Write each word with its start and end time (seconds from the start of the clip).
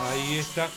Ahí 0.00 0.38
está. 0.38 0.68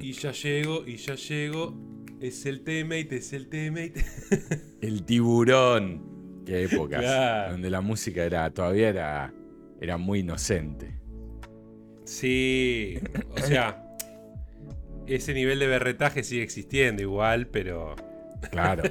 Y 0.00 0.12
ya 0.12 0.32
llego, 0.32 0.86
y 0.86 0.96
ya 0.96 1.14
llego. 1.14 1.74
Es 2.20 2.44
el 2.46 2.62
teammate, 2.62 3.16
es 3.16 3.32
el 3.32 3.48
teammate. 3.48 4.04
El 4.82 5.04
tiburón. 5.04 6.42
Qué 6.44 6.64
épocas. 6.64 7.00
Claro. 7.00 7.52
Donde 7.52 7.70
la 7.70 7.80
música 7.80 8.24
era, 8.24 8.50
todavía 8.50 8.88
era, 8.88 9.34
era 9.80 9.96
muy 9.96 10.20
inocente. 10.20 10.98
Sí, 12.04 12.98
o 13.30 13.40
sea, 13.40 13.96
ese 15.06 15.32
nivel 15.32 15.58
de 15.58 15.66
berretaje 15.66 16.22
sigue 16.22 16.42
existiendo 16.42 17.02
igual, 17.02 17.46
pero 17.46 17.94
Claro, 18.48 18.82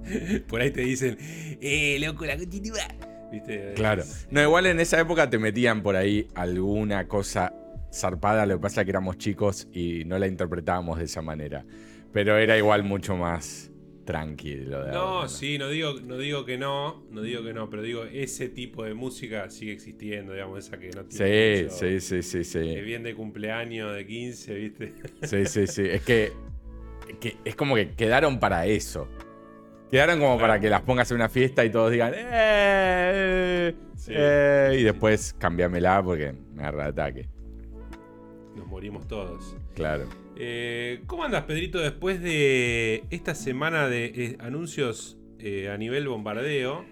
por 0.48 0.60
ahí 0.60 0.70
te 0.70 0.82
dicen, 0.82 1.16
eh, 1.20 1.98
loco, 2.00 2.26
la 2.26 2.36
continúa. 2.36 2.80
¿Viste? 3.30 3.72
claro. 3.76 4.02
No, 4.30 4.42
igual 4.42 4.66
en 4.66 4.80
esa 4.80 4.98
época 5.00 5.28
te 5.28 5.38
metían 5.38 5.82
por 5.82 5.96
ahí 5.96 6.26
alguna 6.34 7.06
cosa 7.08 7.52
zarpada. 7.92 8.46
Lo 8.46 8.56
que 8.56 8.62
pasa 8.62 8.80
es 8.80 8.84
que 8.86 8.90
éramos 8.90 9.18
chicos 9.18 9.68
y 9.72 10.04
no 10.04 10.18
la 10.18 10.26
interpretábamos 10.26 10.98
de 10.98 11.04
esa 11.04 11.22
manera. 11.22 11.64
Pero 12.12 12.36
era 12.38 12.56
igual 12.56 12.84
mucho 12.84 13.16
más 13.16 13.70
tranquilo. 14.06 14.84
de 14.86 14.92
No, 14.92 14.98
ahora, 14.98 15.28
sí, 15.28 15.58
no 15.58 15.68
digo, 15.68 15.92
no 16.00 16.16
digo 16.16 16.46
que 16.46 16.56
no, 16.56 17.04
no 17.10 17.20
digo 17.20 17.44
que 17.44 17.52
no, 17.52 17.68
pero 17.68 17.82
digo, 17.82 18.04
ese 18.04 18.48
tipo 18.48 18.82
de 18.84 18.94
música 18.94 19.50
sigue 19.50 19.72
existiendo, 19.72 20.32
digamos, 20.32 20.64
esa 20.66 20.78
que 20.78 20.88
no 20.90 21.04
tiene 21.04 21.58
Sí, 21.58 21.64
mucho- 21.64 21.76
sí, 21.76 22.00
sí, 22.00 22.22
sí, 22.22 22.44
sí. 22.44 22.58
que 22.74 22.80
bien 22.80 23.02
de 23.02 23.14
cumpleaños 23.14 23.94
de 23.94 24.06
15, 24.06 24.54
¿viste? 24.54 24.94
Sí, 25.24 25.44
sí, 25.44 25.66
sí. 25.66 25.82
Es 25.86 26.00
que, 26.02 26.32
que 27.20 27.36
es 27.44 27.54
como 27.54 27.74
que 27.74 27.90
quedaron 27.90 28.40
para 28.40 28.64
eso. 28.64 29.08
Quedaron 29.90 30.18
como 30.20 30.38
para 30.38 30.60
que 30.60 30.68
las 30.68 30.82
pongas 30.82 31.10
en 31.10 31.16
una 31.16 31.28
fiesta 31.28 31.64
y 31.64 31.70
todos 31.70 31.90
digan 31.90 32.12
"Eh, 32.14 33.74
Sí. 33.96 34.12
eh", 34.14 34.76
y 34.78 34.82
después 34.82 35.34
cambiámela 35.38 36.02
porque 36.02 36.34
me 36.54 36.62
agarra 36.62 36.86
ataque. 36.86 37.26
Nos 38.54 38.66
morimos 38.66 39.06
todos. 39.08 39.56
Claro. 39.74 40.04
Eh, 40.36 41.02
¿Cómo 41.06 41.24
andas, 41.24 41.44
Pedrito, 41.44 41.78
después 41.78 42.20
de 42.22 43.04
esta 43.10 43.34
semana 43.34 43.88
de 43.88 44.04
eh, 44.06 44.36
anuncios 44.40 45.16
a 45.72 45.76
nivel 45.78 46.08
bombardeo? 46.08 46.84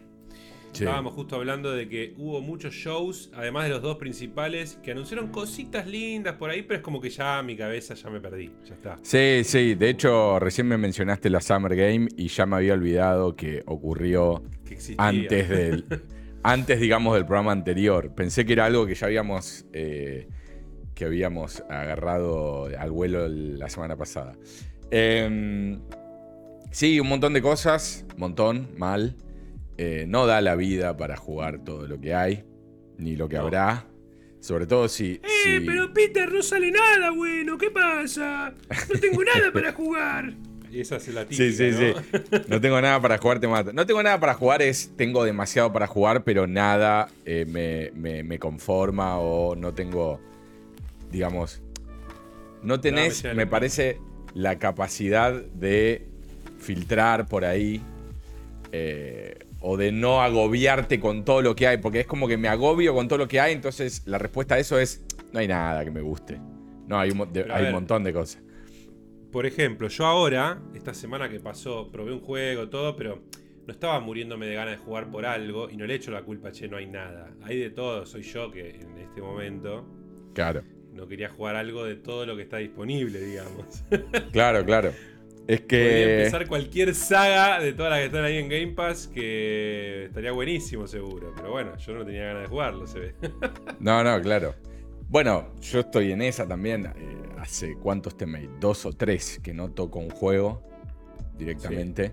Sí. 0.77 0.85
Estábamos 0.85 1.15
justo 1.15 1.37
hablando 1.37 1.73
de 1.73 1.89
que 1.89 2.15
hubo 2.19 2.41
muchos 2.41 2.75
shows, 2.75 3.31
además 3.35 3.65
de 3.65 3.71
los 3.71 3.83
dos 3.83 3.97
principales, 3.97 4.79
que 4.83 4.91
anunciaron 4.93 5.29
cositas 5.29 5.87
lindas 5.87 6.35
por 6.35 6.51
ahí, 6.51 6.63
pero 6.63 6.77
es 6.77 6.83
como 6.83 7.01
que 7.01 7.11
ya 7.11 7.43
mi 7.43 7.57
cabeza 7.57 7.95
ya 7.95 8.11
me 8.11 8.21
perdí. 8.21 8.53
Ya 8.65 8.75
está. 8.75 8.99
Sí, 9.03 9.43
sí. 9.45 9.75
De 9.75 9.89
hecho, 9.91 10.39
recién 10.39 10.69
me 10.69 10.77
mencionaste 10.77 11.31
la 11.31 11.41
Summer 11.41 11.75
Game 11.75 12.09
y 12.17 12.29
ya 12.29 12.47
me 12.47 12.57
había 12.57 12.75
olvidado 12.75 13.35
que 13.37 13.63
ocurrió 13.67 14.43
Que 14.65 14.77
antes 14.99 15.49
del. 15.49 15.85
antes, 16.43 16.79
digamos, 16.81 17.15
del 17.15 17.25
programa 17.25 17.53
anterior. 17.53 18.15
Pensé 18.15 18.45
que 18.45 18.53
era 18.53 18.67
algo 18.67 18.87
que 18.87 18.95
ya 18.95 19.07
habíamos. 19.07 19.65
eh, 19.73 20.29
que 20.95 21.05
habíamos 21.05 21.63
agarrado 21.69 22.67
al 22.79 22.91
vuelo 22.91 23.29
la 23.29 23.69
semana 23.69 23.97
pasada. 23.97 24.35
Em, 24.91 25.79
sí, 26.71 26.99
un 26.99 27.09
montón 27.09 27.35
de 27.35 27.43
cosas. 27.43 28.07
Montón, 28.17 28.71
mal. 28.77 29.15
Eh, 29.79 30.05
no 30.09 30.27
da 30.27 30.41
la 30.41 30.55
vida 30.57 30.97
para 30.97 31.17
jugar 31.17 31.63
todo 31.65 31.87
lo 31.87 32.01
que 32.01 32.15
hay. 32.15 32.45
Ni 32.99 33.15
lo 33.17 33.29
que 33.29 33.37
No. 33.37 33.43
habrá. 33.43 33.87
Sobre 34.41 34.67
todo 34.67 34.89
si. 34.89 35.21
si- 35.45 35.67
Peter 35.95 36.31
no 36.33 36.43
sale 36.43 36.71
nada 36.71 37.11
bueno, 37.11 37.57
¿qué 37.59 37.71
pasa? 37.71 38.55
No 38.93 39.01
tengo 39.01 39.23
nada 39.25 39.53
para 39.53 39.73
jugar. 39.73 40.33
Esa 40.73 40.97
es 40.97 41.09
la 41.09 41.25
típica, 41.25 41.37
Sí, 41.37 41.53
sí, 41.53 41.71
¿no? 41.71 41.79
sí. 41.79 42.41
No 42.49 42.61
tengo 42.61 42.81
nada 42.81 43.01
para 43.01 43.17
jugar, 43.19 43.41
te 43.41 43.49
mato. 43.49 43.73
No 43.73 43.87
tengo 43.87 44.03
nada 44.03 44.21
para 44.21 44.35
jugar, 44.35 44.61
es 44.63 44.93
tengo 44.97 45.25
demasiado 45.25 45.73
para 45.73 45.87
jugar, 45.87 46.23
pero 46.25 46.47
nada 46.47 47.09
eh, 47.25 47.47
me, 47.49 47.91
me- 47.99 48.23
me 48.23 48.39
conforma 48.39 49.19
o 49.19 49.57
no 49.57 49.73
tengo, 49.75 50.21
digamos, 51.11 51.63
no 52.63 52.81
tenés, 52.81 53.25
me 53.25 53.35
me, 53.35 53.47
parece, 53.47 53.99
la 54.35 54.59
capacidad 54.59 55.33
de 55.33 56.07
filtrar 56.59 57.27
por 57.27 57.45
ahí 57.45 57.81
eh, 58.73 59.39
o 59.69 59.77
de 59.77 59.91
no 59.91 60.23
agobiarte 60.23 61.01
con 61.01 61.25
todo 61.25 61.43
lo 61.43 61.57
que 61.57 61.67
hay, 61.67 61.79
porque 61.79 62.01
es 62.01 62.07
como 62.07 62.29
que 62.29 62.37
me 62.37 62.47
agobio 62.47 62.95
con 62.95 63.09
todo 63.09 63.19
lo 63.19 63.27
que 63.27 63.41
hay, 63.41 63.53
entonces 63.53 64.03
la 64.07 64.17
respuesta 64.19 64.55
a 64.55 64.59
eso 64.61 64.79
es, 64.79 65.05
no 65.33 65.41
hay 65.41 65.49
nada 65.49 65.85
que 65.85 65.91
me 65.91 66.01
guste. 66.03 66.39
No, 66.87 67.01
hay 67.01 67.11
un, 67.11 67.33
de- 67.33 67.43
un 67.43 67.73
montón 67.73 68.05
de 68.05 68.13
cosas. 68.13 68.41
Por 69.33 69.45
ejemplo, 69.45 69.89
yo 69.89 70.07
ahora, 70.07 70.63
esta 70.75 70.95
semana 70.95 71.29
que 71.29 71.41
pasó, 71.41 71.91
probé 71.91 72.13
un 72.13 72.21
juego, 72.21 72.69
todo, 72.69 72.95
pero 72.95 73.25
no 73.67 73.73
estaba 73.73 73.99
muriéndome 73.99 74.47
de 74.47 74.55
ganas 74.55 74.79
de 74.79 74.85
jugar 74.85 75.11
por 75.11 75.27
algo 75.27 75.69
y 75.69 75.77
no 75.77 75.85
le 75.85 75.95
echo 75.97 76.13
la 76.13 76.23
culpa, 76.23 76.53
che, 76.53 76.69
no 76.69 76.77
hay 76.77 76.87
nada. 76.87 77.35
Hay 77.43 77.59
de 77.59 77.71
todo, 77.71 78.07
soy 78.07 78.23
yo 78.23 78.53
que 78.53 78.71
en 78.71 78.97
este 78.99 79.21
momento 79.21 79.85
Claro. 80.33 80.63
no 80.93 81.09
quería 81.09 81.29
jugar 81.29 81.57
algo 81.57 81.85
de 81.85 81.97
todo 81.97 82.25
lo 82.25 82.37
que 82.37 82.43
está 82.43 82.59
disponible, 82.59 83.19
digamos. 83.21 83.83
Claro, 84.31 84.65
claro. 84.65 84.93
Es 85.49 85.61
Podría 85.61 85.69
que. 85.69 86.19
empezar 86.19 86.49
cualquier 86.49 86.95
saga 86.95 87.61
de 87.61 87.73
todas 87.73 87.91
las 87.91 88.01
que 88.01 88.07
están 88.07 88.25
ahí 88.25 88.39
en 88.39 88.49
Game 88.49 88.73
Pass 88.73 89.07
que 89.07 90.07
estaría 90.07 90.33
buenísimo 90.33 90.87
seguro. 90.89 91.33
Pero 91.37 91.51
bueno, 91.53 91.77
yo 91.77 91.95
no 91.95 92.05
tenía 92.05 92.25
ganas 92.25 92.43
de 92.43 92.49
jugarlo, 92.49 92.87
se 92.87 92.99
ve. 93.01 93.15
No, 93.81 94.03
no, 94.03 94.21
claro. 94.21 94.55
Bueno, 95.09 95.55
yo 95.61 95.81
estoy 95.81 96.11
en 96.13 96.23
esa 96.23 96.49
también. 96.49 96.87
eh, 96.87 96.93
hace 97.39 97.77
cuántos 97.77 98.17
temas, 98.17 98.43
dos 98.61 98.85
o 98.87 98.93
tres 98.93 99.39
que 99.43 99.55
no 99.55 99.71
toco 99.71 100.01
un 100.01 100.11
juego 100.11 100.63
directamente. 101.39 102.13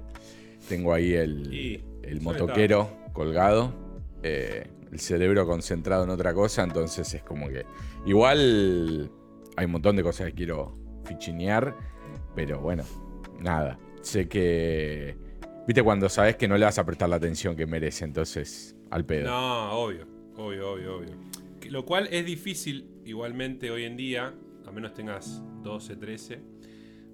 Tengo 0.70 0.94
ahí 0.94 1.14
el, 1.14 1.52
Y 1.54 1.84
el 2.04 2.22
motoquero 2.22 2.90
colgado. 3.14 3.74
eh, 4.22 4.68
el 4.92 5.00
cerebro 5.00 5.48
concentrado 5.48 6.04
en 6.04 6.12
otra 6.12 6.36
cosa. 6.36 6.64
Entonces 6.64 7.12
es 7.16 7.24
como 7.24 7.48
que. 7.50 7.66
Igual 8.06 9.10
hay 9.56 9.66
un 9.66 9.72
montón 9.72 9.96
de 9.96 10.04
cosas 10.04 10.28
que 10.28 10.34
quiero 10.34 10.78
fichinear. 11.06 11.76
Pero 12.36 12.60
bueno, 12.62 12.84
nada. 13.44 13.78
Sé 14.02 14.28
que. 14.28 15.16
Viste 15.68 15.82
cuando 15.84 16.10
sabes 16.10 16.36
que 16.36 16.48
no 16.48 16.58
le 16.58 16.66
vas 16.66 16.78
a 16.80 16.86
prestar 16.86 17.08
la 17.10 17.18
atención 17.18 17.56
que 17.56 17.66
merece. 17.68 18.04
Entonces, 18.06 18.76
al 18.90 19.06
pedo. 19.06 19.30
No, 19.30 19.72
obvio, 19.74 20.08
obvio, 20.36 20.72
obvio, 20.72 20.96
obvio. 20.98 21.12
Lo 21.70 21.86
cual 21.86 22.08
es 22.12 22.26
difícil 22.26 22.90
igualmente 23.06 23.72
hoy 23.72 23.84
en 23.86 23.96
día, 23.96 24.34
a 24.66 24.72
menos 24.72 24.94
tengas 24.94 25.42
12, 25.64 25.96
13. 25.96 26.42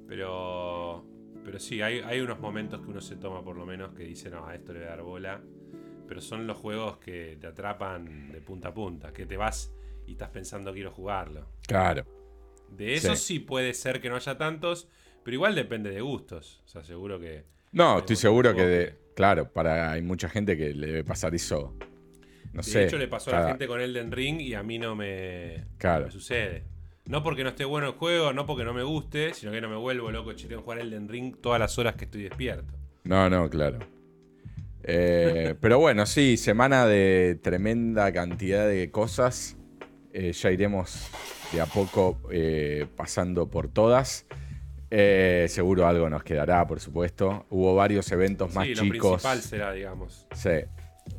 Pero, 0.08 1.06
pero 1.44 1.60
sí, 1.60 1.82
hay, 1.82 2.00
hay 2.00 2.20
unos 2.22 2.40
momentos 2.40 2.82
que 2.82 2.88
uno 2.88 3.02
se 3.02 3.16
toma 3.16 3.44
por 3.44 3.56
lo 3.56 3.66
menos 3.66 3.94
que 3.94 4.04
dice, 4.04 4.30
no, 4.30 4.46
a 4.48 4.56
esto 4.56 4.74
le 4.74 4.80
voy 4.80 4.88
a 4.88 4.92
dar 4.92 5.02
bola. 5.04 5.42
Pero 6.08 6.22
son 6.22 6.48
los 6.48 6.58
juegos 6.58 6.98
que 6.98 7.38
te 7.40 7.46
atrapan 7.48 8.32
de 8.32 8.42
punta 8.42 8.70
a 8.70 8.74
punta, 8.74 9.14
que 9.14 9.28
te 9.28 9.38
vas 9.38 9.72
y 10.08 10.14
estás 10.14 10.30
pensando 10.30 10.74
quiero 10.74 10.90
jugarlo. 10.92 11.46
Claro. 11.68 12.04
De 12.76 12.96
eso 12.96 13.16
Sí. 13.16 13.36
sí. 13.36 13.40
puede 13.40 13.76
ser 13.76 14.02
que 14.02 14.10
no 14.10 14.16
haya 14.16 14.36
tantos, 14.38 14.90
pero 15.30 15.36
igual 15.36 15.54
depende 15.54 15.92
de 15.92 16.02
gustos. 16.02 16.60
O 16.66 16.68
sea, 16.68 16.84
seguro 16.84 17.20
que... 17.20 17.44
No, 17.72 18.00
estoy 18.00 18.16
seguro 18.16 18.56
que, 18.56 18.66
de- 18.66 18.96
claro, 19.16 19.48
para 19.54 19.92
hay 19.92 20.02
mucha 20.02 20.28
gente 20.28 20.58
que 20.58 20.74
le 20.74 20.88
debe 20.88 21.04
pasar 21.04 21.36
eso. 21.36 21.76
No 22.52 22.64
de 22.64 22.64
sé. 22.64 22.86
hecho, 22.86 22.98
le 22.98 23.08
pasó 23.08 23.30
a 23.30 23.40
la 23.42 23.48
gente 23.50 23.68
con 23.68 23.80
Elden 23.80 24.12
Ring 24.12 24.42
y 24.42 24.56
a 24.56 24.64
mí 24.64 24.80
no 24.80 24.96
me, 24.96 25.66
Claro. 25.78 26.00
no 26.00 26.06
me 26.08 26.12
sucede. 26.12 26.64
No 27.06 27.22
porque 27.22 27.44
no 27.44 27.50
esté 27.50 27.64
bueno 27.64 27.86
el 27.86 27.94
juego, 27.94 28.34
no 28.34 28.48
porque 28.48 28.64
no 28.64 28.74
me 28.74 28.82
guste, 28.82 29.36
sino 29.36 29.52
que 29.52 29.62
no 29.62 29.70
me 29.70 29.76
vuelvo 29.76 30.10
loco, 30.10 30.34
que 30.36 30.56
jugar 30.56 30.80
Elden 30.80 31.08
Ring 31.08 31.36
todas 31.40 31.60
las 31.60 31.78
horas 31.78 31.94
que 31.94 32.06
estoy 32.06 32.24
despierto. 32.24 32.74
No, 33.04 33.30
no, 33.30 33.48
claro. 33.52 33.78
Eh, 34.82 35.54
pero 35.62 35.78
bueno, 35.78 36.08
sí, 36.08 36.38
semana 36.38 36.88
de 36.88 37.38
tremenda 37.40 38.12
cantidad 38.12 38.68
de 38.68 38.90
cosas. 38.90 39.58
Eh, 40.12 40.32
ya 40.32 40.50
iremos 40.50 41.08
de 41.54 41.62
a 41.62 41.68
poco 41.68 42.18
eh, 42.32 42.88
pasando 42.96 43.48
por 43.48 43.68
todas. 43.68 44.26
Eh, 44.92 45.46
seguro 45.50 45.86
algo 45.88 46.10
nos 46.10 46.24
quedará, 46.24 46.66
por 46.66 46.80
supuesto. 46.80 47.46
Hubo 47.50 47.76
varios 47.76 48.12
eventos 48.12 48.54
más 48.56 48.66
sí, 48.66 48.76
lo 48.76 48.82
chicos. 48.84 49.12
principal 49.22 49.42
será, 49.42 49.72
digamos. 49.74 50.28
Sí. 50.34 50.50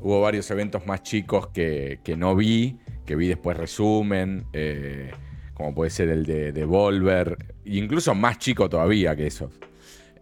Hubo 0.00 0.20
varios 0.20 0.50
eventos 0.50 0.86
más 0.86 1.02
chicos 1.02 1.48
que, 1.48 2.00
que 2.04 2.16
no 2.16 2.34
vi, 2.36 2.78
que 3.06 3.16
vi 3.16 3.28
después 3.28 3.56
resumen, 3.56 4.44
eh, 4.52 5.10
como 5.54 5.74
puede 5.74 5.90
ser 5.90 6.08
el 6.08 6.24
de 6.24 6.52
Devolver, 6.52 7.36
e 7.64 7.76
incluso 7.76 8.14
más 8.14 8.38
chico 8.38 8.68
todavía 8.68 9.14
que 9.16 9.26
esos. 9.26 9.58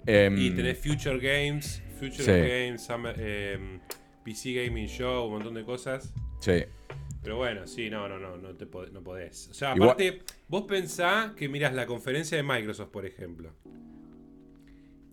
Em, 0.06 0.36
Y 0.38 0.50
tenés 0.50 0.78
Future 0.78 1.18
Games, 1.18 1.82
Future 1.98 2.24
Sí. 2.24 2.30
Games, 2.48 2.82
Summer- 2.82 3.14
em, 3.18 3.80
PC 4.24 4.52
Gaming 4.54 4.88
Show, 4.88 5.26
un 5.26 5.32
montón 5.34 5.54
de 5.54 5.64
cosas. 5.64 6.12
Sí, 6.40 6.64
Pero 7.22 7.36
bueno, 7.36 7.66
sí, 7.66 7.90
no, 7.90 8.08
no, 8.08 8.18
no, 8.18 8.36
no, 8.36 8.54
te 8.54 8.70
pod- 8.70 8.90
no 8.92 9.02
podés. 9.02 9.48
O 9.48 9.54
sea, 9.54 9.74
Igual- 9.74 9.90
aparte, 9.90 10.22
vos 10.48 10.62
pensás 10.68 11.32
que 11.32 11.48
mirás 11.48 11.74
la 11.74 11.86
conferencia 11.86 12.36
de 12.36 12.42
Microsoft, 12.42 12.90
por 12.90 13.04
ejemplo. 13.06 13.52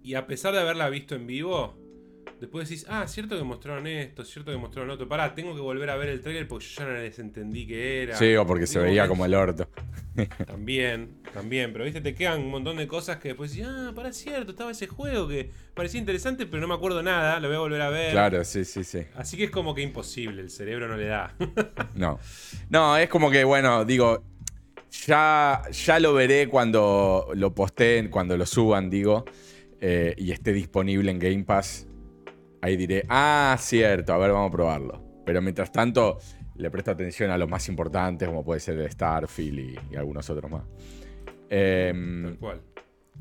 Y 0.04 0.14
a 0.14 0.28
pesar 0.28 0.54
de 0.54 0.60
haberla 0.60 0.90
visto 0.90 1.16
en 1.16 1.26
vivo, 1.26 1.76
después 2.40 2.70
decís, 2.70 2.86
ah, 2.90 3.08
cierto 3.08 3.38
que 3.38 3.44
mostraron 3.44 3.88
esto, 3.88 4.24
cierto 4.24 4.52
que 4.52 4.58
mostraron 4.58 4.90
otro. 4.90 5.08
Pará, 5.08 5.34
tengo 5.34 5.56
que 5.56 5.62
volver 5.62 5.90
a 5.90 5.96
ver 5.96 6.10
el 6.10 6.22
trailer 6.22 6.48
porque 6.48 6.66
yo 6.66 6.80
ya 6.80 6.86
no 6.86 6.94
les 6.94 7.18
entendí 7.20 7.66
qué 7.68 8.04
era. 8.04 8.18
Sí, 8.18 8.36
o 8.36 8.46
porque 8.46 8.68
se 8.68 8.80
veía 8.80 9.08
como 9.08 9.26
el 9.26 9.34
orto. 9.34 9.68
También, 10.46 11.10
también, 11.34 11.74
pero 11.74 11.84
viste, 11.84 12.00
te 12.00 12.16
quedan 12.16 12.40
un 12.40 12.50
montón 12.50 12.78
de 12.78 12.88
cosas 12.88 13.18
que 13.18 13.30
después 13.30 13.52
decís, 13.52 13.68
ah, 13.68 13.92
pará, 13.94 14.14
cierto, 14.14 14.52
estaba 14.52 14.72
ese 14.72 14.88
juego 14.88 15.28
que 15.28 15.52
parecía 15.74 16.00
interesante, 16.00 16.46
pero 16.46 16.62
no 16.62 16.70
me 16.70 16.74
acuerdo 16.74 17.04
nada, 17.04 17.38
lo 17.42 17.50
voy 17.50 17.58
a 17.58 17.60
volver 17.60 17.82
a 17.82 17.90
ver. 17.90 18.12
Claro, 18.12 18.42
sí, 18.46 18.64
sí, 18.64 18.86
sí. 18.86 19.00
Así 19.16 19.36
que 19.36 19.44
es 19.44 19.52
como 19.52 19.76
que 19.76 19.82
imposible, 19.82 20.42
el 20.42 20.50
cerebro 20.50 20.88
no 20.88 20.96
le 20.96 21.08
da. 21.08 21.36
No. 21.96 22.20
No, 22.70 22.96
es 22.98 23.10
como 23.10 23.30
que, 23.30 23.44
bueno, 23.44 23.84
digo, 23.84 24.24
ya, 25.06 25.62
ya 25.72 26.00
lo 26.00 26.14
veré 26.14 26.48
cuando 26.48 27.28
lo 27.34 27.54
posteen, 27.54 28.10
cuando 28.10 28.38
lo 28.38 28.46
suban, 28.46 28.90
digo, 28.90 29.26
eh, 29.82 30.16
y 30.18 30.32
esté 30.32 30.54
disponible 30.54 31.12
en 31.12 31.20
Game 31.20 31.44
Pass. 31.44 31.88
Ahí 32.66 32.78
diré, 32.78 33.06
ah, 33.10 33.56
cierto, 33.60 34.12
a 34.14 34.18
ver, 34.18 34.32
vamos 34.32 34.50
a 34.50 34.52
probarlo. 34.52 35.22
Pero 35.24 35.40
mientras 35.42 35.72
tanto, 35.72 36.18
le 36.56 36.72
presto 36.72 36.90
atención 36.90 37.30
a 37.30 37.38
los 37.38 37.48
más 37.48 37.68
importantes, 37.70 38.28
como 38.28 38.44
puede 38.44 38.60
ser 38.60 38.80
el 38.80 38.90
Starfield 38.90 39.60
y, 39.60 39.76
y 39.92 39.96
algunos 39.96 40.28
otros 40.32 40.50
más. 40.50 40.64
Em, 41.50 42.24
Tal 42.24 42.38
cual. 42.40 42.62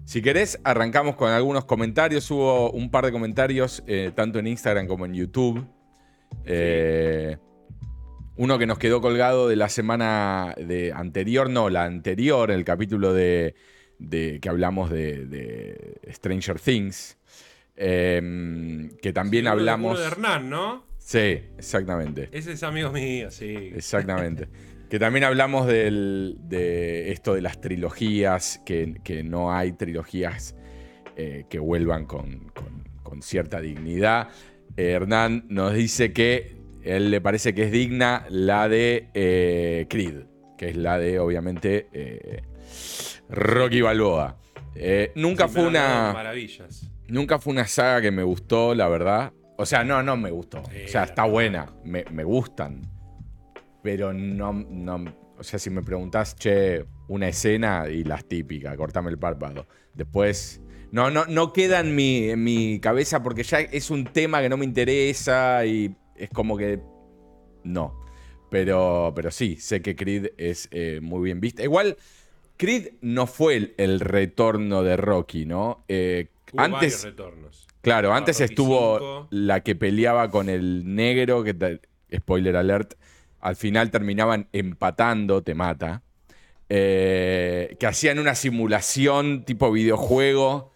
si 0.06 0.22
querés, 0.22 0.58
arrancamos 0.64 1.14
con 1.16 1.30
algunos 1.30 1.66
comentarios. 1.66 2.30
Hubo 2.30 2.70
un 2.70 2.90
par 2.90 3.04
de 3.04 3.12
comentarios, 3.12 3.82
eh, 3.86 4.12
tanto 4.14 4.38
en 4.38 4.46
Instagram 4.46 4.86
como 4.86 5.04
en 5.04 5.12
YouTube. 5.12 5.66
Eh, 6.46 7.36
uno 8.36 8.58
que 8.58 8.66
nos 8.66 8.78
quedó 8.78 9.00
colgado 9.02 9.46
de 9.48 9.56
la 9.56 9.68
semana 9.68 10.54
de 10.56 10.90
anterior, 10.92 11.50
no, 11.50 11.68
la 11.68 11.84
anterior, 11.84 12.50
el 12.50 12.64
capítulo 12.64 13.12
de, 13.12 13.54
de- 13.98 14.40
que 14.40 14.48
hablamos 14.48 14.90
de, 14.90 15.26
de 15.26 16.00
Stranger 16.12 16.58
Things. 16.58 17.18
Eh, 17.76 18.88
que 19.02 19.12
también 19.12 19.44
Sí, 19.44 19.48
hablamos. 19.48 19.98
De 19.98 20.06
Hernán, 20.06 20.48
¿no? 20.50 20.84
Sí, 20.98 21.40
exactamente. 21.58 22.28
Ese 22.32 22.52
es 22.52 22.62
amigo 22.62 22.90
mío, 22.92 23.30
sí. 23.30 23.72
Exactamente. 23.74 24.48
que 24.88 24.98
también 24.98 25.24
hablamos 25.24 25.66
del- 25.66 26.36
de 26.40 27.12
esto 27.12 27.34
de 27.34 27.42
las 27.42 27.60
trilogías, 27.60 28.60
que, 28.64 28.94
que 29.04 29.22
no 29.24 29.52
hay 29.52 29.72
trilogías 29.72 30.54
eh, 31.16 31.44
que 31.50 31.58
vuelvan 31.58 32.06
con, 32.06 32.50
con- 32.54 32.84
con 33.02 33.22
cierta 33.22 33.60
dignidad. 33.60 34.28
Eh, 34.76 34.90
Hernán 34.92 35.44
nos 35.48 35.74
dice 35.74 36.12
que 36.12 36.56
él 36.82 37.10
le 37.10 37.20
parece 37.20 37.54
que 37.54 37.64
es 37.64 37.72
digna 37.72 38.24
la 38.30 38.68
de 38.68 39.08
eh, 39.14 39.86
Creed, 39.90 40.24
que 40.58 40.70
es 40.70 40.76
la 40.76 40.98
de, 40.98 41.18
obviamente, 41.18 41.88
Rocky 43.28 43.80
Balboa. 43.80 44.38
Nunca 45.14 45.48
Sí, 45.48 45.54
fue 45.54 45.66
una. 45.66 46.12
Maravillas. 46.12 46.90
Nunca 47.08 47.38
fue 47.38 47.52
una 47.52 47.66
saga 47.66 48.00
que 48.00 48.10
me 48.10 48.22
gustó, 48.22 48.74
la 48.74 48.88
verdad. 48.88 49.32
O 49.56 49.66
sea, 49.66 49.84
no, 49.84 50.02
no 50.02 50.16
me 50.16 50.30
gustó. 50.30 50.62
Sí, 50.70 50.84
o 50.84 50.88
sea, 50.88 51.04
está 51.04 51.24
buena. 51.24 51.66
Me, 51.84 52.04
me 52.10 52.24
gustan. 52.24 52.82
Pero 53.82 54.12
no, 54.12 54.52
no. 54.52 55.04
O 55.38 55.42
sea, 55.42 55.58
si 55.58 55.70
me 55.70 55.82
preguntás, 55.82 56.34
che, 56.36 56.84
una 57.08 57.28
escena 57.28 57.88
y 57.88 58.04
las 58.04 58.24
típicas, 58.26 58.76
cortame 58.76 59.10
el 59.10 59.18
párpado. 59.18 59.66
Después. 59.92 60.60
No, 60.90 61.10
no, 61.10 61.26
no 61.26 61.52
queda 61.52 61.80
en 61.80 61.94
mi, 61.94 62.30
en 62.30 62.42
mi 62.44 62.78
cabeza 62.78 63.22
porque 63.22 63.42
ya 63.42 63.60
es 63.60 63.90
un 63.90 64.04
tema 64.04 64.40
que 64.40 64.48
no 64.48 64.56
me 64.56 64.64
interesa 64.64 65.66
y 65.66 65.94
es 66.16 66.30
como 66.30 66.56
que. 66.56 66.80
No. 67.64 68.00
Pero, 68.50 69.12
pero 69.14 69.30
sí, 69.30 69.56
sé 69.56 69.82
que 69.82 69.96
Creed 69.96 70.28
es 70.38 70.68
eh, 70.70 71.00
muy 71.02 71.24
bien 71.24 71.40
vista. 71.40 71.64
Igual, 71.64 71.96
Creed 72.56 72.94
no 73.00 73.26
fue 73.26 73.56
el, 73.56 73.74
el 73.78 74.00
retorno 74.00 74.82
de 74.84 74.96
Rocky, 74.96 75.44
¿no? 75.44 75.84
Eh, 75.88 76.28
Hubo 76.54 76.62
varios 76.62 76.74
antes, 76.94 77.04
retornos. 77.04 77.66
claro, 77.80 78.12
antes 78.14 78.40
estuvo 78.40 79.26
la 79.30 79.60
que 79.62 79.74
peleaba 79.74 80.30
con 80.30 80.48
el 80.48 80.94
negro, 80.94 81.42
que 81.44 81.80
spoiler 82.16 82.56
alert, 82.56 82.94
al 83.40 83.56
final 83.56 83.90
terminaban 83.90 84.48
empatando, 84.52 85.42
te 85.42 85.54
mata. 85.54 86.02
Eh, 86.68 87.76
que 87.78 87.86
hacían 87.86 88.18
una 88.18 88.34
simulación 88.34 89.44
tipo 89.44 89.70
videojuego 89.70 90.72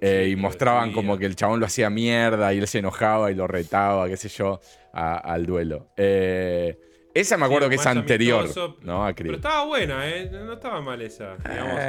eh, 0.00 0.24
Sí, 0.26 0.32
y 0.32 0.36
mostraban 0.36 0.92
como 0.92 1.16
que 1.16 1.26
el 1.26 1.36
chabón 1.36 1.60
lo 1.60 1.66
hacía 1.66 1.90
mierda 1.90 2.52
y 2.54 2.58
él 2.58 2.66
se 2.68 2.78
enojaba 2.78 3.30
y 3.30 3.34
lo 3.34 3.46
retaba, 3.46 4.08
qué 4.08 4.16
sé 4.16 4.28
yo, 4.28 4.60
a- 4.92 5.16
al 5.18 5.46
duelo. 5.46 5.88
Eh, 5.96 6.78
esa 7.14 7.36
me 7.36 7.46
acuerdo 7.46 7.66
Sí, 7.66 7.70
que 7.70 7.80
es 7.80 7.86
anterior, 7.86 8.40
amistoso, 8.42 8.76
¿no? 8.82 9.06
A 9.06 9.12
Pero 9.12 9.34
estaba 9.34 9.64
buena, 9.64 10.08
¿eh? 10.08 10.28
No 10.30 10.52
estaba 10.52 10.80
mal 10.80 11.00
esa. 11.02 11.36
Digamos. 11.36 11.80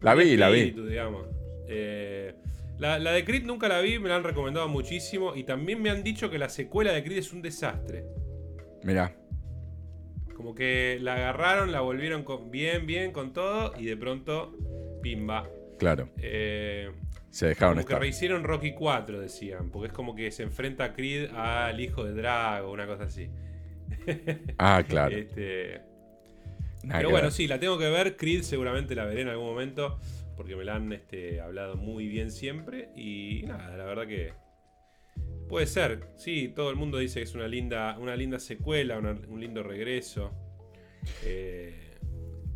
La 0.00 0.14
vi, 0.14 0.36
la 0.36 0.48
vi. 0.48 0.70
digamos. 0.72 1.26
Eh, 1.68 2.34
la, 2.82 2.98
la 2.98 3.12
de 3.12 3.24
Creed 3.24 3.44
nunca 3.44 3.68
la 3.68 3.80
vi, 3.80 3.98
me 3.98 4.08
la 4.08 4.16
han 4.16 4.24
recomendado 4.24 4.68
muchísimo. 4.68 5.34
Y 5.36 5.44
también 5.44 5.80
me 5.80 5.88
han 5.90 6.02
dicho 6.02 6.28
que 6.30 6.38
la 6.38 6.48
secuela 6.48 6.92
de 6.92 7.02
Creed 7.04 7.18
es 7.18 7.32
un 7.32 7.40
desastre. 7.42 8.04
Mira, 8.82 9.14
Como 10.36 10.54
que 10.56 10.98
la 11.00 11.14
agarraron, 11.14 11.70
la 11.70 11.80
volvieron 11.82 12.24
con- 12.24 12.50
bien, 12.50 12.84
bien 12.86 13.12
con 13.12 13.32
todo. 13.32 13.72
Y 13.78 13.84
de 13.86 13.96
pronto, 13.96 14.52
pimba. 15.00 15.48
claro, 15.78 16.08
Eh, 16.18 16.90
se 17.30 17.46
dejaron 17.46 17.74
como 17.74 17.86
que 17.86 17.92
estar. 17.92 18.00
rehicieron 18.00 18.42
Rocky 18.44 18.72
4, 18.74 19.20
decían. 19.20 19.70
Porque 19.70 19.86
es 19.88 19.92
como 19.92 20.14
que 20.16 20.30
se 20.32 20.42
enfrenta 20.42 20.84
a 20.84 20.92
Creed 20.94 21.30
al 21.34 21.78
hijo 21.80 22.02
de 22.04 22.12
Drago, 22.14 22.72
una 22.72 22.86
cosa 22.86 23.04
así. 23.04 23.30
Ah, 24.58 24.82
claro. 24.86 25.16
Este, 25.16 25.80
nada 26.82 26.98
Pero 26.98 27.08
que 27.08 27.12
bueno, 27.12 27.26
ver. 27.26 27.32
sí, 27.32 27.46
la 27.46 27.60
tengo 27.60 27.78
que 27.78 27.88
ver. 27.88 28.16
Creed 28.16 28.42
seguramente 28.42 28.94
la 28.96 29.04
veré 29.04 29.22
en 29.22 29.28
algún 29.28 29.46
momento. 29.46 30.00
Porque 30.36 30.56
me 30.56 30.64
la 30.64 30.76
han 30.76 30.92
este, 30.92 31.40
hablado 31.40 31.76
muy 31.76 32.06
bien 32.08 32.30
siempre. 32.30 32.90
Y 32.96 33.42
nada, 33.46 33.76
la 33.76 33.84
verdad 33.84 34.06
que. 34.06 34.32
Puede 35.48 35.66
ser. 35.66 36.08
Sí, 36.16 36.48
todo 36.54 36.70
el 36.70 36.76
mundo 36.76 36.96
dice 36.98 37.20
que 37.20 37.24
es 37.24 37.34
una 37.34 37.46
linda, 37.46 37.98
una 37.98 38.16
linda 38.16 38.38
secuela, 38.38 38.98
una- 38.98 39.12
un 39.28 39.40
lindo 39.40 39.62
regreso. 39.62 40.32
Eh, 41.24 41.98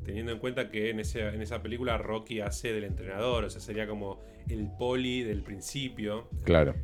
teniendo 0.05 0.33
en 0.33 0.39
cuenta 0.39 0.71
que 0.71 0.91
en, 0.91 1.01
ese- 1.01 1.27
en 1.29 1.43
esa 1.43 1.63
película 1.63 1.99
Rocky 1.99 2.41
hace 2.41 2.73
del 2.73 2.85
entrenador. 2.85 3.45
O 3.45 3.51
sea, 3.51 3.61
sería 3.61 3.87
como 3.87 4.23
el 4.49 4.69
poli 4.79 5.23
del 5.23 5.43
principio. 5.43 6.31
Claro. 6.45 6.75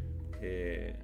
Eh, 0.42 0.96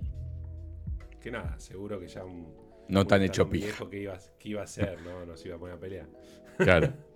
que 1.20 1.30
nada, 1.30 1.58
seguro 1.58 1.98
que 1.98 2.08
ya 2.08 2.24
un. 2.24 2.52
No 2.88 3.06
tan 3.06 3.20
un 3.20 3.26
hecho 3.26 3.46
viejo. 3.46 3.88
Que 3.88 4.02
iba, 4.02 4.18
que 4.38 4.48
iba 4.50 4.62
a 4.62 4.66
ser, 4.66 5.00
¿no? 5.02 5.24
No 5.24 5.36
se 5.36 5.48
iba 5.48 5.56
a 5.56 5.60
poner 5.60 5.76
a 5.76 5.80
pelear. 5.80 6.06
Claro. 6.58 6.92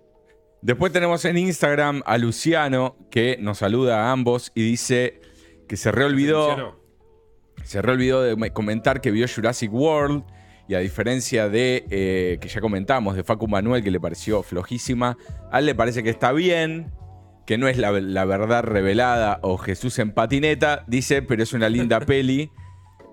Después 0.63 0.93
tenemos 0.93 1.25
en 1.25 1.37
Instagram 1.37 2.03
a 2.05 2.17
Luciano 2.17 2.95
que 3.11 3.37
nos 3.37 3.57
saluda 3.57 4.05
a 4.05 4.11
ambos 4.13 4.53
y 4.55 4.63
dice 4.63 5.19
que 5.67 5.75
se 5.75 5.91
reolvidó, 5.91 6.79
se 7.65 7.81
reolvidó 7.81 8.21
de 8.21 8.51
comentar 8.51 9.01
que 9.01 9.11
vio 9.11 9.27
Jurassic 9.27 9.73
World 9.73 10.23
y 10.69 10.75
a 10.75 10.79
diferencia 10.79 11.49
de 11.49 11.83
eh, 11.89 12.37
que 12.39 12.47
ya 12.47 12.61
comentamos 12.61 13.17
de 13.17 13.25
Facu 13.25 13.49
Manuel 13.49 13.83
que 13.83 13.91
le 13.91 13.99
pareció 13.99 14.41
flojísima, 14.41 15.17
a 15.51 15.59
él 15.59 15.65
le 15.65 15.75
parece 15.75 16.01
que 16.01 16.09
está 16.09 16.31
bien, 16.31 16.93
que 17.45 17.57
no 17.57 17.67
es 17.67 17.77
la, 17.77 17.91
la 17.91 18.23
verdad 18.23 18.63
revelada 18.63 19.39
o 19.41 19.57
Jesús 19.57 19.99
en 19.99 20.13
patineta, 20.13 20.85
dice, 20.87 21.21
pero 21.23 21.43
es 21.43 21.51
una 21.51 21.67
linda 21.67 21.99
peli. 22.05 22.49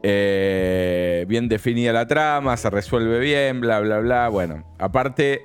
eh, 0.05 1.25
bien 1.27 1.49
definida 1.49 1.93
la 1.93 2.07
trama, 2.07 2.57
se 2.57 2.71
resuelve 2.71 3.19
bien, 3.19 3.61
bla, 3.61 3.81
bla, 3.81 3.99
bla. 3.99 4.29
Bueno, 4.29 4.73
aparte, 4.79 5.43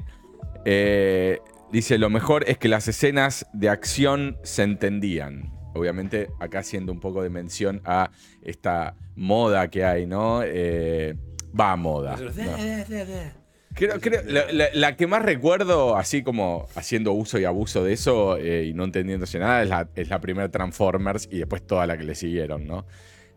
eh, 0.66 1.40
dice, 1.76 1.98
lo 1.98 2.10
mejor 2.10 2.44
es 2.50 2.58
que 2.58 2.68
las 2.68 2.88
escenas 2.88 3.46
de 3.54 3.70
acción 3.70 4.38
se 4.44 4.64
entendían. 4.64 5.52
Obviamente, 5.74 6.30
acá 6.40 6.60
haciendo 6.60 6.92
un 6.92 7.00
poco 7.00 7.22
de 7.22 7.30
mención 7.30 7.82
a 7.86 8.10
esta 8.42 8.96
moda 9.16 9.70
que 9.70 9.84
hay, 9.84 10.06
¿no? 10.08 10.42
Eh, 10.44 11.16
va 11.60 11.76
moda. 11.76 12.12
Nosotros, 12.12 12.38
¿no? 12.38 12.58
"De, 12.58 12.86
de, 12.86 13.06
de". 13.06 13.32
Creo, 13.74 14.00
creo- 14.00 14.22
la, 14.26 14.50
la- 14.54 14.70
la 14.74 14.96
que 14.96 15.06
más 15.06 15.22
recuerdo, 15.22 15.98
así 15.98 16.24
como 16.24 16.66
haciendo 16.76 17.12
uso 17.12 17.38
y 17.40 17.44
abuso 17.44 17.84
de 17.84 17.92
eso 17.92 18.38
eh, 18.38 18.64
y 18.68 18.74
no 18.74 18.86
entendiéndose 18.86 19.38
nada, 19.38 19.64
es 19.64 19.70
la, 19.70 19.90
es 19.96 20.08
la 20.10 20.22
primera 20.22 20.50
Transformers 20.50 21.28
y 21.30 21.40
después 21.40 21.68
toda 21.68 21.86
la 21.86 21.98
que 21.98 22.06
le 22.06 22.16
siguieron, 22.16 22.66
¿no? 22.66 22.86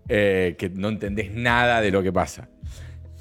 Eh, 0.09 0.55
que 0.57 0.71
no 0.71 0.89
entendés 0.91 1.33
nada 1.33 1.81
de 1.81 1.91
lo 1.91 2.05
que 2.05 2.13
pasa. 2.13 2.49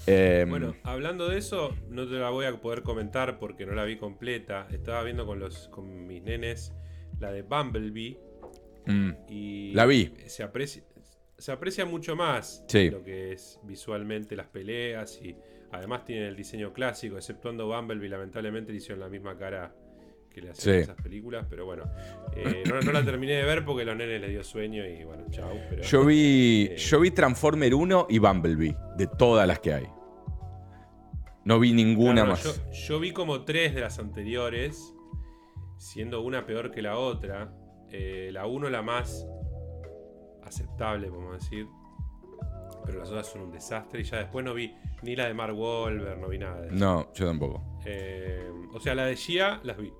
Eh, 0.07 0.45
Bueno, 0.47 0.75
hablando 0.83 1.27
de 1.29 1.37
eso, 1.37 1.75
no 1.89 2.07
te 2.07 2.13
la 2.15 2.29
voy 2.29 2.45
a 2.45 2.53
poder 2.61 2.81
comentar 2.81 3.39
porque 3.39 3.65
no 3.65 3.73
la 3.73 3.83
vi 3.83 3.97
completa. 3.97 4.67
Estaba 4.71 5.03
viendo 5.03 5.25
con 5.25 5.39
los 5.39 5.67
con 5.69 6.07
mis 6.07 6.23
nenes 6.23 6.73
la 7.19 7.31
de 7.31 7.41
Bumblebee 7.41 8.17
mm, 8.85 9.11
y 9.27 9.73
La 9.73 9.85
vi. 9.85 10.13
Se 10.27 10.43
aprecia, 10.43 10.83
se 11.37 11.51
aprecia 11.51 11.85
mucho 11.85 12.15
más 12.15 12.63
Sí. 12.67 12.89
lo 12.89 13.03
que 13.03 13.33
es 13.33 13.59
visualmente 13.63 14.35
las 14.35 14.47
peleas 14.47 15.19
y 15.21 15.35
además 15.71 16.05
tiene 16.05 16.27
el 16.29 16.35
diseño 16.35 16.71
clásico, 16.73 17.17
exceptuando 17.17 17.67
Bumblebee, 17.67 18.07
lamentablemente 18.09 18.71
le 18.71 18.77
hicieron 18.77 18.99
la 19.01 19.09
misma 19.09 19.37
cara 19.37 19.75
que 20.33 20.41
le 20.41 20.51
hacían 20.51 20.75
Sí. 20.75 20.81
esas 20.83 21.01
películas, 21.01 21.45
pero 21.49 21.65
bueno, 21.65 21.83
eh, 22.35 22.63
no, 22.69 22.79
no 22.79 22.91
la 22.91 23.03
terminé 23.03 23.33
de 23.33 23.43
ver 23.43 23.65
porque 23.65 23.83
los 23.83 23.95
nenes 23.97 24.21
les 24.21 24.29
dio 24.29 24.43
sueño 24.43 24.85
y 24.85 25.03
bueno, 25.03 25.25
chau. 25.31 25.57
Pero, 25.69 25.81
yo, 25.83 26.05
vi, 26.05 26.67
Eh. 26.71 26.77
yo 26.77 26.99
vi 26.99 27.09
Transformer 27.11 27.73
1 27.73 28.05
y 28.09 28.19
Bumblebee, 28.19 28.75
de 28.95 29.07
todas 29.07 29.47
las 29.47 29.59
que 29.59 29.73
hay. 29.73 29.87
No 31.47 31.59
vi 31.59 31.71
ninguna 31.71 32.25
Claro, 32.25 32.31
más. 32.31 32.43
Yo, 32.43 32.71
yo 32.71 32.99
vi 32.99 33.13
como 33.13 33.45
tres 33.45 33.73
de 33.73 33.79
las 33.79 33.99
anteriores, 33.99 34.93
siendo 35.77 36.21
una 36.21 36.45
peor 36.45 36.71
que 36.71 36.81
la 36.81 36.97
otra. 36.97 37.53
Eh, 37.89 38.31
la 38.33 38.45
uno 38.47 38.69
la 38.69 38.81
más 38.81 39.25
aceptable, 40.43 41.07
podemos 41.07 41.39
decir. 41.41 41.67
pero 42.85 42.99
las 42.99 43.09
otras 43.09 43.27
son 43.27 43.43
un 43.43 43.51
desastre. 43.51 44.01
Y 44.01 44.03
ya 44.03 44.17
después 44.17 44.43
no 44.43 44.53
vi 44.53 44.73
ni 45.03 45.15
la 45.15 45.27
de 45.27 45.33
Mark 45.33 45.57
Wahlberg, 45.57 46.19
no 46.19 46.27
vi 46.27 46.37
nada 46.37 46.59
de 46.61 46.67
eso. 46.67 46.75
No, 46.75 47.13
yo 47.13 47.25
tampoco. 47.27 47.63
Eh, 47.85 48.49
o 48.73 48.79
sea, 48.81 48.93
la 48.95 49.05
de 49.05 49.15
Gia 49.15 49.61
las 49.63 49.77
vi. 49.77 49.93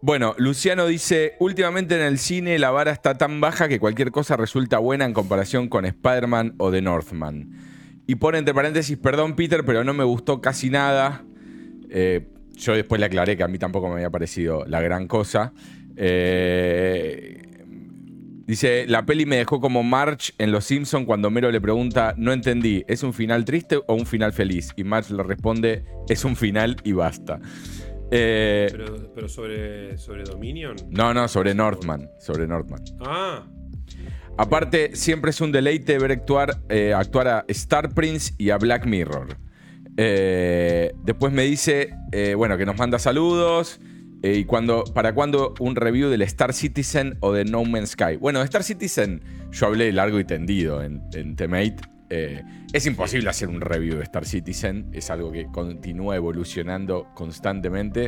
Bueno, 0.00 0.34
Luciano 0.38 0.86
dice, 0.86 1.34
últimamente 1.40 1.96
en 1.96 2.02
el 2.02 2.18
cine 2.18 2.58
la 2.58 2.70
vara 2.70 2.90
está 2.92 3.18
tan 3.18 3.40
baja 3.40 3.68
que 3.68 3.80
cualquier 3.80 4.10
cosa 4.12 4.36
resulta 4.36 4.78
buena 4.78 5.04
en 5.04 5.12
comparación 5.12 5.68
con 5.68 5.84
Spider-Man 5.84 6.54
o 6.58 6.70
The 6.70 6.82
Northman. 6.82 7.77
Y 8.08 8.14
pone 8.14 8.38
entre 8.38 8.54
paréntesis, 8.54 8.96
perdón 8.96 9.36
Peter, 9.36 9.66
pero 9.66 9.84
no 9.84 9.92
me 9.92 10.02
gustó 10.02 10.40
casi 10.40 10.70
nada. 10.70 11.26
Eh, 11.90 12.26
yo 12.54 12.72
después 12.72 12.98
le 12.98 13.04
aclaré 13.04 13.36
que 13.36 13.42
a 13.42 13.48
mí 13.48 13.58
tampoco 13.58 13.86
me 13.88 13.96
había 13.96 14.08
parecido 14.08 14.64
la 14.64 14.80
gran 14.80 15.06
cosa. 15.06 15.52
Eh, 15.94 17.38
dice, 18.46 18.86
la 18.86 19.04
peli 19.04 19.26
me 19.26 19.36
dejó 19.36 19.60
como 19.60 19.82
March 19.82 20.32
en 20.38 20.52
Los 20.52 20.64
Simpson 20.64 21.04
cuando 21.04 21.30
Mero 21.30 21.50
le 21.50 21.60
pregunta, 21.60 22.14
no 22.16 22.32
entendí, 22.32 22.82
¿es 22.88 23.02
un 23.02 23.12
final 23.12 23.44
triste 23.44 23.76
o 23.86 23.94
un 23.94 24.06
final 24.06 24.32
feliz? 24.32 24.72
Y 24.74 24.84
March 24.84 25.10
le 25.10 25.22
responde, 25.22 25.84
es 26.08 26.24
un 26.24 26.34
final 26.34 26.76
y 26.84 26.92
basta. 26.92 27.38
Eh, 28.10 28.68
pero, 28.70 29.12
pero 29.14 29.28
sobre, 29.28 29.98
sobre 29.98 30.24
Dominion. 30.24 30.76
No, 30.88 31.12
no, 31.12 31.28
sobre 31.28 31.54
Northman. 31.54 32.08
Sobre 32.18 32.46
Northman. 32.46 32.82
Ah. 33.00 33.46
Aparte, 34.38 34.94
siempre 34.94 35.30
es 35.30 35.40
un 35.40 35.52
deleite 35.52 35.98
ver 35.98 36.12
actuar, 36.12 36.62
eh, 36.68 36.94
actuar 36.94 37.28
a 37.28 37.44
Star 37.48 37.92
Prince 37.92 38.32
y 38.38 38.50
a 38.50 38.56
Black 38.56 38.86
Mirror. 38.86 39.36
Eh, 39.96 40.92
después 41.04 41.32
me 41.32 41.42
dice, 41.42 41.90
bueno, 42.36 42.56
que 42.56 42.64
nos 42.64 42.76
manda 42.76 42.98
saludos. 42.98 43.80
¿Y 44.22 44.44
cuando, 44.46 44.82
para 44.82 45.14
cuándo 45.14 45.54
un 45.60 45.76
review 45.76 46.08
del 46.08 46.22
Star 46.22 46.52
Citizen 46.52 47.18
o 47.20 47.32
de 47.32 47.44
No 47.44 47.64
Man's 47.64 47.90
Sky? 47.90 48.16
Bueno, 48.16 48.42
Star 48.42 48.64
Citizen 48.64 49.22
yo 49.52 49.66
hablé 49.66 49.92
largo 49.92 50.18
y 50.18 50.24
tendido 50.24 50.82
en, 50.82 51.02
en 51.12 51.36
Temate. 51.36 51.76
Eh, 52.10 52.42
es 52.72 52.86
imposible 52.86 53.28
hacer 53.28 53.48
un 53.48 53.60
review 53.60 53.96
de 53.96 54.02
Star 54.04 54.24
Citizen, 54.24 54.88
es 54.92 55.10
algo 55.10 55.30
que 55.30 55.46
continúa 55.46 56.16
evolucionando 56.16 57.08
constantemente. 57.14 58.06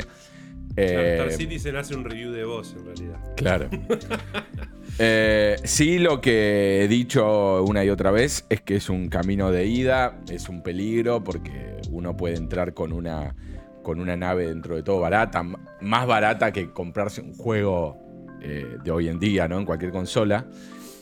Star 0.75 1.27
eh, 1.27 1.31
Citizen 1.37 1.75
hace 1.75 1.95
un 1.95 2.03
review 2.03 2.31
de 2.31 2.43
vos, 2.45 2.75
en 2.77 2.85
realidad. 2.85 3.19
Claro. 3.35 3.69
Eh, 5.03 5.55
sí, 5.63 5.97
lo 5.97 6.21
que 6.21 6.83
he 6.83 6.87
dicho 6.87 7.63
una 7.63 7.83
y 7.83 7.89
otra 7.89 8.11
vez 8.11 8.45
es 8.49 8.61
que 8.61 8.75
es 8.75 8.87
un 8.87 9.09
camino 9.09 9.51
de 9.51 9.65
ida, 9.65 10.19
es 10.29 10.47
un 10.47 10.61
peligro 10.61 11.23
porque 11.23 11.77
uno 11.89 12.15
puede 12.15 12.35
entrar 12.35 12.75
con 12.75 12.93
una, 12.93 13.35
con 13.81 13.99
una 13.99 14.15
nave 14.15 14.47
dentro 14.47 14.75
de 14.75 14.83
todo 14.83 14.99
barata, 14.99 15.41
más 15.43 16.05
barata 16.05 16.51
que 16.51 16.71
comprarse 16.71 17.21
un 17.21 17.33
juego 17.33 17.97
de 18.41 18.91
hoy 18.91 19.07
en 19.07 19.19
día, 19.19 19.47
¿no? 19.47 19.59
En 19.59 19.65
cualquier 19.65 19.91
consola. 19.91 20.47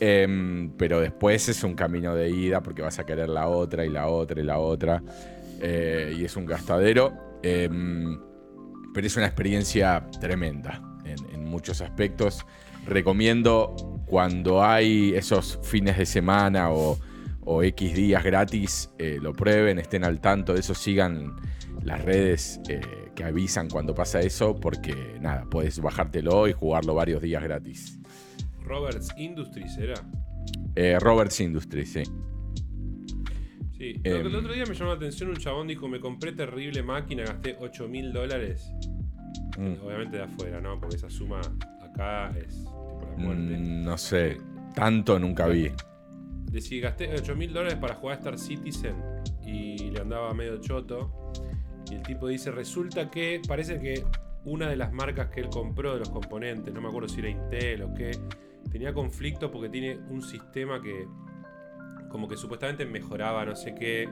Em, 0.02 0.72
pero 0.78 0.98
después 0.98 1.46
es 1.50 1.62
un 1.62 1.74
camino 1.74 2.14
de 2.14 2.30
ida 2.30 2.62
porque 2.62 2.80
vas 2.80 2.98
a 2.98 3.04
querer 3.04 3.28
la 3.28 3.48
otra 3.48 3.84
y 3.84 3.90
la 3.90 4.08
otra 4.08 4.40
y 4.40 4.44
la 4.44 4.58
otra. 4.58 5.02
Eh, 5.60 6.14
y 6.18 6.24
es 6.24 6.36
un 6.36 6.46
gastadero. 6.46 7.12
Em, 7.42 8.18
pero 8.94 9.06
es 9.06 9.16
una 9.16 9.26
experiencia 9.26 10.06
tremenda 10.18 10.82
en, 11.04 11.44
muchos 11.44 11.80
aspectos. 11.80 12.46
Recomiendo 12.86 13.74
cuando 14.06 14.62
hay 14.62 15.12
esos 15.14 15.60
fines 15.62 15.96
de 15.96 16.06
semana 16.06 16.70
o, 16.70 16.98
X 17.62 17.94
días 17.94 18.22
gratis, 18.22 18.90
eh, 18.96 19.18
lo 19.20 19.32
prueben, 19.32 19.80
estén 19.80 20.04
al 20.04 20.20
tanto 20.20 20.54
de 20.54 20.60
eso, 20.60 20.72
sigan 20.72 21.34
las 21.82 22.04
redes 22.04 22.60
eh, 22.68 22.80
que 23.14 23.24
avisan 23.24 23.68
cuando 23.68 23.92
pasa 23.92 24.20
eso, 24.20 24.54
porque 24.54 25.16
nada, 25.20 25.46
puedes 25.50 25.80
bajártelo 25.80 26.46
y 26.46 26.52
jugarlo 26.52 26.94
varios 26.94 27.20
días 27.22 27.42
gratis. 27.42 27.98
Roberts 28.62 29.12
Industries 29.16 29.76
era. 29.78 29.94
Eh, 30.76 30.96
Roberts 31.00 31.40
Industries, 31.40 31.92
sí. 31.92 32.02
Sí, 33.76 34.00
el 34.04 34.26
em. 34.26 34.34
otro 34.34 34.52
día 34.52 34.64
me 34.66 34.74
llamó 34.74 34.90
la 34.90 34.96
atención 34.96 35.30
un 35.30 35.36
chabón 35.36 35.66
dijo, 35.66 35.88
me 35.88 35.98
compré 35.98 36.32
terrible 36.32 36.82
máquina, 36.82 37.24
gasté 37.24 37.56
8 37.58 37.88
mil 37.88 38.12
dólares. 38.12 38.70
Mm. 39.58 39.84
Obviamente 39.84 40.18
de 40.18 40.22
afuera, 40.22 40.60
¿no? 40.60 40.78
Porque 40.78 40.96
esa 40.96 41.10
suma 41.10 41.40
acá 41.82 42.32
es 42.38 42.64
muerte. 43.20 43.56
Mm, 43.56 43.84
no 43.84 43.98
sé, 43.98 44.38
tanto 44.74 45.18
nunca 45.18 45.46
vi. 45.46 45.70
Decía, 46.50 46.82
gasté 46.82 47.10
8 47.14 47.36
mil 47.36 47.52
dólares 47.52 47.78
para 47.78 47.94
jugar 47.94 48.18
Star 48.18 48.38
Citizen 48.38 48.96
y 49.46 49.90
le 49.90 50.00
andaba 50.00 50.34
medio 50.34 50.58
choto. 50.60 51.32
Y 51.90 51.94
el 51.94 52.02
tipo 52.02 52.28
dice, 52.28 52.50
resulta 52.50 53.10
que 53.10 53.40
parece 53.46 53.80
que 53.80 54.04
una 54.44 54.68
de 54.68 54.76
las 54.76 54.92
marcas 54.92 55.28
que 55.28 55.40
él 55.40 55.48
compró 55.48 55.94
de 55.94 56.00
los 56.00 56.08
componentes, 56.08 56.72
no 56.72 56.80
me 56.80 56.88
acuerdo 56.88 57.08
si 57.08 57.20
era 57.20 57.28
Intel 57.28 57.82
o 57.82 57.94
qué, 57.94 58.12
tenía 58.70 58.92
conflicto 58.92 59.50
porque 59.50 59.68
tiene 59.68 59.98
un 60.08 60.22
sistema 60.22 60.80
que 60.80 61.06
como 62.10 62.26
que 62.26 62.36
supuestamente 62.36 62.84
mejoraba 62.86 63.44
no 63.44 63.54
sé 63.54 63.74
qué 63.74 64.08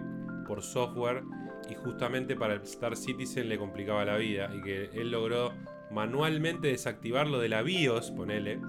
por 0.46 0.62
software 0.62 1.22
y 1.68 1.74
justamente 1.74 2.36
para 2.36 2.54
el 2.54 2.62
Star 2.62 2.96
Citizen 2.96 3.48
le 3.48 3.58
complicaba 3.58 4.04
la 4.04 4.16
vida 4.16 4.50
y 4.54 4.62
que 4.62 4.90
él 4.94 5.10
logró 5.10 5.52
manualmente 5.90 6.68
desactivarlo 6.68 7.38
de 7.38 7.48
la 7.48 7.62
BIOS, 7.62 8.10
ponele, 8.12 8.60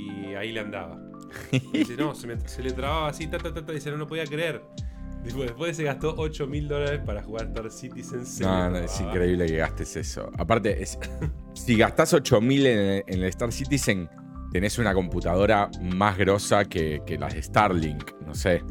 y 0.00 0.34
ahí 0.34 0.52
le 0.52 0.60
andaba. 0.60 0.98
dice, 1.72 1.96
no, 1.96 2.14
se, 2.14 2.26
le 2.62 2.72
trababa 2.72 3.08
así, 3.08 3.26
ta, 3.26 3.38
ta, 3.38 3.52
ta, 3.52 3.72
dice, 3.72 3.90
no, 3.90 3.96
no 3.96 4.06
podía 4.06 4.24
creer. 4.24 4.62
Después 5.22 5.76
se 5.76 5.84
gastó 5.84 6.14
8 6.16 6.46
mil 6.46 6.66
dólares 6.66 7.00
para 7.04 7.22
jugar 7.22 7.46
Star 7.48 7.70
Citizen. 7.70 8.22
No, 8.40 8.70
no, 8.70 8.78
es 8.78 9.00
increíble 9.00 9.46
que 9.46 9.56
gastes 9.56 9.96
eso. 9.96 10.30
Aparte, 10.38 10.82
si 11.52 11.76
gastás 11.76 12.14
8 12.14 12.40
mil 12.40 12.66
en, 12.66 13.04
el 13.06 13.24
Star 13.24 13.52
Citizen, 13.52 14.08
tenés 14.50 14.78
una 14.78 14.94
computadora 14.94 15.70
más 15.82 16.16
grosa 16.16 16.64
que, 16.64 17.02
las 17.18 17.34
de 17.34 17.42
Starlink, 17.42 18.12
no 18.26 18.34
sé. 18.34 18.62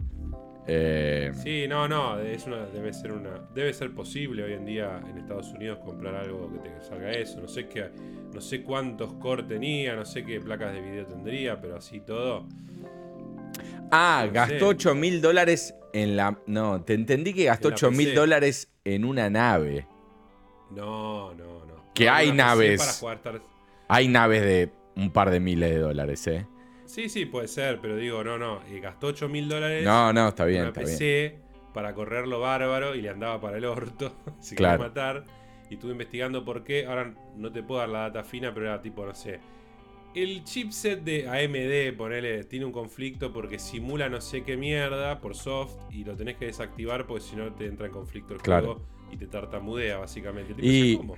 Eh, 0.71 1.31
sí, 1.43 1.65
no, 1.67 1.87
no, 1.87 2.19
es 2.19 2.45
una, 2.45 2.65
debe 2.67 2.93
ser 2.93 3.11
una, 3.11 3.47
debe 3.55 3.73
ser 3.73 3.91
posible 3.91 4.43
hoy 4.43 4.53
en 4.53 4.65
día 4.65 5.01
en 5.07 5.17
Estados 5.17 5.51
Unidos 5.51 5.79
comprar 5.83 6.13
algo 6.15 6.51
que 6.51 6.69
te 6.69 6.81
salga 6.81 7.11
eso. 7.11 7.41
No 7.41 7.47
sé 7.47 7.67
qué, 7.67 7.89
no 8.33 8.41
sé 8.41 8.63
cuántos 8.63 9.13
core 9.13 9.43
tenía, 9.43 9.95
no 9.95 10.05
sé 10.05 10.23
qué 10.23 10.39
placas 10.39 10.73
de 10.73 10.81
video 10.81 11.05
tendría, 11.05 11.59
pero 11.59 11.77
así 11.77 11.99
todo. 11.99 12.47
Ah, 13.91 14.27
gastó 14.31 14.67
8 14.67 14.95
mil 14.95 15.21
dólares 15.21 15.73
en 15.93 16.15
la. 16.15 16.37
No, 16.45 16.83
te 16.83 16.93
entendí 16.93 17.33
que 17.33 17.45
gastó 17.45 17.69
8 17.69 17.91
mil 17.91 18.13
dólares 18.13 18.69
en 18.83 19.05
una 19.05 19.29
nave. 19.29 19.87
No, 20.71 21.33
no, 21.33 21.65
no. 21.65 21.93
Que 21.95 22.09
hay 22.09 22.31
naves. 22.31 23.03
Hay 23.87 24.07
naves 24.07 24.41
de 24.43 24.71
un 24.95 25.11
par 25.11 25.31
de 25.31 25.39
miles 25.39 25.71
de 25.71 25.79
dólares, 25.79 26.27
¿eh? 26.27 26.45
Sí, 26.85 27.09
sí, 27.09 27.25
puede 27.25 27.47
ser, 27.47 27.79
pero 27.81 27.95
digo, 27.95 28.23
no, 28.23 28.37
no. 28.37 28.61
Y 28.71 28.79
gastó 28.79 29.07
8 29.07 29.29
mil 29.29 29.49
dólares. 29.49 29.83
No, 29.83 30.13
no, 30.13 30.29
está 30.29 30.45
bien. 30.45 30.61
En 30.61 30.67
está 30.69 30.81
PC 30.81 31.39
para 31.73 31.93
correrlo 31.93 32.39
bárbaro 32.39 32.95
y 32.95 33.01
le 33.01 33.09
andaba 33.09 33.39
para 33.39 33.57
el 33.57 33.65
orto. 33.65 34.13
si 34.39 34.55
claro. 34.55 34.79
matar. 34.79 35.25
Y 35.69 35.75
estuve 35.75 35.91
investigando 35.91 36.43
por 36.43 36.63
qué. 36.63 36.85
Ahora 36.85 37.13
no 37.35 37.51
te 37.51 37.63
puedo 37.63 37.79
dar 37.79 37.89
la 37.89 37.99
data 38.01 38.23
fina, 38.23 38.53
pero 38.53 38.67
era 38.67 38.81
tipo, 38.81 39.05
no 39.05 39.13
sé. 39.13 39.39
El 40.15 40.43
chipset 40.43 41.03
de 41.03 41.27
AMD, 41.27 41.95
ponele, 41.95 42.43
tiene 42.45 42.65
un 42.65 42.71
conflicto 42.71 43.31
porque 43.31 43.59
simula 43.59 44.09
no 44.09 44.19
sé 44.21 44.43
qué 44.43 44.57
mierda 44.57 45.19
por 45.19 45.35
soft 45.35 45.75
y 45.91 46.03
lo 46.03 46.15
tenés 46.15 46.37
que 46.37 46.45
desactivar 46.45 47.05
porque 47.05 47.23
si 47.23 47.35
no 47.35 47.53
te 47.53 47.67
entra 47.67 47.85
en 47.85 47.91
conflicto 47.91 48.33
el 48.33 48.39
juego 48.39 48.81
y 49.11 49.17
te 49.17 49.27
tartamudea, 49.27 49.97
básicamente. 49.97 50.55
Y, 50.57 50.97
¿Cómo? 50.97 51.15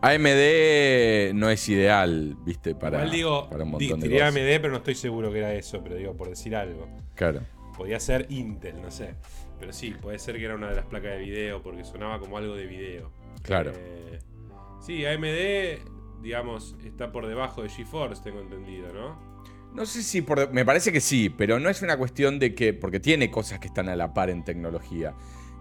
AMD 0.00 1.34
no 1.34 1.50
es 1.50 1.68
ideal, 1.68 2.36
viste, 2.44 2.74
para, 2.74 3.04
digo, 3.04 3.48
para 3.50 3.64
un 3.64 3.72
montón 3.72 4.00
de 4.00 4.10
cosas. 4.10 4.28
AMD, 4.28 4.60
pero 4.60 4.70
no 4.70 4.78
estoy 4.78 4.94
seguro 4.94 5.30
que 5.30 5.38
era 5.38 5.54
eso, 5.54 5.82
pero 5.82 5.96
digo, 5.96 6.14
por 6.14 6.28
decir 6.28 6.56
algo. 6.56 6.88
Claro. 7.14 7.40
Podía 7.76 8.00
ser 8.00 8.26
Intel, 8.30 8.80
no 8.80 8.90
sé. 8.90 9.14
Pero 9.58 9.72
sí, 9.72 9.94
puede 10.00 10.18
ser 10.18 10.36
que 10.36 10.44
era 10.44 10.54
una 10.54 10.68
de 10.68 10.76
las 10.76 10.86
placas 10.86 11.12
de 11.12 11.18
video, 11.18 11.62
porque 11.62 11.84
sonaba 11.84 12.18
como 12.18 12.38
algo 12.38 12.54
de 12.54 12.66
video. 12.66 13.10
Claro. 13.42 13.72
Eh, 13.74 14.18
sí, 14.80 15.04
AMD, 15.06 16.22
digamos, 16.22 16.76
está 16.84 17.12
por 17.12 17.26
debajo 17.26 17.62
de 17.62 17.68
GeForce, 17.68 18.22
tengo 18.22 18.40
entendido, 18.40 18.92
¿no? 18.92 19.34
No 19.74 19.86
sé 19.86 20.04
si 20.04 20.22
por, 20.22 20.52
me 20.52 20.64
parece 20.64 20.92
que 20.92 21.00
sí, 21.00 21.28
pero 21.28 21.58
no 21.58 21.68
es 21.68 21.82
una 21.82 21.96
cuestión 21.96 22.38
de 22.38 22.54
que, 22.54 22.72
porque 22.72 23.00
tiene 23.00 23.30
cosas 23.30 23.58
que 23.58 23.66
están 23.66 23.88
a 23.88 23.96
la 23.96 24.14
par 24.14 24.30
en 24.30 24.44
tecnología. 24.44 25.14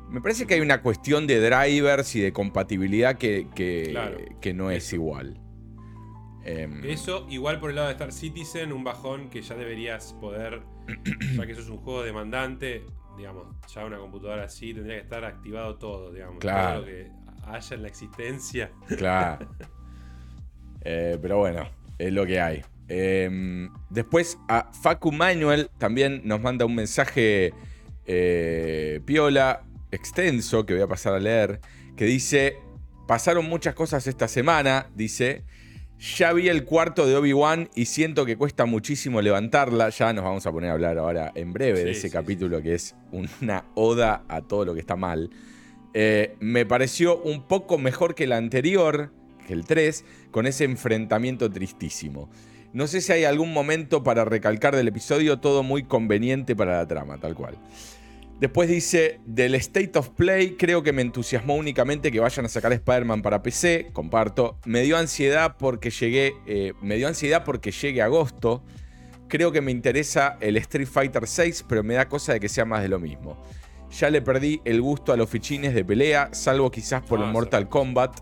Me 0.10 0.22
parece 0.22 0.46
que 0.46 0.54
hay 0.54 0.62
una 0.62 0.84
cuestión 0.84 1.26
de 1.26 1.40
drivers 1.40 2.16
y 2.16 2.22
de 2.22 2.32
compatibilidad 2.32 3.18
que, 3.18 3.48
que, 3.56 4.54
no 4.54 4.70
es 4.70 4.94
igual. 4.94 5.40
Em, 6.46 6.86
eso, 6.86 7.26
igual 7.30 7.60
por 7.60 7.72
el 7.72 7.78
lado 7.78 7.88
de 7.88 7.94
Star 7.94 8.12
Citizen, 8.12 8.72
un 8.72 8.84
bajón 8.84 9.30
que 9.32 9.42
ya 9.42 9.56
deberías 9.56 10.14
poder, 10.14 10.62
ya 11.36 11.46
que 11.48 11.52
eso 11.54 11.62
es 11.62 11.70
un 11.70 11.78
juego 11.78 12.04
demandante, 12.04 12.86
digamos, 13.18 13.48
ya 13.74 13.86
una 13.86 13.98
computadora 13.98 14.44
así 14.44 14.74
tendría 14.74 14.98
que 14.98 15.04
estar 15.04 15.24
activado 15.26 15.76
todo, 15.76 16.12
digamos. 16.12 16.40
Claro. 16.40 16.82
Todo 16.82 16.82
lo 16.82 16.86
que 16.86 17.12
haya 17.46 17.76
en 17.76 17.82
la 17.82 17.88
existencia. 17.88 18.72
Claro. 18.98 19.48
Eh, 20.86 21.18
pero 21.22 21.38
bueno, 21.38 21.66
es 21.98 22.12
lo 22.12 22.26
que 22.26 22.42
hay. 22.42 22.62
Em, 22.90 23.72
después 23.90 24.38
a 24.50 24.72
Facu 24.74 25.12
Manuel 25.12 25.70
también 25.78 26.22
nos 26.26 26.42
manda 26.42 26.66
un 26.66 26.76
mensaje 26.76 27.54
eh, 28.06 29.00
piola 29.06 29.64
extenso 29.92 30.66
que 30.66 30.74
voy 30.74 30.84
a 30.84 30.88
pasar 30.88 31.14
a 31.14 31.20
leer, 31.20 31.62
que 31.96 32.06
dice, 32.06 32.58
pasaron 33.08 33.46
muchas 33.46 33.76
cosas 33.76 34.06
esta 34.08 34.28
semana, 34.28 34.90
dice, 34.96 35.44
Ya 36.00 36.34
vi 36.34 36.50
el 36.50 36.66
cuarto 36.66 37.08
de 37.08 37.16
Obi-Wan 37.16 37.70
y 37.76 37.86
siento 37.86 38.26
que 38.26 38.36
cuesta 38.36 38.66
muchísimo 38.66 39.22
levantarla. 39.22 39.90
Ya 39.90 40.12
nos 40.12 40.24
vamos 40.24 40.46
a 40.46 40.52
poner 40.52 40.70
a 40.70 40.74
hablar 40.74 40.98
ahora 40.98 41.32
en 41.36 41.54
breve 41.54 41.86
de 41.86 41.92
ese 41.92 42.08
sí, 42.08 42.10
capítulo 42.10 42.62
que 42.62 42.76
es 42.76 42.96
una 43.12 43.66
oda 43.76 44.24
a 44.28 44.42
todo 44.42 44.66
lo 44.66 44.74
que 44.74 44.82
está 44.82 44.96
mal. 44.96 45.30
Eh, 45.94 46.36
me 46.40 46.66
pareció 46.66 47.22
un 47.22 47.48
poco 47.48 47.78
mejor 47.78 48.16
que 48.16 48.26
el 48.26 48.34
anterior, 48.34 49.12
que 49.48 49.54
el 49.54 49.66
3, 49.66 50.04
con 50.32 50.48
ese 50.48 50.66
enfrentamiento 50.66 51.50
tristísimo. 51.50 52.30
No 52.74 52.88
sé 52.88 53.02
si 53.02 53.12
hay 53.14 53.24
algún 53.24 53.54
momento 53.54 54.04
para 54.04 54.26
recalcar 54.26 54.76
del 54.76 54.88
episodio, 54.88 55.40
todo 55.40 55.62
muy 55.62 55.84
conveniente 55.84 56.56
para 56.56 56.78
la 56.78 56.88
trama, 56.88 57.20
tal 57.20 57.36
cual. 57.36 57.56
Después 58.40 58.68
dice, 58.68 59.20
del 59.26 59.56
State 59.56 59.98
of 59.98 60.10
Play, 60.10 60.56
creo 60.58 60.84
que 60.84 60.92
me 60.92 61.02
entusiasmó 61.02 61.56
únicamente 61.56 62.12
que 62.12 62.20
vayan 62.20 62.46
a 62.46 62.50
sacar 62.50 62.74
Spider-Man 62.74 63.22
para 63.22 63.42
PC, 63.42 63.92
comparto. 63.94 64.60
Me 64.66 64.82
dio 64.82 64.98
ansiedad 64.98 65.56
porque 65.58 65.92
llegué, 65.92 66.34
eh, 66.46 66.74
me 66.82 66.98
dio 66.98 67.08
ansiedad 67.08 67.44
porque 67.46 67.72
llegue 67.72 68.02
agosto. 68.02 68.64
Creo 69.30 69.52
que 69.52 69.62
me 69.62 69.72
interesa 69.72 70.38
el 70.42 70.58
Street 70.58 70.88
Fighter 70.88 71.26
6, 71.26 71.66
pero 71.70 71.84
me 71.84 71.94
da 71.94 72.10
cosa 72.10 72.34
de 72.34 72.40
que 72.40 72.50
sea 72.50 72.66
más 72.66 72.82
de 72.82 72.90
lo 72.90 73.00
mismo. 73.00 73.42
Ya 73.98 74.10
le 74.10 74.22
perdí 74.22 74.60
el 74.66 74.82
gusto 74.82 75.14
a 75.14 75.18
los 75.18 75.30
fichines 75.30 75.74
de 75.74 75.86
pelea, 75.86 76.30
salvo 76.34 76.70
quizás 76.70 77.02
por 77.04 77.20
Ah, 77.22 77.26
el 77.26 77.32
Mortal 77.32 77.70
Kombat, 77.70 78.20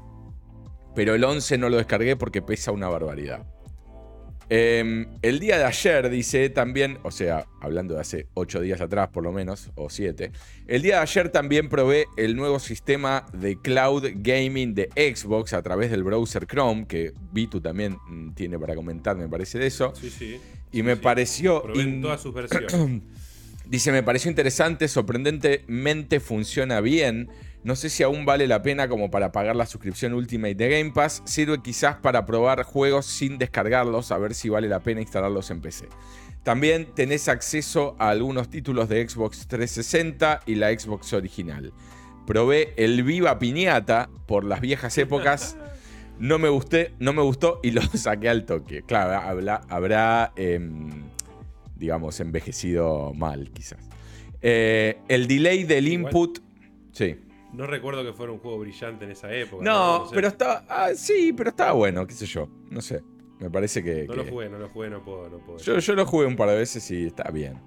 pero 0.94 1.16
el 1.16 1.24
11 1.24 1.58
no 1.58 1.70
lo 1.70 1.78
descargué 1.78 2.16
porque 2.16 2.42
pesa 2.42 2.72
una 2.72 2.90
barbaridad. 2.90 3.46
Eh, 4.54 5.06
el 5.22 5.40
día 5.40 5.58
de 5.58 5.64
ayer, 5.64 6.10
dice 6.10 6.50
también, 6.50 6.98
o 7.04 7.12
sea, 7.12 7.46
hablando 7.62 7.94
de 7.94 8.02
hace 8.02 8.28
8 8.34 8.60
días 8.60 8.82
atrás 8.82 9.08
por 9.08 9.24
lo 9.24 9.32
menos, 9.32 9.72
o 9.76 9.90
7, 9.90 10.30
el 10.68 10.82
día 10.82 10.96
de 10.98 11.02
ayer 11.04 11.30
también 11.30 11.70
probé 11.70 12.06
el 12.18 12.36
nuevo 12.36 12.60
sistema 12.60 13.26
de 13.32 13.56
cloud 13.56 14.04
gaming 14.16 14.76
de 14.76 14.90
Xbox 15.16 15.54
a 15.54 15.62
través 15.62 15.90
del 15.90 16.04
browser 16.04 16.48
Chrome, 16.48 16.86
que 16.86 17.14
Vitu 17.32 17.62
también 17.62 17.98
mm, 18.10 18.32
tiene 18.34 18.60
para 18.60 18.76
comentar, 18.76 19.16
me 19.16 19.30
parece 19.30 19.58
de 19.58 19.68
eso. 19.68 19.94
Sí, 19.96 20.10
sí. 20.10 20.38
Y 20.74 20.78
Sí, 20.78 20.84
me 20.84 20.96
sí. 20.96 21.02
pareció... 21.02 21.64
Probé 21.64 21.82
en 21.84 21.90
in- 21.90 22.02
todas 22.02 22.20
sus 22.22 22.34
versiones. 22.34 22.74
Dice, 23.66 23.94
me 23.94 24.04
pareció 24.04 24.30
interesante, 24.30 24.90
sorprendentemente 24.90 26.20
funciona 26.20 26.82
bien. 26.82 27.30
No 27.64 27.76
sé 27.76 27.90
si 27.90 28.02
aún 28.02 28.26
vale 28.26 28.48
la 28.48 28.62
pena 28.64 28.88
como 28.88 29.12
para 29.12 29.32
pagar 29.32 29.56
la 29.56 29.66
suscripción 29.68 30.14
Ultimate 30.14 30.56
de 30.56 30.70
Game 30.70 30.92
Pass. 30.92 31.22
Sirve 31.26 31.62
quizás 31.62 31.96
para 31.98 32.26
probar 32.26 32.64
juegos 32.64 33.06
sin 33.06 33.38
descargarlos, 33.38 34.12
a 34.12 34.18
ver 34.18 34.34
si 34.34 34.50
vale 34.50 34.68
la 34.68 34.80
pena 34.80 35.02
instalarlos 35.02 35.52
en 35.52 35.62
PC. 35.62 35.88
También 36.44 36.88
tenés 36.96 37.28
acceso 37.28 37.96
a 38.00 38.10
algunos 38.10 38.50
títulos 38.50 38.90
de 38.90 39.08
Xbox 39.08 39.48
360 39.48 40.42
y 40.48 40.56
la 40.56 40.70
Xbox 40.78 41.14
original. 41.14 41.72
Probé 42.26 42.74
el 42.78 43.04
Viva 43.04 43.38
Piñata 43.38 44.10
por 44.26 44.44
las 44.44 44.60
viejas 44.62 44.98
épocas. 44.98 45.56
No 46.18 46.40
me, 46.40 46.50
gusté, 46.50 46.94
no 47.00 47.14
me 47.14 47.22
gustó 47.22 47.60
y 47.62 47.72
lo 47.72 47.82
saqué 47.94 48.30
al 48.30 48.46
toque. 48.46 48.82
Claro, 48.84 49.14
habla- 49.28 49.62
habrá, 49.70 50.34
em, 50.36 50.90
digamos, 51.76 52.20
envejecido 52.20 53.14
mal, 53.14 53.52
quizás. 53.52 53.88
Eh, 54.42 54.98
el 55.08 55.28
delay 55.28 55.64
del 55.64 55.88
input. 55.88 56.40
Sí. 56.92 57.18
No 57.54 57.68
recuerdo 57.68 58.04
que 58.04 58.14
fuera 58.14 58.32
un 58.32 58.40
juego 58.40 58.60
brillante 58.60 59.06
en 59.06 59.12
esa 59.12 59.34
época. 59.34 59.64
No, 59.64 60.06
sé. 60.08 60.16
pero 60.16 60.28
estaba. 60.30 60.64
ah, 60.70 60.90
sí, 60.96 61.34
pero 61.36 61.50
estaba 61.50 61.74
bueno, 61.74 62.08
qué 62.08 62.14
sé 62.14 62.26
yo. 62.26 62.48
No 62.70 62.82
sé. 62.82 63.04
Me 63.40 63.50
parece 63.50 63.84
que. 63.84 64.06
No 64.08 64.14
que- 64.14 64.24
lo 64.24 64.26
jugué, 64.26 64.50
no 64.50 64.58
lo 64.60 64.70
jugué, 64.70 64.90
no 64.90 65.04
puedo, 65.04 65.30
no 65.30 65.40
puedo. 65.40 65.58
Yo, 65.60 65.80
yo 65.80 65.96
lo 65.96 66.06
jugué 66.06 66.26
un 66.28 66.36
par 66.36 66.50
de 66.50 66.58
veces 66.58 66.90
y 66.92 67.08
está 67.08 67.30
bien. 67.32 67.60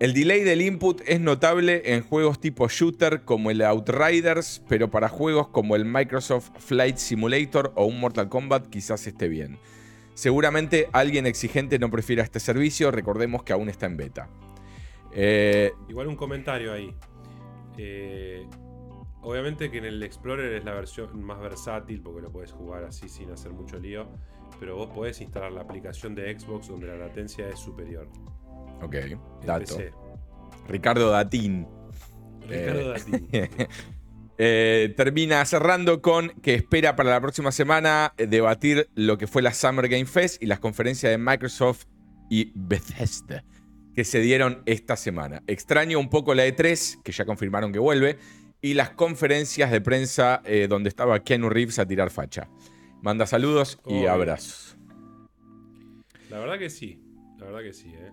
El 0.00 0.14
delay 0.14 0.42
del 0.42 0.62
input 0.62 1.00
es 1.06 1.20
notable 1.20 1.82
en 1.94 2.02
juegos 2.02 2.40
tipo 2.40 2.66
shooter 2.68 3.22
como 3.24 3.50
el 3.52 3.62
Outriders, 3.62 4.62
pero 4.68 4.90
para 4.90 5.08
juegos 5.08 5.48
como 5.48 5.76
el 5.76 5.84
Microsoft 5.84 6.50
Flight 6.58 6.96
Simulator 6.96 7.72
o 7.76 7.84
un 7.84 8.00
Mortal 8.00 8.28
Kombat 8.28 8.66
quizás 8.68 9.06
esté 9.06 9.28
bien. 9.28 9.58
Seguramente 10.14 10.88
alguien 10.92 11.26
exigente 11.26 11.78
no 11.78 11.88
prefiera 11.90 12.22
este 12.24 12.40
servicio, 12.40 12.90
recordemos 12.90 13.44
que 13.44 13.52
aún 13.52 13.68
está 13.68 13.86
en 13.86 13.96
beta. 13.96 14.28
Eh, 15.12 15.72
Igual 15.88 16.08
un 16.08 16.16
comentario 16.16 16.72
ahí. 16.72 16.92
Eh, 17.78 18.44
obviamente 19.22 19.70
que 19.70 19.78
en 19.78 19.84
el 19.84 20.02
Explorer 20.02 20.52
es 20.52 20.64
la 20.64 20.74
versión 20.74 21.22
más 21.22 21.40
versátil 21.40 22.00
porque 22.02 22.22
lo 22.22 22.30
puedes 22.30 22.52
jugar 22.52 22.84
así 22.84 23.08
sin 23.08 23.30
hacer 23.30 23.52
mucho 23.52 23.78
lío. 23.78 24.08
Pero 24.60 24.76
vos 24.76 24.90
podés 24.90 25.20
instalar 25.20 25.50
la 25.52 25.62
aplicación 25.62 26.14
de 26.14 26.38
Xbox 26.38 26.68
donde 26.68 26.86
la 26.86 26.96
latencia 26.96 27.48
es 27.48 27.58
superior. 27.58 28.08
ok, 28.82 28.94
dato. 29.44 29.76
PC. 29.76 29.92
Ricardo 30.68 31.10
Datín. 31.10 31.66
Ricardo 32.48 32.94
Eh, 32.94 32.98
Datín. 32.98 33.28
Eh, 34.38 34.94
termina 34.96 35.44
cerrando 35.44 36.00
con 36.00 36.30
que 36.40 36.54
espera 36.54 36.96
para 36.96 37.10
la 37.10 37.20
próxima 37.20 37.52
semana 37.52 38.14
debatir 38.16 38.88
lo 38.94 39.18
que 39.18 39.26
fue 39.28 39.42
la 39.42 39.52
Summer 39.52 39.88
Game 39.88 40.06
Fest 40.06 40.42
y 40.42 40.46
las 40.46 40.58
conferencias 40.58 41.12
de 41.12 41.18
Microsoft 41.18 41.84
y 42.30 42.50
Bethesda 42.56 43.44
que 43.94 44.04
se 44.04 44.20
dieron 44.20 44.62
esta 44.66 44.96
semana. 44.96 45.42
Extraño 45.46 45.98
un 45.98 46.08
poco 46.08 46.34
la 46.34 46.46
E3, 46.46 47.02
que 47.02 47.12
ya 47.12 47.24
confirmaron 47.24 47.72
que 47.72 47.78
vuelve, 47.78 48.18
y 48.62 48.74
las 48.74 48.90
conferencias 48.90 49.70
de 49.70 49.80
prensa 49.82 50.42
eh, 50.46 50.68
donde 50.68 50.88
estaba 50.88 51.22
Keanu 51.24 51.50
Reeves 51.50 51.78
a 51.80 51.86
tirar 51.86 52.10
facha. 52.10 52.48
Manda 53.02 53.26
saludos 53.26 53.80
y 53.86 54.06
abrazos. 54.06 54.78
La 56.28 56.38
verdad 56.38 56.58
que 56.58 56.70
sí. 56.70 57.02
La 57.38 57.46
verdad 57.46 57.62
que 57.62 57.72
sí, 57.72 57.94
¿eh? 57.94 58.12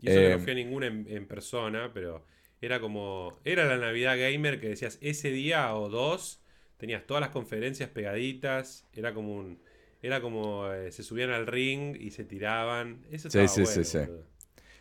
Y 0.00 0.08
eso 0.08 0.22
que 0.22 0.28
Eh, 0.28 0.30
no 0.30 0.38
fui 0.40 0.52
a 0.52 0.56
ninguna 0.56 0.86
en, 0.88 1.06
en 1.08 1.26
persona, 1.26 1.92
pero 1.94 2.26
era 2.60 2.80
como. 2.80 3.40
Era 3.44 3.66
la 3.66 3.78
Navidad 3.78 4.18
Gamer 4.18 4.60
que 4.60 4.70
decías 4.70 4.98
ese 5.02 5.30
día 5.30 5.74
o 5.76 5.88
dos, 5.88 6.42
tenías 6.78 7.06
todas 7.06 7.20
las 7.20 7.30
conferencias 7.30 7.90
pegaditas, 7.90 8.88
era 8.94 9.14
como 9.14 9.36
un. 9.36 9.62
Era 10.02 10.20
como 10.20 10.72
eh, 10.72 10.92
se 10.92 11.02
subían 11.04 11.30
al 11.30 11.46
ring 11.46 11.96
y 12.00 12.10
se 12.10 12.24
tiraban. 12.24 13.06
Eso 13.10 13.28
Sí, 13.28 13.38
estaba 13.38 13.48
sí, 13.48 13.66
bueno, 13.66 13.84
sí, 13.84 13.84
sí. 13.84 13.98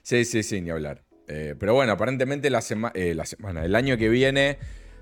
Sí, 0.03 0.25
sí, 0.25 0.43
sí, 0.43 0.62
ni 0.62 0.69
hablar. 0.71 1.03
Eh, 1.32 1.56
pero 1.58 1.74
bueno, 1.74 1.94
aparentemente 1.94 2.50
la, 2.50 2.60
sema- 2.62 2.91
eh, 2.94 3.13
la 3.15 3.26
semana, 3.26 3.63
el 3.63 3.74
año 3.74 3.98
que 3.98 4.10
viene 4.10 4.58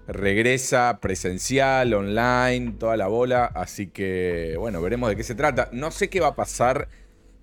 regresa 0.07 0.99
presencial, 1.01 1.93
online, 1.93 2.73
toda 2.79 2.97
la 2.97 3.07
bola. 3.07 3.45
Así 3.45 3.87
que, 3.87 4.55
bueno, 4.57 4.79
veremos 4.81 5.09
de 5.09 5.15
qué 5.15 5.23
se 5.23 5.33
trata. 5.35 5.69
No 5.71 5.89
sé 5.91 6.09
qué 6.09 6.19
va 6.19 6.27
a 6.27 6.35
pasar 6.35 6.87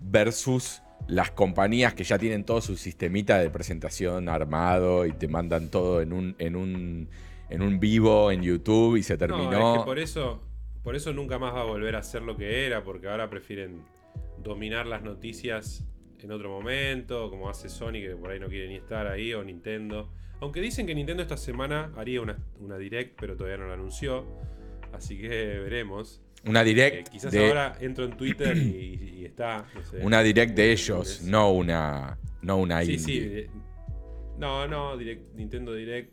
versus 0.00 0.82
las 1.08 1.30
compañías 1.30 1.94
que 1.94 2.04
ya 2.04 2.18
tienen 2.18 2.44
todo 2.44 2.60
su 2.60 2.76
sistemita 2.76 3.38
de 3.38 3.50
presentación 3.50 4.28
armado 4.28 5.04
y 5.06 5.12
te 5.12 5.28
mandan 5.28 5.68
todo 5.68 6.00
en 6.00 6.12
un, 6.12 6.36
en 6.38 6.56
un, 6.56 7.08
en 7.50 7.62
un 7.62 7.80
vivo 7.80 8.30
en 8.30 8.42
YouTube 8.42 8.96
y 8.96 9.02
se 9.02 9.16
terminó. 9.16 9.50
No, 9.50 9.74
es 9.74 9.80
que 9.80 9.84
por 9.84 9.98
eso, 9.98 10.42
por 10.82 10.96
eso 10.96 11.12
nunca 11.12 11.38
más 11.38 11.54
va 11.54 11.62
a 11.62 11.64
volver 11.64 11.96
a 11.96 12.02
ser 12.02 12.22
lo 12.22 12.36
que 12.36 12.66
era, 12.66 12.82
porque 12.82 13.08
ahora 13.08 13.28
prefieren 13.30 13.82
dominar 14.42 14.86
las 14.86 15.02
noticias 15.02 15.84
en 16.26 16.32
otro 16.32 16.50
momento, 16.50 17.30
como 17.30 17.48
hace 17.48 17.68
Sony, 17.68 17.92
que 17.94 18.16
por 18.20 18.30
ahí 18.30 18.38
no 18.40 18.48
quiere 18.48 18.68
ni 18.68 18.74
estar 18.76 19.06
ahí, 19.06 19.32
o 19.32 19.42
Nintendo. 19.42 20.10
Aunque 20.40 20.60
dicen 20.60 20.86
que 20.86 20.94
Nintendo 20.94 21.22
esta 21.22 21.36
semana 21.36 21.92
haría 21.96 22.20
una, 22.20 22.36
una 22.60 22.76
direct, 22.76 23.18
pero 23.18 23.36
todavía 23.36 23.56
no 23.58 23.68
la 23.68 23.74
anunció. 23.74 24.24
Así 24.92 25.18
que 25.18 25.28
veremos. 25.28 26.20
Una 26.44 26.60
Eh, 26.62 26.64
direct 26.64 27.08
quizás 27.08 27.32
de, 27.32 27.46
ahora 27.48 27.76
entro 27.80 28.04
en 28.04 28.16
Twitter 28.16 28.56
y, 28.56 29.18
y 29.20 29.24
está. 29.24 29.66
no 29.74 29.82
sé, 29.82 29.98
una 30.02 30.22
direct 30.22 30.54
de 30.54 30.64
el 30.66 30.70
ellos, 30.72 31.22
no 31.22 31.50
una, 31.52 32.18
no 32.42 32.58
una 32.58 32.82
Sí, 32.84 32.92
indie. 32.92 32.98
sí. 33.04 33.18
eh, 33.22 33.50
No, 34.38 34.68
no, 34.68 34.96
direct, 34.96 35.34
Nintendo 35.34 35.72
Direct. 35.74 36.12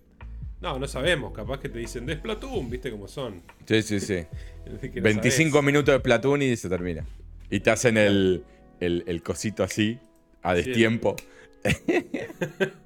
No, 0.61 0.79
no 0.79 0.87
sabemos. 0.87 1.33
Capaz 1.33 1.59
que 1.59 1.67
te 1.67 1.77
dicen 1.79 2.05
de 2.05 2.15
Splatoon, 2.15 2.69
viste 2.69 2.89
cómo 2.89 3.07
son. 3.07 3.41
Sí, 3.65 3.81
sí, 3.81 3.99
sí. 3.99 4.23
Que 4.81 5.01
no 5.01 5.03
25 5.03 5.51
sabés. 5.51 5.65
minutos 5.65 5.93
de 5.93 5.99
Platoon 5.99 6.41
y 6.41 6.55
se 6.55 6.69
termina. 6.69 7.05
Y 7.49 7.59
te 7.59 7.69
hacen 7.69 7.97
el, 7.97 8.43
el, 8.85 9.03
el 9.07 9.23
cosito 9.23 9.63
así, 9.63 9.99
a 10.41 10.55
Sí, 10.55 10.63
destiempo. 10.63 11.15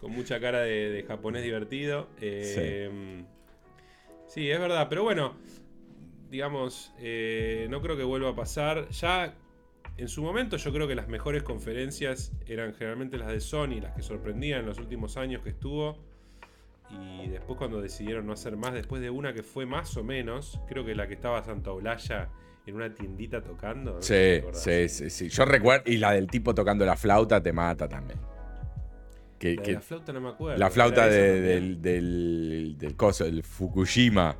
con 0.00 0.12
mucha 0.12 0.40
cara 0.40 0.60
de, 0.60 0.90
de 0.90 1.02
japonés 1.02 1.42
divertido. 1.42 2.08
Eh, 2.20 3.24
sí. 4.28 4.50
es 4.50 4.60
verdad, 4.60 4.88
pero 4.88 5.02
bueno, 5.02 5.34
digamos, 6.30 6.92
eh, 6.98 7.66
no 7.70 7.80
creo 7.80 7.96
que 7.96 8.04
vuelva 8.04 8.30
a 8.30 8.36
pasar. 8.36 8.88
Ya 8.90 9.34
en 9.96 10.08
su 10.08 10.22
momento 10.22 10.56
yo 10.56 10.72
creo 10.72 10.86
que 10.86 10.94
las 10.94 11.08
mejores 11.08 11.42
conferencias 11.42 12.32
eran 12.46 12.74
generalmente 12.74 13.16
las 13.18 13.28
de 13.28 13.40
Sony, 13.40 13.80
las 13.80 13.94
que 13.94 14.02
sorprendían 14.02 14.60
en 14.60 14.66
los 14.66 14.78
últimos 14.78 15.16
años 15.16 15.42
que 15.42 15.50
estuvo. 15.50 15.98
Y 16.88 17.26
después 17.28 17.58
cuando 17.58 17.80
decidieron 17.80 18.26
no 18.26 18.32
hacer 18.32 18.56
más, 18.56 18.72
después 18.72 19.02
de 19.02 19.10
una 19.10 19.32
que 19.32 19.42
fue 19.42 19.66
más 19.66 19.96
o 19.96 20.04
menos, 20.04 20.60
creo 20.68 20.84
que 20.84 20.94
la 20.94 21.08
que 21.08 21.14
estaba 21.14 21.42
Santa 21.42 21.72
Olaya 21.72 22.30
en 22.66 22.74
una 22.76 22.92
tiendita 22.92 23.42
tocando. 23.42 23.94
no 23.94 24.02
Sí, 24.02 24.40
sí, 24.52 24.88
sí, 24.88 25.10
sí. 25.10 25.28
Yo 25.28 25.44
recuerdo. 25.44 25.90
Y 25.90 25.98
la 25.98 26.12
del 26.12 26.26
tipo 26.26 26.54
tocando 26.54 26.84
la 26.84 26.96
flauta 26.96 27.42
te 27.42 27.52
mata 27.52 27.88
también. 27.88 28.18
Que, 29.38 29.54
La, 29.54 29.62
de 29.62 29.66
que- 29.66 29.72
la 29.74 29.80
flauta 29.80 30.12
no 30.12 30.20
me 30.20 30.28
acuerdo. 30.30 30.58
la 30.58 30.70
flauta 30.70 31.06
del, 31.06 31.80
del, 31.82 32.74
del 32.78 32.96
coso, 32.96 33.24
del 33.24 33.42
Fukushima. 33.42 34.36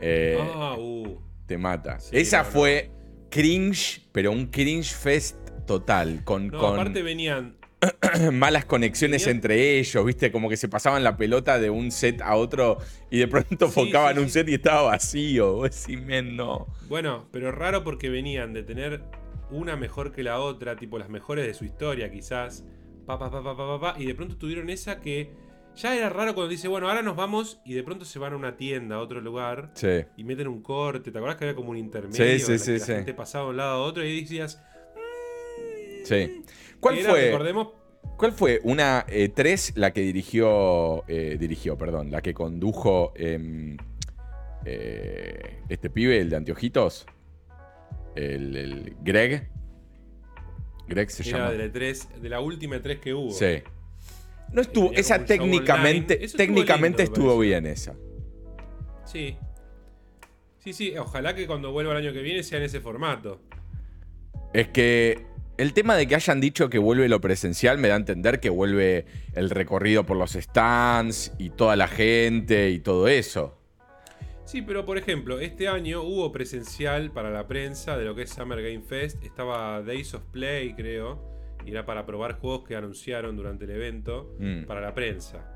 eh, 0.00 0.36
Ah, 0.40 0.76
uh. 0.78 1.20
te 1.46 1.56
mata. 1.56 1.98
sí, 2.00 2.16
Esa 2.16 2.38
no. 2.42 2.44
fue 2.50 2.90
cringe, 3.30 4.06
pero 4.12 4.32
un 4.32 4.46
cringe 4.46 4.94
fest 4.94 5.36
total. 5.66 6.22
Con, 6.24 6.48
No, 6.48 6.58
con- 6.58 6.74
aparte 6.74 7.02
venían 7.02 7.56
malas 8.32 8.64
conexiones 8.64 9.26
entre 9.26 9.78
ellos, 9.78 10.04
¿viste? 10.04 10.32
Como 10.32 10.48
que 10.48 10.56
se 10.56 10.68
pasaban 10.68 11.04
la 11.04 11.16
pelota 11.16 11.58
de 11.58 11.70
un 11.70 11.90
set 11.90 12.20
a 12.22 12.34
otro 12.36 12.78
y 13.10 13.18
de 13.18 13.28
pronto 13.28 13.68
Sí, 13.68 13.72
focaban 13.74 14.14
sí, 14.16 14.20
un 14.20 14.26
sí. 14.26 14.32
set 14.32 14.48
y 14.48 14.54
estaba 14.54 14.82
vacío. 14.82 15.54
Vos 15.54 15.86
decís, 15.86 16.02
"Men, 16.02 16.36
no. 16.36 16.66
Bueno, 16.88 17.28
pero 17.32 17.52
raro 17.52 17.84
porque 17.84 18.08
venían 18.08 18.52
de 18.54 18.62
tener 18.62 19.02
una 19.50 19.76
mejor 19.76 20.10
que 20.12 20.22
la 20.22 20.40
otra, 20.40 20.76
tipo 20.76 20.98
las 20.98 21.08
mejores 21.08 21.46
de 21.46 21.54
su 21.54 21.64
historia 21.64 22.10
quizás, 22.10 22.64
pa, 23.06 23.18
pa, 23.18 23.30
pa, 23.30 23.42
pa, 23.44 23.56
pa, 23.56 23.78
pa, 23.78 23.80
pa, 23.94 24.00
y 24.00 24.06
de 24.06 24.14
pronto 24.14 24.36
tuvieron 24.36 24.70
esa 24.70 25.00
que 25.00 25.30
ya 25.76 25.94
era 25.94 26.08
raro 26.08 26.34
cuando 26.34 26.48
dice, 26.50 26.68
bueno, 26.68 26.88
ahora 26.88 27.02
nos 27.02 27.14
vamos 27.16 27.60
y 27.64 27.74
de 27.74 27.82
pronto 27.82 28.04
se 28.06 28.18
van 28.18 28.32
a 28.32 28.36
una 28.36 28.56
tienda, 28.56 28.96
a 28.96 29.00
otro 29.00 29.20
lugar, 29.20 29.72
y 30.16 30.24
meten 30.24 30.48
un 30.48 30.62
corte, 30.62 31.10
¿te 31.12 31.18
acordás 31.18 31.36
que 31.36 31.44
había 31.44 31.54
como 31.54 31.70
un 31.70 31.76
intermedio? 31.76 32.16
Sí, 32.16 32.52
en 32.52 32.58
sí, 32.58 32.72
la 32.72 32.78
que 32.78 32.80
la 32.92 32.96
gente 32.96 33.14
pasaba 33.14 33.44
de 33.44 33.50
un 33.50 33.56
lado 33.58 33.70
a 33.72 33.86
otro 33.86 34.02
y 34.02 34.22
decías, 34.22 34.60
Sí. 36.04 36.42
¿Cuál 36.80 36.98
era, 36.98 37.10
fue? 37.10 37.26
recordemos, 37.26 37.68
¿Cuál 38.16 38.32
fue 38.32 38.60
una 38.62 39.04
3 39.34 39.72
la 39.76 39.92
que 39.92 40.00
dirigió, 40.00 41.04
eh, 41.06 41.36
dirigió, 41.38 41.76
perdón, 41.76 42.10
la 42.10 42.22
que 42.22 42.32
condujo 42.32 43.12
em, 43.14 43.76
eh, 44.64 45.60
este 45.68 45.90
pibe, 45.90 46.18
el 46.18 46.30
de 46.30 46.36
anteojitos? 46.36 47.06
El, 48.14 48.56
el 48.56 48.96
Greg. 49.02 49.50
Greg 50.88 51.10
se 51.10 51.28
era 51.28 51.38
llama. 51.38 51.50
de 51.50 51.58
la, 51.58 51.64
E3 51.66 52.08
de 52.20 52.28
la 52.28 52.40
última 52.40 52.76
E3 52.76 53.00
que 53.00 53.12
hubo. 53.12 53.30
Sí. 53.32 53.62
No 54.52 54.62
estuvo, 54.62 54.92
esa 54.92 55.24
técnicamente, 55.24 56.24
estuvo 56.24 56.38
técnicamente 56.38 57.02
estuvo 57.02 57.38
bien 57.38 57.66
esa. 57.66 57.94
Sí. 59.04 59.36
Sí, 60.58 60.72
sí, 60.72 60.96
ojalá 60.96 61.34
que 61.34 61.46
cuando 61.46 61.70
vuelva 61.70 61.92
el 61.92 61.98
año 61.98 62.12
que 62.12 62.22
viene 62.22 62.42
sea 62.42 62.58
en 62.58 62.64
ese 62.64 62.80
formato. 62.80 63.42
Es 64.54 64.68
que 64.68 65.26
el 65.58 65.72
tema 65.72 65.96
de 65.96 66.06
que 66.06 66.14
hayan 66.14 66.40
dicho 66.40 66.68
que 66.68 66.78
vuelve 66.78 67.08
lo 67.08 67.20
presencial 67.20 67.78
me 67.78 67.88
da 67.88 67.94
a 67.94 67.98
entender 67.98 68.40
que 68.40 68.50
vuelve 68.50 69.06
el 69.34 69.50
recorrido 69.50 70.04
por 70.04 70.16
los 70.16 70.32
stands 70.32 71.32
y 71.38 71.50
toda 71.50 71.76
la 71.76 71.88
gente 71.88 72.70
y 72.70 72.78
todo 72.80 73.08
eso. 73.08 73.58
Sí, 74.44 74.62
pero 74.62 74.84
por 74.86 74.96
ejemplo, 74.96 75.40
este 75.40 75.66
año 75.66 76.02
hubo 76.02 76.30
presencial 76.30 77.10
para 77.10 77.30
la 77.30 77.48
prensa 77.48 77.96
de 77.98 78.04
lo 78.04 78.14
que 78.14 78.22
es 78.22 78.30
Summer 78.30 78.62
Game 78.62 78.82
Fest. 78.82 79.22
Estaba 79.24 79.82
Days 79.82 80.14
of 80.14 80.22
Play, 80.30 80.74
creo. 80.74 81.34
Y 81.64 81.72
era 81.72 81.84
para 81.84 82.06
probar 82.06 82.34
juegos 82.38 82.62
que 82.64 82.76
anunciaron 82.76 83.34
durante 83.36 83.64
el 83.64 83.72
evento 83.72 84.36
Mm. 84.38 84.66
para 84.66 84.80
la 84.80 84.94
prensa. 84.94 85.52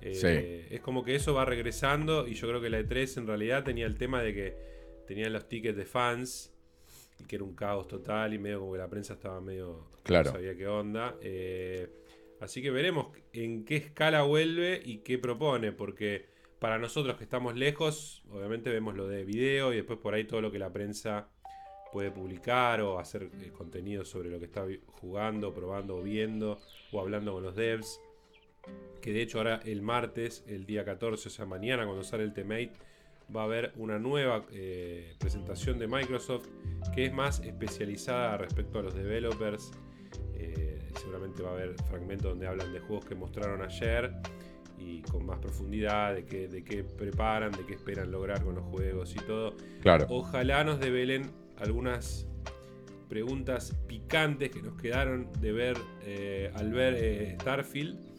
Eh, 0.00 0.14
Sí. 0.14 0.74
Es 0.74 0.80
como 0.80 1.02
que 1.02 1.16
eso 1.16 1.34
va 1.34 1.44
regresando. 1.44 2.28
Y 2.28 2.34
yo 2.34 2.46
creo 2.46 2.60
que 2.60 2.70
la 2.70 2.78
E3 2.78 3.16
en 3.18 3.26
realidad 3.26 3.64
tenía 3.64 3.86
el 3.86 3.96
tema 3.96 4.22
de 4.22 4.32
que 4.32 4.56
tenían 5.08 5.32
los 5.32 5.48
tickets 5.48 5.76
de 5.76 5.84
fans. 5.84 6.49
Y 7.20 7.24
que 7.24 7.36
era 7.36 7.44
un 7.44 7.54
caos 7.54 7.86
total. 7.88 8.34
Y 8.34 8.38
medio 8.38 8.60
como 8.60 8.72
que 8.72 8.78
la 8.78 8.88
prensa 8.88 9.14
estaba 9.14 9.40
medio. 9.40 9.86
Claro. 10.02 10.30
No 10.30 10.36
sabía 10.36 10.56
qué 10.56 10.66
onda. 10.66 11.16
Eh, 11.20 11.88
así 12.40 12.62
que 12.62 12.70
veremos 12.70 13.08
en 13.32 13.64
qué 13.64 13.76
escala 13.76 14.22
vuelve 14.22 14.80
y 14.84 14.98
qué 14.98 15.18
propone. 15.18 15.72
Porque 15.72 16.26
para 16.58 16.78
nosotros 16.78 17.16
que 17.16 17.24
estamos 17.24 17.56
lejos, 17.56 18.22
obviamente 18.30 18.70
vemos 18.70 18.94
lo 18.94 19.08
de 19.08 19.24
video 19.24 19.72
y 19.72 19.76
después 19.76 19.98
por 19.98 20.14
ahí 20.14 20.24
todo 20.24 20.40
lo 20.40 20.52
que 20.52 20.58
la 20.58 20.72
prensa 20.72 21.28
puede 21.92 22.10
publicar 22.10 22.80
o 22.82 22.98
hacer 22.98 23.30
eh, 23.40 23.50
contenido 23.52 24.04
sobre 24.04 24.30
lo 24.30 24.38
que 24.38 24.44
está 24.44 24.64
jugando, 25.00 25.52
probando 25.52 25.96
o 25.96 26.02
viendo 26.02 26.58
o 26.92 27.00
hablando 27.00 27.32
con 27.32 27.42
los 27.42 27.56
devs. 27.56 28.00
Que 29.00 29.12
de 29.12 29.22
hecho 29.22 29.38
ahora 29.38 29.60
el 29.64 29.82
martes, 29.82 30.44
el 30.46 30.66
día 30.66 30.84
14, 30.84 31.28
o 31.28 31.30
sea 31.30 31.46
mañana 31.46 31.84
cuando 31.84 32.04
sale 32.04 32.24
el 32.24 32.34
Temate, 32.34 32.72
va 33.34 33.42
a 33.42 33.44
haber 33.44 33.72
una 33.76 33.98
nueva 33.98 34.44
eh, 34.52 35.14
presentación 35.18 35.78
de 35.78 35.86
Microsoft 35.86 36.48
que 36.94 37.06
es 37.06 37.12
más 37.12 37.40
especializada 37.40 38.36
respecto 38.36 38.78
a 38.78 38.82
los 38.82 38.94
developers. 38.94 39.70
Eh, 40.34 40.78
seguramente 41.00 41.42
va 41.42 41.50
a 41.50 41.52
haber 41.52 41.74
fragmentos 41.88 42.30
donde 42.30 42.46
hablan 42.46 42.72
de 42.72 42.80
juegos 42.80 43.04
que 43.04 43.14
mostraron 43.14 43.62
ayer 43.62 44.12
y 44.78 45.02
con 45.02 45.26
más 45.26 45.38
profundidad 45.38 46.14
de 46.14 46.24
qué, 46.24 46.48
de 46.48 46.64
qué 46.64 46.82
preparan, 46.82 47.52
de 47.52 47.64
qué 47.66 47.74
esperan 47.74 48.10
lograr 48.10 48.42
con 48.42 48.54
los 48.54 48.64
juegos 48.64 49.14
y 49.14 49.18
todo. 49.26 49.54
Claro. 49.82 50.06
Ojalá 50.08 50.64
nos 50.64 50.80
develen 50.80 51.30
algunas 51.58 52.26
preguntas 53.08 53.76
picantes 53.86 54.50
que 54.50 54.62
nos 54.62 54.80
quedaron 54.80 55.30
de 55.40 55.52
ver 55.52 55.76
eh, 56.02 56.50
al 56.54 56.72
ver 56.72 57.36
Starfield, 57.40 58.09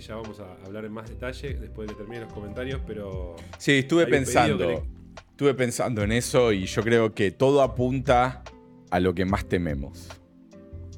que 0.00 0.06
ya 0.06 0.16
vamos 0.16 0.40
a 0.40 0.54
hablar 0.64 0.86
en 0.86 0.92
más 0.92 1.08
detalle 1.10 1.54
después 1.54 1.86
de 1.86 1.94
que 1.94 1.98
terminen 1.98 2.24
los 2.24 2.32
comentarios, 2.32 2.80
pero 2.86 3.36
Sí, 3.58 3.72
estuve 3.78 4.06
pensando. 4.06 4.66
le- 4.66 4.82
Estuve 5.30 5.54
pensando 5.54 6.02
en 6.02 6.12
eso 6.12 6.52
y 6.52 6.66
yo 6.66 6.82
creo 6.82 7.14
que 7.14 7.30
todo 7.30 7.62
apunta 7.62 8.42
a 8.90 9.00
lo 9.00 9.14
que 9.14 9.24
más 9.24 9.46
tememos. 9.46 10.08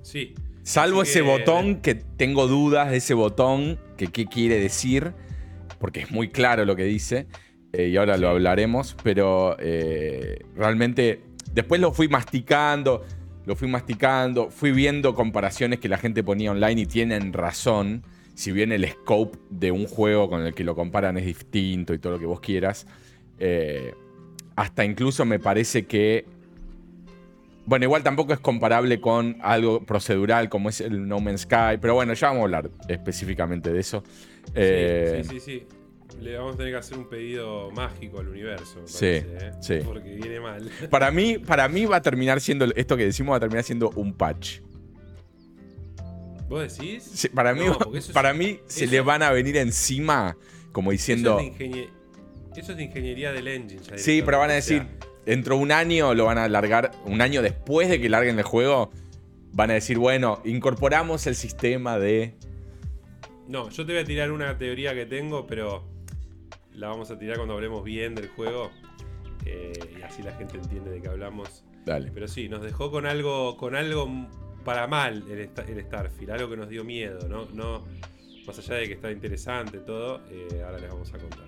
sí. 0.03 0.35
Salvo 0.65 1.03
ese 1.03 1.15
que- 1.15 1.23
botón 1.23 1.81
que 1.81 1.97
tengo 1.97 2.47
dudas 2.47 2.91
de 2.93 2.99
ese 2.99 3.15
botón, 3.15 3.81
que 3.97 4.07
qué 4.13 4.27
quiere 4.27 4.61
decir, 4.61 5.13
porque 5.81 5.99
es 6.03 6.13
muy 6.13 6.29
claro 6.29 6.65
lo 6.65 6.77
que 6.77 6.85
dice, 6.85 7.27
eh, 7.73 7.89
y 7.89 7.97
ahora 7.97 8.17
lo 8.17 8.29
hablaremos, 8.29 8.95
pero 9.03 9.57
eh, 9.59 10.39
realmente 10.55 11.23
después 11.53 11.81
lo 11.81 11.93
fui 11.93 12.07
masticando, 12.07 13.05
lo 13.45 13.57
fui 13.57 13.67
masticando, 13.67 14.51
fui 14.51 14.71
viendo 14.71 15.17
comparaciones 15.17 15.81
que 15.81 15.89
la 15.89 15.99
gente 15.99 16.23
ponía 16.23 16.53
online 16.53 16.83
y 16.83 16.87
tienen 16.87 17.33
razón, 17.33 18.05
si 18.35 18.53
bien 18.53 18.73
el 18.73 18.89
scope 18.89 19.39
de 19.51 19.71
un 19.71 19.87
juego 19.87 20.29
con 20.29 20.43
el 20.47 20.55
que 20.55 20.65
lo 20.65 20.75
comparan 20.75 21.17
es 21.19 21.27
distinto 21.27 21.95
y 21.95 21.99
todo 21.99 22.15
lo 22.15 22.19
que 22.19 22.27
vos 22.27 22.41
quieras, 22.41 22.87
eh, 23.39 23.95
hasta 24.57 24.85
incluso 24.85 25.25
me 25.25 25.39
parece 25.39 25.87
que 25.87 26.27
bueno, 27.65 27.85
igual 27.85 28.03
tampoco 28.03 28.33
es 28.33 28.41
comparable 28.41 29.01
con 29.01 29.37
algo 29.41 29.85
procedural 29.85 30.49
como 30.49 30.69
es 30.69 30.81
el 30.81 31.07
No 31.07 31.21
Man's 31.21 31.43
Sky, 31.43 31.79
pero 31.81 31.95
bueno, 31.95 32.13
ya 32.13 32.29
vamos 32.29 32.41
a 32.41 32.45
hablar 32.45 32.71
específicamente 32.89 33.73
de 33.73 33.81
eso. 33.81 34.03
Eh, 34.55 35.23
sí, 35.25 35.29
sí, 35.29 35.41
sí, 35.41 35.61
sí. 35.61 35.67
Le 36.21 36.37
vamos 36.37 36.55
a 36.55 36.59
tener 36.59 36.73
que 36.73 36.79
hacer 36.79 36.99
un 36.99 37.09
pedido 37.09 37.71
mágico 37.71 38.21
al 38.21 38.29
universo, 38.29 38.81
me 38.83 38.89
Sí, 38.89 39.25
parece, 39.27 39.47
¿eh? 39.47 39.53
sí. 39.61 39.79
Porque 39.85 40.15
viene 40.15 40.41
mal. 40.41 40.71
Para 40.91 41.11
mí, 41.11 41.39
para 41.47 41.69
mí 41.69 41.85
va 41.85 41.97
a 41.97 42.03
terminar 42.03 42.41
siendo, 42.41 42.65
esto 42.75 42.97
que 42.97 43.05
decimos 43.05 43.33
va 43.33 43.37
a 43.37 43.41
terminar 43.41 43.65
siendo 43.65 43.91
un 43.91 44.13
patch. 44.13 44.61
¿Vos 46.53 46.77
decís? 46.79 47.03
Sí, 47.03 47.29
para 47.29 47.55
mí, 47.55 47.63
No, 47.65 47.95
es- 47.97 48.09
para 48.11 48.33
mí 48.35 48.61
se 48.67 48.87
le 48.87 49.01
van 49.01 49.23
a 49.23 49.31
venir 49.31 49.57
encima 49.57 50.37
como 50.71 50.91
diciendo, 50.91 51.39
Eso 51.39 51.49
es, 51.51 51.59
de 51.59 51.65
ingenie- 51.67 51.89
eso 52.57 52.73
es 52.73 52.77
de 52.79 52.85
ingeniería 52.85 53.33
del 53.33 53.49
engine. 53.49 53.81
ya 53.83 53.97
sí, 53.99 54.23
pero 54.25 54.39
van 54.39 54.51
a 54.51 54.55
decir, 54.55 54.83
o 54.83 54.85
sea, 54.85 55.09
dentro 55.27 55.57
de 55.57 55.63
un 55.63 55.73
año 55.73 56.15
lo 56.15 56.27
van 56.27 56.37
a 56.39 56.45
alargar, 56.45 56.91
un 57.07 57.21
año 57.23 57.41
después 57.43 57.89
de 57.89 58.01
que 58.01 58.09
larguen 58.11 58.37
el 58.39 58.45
juego, 58.45 58.91
van 59.53 59.71
a 59.71 59.75
decir, 59.75 59.99
bueno, 59.99 60.41
incorporamos 60.45 61.27
el 61.27 61.35
sistema 61.37 61.99
de... 61.99 62.35
No, 63.49 63.69
yo 63.71 63.85
te 63.87 63.93
voy 63.93 64.03
a 64.03 64.05
tirar 64.05 64.31
una 64.31 64.57
teoría 64.59 64.95
que 64.95 65.05
tengo, 65.07 65.47
pero 65.47 65.85
la 66.75 66.89
vamos 66.89 67.11
a 67.11 67.19
tirar 67.19 67.37
cuando 67.37 67.55
hablemos 67.55 67.83
bien 67.85 68.15
del 68.15 68.29
juego. 68.29 68.71
eh, 69.45 69.73
y 69.99 70.03
así 70.03 70.23
la 70.23 70.33
gente 70.37 70.57
entiende 70.59 70.91
de 70.91 71.03
qué 71.03 71.09
hablamos. 71.09 71.65
Dale. 71.85 72.11
Pero 72.15 72.29
sí, 72.29 72.49
nos 72.49 72.63
dejó 72.63 72.91
con 72.93 73.07
algo, 73.07 73.57
con 73.57 73.75
algo 73.75 74.07
para 74.63 74.87
mal 74.87 75.25
el, 75.29 75.39
el 75.41 75.85
Starfield, 75.85 76.31
algo 76.31 76.51
que 76.51 76.57
nos 76.57 76.69
dio 76.69 76.85
miedo, 76.85 77.29
¿no? 77.29 77.47
no 77.53 77.85
más 78.47 78.59
allá 78.59 78.77
de 78.77 78.89
que 78.89 78.95
está 78.95 79.11
interesante 79.11 79.79
todo, 79.79 80.21
eh, 80.31 80.63
ahora 80.65 80.79
les 80.79 80.91
vamos 80.91 81.13
a 81.13 81.19
contar. 81.19 81.47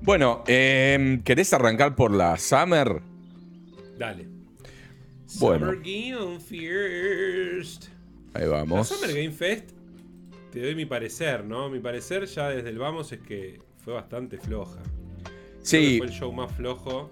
Bueno, 0.00 0.42
em, 0.46 1.22
¿querés 1.22 1.52
arrancar 1.52 1.94
por 1.94 2.10
la 2.10 2.36
Summer? 2.38 3.00
Dale. 3.98 4.26
Bueno. 5.38 5.66
Summer 5.66 5.82
Game 5.82 6.40
First. 6.40 7.84
Ahí 8.34 8.42
La 8.42 8.48
vamos. 8.48 8.88
Summer 8.88 9.14
Game 9.14 9.30
Fest, 9.30 9.70
te 10.50 10.60
doy 10.62 10.74
mi 10.74 10.86
parecer, 10.86 11.44
¿no? 11.44 11.68
Mi 11.70 11.78
parecer 11.78 12.24
ya 12.26 12.48
desde 12.48 12.70
el 12.70 12.78
vamos 12.78 13.12
es 13.12 13.20
que 13.20 13.60
fue 13.84 13.94
bastante 13.94 14.38
floja. 14.38 14.80
Sí, 15.60 15.98
Fue 15.98 16.08
el 16.08 16.12
show 16.12 16.32
más 16.32 16.50
flojo. 16.52 17.10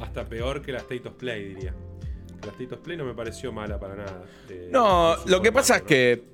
Hasta 0.00 0.28
peor 0.28 0.62
que 0.62 0.72
la 0.72 0.78
State 0.78 1.08
of 1.08 1.14
Play, 1.14 1.54
diría. 1.54 1.74
La 2.44 2.50
State 2.52 2.74
of 2.74 2.80
Play 2.80 2.96
no 2.96 3.04
me 3.04 3.14
pareció 3.14 3.52
mala 3.52 3.78
para 3.78 3.96
nada. 3.96 4.24
eh, 4.48 4.68
no, 4.70 5.16
lo 5.26 5.40
que 5.42 5.52
pasa 5.52 5.76
es 5.76 5.82
que. 5.82 6.24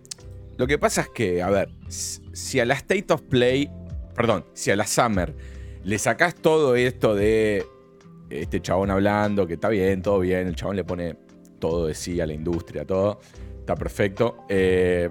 Lo 0.56 0.66
que 0.66 0.78
pasa 0.78 1.02
es 1.02 1.08
que, 1.10 1.40
a 1.42 1.50
ver, 1.50 1.68
si 1.88 2.58
a 2.60 2.64
la 2.64 2.74
State 2.74 3.12
of 3.12 3.22
Play. 3.22 3.70
Perdón, 4.14 4.44
si 4.52 4.70
a 4.70 4.76
la 4.76 4.86
Summer 4.86 5.34
le 5.84 5.98
sacás 5.98 6.34
todo 6.34 6.74
esto 6.74 7.14
de 7.14 7.64
este 8.30 8.60
chabón 8.60 8.90
hablando, 8.90 9.46
que 9.46 9.54
está 9.54 9.68
bien, 9.68 10.02
todo 10.02 10.18
bien, 10.20 10.48
el 10.48 10.56
chabón 10.56 10.76
le 10.76 10.84
pone 10.84 11.16
todo 11.58 11.86
de 11.86 11.94
sí 11.94 12.20
a 12.20 12.26
la 12.26 12.32
industria, 12.32 12.84
todo, 12.84 13.20
está 13.60 13.74
perfecto. 13.74 14.44
Eh, 14.48 15.08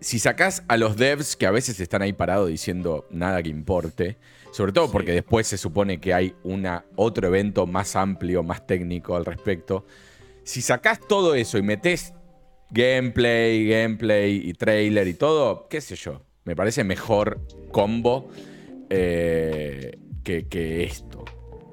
si 0.00 0.18
sacás 0.18 0.62
a 0.68 0.76
los 0.76 0.96
devs 0.96 1.34
que 1.34 1.46
a 1.46 1.50
veces 1.50 1.80
están 1.80 2.02
ahí 2.02 2.12
parados 2.12 2.48
diciendo 2.48 3.06
nada 3.10 3.42
que 3.42 3.48
importe, 3.48 4.16
sobre 4.50 4.72
todo 4.72 4.86
Sí. 4.86 4.92
porque 4.92 5.12
después 5.12 5.46
se 5.46 5.58
supone 5.58 6.00
que 6.00 6.14
hay 6.14 6.34
una, 6.44 6.84
otro 6.96 7.28
evento 7.28 7.66
más 7.66 7.96
amplio, 7.96 8.42
más 8.42 8.66
técnico 8.66 9.16
al 9.16 9.24
respecto, 9.24 9.84
si 10.44 10.62
sacás 10.62 11.00
todo 11.06 11.34
eso 11.34 11.58
y 11.58 11.62
metés 11.62 12.14
gameplay, 12.70 13.68
gameplay 13.68 14.48
y 14.48 14.54
trailer 14.54 15.06
y 15.08 15.14
todo, 15.14 15.68
qué 15.68 15.80
sé 15.80 15.96
yo, 15.96 16.22
me 16.44 16.56
parece 16.56 16.84
mejor 16.84 17.40
combo 17.70 18.28
eh, 18.90 19.98
que, 20.24 20.48
que 20.48 20.84
esto. 20.84 21.24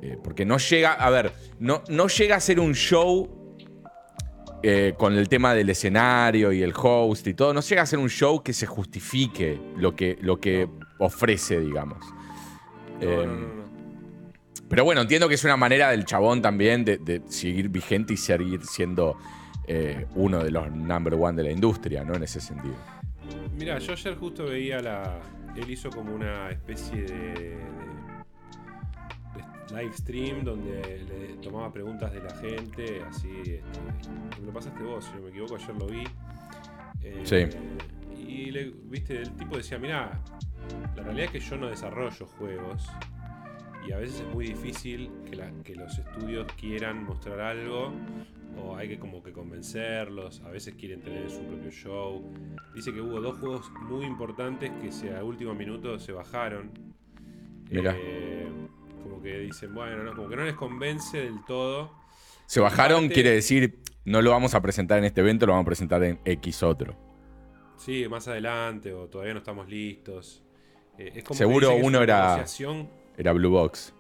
Eh, 0.02 0.18
porque 0.24 0.46
no 0.46 0.58
llega, 0.58 0.94
a 0.94 1.10
ver, 1.10 1.32
no, 1.60 1.84
no 1.90 2.08
llega 2.08 2.36
a 2.36 2.40
ser 2.40 2.60
un 2.60 2.76
show 2.76 3.58
eh, 4.62 4.94
con 4.98 5.14
el 5.14 5.30
tema 5.30 5.54
del 5.54 5.70
escenario 5.70 6.52
y 6.52 6.62
el 6.62 6.74
host 6.76 7.28
y 7.28 7.34
todo, 7.34 7.54
no 7.54 7.62
llega 7.62 7.82
a 7.82 7.86
ser 7.86 8.00
un 8.00 8.10
show 8.10 8.42
que 8.44 8.54
se 8.54 8.66
justifique 8.66 9.60
lo 9.78 9.96
que, 9.96 10.18
lo 10.22 10.40
que 10.40 10.68
ofrece, 11.00 11.60
digamos. 11.60 12.04
No, 13.02 13.06
no, 13.06 13.22
Em, 13.22 13.42
no, 13.42 13.48
no. 13.64 13.66
Pero 14.70 14.84
bueno, 14.84 15.02
entiendo 15.02 15.28
que 15.30 15.36
es 15.36 15.44
una 15.44 15.58
manera 15.58 15.92
del 15.92 16.06
chabón 16.06 16.42
también 16.42 16.84
de, 16.86 16.98
de 16.98 17.22
seguir 17.28 17.70
vigente 17.70 18.14
y 18.14 18.18
seguir 18.18 18.66
siendo 18.66 19.18
eh, 19.68 20.06
uno 20.16 20.44
de 20.44 20.50
los 20.52 20.72
number 20.72 21.14
one 21.14 21.36
de 21.38 21.44
la 21.44 21.52
industria, 21.52 22.04
¿no? 22.04 22.16
En 22.16 22.24
ese 22.24 22.40
sentido. 22.42 22.76
Mira, 23.58 23.78
yo 23.80 23.94
ayer 23.94 24.16
justo 24.16 24.46
veía 24.46 24.82
la. 24.82 25.20
Él 25.56 25.70
hizo 25.70 25.90
como 25.90 26.14
una 26.14 26.50
especie 26.50 27.04
de, 27.04 27.34
de- 27.34 27.56
de 29.36 29.82
live 29.82 29.94
stream 29.94 30.44
donde 30.44 31.06
le 31.08 31.34
tomaba 31.42 31.72
preguntas 31.72 32.12
de 32.12 32.22
la 32.22 32.36
gente, 32.36 33.02
así. 33.08 33.30
este, 33.46 33.62
me 34.42 34.48
lo 34.48 34.52
pasaste 34.54 34.84
vos, 34.84 35.06
si 35.06 35.12
no 35.16 35.22
me 35.22 35.30
equivoco, 35.30 35.56
ayer 35.56 35.76
lo 35.76 35.86
vi. 35.88 36.04
Eh, 37.02 37.22
Sí. 37.24 37.46
Y 38.28 38.52
le, 38.52 38.74
viste, 38.86 39.22
el 39.22 39.32
tipo 39.38 39.56
decía: 39.58 39.78
Mira, 39.80 40.20
la 40.96 41.04
realidad 41.04 41.26
es 41.26 41.32
que 41.32 41.40
yo 41.40 41.58
no 41.58 41.68
desarrollo 41.68 42.26
juegos. 42.26 42.88
Y 43.88 43.92
a 43.92 43.98
veces 43.98 44.22
es 44.22 44.28
muy 44.34 44.48
difícil 44.48 45.12
que, 45.30 45.36
la- 45.36 45.52
que 45.64 45.76
los 45.76 45.98
estudios 46.00 46.48
quieran 46.60 47.04
mostrar 47.04 47.40
algo. 47.40 47.92
O 48.58 48.76
hay 48.78 48.88
que 48.88 48.98
como 48.98 49.22
que 49.22 49.32
convencerlos. 49.34 50.42
A 50.42 50.50
veces 50.50 50.76
quieren 50.76 51.02
tener 51.02 51.30
su 51.30 51.42
propio 51.44 51.70
show. 51.72 52.24
Dice 52.74 52.94
que 52.94 53.02
hubo 53.02 53.20
dos 53.22 53.38
juegos 53.38 53.70
muy 53.82 54.06
importantes 54.06 54.72
que 54.82 54.92
se, 54.92 55.16
a 55.16 55.24
último 55.24 55.54
minuto 55.54 56.00
se 56.00 56.14
bajaron. 56.14 56.72
Mirá. 57.70 57.96
Eh, 57.98 58.48
como 59.04 59.22
que 59.22 59.40
dicen, 59.40 59.74
bueno, 59.76 60.04
no, 60.04 60.16
como 60.16 60.30
que 60.30 60.36
no 60.38 60.44
les 60.46 60.56
convence 60.56 61.18
del 61.18 61.44
todo. 61.46 61.92
Se 62.48 62.60
bajaron, 62.62 63.10
quiere 63.10 63.32
decir, 63.32 63.80
no 64.06 64.22
lo 64.22 64.32
vamos 64.32 64.56
a 64.56 64.62
presentar 64.62 65.00
en 65.00 65.06
este 65.06 65.22
evento, 65.22 65.46
lo 65.46 65.52
vamos 65.54 65.66
a 65.66 65.68
presentar 65.68 66.04
en 66.04 66.20
X 66.24 66.64
otro. 66.64 66.96
Sí, 67.76 68.08
más 68.08 68.28
adelante, 68.28 68.94
o 68.94 69.08
todavía 69.10 69.34
no 69.34 69.40
estamos 69.40 69.68
listos. 69.68 70.45
Eh, 70.98 71.12
es 71.16 71.24
como 71.24 71.38
Seguro 71.38 71.70
que 71.76 71.82
uno 71.84 72.02
era- 72.02 72.22
negociación 72.36 72.90
Era 73.18 73.32
Blue 73.34 73.50
Box. 73.52 73.94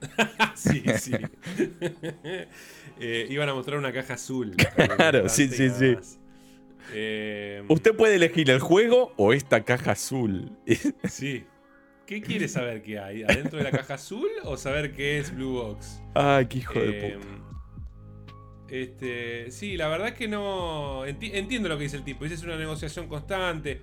sí, 0.54 0.82
sí. 0.98 1.12
Eh, 3.02 3.26
iban 3.30 3.48
a 3.48 3.54
mostrar 3.54 3.78
una 3.78 3.92
caja 3.94 4.12
azul. 4.14 4.54
Claro, 4.96 5.26
sí, 5.30 5.48
sí, 5.48 5.70
sí. 5.70 5.96
Eh, 6.92 7.62
Usted 7.68 7.94
puede 7.96 8.16
elegir 8.16 8.50
el 8.50 8.60
juego 8.60 9.14
o 9.16 9.32
esta 9.32 9.64
caja 9.64 9.92
azul. 9.92 10.52
sí. 11.04 11.44
¿Qué 12.04 12.20
quiere 12.20 12.46
saber 12.48 12.82
qué 12.82 12.98
hay? 12.98 13.22
¿Adentro 13.22 13.56
de 13.58 13.64
la 13.64 13.70
caja 13.70 13.94
azul 13.94 14.28
o 14.44 14.56
saber 14.58 14.92
qué 14.94 15.18
es 15.18 15.34
Blue 15.34 15.52
Box? 15.52 16.02
Ay, 16.14 16.44
qué 16.46 16.58
hijo 16.58 16.74
de 16.74 17.18
puta. 17.18 17.26
Este, 18.68 19.50
sí, 19.50 19.76
la 19.76 19.88
verdad 19.88 20.08
es 20.08 20.14
que 20.14 20.28
no. 20.28 21.06
enti- 21.06 21.30
entiendo 21.32 21.68
lo 21.68 21.76
que 21.78 21.84
dice 21.84 21.96
el 21.96 22.04
tipo. 22.04 22.24
Dice 22.24 22.34
es 22.34 22.42
una 22.42 22.56
negociación 22.56 23.08
constante. 23.08 23.82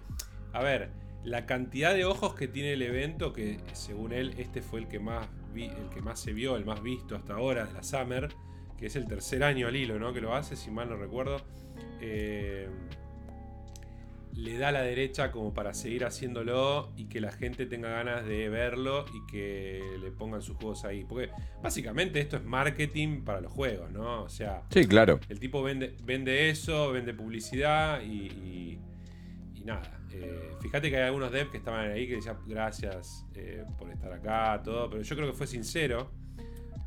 A 0.53 0.61
ver, 0.61 0.89
la 1.27 1.45
cantidad 1.45 1.93
de 1.93 2.05
ojos 2.05 2.35
que 2.35 2.47
tiene 2.47 2.73
el 2.73 2.81
evento, 2.81 3.33
que 3.33 3.59
según 3.73 4.13
él, 4.13 4.33
este 4.37 4.61
fue 4.61 4.79
el 4.79 4.87
que 4.87 4.99
más 4.99 5.27
vi- 5.53 5.65
el 5.65 5.89
que 5.93 6.01
más 6.01 6.19
se 6.19 6.31
vio, 6.33 6.55
el 6.55 6.63
más 6.65 6.81
visto 6.81 7.15
hasta 7.15 7.33
ahora 7.33 7.65
de 7.65 7.73
la 7.73 7.83
Summer, 7.83 8.29
que 8.77 8.85
es 8.85 8.95
el 8.95 9.07
tercer 9.07 9.43
año 9.43 9.67
al 9.67 9.75
hilo, 9.75 9.99
¿no? 9.99 10.13
Que 10.13 10.21
lo 10.21 10.33
hace, 10.35 10.55
si 10.55 10.71
mal 10.71 10.89
no 10.89 10.95
recuerdo. 10.95 11.37
Eh, 11.99 12.69
le 14.33 14.57
da 14.59 14.67
a 14.67 14.71
la 14.71 14.83
derecha 14.83 15.31
como 15.31 15.51
para 15.53 15.73
seguir 15.73 16.05
haciéndolo 16.05 16.93
y 16.95 17.05
que 17.05 17.19
la 17.19 17.31
gente 17.31 17.65
tenga 17.65 17.89
ganas 17.89 18.23
de 18.25 18.49
verlo 18.49 19.05
y 19.11 19.31
que 19.31 19.81
le 19.99 20.11
pongan 20.11 20.43
sus 20.43 20.55
juegos 20.57 20.85
ahí. 20.85 21.03
Porque 21.05 21.31
básicamente 21.63 22.19
esto 22.19 22.37
es 22.37 22.43
marketing 22.45 23.23
para 23.23 23.41
los 23.41 23.51
juegos, 23.51 23.91
¿no? 23.91 24.21
O 24.23 24.29
sea, 24.29 24.61
Sí, 24.69 24.85
claro. 24.85 25.19
el 25.27 25.39
tipo 25.39 25.63
vende, 25.63 25.97
vende 26.03 26.49
eso, 26.51 26.91
vende 26.91 27.15
publicidad 27.15 28.01
y, 28.01 28.27
y- 28.27 28.79
y 29.55 29.63
nada. 29.65 29.96
Eh, 30.11 30.51
fíjate 30.61 30.89
que 30.89 30.97
hay 30.97 31.03
algunos 31.03 31.31
devs 31.31 31.49
que 31.49 31.57
estaban 31.57 31.91
ahí 31.91 32.07
que 32.07 32.15
decían 32.15 32.37
gracias 32.45 33.25
eh, 33.35 33.63
por 33.77 33.91
estar 33.91 34.11
acá, 34.11 34.61
todo, 34.63 34.89
pero 34.89 35.01
yo 35.01 35.15
creo 35.15 35.31
que 35.31 35.37
fue 35.37 35.47
sincero. 35.47 36.11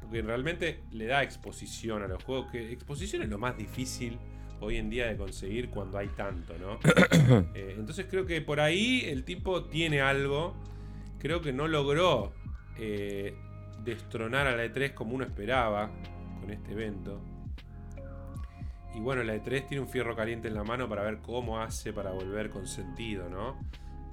Porque 0.01 0.23
realmente 0.23 0.81
le 0.91 1.07
da 1.07 1.23
exposición 1.23 2.03
a 2.03 2.09
los 2.09 2.23
juegos, 2.25 2.51
que 2.51 2.73
exposición 2.73 3.23
es 3.23 3.29
lo 3.29 3.39
más 3.39 3.57
difícil 3.57 4.19
hoy 4.61 4.77
en 4.77 4.91
día 4.91 5.07
de 5.07 5.17
conseguir 5.17 5.71
cuando 5.71 5.99
hay 5.99 6.09
tanto, 6.09 6.55
¿no? 6.59 6.79
Eh, 7.55 7.77
entonces 7.79 8.07
creo 8.11 8.27
que 8.27 8.41
por 8.41 8.59
ahí 8.61 9.05
el 9.07 9.25
tipo 9.25 9.65
tiene 9.65 10.01
algo. 10.01 10.55
Creo 11.19 11.41
que 11.41 11.53
no 11.53 11.69
logró 11.69 12.33
eh, 12.77 13.35
destronar 13.85 14.47
a 14.47 14.57
la 14.57 14.65
E3 14.65 14.95
como 14.95 15.15
uno 15.15 15.25
esperaba 15.25 15.91
con 16.41 16.51
este 16.51 16.73
evento. 16.73 17.21
Y 18.95 19.01
bueno, 19.01 19.23
la 19.23 19.37
E3 19.37 19.69
tiene 19.69 19.83
un 19.83 19.89
fierro 19.89 20.17
caliente 20.17 20.49
en 20.49 20.55
la 20.55 20.65
mano 20.65 20.89
para 20.89 21.03
ver 21.03 21.19
cómo 21.19 21.61
hace 21.61 21.93
para 21.93 22.11
volver 22.11 22.51
con 22.51 22.67
sentido, 22.67 23.29
¿no? 23.29 23.59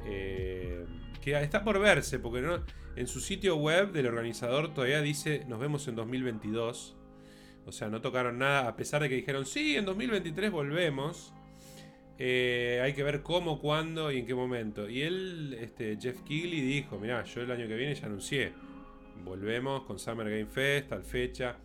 Eh, 0.05 0.85
que 1.21 1.39
está 1.41 1.63
por 1.63 1.79
verse, 1.79 2.19
porque 2.19 2.61
en 2.95 3.07
su 3.07 3.19
sitio 3.19 3.57
web 3.57 3.91
del 3.91 4.05
organizador 4.05 4.73
todavía 4.73 5.01
dice 5.01 5.43
nos 5.47 5.59
vemos 5.59 5.87
en 5.87 5.95
2022. 5.95 6.95
O 7.65 7.71
sea, 7.73 7.89
no 7.89 7.99
tocaron 7.99 8.37
nada, 8.37 8.69
a 8.69 8.75
pesar 8.77 9.01
de 9.01 9.09
que 9.09 9.15
dijeron, 9.15 9.45
sí, 9.45 9.75
en 9.75 9.83
2023 9.83 10.51
volvemos. 10.51 11.33
Eh, 12.19 12.79
hay 12.81 12.93
que 12.93 13.03
ver 13.03 13.21
cómo, 13.21 13.59
cuándo 13.59 14.11
y 14.11 14.19
en 14.19 14.25
qué 14.25 14.33
momento. 14.33 14.89
Y 14.89 15.01
él, 15.01 15.57
este, 15.59 15.97
Jeff 15.99 16.21
Keighley, 16.21 16.61
dijo, 16.61 16.97
mirá, 16.97 17.23
yo 17.25 17.41
el 17.41 17.51
año 17.51 17.67
que 17.67 17.75
viene 17.75 17.93
ya 17.93 18.05
anuncié. 18.05 18.53
Volvemos 19.23 19.83
con 19.83 19.99
Summer 19.99 20.29
Game 20.29 20.45
Fest, 20.45 20.89
tal 20.89 21.03
fecha. 21.03 21.57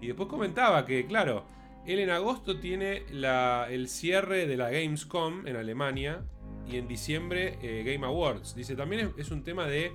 Y 0.00 0.08
después 0.08 0.28
comentaba 0.28 0.84
que, 0.84 1.06
claro, 1.06 1.46
él 1.86 1.98
en 1.98 2.10
agosto 2.10 2.58
tiene 2.60 3.02
el 3.10 3.88
cierre 3.88 4.46
de 4.46 4.56
la 4.56 4.70
Gamescom 4.70 5.46
en 5.46 5.56
Alemania 5.56 6.24
y 6.66 6.76
en 6.76 6.88
diciembre 6.88 7.58
eh, 7.62 7.82
Game 7.84 8.06
Awards. 8.06 8.54
Dice, 8.54 8.74
también 8.74 9.12
es, 9.18 9.30
un 9.30 9.42
tema 9.42 9.66
de 9.66 9.92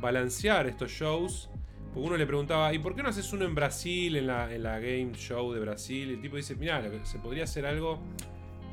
balancear 0.00 0.66
estos 0.66 0.90
shows. 0.90 1.50
Porque 1.92 2.08
uno 2.08 2.16
le 2.16 2.26
preguntaba, 2.26 2.74
¿y 2.74 2.78
por 2.80 2.96
qué 2.96 3.02
no 3.02 3.10
haces 3.10 3.32
uno 3.32 3.44
en 3.44 3.54
Brasil, 3.54 4.16
en 4.16 4.26
la, 4.26 4.78
Game 4.80 5.12
Show 5.14 5.52
de 5.52 5.60
Brasil? 5.60 6.10
Y 6.10 6.14
el 6.14 6.20
tipo 6.20 6.36
dice, 6.36 6.56
mira, 6.56 6.82
se 7.04 7.18
podría 7.18 7.44
hacer 7.44 7.66
algo 7.66 8.00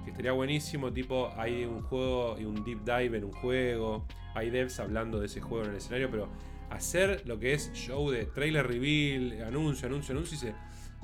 que 0.03 0.09
estaría 0.09 0.31
buenísimo, 0.31 0.91
tipo, 0.91 1.31
hay 1.37 1.65
un 1.65 1.83
juego 1.83 2.35
y 2.39 2.45
un 2.45 2.63
deep 2.63 2.83
dive 2.83 3.19
en 3.19 3.25
un 3.25 3.31
juego, 3.31 4.07
hay 4.33 4.49
devs 4.49 4.79
hablando 4.79 5.19
de 5.19 5.27
ese 5.27 5.39
juego 5.39 5.65
en 5.65 5.71
el 5.71 5.77
escenario, 5.77 6.09
pero 6.09 6.29
hacer 6.71 7.21
lo 7.27 7.37
que 7.37 7.53
es 7.53 7.71
show 7.73 8.09
de 8.09 8.25
trailer 8.25 8.65
reveal, 8.65 9.43
anuncio, 9.45 9.87
anuncio, 9.87 10.13
anuncio, 10.13 10.35
y 10.35 10.39
se, 10.39 10.55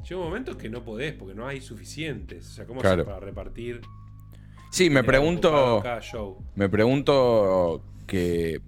llega 0.03 0.19
un 0.21 0.27
momento 0.27 0.57
que 0.57 0.69
no 0.69 0.83
podés, 0.83 1.13
porque 1.13 1.35
no 1.35 1.47
hay 1.47 1.61
suficientes. 1.61 2.47
O 2.47 2.51
sea, 2.51 2.65
¿cómo 2.65 2.81
Claro. 2.81 3.01
haces 3.03 3.13
para 3.13 3.19
repartir? 3.25 3.81
Sí, 4.71 4.89
me 4.89 5.03
pregunto. 5.03 5.49
ocupado 5.49 5.81
Cada 5.83 6.01
show. 6.01 6.43
Me 6.55 6.69
pregunto 6.69 7.83
que 8.05 8.61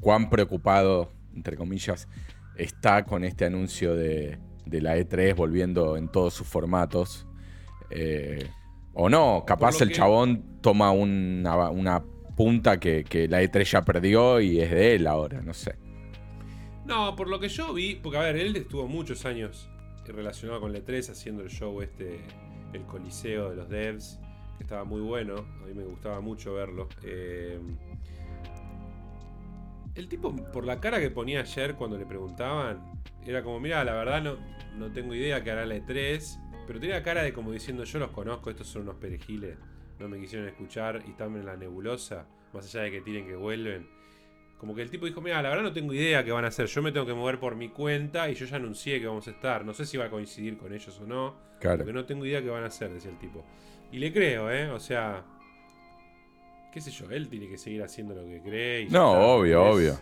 cuán 0.00 0.30
preocupado, 0.30 1.10
entre 1.34 1.56
comillas, 1.56 2.08
está 2.56 3.04
con 3.04 3.24
este 3.24 3.44
anuncio 3.44 3.94
de, 3.94 4.38
de 4.66 4.80
la 4.80 4.96
E3 4.96 5.34
volviendo 5.34 5.96
en 5.96 6.08
todos 6.08 6.34
sus 6.34 6.46
formatos. 6.46 7.26
Eh, 7.90 8.48
o 8.94 9.08
no, 9.08 9.44
capaz 9.46 9.80
el 9.80 9.88
que- 9.88 9.94
chabón 9.94 10.60
toma 10.60 10.90
una, 10.92 11.68
una 11.70 12.02
punta 12.36 12.78
que, 12.80 13.04
que 13.04 13.28
la 13.28 13.42
E3 13.42 13.64
ya 13.70 13.82
perdió 13.82 14.40
y 14.40 14.60
es 14.60 14.70
de 14.70 14.94
él 14.96 15.06
ahora, 15.06 15.40
no 15.42 15.52
sé. 15.54 15.76
No, 16.86 17.14
por 17.16 17.28
lo 17.28 17.38
que 17.40 17.48
yo 17.48 17.72
vi, 17.72 17.94
porque 17.96 18.18
a 18.18 18.22
ver, 18.22 18.36
él 18.36 18.54
estuvo 18.56 18.86
muchos 18.86 19.24
años 19.24 19.70
relacionado 20.12 20.60
con 20.60 20.72
la 20.72 20.78
E3 20.78 21.10
haciendo 21.10 21.42
el 21.42 21.50
show 21.50 21.80
este, 21.82 22.20
el 22.72 22.82
Coliseo 22.86 23.50
de 23.50 23.56
los 23.56 23.68
Devs, 23.68 24.20
que 24.56 24.64
estaba 24.64 24.84
muy 24.84 25.00
bueno, 25.00 25.36
a 25.62 25.66
mí 25.66 25.74
me 25.74 25.84
gustaba 25.84 26.20
mucho 26.20 26.54
verlo. 26.54 26.88
Eh, 27.02 27.58
el 29.94 30.08
tipo, 30.08 30.34
por 30.52 30.64
la 30.64 30.80
cara 30.80 30.98
que 31.00 31.10
ponía 31.10 31.40
ayer 31.40 31.76
cuando 31.76 31.96
le 31.96 32.06
preguntaban, 32.06 33.00
era 33.24 33.42
como, 33.42 33.60
mira, 33.60 33.84
la 33.84 33.94
verdad 33.94 34.22
no, 34.22 34.36
no 34.76 34.92
tengo 34.92 35.14
idea 35.14 35.42
que 35.42 35.50
hará 35.50 35.64
la 35.66 35.76
E3, 35.76 36.64
pero 36.66 36.80
tenía 36.80 37.02
cara 37.02 37.22
de 37.22 37.32
como 37.32 37.52
diciendo, 37.52 37.84
yo 37.84 37.98
los 37.98 38.10
conozco, 38.10 38.50
estos 38.50 38.66
son 38.66 38.82
unos 38.82 38.96
perejiles, 38.96 39.56
no 39.98 40.08
me 40.08 40.18
quisieron 40.18 40.48
escuchar 40.48 41.02
y 41.06 41.10
están 41.10 41.36
en 41.36 41.46
la 41.46 41.56
nebulosa, 41.56 42.26
más 42.52 42.66
allá 42.66 42.84
de 42.84 42.90
que 42.90 43.00
tienen 43.02 43.26
que 43.26 43.36
vuelven. 43.36 43.88
Como 44.64 44.74
que 44.74 44.80
el 44.80 44.90
tipo 44.90 45.04
dijo, 45.04 45.20
mira, 45.20 45.42
la 45.42 45.50
verdad 45.50 45.62
no 45.64 45.72
tengo 45.74 45.92
idea 45.92 46.24
qué 46.24 46.32
van 46.32 46.46
a 46.46 46.48
hacer, 46.48 46.64
yo 46.68 46.80
me 46.80 46.90
tengo 46.90 47.04
que 47.04 47.12
mover 47.12 47.38
por 47.38 47.54
mi 47.54 47.68
cuenta 47.68 48.30
y 48.30 48.34
yo 48.34 48.46
ya 48.46 48.56
anuncié 48.56 48.98
que 48.98 49.06
vamos 49.06 49.28
a 49.28 49.30
estar, 49.32 49.62
no 49.62 49.74
sé 49.74 49.84
si 49.84 49.98
va 49.98 50.06
a 50.06 50.10
coincidir 50.10 50.56
con 50.56 50.72
ellos 50.72 50.98
o 51.00 51.06
no, 51.06 51.34
Claro. 51.60 51.76
porque 51.78 51.92
no 51.92 52.06
tengo 52.06 52.24
idea 52.24 52.40
qué 52.40 52.48
van 52.48 52.62
a 52.64 52.68
hacer, 52.68 52.90
decía 52.90 53.10
el 53.10 53.18
tipo. 53.18 53.44
Y 53.92 53.98
le 53.98 54.10
creo, 54.10 54.50
¿eh? 54.50 54.70
O 54.70 54.80
sea, 54.80 55.22
qué 56.72 56.80
sé 56.80 56.90
yo, 56.90 57.10
él 57.10 57.28
tiene 57.28 57.46
que 57.46 57.58
seguir 57.58 57.82
haciendo 57.82 58.14
lo 58.14 58.24
que 58.26 58.40
cree. 58.40 58.80
Y 58.82 58.88
No, 58.88 59.12
está, 59.12 59.26
obvio, 59.26 59.66
es- 59.68 59.74
obvio. 59.74 60.00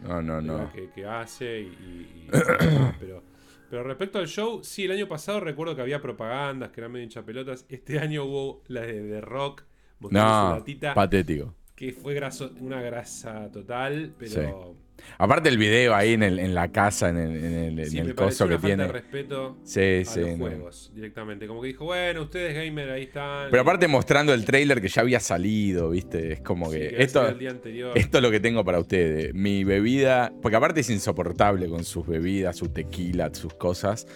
No, 0.00 0.22
no, 0.22 0.40
no. 0.40 0.72
Que, 0.72 0.90
que 0.90 1.04
hace 1.06 1.62
y, 1.62 2.28
pero, 3.00 3.22
pero 3.68 3.82
respecto 3.82 4.20
al 4.20 4.28
show, 4.28 4.62
sí, 4.62 4.84
el 4.84 4.92
año 4.92 5.08
pasado 5.08 5.40
recuerdo 5.40 5.74
que 5.74 5.82
había 5.82 6.00
propagandas 6.00 6.70
que 6.70 6.80
eran 6.80 6.92
medio 6.92 7.02
hinchapelotas. 7.02 7.66
Este 7.68 7.98
año 7.98 8.24
hubo 8.26 8.62
la 8.68 8.82
de, 8.82 9.02
de 9.02 9.20
Rock 9.20 9.64
No, 10.10 10.62
patético. 10.94 11.54
Que 11.74 11.92
fue 11.92 12.14
graso- 12.14 12.52
una 12.60 12.80
grasa 12.80 13.50
total, 13.52 14.12
pero 14.18 14.76
Aparte 15.18 15.48
el 15.48 15.58
video 15.58 15.92
ahí 15.92 16.12
en, 16.12 16.22
el- 16.22 16.38
en 16.38 16.54
la 16.54 16.70
casa, 16.70 17.08
en 17.10 17.16
el, 17.18 17.36
en 17.44 17.52
el- 17.52 17.78
en 17.80 17.90
Sí, 17.90 17.98
el 17.98 18.06
me 18.08 18.14
coso 18.14 18.44
que 18.46 18.54
una 18.54 18.60
falta 18.60 18.66
tiene. 18.68 18.82
de 18.84 18.92
respeto 18.92 19.58
Sí, 19.64 19.80
a 19.80 20.04
sí. 20.04 20.20
los 20.20 20.30
no. 20.30 20.36
juegos 20.46 20.92
directamente. 20.94 21.46
Como 21.48 21.60
que 21.62 21.66
dijo, 21.68 21.84
bueno, 21.86 22.22
ustedes 22.22 22.54
gamer 22.54 22.90
ahí 22.90 23.02
están. 23.02 23.50
Pero 23.50 23.62
aparte 23.62 23.88
mostrando 23.88 24.32
el 24.32 24.44
trailer 24.44 24.80
que 24.80 24.86
ya 24.86 25.02
había 25.02 25.18
salido, 25.18 25.90
¿viste? 25.90 26.34
Es 26.34 26.40
como 26.42 26.70
que 26.70 26.94
esto, 26.96 27.18
salido 27.18 27.32
el 27.32 27.38
día 27.40 27.50
anterior. 27.50 27.98
esto 27.98 28.18
es 28.18 28.22
lo 28.22 28.30
que 28.30 28.38
tengo 28.38 28.64
para 28.64 28.78
ustedes. 28.78 29.34
Mi 29.34 29.64
bebida, 29.64 30.32
porque 30.40 30.56
aparte 30.56 30.80
es 30.80 30.90
insoportable 30.90 31.68
con 31.68 31.82
sus 31.84 32.06
bebidas, 32.06 32.56
su 32.56 32.68
tequila, 32.68 33.30
sus 33.34 33.52
cosas. 33.54 34.06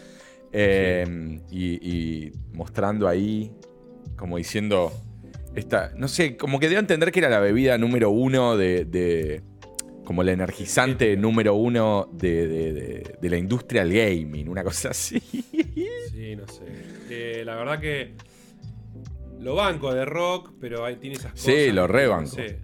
Eh, 0.52 1.40
y, 1.50 1.74
y 2.26 2.32
mostrando 2.52 3.08
ahí, 3.08 3.50
como 4.16 4.38
diciendo, 4.38 4.92
esta, 5.54 5.92
no 5.96 6.08
sé, 6.08 6.36
como 6.36 6.58
que 6.60 6.68
dio 6.68 6.78
a 6.78 6.80
entender 6.80 7.10
que 7.12 7.18
era 7.20 7.28
la 7.28 7.40
bebida 7.40 7.78
número 7.78 8.10
uno 8.10 8.56
de, 8.56 8.84
de- 8.84 9.42
como 10.04 10.22
el 10.22 10.28
energizante 10.30 11.16
número 11.16 11.54
uno 11.54 12.08
de, 12.12 12.46
de- 12.48 12.72
de- 12.72 13.14
de 13.20 13.30
la 13.30 13.36
industria 13.36 13.84
del 13.84 13.92
gaming, 13.94 14.48
una 14.48 14.64
cosa 14.64 14.90
así. 14.90 15.20
Sí, 15.20 16.36
no 16.36 16.46
sé. 16.48 16.64
Eh, 17.10 17.42
la 17.44 17.56
verdad 17.56 17.80
que 17.80 18.14
lo 19.40 19.54
banco 19.54 19.92
de 19.94 20.04
rock, 20.04 20.52
pero 20.60 20.84
ahí 20.84 20.96
tiene 20.96 21.16
esas 21.16 21.32
cosas. 21.32 21.44
Sí, 21.54 21.72
lo 21.72 21.86
rebanco. 21.86 22.30
No 22.30 22.34
sé, 22.46 22.58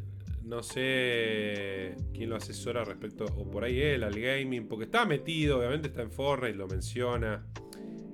no 0.44 0.62
sé 0.62 1.94
quién 2.12 2.30
lo 2.30 2.36
asesora 2.36 2.84
respecto, 2.84 3.24
o 3.24 3.50
por 3.50 3.64
ahí 3.64 3.80
él, 3.80 4.02
al 4.04 4.18
gaming, 4.18 4.66
porque 4.68 4.84
está 4.84 5.04
metido, 5.04 5.58
obviamente 5.58 5.88
está 5.88 6.02
en 6.02 6.10
Fortnite, 6.10 6.54
lo 6.56 6.66
menciona. 6.66 7.46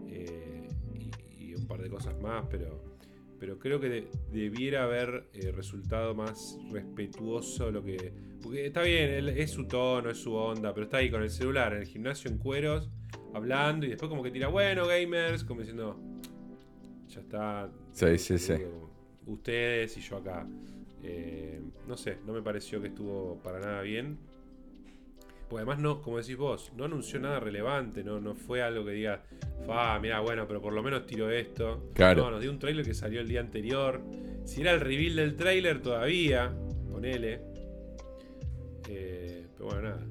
eh, 0.08 0.68
y, 0.94 1.10
y 1.50 1.54
un 1.54 1.66
par 1.66 1.80
de 1.82 1.88
cosas 1.88 2.18
más, 2.20 2.44
pero, 2.50 2.82
pero 3.40 3.58
creo 3.58 3.80
que 3.80 3.88
de- 3.88 4.08
debiera 4.30 4.84
haber 4.84 5.28
eh, 5.32 5.50
resultado 5.50 6.14
más 6.14 6.56
respetuoso 6.70 7.70
lo 7.72 7.82
que... 7.82 8.12
Porque 8.42 8.66
está 8.66 8.82
bien, 8.82 9.10
él- 9.10 9.28
es 9.30 9.50
su 9.50 9.66
tono, 9.66 10.10
es 10.10 10.18
su 10.18 10.34
onda, 10.34 10.72
pero 10.74 10.84
está 10.84 10.98
ahí 10.98 11.10
con 11.10 11.22
el 11.22 11.30
celular, 11.30 11.72
en 11.72 11.80
el 11.80 11.86
gimnasio 11.86 12.30
en 12.30 12.38
cueros, 12.38 12.90
hablando 13.34 13.86
y 13.86 13.88
después 13.88 14.08
como 14.08 14.22
que 14.22 14.30
tira, 14.30 14.48
bueno, 14.48 14.86
gamers, 14.86 15.42
como 15.44 15.60
diciendo, 15.60 15.98
ya 17.08 17.20
está. 17.20 17.70
Sí, 17.92 18.18
sí, 18.18 18.38
sí. 18.38 18.54
Ustedes 19.26 19.96
y 19.96 20.00
yo 20.00 20.16
acá. 20.18 20.46
Eh, 21.02 21.60
no 21.88 21.96
sé, 21.96 22.18
no 22.26 22.32
me 22.34 22.42
pareció 22.42 22.80
que 22.80 22.88
estuvo 22.88 23.38
para 23.42 23.58
nada 23.58 23.80
bien. 23.82 24.18
Pues 25.50 25.62
además 25.62 25.80
no, 25.80 26.00
como 26.00 26.18
decís 26.18 26.36
vos, 26.36 26.72
no 26.76 26.84
anunció 26.84 27.18
nada 27.18 27.40
relevante, 27.40 28.04
no, 28.04 28.20
no 28.20 28.36
fue 28.36 28.62
algo 28.62 28.84
que 28.84 28.92
diga, 28.92 29.24
ah, 29.68 29.98
mira, 30.00 30.20
bueno, 30.20 30.46
pero 30.46 30.62
por 30.62 30.72
lo 30.72 30.80
menos 30.82 31.04
tiró 31.06 31.28
esto. 31.30 31.90
Claro. 31.92 32.22
No, 32.22 32.30
nos 32.30 32.40
dio 32.40 32.50
un 32.52 32.60
trailer 32.60 32.84
que 32.86 32.94
salió 32.94 33.20
el 33.20 33.26
día 33.28 33.40
anterior. 33.40 34.00
Si 34.44 34.60
era 34.60 34.70
el 34.70 34.80
reveal 34.80 35.16
del 35.16 35.34
trailer 35.34 35.82
todavía, 35.82 36.52
ponele. 36.90 37.40
Eh, 38.88 39.46
pero 39.56 39.66
bueno, 39.70 39.82
nada. 39.82 40.06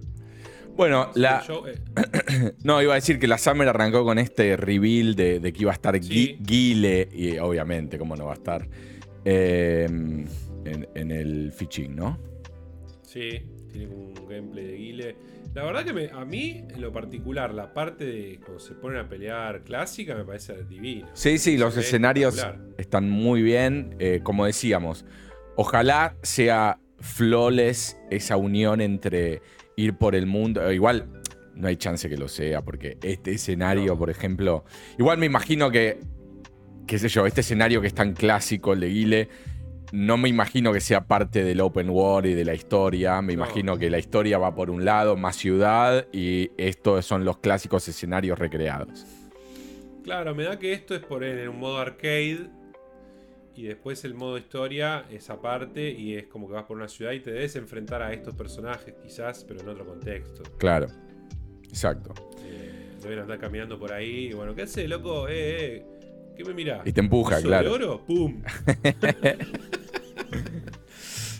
Bueno, 0.75 1.11
la, 1.15 1.41
Yo, 1.47 1.63
eh, 1.67 1.79
No, 2.63 2.81
iba 2.81 2.93
a 2.93 2.95
decir 2.95 3.17
que 3.19 3.27
la 3.27 3.37
Summer 3.37 3.67
arrancó 3.67 4.03
con 4.03 4.19
este 4.19 4.55
reveal 4.57 5.15
de, 5.15 5.39
de 5.39 5.53
que 5.53 5.61
iba 5.61 5.71
a 5.71 5.73
estar 5.73 5.95
Sí. 6.01 6.37
Gui- 6.37 6.45
Guile, 6.45 7.09
y 7.11 7.37
obviamente, 7.37 7.97
cómo 7.97 8.15
no 8.15 8.25
va 8.25 8.31
a 8.33 8.35
estar, 8.35 8.67
eh, 9.25 9.85
en, 9.89 10.87
en 10.95 11.11
el 11.11 11.51
Fiching, 11.53 11.95
¿no? 11.95 12.17
Sí, 13.01 13.41
tiene 13.69 13.87
como 13.87 14.05
un 14.07 14.13
gameplay 14.27 14.65
de 14.67 14.73
Guile. 14.75 15.15
La 15.53 15.63
verdad 15.63 15.83
que 15.83 15.93
me- 15.93 16.09
a 16.11 16.25
mí, 16.25 16.63
en 16.69 16.81
lo 16.81 16.91
particular, 16.91 17.53
la 17.53 17.73
parte 17.73 18.05
de 18.05 18.39
cuando 18.39 18.59
se 18.59 18.73
ponen 18.75 18.99
a 18.99 19.09
pelear 19.09 19.63
clásica 19.63 20.15
me 20.15 20.23
parece 20.23 20.63
divina. 20.65 21.07
Sí, 21.13 21.37
sí, 21.37 21.57
los 21.57 21.75
escenarios 21.77 22.45
están 22.77 23.09
muy 23.09 23.41
bien. 23.41 23.95
eh, 23.99 24.19
como 24.23 24.45
decíamos, 24.45 25.05
ojalá 25.55 26.15
sea 26.23 26.79
flawless 26.99 27.97
esa 28.09 28.37
unión 28.37 28.81
entre 28.81 29.41
ir 29.75 29.95
por 29.97 30.15
el 30.15 30.25
mundo. 30.25 30.67
eh, 30.69 30.75
Igual 30.75 31.07
no 31.55 31.67
hay 31.67 31.75
chance 31.77 32.07
que 32.09 32.17
lo 32.17 32.27
sea, 32.27 32.61
porque 32.61 32.97
este 33.03 33.31
escenario, 33.31 33.93
No. 33.93 33.97
por 33.99 34.09
ejemplo. 34.09 34.63
Igual 34.97 35.17
me 35.17 35.25
imagino 35.25 35.71
que, 35.71 35.99
qué 36.87 36.97
sé 36.99 37.09
yo, 37.09 37.25
este 37.25 37.41
escenario 37.41 37.81
que 37.81 37.87
es 37.87 37.93
tan 37.93 38.13
clásico, 38.13 38.73
el 38.73 38.79
de 38.81 38.87
Guile. 38.89 39.29
No 39.91 40.17
me 40.17 40.29
imagino 40.29 40.71
que 40.71 40.81
sea 40.81 41.05
parte 41.07 41.43
del 41.43 41.61
open 41.61 41.89
world 41.89 42.29
y 42.29 42.33
de 42.35 42.45
la 42.45 42.53
historia. 42.53 43.21
Me 43.21 43.35
No. 43.35 43.43
imagino 43.45 43.77
que 43.77 43.89
la 43.89 43.97
historia 43.99 44.37
va 44.37 44.53
por 44.53 44.69
un 44.69 44.85
lado, 44.85 45.17
más 45.17 45.35
ciudad, 45.35 46.07
y 46.11 46.51
estos 46.57 47.05
son 47.05 47.25
los 47.25 47.37
clásicos 47.39 47.87
escenarios 47.87 48.37
recreados. 48.37 49.05
Claro, 50.03 50.33
me 50.35 50.43
da 50.43 50.57
que 50.59 50.73
esto 50.73 50.95
es 50.95 51.01
por 51.01 51.23
en 51.23 51.47
un 51.49 51.59
modo 51.59 51.77
arcade. 51.77 52.49
Y 53.55 53.63
después 53.63 54.05
el 54.05 54.13
modo 54.13 54.37
historia 54.37 55.05
es 55.11 55.29
aparte. 55.29 55.91
Y 55.91 56.15
es 56.15 56.27
como 56.27 56.47
que 56.47 56.53
vas 56.53 56.63
por 56.63 56.77
una 56.77 56.87
ciudad 56.87 57.11
y 57.11 57.19
te 57.19 57.31
debes 57.31 57.55
enfrentar 57.57 58.01
a 58.01 58.13
estos 58.13 58.33
personajes, 58.35 58.93
quizás, 59.03 59.43
pero 59.45 59.59
en 59.59 59.67
otro 59.67 59.85
contexto. 59.85 60.43
Claro. 60.57 60.87
Exacto. 61.67 62.13
Eh, 62.45 62.91
deben 63.01 63.19
andar 63.19 63.37
caminando 63.37 63.77
por 63.77 63.91
ahí. 63.91 64.27
Y 64.27 64.33
bueno, 64.33 64.55
¿qué 64.55 64.61
hace, 64.61 64.87
loco? 64.87 65.27
Eh, 65.27 65.75
eh. 65.75 65.85
¿Qué 66.39 66.45
me 66.45 66.53
mirás? 66.53 66.87
Y 66.87 66.93
te 66.93 67.01
empuja, 67.01 67.35
¿Piso 67.35 67.49
claro. 67.49 67.77
de 67.77 67.83
oro? 67.83 68.05
¡Pum! 68.05 68.41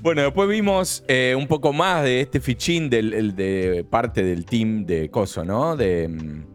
Bueno, 0.01 0.21
después 0.21 0.47
vimos 0.47 1.03
eh, 1.09 1.35
un 1.38 1.45
poco 1.45 1.73
más 1.73 2.05
de 2.05 2.21
este 2.21 2.39
fichín 2.39 2.89
del, 2.89 3.13
el 3.13 3.35
de 3.35 3.85
parte 3.89 4.23
del 4.23 4.45
team 4.45 4.85
de 4.85 5.09
Coso, 5.09 5.43
¿no? 5.43 5.75
De. 5.75 6.07
mm, 6.07 6.45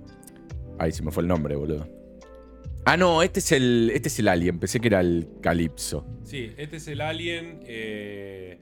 Ay, 0.79 0.93
se 0.93 1.03
me 1.03 1.11
fue 1.11 1.23
el 1.23 1.29
nombre, 1.29 1.55
boludo. 1.55 1.87
Ah, 2.87 2.97
no, 2.97 3.23
este 3.23 3.41
es 3.41 3.53
el. 3.53 3.91
Este 3.95 4.09
es 4.09 4.19
el 4.19 4.29
Alien. 4.29 4.59
Pensé 4.59 4.81
que 4.81 4.89
era 4.89 5.01
el 5.01 5.29
Calypso. 5.43 6.07
Sí, 6.23 6.53
este 6.57 6.77
es 6.77 6.89
el 6.89 7.03
Alien 7.03 7.61
eh, 7.67 8.59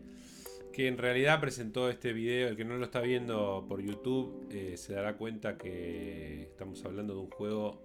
que 0.72 0.88
en 0.88 0.98
realidad 0.98 1.40
presentó 1.40 1.88
este 1.88 2.12
video. 2.12 2.48
El 2.48 2.56
que 2.56 2.64
no 2.64 2.76
lo 2.76 2.84
está 2.84 3.00
viendo 3.00 3.64
por 3.68 3.80
YouTube 3.80 4.48
eh, 4.50 4.76
se 4.76 4.94
dará 4.94 5.16
cuenta 5.16 5.56
que 5.56 6.42
estamos 6.50 6.84
hablando 6.84 7.14
de 7.14 7.20
un 7.20 7.30
juego 7.30 7.82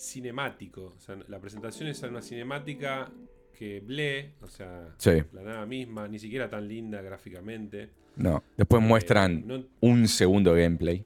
cinemático. 0.00 0.94
O 0.96 1.00
sea, 1.00 1.16
la 1.28 1.38
presentación 1.40 1.88
es 1.88 2.02
una 2.02 2.22
cinemática 2.22 3.10
que 3.56 3.80
ble, 3.80 4.32
o 4.40 4.48
sea, 4.48 4.94
Sí. 4.96 5.22
la 5.32 5.42
nada 5.42 5.66
misma, 5.66 6.08
ni 6.08 6.18
siquiera 6.18 6.48
tan 6.48 6.66
linda 6.66 7.02
gráficamente. 7.02 7.90
No. 8.16 8.42
Después 8.56 8.82
Eh, 8.82 8.86
muestran 8.86 9.46
no- 9.46 9.64
un 9.80 10.08
segundo 10.08 10.54
gameplay. 10.54 11.04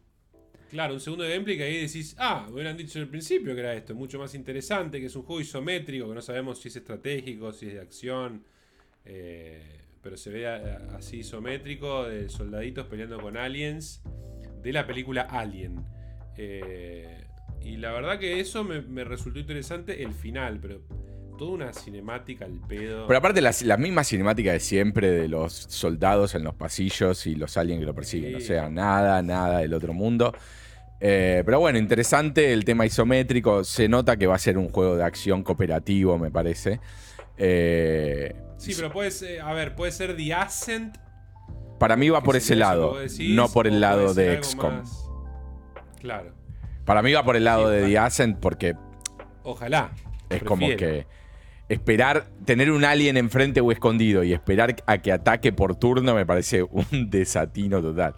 Claro, 0.70 0.94
un 0.94 1.00
segundo 1.00 1.24
gameplay 1.24 1.56
que 1.56 1.64
ahí 1.64 1.80
decís, 1.82 2.14
ah, 2.18 2.44
me 2.46 2.54
hubieran 2.54 2.76
dicho 2.76 2.98
al 2.98 3.08
principio 3.08 3.54
que 3.54 3.60
era 3.60 3.74
esto, 3.74 3.94
mucho 3.94 4.18
más 4.18 4.34
interesante, 4.34 5.00
que 5.00 5.06
es 5.06 5.16
un 5.16 5.22
juego 5.22 5.40
isométrico, 5.40 6.08
que 6.08 6.14
no 6.14 6.22
sabemos 6.22 6.60
si 6.60 6.68
es 6.68 6.76
estratégico, 6.76 7.52
si 7.52 7.66
es 7.68 7.74
de 7.74 7.80
acción, 7.80 8.44
eh, 9.04 9.60
pero 10.00 10.16
se 10.16 10.30
ve 10.30 10.46
así 10.46 11.18
isométrico, 11.18 12.04
de 12.04 12.28
soldaditos 12.28 12.86
peleando 12.86 13.18
con 13.20 13.36
aliens, 13.36 14.02
de 14.62 14.72
la 14.72 14.86
película 14.86 15.22
Alien. 15.22 15.84
Eh, 16.36 17.23
y 17.64 17.76
la 17.78 17.92
verdad 17.92 18.18
que 18.18 18.40
eso 18.40 18.62
me, 18.64 18.82
me 18.82 19.04
resultó 19.04 19.38
interesante 19.38 20.02
el 20.02 20.12
final, 20.12 20.58
pero 20.60 20.80
toda 21.38 21.52
una 21.52 21.72
cinemática 21.72 22.44
al 22.44 22.60
pedo. 22.68 23.06
Pero 23.08 23.18
aparte, 23.18 23.40
la, 23.40 23.52
la 23.64 23.76
misma 23.76 24.04
cinemática 24.04 24.52
de 24.52 24.60
siempre 24.60 25.10
de 25.10 25.26
los 25.28 25.52
soldados 25.52 26.34
en 26.34 26.44
los 26.44 26.54
pasillos 26.54 27.26
y 27.26 27.34
los 27.34 27.56
aliens 27.56 27.80
que 27.80 27.86
lo 27.86 27.94
persiguen. 27.94 28.30
Sí. 28.32 28.36
O 28.36 28.40
sea, 28.46 28.68
nada, 28.70 29.20
nada 29.22 29.58
del 29.58 29.74
otro 29.74 29.92
mundo. 29.92 30.32
Eh, 31.00 31.42
pero 31.44 31.58
bueno, 31.58 31.78
interesante 31.78 32.52
el 32.52 32.64
tema 32.64 32.86
isométrico. 32.86 33.64
Se 33.64 33.88
nota 33.88 34.16
que 34.16 34.26
va 34.28 34.36
a 34.36 34.38
ser 34.38 34.56
un 34.58 34.68
juego 34.68 34.96
de 34.96 35.02
acción 35.02 35.42
cooperativo, 35.42 36.16
me 36.18 36.30
parece. 36.30 36.78
Eh, 37.36 38.32
sí, 38.56 38.72
pero 38.76 38.92
puede 38.92 39.10
ser, 39.10 39.40
a 39.40 39.52
ver, 39.52 39.74
puede 39.74 39.90
ser 39.92 40.16
The 40.16 40.34
Ascent 40.34 40.96
para 41.80 41.96
mí 41.96 42.08
va 42.08 42.22
por 42.22 42.36
ese 42.36 42.54
lado, 42.54 42.98
decís, 42.98 43.34
no 43.34 43.48
por 43.48 43.66
el 43.66 43.80
lado 43.80 44.14
de 44.14 44.40
XCOM. 44.40 44.74
más- 44.76 45.04
Claro. 46.00 46.32
Para 46.84 47.02
mí 47.02 47.12
va 47.12 47.24
por 47.24 47.36
el 47.36 47.44
lado 47.44 47.68
Sí, 47.70 47.76
de 47.76 47.88
The. 47.88 47.98
Ascent 47.98 48.38
porque 48.38 48.74
Ojalá. 49.42 49.92
es 50.30 50.42
como 50.42 50.66
que 50.68 51.06
esperar, 51.68 52.26
tener 52.44 52.70
un 52.70 52.84
alien 52.84 53.16
enfrente 53.16 53.60
o 53.60 53.72
escondido 53.72 54.22
y 54.22 54.32
esperar 54.32 54.76
a 54.86 54.98
que 54.98 55.12
ataque 55.12 55.52
por 55.52 55.76
turno 55.76 56.14
me 56.14 56.26
parece 56.26 56.62
un 56.70 57.10
desatino 57.10 57.80
total. 57.80 58.14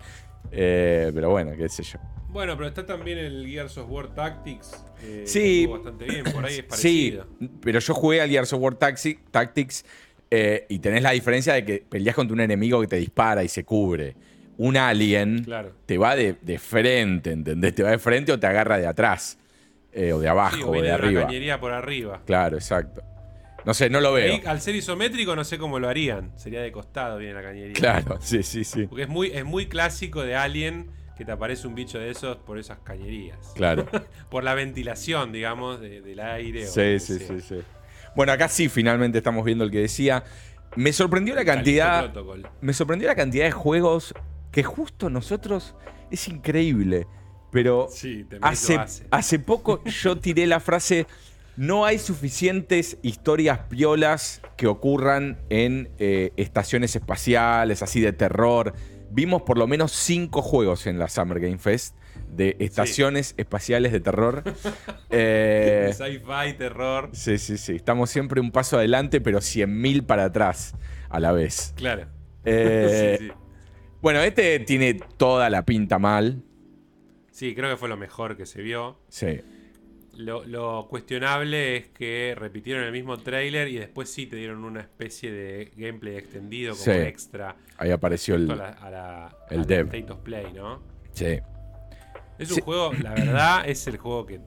Eh, 0.51 1.11
pero 1.15 1.31
bueno, 1.31 1.53
qué 1.57 1.69
sé 1.69 1.83
yo. 1.83 1.99
Bueno, 2.29 2.55
pero 2.57 2.69
está 2.69 2.85
también 2.85 3.19
el 3.19 3.47
Gears 3.49 3.79
of 3.79 3.89
War 3.91 4.09
Tactics. 4.15 4.85
eh, 5.03 5.21
que 5.23 5.27
Sí. 5.27 5.61
estuvo 5.63 5.75
bastante 5.75 6.05
bien, 6.05 6.25
por 6.25 6.45
ahí 6.45 6.53
es 6.59 6.65
Sí, 6.79 7.13
parecido. 7.13 7.27
pero 7.63 7.79
yo 7.79 7.95
jugué 7.95 8.21
al 8.21 8.29
Gears 8.29 8.53
of 8.53 8.61
War 8.61 8.75
Tactics 8.75 9.85
eh, 10.31 10.67
y 10.69 10.79
tenés 10.81 11.03
la 11.03 11.13
diferencia 11.13 11.55
de 11.55 11.65
que 11.65 11.85
peleas 11.89 12.15
contra 12.17 12.35
un 12.35 12.41
enemigo 12.41 12.81
que 12.81 12.89
te 12.89 12.97
dispara 12.97 13.43
y 13.45 13.49
se 13.49 13.65
cubre. 13.65 14.17
Un 14.59 14.77
alien 14.77 15.45
Claro. 15.45 15.73
te 15.87 15.99
va 15.99 16.17
de, 16.17 16.37
de 16.41 16.59
frente, 16.59 17.31
¿entendés? 17.33 17.75
Te 17.75 17.83
va 17.83 17.91
de 17.91 17.99
frente 17.99 18.33
o 18.33 18.39
te 18.41 18.47
agarra 18.47 18.79
de 18.79 18.87
atrás. 18.87 19.39
eh, 19.93 20.13
o 20.13 20.19
de 20.21 20.29
abajo 20.29 20.57
Sí, 20.57 20.63
o 20.63 20.71
viene 20.73 20.89
de 20.89 20.93
de 20.93 20.99
una 20.99 21.07
arriba. 21.07 21.23
cañería 21.27 21.59
por 21.61 21.73
arriba. 21.73 22.21
Claro, 22.27 22.57
exacto. 22.57 23.03
No 23.65 23.73
sé, 23.75 23.89
no 23.91 24.01
lo 24.01 24.13
veo. 24.13 24.35
Ahí, 24.35 24.43
al 24.47 24.61
ser 24.61 24.75
isométrico 24.77 25.35
no 25.35 25.43
sé 25.43 25.57
cómo 25.59 25.79
lo 25.79 25.89
harían. 25.89 26.33
Sería 26.39 26.61
de 26.61 26.71
costado 26.71 27.17
viene 27.19 27.33
la 27.35 27.43
cañería. 27.43 27.73
Claro, 27.73 28.19
sí, 28.21 28.43
sí, 28.43 28.63
sí. 28.65 28.87
Porque 28.87 29.05
es 29.05 29.09
muy, 29.09 29.29
es 29.29 29.45
muy 29.47 29.67
clásico 29.69 30.23
de 30.23 30.37
Alien 30.37 30.91
que 31.17 31.25
te 31.25 31.33
aparece 31.33 31.67
un 31.67 31.75
bicho 31.75 31.99
de 31.99 32.11
esos 32.11 32.37
por 32.37 32.59
esas 32.59 32.79
cañerías. 32.81 33.39
Claro. 33.55 33.87
Por 34.31 34.45
la 34.45 34.53
ventilación, 34.55 35.33
digamos, 35.33 35.81
de- 35.81 36.03
del 36.03 36.21
aire. 36.21 36.65
o 36.65 36.71
Sí, 36.71 36.81
que 36.81 37.01
sí, 37.01 37.19
sea. 37.19 37.29
sí, 37.29 37.41
sí. 37.41 37.55
Bueno, 38.15 38.33
acá 38.33 38.49
sí, 38.49 38.69
finalmente 38.69 39.17
estamos 39.19 39.45
viendo 39.47 39.65
el 39.65 39.71
que 39.71 39.81
decía. 39.81 40.25
Me 40.77 40.93
sorprendió 40.93 41.35
la 41.35 41.45
cantidad. 41.47 42.13
Me 42.61 42.75
sorprendió 42.75 43.09
la 43.09 43.15
cantidad 43.15 43.47
de 43.47 43.51
juegos 43.53 44.13
que 44.57 44.63
justo 44.63 45.11
nosotros 45.11 45.75
es 46.11 46.29
increíble, 46.29 47.07
pero 47.53 47.89
Sí, 47.91 48.27
hace, 48.41 48.77
hace. 48.77 49.07
hace 49.11 49.39
poco 49.39 49.85
yo 49.85 50.17
tiré 50.17 50.47
la 50.47 50.61
frase, 50.61 51.07
no 51.59 51.85
hay 51.85 51.99
suficientes 51.99 52.97
historias 53.03 53.69
violas 53.69 54.41
que 54.57 54.67
ocurran 54.67 55.37
en 55.51 55.91
eh, 55.99 56.31
estaciones 56.39 56.97
espaciales, 56.97 57.83
así 57.83 58.01
de 58.01 58.15
terror. 58.15 58.73
Vimos 59.11 59.43
por 59.43 59.59
lo 59.59 59.67
menos 59.67 59.93
cinco 59.93 60.41
juegos 60.41 60.87
en 60.87 60.99
la 60.99 61.09
Summer 61.11 61.39
Game 61.39 61.59
Fest 61.59 61.95
de 62.31 62.57
estaciones 62.59 63.35
espaciales 63.37 63.93
de 63.93 64.01
terror. 64.01 64.43
Eh, 65.11 65.93
Sci-fi, 65.95 66.55
terror. 66.57 67.11
sí, 67.13 67.37
sí, 67.37 67.59
sí. 67.59 67.77
Estamos 67.77 68.09
siempre 68.09 68.41
un 68.41 68.53
paso 68.53 68.79
adelante, 68.79 69.21
pero 69.21 69.39
100.000 69.39 70.07
para 70.07 70.25
atrás 70.25 70.75
a 71.11 71.21
la 71.21 71.33
vez. 71.33 71.75
Claro. 71.77 72.07
Eh, 72.45 73.17
sí, 73.21 73.27
sí. 73.27 73.33
Bueno, 74.07 74.21
este 74.23 74.61
tiene 74.61 74.95
toda 74.95 75.51
la 75.51 75.65
pinta 75.67 75.99
mal. 75.99 76.41
Sí, 77.33 77.57
creo 77.57 77.71
que 77.71 77.77
fue 77.77 77.89
lo 77.89 77.97
mejor 77.97 78.37
que 78.37 78.47
se 78.47 78.63
vio. 78.63 79.01
Sí. 79.09 79.41
Lo, 80.15 80.45
lo 80.45 80.87
cuestionable 80.89 81.77
es 81.77 81.89
que 81.89 82.33
repitieron 82.39 82.85
el 82.85 82.93
mismo 82.93 83.17
trailer 83.19 83.67
y 83.67 83.79
después 83.79 84.09
sí 84.09 84.27
te 84.29 84.37
dieron 84.37 84.63
una 84.65 84.79
especie 84.83 85.33
de 85.33 85.73
gameplay 85.77 86.15
extendido 86.19 86.75
como 86.75 86.85
Sí. 86.85 86.91
extra 86.93 87.57
Ahí 87.79 87.91
apareció 87.91 88.37
el. 88.37 88.49
a 88.49 88.55
la, 88.55 88.69
a 88.69 88.91
la- 88.91 89.37
el 89.51 89.65
dev. 89.67 89.87
State 89.93 90.13
of 90.13 90.21
Play, 90.21 90.53
¿no? 90.53 90.81
Sí. 91.11 91.41
Es 92.39 92.51
un 92.51 92.55
Sí. 92.55 92.61
juego, 92.61 92.93
la 93.03 93.13
verdad, 93.13 93.69
es 93.69 93.89
el 93.89 93.97
juego 93.97 94.25
que 94.25 94.39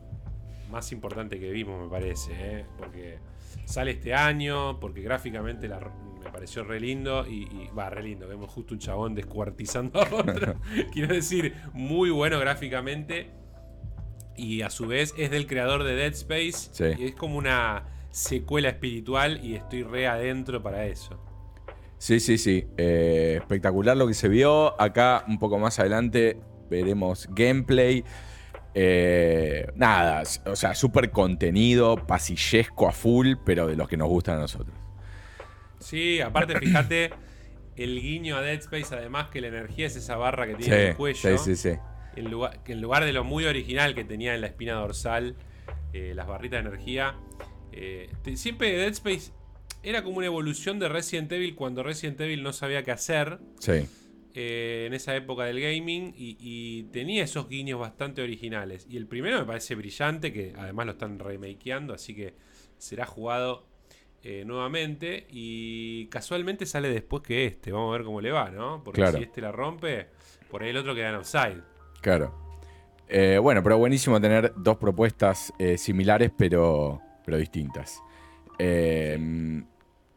más 0.72 0.90
importante 0.94 1.38
que 1.38 1.52
vimos, 1.52 1.84
me 1.84 1.90
parece, 1.90 2.32
¿eh? 2.34 2.66
porque 2.78 3.18
sale 3.66 3.92
este 3.92 4.14
año, 4.14 4.80
porque 4.80 5.02
gráficamente 5.02 5.68
la- 5.68 5.82
me 6.24 6.30
pareció 6.32 6.64
re 6.64 6.80
lindo 6.80 7.26
y, 7.28 7.70
va, 7.78 7.90
re 7.90 8.04
lindo, 8.04 8.28
vemos 8.28 8.52
justo 8.52 8.74
un 8.74 8.80
chabón 8.80 9.16
descuartizando 9.16 10.02
a 10.02 10.08
otro. 10.14 10.56
Quiero 10.94 11.14
decir, 11.14 11.56
muy 11.74 12.10
bueno 12.10 12.40
gráficamente 12.40 13.32
y 14.36 14.62
a 14.62 14.70
su 14.70 14.88
vez 14.88 15.14
es 15.18 15.32
del 15.32 15.48
creador 15.48 15.84
de 15.84 15.96
Dead 15.96 16.14
Space 16.14 16.70
Sí. 16.72 16.86
y 16.98 17.06
es 17.08 17.16
como 17.16 17.38
una 17.38 17.86
secuela 18.12 18.70
espiritual 18.70 19.44
y 19.44 19.56
estoy 19.56 19.84
re 19.84 20.08
adentro 20.08 20.64
para 20.64 20.86
eso. 20.86 21.22
Sí, 21.98 22.20
sí, 22.22 22.38
sí. 22.38 22.66
Eh, 22.78 23.36
espectacular 23.40 23.98
lo 23.98 24.08
que 24.08 24.14
se 24.14 24.30
vio. 24.30 24.80
Acá, 24.82 25.26
un 25.28 25.38
poco 25.38 25.60
más 25.60 25.80
adelante, 25.80 26.40
veremos 26.70 27.28
gameplay. 27.32 28.06
Eh, 28.74 29.68
nada, 29.76 30.24
o 30.46 30.56
sea, 30.56 30.76
súper 30.76 31.12
contenido, 31.12 31.98
pasillesco 32.08 32.88
a 32.88 32.94
full, 32.94 33.34
pero 33.44 33.68
de 33.68 33.76
los 33.76 33.90
que 33.90 33.98
nos 33.98 34.08
gustan 34.08 34.38
a 34.38 34.42
nosotros. 34.42 34.79
Sí, 35.90 36.22
aparte 36.22 36.60
fíjate 36.60 37.10
el 37.76 38.02
guiño 38.02 38.36
a 38.38 38.42
Dead 38.42 38.60
Space, 38.60 38.94
además 38.94 39.30
que 39.30 39.42
la 39.42 39.48
energía 39.48 39.88
es 39.88 39.96
esa 39.96 40.16
barra 40.18 40.46
que 40.48 40.54
Sí, 40.54 40.58
tiene 40.64 40.76
en 40.84 40.90
el 40.90 40.96
cuello. 40.96 41.38
sí, 41.38 41.56
sí, 41.56 41.72
sí. 41.74 41.80
En 42.16 42.30
lugar, 42.30 42.62
que 42.64 42.74
en 42.74 42.82
lugar 42.82 43.06
de 43.06 43.14
lo 43.14 43.24
muy 43.24 43.46
original 43.46 43.96
que 43.96 44.04
tenía 44.04 44.36
en 44.36 44.42
la 44.42 44.48
espina 44.48 44.74
dorsal, 44.74 45.36
eh, 45.94 46.14
las 46.16 46.28
barritas 46.28 46.64
de 46.64 46.70
energía, 46.70 47.16
eh, 47.72 48.12
te- 48.24 48.36
siempre 48.36 48.72
Dead 48.76 48.90
Space 48.90 49.32
era 49.84 50.04
como 50.04 50.18
una 50.18 50.26
evolución 50.26 50.78
de 50.80 50.90
Resident 50.90 51.32
Evil 51.32 51.56
cuando 51.56 51.84
Resident 51.84 52.20
Evil 52.20 52.44
no 52.44 52.52
sabía 52.52 52.84
qué 52.84 52.92
hacer 52.92 53.40
Sí, 53.60 53.88
eh, 54.34 54.84
en 54.88 54.94
esa 54.94 55.16
época 55.16 55.46
del 55.46 55.62
gaming 55.62 56.14
y, 56.18 56.36
y 56.40 56.84
tenía 56.92 57.24
esos 57.24 57.48
guiños 57.48 57.80
bastante 57.80 58.22
originales. 58.22 58.86
Y 58.90 58.98
el 58.98 59.08
primero 59.08 59.40
me 59.40 59.46
parece 59.46 59.76
brillante, 59.76 60.34
que 60.34 60.54
además 60.58 60.86
lo 60.88 60.92
están 60.94 61.18
remakeando, 61.20 61.94
así 61.94 62.14
que 62.14 62.36
será 62.78 63.06
jugado 63.06 63.69
eh, 64.24 64.44
nuevamente. 64.46 65.28
Y 65.30 66.08
casualmente 66.08 66.66
sale 66.66 66.90
después 66.90 67.24
que 67.24 67.46
este, 67.46 67.72
vamos 67.72 67.90
a 67.94 67.98
ver 67.98 68.06
cómo 68.06 68.22
le 68.22 68.32
va, 68.32 68.50
¿no? 68.50 68.84
Porque 68.84 69.02
Claro. 69.02 69.18
si 69.18 69.24
este 69.24 69.42
la 69.42 69.52
rompe, 69.52 70.08
por 70.50 70.64
ahí 70.64 70.70
el 70.70 70.78
otro 70.78 70.94
queda 70.96 71.10
en 71.10 71.16
offside. 71.16 71.62
claro. 72.02 72.48
Eh, 73.12 73.40
bueno, 73.42 73.64
pero 73.64 73.76
buenísimo 73.80 74.22
tener 74.22 74.54
dos 74.56 74.78
propuestas 74.78 75.52
eh, 75.58 75.80
similares, 75.80 76.32
pero, 76.38 77.02
pero 77.26 77.38
distintas. 77.38 78.04
Eh, 78.60 79.64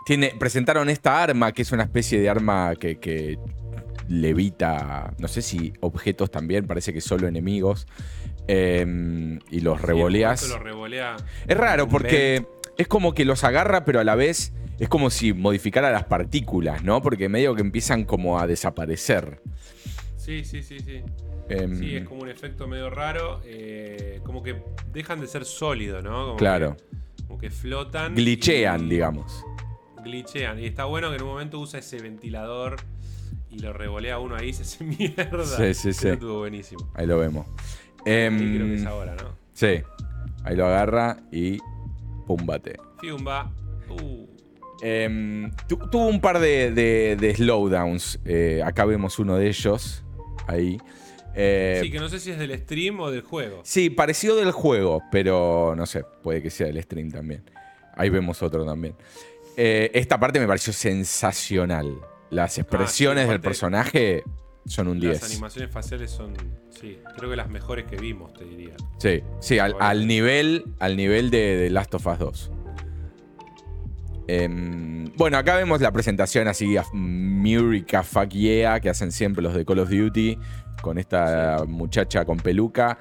tiene, 0.05 0.35
presentaron 0.39 0.91
esta 0.91 1.23
arma, 1.23 1.53
que 1.53 1.63
es 1.63 1.73
una 1.73 1.85
especie 1.85 2.21
de 2.21 2.29
arma 2.29 2.75
que, 2.77 2.99
que 2.99 3.39
levita, 4.09 5.15
no 5.19 5.29
sé 5.29 5.43
si 5.43 5.73
objetos 5.81 6.31
también, 6.31 6.67
parece 6.67 6.93
que 6.93 7.01
solo 7.01 7.27
enemigos. 7.27 7.87
eh, 8.49 9.39
y 9.51 9.61
los 9.61 9.81
Sí, 9.81 9.87
revoleas. 9.87 10.43
momento 10.43 10.59
Lo 10.59 10.65
revolea. 10.65 11.17
Es 11.47 11.57
raro 11.57 11.89
porque 11.89 12.45
es 12.79 12.89
como 12.89 13.15
que 13.15 13.25
los 13.25 13.45
agarra, 13.45 13.85
pero 13.85 14.01
a 14.01 14.05
la 14.05 14.15
vez 14.15 14.53
es 14.79 14.89
como 14.89 15.11
si 15.11 15.33
modificara 15.33 15.91
las 15.91 16.05
partículas, 16.05 16.83
¿no? 16.83 17.03
Porque 17.03 17.29
medio 17.29 17.55
que 17.55 17.61
empiezan 17.63 18.05
como 18.05 18.39
a 18.41 18.47
desaparecer. 18.47 19.41
Sí, 20.17 20.45
sí, 20.45 20.63
sí, 20.63 20.79
sí. 20.81 21.03
Em, 21.49 21.77
Sí, 21.79 21.97
es 21.97 22.05
como 22.09 22.23
un 22.23 22.29
efecto 22.29 22.67
medio 22.69 22.89
raro. 22.91 23.41
eh, 23.45 24.21
como 24.25 24.43
que 24.43 24.63
dejan 24.93 25.21
de 25.21 25.27
ser 25.27 25.45
sólidos, 25.45 26.03
¿no? 26.03 26.25
Como 26.27 26.37
Claro. 26.37 26.77
que- 26.77 27.25
como 27.27 27.39
que 27.39 27.51
flotan. 27.51 28.15
glitchean, 28.15 28.87
y- 28.87 28.91
digamos. 28.91 29.45
Glitchean. 30.03 30.59
Y 30.59 30.67
está 30.67 30.85
bueno 30.85 31.11
que 31.11 31.17
en 31.17 31.23
un 31.23 31.29
momento 31.29 31.59
usa 31.61 31.79
ese 31.81 31.99
ventilador 32.01 32.77
y 33.51 33.59
lo 33.61 33.73
revolea 33.73 34.19
uno 34.19 34.37
ahí 34.37 34.49
y 34.49 34.53
se 34.53 34.63
hace 34.63 34.85
mierda. 34.85 35.45
Sí, 35.45 35.75
sí, 35.75 35.93
sí. 35.93 36.09
estuvo 36.09 36.39
buenísimo. 36.41 36.91
Ahí 36.95 37.07
lo 37.07 37.19
vemos. 37.19 37.47
Em, 38.05 38.37
creo 38.57 38.67
que 38.67 38.75
es 38.77 38.87
ahora, 38.87 39.15
¿no? 39.15 39.37
sí, 39.53 39.81
ahí 40.45 40.57
lo 40.57 40.67
agarra 40.67 41.19
y 41.31 41.59
pum, 42.27 42.45
bate. 42.47 42.77
Fiumba. 43.01 43.53
Uh, 43.91 44.27
tu- 45.69 45.77
tuvo 45.91 46.07
un 46.09 46.21
par 46.21 46.39
de, 46.41 46.71
de- 46.73 47.17
de 47.17 47.35
slowdowns. 47.35 48.19
eh, 48.25 48.63
acá 48.65 48.85
vemos 48.85 49.19
uno 49.19 49.37
de 49.37 49.49
ellos. 49.49 50.05
Ahí. 50.47 50.79
Eh, 51.35 51.81
sí, 51.83 51.91
que 51.91 51.99
no 51.99 52.09
sé 52.09 52.21
si 52.21 52.31
es 52.31 52.39
del 52.39 52.57
stream 52.59 53.01
o 53.01 53.11
del 53.11 53.23
juego. 53.23 53.61
Sí, 53.65 53.89
parecido 53.91 54.37
del 54.37 54.53
juego, 54.53 55.03
pero 55.11 55.75
no 55.77 55.87
sé, 55.87 56.05
puede 56.23 56.43
que 56.43 56.51
sea 56.51 56.67
del 56.67 56.83
stream 56.83 57.11
también. 57.11 57.43
Ahí 57.95 58.11
vemos 58.11 58.43
otro 58.43 58.65
también. 58.67 58.95
Eh, 59.57 59.91
esta 59.95 60.19
parte 60.19 60.41
me 60.41 60.47
pareció 60.47 60.73
sensacional. 60.73 61.95
Las 62.31 62.59
expresiones 62.59 63.29
del 63.29 63.41
personaje 63.41 64.25
son 64.67 64.89
un 64.89 65.01
Las 65.01 65.21
10. 65.21 65.25
animaciones 65.33 65.71
faciales 65.73 66.11
son, 66.11 66.35
sí, 66.71 66.99
creo 67.17 67.31
que 67.31 67.37
las 67.37 67.49
mejores 67.51 67.85
que 67.87 67.97
vimos, 67.97 68.33
te 68.35 68.45
diría. 68.45 68.75
Sí, 68.99 69.23
sí, 69.41 69.59
al, 69.59 69.75
al 69.81 70.07
nivel, 70.07 70.65
al 70.79 70.97
nivel 70.97 71.31
de, 71.31 71.57
de 71.57 71.71
Last 71.71 71.95
of 71.95 72.07
Us 72.07 72.19
2. 72.19 72.51
Em, 74.29 75.11
bueno, 75.17 75.37
acá 75.37 75.57
vemos 75.57 75.81
la 75.81 75.91
presentación 75.93 76.49
así, 76.49 76.77
a 76.77 76.85
Murica 76.93 78.03
Fuck 78.03 78.29
Yeah, 78.31 78.81
que 78.81 78.89
hacen 78.89 79.11
siempre 79.13 79.43
los 79.43 79.53
de 79.55 79.65
Call 79.65 79.81
of 79.81 79.91
Duty, 79.91 80.39
con 80.81 80.99
esta 80.99 81.65
muchacha 81.67 82.25
con 82.25 82.39
peluca. 82.39 82.99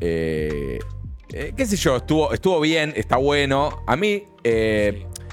Eh, 0.00 0.78
eh, 1.32 1.52
qué 1.56 1.66
sé 1.66 1.76
yo, 1.76 1.96
estuvo, 1.98 2.32
estuvo 2.34 2.60
bien, 2.60 2.92
está 2.96 3.16
bueno. 3.16 3.82
A 3.86 3.96
mí 3.96 4.24
eh, 4.42 5.06
Sí. 5.06 5.23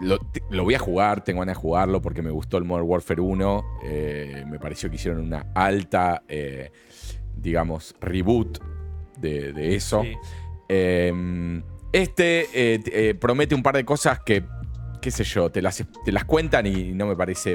Lo, 0.00 0.64
voy 0.64 0.74
a 0.74 0.78
jugar, 0.78 1.24
tengo 1.24 1.40
ganas 1.40 1.56
de 1.56 1.60
jugarlo 1.60 2.00
porque 2.00 2.22
me 2.22 2.30
gustó 2.30 2.56
el 2.58 2.64
Modern 2.64 2.88
Warfare 2.88 3.20
1. 3.20 3.64
eh, 3.84 4.44
me 4.48 4.58
pareció 4.58 4.88
que 4.88 4.96
hicieron 4.96 5.20
una 5.20 5.46
alta, 5.54 6.22
eh, 6.28 6.70
digamos, 7.36 7.94
reboot 8.00 8.58
de, 9.18 9.52
de 9.52 9.74
eso. 9.74 10.02
Sí. 10.02 10.12
Eh, 10.68 11.62
este 11.92 12.48
eh, 12.52 13.14
promete 13.14 13.54
un 13.54 13.62
par 13.62 13.74
de 13.74 13.84
cosas 13.84 14.20
que, 14.20 14.44
qué 15.00 15.10
sé 15.10 15.24
yo, 15.24 15.50
te 15.50 15.62
las, 15.62 15.84
te 16.04 16.12
las 16.12 16.24
cuentan 16.24 16.66
y 16.66 16.92
no 16.92 17.06
me 17.06 17.16
parece... 17.16 17.54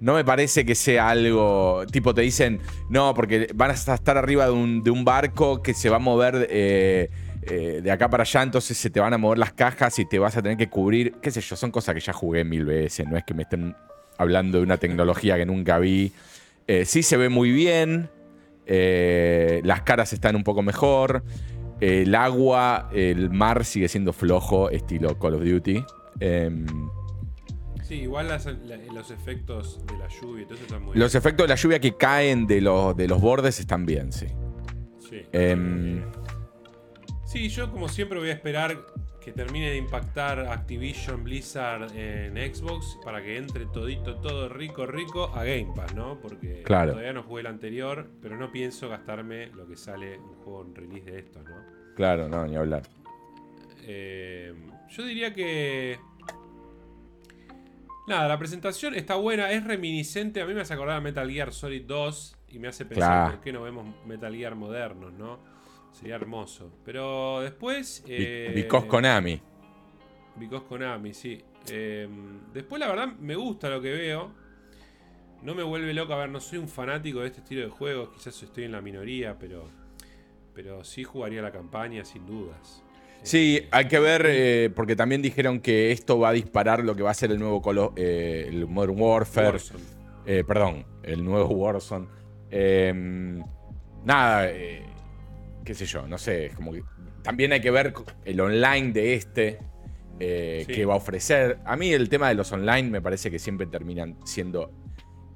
No 0.00 0.14
me 0.14 0.24
parece 0.24 0.66
que 0.66 0.74
sea 0.74 1.10
algo. 1.10 1.84
Tipo, 1.92 2.12
te 2.12 2.22
dicen, 2.22 2.58
no, 2.90 3.14
porque 3.14 3.46
van 3.54 3.70
a 3.70 3.74
estar 3.74 4.18
arriba 4.18 4.46
de 4.46 4.50
un, 4.50 4.82
de 4.82 4.90
un 4.90 5.04
barco 5.04 5.62
que 5.62 5.74
se 5.74 5.90
va 5.90 5.96
a 5.96 6.00
mover 6.00 6.48
eh, 6.50 7.08
eh, 7.42 7.80
de 7.82 7.90
acá 7.90 8.08
para 8.08 8.22
allá, 8.22 8.42
entonces 8.42 8.76
se 8.78 8.90
te 8.90 9.00
van 9.00 9.12
a 9.14 9.18
mover 9.18 9.38
las 9.38 9.52
cajas 9.52 9.98
y 9.98 10.04
te 10.08 10.18
vas 10.18 10.36
a 10.36 10.42
tener 10.42 10.56
que 10.58 10.68
cubrir. 10.68 11.14
Qué 11.22 11.30
sé 11.30 11.40
yo, 11.40 11.56
son 11.56 11.70
cosas 11.70 11.94
que 11.94 12.00
ya 12.00 12.12
jugué 12.12 12.44
mil 12.44 12.64
veces. 12.64 13.06
No 13.08 13.16
es 13.16 13.24
que 13.24 13.34
me 13.34 13.42
estén 13.42 13.74
hablando 14.18 14.58
de 14.58 14.64
una 14.64 14.76
tecnología 14.76 15.36
que 15.36 15.46
nunca 15.46 15.78
vi. 15.78 16.12
Eh, 16.66 16.84
sí 16.84 17.02
se 17.02 17.16
ve 17.16 17.28
muy 17.28 17.50
bien. 17.50 18.08
eh, 18.66 19.60
las 19.64 19.82
caras 19.82 20.12
están 20.12 20.36
un 20.36 20.44
poco 20.44 20.62
mejor. 20.62 21.24
El 21.80 22.14
agua, 22.14 22.88
el 22.94 23.28
mar 23.30 23.64
sigue 23.64 23.88
siendo 23.88 24.12
flojo, 24.12 24.70
estilo 24.70 25.18
Call 25.18 25.34
of 25.34 25.42
Duty. 25.44 25.84
Em, 26.20 26.64
Sí, 27.82 27.94
igual 28.02 28.28
las- 28.28 28.46
los 28.46 29.10
efectos 29.10 29.84
de 29.86 29.98
la 29.98 30.06
lluvia 30.08 30.42
y 30.42 30.44
todo 30.46 30.54
eso 30.54 30.64
están 30.64 30.82
muy 30.84 30.96
los 30.96 31.14
efectos 31.16 31.44
de 31.44 31.48
la 31.48 31.56
lluvia 31.56 31.80
que 31.80 31.96
caen 31.96 32.46
de 32.46 32.60
los, 32.60 32.96
de 32.96 33.08
los 33.08 33.20
bordes 33.20 33.58
están 33.60 33.84
bien, 33.84 34.12
sí. 34.12 34.28
Sí. 35.10 35.22
Em, 35.32 36.04
Sí, 37.32 37.48
yo 37.48 37.70
como 37.70 37.88
siempre 37.88 38.18
voy 38.18 38.28
a 38.28 38.32
esperar 38.32 38.76
que 39.24 39.32
termine 39.32 39.70
de 39.70 39.76
impactar 39.76 40.40
Activision 40.40 41.24
Blizzard 41.24 41.96
en 41.96 42.34
Xbox 42.54 42.98
para 43.04 43.22
que 43.22 43.36
entre 43.38 43.64
todito, 43.66 44.16
todo 44.16 44.48
rico, 44.48 44.84
rico 44.84 45.30
a 45.34 45.44
Game 45.44 45.72
Pass, 45.74 45.94
¿no? 45.94 46.18
Porque 46.20 46.62
Claro. 46.64 46.90
todavía 46.90 47.12
no 47.14 47.22
jugué 47.22 47.40
el 47.40 47.46
anterior, 47.46 48.06
pero 48.20 48.36
no 48.36 48.50
pienso 48.52 48.88
gastarme 48.88 49.46
lo 49.46 49.66
que 49.66 49.76
sale 49.76 50.18
un 50.18 50.34
juego 50.42 50.62
en 50.66 50.74
release 50.74 51.10
de 51.10 51.18
estos, 51.20 51.44
¿no? 51.44 51.56
claro, 51.94 52.28
no, 52.28 52.46
ni 52.46 52.56
hablar. 52.56 52.82
Eh, 53.84 54.54
yo 54.90 55.04
diría 55.04 55.32
que 55.32 55.98
Nada, 58.08 58.26
la 58.26 58.36
presentación 58.38 58.94
está 58.96 59.14
buena, 59.14 59.52
es 59.52 59.62
reminiscente. 59.64 60.42
A 60.42 60.46
mí 60.46 60.54
me 60.54 60.62
hace 60.62 60.74
acordar 60.74 60.96
a 60.96 61.00
Metal 61.00 61.30
Gear 61.30 61.52
Solid 61.52 61.84
2 61.86 62.36
y 62.48 62.58
me 62.58 62.66
hace 62.68 62.84
pensar 62.84 63.08
Claro. 63.08 63.30
por 63.34 63.40
qué 63.44 63.52
no 63.52 63.62
vemos 63.62 63.86
Metal 64.04 64.34
Gear 64.34 64.56
modernos, 64.56 65.12
¿no? 65.12 65.38
Sería 65.92 66.16
hermoso. 66.16 66.72
Pero 66.84 67.40
después. 67.40 68.02
Eh, 68.08 68.52
Because 68.54 68.86
Konami. 68.88 69.40
Because 70.36 70.66
Konami, 70.66 71.14
sí. 71.14 71.42
Eh, 71.70 72.08
después, 72.52 72.80
la 72.80 72.88
verdad, 72.88 73.08
me 73.20 73.36
gusta 73.36 73.68
lo 73.68 73.80
que 73.80 73.90
veo. 73.90 74.32
No 75.42 75.54
me 75.54 75.62
vuelve 75.62 75.92
loco. 75.92 76.14
A 76.14 76.18
ver, 76.18 76.30
no 76.30 76.40
soy 76.40 76.58
un 76.58 76.68
fanático 76.68 77.20
de 77.20 77.26
este 77.26 77.40
estilo 77.40 77.62
de 77.62 77.68
juegos. 77.68 78.10
Quizás 78.10 78.42
estoy 78.42 78.64
en 78.64 78.72
la 78.72 78.80
minoría, 78.80 79.38
pero. 79.38 79.64
Pero 80.54 80.84
sí 80.84 81.04
jugaría 81.04 81.40
la 81.42 81.50
campaña, 81.52 82.04
sin 82.04 82.26
dudas. 82.26 82.82
Sí, 83.22 83.58
Eh, 83.62 83.68
hay 83.70 83.86
que 83.86 83.98
ver, 83.98 84.26
eh, 84.26 84.70
porque 84.74 84.96
también 84.96 85.22
dijeron 85.22 85.60
que 85.60 85.92
esto 85.92 86.18
va 86.18 86.30
a 86.30 86.32
disparar 86.32 86.84
lo 86.84 86.94
que 86.94 87.02
va 87.02 87.10
a 87.10 87.14
ser 87.14 87.30
el 87.30 87.38
nuevo 87.38 87.62
eh, 87.96 88.46
el 88.48 88.66
Modern 88.66 89.00
Warfare. 89.00 89.58
Eh, 90.26 90.44
perdón, 90.46 90.84
el 91.02 91.24
nuevo 91.24 91.48
Warzone. 91.54 92.06
Eh, 92.50 93.40
nada, 94.04 94.50
eh, 94.50 94.84
qué 95.64 95.74
sé 95.74 95.86
yo, 95.86 96.06
no 96.06 96.18
sé. 96.18 96.46
es 96.46 96.54
Como 96.54 96.72
que 96.72 96.82
también 97.22 97.52
hay 97.52 97.60
que 97.60 97.70
ver 97.70 97.92
el 98.24 98.40
online 98.40 98.92
de 98.92 99.14
este. 99.14 99.58
eh, 100.20 100.64
Sí. 100.66 100.72
que 100.74 100.84
va 100.84 100.94
a 100.94 100.96
ofrecer. 100.98 101.58
A 101.64 101.76
mí 101.76 101.92
el 101.92 102.08
tema 102.08 102.28
de 102.28 102.34
los 102.34 102.52
online 102.52 102.88
me 102.90 103.00
parece 103.00 103.30
que 103.30 103.38
siempre 103.38 103.66
terminan 103.66 104.16
siendo 104.24 104.70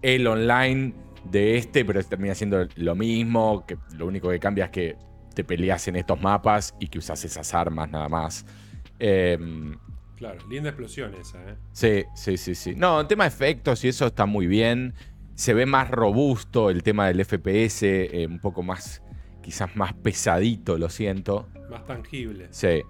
el 0.02 0.26
online 0.26 0.92
de 1.24 1.56
este, 1.56 1.84
pero 1.84 2.02
termina 2.04 2.34
siendo 2.34 2.68
lo 2.76 2.94
mismo. 2.94 3.64
Que 3.66 3.76
lo 3.96 4.06
único 4.06 4.30
que 4.30 4.38
cambia 4.38 4.66
es 4.66 4.70
que 4.70 4.96
te 5.34 5.42
peleas 5.44 5.88
en 5.88 5.96
estos 5.96 6.20
mapas 6.22 6.74
y 6.78 6.86
que 6.88 6.98
usas 6.98 7.24
esas 7.24 7.52
armas 7.54 7.90
nada 7.90 8.08
más. 8.08 8.46
Eh, 8.98 9.38
Claro, 10.16 10.38
linda 10.48 10.70
explosión 10.70 11.14
esa, 11.14 11.38
¿eh? 11.42 11.56
Sí, 11.72 12.04
sí, 12.14 12.36
sí, 12.38 12.54
sí. 12.54 12.74
No, 12.74 13.00
el 13.02 13.06
tema 13.06 13.24
de 13.24 13.28
efectos 13.28 13.84
y 13.84 13.88
eso 13.88 14.06
está 14.06 14.24
muy 14.24 14.46
bien. 14.46 14.94
Se 15.34 15.52
ve 15.52 15.66
más 15.66 15.90
robusto 15.90 16.70
el 16.70 16.82
tema 16.82 17.08
del 17.08 17.20
FPS, 17.22 17.82
eh, 17.82 18.26
un 18.26 18.38
poco 18.40 18.62
más, 18.62 19.02
quizás 19.46 19.76
más 19.76 19.92
pesadito, 19.92 20.76
lo 20.76 20.90
siento. 20.90 21.46
Más 21.70 21.86
tangible. 21.86 22.48
Sí, 22.50 22.82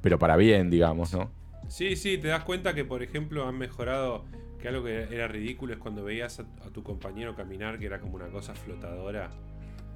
pero 0.00 0.18
para 0.18 0.36
bien, 0.38 0.70
digamos, 0.70 1.12
¿no? 1.12 1.30
Sí, 1.68 1.96
sí, 1.96 2.16
te 2.16 2.28
das 2.28 2.44
cuenta 2.44 2.74
que, 2.74 2.82
por 2.86 3.02
ejemplo, 3.02 3.46
han 3.46 3.58
mejorado. 3.58 4.24
Que 4.58 4.68
algo 4.68 4.82
que 4.84 5.02
era 5.02 5.28
ridículo 5.28 5.74
es 5.74 5.78
cuando 5.78 6.02
veías 6.02 6.40
a, 6.40 6.46
a 6.66 6.70
tu 6.70 6.82
compañero 6.82 7.36
caminar, 7.36 7.78
que 7.78 7.84
era 7.84 8.00
como 8.00 8.16
una 8.16 8.28
cosa 8.28 8.54
flotadora. 8.54 9.28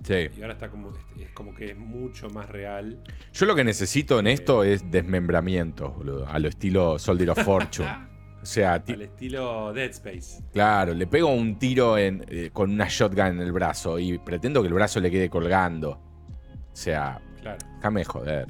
Sí. 0.04 0.28
Y 0.36 0.42
ahora 0.42 0.52
está 0.52 0.68
como. 0.68 0.92
Es 1.18 1.30
como 1.30 1.54
que 1.54 1.70
es 1.70 1.78
mucho 1.78 2.28
más 2.28 2.50
real. 2.50 3.02
Yo 3.32 3.46
lo 3.46 3.54
que 3.56 3.64
necesito 3.64 4.20
en 4.20 4.26
esto 4.26 4.64
es 4.64 4.90
desmembramientos, 4.90 5.96
boludo, 5.96 6.28
a 6.28 6.38
lo 6.38 6.48
estilo 6.48 6.98
Soldier 6.98 7.30
of 7.30 7.38
Fortune. 7.44 8.11
O 8.42 8.46
sea, 8.46 8.74
Al 8.74 9.02
estilo 9.02 9.72
Dead 9.72 9.90
Space. 9.90 10.42
claro, 10.52 10.94
le 10.94 11.06
pego 11.06 11.28
un 11.28 11.58
tiro 11.60 11.96
en- 11.96 12.24
eh, 12.28 12.50
con 12.52 12.72
una 12.72 12.86
shotgun 12.88 13.26
en 13.26 13.40
el 13.40 13.52
brazo 13.52 13.98
y 14.00 14.18
pretendo 14.18 14.60
que 14.62 14.68
el 14.68 14.74
brazo 14.74 14.98
le 15.00 15.10
quede 15.10 15.30
colgando. 15.30 15.90
O 15.92 16.74
sea, 16.76 17.20
Claro. 17.40 17.58
Déjame 17.76 18.04
joder. 18.04 18.48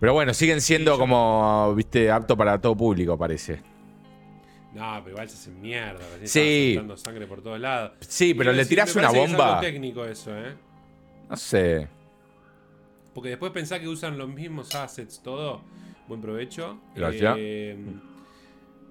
Pero 0.00 0.12
bueno, 0.14 0.32
siguen 0.34 0.60
siendo 0.60 0.94
Sí, 0.94 0.98
como, 0.98 1.74
viste, 1.74 2.10
apto 2.10 2.36
para 2.36 2.58
todo 2.60 2.74
público, 2.76 3.16
parece. 3.18 3.62
No, 4.74 5.00
pero 5.04 5.10
igual 5.12 5.28
se 5.28 5.36
hacen 5.36 5.60
mierda. 5.60 6.00
Sí. 6.24 6.78
sangre 6.96 7.26
por 7.26 7.40
todos 7.42 7.60
lados. 7.60 7.92
Sí, 8.00 8.34
pero 8.34 8.52
le 8.52 8.64
tirás 8.66 8.94
una 8.96 9.04
parece 9.08 9.18
que 9.20 9.24
es 9.24 9.30
bomba. 9.32 9.48
algo 9.50 9.60
técnico 9.60 10.04
eso, 10.04 10.36
¿eh? 10.36 10.54
No 11.30 11.36
sé. 11.36 11.88
Porque 13.14 13.28
después 13.30 13.52
pensá 13.52 13.78
que 13.78 13.86
usan 13.88 14.18
los 14.18 14.28
mismos 14.28 14.74
assets, 14.74 15.22
todo. 15.22 15.62
Buen 16.08 16.20
provecho. 16.20 16.78
Gracias. 16.96 17.36
Eh, 17.38 17.76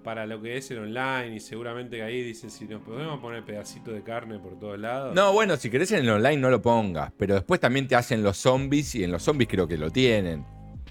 para 0.03 0.25
lo 0.25 0.41
que 0.41 0.57
es 0.57 0.69
el 0.71 0.79
online. 0.79 1.35
Y 1.35 1.39
seguramente 1.39 1.97
que 1.97 2.03
ahí 2.03 2.21
dicen 2.21 2.49
si 2.51 2.65
nos 2.65 2.81
podemos 2.81 3.19
poner 3.19 3.43
pedacito 3.43 3.91
de 3.91 4.03
carne 4.03 4.37
por 4.39 4.59
todos 4.59 4.77
lados. 4.77 5.15
No, 5.15 5.31
bueno, 5.33 5.55
si 5.57 5.69
querés 5.69 5.91
en 5.93 5.99
el 5.99 6.09
online 6.09 6.37
no 6.37 6.49
lo 6.49 6.61
pongas. 6.61 7.11
Pero 7.17 7.35
después 7.35 7.59
también 7.59 7.87
te 7.87 7.95
hacen 7.95 8.21
los 8.23 8.37
zombies 8.37 8.93
y 8.95 9.03
en 9.03 9.11
los 9.11 9.23
zombies 9.23 9.49
creo 9.49 9.67
que 9.67 9.77
lo 9.77 9.89
tienen. 9.89 10.45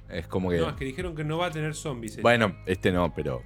Es 0.09 0.27
como 0.27 0.51
que. 0.51 0.59
No, 0.59 0.69
es 0.71 0.75
que 0.77 0.85
dijeron 0.85 1.15
que 1.15 1.25
no 1.25 1.39
va 1.39 1.47
a 1.47 1.51
tener 1.51 1.75
zombies. 1.75 2.13
este, 2.13 2.23
Bueno, 2.23 2.57
este 2.67 2.91
no, 2.93 3.13
pero. 3.15 3.43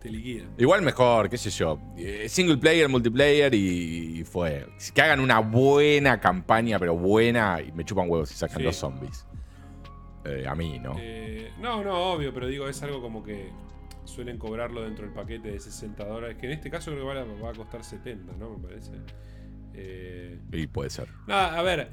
Te 0.00 0.10
liquidan. 0.10 0.50
Igual 0.58 0.82
mejor, 0.82 1.28
qué 1.28 1.36
sé 1.38 1.50
yo. 1.50 1.80
Eh, 1.96 2.26
Single 2.28 2.58
player, 2.58 2.88
multiplayer 2.88 3.52
y, 3.54 4.20
y 4.20 4.24
fue. 4.24 4.66
Que 4.94 5.02
hagan 5.02 5.20
una 5.20 5.40
buena 5.40 6.20
campaña, 6.20 6.78
pero 6.78 6.94
buena, 6.96 7.60
y 7.66 7.72
me 7.72 7.84
chupan 7.84 8.08
huevos 8.08 8.28
si 8.28 8.34
sacan 8.36 8.58
Sí. 8.58 8.62
los 8.64 8.76
zombies. 8.76 9.26
Eh, 10.24 10.44
a 10.46 10.54
mí, 10.54 10.78
¿no? 10.78 10.94
Eh, 10.98 11.50
no, 11.60 11.82
no, 11.84 12.12
obvio, 12.12 12.32
pero 12.34 12.46
digo, 12.46 12.68
es 12.68 12.82
algo 12.82 13.00
como 13.00 13.22
que 13.22 13.50
suelen 14.06 14.38
cobrarlo 14.38 14.82
dentro 14.82 15.04
del 15.04 15.14
paquete 15.14 15.50
de 15.52 15.60
60 15.60 16.04
dólares. 16.04 16.36
Que 16.38 16.46
en 16.46 16.52
este 16.52 16.70
caso 16.70 16.90
creo 16.92 17.06
que 17.08 17.14
va 17.14 17.20
a, 17.20 17.24
va 17.24 17.50
a 17.50 17.54
costar 17.54 17.84
70, 17.84 18.32
¿no? 18.36 18.56
Me 18.58 18.68
parece. 18.68 18.92
Eh, 19.74 20.38
Y 20.52 20.66
puede 20.66 20.90
ser. 20.90 21.08
Nada, 21.26 21.58
a 21.58 21.62
ver, 21.62 21.90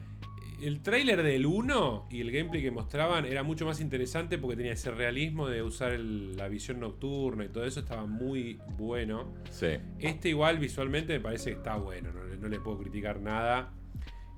el 0.61 0.82
tráiler 0.82 1.22
del 1.24 1.45
1 1.45 2.07
y 2.09 2.22
el 2.22 2.32
gameplay 2.32 2.61
que 2.61 2.72
mostraban 2.72 3.26
era 3.26 3.43
mucho 3.43 3.66
más 3.66 3.82
interesante 3.82 4.38
porque 4.38 4.55
tenía 4.55 4.72
ese 4.74 4.91
realismo 4.91 5.49
de 5.49 5.61
usar 5.61 5.91
el- 5.91 6.38
la 6.38 6.47
visión 6.47 6.80
nocturna 6.80 7.43
y 7.45 7.49
todo 7.49 7.66
eso 7.66 7.82
estaba 7.82 8.05
muy 8.05 8.59
bueno. 8.78 9.34
Sí. 9.49 9.68
Este 9.99 10.30
igual 10.30 10.59
visualmente 10.59 11.14
me 11.14 11.20
parece 11.20 11.51
que 11.51 11.57
está 11.57 11.76
bueno, 11.76 12.11
no, 12.14 12.24
no 12.24 12.47
le 12.47 12.59
puedo 12.59 12.78
criticar 12.80 13.20
nada. 13.20 13.74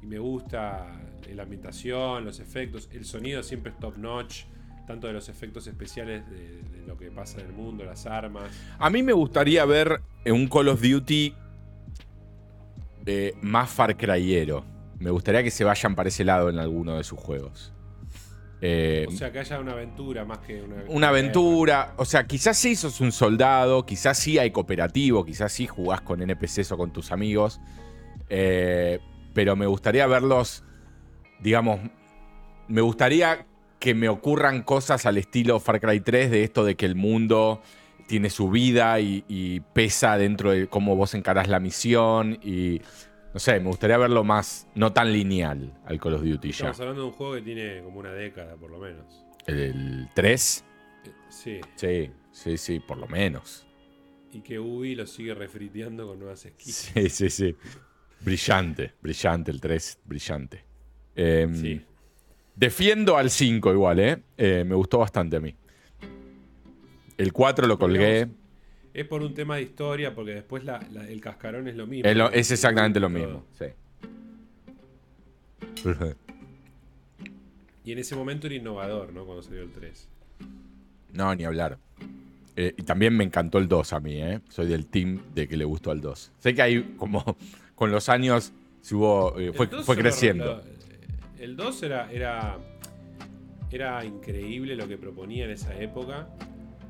Y 0.02 0.08
me 0.08 0.18
gusta 0.20 1.00
la 1.34 1.44
ambientación, 1.44 2.26
los 2.26 2.40
efectos, 2.40 2.90
el 2.94 3.06
sonido 3.06 3.42
siempre 3.44 3.72
es 3.72 3.80
top 3.80 3.98
notch, 3.98 4.44
tanto 4.86 5.08
de 5.08 5.14
los 5.14 5.30
efectos 5.30 5.68
especiales 5.68 6.30
de, 6.30 6.62
de 6.62 6.86
lo 6.88 6.98
que 6.98 7.10
pasa 7.12 7.40
en 7.42 7.48
el 7.48 7.54
mundo, 7.54 7.84
las 7.84 8.06
armas. 8.06 8.44
A 8.78 8.90
mí 8.90 9.02
me 9.04 9.14
gustaría 9.14 9.66
ver 9.66 10.02
un 10.26 10.48
Call 10.48 10.68
of 10.70 10.82
Duty 10.82 11.34
eh, 13.06 13.34
más 13.42 13.70
Far 13.70 13.96
Cryero. 13.98 14.66
Me 15.00 15.10
gustaría 15.10 15.44
que 15.44 15.52
se 15.52 15.64
vayan 15.64 15.96
para 15.96 16.10
ese 16.10 16.24
lado 16.24 16.50
en 16.50 16.60
alguno 16.60 16.98
de 16.98 17.04
sus 17.04 17.20
juegos. 17.20 17.72
Eh, 18.62 19.06
O 19.08 19.12
sea, 19.12 19.32
que 19.32 19.40
haya 19.40 19.60
una 19.60 19.74
aventura 19.74 20.26
más 20.26 20.40
que 20.40 20.62
una... 20.62 20.84
una 20.88 21.10
aventura. 21.10 21.94
O 21.98 22.06
sea, 22.06 22.26
quizás 22.26 22.58
sí 22.58 22.76
sos 22.76 23.02
un 23.02 23.12
soldado, 23.12 23.86
quizás 23.86 24.18
sí 24.18 24.40
hay 24.40 24.52
cooperativo, 24.52 25.26
quizás 25.26 25.52
sí 25.52 25.68
jugás 25.68 26.02
con 26.02 26.22
NPCs 26.22 26.72
o 26.72 26.78
con 26.78 26.92
tus 26.92 27.12
amigos. 27.12 27.60
Eh, 28.30 29.00
pero 29.34 29.56
me 29.56 29.68
gustaría 29.68 30.08
verlos, 30.08 30.64
digamos, 31.42 31.80
me 32.68 32.82
gustaría 32.82 33.46
que 33.86 33.94
me 33.94 34.10
ocurran 34.10 34.64
cosas 34.64 35.06
al 35.06 35.20
estilo 35.20 35.60
Far 35.60 35.80
Cry 35.80 36.00
3 36.00 36.32
de 36.32 36.44
esto 36.44 36.66
de 36.66 36.74
que 36.74 36.88
el 36.88 36.96
mundo 36.96 37.62
tiene 38.08 38.32
su 38.32 38.50
vida 38.50 39.00
y, 39.00 39.24
y 39.28 39.60
pesa 39.60 40.18
dentro 40.18 40.50
de 40.50 40.66
cómo 40.66 40.96
vos 40.96 41.14
encarás 41.14 41.48
la 41.50 41.60
misión 41.60 42.40
y 42.42 42.82
no 43.32 43.40
sé, 43.40 43.60
me 43.60 43.68
gustaría 43.68 44.00
verlo 44.00 44.24
más, 44.24 44.68
no 44.74 44.92
tan 44.92 45.14
lineal 45.14 45.72
al 45.86 46.00
Call 46.00 46.16
of 46.16 46.24
Duty 46.24 46.48
ya. 46.48 46.54
Estamos 46.72 46.80
hablando 46.80 47.02
de 47.04 47.08
un 47.10 47.14
juego 47.14 47.36
que 47.36 47.42
tiene 47.44 47.84
como 47.84 48.00
una 48.00 48.12
década, 48.12 48.56
por 48.56 48.72
lo 48.72 48.80
menos. 48.80 49.24
El 49.46 50.10
3, 50.16 50.66
Eh, 51.06 51.12
Sí, 51.30 51.60
sí, 51.76 52.12
sí, 52.32 52.58
sí, 52.58 52.80
por 52.80 52.98
lo 52.98 53.08
menos. 53.08 53.68
y 54.32 54.42
que 54.42 54.58
Ubi 54.58 54.96
lo 54.96 55.06
sigue 55.06 55.36
refriteando 55.36 56.08
con 56.08 56.18
nuevas 56.18 56.40
skins. 56.40 56.92
Sí, 56.96 57.08
sí, 57.10 57.30
sí. 57.30 57.56
Brillante, 58.22 58.94
brillante 59.00 59.52
el 59.52 59.62
3, 59.62 60.00
brillante. 60.06 60.66
Eh, 61.16 61.48
Sí. 61.54 61.82
Defiendo 62.56 63.18
al 63.18 63.30
5 63.30 63.72
igual, 63.74 64.00
¿eh? 64.00 64.18
Eh, 64.38 64.64
Me 64.66 64.76
gustó 64.76 65.00
bastante 65.00 65.36
a 65.38 65.40
mí. 65.40 65.54
El 67.18 67.32
4 67.34 67.68
lo 67.68 67.78
colgué. 67.78 68.28
Es 68.94 69.06
por 69.06 69.22
un 69.22 69.34
tema 69.34 69.58
de 69.58 69.64
historia, 69.64 70.16
porque 70.16 70.32
después 70.36 70.64
la- 70.64 70.86
la- 70.92 71.06
el 71.08 71.20
cascarón 71.20 71.68
es 71.68 71.76
lo 71.76 71.86
mismo. 71.86 72.10
Es, 72.10 72.16
lo- 72.16 72.32
es 72.32 72.50
exactamente 72.52 73.00
lo 73.00 73.10
mismo. 73.10 73.44
Sí. 73.58 73.66
Y 77.84 77.92
en 77.92 78.00
ese 78.00 78.16
momento 78.16 78.48
era 78.48 78.56
innovador, 78.56 79.14
¿no? 79.14 79.26
Cuando 79.26 79.44
salió 79.44 79.62
el 79.62 79.72
3. 79.72 80.08
No, 81.14 81.36
ni 81.36 81.44
hablar. 81.46 81.78
Eh, 82.56 82.74
y 82.78 82.84
también 82.84 83.16
me 83.16 83.24
encantó 83.24 83.58
el 83.58 83.68
2 83.68 83.94
a 83.94 84.00
mí, 84.00 84.16
¿eh? 84.22 84.40
Soy 84.50 84.68
del 84.68 84.86
team 84.88 85.22
de 85.36 85.48
que 85.48 85.58
le 85.58 85.66
gustó 85.66 85.92
al 85.92 86.02
2. 86.02 86.32
Sé 86.40 86.56
que 86.56 86.62
hay 86.62 86.84
como 86.98 87.38
con 87.76 87.92
los 87.92 88.08
años 88.10 88.54
hubo, 88.92 89.38
eh, 89.40 89.52
fue, 89.54 89.66
El 89.66 89.72
2 89.72 89.86
fue 89.86 89.98
creciendo. 89.98 90.64
El 91.46 91.56
2 91.56 91.84
era, 91.84 92.12
era, 92.12 92.58
era 93.70 94.04
increíble 94.04 94.76
lo 94.76 94.88
que 94.88 94.98
proponía 94.98 95.46
en 95.46 95.52
esa 95.52 95.80
época. 95.80 96.28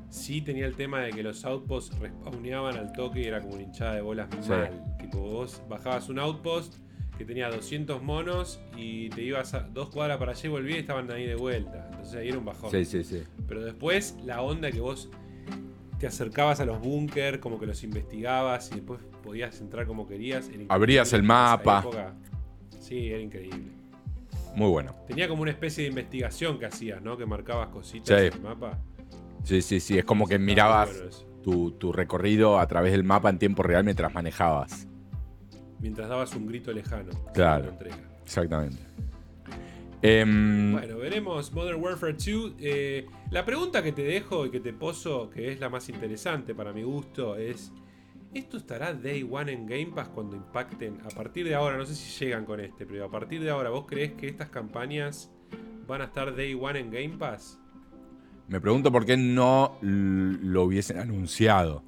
Sí 0.08 0.40
tenía 0.40 0.64
el 0.64 0.74
tema 0.74 1.00
de 1.02 1.10
que 1.12 1.22
los 1.22 1.44
outposts 1.44 1.98
respawneaban 1.98 2.74
al 2.78 2.90
toque 2.92 3.20
y 3.20 3.24
era 3.24 3.42
como 3.42 3.52
una 3.52 3.64
hinchada 3.64 3.96
de 3.96 4.00
bolas 4.00 4.28
Sí. 4.40 4.48
mal. 4.48 4.96
Tipo, 4.98 5.18
vos 5.20 5.60
bajabas 5.68 6.08
un 6.08 6.18
outpost 6.20 6.76
que 7.18 7.26
tenía 7.26 7.50
200 7.50 8.02
monos 8.02 8.58
y 8.78 9.10
te 9.10 9.20
ibas 9.20 9.52
a 9.52 9.60
dos 9.60 9.90
cuadras 9.90 10.16
para 10.16 10.32
allá 10.32 10.46
y 10.46 10.48
volvías 10.48 10.76
y 10.78 10.80
estaban 10.80 11.10
ahí 11.10 11.26
de 11.26 11.34
vuelta. 11.34 11.88
Entonces 11.90 12.14
ahí 12.14 12.28
era 12.28 12.38
un 12.38 12.46
bajón. 12.46 12.70
Sí, 12.70 12.86
sí, 12.86 13.04
sí. 13.04 13.24
Pero 13.46 13.62
después 13.62 14.16
la 14.24 14.40
onda 14.40 14.70
que 14.72 14.80
vos 14.80 15.10
te 15.98 16.06
acercabas 16.06 16.60
a 16.60 16.64
los 16.64 16.80
búnker, 16.80 17.40
como 17.40 17.60
que 17.60 17.66
los 17.66 17.84
investigabas 17.84 18.70
y 18.72 18.76
después 18.76 19.00
podías 19.22 19.60
entrar 19.60 19.86
como 19.86 20.06
querías. 20.08 20.48
Abrías 20.70 21.12
el 21.12 21.24
mapa. 21.24 21.84
sí, 22.80 23.08
era 23.08 23.20
increíble. 23.20 23.75
Muy 24.56 24.68
bueno. 24.70 24.96
Tenía 25.06 25.28
como 25.28 25.42
una 25.42 25.52
especie 25.52 25.84
de 25.84 25.90
investigación 25.90 26.58
que 26.58 26.66
hacías, 26.66 27.00
¿no? 27.02 27.16
Que 27.16 27.26
marcabas 27.26 27.68
cositas 27.68 28.08
Sí. 28.20 28.26
en 28.26 28.32
el 28.32 28.40
mapa. 28.40 28.78
Sí, 29.44 29.62
sí, 29.62 29.78
sí. 29.78 29.96
Es 29.98 30.04
como 30.04 30.26
que 30.26 30.38
mirabas. 30.38 30.90
bueno 30.98 31.36
tu, 31.46 31.70
tu 31.70 31.92
recorrido 31.92 32.58
a 32.58 32.66
través 32.66 32.90
del 32.90 33.04
mapa 33.04 33.30
en 33.30 33.38
tiempo 33.38 33.62
real 33.62 33.84
mientras 33.84 34.12
manejabas. 34.12 34.88
Mientras 35.78 36.08
dabas 36.08 36.34
un 36.34 36.44
grito 36.48 36.72
lejano. 36.72 37.10
Claro. 37.34 37.72
Exactamente. 38.24 38.78
Em, 40.02 40.72
Bueno, 40.72 40.98
veremos 40.98 41.52
Modern 41.52 41.80
Warfare 41.80 42.14
2. 42.14 42.54
Eh, 42.58 43.06
la 43.30 43.44
pregunta 43.44 43.82
que 43.82 43.92
te 43.92 44.02
dejo 44.02 44.46
y 44.46 44.50
que 44.50 44.58
te 44.58 44.72
poso, 44.72 45.30
que 45.30 45.52
es 45.52 45.60
la 45.60 45.68
más 45.68 45.88
interesante 45.88 46.52
para 46.54 46.72
mi 46.72 46.82
gusto, 46.82 47.36
es: 47.36 47.72
¿esto 48.34 48.56
estará 48.56 48.92
Day 48.92 49.26
One 49.30 49.52
en 49.52 49.66
Game 49.66 49.92
Pass 49.94 50.08
cuando 50.08 50.36
impacten? 50.36 51.00
A 51.04 51.08
partir 51.08 51.46
de 51.46 51.54
ahora, 51.54 51.76
no 51.76 51.86
sé 51.86 51.94
si 51.94 52.24
llegan 52.24 52.44
con 52.44 52.60
este, 52.60 52.86
pero 52.86 53.04
a 53.04 53.10
partir 53.10 53.42
de 53.42 53.50
ahora, 53.50 53.70
¿vos 53.70 53.86
crees 53.86 54.12
que 54.12 54.28
estas 54.28 54.50
campañas 54.50 55.30
van 55.86 56.00
a 56.00 56.04
estar 56.04 56.34
Day 56.34 56.54
One 56.54 56.78
en 56.78 56.90
Game 56.90 57.16
Pass? 57.16 57.60
me 58.48 58.60
pregunto 58.60 58.92
por 58.92 59.04
qué 59.04 59.16
no 59.16 59.78
lo 59.80 60.62
hubiesen 60.64 60.98
anunciado. 60.98 61.82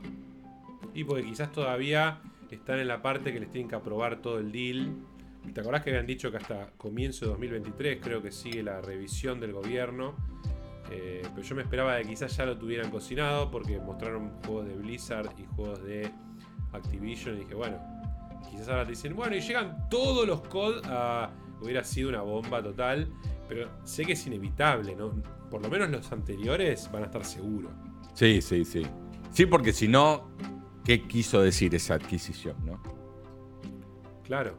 Y 0.95 1.05
porque 1.05 1.25
quizás 1.25 1.53
todavía 1.53 2.21
están 2.51 2.81
en 2.81 2.89
la 2.89 3.03
parte 3.03 3.33
que 3.33 3.41
les 3.41 3.51
tienen 3.51 3.69
que 3.69 3.77
aprobar 3.77 4.21
todo 4.21 4.39
el 4.39 4.51
deal. 4.51 4.97
¿Te 5.53 5.61
acordás 5.61 5.83
que 5.83 5.91
habían 5.91 6.07
dicho 6.07 6.31
que 6.31 6.39
hasta 6.39 6.73
comienzo 6.77 7.27
de 7.27 7.31
2023 7.33 7.99
creo 8.03 8.23
que 8.23 8.33
sigue 8.33 8.63
la 8.63 8.81
revisión 8.81 9.41
del 9.41 9.53
gobierno? 9.53 10.17
Eh, 10.91 11.23
pero 11.35 11.43
yo 11.47 11.55
me 11.55 11.63
esperaba 11.63 11.95
de 11.95 12.03
que 12.03 12.09
quizás 12.11 12.37
ya 12.37 12.45
lo 12.45 12.59
tuvieran 12.59 12.91
cocinado 12.91 13.51
porque 13.51 13.79
mostraron 13.79 14.31
juegos 14.45 14.67
de 14.67 14.75
Blizzard 14.75 15.31
y 15.39 15.45
juegos 15.55 15.85
de 15.85 16.11
Activision 16.79 17.37
y 17.37 17.41
dije, 17.41 17.55
bueno, 17.55 17.79
quizás 18.51 18.69
ahora 18.69 18.85
te 18.85 18.91
dicen, 18.91 19.15
bueno, 19.15 19.37
y 19.37 19.41
llegan 19.41 19.89
todos 19.89 20.27
los 20.27 20.41
COD 20.49 20.83
a... 20.87 21.31
Hubiera 21.61 21.83
sido 21.83 22.09
una 22.11 22.23
bomba 22.23 22.63
total, 22.63 23.09
pero 23.49 23.69
sé 23.83 24.05
que 24.05 24.13
es 24.13 24.25
inevitable, 24.29 24.95
¿no? 24.95 25.11
Por 25.51 25.61
lo 25.61 25.69
menos 25.69 25.91
los 25.91 26.13
anteriores 26.13 26.89
van 26.93 27.03
a 27.03 27.07
estar 27.07 27.25
seguros. 27.25 27.73
Sí, 28.15 28.41
sí, 28.41 28.65
sí. 28.65 28.87
Sí, 29.33 29.45
porque 29.47 29.73
si 29.73 29.89
no, 29.89 30.29
¿qué 30.85 31.03
quiso 31.03 31.43
decir 31.43 31.75
esa 31.75 31.95
adquisición, 31.95 32.55
no? 32.65 32.81
Claro. 34.25 34.55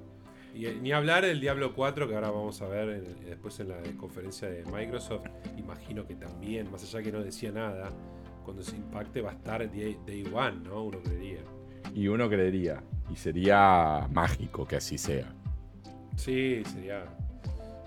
Y 0.53 0.65
eh, 0.65 0.77
ni 0.81 0.91
hablar 0.91 1.25
del 1.25 1.39
Diablo 1.39 1.73
4 1.73 2.07
que 2.07 2.15
ahora 2.15 2.31
vamos 2.31 2.61
a 2.61 2.67
ver 2.67 2.89
en- 2.89 3.25
después 3.25 3.59
en 3.61 3.69
la 3.69 3.77
conferencia 3.97 4.49
de 4.49 4.65
Microsoft. 4.65 5.25
Imagino 5.57 6.05
que 6.05 6.15
también, 6.15 6.69
más 6.71 6.83
allá 6.83 7.01
que 7.03 7.11
no 7.11 7.23
decía 7.23 7.51
nada, 7.51 7.89
cuando 8.43 8.61
se 8.63 8.75
impacte 8.75 9.21
va 9.21 9.29
a 9.29 9.33
estar 9.35 9.59
Day, 9.71 9.97
day 10.05 10.29
One, 10.33 10.61
¿no? 10.65 10.83
Uno 10.83 10.99
creería. 11.01 11.41
Y 11.95 12.07
uno 12.07 12.29
creería. 12.29 12.81
Y 13.11 13.15
sería 13.15 14.07
mágico 14.11 14.67
que 14.67 14.75
así 14.77 14.97
sea. 14.97 15.33
Sí, 16.15 16.61
sería 16.73 17.05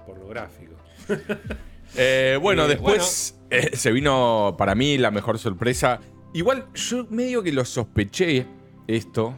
pornográfico. 0.06 0.74
Eh, 1.94 2.38
bueno, 2.40 2.64
Eh, 2.64 2.68
después 2.68 3.38
eh, 3.50 3.76
se 3.76 3.92
vino 3.92 4.54
para 4.56 4.74
mí 4.74 4.96
la 4.96 5.10
mejor 5.10 5.38
sorpresa. 5.38 6.00
Igual 6.32 6.64
yo 6.74 7.06
medio 7.10 7.42
que 7.42 7.52
lo 7.52 7.66
sospeché 7.66 8.46
esto. 8.86 9.34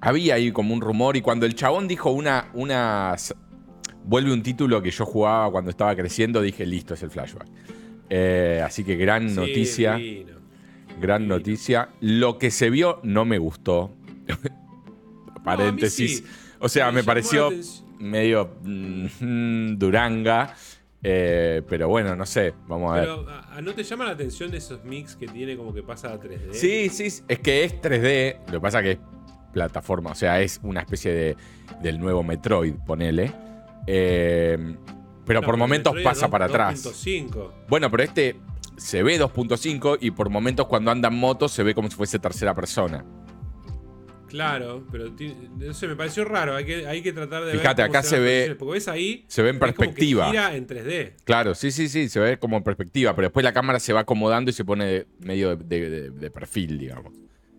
Había 0.00 0.34
ahí 0.34 0.50
como 0.50 0.74
un 0.74 0.80
rumor 0.80 1.16
y 1.16 1.20
cuando 1.20 1.46
el 1.46 1.54
chabón 1.54 1.86
dijo 1.86 2.10
una, 2.10 2.50
Vuelve 4.04 4.32
un 4.32 4.42
título 4.42 4.82
que 4.82 4.90
yo 4.90 5.06
jugaba 5.06 5.52
cuando 5.52 5.70
estaba 5.70 5.94
creciendo, 5.94 6.42
dije, 6.42 6.66
listo, 6.66 6.94
es 6.94 7.02
el 7.04 7.10
flashback. 7.10 7.46
Eh, 8.10 8.60
así 8.64 8.82
que 8.82 8.96
gran 8.96 9.28
Sí, 9.30 9.36
noticia. 9.36 9.94
divino. 9.94 10.38
Gran 11.00 11.26
noticia. 11.28 11.88
Lo 12.00 12.38
que 12.38 12.50
se 12.50 12.70
vio 12.70 13.00
no 13.02 13.24
me 13.24 13.38
gustó. 13.38 13.90
Paréntesis. 15.44 16.18
sí. 16.18 16.24
O 16.60 16.68
sea, 16.68 16.92
Me 16.92 17.02
pareció 17.02 17.50
medio 17.98 18.50
mm, 18.62 19.76
duranga. 19.78 20.54
eh, 21.02 21.62
pero 21.68 21.88
bueno, 21.88 22.14
no 22.14 22.24
sé. 22.26 22.54
Vamos 22.68 22.92
a 22.92 22.94
ver. 23.00 23.04
Pero 23.04 23.28
¿a, 23.28 23.56
a 23.56 23.60
no 23.60 23.72
te 23.74 23.82
llama 23.82 24.04
la 24.04 24.12
atención 24.12 24.50
de 24.50 24.58
esos 24.58 24.84
mix 24.84 25.16
que 25.16 25.26
tiene 25.26 25.56
como 25.56 25.74
que 25.74 25.82
pasa 25.82 26.12
a 26.12 26.20
3D? 26.20 26.52
Sí, 26.52 26.88
sí, 26.88 27.22
es 27.26 27.38
que 27.40 27.64
es 27.64 27.80
3D. 27.80 28.36
Lo 28.46 28.52
que 28.52 28.60
pasa 28.60 28.80
que 28.82 28.92
es 28.92 28.98
plataforma. 29.52 30.10
O 30.12 30.14
sea, 30.14 30.40
es 30.40 30.60
una 30.62 30.80
especie 30.80 31.12
de, 31.12 31.36
del 31.82 31.98
nuevo 31.98 32.22
Metroid, 32.22 32.74
ponele. 32.86 33.32
Eh, 33.88 34.76
pero 35.26 35.40
No, 35.40 35.46
por 35.46 35.56
momentos 35.56 35.92
Metroid 35.94 36.06
es 36.06 36.14
pasa 36.14 36.30
para 36.30 36.44
atrás. 36.46 36.84
2.5. 36.84 37.50
Bueno, 37.68 37.90
pero 37.90 38.04
este 38.04 38.36
se 38.76 39.02
ve 39.02 39.18
2.5 39.20 39.98
y 40.00 40.10
por 40.12 40.30
momentos 40.30 40.66
cuando 40.66 40.90
anda 40.90 41.08
en 41.08 41.14
moto 41.14 41.48
se 41.48 41.62
ve 41.62 41.74
como 41.74 41.88
si 41.90 41.96
fuese 41.96 42.18
tercera 42.18 42.54
persona. 42.54 43.04
Claro, 44.28 44.86
pero 44.90 45.12
no 45.58 45.74
sé, 45.74 45.86
me 45.86 45.94
pareció 45.94 46.24
raro. 46.24 46.56
Hay 46.56 46.64
que, 46.64 46.86
hay 46.86 47.02
que 47.02 47.12
tratar 47.12 47.44
de 47.44 47.52
Fíjate, 47.52 47.82
ver. 47.82 47.90
acá 47.90 48.02
se 48.02 48.18
ve- 48.18 48.54
Porque 48.58 48.72
ves 48.74 48.88
ahí. 48.88 49.26
Se 49.28 49.42
ve 49.42 49.50
en 49.50 49.56
es 49.56 49.60
como 49.60 49.72
que 49.72 49.76
perspectiva. 49.78 50.30
gira 50.30 50.56
en 50.56 50.66
3D. 50.66 51.12
Claro, 51.24 51.54
sí, 51.54 51.70
sí, 51.70 51.86
sí, 51.90 52.08
se 52.08 52.18
ve 52.18 52.38
como 52.38 52.56
en 52.56 52.62
perspectiva, 52.62 53.14
pero 53.14 53.26
después 53.28 53.44
la 53.44 53.52
cámara 53.52 53.78
se 53.78 53.92
va 53.92 54.00
acomodando 54.00 54.50
y 54.50 54.54
se 54.54 54.64
pone 54.64 55.06
medio 55.18 55.54
de, 55.56 55.64
de- 55.80 55.90
de- 55.90 56.10
de 56.10 56.30
perfil, 56.30 56.78
digamos. 56.78 57.12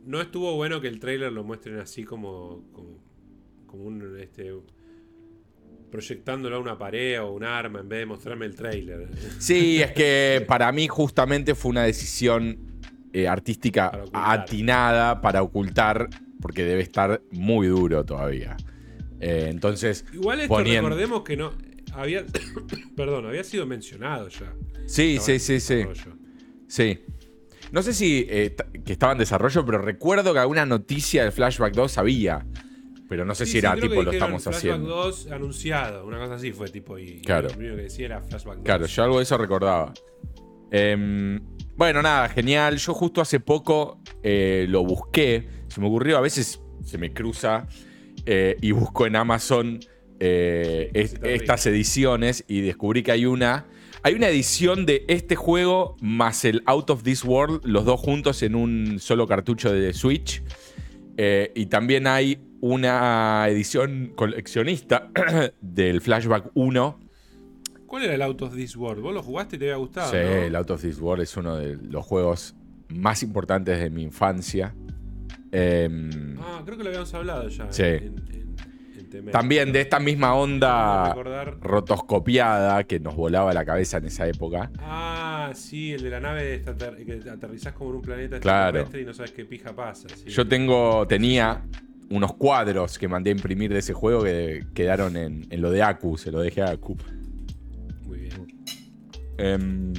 No 0.03 0.19
estuvo 0.19 0.55
bueno 0.55 0.81
que 0.81 0.87
el 0.87 0.99
trailer 0.99 1.31
lo 1.31 1.43
muestren 1.43 1.77
así 1.79 2.03
como. 2.05 2.63
como, 2.73 2.97
como 3.67 3.83
un. 3.83 4.19
Este, 4.19 4.51
proyectándolo 5.93 6.55
a 6.55 6.59
una 6.59 6.75
pared 6.75 7.21
o 7.21 7.31
un 7.33 7.43
arma 7.43 7.79
en 7.81 7.87
vez 7.87 7.99
de 7.99 8.05
mostrarme 8.07 8.47
el 8.47 8.55
trailer. 8.55 9.07
Sí, 9.37 9.79
es 9.79 9.91
que 9.91 10.43
para 10.47 10.71
mí 10.71 10.87
justamente 10.87 11.53
fue 11.53 11.69
una 11.69 11.83
decisión 11.83 12.57
eh, 13.13 13.27
artística 13.27 13.91
Para 14.11 14.31
atinada 14.31 15.21
para 15.21 15.43
ocultar, 15.43 16.09
porque 16.41 16.63
debe 16.65 16.81
estar 16.81 17.21
muy 17.29 17.67
duro 17.67 18.03
todavía. 18.03 18.57
Eh, 19.19 19.49
entonces, 19.51 20.03
Igual 20.11 20.39
esto 20.39 20.55
Ponían- 20.55 20.83
recordemos 20.83 21.21
que 21.21 21.37
no. 21.37 21.53
Había. 21.93 22.25
perdón, 22.97 23.27
había 23.27 23.43
sido 23.43 23.67
mencionado 23.67 24.29
ya. 24.29 24.51
sí, 24.87 25.19
sí, 25.21 25.37
sí, 25.37 25.59
sí, 25.59 25.83
sí. 26.67 26.99
No 27.71 27.83
sé 27.83 27.93
si 27.93 28.25
eh, 28.27 28.55
que 28.83 28.93
estaba 28.93 29.11
en 29.11 29.19
desarrollo, 29.19 29.63
pero 29.63 29.77
recuerdo 29.77 30.33
que 30.33 30.39
alguna 30.39 30.65
noticia 30.65 31.21
del 31.21 31.31
Flashback 31.31 31.75
2 31.75 31.99
había. 31.99 32.47
Pero 33.13 33.25
no 33.25 33.35
sé 33.35 33.45
Sí, 33.45 33.51
si 33.51 33.57
era 33.59 33.75
sí, 33.75 33.81
tipo 33.81 34.01
lo 34.01 34.11
estamos 34.11 34.41
Flashback 34.41 34.57
haciendo. 34.57 34.87
2 34.87 35.27
anunciado, 35.31 36.03
una 36.07 36.17
cosa 36.17 36.33
así 36.33 36.51
fue 36.51 36.67
tipo. 36.69 36.97
Y 36.97 37.21
Claro. 37.21 37.47
Lo 37.49 37.53
primero 37.53 37.75
que 37.75 37.83
decía 37.83 38.07
era 38.07 38.21
Flashback 38.23 38.55
2. 38.55 38.65
Claro, 38.65 38.85
yo 38.87 39.03
algo 39.03 39.17
de 39.17 39.23
eso 39.23 39.37
recordaba. 39.37 39.93
Em, 40.71 41.39
bueno, 41.75 42.01
nada, 42.01 42.27
genial. 42.29 42.77
Yo 42.77 42.95
justo 42.95 43.21
hace 43.21 43.39
poco 43.39 43.99
eh, 44.23 44.65
lo 44.67 44.83
busqué. 44.83 45.47
Se 45.67 45.79
me 45.79 45.85
ocurrió, 45.87 46.17
a 46.17 46.21
veces 46.21 46.59
se 46.83 46.97
me 46.97 47.13
cruza 47.13 47.67
eh, 48.25 48.57
y 48.61 48.71
busco 48.71 49.05
en 49.05 49.15
Amazon 49.15 49.79
eh, 50.19 50.89
es- 50.95 51.15
estas 51.23 51.67
ediciones 51.67 52.43
y 52.47 52.61
descubrí 52.61 53.03
que 53.03 53.11
hay 53.11 53.27
una. 53.27 53.67
Hay 54.05 54.15
una 54.15 54.27
edición 54.27 54.87
de 54.87 55.05
este 55.07 55.35
juego 55.35 55.97
más 56.01 56.45
el 56.45 56.63
Out 56.65 56.89
of 56.89 57.03
This 57.03 57.23
World, 57.23 57.61
los 57.63 57.85
dos 57.85 57.99
juntos 58.01 58.41
en 58.41 58.55
un 58.55 58.97
solo 58.99 59.27
cartucho 59.27 59.71
de 59.71 59.93
Switch. 59.93 60.41
Eh, 61.17 61.51
y 61.55 61.67
también 61.67 62.07
hay 62.07 62.39
una 62.61 63.45
edición 63.47 64.13
coleccionista 64.15 65.11
del 65.61 66.01
Flashback 66.01 66.51
1 66.53 66.99
¿Cuál 67.85 68.05
era 68.05 68.15
el 68.15 68.21
Out 68.23 68.41
of 68.41 68.55
This 68.55 68.75
World? 68.75 69.03
¿Vos 69.03 69.13
lo 69.13 69.21
jugaste 69.21 69.57
y 69.57 69.59
te 69.59 69.65
había 69.65 69.75
gustado? 69.75 70.09
Sí, 70.09 70.17
¿no? 70.17 70.23
el 70.23 70.55
Out 70.55 70.71
of 70.71 70.81
This 70.81 70.99
World 70.99 71.21
es 71.21 71.37
uno 71.37 71.57
de 71.57 71.75
los 71.75 72.03
juegos 72.03 72.55
más 72.89 73.21
importantes 73.21 73.79
de 73.79 73.91
mi 73.91 74.01
infancia. 74.01 74.73
Em, 75.51 76.35
Ah, 76.39 76.63
creo 76.65 76.75
que 76.75 76.83
lo 76.83 76.89
habíamos 76.89 77.13
hablado 77.13 77.47
ya. 77.49 77.71
Sí. 77.71 77.83
En, 77.83 78.03
en-. 78.31 78.55
También 79.31 79.71
de 79.71 79.81
esta 79.81 79.99
misma 79.99 80.33
onda 80.35 81.13
rotoscopiada 81.61 82.83
que 82.85 82.99
nos 82.99 83.15
volaba 83.15 83.53
la 83.53 83.65
cabeza 83.65 83.97
en 83.97 84.05
esa 84.05 84.27
época. 84.27 84.71
Ah, 84.79 85.51
sí, 85.53 85.93
el 85.93 86.03
de 86.03 86.09
la 86.09 86.19
nave 86.19 86.61
que 87.05 87.29
aterrizás 87.29 87.73
como 87.73 87.91
en 87.91 87.95
un 87.97 88.01
planeta 88.01 88.39
Claro. 88.39 88.79
extraterrestre 88.79 89.01
y 89.01 89.05
no 89.05 89.13
sabes 89.13 89.31
qué 89.31 89.45
pija 89.45 89.75
pasa. 89.75 90.07
sí. 90.09 90.29
Yo 90.29 90.47
tengo, 90.47 91.05
tenía 91.07 91.63
unos 92.09 92.33
cuadros 92.35 92.97
que 92.99 93.07
mandé 93.07 93.31
a 93.31 93.33
imprimir 93.33 93.71
de 93.73 93.79
ese 93.79 93.93
juego 93.93 94.23
que 94.23 94.65
quedaron 94.73 95.17
en, 95.17 95.45
en 95.49 95.61
lo 95.61 95.71
de 95.71 95.81
Aku, 95.83 96.17
se 96.17 96.31
lo 96.31 96.39
dejé 96.41 96.61
a 96.61 96.71
Aku. 96.71 96.95
Muy 98.05 98.19
bien. 98.19 98.47
Em, 99.37 99.93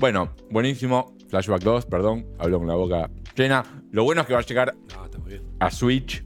bueno, 0.00 0.34
buenísimo. 0.50 1.14
Flashback 1.28 1.62
2, 1.62 1.86
perdón, 1.86 2.26
hablo 2.38 2.58
con 2.58 2.66
la 2.66 2.74
boca 2.74 3.10
llena. 3.36 3.62
Lo 3.92 4.02
bueno 4.04 4.22
es 4.22 4.26
que 4.26 4.32
va 4.34 4.40
a 4.40 4.44
llegar 4.44 4.74
No, 4.96 5.08
a 5.60 5.70
Switch, 5.70 6.24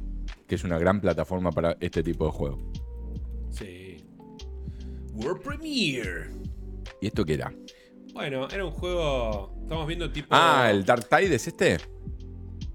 que 0.54 0.56
es 0.56 0.64
una 0.64 0.78
gran 0.78 1.00
plataforma 1.00 1.50
para 1.50 1.76
este 1.80 2.00
tipo 2.04 2.26
de 2.26 2.30
juego. 2.30 2.58
Sí. 3.50 3.96
World 5.14 5.42
Premiere. 5.42 6.30
¿Y 7.00 7.08
esto 7.08 7.24
qué 7.24 7.34
era? 7.34 7.52
Bueno, 8.12 8.46
era 8.48 8.64
un 8.64 8.70
juego. 8.70 9.52
Estamos 9.62 9.84
viendo 9.88 10.12
tipo. 10.12 10.28
Ah, 10.30 10.68
¿el 10.70 10.84
Dark 10.84 11.08
Tide 11.08 11.34
es 11.34 11.48
este? 11.48 11.78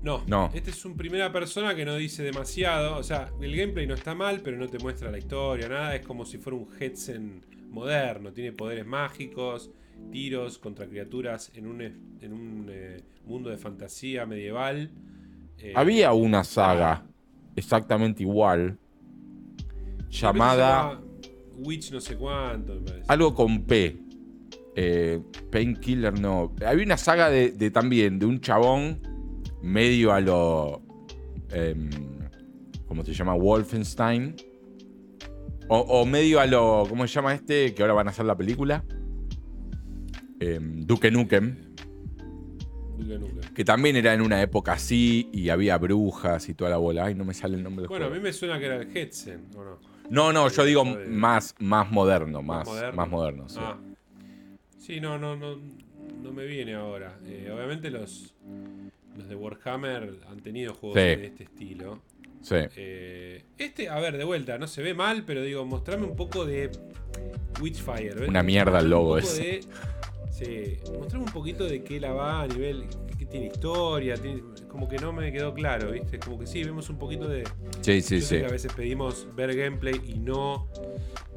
No, 0.02 0.24
No. 0.28 0.50
Este 0.54 0.72
es 0.72 0.84
un 0.84 0.98
primera 0.98 1.32
persona 1.32 1.74
que 1.74 1.86
no 1.86 1.96
dice 1.96 2.22
demasiado. 2.22 2.98
O 2.98 3.04
sea, 3.04 3.32
el 3.42 3.56
gameplay 3.56 3.88
no 3.88 3.94
está 3.94 4.14
mal, 4.14 4.42
pero 4.42 4.58
no 4.58 4.68
te 4.68 4.78
muestra 4.80 5.10
la 5.10 5.18
historia, 5.18 5.70
nada. 5.70 5.96
Es 5.96 6.06
como 6.06 6.26
si 6.26 6.38
fuera 6.38 6.58
un 6.58 6.68
Hetsen 6.78 7.46
moderno. 7.70 8.34
Tiene 8.34 8.52
poderes 8.52 8.86
mágicos, 8.86 9.72
tiros 10.12 10.58
contra 10.58 10.86
criaturas 10.86 11.50
en 11.56 11.66
un, 11.66 11.82
en 11.82 12.34
un 12.34 12.68
eh, 12.70 13.04
mundo 13.26 13.50
de 13.50 13.58
fantasía 13.58 14.26
medieval. 14.26 14.92
Eh, 15.58 15.72
Había 15.76 16.12
una 16.12 16.44
saga 16.44 17.06
exactamente 17.56 18.24
igual, 18.24 18.78
llamada 20.10 20.94
llama 20.94 21.02
Witch 21.58 21.92
no 21.92 22.00
sé 22.00 22.16
cuánto, 22.16 22.76
me 22.76 22.82
parece. 22.82 23.06
algo 23.08 23.36
con 23.36 23.64
P. 23.64 24.02
Eh, 24.76 25.22
Painkiller 25.52 26.18
no. 26.20 26.54
Había 26.66 26.86
una 26.86 26.98
saga 26.98 27.30
de, 27.30 27.52
de 27.52 27.70
también, 27.70 28.18
de 28.18 28.26
un 28.26 28.40
chabón 28.40 29.02
medio 29.62 30.14
a 30.14 30.22
lo. 30.22 30.82
em, 31.52 31.90
¿Cómo 32.88 33.04
se 33.04 33.14
llama? 33.14 33.34
Wolfenstein. 33.34 34.36
O, 35.68 35.80
o 35.80 36.06
medio 36.06 36.40
a 36.40 36.46
lo. 36.46 36.86
¿Cómo 36.88 37.06
se 37.08 37.14
llama 37.14 37.34
este? 37.34 37.74
Que 37.74 37.82
ahora 37.82 37.94
van 37.94 38.08
a 38.08 38.12
hacer 38.12 38.26
la 38.26 38.38
película. 38.38 38.86
Em, 40.40 40.86
Duke 40.86 41.12
Nukem. 41.12 41.69
Que 43.56 43.66
también 43.66 43.96
era 43.96 44.14
en 44.14 44.22
una 44.22 44.42
época 44.42 44.74
así 44.74 45.30
y 45.34 45.50
había 45.50 45.78
brujas 45.78 46.50
y 46.50 46.54
toda 46.54 46.70
la 46.72 46.78
bola. 46.78 47.06
Ay, 47.06 47.16
no 47.16 47.26
me 47.26 47.34
sale 47.34 47.56
el 47.58 47.64
nombre 47.64 47.84
del 47.84 47.90
Bueno, 47.90 48.06
a 48.06 48.08
juego. 48.10 48.22
mí 48.22 48.28
me 48.28 48.34
suena 48.34 48.60
que 48.60 48.66
era 48.66 48.76
el 48.78 48.96
Hetsen, 48.96 49.48
¿o 49.56 49.64
no? 49.64 49.80
No, 50.10 50.34
no, 50.34 50.50
yo 50.50 50.66
digo 50.66 50.84
de- 50.84 51.06
más, 51.06 51.54
más 51.60 51.92
moderno, 51.92 52.42
más, 52.42 52.66
moderno. 52.68 52.96
más 52.98 53.10
moderno. 53.10 53.50
sí. 53.50 53.60
Ah. 53.62 53.78
Sí, 54.78 55.00
no, 55.00 55.20
no, 55.20 55.36
no, 55.36 55.58
no 56.24 56.32
me 56.34 56.46
viene 56.46 56.74
ahora. 56.74 57.16
Eh, 57.26 57.52
obviamente 57.54 57.92
los, 57.92 58.34
los 59.16 59.30
de 59.30 59.36
Warhammer 59.36 60.16
han 60.30 60.40
tenido 60.40 60.74
juegos 60.74 60.98
Sí. 61.00 61.06
de 61.06 61.26
este 61.26 61.44
estilo. 61.44 62.02
Sí. 62.42 62.56
Eh, 62.76 63.44
este, 63.58 63.90
a 63.90 64.00
ver, 64.00 64.18
de 64.18 64.24
vuelta, 64.24 64.58
no 64.58 64.66
se 64.66 64.82
ve 64.82 64.94
mal, 64.96 65.26
pero 65.26 65.44
digo, 65.44 65.64
mostrame 65.66 66.06
un 66.06 66.16
poco 66.16 66.46
de 66.46 66.72
Witchfire. 67.62 68.16
¿ves? 68.16 68.30
Una 68.30 68.42
mierda 68.44 68.80
el 68.80 68.86
Mostrame 68.86 68.86
un 68.86 68.90
logo 68.92 69.06
poco 69.16 69.20
ese. 69.20 69.44
de- 69.44 69.62
sí, 70.46 70.78
mostrame 70.98 71.26
un 71.26 71.32
poquito 71.32 71.64
de 71.66 71.84
qué 71.84 72.00
la 72.00 72.12
va 72.14 72.42
a 72.42 72.48
nivel. 72.48 72.86
que 73.18 73.26
tiene 73.26 73.48
historia, 73.48 74.16
tiene- 74.16 74.42
como 74.70 74.88
que 74.88 74.96
no 74.98 75.12
me 75.12 75.30
quedó 75.34 75.54
claro, 75.54 75.92
¿viste? 75.92 76.20
Como 76.20 76.40
que 76.40 76.48
sí, 76.48 76.64
vemos 76.64 76.90
un 76.90 76.98
poquito 76.98 77.28
de. 77.28 77.44
Sí, 77.82 78.02
sí, 78.02 78.22
sí. 78.22 78.38
que 78.38 78.46
a 78.46 78.50
veces 78.50 78.72
pedimos 78.72 79.28
ver 79.36 79.54
gameplay 79.58 80.00
y 80.08 80.14
no 80.20 80.70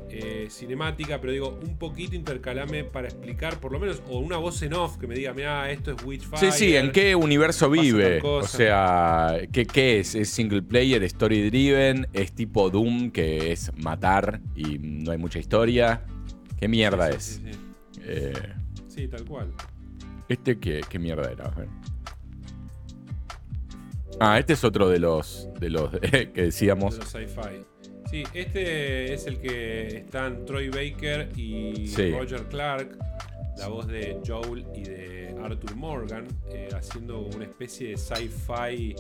eh, 0.09 0.47
cinemática, 0.51 1.21
pero 1.21 1.33
digo, 1.33 1.59
un 1.63 1.79
poquito 1.79 2.15
intercalame 2.15 2.85
para 2.85 3.09
explicar, 3.09 3.59
por 3.59 3.73
lo 3.73 3.81
menos, 3.81 4.01
o 4.11 4.19
una 4.19 4.37
voz 4.37 4.61
en 4.63 4.75
off 4.75 4.97
que 4.99 5.07
me 5.09 5.15
diga, 5.17 5.33
mira, 5.33 5.71
esto 5.73 5.91
es 5.93 5.97
Sí, 6.01 6.07
Witchfire. 6.07 6.53
sí, 6.53 6.77
¿en 6.77 6.93
qué 6.93 7.15
universo 7.17 7.69
vive? 7.71 8.21
O 8.23 8.47
sea, 8.47 9.39
¿qué, 9.51 9.65
qué 9.67 9.99
es? 10.01 10.15
¿Es 10.15 10.29
single 10.29 10.63
player, 10.63 11.03
story 11.05 11.49
driven? 11.51 12.07
¿Es 12.13 12.33
tipo 12.33 12.69
Doom, 12.71 13.11
que 13.11 13.51
es 13.53 13.73
matar 13.79 14.41
y 14.55 14.79
no 14.79 15.11
hay 15.13 15.19
mucha 15.19 15.39
historia? 15.39 16.05
¿Qué 16.61 16.69
mierda 16.69 17.09
Sí, 17.09 17.17
es? 17.17 17.25
sí, 17.25 17.43
sí, 17.95 18.01
Eh, 18.05 18.33
sí. 18.95 19.09
Tal 19.09 19.25
cual. 19.25 19.53
¿Este 20.29 20.59
qué, 20.59 20.81
qué 20.89 20.99
mierda 20.99 21.31
era? 21.31 21.47
A 21.47 21.51
ver. 21.51 21.69
Ah, 24.21 24.39
este 24.39 24.53
es 24.53 24.63
otro 24.65 24.89
de 24.89 24.99
los, 24.99 25.49
de 25.59 25.71
los 25.71 25.91
que 26.01 26.09
De 26.27 26.43
decíamos. 26.45 26.97
los 26.99 27.09
sci-fi. 27.09 27.65
Sí, 28.11 28.25
este 28.35 29.15
es 29.15 29.27
el 29.27 29.39
que 29.41 29.99
están 29.99 30.45
Troy 30.45 30.69
Baker 30.69 31.31
y 31.37 31.89
Sí. 31.89 32.13
Roger 32.13 32.45
Clark, 32.49 32.99
la 33.57 33.69
voz 33.69 33.87
de 33.87 34.21
Joel 34.27 34.67
y 34.75 34.83
de 34.83 35.35
Arthur 35.43 35.75
Morgan, 35.77 36.27
eh, 36.51 36.69
haciendo 36.77 37.21
una 37.21 37.45
especie 37.45 37.91
de 37.91 37.97
sci-fi 37.97 38.95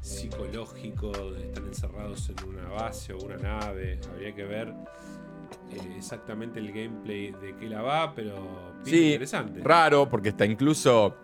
psicológico. 0.00 1.12
Están 1.36 1.66
encerrados 1.66 2.30
en 2.30 2.48
una 2.48 2.66
base 2.68 3.12
o 3.12 3.18
una 3.18 3.36
nave. 3.36 4.00
Habría 4.10 4.34
que 4.34 4.44
ver 4.44 4.72
exactamente 5.96 6.58
el 6.58 6.72
gameplay 6.72 7.32
de 7.32 7.56
qué 7.56 7.68
la 7.68 7.82
va, 7.82 8.14
pero 8.14 8.74
Sí, 8.84 9.12
interesante. 9.12 9.60
Raro, 9.62 10.08
porque 10.08 10.30
está 10.30 10.44
incluso 10.44 11.16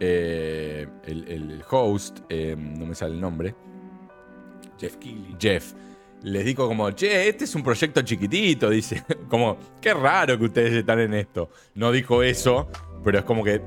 eh, 0.00 0.86
el, 1.04 1.28
el 1.28 1.62
host, 1.70 2.20
eh, 2.28 2.56
no 2.58 2.86
me 2.86 2.94
sale 2.94 3.14
el 3.14 3.20
nombre, 3.20 3.54
Jeff 4.78 4.96
Keighley. 4.96 5.36
Jeff. 5.38 5.72
Les 6.22 6.44
dijo 6.44 6.66
como, 6.66 6.90
che, 6.92 7.28
este 7.28 7.44
es 7.44 7.54
un 7.54 7.62
proyecto 7.62 8.00
chiquitito, 8.02 8.70
dice. 8.70 9.04
Como, 9.28 9.58
qué 9.80 9.92
raro 9.92 10.38
que 10.38 10.44
ustedes 10.46 10.72
están 10.72 10.98
en 11.00 11.12
esto. 11.12 11.50
No 11.74 11.92
dijo 11.92 12.22
eso, 12.22 12.70
pero 13.04 13.18
es 13.18 13.24
como 13.24 13.44
que 13.44 13.60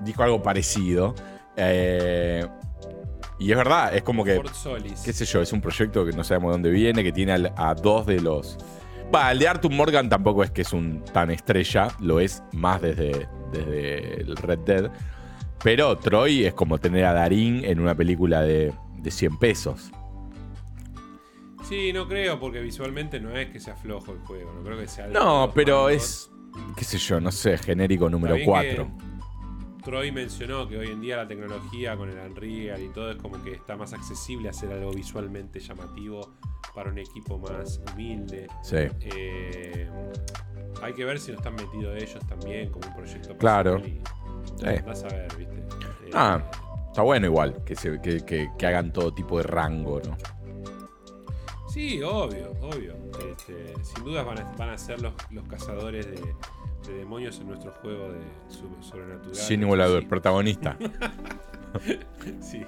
dijo 0.00 0.22
algo 0.24 0.42
parecido. 0.42 1.14
Eh, 1.56 2.44
y 3.38 3.52
es 3.52 3.56
verdad, 3.56 3.94
es 3.94 4.02
como 4.02 4.24
que, 4.24 4.40
qué 5.04 5.12
sé 5.12 5.24
yo, 5.24 5.40
es 5.40 5.52
un 5.52 5.60
proyecto 5.60 6.04
que 6.04 6.10
no 6.10 6.24
sabemos 6.24 6.50
dónde 6.52 6.70
viene, 6.70 7.04
que 7.04 7.12
tiene 7.12 7.52
a 7.56 7.74
dos 7.74 8.06
de 8.06 8.20
los... 8.20 8.58
Va, 9.14 9.32
el 9.32 9.38
de 9.38 9.48
Arthur 9.48 9.72
Morgan 9.72 10.08
tampoco 10.08 10.44
es 10.44 10.50
que 10.50 10.62
es 10.62 10.72
un 10.72 11.02
tan 11.12 11.30
estrella, 11.30 11.88
lo 12.00 12.20
es 12.20 12.42
más 12.52 12.82
desde, 12.82 13.26
desde 13.52 14.20
el 14.20 14.36
Red 14.36 14.58
Dead. 14.60 14.90
Pero 15.62 15.96
Troy 15.96 16.44
es 16.44 16.54
como 16.54 16.78
tener 16.78 17.04
a 17.04 17.12
Darín 17.14 17.64
en 17.64 17.80
una 17.80 17.94
película 17.94 18.42
de, 18.42 18.72
de 18.98 19.10
100 19.10 19.38
pesos. 19.38 19.90
Sí, 21.68 21.92
no 21.92 22.06
creo, 22.06 22.38
porque 22.38 22.60
visualmente 22.60 23.18
no 23.20 23.30
es 23.36 23.50
que 23.50 23.60
sea 23.60 23.74
flojo 23.76 24.12
el 24.12 24.18
juego. 24.20 24.52
No 24.54 24.62
creo 24.62 24.78
que 24.78 24.88
sea. 24.88 25.06
No, 25.08 25.52
pero 25.54 25.88
es, 25.88 26.30
qué 26.76 26.84
sé 26.84 26.98
yo, 26.98 27.20
no 27.20 27.32
sé, 27.32 27.58
genérico 27.58 28.08
número 28.08 28.36
Está 28.36 28.60
bien 28.60 28.76
4. 28.76 28.86
que 28.86 29.82
Troy 29.82 30.12
mencionó 30.12 30.68
que 30.68 30.76
hoy 30.76 30.88
en 30.88 31.00
día 31.00 31.16
la 31.16 31.26
tecnología 31.26 31.96
con 31.96 32.10
el 32.10 32.18
Unreal 32.18 32.82
y 32.82 32.88
todo 32.88 33.10
es 33.10 33.16
como 33.16 33.42
que 33.42 33.52
está 33.52 33.76
más 33.76 33.92
accesible 33.92 34.48
hacer 34.48 34.70
algo 34.72 34.92
visualmente 34.92 35.60
llamativo 35.60 36.34
para 36.74 36.90
un 36.90 36.98
equipo 36.98 37.38
más 37.38 37.80
humilde. 37.92 38.46
Sí. 38.62 38.76
Eh, 39.00 39.88
hay 40.82 40.92
que 40.94 41.04
ver 41.04 41.18
si 41.18 41.32
no 41.32 41.38
están 41.38 41.54
metidos 41.56 41.96
ellos 42.00 42.24
también 42.28 42.70
como 42.70 42.86
un 42.88 42.94
proyecto 42.94 43.36
Claro. 43.36 43.78
y- 43.78 44.00
Sí. 44.60 44.66
andás 44.66 45.04
a 45.04 45.08
ver, 45.08 45.36
¿viste? 45.36 45.56
Eh, 45.56 46.10
Ah, 46.14 46.42
está 46.88 47.02
bueno 47.02 47.26
igual, 47.26 47.62
que, 47.64 47.74
se- 47.76 48.00
que, 48.00 48.20
que- 48.24 48.50
que 48.56 48.66
hagan 48.66 48.92
todo 48.92 49.12
tipo 49.12 49.36
de 49.38 49.42
rango, 49.44 50.00
¿no? 50.04 50.16
Sí, 51.68 52.00
obvio, 52.02 52.52
obvio. 52.62 52.94
Este, 53.30 53.74
sin 53.84 54.04
dudas 54.04 54.24
van 54.24 54.38
a, 54.38 54.52
van 54.56 54.70
a 54.70 54.78
ser 54.78 55.00
los, 55.02 55.12
los 55.30 55.46
cazadores 55.46 56.06
de, 56.06 56.34
de 56.86 56.98
demonios 56.98 57.38
en 57.40 57.48
nuestro 57.48 57.72
juego 57.82 58.10
de 58.12 58.20
sobrenatural. 58.80 59.34
Sin 59.34 59.62
igualador, 59.62 60.08
protagonista. 60.08 60.76
sí. 62.40 62.64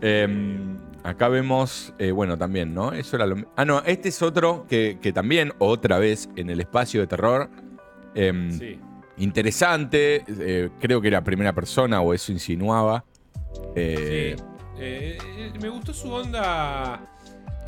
Em, 0.00 0.76
acá 1.02 1.28
vemos, 1.28 1.92
eh, 1.98 2.10
bueno, 2.12 2.36
también, 2.38 2.74
¿no? 2.74 2.92
Eso 2.92 3.16
era 3.16 3.26
lo 3.26 3.36
Ah, 3.56 3.64
no, 3.64 3.80
este 3.84 4.08
es 4.10 4.22
otro 4.22 4.66
que, 4.68 4.98
que 5.00 5.12
también, 5.12 5.52
otra 5.58 5.98
vez, 5.98 6.28
en 6.36 6.50
el 6.50 6.60
espacio 6.60 7.00
de 7.00 7.06
terror. 7.06 7.50
em, 8.14 8.50
Sí. 8.52 8.78
Interesante, 9.18 10.24
eh, 10.28 10.70
creo 10.80 11.00
que 11.00 11.08
era 11.08 11.22
primera 11.24 11.52
persona 11.52 12.00
o 12.00 12.14
eso 12.14 12.30
insinuaba. 12.32 13.04
Eh, 13.74 14.36
Sí. 14.38 15.58
Me 15.60 15.68
gustó 15.68 15.92
su 15.92 16.12
onda 16.12 17.00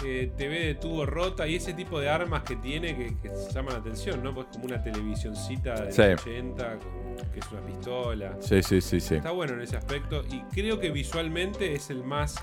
eh, 0.04 0.32
TV 0.36 0.58
de 0.66 0.74
tubo 0.74 1.04
rota 1.06 1.46
y 1.46 1.56
ese 1.56 1.74
tipo 1.74 1.98
de 2.00 2.08
armas 2.08 2.42
que 2.42 2.56
tiene 2.56 2.96
que, 2.96 3.16
que 3.18 3.30
llaman 3.52 3.74
la 3.74 3.80
atención, 3.80 4.22
¿no? 4.22 4.34
Pues 4.34 4.46
como 4.52 4.64
una 4.66 4.82
televisioncita 4.82 5.80
de 5.86 5.92
Sí. 5.92 6.02
80, 6.02 6.78
con- 6.78 7.30
que 7.32 7.38
es 7.40 7.52
una 7.52 7.60
pistola. 7.62 8.36
Sí, 8.40 8.62
sí, 8.62 8.80
sí, 8.80 9.00
sí. 9.00 9.16
Está 9.16 9.30
bueno 9.32 9.54
en 9.54 9.60
ese 9.62 9.76
aspecto 9.76 10.22
y 10.30 10.40
creo 10.52 10.78
que 10.80 10.90
visualmente 10.90 11.74
es 11.74 11.90
el 11.90 12.02
más, 12.04 12.36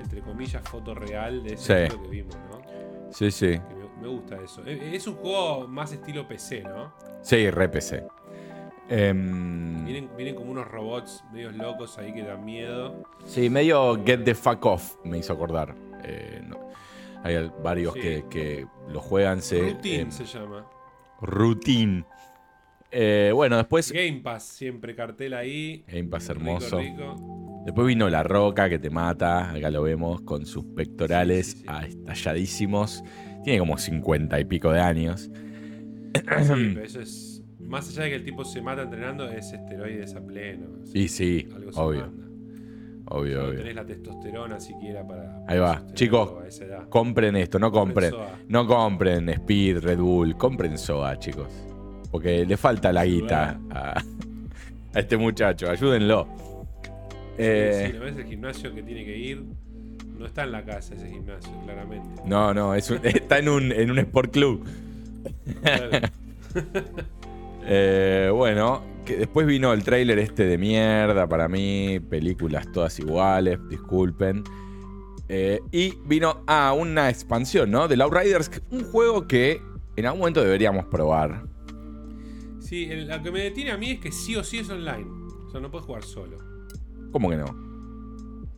entre 0.00 0.20
comillas, 0.20 0.62
fotorreal 0.68 1.42
de 1.44 1.54
ese 1.54 1.84
estilo 1.84 2.02
que 2.02 2.08
vimos, 2.08 2.34
¿no? 2.50 2.60
Sí, 3.12 3.30
sí. 3.30 3.46
Me, 3.98 4.02
me 4.02 4.08
gusta 4.08 4.36
eso. 4.42 4.62
Eh, 4.66 4.90
Es 4.94 5.06
un 5.06 5.14
juego 5.14 5.68
más 5.68 5.92
estilo 5.92 6.26
PC, 6.26 6.62
¿no? 6.62 6.92
Sí, 7.22 7.48
re 7.50 7.68
PC. 7.68 8.04
Em, 8.88 9.84
Vienen, 9.84 10.08
vienen 10.16 10.34
como 10.36 10.50
unos 10.52 10.66
robots 10.68 11.24
medios 11.32 11.54
locos 11.56 11.98
ahí 11.98 12.12
que 12.12 12.22
dan 12.22 12.44
miedo. 12.44 13.02
Sí, 13.24 13.50
medio 13.50 14.00
Get 14.04 14.22
the 14.24 14.34
Fuck 14.34 14.64
Off 14.66 14.94
me 15.04 15.18
hizo 15.18 15.32
acordar. 15.32 15.74
Eh, 16.04 16.40
no- 16.46 16.70
hay 17.26 17.50
varios 17.62 17.94
Sí. 17.94 18.00
que, 18.00 18.24
que 18.30 18.66
lo 18.88 19.00
juegan. 19.00 19.42
Se, 19.42 19.60
Routine 19.60 20.00
em, 20.00 20.10
se 20.10 20.24
llama. 20.24 20.66
routine. 21.20 22.04
Eh, 22.90 23.30
bueno, 23.34 23.56
después. 23.56 23.92
Game 23.92 24.20
Pass, 24.22 24.44
siempre 24.44 24.94
cartel 24.94 25.34
ahí. 25.34 25.84
Game 25.88 26.04
Pass 26.08 26.28
hermoso. 26.28 26.78
rico. 26.78 27.62
Después 27.64 27.86
vino 27.88 28.08
La 28.08 28.22
Roca 28.22 28.68
que 28.68 28.78
te 28.78 28.90
mata. 28.90 29.50
Acá 29.50 29.70
lo 29.70 29.82
vemos 29.82 30.20
con 30.22 30.46
sus 30.46 30.64
pectorales 30.66 31.46
Sí, 31.52 31.58
sí, 31.58 31.64
sí. 31.66 31.88
estalladísimos. 31.98 33.02
Tiene 33.44 33.58
como 33.58 33.76
50 33.76 34.38
y 34.40 34.44
pico 34.44 34.72
de 34.72 34.80
años. 34.80 35.30
Sí, 36.16 36.70
pero 36.74 36.82
eso 36.84 37.00
es. 37.00 37.42
Más 37.60 37.88
allá 37.90 38.04
de 38.04 38.10
que 38.10 38.16
el 38.16 38.24
tipo 38.24 38.44
se 38.44 38.62
mata 38.62 38.82
entrenando, 38.82 39.28
es 39.28 39.52
esteroides 39.52 40.14
a 40.14 40.24
pleno. 40.24 40.68
Y 40.94 41.08
sí, 41.08 41.48
Algo 41.54 41.70
obvio. 41.74 42.12
Obvio, 43.08 43.38
No 43.42 43.48
obvio. 43.48 43.58
tenés 43.60 43.74
la 43.76 43.84
testosterona 43.86 44.58
siquiera 44.60 45.06
para. 45.06 45.44
Ahí 45.46 45.58
va. 45.58 45.82
Chicos. 45.94 46.32
Compren 46.88 47.36
esto, 47.36 47.58
no 47.58 47.70
compren. 47.70 48.12
No 48.48 48.66
compren 48.66 49.28
Speed, 49.28 49.78
Red 49.78 49.98
Bull, 49.98 50.36
compren 50.36 50.76
SOA, 50.76 51.18
chicos. 51.18 51.48
Porque 52.10 52.44
le 52.44 52.56
falta 52.56 52.92
la 52.92 53.04
guita 53.04 53.60
a, 53.70 54.00
a 54.94 54.98
este 54.98 55.16
muchacho, 55.16 55.70
ayúdenlo. 55.70 56.26
Eh, 57.38 57.90
Sí, 57.92 57.98
no 57.98 58.06
es 58.06 58.16
el 58.16 58.24
gimnasio 58.24 58.74
que 58.74 58.82
tiene 58.82 59.04
que 59.04 59.16
ir. 59.16 59.44
No 60.18 60.24
está 60.26 60.44
en 60.44 60.52
la 60.52 60.64
casa 60.64 60.94
ese 60.94 61.08
gimnasio, 61.10 61.52
claramente. 61.64 62.22
no, 62.24 62.54
no, 62.54 62.74
es 62.74 62.90
un- 62.90 63.00
está 63.04 63.38
en 63.38 63.48
un, 63.50 63.70
en 63.70 63.90
un 63.90 63.98
sport 63.98 64.32
club. 64.32 64.64
Claro. 65.62 66.08
Eh, 67.68 68.30
bueno, 68.32 68.82
que 69.04 69.16
después 69.16 69.46
vino 69.46 69.72
el 69.72 69.82
tráiler 69.82 70.18
este 70.18 70.44
de 70.46 70.56
mierda 70.58 71.28
para 71.28 71.48
mí, 71.48 72.00
películas 72.00 72.70
todas 72.72 72.98
iguales, 72.98 73.58
disculpen. 73.68 74.44
Eh, 75.28 75.60
y 75.72 75.94
vino 76.06 76.44
a 76.46 76.72
una 76.72 77.10
expansión, 77.10 77.70
¿no? 77.70 77.88
Del 77.88 78.00
Outriders, 78.02 78.50
un 78.70 78.84
juego 78.84 79.26
que 79.26 79.60
en 79.96 80.06
algún 80.06 80.20
momento 80.20 80.42
deberíamos 80.42 80.86
probar. 80.86 81.44
Sí, 82.60 82.86
lo 82.86 83.22
que 83.22 83.30
me 83.30 83.40
detiene 83.40 83.72
a 83.72 83.76
mí 83.76 83.90
es 83.92 84.00
que 84.00 84.12
sí 84.12 84.36
o 84.36 84.44
sí 84.44 84.58
es 84.58 84.70
online. 84.70 85.06
O 85.46 85.50
sea, 85.50 85.60
no 85.60 85.70
puedes 85.70 85.86
jugar 85.86 86.02
solo. 86.04 86.38
¿Cómo 87.12 87.30
que 87.30 87.36
no? 87.36 87.46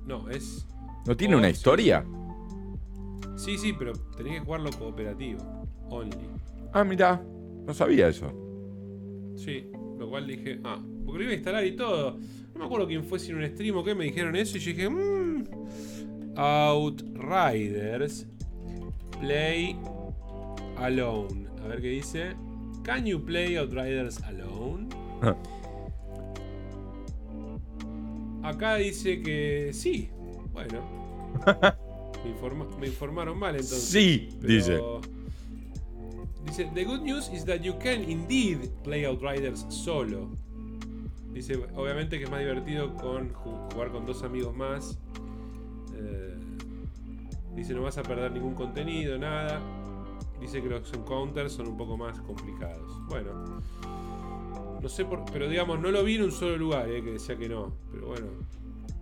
No, 0.07 0.29
es. 0.31 0.67
¿No 1.07 1.17
tiene 1.17 1.35
Oh, 1.35 1.39
una 1.39 1.49
sí. 1.49 1.53
historia? 1.53 2.05
Sí, 3.37 3.57
sí, 3.57 3.73
pero 3.79 3.93
tenés 4.17 4.35
que 4.35 4.41
jugarlo 4.41 4.71
cooperativo. 4.73 5.41
Only. 5.91 6.17
Ah, 6.73 6.85
mira, 6.85 7.23
no 7.67 7.73
sabía 7.73 8.09
eso. 8.09 8.33
Sí, 9.39 9.71
lo 9.99 10.09
cual 10.11 10.27
dije, 10.27 10.59
ah, 10.65 10.83
porque 11.07 11.19
lo 11.19 11.25
iba 11.25 11.33
a 11.33 11.37
instalar 11.37 11.65
y 11.65 11.77
todo. 11.77 12.19
No 12.53 12.59
me 12.61 12.65
acuerdo 12.65 12.87
quién 12.89 13.05
fue, 13.05 13.19
si 13.19 13.31
en 13.31 13.39
un 13.39 13.47
stream 13.47 13.77
o 13.77 13.85
qué, 13.85 13.95
me 13.95 14.05
dijeron 14.05 14.35
eso 14.37 14.57
y 14.57 14.61
yo 14.61 14.71
dije, 14.73 14.89
mmm. 14.91 15.45
Outriders 16.37 18.27
Play 19.21 19.77
Alone. 20.77 21.47
A 21.65 21.69
ver 21.69 21.81
qué 21.81 21.89
dice. 21.89 22.35
Can 22.83 23.05
you 23.07 23.25
play 23.25 23.57
Outriders 23.57 24.23
Alone? 24.23 24.89
Acá 28.43 28.77
dice 28.77 29.21
que 29.21 29.71
sí. 29.73 30.11
Bueno. 30.53 30.83
Me, 32.25 32.31
informa- 32.31 32.67
me 32.81 32.87
informaron 32.89 33.39
mal 33.39 33.55
entonces. 33.55 33.85
Sí, 33.85 34.29
Pero- 34.41 34.53
dice. 34.53 34.81
Dice, 36.49 36.71
the 36.75 36.85
good 36.85 37.03
news 37.03 37.29
is 37.29 37.45
that 37.45 37.61
you 37.61 37.75
can 37.79 38.03
indeed 38.05 38.71
play 38.83 39.05
Outriders 39.05 39.67
solo. 39.69 40.31
Dice, 41.33 41.57
obviamente 41.77 42.17
que 42.19 42.25
es 42.25 42.31
más 42.31 42.41
divertido 42.41 42.95
con 42.95 43.33
ju- 43.35 43.71
jugar 43.73 43.93
con 43.93 44.07
dos 44.07 44.23
amigos 44.23 44.57
más. 44.57 44.99
Eh, 45.95 46.39
dice, 47.55 47.75
no 47.75 47.83
vas 47.83 47.99
a 47.99 48.03
perder 48.03 48.33
ningún 48.33 48.55
contenido, 48.55 49.19
nada. 49.19 49.61
Dice 50.41 50.63
que 50.63 50.69
los 50.69 50.91
encounters 50.95 51.53
son 51.53 51.69
un 51.69 51.77
poco 51.77 51.97
más 51.99 52.19
complicados. 52.21 52.93
Bueno. 53.09 53.61
No 54.81 54.89
sé 54.89 55.05
por... 55.05 55.25
Pero 55.31 55.49
digamos, 55.49 55.79
no 55.81 55.91
lo 55.91 56.03
vi 56.03 56.15
en 56.15 56.23
un 56.23 56.33
solo 56.33 56.57
lugar, 56.57 56.89
eh, 56.89 57.03
que 57.05 57.11
decía 57.13 57.37
que 57.37 57.49
no. 57.49 57.73
Pero 57.93 58.07
bueno. 58.07 58.27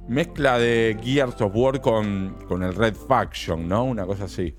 Mezcla 0.09 0.59
de 0.59 0.99
Gears 1.01 1.41
of 1.41 1.53
War 1.55 1.81
con, 1.81 2.35
con 2.49 2.63
el 2.65 2.75
Red 2.75 2.97
Faction, 2.97 3.69
¿no? 3.69 3.85
Una 3.85 4.05
cosa 4.05 4.25
así. 4.25 4.55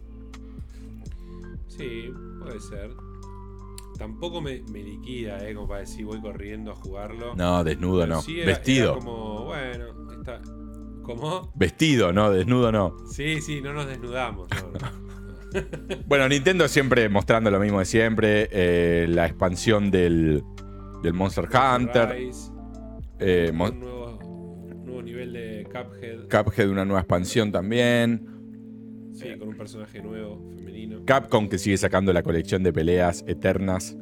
Sí, 1.67 2.11
puede 2.48 2.60
ser. 2.60 2.95
Tampoco 3.98 4.41
me, 4.41 4.62
me 4.72 4.84
liquida, 4.84 5.48
eh, 5.48 5.56
como 5.56 5.68
para 5.68 5.80
decir 5.82 6.06
voy 6.06 6.22
corriendo 6.22 6.72
a 6.72 6.76
jugarlo. 6.76 7.36
No, 7.36 7.64
desnudo 7.64 8.02
Pero 8.02 8.16
no. 8.16 8.22
sí 8.22 8.38
era- 8.39 8.45
Vestido. 8.48 8.91
era 8.91 9.00
como, 9.00 9.45
bueno, 9.45 9.86
está. 10.20 10.41
¿Cómo? 11.02 11.52
Vestido, 11.56 12.12
no, 12.14 12.30
desnudo 12.32 12.72
no. 12.72 12.95
Sí, 13.10 13.41
sí, 13.41 13.62
no 13.62 13.74
nos 13.74 13.88
desnudamos. 13.88 14.48
no, 14.50 14.72
no. 14.72 15.08
Bueno, 16.06 16.28
Nintendo 16.28 16.68
siempre 16.68 17.08
mostrando 17.10 17.50
lo 17.50 17.60
mismo 17.60 17.80
de 17.80 17.86
siempre. 17.86 18.50
eh, 18.52 19.08
la 19.10 19.26
expansión 19.26 19.89
del, 19.89 20.43
del 21.02 21.14
Monster 21.14 21.45
Hunter. 21.45 22.10
Rise, 22.12 22.52
eh, 23.20 23.50
un 23.52 23.80
nuevo, 23.80 24.18
un 24.20 24.86
nuevo 24.86 25.02
nivel 25.02 25.34
de 25.34 25.64
Cuphead. 25.66 26.28
Cuphead, 26.30 26.70
una 26.70 26.84
nueva 26.86 27.00
expansión 27.00 27.52
también. 27.52 28.36
Sí, 29.34 29.39
con 29.39 29.47
un 29.49 29.55
personaje 29.57 30.01
nuevo, 30.01 30.41
femenino. 30.55 31.01
Capcom 31.05 31.47
que 31.49 31.57
sigue 31.57 31.78
sacando 31.78 32.11
la 32.13 32.23
colección 32.23 32.63
de 32.63 32.73
peleas 32.73 33.23
eternas. 33.28 33.95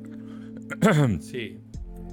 Sí. 1.19 1.59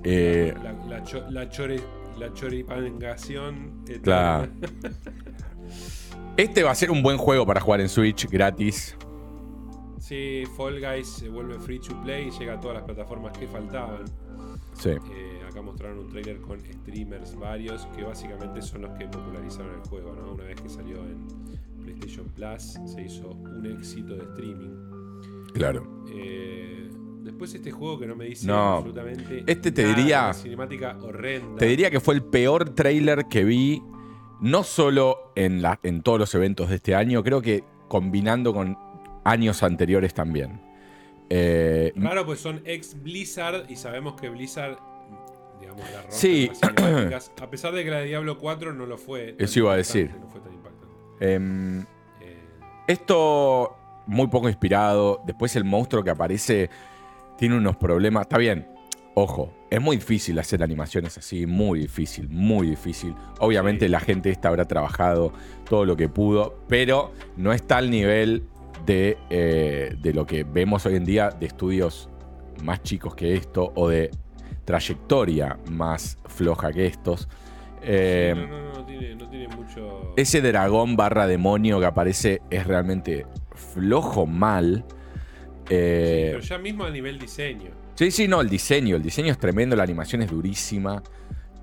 Eh, 0.05 0.53
La, 0.63 0.73
la, 0.87 1.03
cho- 1.05 1.31
la 1.31 1.49
chore, 1.49 1.81
la 2.19 2.33
choripangación. 2.33 3.83
eterna. 3.87 4.03
Claro. 4.03 4.53
este 6.37 6.63
va 6.63 6.71
a 6.71 6.75
ser 6.75 6.91
un 6.91 7.03
buen 7.03 7.19
juego 7.19 7.47
para 7.47 7.61
jugar 7.61 7.81
en 7.81 7.89
Switch 7.89 8.29
gratis. 8.29 8.97
Sí, 9.99 10.43
Fall 10.57 10.81
Guys 10.81 11.07
se 11.09 11.29
vuelve 11.29 11.59
free 11.61 11.79
to 11.79 11.99
play 12.03 12.29
y 12.29 12.31
llega 12.39 12.55
a 12.55 12.61
todas 12.61 12.77
las 12.77 12.85
plataformas 12.85 13.37
que 13.39 13.47
faltaban. 13.47 14.05
Sí. 14.75 14.91
Eh, 14.91 15.41
acá 15.49 15.63
mostraron 15.63 15.99
un 16.01 16.09
trailer 16.09 16.41
con 16.41 16.59
streamers 16.61 17.37
varios 17.37 17.87
que 17.95 18.03
básicamente 18.03 18.61
son 18.63 18.83
los 18.83 18.93
que 18.99 19.07
popularizaron 19.07 19.75
el 19.75 19.89
juego, 19.89 20.15
¿no? 20.15 20.33
Una 20.33 20.45
vez 20.45 20.61
que 20.61 20.69
salió 20.69 20.97
en 21.05 21.27
PlayStation 21.93 22.27
Plus, 22.35 22.79
se 22.93 23.03
hizo 23.03 23.29
un 23.31 23.67
éxito 23.67 24.15
de 24.17 24.23
streaming. 24.25 24.71
Claro. 25.55 26.05
Eh, 26.13 26.89
después 27.23 27.55
este 27.55 27.71
juego 27.71 27.99
que 27.99 28.07
no 28.07 28.17
me 28.17 28.25
dice 28.27 28.47
No. 28.47 28.75
absolutamente 28.79 29.45
Este 29.47 29.71
te 29.73 29.83
nada, 29.85 29.95
diría- 29.97 30.33
cinemática 30.35 30.97
horrenda. 31.01 31.59
Te 31.59 31.67
diría 31.67 31.91
que 31.91 32.01
fue 32.01 32.15
el 32.15 32.23
peor 32.23 32.71
trailer 32.71 33.27
que 33.27 33.45
vi, 33.45 33.83
no 34.41 34.63
solo 34.65 35.33
en, 35.37 35.63
la, 35.63 35.79
en 35.83 36.03
todos 36.03 36.19
los 36.19 36.35
eventos 36.35 36.69
de 36.71 36.77
este 36.77 36.95
año, 36.95 37.23
creo 37.23 37.41
que 37.43 37.65
combinando 37.89 38.53
con 38.53 38.77
años 39.25 39.63
anteriores 39.63 40.15
también. 40.15 40.61
Eh, 41.31 41.93
Claro, 41.95 42.27
pues 42.27 42.41
son 42.41 42.61
ex 42.65 43.01
Blizzard 43.03 43.71
y 43.71 43.77
sabemos 43.77 44.21
que 44.21 44.29
Blizzard, 44.29 44.79
digamos, 45.61 45.83
la 45.93 46.11
Sí. 46.11 46.49
las 46.49 46.59
cinemáticas. 46.59 47.33
A 47.41 47.49
pesar 47.51 47.73
de 47.73 47.85
que 47.85 47.91
la 47.91 47.99
de 47.99 48.07
Diablo 48.07 48.39
4 48.39 48.73
no 48.75 48.85
lo 48.87 48.99
fue. 48.99 49.37
Eso 49.39 49.61
iba 49.61 49.73
a 49.73 49.77
decir. 49.77 50.11
No 50.21 50.29
fue 50.29 50.41
tan 50.41 50.53
Eh, 51.25 51.85
Esto 52.89 53.77
muy 54.07 54.27
poco 54.27 54.49
inspirado. 54.49 55.23
Después 55.25 55.55
el 55.57 55.65
monstruo 55.65 56.03
que 56.03 56.11
aparece 56.11 56.69
tiene 57.39 57.57
unos 57.57 57.77
problemas. 57.77 58.23
Está 58.23 58.39
bien. 58.39 58.69
Ojo, 59.15 59.53
es 59.71 59.81
muy 59.81 59.97
difícil 59.97 60.39
hacer 60.39 60.63
animaciones 60.63 61.19
así, 61.19 61.47
muy 61.47 61.81
difícil, 61.81 62.29
muy 62.31 62.67
difícil. 62.71 63.15
Obviamente 63.41 63.85
Sí. 63.87 63.91
la 63.91 64.01
gente 64.01 64.31
esta 64.31 64.49
habrá 64.49 64.65
trabajado 64.67 65.33
todo 65.69 65.85
lo 65.85 65.97
que 65.97 66.09
pudo, 66.09 66.59
pero 66.67 67.13
no 67.37 67.53
está 67.53 67.77
al 67.77 67.91
nivel 67.91 68.45
de, 68.87 69.19
eh, 69.29 69.95
de 70.01 70.15
lo 70.15 70.27
que 70.27 70.45
vemos 70.45 70.87
hoy 70.87 70.97
en 70.97 71.05
día 71.05 71.29
de 71.31 71.45
estudios 71.47 72.09
más 72.65 72.83
chicos 72.83 73.15
que 73.15 73.35
esto 73.35 73.71
o 73.77 73.87
de 73.89 74.11
trayectoria 74.65 75.59
más 75.71 76.17
floja 76.27 76.73
que 76.73 76.87
estos. 76.87 77.29
Eh, 77.85 78.35
no, 78.37 78.47
no, 78.47 78.61
no, 78.63 78.73
no 78.75 78.85
tiene, 78.87 79.15
no 79.15 79.29
tiene 79.29 79.49
mucho. 79.49 80.15
ese 80.17 80.41
dragón 80.41 80.97
barra 80.97 81.27
demonio 81.27 81.81
que 81.81 81.87
aparece 81.87 82.43
es 82.51 82.67
realmente 82.67 83.27
flojo 83.55 84.27
mal. 84.27 84.85
Sí, 84.89 84.95
Eh, 85.71 86.29
pero 86.33 86.41
ya 86.45 86.59
mismo 86.59 86.85
a 86.85 86.91
nivel 86.91 87.19
diseño. 87.19 87.71
sí, 87.95 88.11
sí, 88.11 88.29
no, 88.29 88.41
el 88.41 88.49
diseño. 88.49 88.97
El 88.97 89.03
diseño 89.03 89.33
es 89.33 89.39
tremendo, 89.39 89.75
la 89.77 89.83
animación 89.85 90.23
es 90.23 90.31
durísima. 90.31 91.03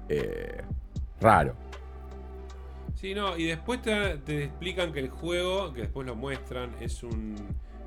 Eh, 0.08 0.62
raro. 1.22 1.56
Sí, 2.96 3.14
no, 3.14 3.38
y 3.38 3.46
después 3.46 3.82
te, 3.82 4.18
te 4.26 4.44
explican 4.46 4.92
que 4.92 5.00
el 5.00 5.10
juego, 5.10 5.72
que 5.74 5.82
después 5.82 6.06
lo 6.08 6.16
muestran, 6.16 6.72
es 6.82 7.04
un 7.04 7.36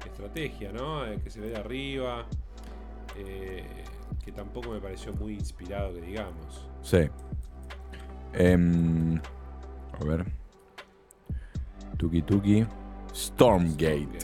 estrategia, 0.06 0.72
¿no? 0.72 1.02
Que 1.22 1.30
se 1.30 1.40
ve 1.40 1.48
de 1.50 1.56
arriba. 1.56 2.26
que 4.24 4.32
tampoco 4.32 4.70
me 4.70 4.80
pareció 4.80 5.12
muy 5.14 5.34
inspirado, 5.34 5.92
que 5.94 6.00
digamos. 6.00 6.68
Sí. 6.82 7.08
Em, 8.34 9.16
a 10.00 10.04
ver. 10.04 10.24
Tuki 11.98 12.22
Tuki. 12.22 12.66
Stormgate. 13.14 14.18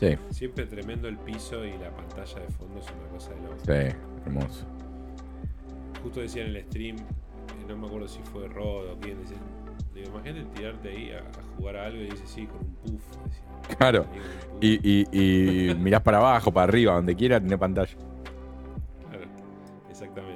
Sí, 0.00 0.16
Siempre 0.30 0.64
tremendo 0.66 1.08
el 1.08 1.18
piso 1.18 1.64
y 1.64 1.76
la 1.76 1.90
pantalla 1.90 2.38
de 2.40 2.48
fondo 2.48 2.78
es 2.78 2.86
una 2.92 3.08
cosa 3.08 3.30
de 3.34 3.40
loco. 3.42 3.56
sí, 3.66 3.96
hermoso. 4.26 4.64
Justo 6.02 6.20
decía 6.20 6.44
en 6.46 6.54
el 6.54 6.62
stream, 6.66 6.96
eh, 6.96 7.64
no 7.68 7.76
me 7.76 7.88
acuerdo 7.88 8.06
si 8.06 8.20
fue 8.22 8.46
Rod 8.46 8.92
o 8.92 8.98
quién, 9.00 9.18
digo, 9.92 10.08
imagínate 10.10 10.44
tirarte 10.54 10.88
ahí 10.90 11.10
a, 11.10 11.18
a 11.18 11.56
jugar 11.56 11.76
a 11.76 11.86
algo 11.86 12.00
y 12.00 12.10
dice, 12.10 12.24
sí, 12.26 12.46
con 12.46 12.58
un 12.60 12.74
puff. 12.76 13.02
decía. 13.24 13.76
Claro. 13.76 14.02
Un 14.02 14.08
puff. 14.10 14.58
Y, 14.60 14.78
y, 15.12 15.70
y 15.70 15.74
mirás 15.74 16.02
para 16.02 16.18
abajo, 16.18 16.52
para 16.52 16.64
arriba, 16.68 16.94
donde 16.94 17.16
quiera, 17.16 17.40
tiene 17.40 17.58
pantalla. 17.58 17.96
Claro, 19.10 19.24
exactamente. 19.90 20.27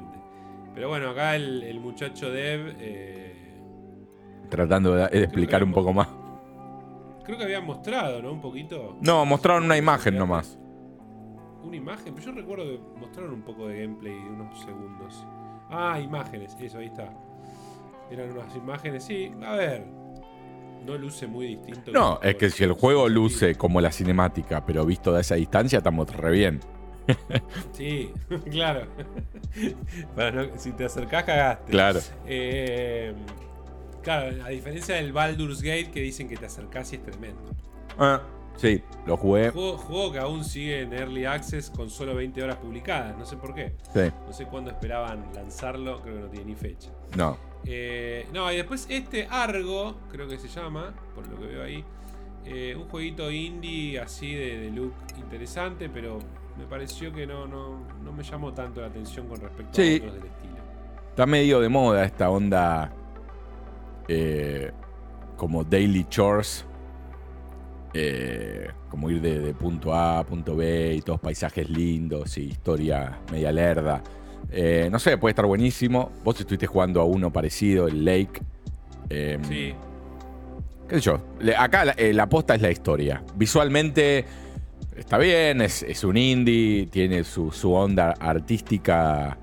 Pero 0.82 0.90
bueno, 0.90 1.10
acá 1.10 1.36
el, 1.36 1.62
el 1.62 1.78
muchacho 1.78 2.28
Dev, 2.28 2.74
eh, 2.80 3.36
Tratando 4.50 4.96
de, 4.96 5.04
explicar 5.22 5.62
un 5.62 5.70
poco 5.72 5.92
más. 5.92 6.08
creo 7.24 7.38
que 7.38 7.44
había 7.44 7.60
mostrado, 7.60 8.20
¿no? 8.20 8.32
Un 8.32 8.40
poquito. 8.40 8.96
No, 9.00 9.24
mostraron 9.24 9.62
una 9.62 9.76
imagen 9.76 10.18
nomás. 10.18 10.58
Una 11.62 11.76
imagen, 11.76 12.12
pero 12.16 12.26
yo 12.26 12.32
recuerdo 12.32 12.64
que 12.64 12.98
mostraron 12.98 13.32
un 13.32 13.42
poco 13.42 13.68
de 13.68 13.82
gameplay 13.82 14.12
de 14.12 14.28
unos 14.30 14.60
segundos. 14.60 15.24
Ah, 15.70 16.00
imágenes, 16.02 16.56
eso, 16.60 16.78
ahí 16.78 16.86
está. 16.86 17.14
Eran 18.10 18.32
unas 18.32 18.56
imágenes, 18.56 19.04
sí, 19.04 19.30
a 19.46 19.54
ver. 19.54 19.86
No 20.84 20.98
luce 20.98 21.28
muy 21.28 21.46
distinto. 21.46 21.92
No, 21.92 22.18
que- 22.18 22.30
es 22.30 22.34
que 22.34 22.50
si 22.50 22.64
el 22.64 22.72
juego 22.72 23.08
luce 23.08 23.54
como 23.54 23.80
la 23.80 23.92
cinemática, 23.92 24.66
pero 24.66 24.84
visto 24.84 25.12
de 25.12 25.20
esa 25.20 25.36
distancia, 25.36 25.76
estamos 25.78 26.12
re 26.12 26.32
bien. 26.32 26.58
Sí, 27.72 28.12
claro. 28.50 28.86
Para 30.16 30.30
no- 30.30 30.58
si 30.58 30.72
te 30.72 30.84
acercás, 30.84 31.24
cagaste. 31.24 31.70
Claro. 31.70 32.00
Eh, 32.26 33.12
claro, 34.02 34.44
a 34.44 34.48
diferencia 34.48 34.94
del 34.96 35.12
Baldur's 35.12 35.62
Gate 35.62 35.90
que 35.90 36.00
dicen 36.00 36.28
que 36.28 36.36
te 36.36 36.46
acercás 36.46 36.92
y 36.92 36.96
es 36.96 37.02
tremendo. 37.02 37.42
Ah, 37.98 38.22
sí, 38.56 38.82
lo 39.06 39.16
jugué. 39.16 39.50
Juego, 39.50 39.76
juego 39.78 40.12
que 40.12 40.18
aún 40.18 40.44
sigue 40.44 40.82
en 40.82 40.92
Early 40.92 41.24
Access 41.26 41.70
con 41.70 41.90
solo 41.90 42.14
20 42.14 42.42
horas 42.42 42.56
publicadas, 42.56 43.16
no 43.18 43.26
sé 43.26 43.36
por 43.36 43.54
qué. 43.54 43.74
Sí, 43.92 44.10
No 44.26 44.32
sé 44.32 44.46
cuándo 44.46 44.70
esperaban 44.70 45.26
lanzarlo, 45.34 46.00
creo 46.02 46.14
que 46.16 46.20
no 46.22 46.28
tiene 46.28 46.46
ni 46.46 46.54
fecha. 46.54 46.90
no. 47.16 47.36
Eh, 47.64 48.26
no, 48.32 48.50
y 48.52 48.56
después 48.56 48.88
este 48.90 49.28
Argo, 49.30 49.96
creo 50.10 50.26
que 50.26 50.36
se 50.36 50.48
llama, 50.48 50.92
por 51.14 51.28
lo 51.28 51.38
que 51.38 51.46
veo 51.46 51.62
ahí. 51.62 51.84
eh, 52.44 52.74
un 52.76 52.88
jueguito 52.88 53.30
indie 53.30 54.00
así 54.00 54.34
de, 54.34 54.58
de 54.58 54.70
look 54.72 54.92
interesante, 55.16 55.88
pero 55.88 56.18
me 56.58 56.64
pareció 56.66 57.12
que 57.12 57.26
no, 57.26 57.46
no, 57.46 57.80
no 58.04 58.12
me 58.12 58.22
llamó 58.22 58.52
tanto 58.52 58.80
la 58.80 58.88
atención 58.88 59.26
con 59.28 59.40
respecto 59.40 59.72
Sí. 59.82 59.94
a 59.94 59.96
otros 60.06 60.14
del 60.14 60.30
estilo. 60.30 60.56
Está 61.10 61.26
medio 61.26 61.60
de 61.60 61.68
moda 61.68 62.04
esta 62.04 62.30
onda 62.30 62.92
eh, 64.08 64.70
como 65.36 65.64
daily 65.64 66.04
chores. 66.04 66.64
eh, 67.94 68.70
como 68.88 69.10
ir 69.10 69.20
de, 69.20 69.40
de 69.40 69.52
punto 69.54 69.92
A 69.94 70.18
a 70.20 70.24
punto 70.24 70.56
B 70.56 70.94
y 70.94 71.00
todos 71.02 71.20
paisajes 71.20 71.68
lindos 71.68 72.36
y 72.38 72.44
historia 72.44 73.18
media 73.30 73.52
lerda. 73.52 74.02
Eh, 74.50 74.88
no 74.90 74.98
sé, 74.98 75.16
puede 75.18 75.32
estar 75.32 75.46
buenísimo. 75.46 76.10
Vos 76.24 76.38
estuviste 76.40 76.66
jugando 76.66 77.00
a 77.00 77.04
uno 77.04 77.30
parecido, 77.32 77.88
el 77.88 78.04
Lake. 78.04 78.42
Eh, 79.10 79.38
Sí, 79.42 79.74
qué 80.88 80.94
sé 80.96 81.00
yo. 81.02 81.20
Acá 81.58 81.84
la, 81.86 81.94
la 81.98 82.22
aposta 82.24 82.54
es 82.54 82.62
la 82.62 82.70
historia. 82.70 83.22
Visualmente 83.34 84.24
está 84.96 85.18
bien, 85.18 85.60
es, 85.60 85.82
es 85.82 86.04
un 86.04 86.16
indie, 86.16 86.86
tiene 86.86 87.24
su, 87.24 87.50
su 87.50 87.72
onda 87.72 88.14
artística, 88.18 89.38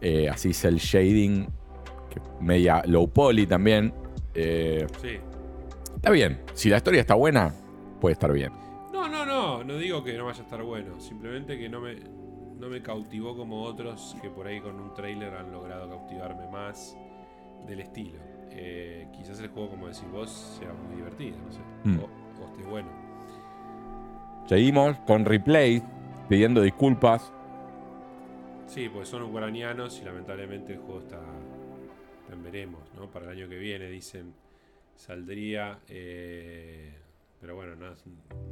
eh, 0.00 0.28
así 0.28 0.52
cel 0.52 0.76
shading, 0.76 1.46
que 2.10 2.20
media 2.40 2.82
low 2.86 3.08
poly 3.08 3.46
también. 3.46 3.92
Eh, 4.34 4.86
sí. 5.00 5.18
está 5.96 6.10
bien. 6.10 6.40
Si 6.54 6.68
la 6.68 6.78
historia 6.78 7.00
está 7.00 7.14
buena, 7.14 7.54
puede 8.00 8.14
estar 8.14 8.32
bien. 8.32 8.52
No, 8.92 9.08
no, 9.08 9.24
no, 9.24 9.64
no 9.64 9.76
digo 9.78 10.02
que 10.02 10.14
no 10.14 10.26
vaya 10.26 10.40
a 10.40 10.44
estar 10.44 10.62
bueno. 10.62 11.00
Simplemente 11.00 11.58
que 11.58 11.68
no 11.68 11.80
me, 11.80 11.96
no 12.58 12.68
me 12.68 12.82
cautivó 12.82 13.36
como 13.36 13.62
otros 13.62 14.16
que 14.20 14.30
por 14.30 14.46
ahí 14.46 14.60
con 14.60 14.80
un 14.80 14.94
trailer 14.94 15.34
han 15.34 15.52
logrado 15.52 15.88
cautivarme 15.88 16.48
más 16.48 16.96
del 17.66 17.80
estilo. 17.80 18.18
Eh, 18.50 19.08
quizás 19.12 19.40
el 19.40 19.48
juego, 19.48 19.70
como 19.70 19.88
decís 19.88 20.10
vos, 20.12 20.58
sea 20.58 20.72
muy 20.72 20.96
divertido, 20.96 21.36
no 21.44 21.52
sé. 21.52 21.60
Mm. 21.84 21.98
O, 21.98 22.42
o 22.42 22.46
esté 22.50 22.68
bueno. 22.68 23.03
Seguimos 24.46 24.98
con 25.06 25.24
replay, 25.24 25.82
pidiendo 26.28 26.60
disculpas. 26.60 27.32
Sí, 28.66 28.88
porque 28.88 29.06
son 29.06 29.22
ucranianos 29.22 29.98
y 30.00 30.04
lamentablemente 30.04 30.72
el 30.74 30.78
juego 30.80 31.00
está, 31.00 31.20
en 32.32 32.42
veremos, 32.42 32.80
¿no? 32.96 33.10
Para 33.10 33.26
el 33.26 33.38
año 33.38 33.48
que 33.48 33.56
viene 33.56 33.88
dicen 33.88 34.34
saldría, 34.96 35.78
eh, 35.88 36.92
pero 37.40 37.56
bueno, 37.56 37.74
no- 37.76 37.94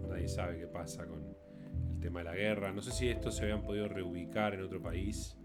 nadie 0.09 0.28
sabe 0.28 0.59
qué 0.59 0.66
pasa 0.66 1.07
con 1.07 1.20
el 1.20 2.01
tema 2.01 2.20
de 2.20 2.24
la 2.24 2.34
guerra. 2.34 2.72
No 2.72 2.82
sé 2.82 2.90
si 2.93 3.09
estos 3.09 3.36
se 3.36 3.43
habían 3.45 3.62
podido 3.62 3.88
reubicar 3.88 4.55
en 4.55 4.62
otro 4.62 4.80
país. 4.82 5.36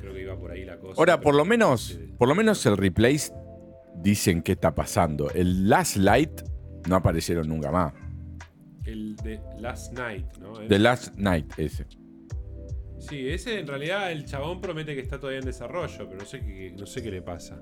Creo 0.00 0.12
que 0.12 0.22
iba 0.22 0.36
por 0.36 0.50
ahí 0.50 0.64
la 0.64 0.78
cosa. 0.78 1.00
Ahora, 1.00 1.20
por 1.20 1.34
lo 1.34 1.44
menos, 1.44 1.98
por 2.18 2.28
lo 2.28 2.34
menos 2.34 2.64
el 2.66 2.76
replay 2.76 3.16
dicen 3.96 4.42
qué 4.42 4.52
está 4.52 4.74
pasando. 4.74 5.30
El 5.30 5.68
Last 5.68 5.96
Light 5.96 6.42
no 6.88 6.96
aparecieron 6.96 7.48
nunca 7.48 7.70
más. 7.70 7.92
El 8.84 9.16
de 9.16 9.40
Last 9.58 9.92
Night, 9.94 10.26
¿no? 10.38 10.52
The 10.66 10.78
Last 10.78 11.14
Night, 11.16 11.52
ese. 11.58 11.86
Sí, 12.98 13.28
ese 13.28 13.58
en 13.58 13.66
realidad 13.66 14.12
el 14.12 14.24
chabón 14.24 14.60
promete 14.60 14.94
que 14.94 15.00
está 15.00 15.18
todavía 15.18 15.40
en 15.40 15.46
desarrollo, 15.46 15.98
pero 16.08 16.18
no 16.18 16.24
sé 16.24 16.40
qué, 16.40 16.74
no 16.78 16.86
sé 16.86 17.02
qué 17.02 17.10
le 17.10 17.22
pasa. 17.22 17.60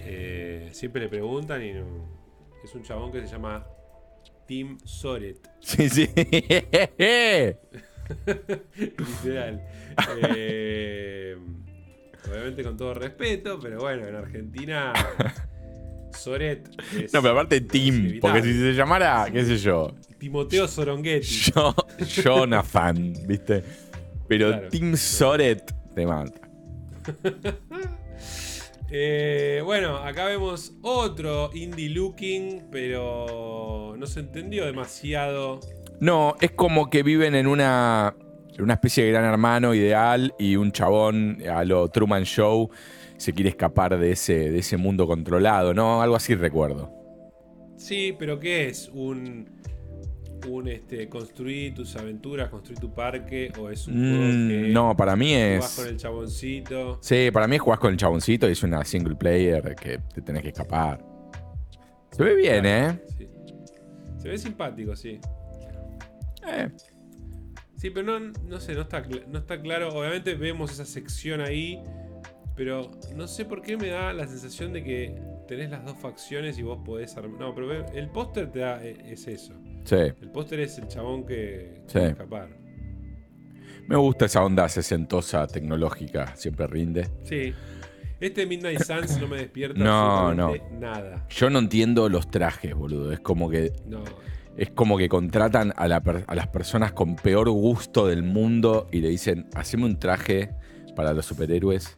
Eh, 0.00 0.68
siempre 0.72 1.02
le 1.02 1.08
preguntan 1.08 1.62
y 1.62 1.72
no. 1.72 2.18
Es 2.64 2.74
un 2.74 2.82
chabón 2.82 3.12
que 3.12 3.20
se 3.20 3.28
llama 3.28 3.66
Tim 4.46 4.78
Soret, 4.84 5.38
Sí, 5.60 5.88
sí. 5.88 6.08
literal. 8.98 9.62
Eh, 10.36 11.36
obviamente 12.30 12.62
con 12.62 12.76
todo 12.76 12.94
respeto, 12.94 13.58
pero 13.60 13.78
bueno, 13.80 14.06
en 14.06 14.14
Argentina 14.14 14.92
Soret 16.18 16.68
es 16.96 17.12
No, 17.12 17.22
pero 17.22 17.32
aparte 17.32 17.60
Tim, 17.60 18.18
porque 18.20 18.42
si 18.42 18.52
se 18.52 18.72
llamara, 18.74 19.26
qué 19.32 19.44
sé 19.44 19.56
yo, 19.58 19.94
Timoteo 20.18 20.66
Soronghetti. 20.68 21.26
yo, 21.54 21.74
Jonathan, 22.22 23.14
¿viste? 23.26 23.62
Pero 24.26 24.48
Claro. 24.48 24.68
Tim 24.68 24.96
Soret 24.96 25.72
te 25.94 26.06
mata. 26.06 26.40
Eh, 28.90 29.60
bueno, 29.64 29.98
acá 29.98 30.24
vemos 30.24 30.72
otro 30.80 31.50
indie 31.52 31.90
looking, 31.90 32.68
pero 32.72 33.94
no 33.98 34.06
se 34.06 34.20
entendió 34.20 34.64
demasiado. 34.64 35.60
No, 36.00 36.36
es 36.40 36.52
como 36.52 36.88
que 36.88 37.02
viven 37.02 37.34
en 37.34 37.46
una, 37.46 38.14
en 38.56 38.64
una 38.64 38.74
especie 38.74 39.04
de 39.04 39.10
gran 39.12 39.26
hermano 39.26 39.74
ideal 39.74 40.32
y 40.38 40.56
un 40.56 40.72
chabón 40.72 41.42
a 41.54 41.64
lo 41.64 41.88
Truman 41.88 42.24
Show 42.24 42.70
se 43.18 43.34
quiere 43.34 43.50
escapar 43.50 43.98
de 43.98 44.12
ese, 44.12 44.50
de 44.50 44.58
ese 44.58 44.76
mundo 44.78 45.06
controlado, 45.06 45.74
¿no? 45.74 46.00
Algo 46.00 46.16
así 46.16 46.34
recuerdo. 46.34 46.90
Sí, 47.76 48.16
pero 48.18 48.40
¿qué 48.40 48.68
es? 48.68 48.88
¿Un, 48.92 49.50
un 50.48 50.68
este, 50.68 51.08
construir 51.08 51.74
tus 51.74 51.94
aventuras, 51.96 52.48
construir 52.48 52.78
tu 52.80 52.92
parque? 52.94 53.52
¿O 53.58 53.68
es 53.70 53.86
un 53.86 53.94
juego 53.94 54.24
Mm, 54.24 54.48
que 54.48 54.68
no, 54.72 54.96
para 54.96 55.14
mí 55.16 55.32
jugás 55.34 55.70
es... 55.70 55.76
con 55.84 55.88
el 55.88 55.96
chaboncito? 55.98 56.98
Sí, 57.02 57.30
para 57.32 57.46
mí 57.46 57.58
jugás 57.58 57.78
con 57.78 57.90
el 57.92 57.96
chaboncito 57.98 58.48
y 58.48 58.52
es 58.52 58.62
una 58.62 58.84
single 58.84 59.14
player 59.16 59.74
que 59.76 59.98
te 60.14 60.22
tenés 60.22 60.42
que 60.42 60.48
escapar. 60.48 61.04
Se 62.12 62.22
ve 62.24 62.34
bien, 62.34 62.64
¿eh? 62.66 63.00
Sí. 63.16 63.28
Se 64.16 64.28
ve 64.28 64.38
simpático, 64.38 64.96
sí. 64.96 65.20
Eh, 66.46 66.68
Sí, 67.76 67.90
pero 67.90 68.18
no, 68.18 68.32
no 68.44 68.58
sé, 68.58 68.74
no 68.74 68.80
está, 68.82 69.04
no 69.28 69.38
está 69.38 69.60
claro. 69.60 69.90
Obviamente 69.90 70.34
vemos 70.34 70.72
esa 70.72 70.84
sección 70.84 71.40
ahí, 71.40 71.80
pero 72.58 72.90
no 73.16 73.26
sé 73.26 73.46
por 73.46 73.62
qué 73.62 73.78
me 73.78 73.88
da 73.88 74.12
la 74.12 74.26
sensación 74.26 74.74
de 74.74 74.84
que 74.84 75.14
tenés 75.48 75.70
las 75.70 75.82
dos 75.86 75.96
facciones 75.96 76.58
y 76.58 76.62
vos 76.62 76.80
podés 76.84 77.16
armar. 77.16 77.40
No, 77.40 77.54
pero 77.54 77.86
el 77.94 78.10
póster 78.10 78.50
te 78.52 78.58
da, 78.58 78.84
e- 78.84 79.12
es 79.12 79.26
eso. 79.26 79.54
Sí, 79.84 79.94
El 79.94 80.30
póster 80.30 80.60
es 80.60 80.76
el 80.78 80.88
chabón 80.88 81.24
que 81.24 81.80
Sí. 81.86 81.92
quiere 81.94 82.08
escapar. 82.10 82.48
me 83.86 83.96
gusta 83.96 84.26
esa 84.26 84.44
onda 84.44 84.68
sesentosa 84.68 85.46
tecnológica, 85.46 86.36
siempre 86.36 86.66
rinde. 86.66 87.08
Sí. 87.22 87.54
Este 88.20 88.44
Midnight 88.46 88.80
Suns 88.82 89.18
no 89.20 89.28
me 89.28 89.36
despierta 89.38 89.78
No, 89.82 90.28
absolutamente 90.28 90.76
nada. 90.78 91.24
Yo 91.30 91.48
no 91.48 91.58
entiendo 91.60 92.08
los 92.10 92.30
trajes, 92.30 92.74
boludo. 92.74 93.12
Es 93.12 93.20
como 93.20 93.48
que 93.48 93.72
No. 93.86 94.02
Es 94.58 94.70
como 94.70 94.98
que 94.98 95.08
contratan 95.08 95.72
a, 95.76 95.86
la 95.86 96.00
per- 96.02 96.24
a 96.26 96.34
las 96.34 96.48
personas 96.48 96.92
con 96.92 97.14
peor 97.14 97.48
gusto 97.48 98.08
del 98.08 98.24
mundo 98.24 98.88
y 98.90 99.00
le 99.00 99.08
dicen, 99.08 99.46
haceme 99.54 99.84
un 99.84 100.00
traje 100.00 100.50
para 100.96 101.12
los 101.12 101.26
superhéroes. 101.26 101.96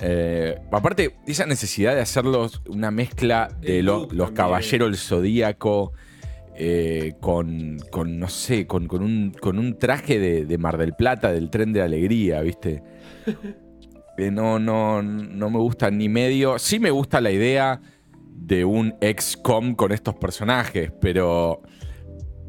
Eh, 0.00 0.58
aparte, 0.72 1.16
esa 1.26 1.46
necesidad 1.46 1.94
de 1.94 2.00
hacerlos 2.00 2.62
una 2.68 2.90
mezcla 2.90 3.48
de 3.60 3.82
lo- 3.82 4.08
los 4.10 4.32
caballeros 4.32 4.88
del 4.90 4.96
zodíaco 4.98 5.92
eh, 6.56 7.14
con, 7.20 7.78
con, 7.90 8.18
no 8.18 8.28
sé, 8.28 8.66
con, 8.66 8.86
con 8.86 9.02
un, 9.02 9.32
con 9.40 9.58
un 9.58 9.78
traje 9.78 10.18
de, 10.18 10.44
de 10.46 10.58
Mar 10.58 10.78
del 10.78 10.94
Plata, 10.94 11.32
del 11.32 11.50
tren 11.50 11.72
de 11.72 11.82
alegría, 11.82 12.40
¿viste? 12.42 12.82
Eh, 14.16 14.30
no, 14.30 14.60
no, 14.60 15.02
no 15.02 15.50
me 15.50 15.58
gusta 15.58 15.90
ni 15.90 16.08
medio. 16.08 16.56
Sí 16.60 16.78
me 16.78 16.92
gusta 16.92 17.20
la 17.20 17.32
idea 17.32 17.80
de 18.32 18.64
un 18.64 18.94
ex-com 19.00 19.74
con 19.74 19.90
estos 19.90 20.14
personajes, 20.14 20.92
pero 21.00 21.62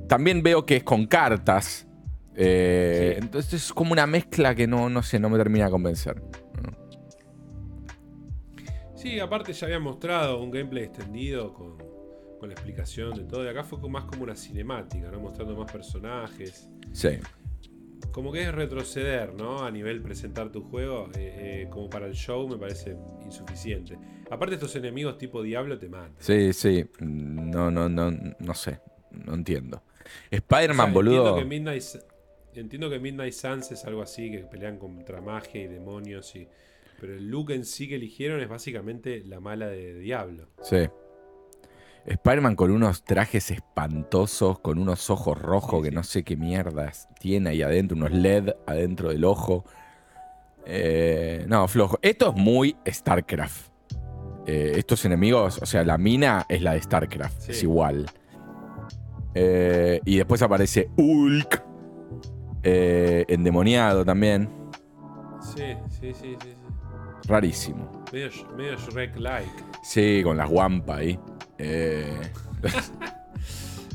también 0.07 0.43
veo 0.43 0.63
que 0.67 0.75
es 0.75 0.83
con 0.83 1.07
cartas. 1.07 1.87
Eh, 2.35 3.13
Sí. 3.17 3.23
Entonces 3.25 3.53
es 3.63 3.73
como 3.73 3.93
una 3.93 4.05
mezcla 4.05 4.53
que 4.53 4.67
no, 4.67 4.89
no 4.89 5.01
sé, 5.01 5.17
no 5.19 5.27
me 5.31 5.39
termina 5.39 5.65
de 5.65 5.71
convencer. 5.71 6.21
Sí, 9.05 9.19
aparte 9.19 9.53
ya 9.53 9.67
había 9.67 9.79
mostrado 9.79 10.41
un 10.41 10.49
gameplay 10.49 10.85
extendido 10.85 11.53
con, 11.53 11.77
con 12.39 12.49
la 12.49 12.55
explicación 12.55 13.13
de 13.13 13.23
todo. 13.25 13.45
Y 13.45 13.47
acá 13.47 13.63
fue 13.63 13.77
más 13.87 14.05
como 14.05 14.23
una 14.23 14.35
cinemática, 14.35 15.11
¿no? 15.11 15.19
Mostrando 15.19 15.55
más 15.55 15.71
personajes. 15.71 16.67
Sí. 16.91 17.09
Como 18.11 18.31
que 18.31 18.41
es 18.41 18.51
retroceder, 18.51 19.35
¿no? 19.35 19.63
A 19.63 19.69
nivel 19.69 20.01
presentar 20.01 20.51
tu 20.51 20.63
juego. 20.63 21.09
eh, 21.15 21.65
eh, 21.65 21.67
como 21.69 21.87
para 21.87 22.07
el 22.07 22.13
show 22.15 22.47
me 22.47 22.57
parece 22.57 22.97
insuficiente. 23.23 23.95
Aparte 24.31 24.55
estos 24.55 24.75
enemigos 24.75 25.19
tipo 25.19 25.43
Diablo 25.43 25.77
te 25.77 25.87
matan. 25.87 26.15
Sí, 26.17 26.51
sí. 26.51 26.89
No, 26.99 27.69
no, 27.69 27.87
no, 27.87 28.09
no 28.09 28.53
sé. 28.55 28.79
No 29.11 29.35
entiendo. 29.35 29.83
O 30.31 30.35
Spider-Man, 30.35 30.87
sea, 30.87 30.93
boludo. 30.93 31.17
Entiendo 31.17 31.35
que, 31.37 31.45
Midnight, 31.45 31.83
entiendo 32.55 32.89
que 32.89 32.99
Midnight 32.99 33.33
Suns 33.33 33.71
es 33.71 33.85
algo 33.85 34.01
así, 34.01 34.31
que 34.31 34.39
pelean 34.39 34.79
contra 34.79 35.21
magia 35.21 35.61
y 35.61 35.67
demonios. 35.67 36.35
Y, 36.35 36.47
pero 36.99 37.13
el 37.13 37.29
look 37.29 37.51
en 37.51 37.65
sí 37.65 37.87
que 37.87 37.95
eligieron 37.95 38.39
es 38.41 38.49
básicamente 38.49 39.23
la 39.25 39.39
mala 39.39 39.67
de 39.67 39.95
Diablo. 39.99 40.47
Sí. 40.61 40.87
Spider-Man 42.05 42.55
con 42.55 42.69
unos 42.71 43.03
trajes 43.03 43.49
espantosos, 43.49 44.59
con 44.59 44.77
unos 44.77 45.09
ojos 45.09 45.39
rojos 45.41 45.79
Sí, 45.83 45.89
que 45.89 45.95
no 45.95 46.03
sé 46.03 46.23
qué 46.23 46.35
mierdas 46.37 47.09
tiene 47.19 47.49
ahí 47.49 47.61
adentro, 47.63 47.97
unos 47.97 48.11
LED 48.11 48.49
adentro 48.67 49.09
del 49.09 49.25
ojo. 49.25 49.65
Eh, 50.67 51.45
no, 51.47 51.67
flojo. 51.67 51.97
Esto 52.01 52.29
es 52.29 52.35
muy 52.35 52.75
StarCraft. 52.87 53.69
Eh, 54.47 54.73
estos 54.77 55.03
enemigos, 55.05 55.59
o 55.61 55.65
sea, 55.65 55.83
la 55.83 55.97
mina 55.97 56.45
es 56.47 56.61
la 56.61 56.73
de 56.73 56.81
StarCraft, 56.81 57.41
Sí. 57.41 57.51
es 57.51 57.63
igual. 57.63 58.05
Eh, 59.33 59.99
y 60.05 60.17
después 60.17 60.41
aparece 60.43 60.89
Hulk, 60.97 61.63
endemoniado 62.63 64.05
también. 64.05 64.49
Sí, 65.41 65.75
sí, 65.89 66.13
sí, 66.13 66.35
sí. 66.41 66.54
Rarísimo. 67.27 68.05
Medio, 68.13 68.29
medio 68.55 68.75
Shrek-like. 68.77 69.63
Sí, 69.83 70.21
con 70.23 70.37
las 70.37 70.49
guampas 70.49 70.97
ahí. 70.99 71.19
Eh, 71.57 72.17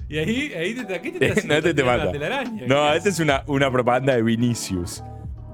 Y 0.09 0.19
ahí, 0.19 0.53
ahí 0.55 0.75
te, 0.75 1.01
¿qué 1.01 1.13
te 1.13 1.29
estás 1.29 1.45
No, 1.47 1.55
este 1.55 1.73
te 1.73 1.85
mata. 1.85 2.11
Telaraña, 2.11 2.67
No, 2.67 2.91
¿qué 2.91 2.97
esta 2.97 3.09
es 3.11 3.21
una, 3.21 3.45
una 3.47 3.71
propaganda 3.71 4.17
de 4.17 4.23
Vinicius. 4.23 5.05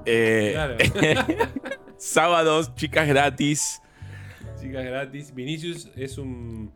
Eh, 0.03 0.51
Claro. 0.53 0.77
sábados, 1.97 2.73
chicas 2.73 3.07
gratis. 3.07 3.79
Chicas 4.59 4.83
gratis. 4.83 5.31
Vinicius 5.35 5.91
es 5.95 6.17
un, 6.17 6.71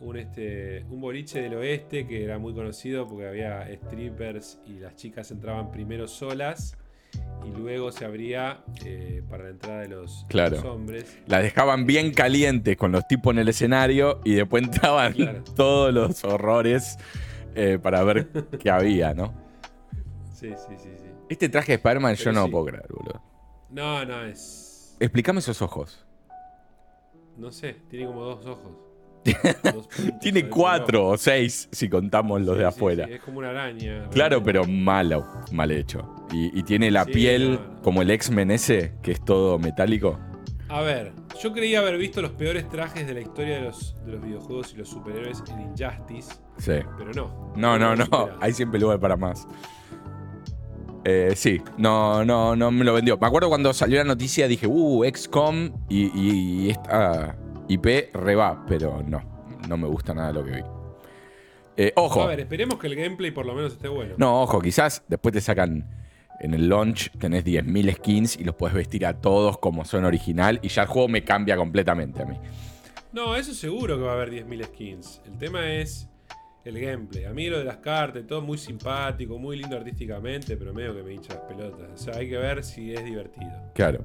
un, 0.00 0.16
este, 0.16 0.86
un 0.88 1.02
boliche 1.02 1.42
del 1.42 1.54
oeste 1.56 2.06
que 2.06 2.24
era 2.24 2.38
muy 2.38 2.54
conocido 2.54 3.06
porque 3.06 3.28
había 3.28 3.68
strippers 3.76 4.58
y 4.66 4.78
las 4.78 4.96
chicas 4.96 5.30
entraban 5.30 5.70
primero 5.70 6.08
solas 6.08 6.78
y 7.44 7.50
luego 7.56 7.90
se 7.92 8.04
abría 8.04 8.62
eh, 8.84 9.22
para 9.30 9.44
la 9.44 9.50
entrada 9.50 9.80
de 9.80 9.88
los, 9.88 10.22
de 10.22 10.28
Claro. 10.28 10.56
los 10.56 10.64
hombres. 10.64 11.18
Las 11.26 11.42
dejaban 11.42 11.86
bien 11.86 12.12
calientes 12.12 12.76
con 12.76 12.92
los 12.92 13.06
tipos 13.08 13.32
en 13.32 13.38
el 13.40 13.48
escenario 13.48 14.20
y 14.24 14.34
después 14.34 14.64
entraban 14.64 15.12
Claro. 15.14 15.44
todos 15.56 15.92
los 15.94 16.24
horrores 16.24 16.98
eh, 17.54 17.78
para 17.82 18.02
ver 18.04 18.28
qué 18.60 18.70
había, 18.70 19.14
¿no? 19.14 19.32
Sí, 20.34 20.50
sí, 20.50 20.74
sí, 20.76 20.88
sí. 20.96 21.04
Este 21.28 21.48
traje 21.48 21.72
de 21.72 21.76
Spider-Man 21.76 22.14
yo 22.14 22.32
no 22.32 22.40
lo 22.40 22.46
sí. 22.46 22.52
puedo 22.52 22.64
creer, 22.66 22.86
boludo. 22.90 23.22
No, 23.70 24.04
no, 24.04 24.22
es... 24.24 24.96
Explícame 25.00 25.40
esos 25.40 25.60
ojos. 25.62 26.04
No 27.36 27.50
sé, 27.52 27.76
tiene 27.88 28.06
como 28.06 28.22
dos 28.22 28.46
ojos. 28.46 28.72
Tiene 30.20 30.48
cuatro 30.50 31.06
o 31.08 31.16
seis 31.16 31.68
si 31.72 31.88
contamos 31.88 32.40
los 32.42 32.54
Sí, 32.56 32.60
de 32.60 32.66
afuera. 32.66 33.06
sí, 33.06 33.12
es 33.14 33.20
como 33.22 33.38
una 33.38 33.50
araña. 33.50 34.08
Claro, 34.10 34.42
pero 34.42 34.64
malo, 34.66 35.26
mal 35.52 35.70
hecho. 35.70 36.14
Y, 36.32 36.58
y 36.58 36.62
tiene 36.62 36.90
la 36.90 37.04
piel 37.04 37.52
no, 37.54 37.60
no. 37.76 37.82
como 37.82 38.02
el 38.02 38.10
X-Men 38.10 38.50
ese, 38.50 38.94
que 39.02 39.12
es 39.12 39.24
todo 39.24 39.58
metálico. 39.58 40.18
A 40.70 40.82
ver, 40.82 41.12
yo 41.42 41.52
creía 41.54 41.78
haber 41.78 41.96
visto 41.96 42.20
los 42.20 42.32
peores 42.32 42.68
trajes 42.68 43.06
de 43.06 43.14
la 43.14 43.20
historia 43.20 43.54
de 43.56 43.60
los, 43.62 43.94
de 44.04 44.12
los 44.12 44.22
videojuegos 44.22 44.74
y 44.74 44.76
los 44.76 44.88
superhéroes 44.90 45.42
en 45.50 45.62
Injustice, 45.62 46.34
Sí. 46.58 46.72
pero 46.98 47.10
no. 47.14 47.52
No, 47.56 47.78
no, 47.78 47.96
no. 47.96 48.06
Hay 48.40 48.52
siempre 48.52 48.78
lugar 48.78 49.00
para 49.00 49.16
más. 49.16 49.48
Eh, 51.04 51.32
sí, 51.36 51.62
no, 51.78 52.22
no, 52.24 52.54
no 52.54 52.70
me 52.70 52.84
lo 52.84 52.92
vendió. 52.92 53.16
Me 53.16 53.26
acuerdo 53.26 53.48
cuando 53.48 53.72
salió 53.72 53.96
la 53.98 54.04
noticia, 54.04 54.46
dije, 54.46 54.66
uh, 54.66 55.04
XCOM 55.04 55.70
y, 55.88 56.06
y- 56.14 56.64
y 56.66 56.70
esta 56.70 57.34
IP 57.68 58.14
reba, 58.14 58.64
pero 58.66 59.02
no, 59.06 59.22
no 59.68 59.76
me 59.76 59.86
gusta 59.86 60.14
nada 60.14 60.32
lo 60.32 60.44
que 60.44 60.50
vi. 60.52 60.62
Eh, 61.76 61.92
ojo, 61.94 62.22
A 62.22 62.26
ver, 62.26 62.40
esperemos 62.40 62.78
que 62.78 62.88
el 62.88 62.96
gameplay 62.96 63.30
por 63.30 63.46
lo 63.46 63.54
menos 63.54 63.72
esté 63.74 63.86
bueno. 63.88 64.14
no, 64.16 64.42
ojo, 64.42 64.60
quizás 64.60 65.04
después 65.06 65.32
te 65.32 65.40
sacan 65.40 65.88
en 66.40 66.54
el 66.54 66.68
launch, 66.68 67.10
tenés 67.18 67.44
10.000 67.44 67.94
skins 67.96 68.36
y 68.36 68.44
los 68.44 68.54
puedes 68.54 68.74
vestir 68.74 69.06
a 69.06 69.20
todos 69.20 69.58
como 69.58 69.84
son 69.84 70.04
original 70.04 70.58
y 70.62 70.68
ya 70.68 70.82
el 70.82 70.88
juego 70.88 71.08
me 71.08 71.22
cambia 71.22 71.56
completamente 71.56 72.22
a 72.22 72.26
mí. 72.26 72.36
No, 73.12 73.36
eso 73.36 73.54
seguro 73.54 73.96
que 73.96 74.02
va 74.02 74.12
a 74.12 74.14
haber 74.14 74.30
10.000 74.30 74.64
skins. 74.66 75.22
El 75.26 75.38
tema 75.38 75.72
es 75.72 76.08
el 76.64 76.78
gameplay. 76.80 77.24
A 77.24 77.32
mí 77.32 77.48
lo 77.48 77.58
de 77.58 77.64
las 77.64 77.78
cartas, 77.78 78.26
todo 78.26 78.42
muy 78.42 78.58
simpático, 78.58 79.38
muy 79.38 79.56
lindo 79.56 79.76
artísticamente, 79.76 80.56
pero 80.56 80.74
medio 80.74 80.94
que 80.94 81.02
me 81.02 81.14
hincha 81.14 81.34
las 81.34 81.42
pelotas. 81.44 81.88
O 81.94 81.96
sea, 81.96 82.16
hay 82.16 82.28
que 82.28 82.36
ver 82.36 82.62
si 82.62 82.92
es 82.92 83.04
divertido. 83.04 83.52
Claro. 83.74 84.04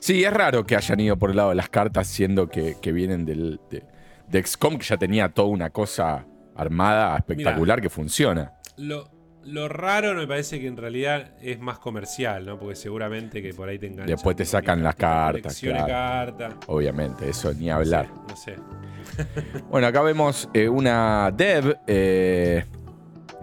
Sí, 0.00 0.24
es 0.24 0.32
raro 0.32 0.64
que 0.64 0.76
hayan 0.76 0.98
ido 1.00 1.16
por 1.16 1.30
el 1.30 1.36
lado 1.36 1.50
de 1.50 1.54
las 1.56 1.68
cartas, 1.68 2.06
siendo 2.08 2.48
que, 2.48 2.76
que 2.80 2.90
vienen 2.92 3.24
del, 3.24 3.60
de, 3.70 3.84
de 4.28 4.42
XCOM, 4.42 4.78
que 4.78 4.84
ya 4.84 4.96
tenía 4.96 5.28
toda 5.28 5.48
una 5.48 5.70
cosa 5.70 6.26
armada 6.56 7.16
espectacular 7.16 7.80
que 7.80 7.90
funciona. 7.90 8.52
Lo, 8.76 9.10
lo 9.44 9.68
raro 9.68 10.14
me 10.14 10.26
parece 10.26 10.60
que 10.60 10.66
en 10.66 10.76
realidad 10.76 11.32
es 11.40 11.60
más 11.60 11.78
comercial, 11.78 12.44
¿no? 12.46 12.58
Porque 12.58 12.76
seguramente 12.76 13.42
que 13.42 13.52
por 13.54 13.68
ahí 13.68 13.78
te 13.78 13.86
enganchan. 13.86 14.06
Después 14.06 14.36
te 14.36 14.44
sacan 14.44 14.82
las 14.82 14.94
cartas, 14.96 15.58
claro. 15.60 15.86
cartas. 15.86 16.54
Obviamente, 16.66 17.28
eso 17.28 17.52
ni 17.54 17.66
No 17.66 17.74
hablar. 17.76 18.06
sé, 18.06 18.12
No 18.28 18.36
sé. 18.36 18.56
Bueno, 19.70 19.86
acá 19.86 20.02
vemos 20.02 20.48
eh, 20.54 20.68
una 20.68 21.30
dev 21.34 21.76
eh, 21.86 22.64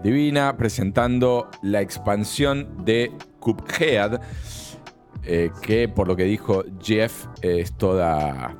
divina 0.02 0.56
presentando 0.56 1.48
la 1.62 1.80
expansión 1.80 2.84
de 2.84 3.12
Cuphead, 3.40 4.20
eh, 5.28 5.50
que 5.62 5.88
por 5.88 6.08
lo 6.08 6.16
que 6.16 6.24
dijo 6.24 6.64
Jeff 6.82 7.26
es 7.42 7.72
toda, 7.76 8.56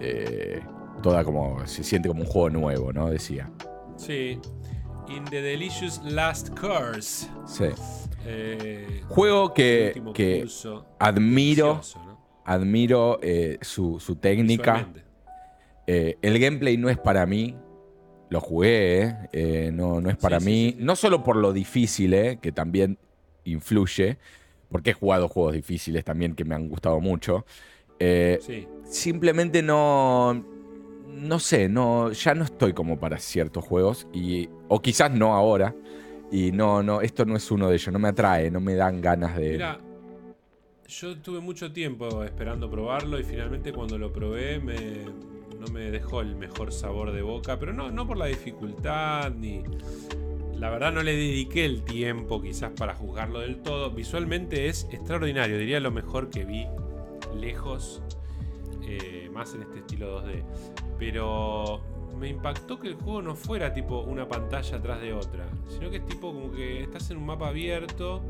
eh, 0.00 0.60
toda 1.02 1.22
como 1.22 1.64
se 1.66 1.84
siente 1.84 2.08
como 2.08 2.22
un 2.22 2.26
juego 2.26 2.50
nuevo, 2.50 2.92
¿no? 2.92 3.10
Decía. 3.10 3.50
Sí. 3.96 4.40
In 5.08 5.24
the 5.26 5.40
Delicious 5.40 6.02
Last 6.04 6.50
Course. 6.58 7.28
Sí. 7.46 7.66
Eh, 8.26 9.02
Juego 9.08 9.54
que, 9.54 10.02
que 10.12 10.46
admiro, 10.98 11.80
admiro 12.44 13.20
su, 13.62 14.00
su 14.00 14.16
técnica. 14.16 14.88
El 15.86 16.38
gameplay 16.38 16.76
no 16.76 16.90
es 16.90 16.98
para 16.98 17.24
mí. 17.24 17.56
Lo 18.30 18.40
jugué, 18.40 19.16
eh, 19.32 19.70
no, 19.72 20.00
no 20.00 20.10
es 20.10 20.16
para 20.16 20.38
sí, 20.38 20.46
mí. 20.46 20.70
sí, 20.72 20.76
sí. 20.78 20.84
No 20.84 20.96
solo 20.96 21.24
por 21.24 21.36
lo 21.36 21.52
difícil, 21.52 22.12
eh, 22.12 22.38
que 22.42 22.52
también 22.52 22.98
influye, 23.44 24.18
porque 24.70 24.90
he 24.90 24.94
jugado 24.94 25.28
juegos 25.28 25.54
difíciles 25.54 26.04
también 26.04 26.34
que 26.34 26.44
me 26.44 26.54
han 26.54 26.68
gustado 26.68 27.00
mucho. 27.00 27.44
Eh, 27.98 28.38
Sí. 28.40 28.66
simplemente 28.84 29.62
no. 29.62 30.44
No 31.08 31.40
sé, 31.40 31.68
no, 31.68 32.12
ya 32.12 32.34
no 32.34 32.44
estoy 32.44 32.72
como 32.74 33.00
para 33.00 33.18
ciertos 33.18 33.64
juegos. 33.64 34.06
Y, 34.12 34.48
o 34.68 34.80
quizás 34.80 35.10
no 35.10 35.34
ahora. 35.34 35.74
Y 36.30 36.52
no, 36.52 36.82
no, 36.82 37.00
esto 37.00 37.24
no 37.24 37.34
es 37.36 37.50
uno 37.50 37.68
de 37.68 37.74
ellos. 37.76 37.92
No 37.92 37.98
me 37.98 38.08
atrae, 38.08 38.50
no 38.50 38.60
me 38.60 38.74
dan 38.74 39.00
ganas 39.00 39.36
de. 39.36 39.52
Mira, 39.52 39.80
yo 40.86 41.16
tuve 41.18 41.40
mucho 41.40 41.72
tiempo 41.72 42.22
esperando 42.22 42.70
probarlo 42.70 43.18
y 43.18 43.24
finalmente 43.24 43.72
cuando 43.72 43.98
lo 43.98 44.12
probé 44.12 44.60
me, 44.60 44.76
no 45.58 45.66
me 45.72 45.90
dejó 45.90 46.20
el 46.20 46.36
mejor 46.36 46.72
sabor 46.72 47.10
de 47.12 47.22
boca, 47.22 47.58
pero 47.58 47.72
no, 47.72 47.90
no 47.90 48.06
por 48.06 48.16
la 48.16 48.26
dificultad 48.26 49.30
ni... 49.32 49.62
La 50.58 50.70
verdad 50.70 50.92
no 50.92 51.02
le 51.02 51.12
dediqué 51.14 51.64
el 51.64 51.82
tiempo 51.84 52.40
quizás 52.42 52.72
para 52.72 52.94
juzgarlo 52.94 53.40
del 53.40 53.62
todo. 53.62 53.90
Visualmente 53.90 54.66
es 54.68 54.88
extraordinario, 54.90 55.56
diría 55.58 55.78
lo 55.80 55.90
mejor 55.92 56.30
que 56.30 56.44
vi 56.44 56.66
lejos, 57.36 58.02
eh, 58.86 59.30
más 59.32 59.54
en 59.54 59.62
este 59.62 59.78
estilo 59.78 60.20
2D. 60.22 60.42
Pero 60.98 61.80
me 62.18 62.28
impactó 62.28 62.80
que 62.80 62.88
el 62.88 62.94
juego 62.94 63.22
no 63.22 63.36
fuera 63.36 63.72
tipo 63.72 64.00
una 64.00 64.26
pantalla 64.26 64.76
atrás 64.78 65.00
de 65.00 65.12
otra, 65.12 65.46
sino 65.68 65.90
que 65.90 65.98
es 65.98 66.06
tipo 66.06 66.32
como 66.32 66.50
que 66.50 66.82
estás 66.82 67.10
en 67.12 67.18
un 67.18 67.26
mapa 67.26 67.48
abierto 67.48 68.20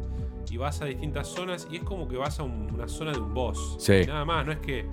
y 0.51 0.57
vas 0.59 0.83
a 0.83 0.85
distintas 0.85 1.29
zonas 1.29 1.67
y 1.71 1.77
es 1.77 1.83
como 1.83 2.09
que 2.09 2.17
vas 2.19 2.39
a 2.41 2.43
un- 2.43 2.71
una 2.75 2.89
zona 2.89 3.13
de 3.13 3.21
un 3.21 3.33
boss. 3.33 3.77
Sí. 3.79 4.03
Nada 4.07 4.25
más, 4.27 4.45
no 4.45 4.53
es 4.53 4.59
que 4.59 4.87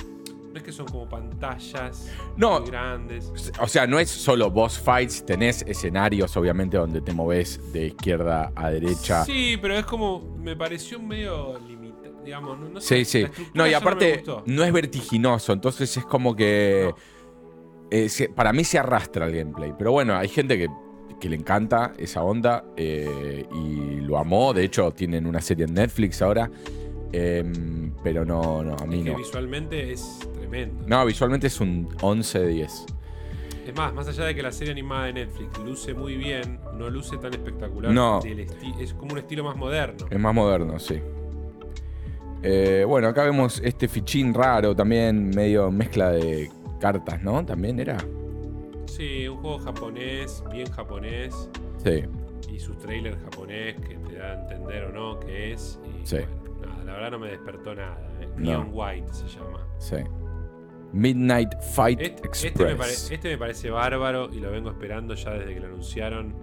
no 0.55 0.59
es 0.59 0.63
que 0.63 0.71
son 0.71 0.85
como 0.85 1.09
pantallas 1.09 2.09
No. 2.37 2.61
muy 2.61 2.69
grandes. 2.69 3.29
O 3.59 3.67
sea, 3.67 3.85
no 3.85 3.99
es 3.99 4.09
solo 4.09 4.49
boss 4.49 4.79
fights, 4.79 5.25
tenés 5.25 5.63
escenarios, 5.67 6.37
obviamente, 6.37 6.77
donde 6.77 7.01
te 7.01 7.11
moves 7.13 7.59
de 7.73 7.87
izquierda 7.87 8.53
a 8.55 8.69
derecha. 8.69 9.25
Sí, 9.25 9.57
pero 9.61 9.75
es 9.77 9.85
como 9.85 10.37
me 10.39 10.55
pareció 10.55 10.97
medio 11.01 11.59
limitado, 11.67 12.21
digamos, 12.23 12.57
no, 12.57 12.69
no 12.69 12.79
Sí, 12.79 13.03
sé, 13.03 13.05
sí. 13.05 13.17
estructura 13.23 13.51
No, 13.65 13.69
y 13.69 13.73
aparte, 13.73 14.23
no, 14.45 14.63
es 14.63 14.71
vertiginoso, 14.71 15.51
entonces 15.51 15.97
es 15.97 16.05
como 16.05 16.35
que. 16.37 16.93
Eh, 17.91 18.07
se- 18.07 18.29
para 18.29 18.53
mí 18.53 18.63
se 18.63 18.79
arrastra 18.79 19.25
el 19.27 19.35
gameplay. 19.35 19.73
Pero 19.77 19.91
bueno, 19.91 20.15
hay 20.15 20.29
gente 20.29 20.57
que, 20.57 20.69
que 21.19 21.27
le 21.29 21.35
encanta 21.35 21.91
esa 21.97 22.23
onda 22.23 22.63
eh, 22.77 23.45
y 23.53 23.99
lo 23.99 24.17
amó. 24.17 24.53
De 24.53 24.63
hecho, 24.63 24.89
tienen 24.91 25.27
una 25.27 25.41
serie 25.41 25.65
en 25.65 25.73
Netflix 25.73 26.21
ahora. 26.21 26.49
Em, 27.15 27.91
pero 28.03 28.25
no, 28.25 28.63
no, 28.63 28.75
a 28.75 28.85
mí 28.85 28.99
Es 28.99 29.03
que 29.05 29.11
no. 29.11 29.17
visualmente 29.17 29.91
es 29.91 30.19
tremendo. 30.33 30.83
No, 30.87 31.05
visualmente 31.05 31.47
es 31.47 31.59
un 31.59 31.87
11 32.01 32.39
de 32.39 32.47
10. 32.47 32.85
Es 33.67 33.75
más, 33.75 33.93
más 33.93 34.07
allá 34.07 34.25
de 34.25 34.35
que 34.35 34.43
la 34.43 34.51
serie 34.51 34.71
animada 34.73 35.05
de 35.05 35.13
Netflix 35.13 35.57
luce 35.59 35.93
muy 35.95 36.15
bien, 36.17 36.59
no 36.77 36.89
luce 36.89 37.17
tan 37.17 37.33
espectacular. 37.33 37.91
No. 37.91 38.19
es 38.79 38.93
como 38.93 39.13
un 39.13 39.17
estilo 39.19 39.43
más 39.43 39.55
moderno. 39.57 40.05
Es 40.09 40.19
más 40.19 40.35
moderno, 40.35 40.77
sí. 40.79 40.99
Eh, 42.43 42.83
bueno, 42.87 43.07
acá 43.07 43.23
vemos 43.23 43.59
este 43.63 43.87
fichín 43.87 44.33
raro 44.33 44.75
también, 44.75 45.29
medio 45.31 45.71
mezcla 45.71 46.11
de 46.11 46.51
cartas, 46.79 47.21
¿no? 47.23 47.43
También 47.43 47.79
era. 47.79 47.97
Sí, 48.85 49.27
un 49.27 49.37
juego 49.37 49.57
japonés, 49.59 50.43
bien 50.51 50.69
japonés, 50.71 51.49
Sí. 51.83 52.03
y 52.53 52.59
sus 52.59 52.77
trailers 52.77 53.17
japonés 53.23 53.75
que 53.81 53.95
te 53.95 54.15
da 54.17 54.33
a 54.33 54.41
entender 54.41 54.83
o 54.85 54.91
no 54.91 55.19
qué 55.19 55.53
es. 55.53 55.79
Y 56.03 56.05
Sí. 56.05 56.17
bueno, 56.17 56.44
la 56.85 56.93
verdad 56.93 57.11
no 57.11 57.19
me 57.19 57.29
despertó 57.29 57.73
nada. 57.75 57.97
¿eh? 58.21 58.27
No. 58.37 58.41
Neon 58.41 58.69
White 58.71 59.13
se 59.13 59.27
llama. 59.27 59.65
Sí. 59.79 59.97
Midnight 60.93 61.49
Fight 61.73 61.99
Este, 61.99 62.27
Express. 62.27 62.45
este 62.45 62.65
me 62.65 62.75
pare- 62.75 62.93
este 62.93 63.29
me 63.29 63.37
parece 63.37 63.69
bárbaro 63.69 64.29
y 64.31 64.39
lo 64.39 64.51
vengo 64.51 64.69
esperando 64.69 65.13
ya 65.13 65.31
desde 65.31 65.53
que 65.53 65.59
lo 65.59 65.67
anunciaron. 65.67 66.33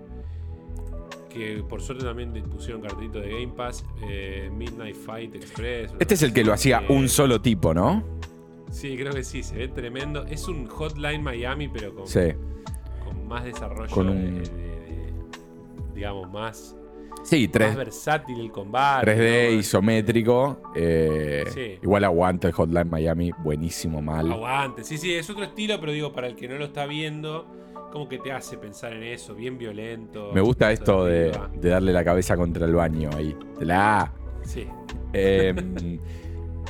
Que 1.31 1.65
por 1.67 1.81
suerte 1.81 2.05
también 2.05 2.31
pusieron 2.51 2.83
cartelito 2.83 3.19
de 3.21 3.31
Game 3.31 3.55
Pass. 3.57 3.85
eh, 4.07 4.51
Midnight 4.53 4.95
Fight 4.97 5.35
Express. 5.35 5.95
Este 5.99 6.15
es 6.15 6.23
el 6.23 6.35
que 6.35 6.45
lo 6.45 6.53
hacía 6.53 6.83
un 6.91 7.09
solo 7.09 7.41
tipo, 7.41 7.73
¿no? 7.73 8.05
Sí, 8.71 8.97
creo 8.97 9.13
que 9.13 9.25
sí, 9.25 9.43
se 9.43 9.57
ve 9.57 9.69
tremendo. 9.69 10.25
Es 10.27 10.49
un 10.49 10.67
Hotline 10.67 11.23
Miami, 11.23 11.69
pero 11.69 11.95
con, 11.95 12.07
Sí. 12.07 12.33
con 13.05 13.27
más 13.27 13.45
desarrollo. 13.45 13.91
Con 13.95 14.07
de- 14.07 14.13
un- 14.13 14.35
de- 14.35 14.51
de- 14.51 15.13
digamos, 15.95 16.31
más, 16.31 16.77
Sí, 17.25 17.45
más 17.45 17.53
3, 17.53 17.77
versátil 17.77 18.41
el 18.41 18.51
combate. 18.51 19.07
3D 19.17 19.53
¿no? 19.53 19.59
isométrico. 19.61 20.63
eh, 20.75 21.45
Sí. 21.53 21.79
Igual 21.83 22.05
aguanta 22.05 22.49
el 22.49 22.53
Hotline 22.55 22.89
Miami, 22.91 23.31
buenísimo, 23.43 24.03
mal. 24.03 24.31
Aguante. 24.33 24.85
Sí, 24.85 24.99
sí, 24.99 25.15
es 25.15 25.29
otro 25.31 25.45
estilo, 25.45 25.79
pero 25.81 25.93
digo, 25.93 26.13
para 26.13 26.27
el 26.27 26.35
que 26.37 26.49
no 26.49 26.57
lo 26.57 26.65
está 26.67 26.87
viendo 26.87 27.47
como 27.93 28.09
que 28.09 28.19
te 28.19 28.33
hace 28.33 28.57
pensar 28.57 28.95
en 28.95 29.03
eso, 29.03 29.35
bien 29.35 29.59
violento. 29.59 30.31
Me 30.33 30.41
gusta 30.41 30.73
esto 30.73 31.05
de, 31.05 31.31
de 31.61 31.69
darle 31.69 31.93
la 31.93 32.03
cabeza 32.03 32.37
contra 32.37 32.65
el 32.67 32.75
baño 32.75 33.11
ahí. 33.15 33.37
La. 33.61 34.13
Sí, 34.43 34.67
Em, 35.13 35.77
sí, 35.79 36.01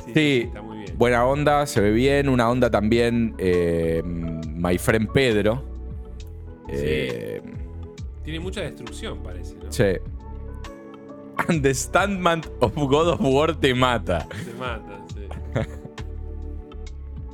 sí, 0.05 0.11
Sí. 0.13 0.41
está 0.47 0.61
muy 0.61 0.79
bien. 0.79 0.97
buena 0.97 1.25
onda, 1.25 1.65
se 1.65 1.79
ve 1.79 1.91
bien. 1.91 2.27
Una 2.27 2.49
onda 2.49 2.69
también, 2.69 3.33
eh, 3.37 4.01
My 4.03 4.77
Friend 4.77 5.09
Pedro. 5.13 5.63
Eh, 6.69 7.41
Tiene 8.23 8.39
mucha 8.41 8.61
destrucción, 8.61 9.19
parece, 9.23 9.55
¿no? 9.55 9.71
Che. 11.37 11.53
Understandment 11.53 12.47
of 12.59 12.73
God 12.75 13.09
of 13.09 13.21
War 13.21 13.55
te 13.55 13.73
mata. 13.73 14.27
Se 14.45 14.53
matan, 14.53 15.07
sí. 15.09 15.27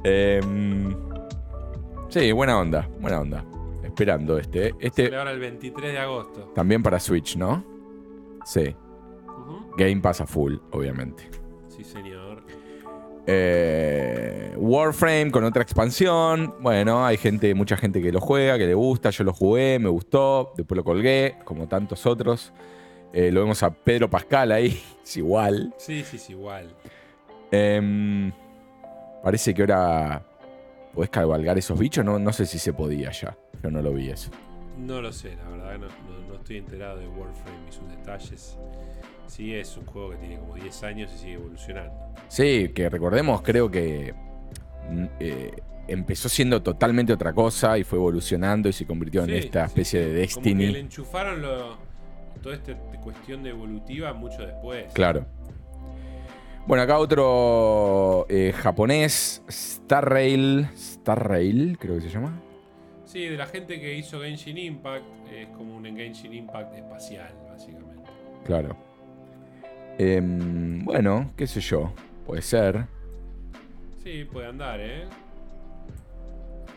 Em, 0.04 0.96
sí, 2.10 2.32
buena 2.32 2.58
onda, 2.60 2.88
buena 3.00 3.20
onda. 3.22 3.46
Esperando 3.84 4.38
este. 4.38 4.70
Sale 4.72 4.76
Este 4.80 5.16
ahora 5.16 5.32
el 5.32 5.40
23 5.40 5.92
de 5.94 6.00
agosto. 6.00 6.52
también 6.56 6.82
para 6.82 7.00
Switch, 7.00 7.36
¿no? 7.36 7.64
Sí. 8.46 8.76
Game 9.78 10.02
Pass 10.02 10.22
a 10.22 10.28
full, 10.28 10.56
obviamente. 10.72 11.30
Sí, 11.68 11.84
señor. 11.84 12.44
Eh, 13.28 14.54
Warframe 14.58 15.32
con 15.32 15.44
otra 15.44 15.62
expansión. 15.62 16.56
Bueno, 16.62 17.06
hay 17.06 17.18
gente, 17.18 17.54
mucha 17.54 17.78
gente 17.78 18.02
que 18.02 18.12
lo 18.12 18.20
juega, 18.22 18.58
que 18.58 18.66
le 18.68 18.74
gusta. 18.74 19.10
Yo 19.12 19.24
lo 19.24 19.34
jugué, 19.34 19.78
me 19.80 19.90
gustó. 19.90 20.54
Después 20.58 20.78
lo 20.78 20.84
colgué, 20.84 21.36
como 21.44 21.68
tantos 21.68 22.06
otros. 22.06 22.54
Eh, 23.14 23.31
lo 23.31 23.41
vemos 23.41 23.61
a 23.64 23.72
Pedro 23.72 24.10
Pascal 24.10 24.52
ahí. 24.52 24.80
Es 25.03 25.18
igual. 25.18 25.73
Sí, 25.77 26.03
sí, 26.03 26.19
sí, 26.19 26.34
igual. 26.34 26.72
Em, 27.52 28.31
parece 29.23 29.53
que 29.56 29.61
ahora 29.64 30.23
podés 30.94 31.10
cabalgar 31.10 31.57
esos 31.57 31.80
bichos. 31.80 32.06
No, 32.06 32.19
no 32.19 32.31
sé 32.31 32.45
si 32.45 32.60
se 32.60 32.73
podía 32.73 33.10
ya. 33.11 33.36
Yo 33.64 33.72
no 33.72 33.81
lo 33.81 33.91
vi 33.94 34.10
eso. 34.10 34.30
No 34.77 35.02
lo 35.02 35.11
sé, 35.11 35.36
la 35.36 35.49
verdad, 35.49 35.77
no, 35.80 35.88
no- 35.88 36.27
no 36.27 36.36
estoy 36.36 36.57
enterado 36.57 36.99
de 36.99 37.07
Warframe 37.07 37.68
y 37.68 37.72
sus 37.72 37.90
detalles. 37.90 38.57
Sí, 39.27 39.53
es 39.56 39.76
un 39.77 39.86
juego 39.88 40.11
que 40.11 40.18
tiene 40.18 40.38
como 40.40 40.56
10 40.56 40.84
años 40.84 41.11
y 41.15 41.18
sigue 41.18 41.34
evolucionando. 41.34 41.91
Sí, 42.27 42.69
que 42.73 42.88
recordemos, 42.90 43.41
creo 43.41 43.69
que 43.69 44.14
mm, 44.90 45.06
eh, 45.19 45.52
empezó 45.88 46.30
siendo 46.30 46.61
totalmente 46.61 47.11
otra 47.11 47.34
cosa 47.34 47.77
y 47.80 47.84
fue 47.84 47.98
evolucionando 47.98 48.69
y 48.69 48.73
se 48.73 48.86
convirtió 48.86 49.23
en 49.23 49.31
esta 49.31 49.65
especie 49.65 49.99
sí. 50.03 50.06
de 50.06 50.11
Como 50.11 50.22
Destiny. 50.44 50.65
que 50.68 50.72
le 50.73 50.80
enchufaron 50.80 51.41
lo- 51.41 51.89
toda 52.41 52.56
esta 52.56 52.74
cuestión 53.03 53.44
de 53.44 53.52
evolutiva 53.52 54.14
mucho 54.14 54.45
después. 54.45 54.91
Claro. 54.94 55.26
Bueno, 56.68 56.84
acá 56.84 56.99
otro 56.99 58.28
eh, 58.30 58.53
japonés, 58.56 59.44
Star 59.48 60.07
Rail. 60.07 60.68
Star 60.76 61.28
Rail, 61.28 61.78
creo 61.80 61.95
que 61.95 62.02
se 62.02 62.10
llama. 62.10 62.40
Sí, 63.06 63.26
de 63.26 63.38
la 63.38 63.48
gente 63.48 63.80
que 63.80 63.95
hizo 63.95 64.22
Genshin 64.22 64.57
Impact, 64.57 65.03
es 65.34 65.48
como 65.57 65.76
un 65.76 65.84
Genshin 65.84 66.32
Impact 66.32 66.76
espacial, 66.76 67.34
básicamente. 67.49 68.10
Claro. 68.45 68.78
Em, 69.98 70.86
bueno, 70.86 71.32
qué 71.36 71.48
sé 71.48 71.60
yo. 71.60 71.91
Puede 72.26 72.44
ser. 72.44 72.86
Sí, 74.03 74.26
puede 74.26 74.48
andar, 74.48 74.80
¿eh? 74.80 75.06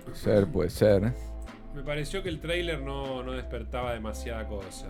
Puede 0.05 0.17
ser, 0.17 0.47
puede 0.47 0.71
ser. 0.71 1.13
Me 1.75 1.83
pareció 1.83 2.23
que 2.23 2.31
el 2.31 2.41
trailer 2.41 2.81
no, 2.81 3.23
no 3.23 3.33
despertaba 3.33 3.93
demasiada 3.93 4.49
cosa. 4.49 4.89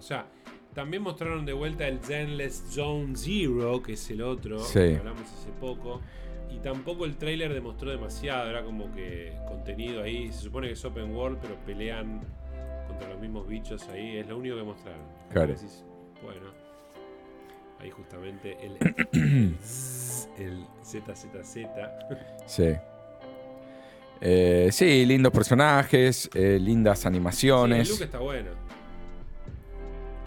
O 0.00 0.02
sea, 0.02 0.26
también 0.74 1.02
mostraron 1.02 1.44
de 1.46 1.52
vuelta 1.52 1.86
el 1.86 2.00
Zenless 2.00 2.64
Zone 2.70 3.14
Zero, 3.16 3.82
que 3.82 3.92
es 3.92 4.10
el 4.10 4.22
otro, 4.22 4.58
Sí. 4.60 4.78
que 4.80 4.96
hablamos 4.96 5.22
hace 5.22 5.50
poco. 5.60 6.00
Y 6.50 6.58
tampoco 6.58 7.04
el 7.04 7.16
trailer 7.16 7.52
demostró 7.54 7.90
demasiado, 7.90 8.48
era 8.50 8.64
como 8.64 8.90
que 8.92 9.32
contenido 9.46 10.02
ahí. 10.02 10.32
Se 10.32 10.40
supone 10.40 10.66
que 10.66 10.72
es 10.72 10.84
open 10.84 11.14
world, 11.14 11.38
pero 11.40 11.54
pelean 11.66 12.22
contra 12.88 13.08
los 13.10 13.20
mismos 13.20 13.46
bichos 13.46 13.86
ahí. 13.88 14.16
Es 14.16 14.26
lo 14.26 14.38
único 14.38 14.56
que 14.56 14.62
mostraron. 14.64 15.02
Claro. 15.30 15.52
Decís, 15.52 15.84
bueno, 16.24 16.46
ahí 17.78 17.90
justamente 17.90 18.56
el, 18.64 18.76
el, 20.38 20.66
zzz. 20.82 21.66
Sí. 22.46 22.72
Eh, 24.22 24.68
sí, 24.72 25.06
lindos 25.06 25.32
personajes, 25.32 26.28
eh, 26.34 26.58
lindas 26.60 26.98
Sí, 26.98 27.06
el 27.06 27.14
animaciones. 27.14 27.88
look 27.90 28.02
está 28.02 28.18
bueno. 28.18 28.50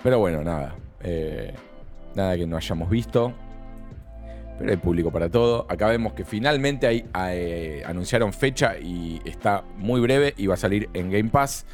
Pero 0.04 0.20
bueno, 0.20 0.44
nada. 0.44 0.76
eh, 1.02 1.54
nada 2.16 2.38
que 2.38 2.46
no 2.46 2.58
hayamos 2.58 2.90
visto. 2.90 3.34
Pero 4.60 4.70
hay 4.70 4.78
público 4.78 5.12
para 5.12 5.30
todo. 5.30 5.66
Acá 5.70 5.88
vemos 5.88 6.14
que 6.14 6.26
finalmente 6.26 6.86
hay, 6.86 7.06
eh, 7.32 7.82
anunciaron 7.86 8.34
fecha 8.34 8.78
y 8.78 9.20
está 9.26 9.64
muy 9.78 10.00
breve 10.00 10.34
y 10.38 10.46
va 10.48 10.54
a 10.54 10.58
salir 10.58 10.90
en 10.94 11.10
Game 11.10 11.30
Pass. 11.30 11.66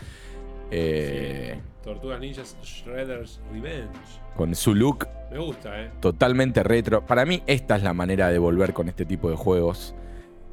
Eh, 0.71 1.59
Tortugas 1.83 2.19
Ninjas 2.19 2.55
Shredder's 2.61 3.41
Revenge. 3.51 3.89
Con 4.35 4.55
su 4.55 4.73
look 4.75 5.07
Me 5.31 5.39
gusta, 5.39 5.81
¿eh? 5.81 5.91
totalmente 5.99 6.63
retro. 6.63 7.05
Para 7.05 7.25
mí 7.25 7.43
esta 7.47 7.75
es 7.75 7.83
la 7.83 7.93
manera 7.93 8.29
de 8.29 8.37
volver 8.37 8.73
con 8.73 8.87
este 8.87 9.05
tipo 9.05 9.29
de 9.29 9.35
juegos. 9.35 9.93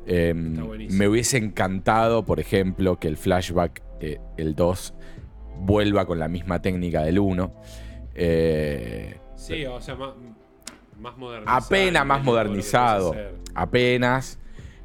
Eh, 0.06 0.34
me 0.34 1.08
hubiese 1.08 1.36
encantado, 1.36 2.24
por 2.24 2.40
ejemplo, 2.40 2.98
que 2.98 3.08
el 3.08 3.16
flashback, 3.16 3.82
eh, 4.00 4.18
el 4.36 4.54
2, 4.54 4.94
vuelva 5.60 6.06
con 6.06 6.18
la 6.18 6.28
misma 6.28 6.60
técnica 6.62 7.02
del 7.02 7.18
1. 7.18 7.52
Eh, 8.14 9.18
Sí, 9.36 9.64
o 9.66 9.80
sea, 9.80 9.94
más, 9.94 10.10
más 10.98 11.16
modernizado. 11.16 11.58
apenas 11.66 12.06
más 12.06 12.24
modernizado. 12.24 13.14
Apenas. 13.54 14.38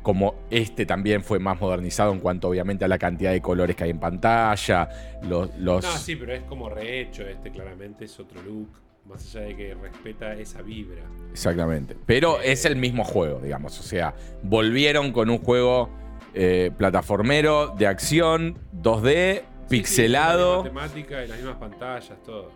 Como 0.03 0.33
este 0.49 0.87
también 0.87 1.23
fue 1.23 1.37
más 1.37 1.61
modernizado 1.61 2.11
en 2.11 2.19
cuanto 2.19 2.49
obviamente 2.49 2.83
a 2.83 2.87
la 2.87 2.97
cantidad 2.97 3.31
de 3.31 3.39
colores 3.41 3.75
que 3.75 3.83
hay 3.83 3.91
en 3.91 3.99
pantalla. 3.99 4.89
Los, 5.21 5.55
los- 5.57 5.83
No, 5.85 5.91
sí, 5.91 6.15
pero 6.15 6.33
es 6.33 6.41
como 6.43 6.69
rehecho 6.69 7.21
este, 7.27 7.51
claramente 7.51 8.05
es 8.05 8.19
otro 8.19 8.41
look. 8.41 8.69
Más 9.07 9.23
allá 9.35 9.45
de 9.47 9.55
que 9.55 9.73
respeta 9.75 10.33
esa 10.35 10.61
vibra. 10.61 11.01
Exactamente. 11.31 11.95
Pero 12.05 12.39
es 12.41 12.65
el 12.65 12.75
mismo 12.77 13.03
juego, 13.03 13.39
digamos. 13.39 13.79
O 13.79 13.83
sea, 13.83 14.13
volvieron 14.43 15.11
con 15.11 15.29
un 15.29 15.37
juego 15.39 15.89
eh, 16.33 16.71
plataformero 16.77 17.67
de 17.77 17.87
acción, 17.87 18.57
2D, 18.81 19.41
Sí, 19.43 19.45
pixelado. 19.71 20.63
Sí, 20.63 20.67
la 20.67 20.73
misma 20.73 20.81
temática 20.87 21.23
y 21.23 21.27
las 21.27 21.37
mismas 21.37 21.55
pantallas, 21.57 22.23
todo. 22.23 22.51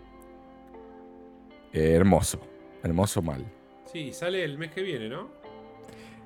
eh, 1.74 1.94
hermoso. 1.96 2.40
Hermoso 2.84 3.22
mal. 3.22 3.44
Sí, 3.92 4.14
sale 4.14 4.44
el 4.44 4.58
mes 4.58 4.72
que 4.72 4.82
viene, 4.84 5.10
¿no? 5.10 5.30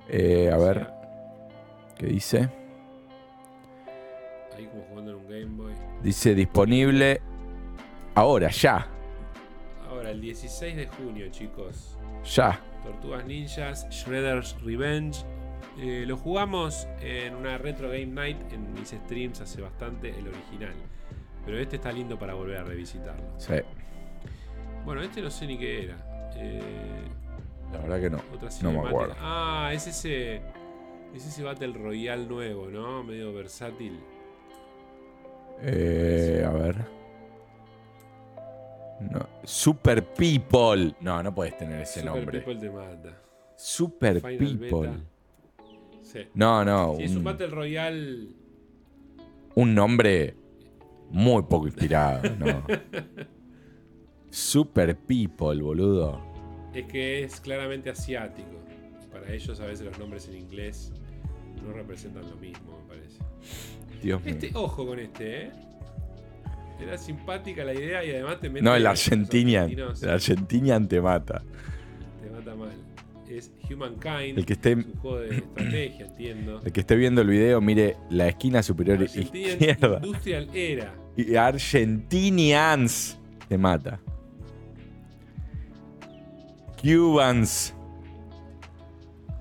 Eh, 0.09 0.49
a 0.51 0.57
O 0.57 0.61
ver, 0.65 0.87
¿qué 1.97 2.07
dice? 2.07 2.49
ahí 4.55 4.65
como 4.65 4.83
jugando 4.89 5.11
en 5.11 5.17
un 5.17 5.27
Game 5.29 5.45
Boy. 5.63 5.73
Dice 6.03 6.35
disponible 6.35 7.21
ahora, 8.15 8.49
ya. 8.49 8.87
Ahora, 9.89 10.11
el 10.11 10.19
16 10.21 10.75
de 10.75 10.87
junio, 10.87 11.27
chicos. 11.31 11.97
Ya. 12.25 12.59
Tortugas 12.83 13.25
Ninjas, 13.25 13.87
Shredder's 13.89 14.55
Revenge. 14.63 15.23
Eh, 15.81 16.03
lo 16.05 16.17
jugamos 16.17 16.87
en 17.01 17.35
una 17.35 17.57
Retro 17.57 17.87
Game 17.87 18.07
Night 18.07 18.51
en 18.51 18.73
mis 18.73 18.89
streams 18.89 19.39
hace 19.39 19.61
bastante, 19.61 20.09
el 20.09 20.27
original. 20.27 20.73
Pero 21.45 21.57
este 21.57 21.77
está 21.77 21.91
lindo 21.91 22.19
para 22.19 22.33
volver 22.33 22.57
a 22.57 22.63
revisitarlo. 22.63 23.23
Sí. 23.37 23.53
Bueno, 24.83 25.01
este 25.01 25.21
no 25.21 25.29
sé 25.29 25.47
ni 25.47 25.57
qué 25.57 25.85
era. 25.85 26.31
Eh, 26.35 26.61
La 27.71 27.79
verdad 27.79 27.99
que 28.01 28.09
no. 28.09 28.17
otra 28.33 28.49
No 28.61 28.73
me 28.73 28.87
acuerdo. 28.87 29.15
Ah, 29.19 29.71
es 29.73 29.87
ese. 29.87 30.41
Es 31.15 31.25
ese 31.25 31.43
Battle 31.43 31.73
Royale 31.73 32.25
nuevo, 32.25 32.67
¿no? 32.69 33.03
Medio 33.03 33.33
versátil. 33.33 33.99
Eh, 35.61 36.43
a 36.45 36.51
ver. 36.51 36.75
No. 38.99 39.25
Super 39.43 40.03
People. 40.03 40.93
No, 40.99 41.23
no 41.23 41.33
puedes 41.33 41.57
tener 41.57 41.81
ese 41.81 42.01
Super 42.01 42.15
nombre. 42.15 42.39
People 42.41 42.59
te 42.59 42.69
mata. 42.69 43.17
Super 43.55 44.19
Final 44.21 44.37
People. 44.37 44.87
Beta. 44.89 45.03
Sí. 46.11 46.21
No, 46.33 46.65
no. 46.65 46.95
Sí, 46.97 47.03
es 47.03 47.11
un 47.11 47.17
un, 47.17 47.23
Battle 47.23 47.47
Royale. 47.47 48.29
un 49.53 49.75
nombre 49.75 50.35
muy 51.11 51.43
poco 51.43 51.67
inspirado. 51.67 52.35
No. 52.35 52.65
Super 54.31 54.97
People, 54.97 55.61
boludo. 55.61 56.19
Es 56.73 56.85
que 56.87 57.23
es 57.23 57.39
claramente 57.39 57.91
asiático. 57.91 58.57
Para 59.11 59.31
ellos 59.31 59.59
a 59.59 59.65
veces 59.65 59.85
los 59.85 59.99
nombres 59.99 60.27
en 60.27 60.37
inglés 60.37 60.91
no 61.63 61.73
representan 61.73 62.27
lo 62.27 62.37
mismo, 62.37 62.79
me 62.81 62.95
parece. 62.95 63.19
Dios 64.01 64.23
mío. 64.23 64.33
Este, 64.33 64.51
ojo 64.55 64.87
con 64.87 64.99
este, 64.99 65.43
¿eh? 65.43 65.51
Era 66.79 66.97
simpática 66.97 67.63
la 67.63 67.73
idea 67.73 68.03
y 68.03 68.11
además 68.11 68.39
te 68.39 68.49
mete. 68.49 68.63
No, 68.63 68.75
el 68.75 68.87
Argentinian. 68.87 69.69
El 69.69 70.09
Argentinian 70.09 70.87
te 70.87 71.01
mata. 71.01 71.43
Te 72.23 72.29
mata 72.29 72.55
mal. 72.55 72.71
Es 73.29 73.51
Humankind. 73.69 74.37
El 74.39 74.45
que 74.45 74.53
esté- 74.53 74.71
Es 74.79 74.85
un 74.85 74.93
juego 74.99 75.19
de 75.19 75.29
estrategia, 75.37 76.05
entiendo. 76.07 76.61
El 76.65 76.71
que 76.71 76.79
esté 76.79 76.95
viendo 76.95 77.21
el 77.21 77.27
video, 77.27 77.61
mire 77.61 77.95
la 78.09 78.27
esquina 78.27 78.63
superior 78.63 78.99
Argentinian 78.99 79.51
izquierda. 79.51 79.99
Industrial 80.03 80.49
Era. 80.53 80.95
Y 81.15 81.35
Argentinians 81.35 83.19
te 83.47 83.57
mata. 83.57 83.99
Cubans. 86.81 87.73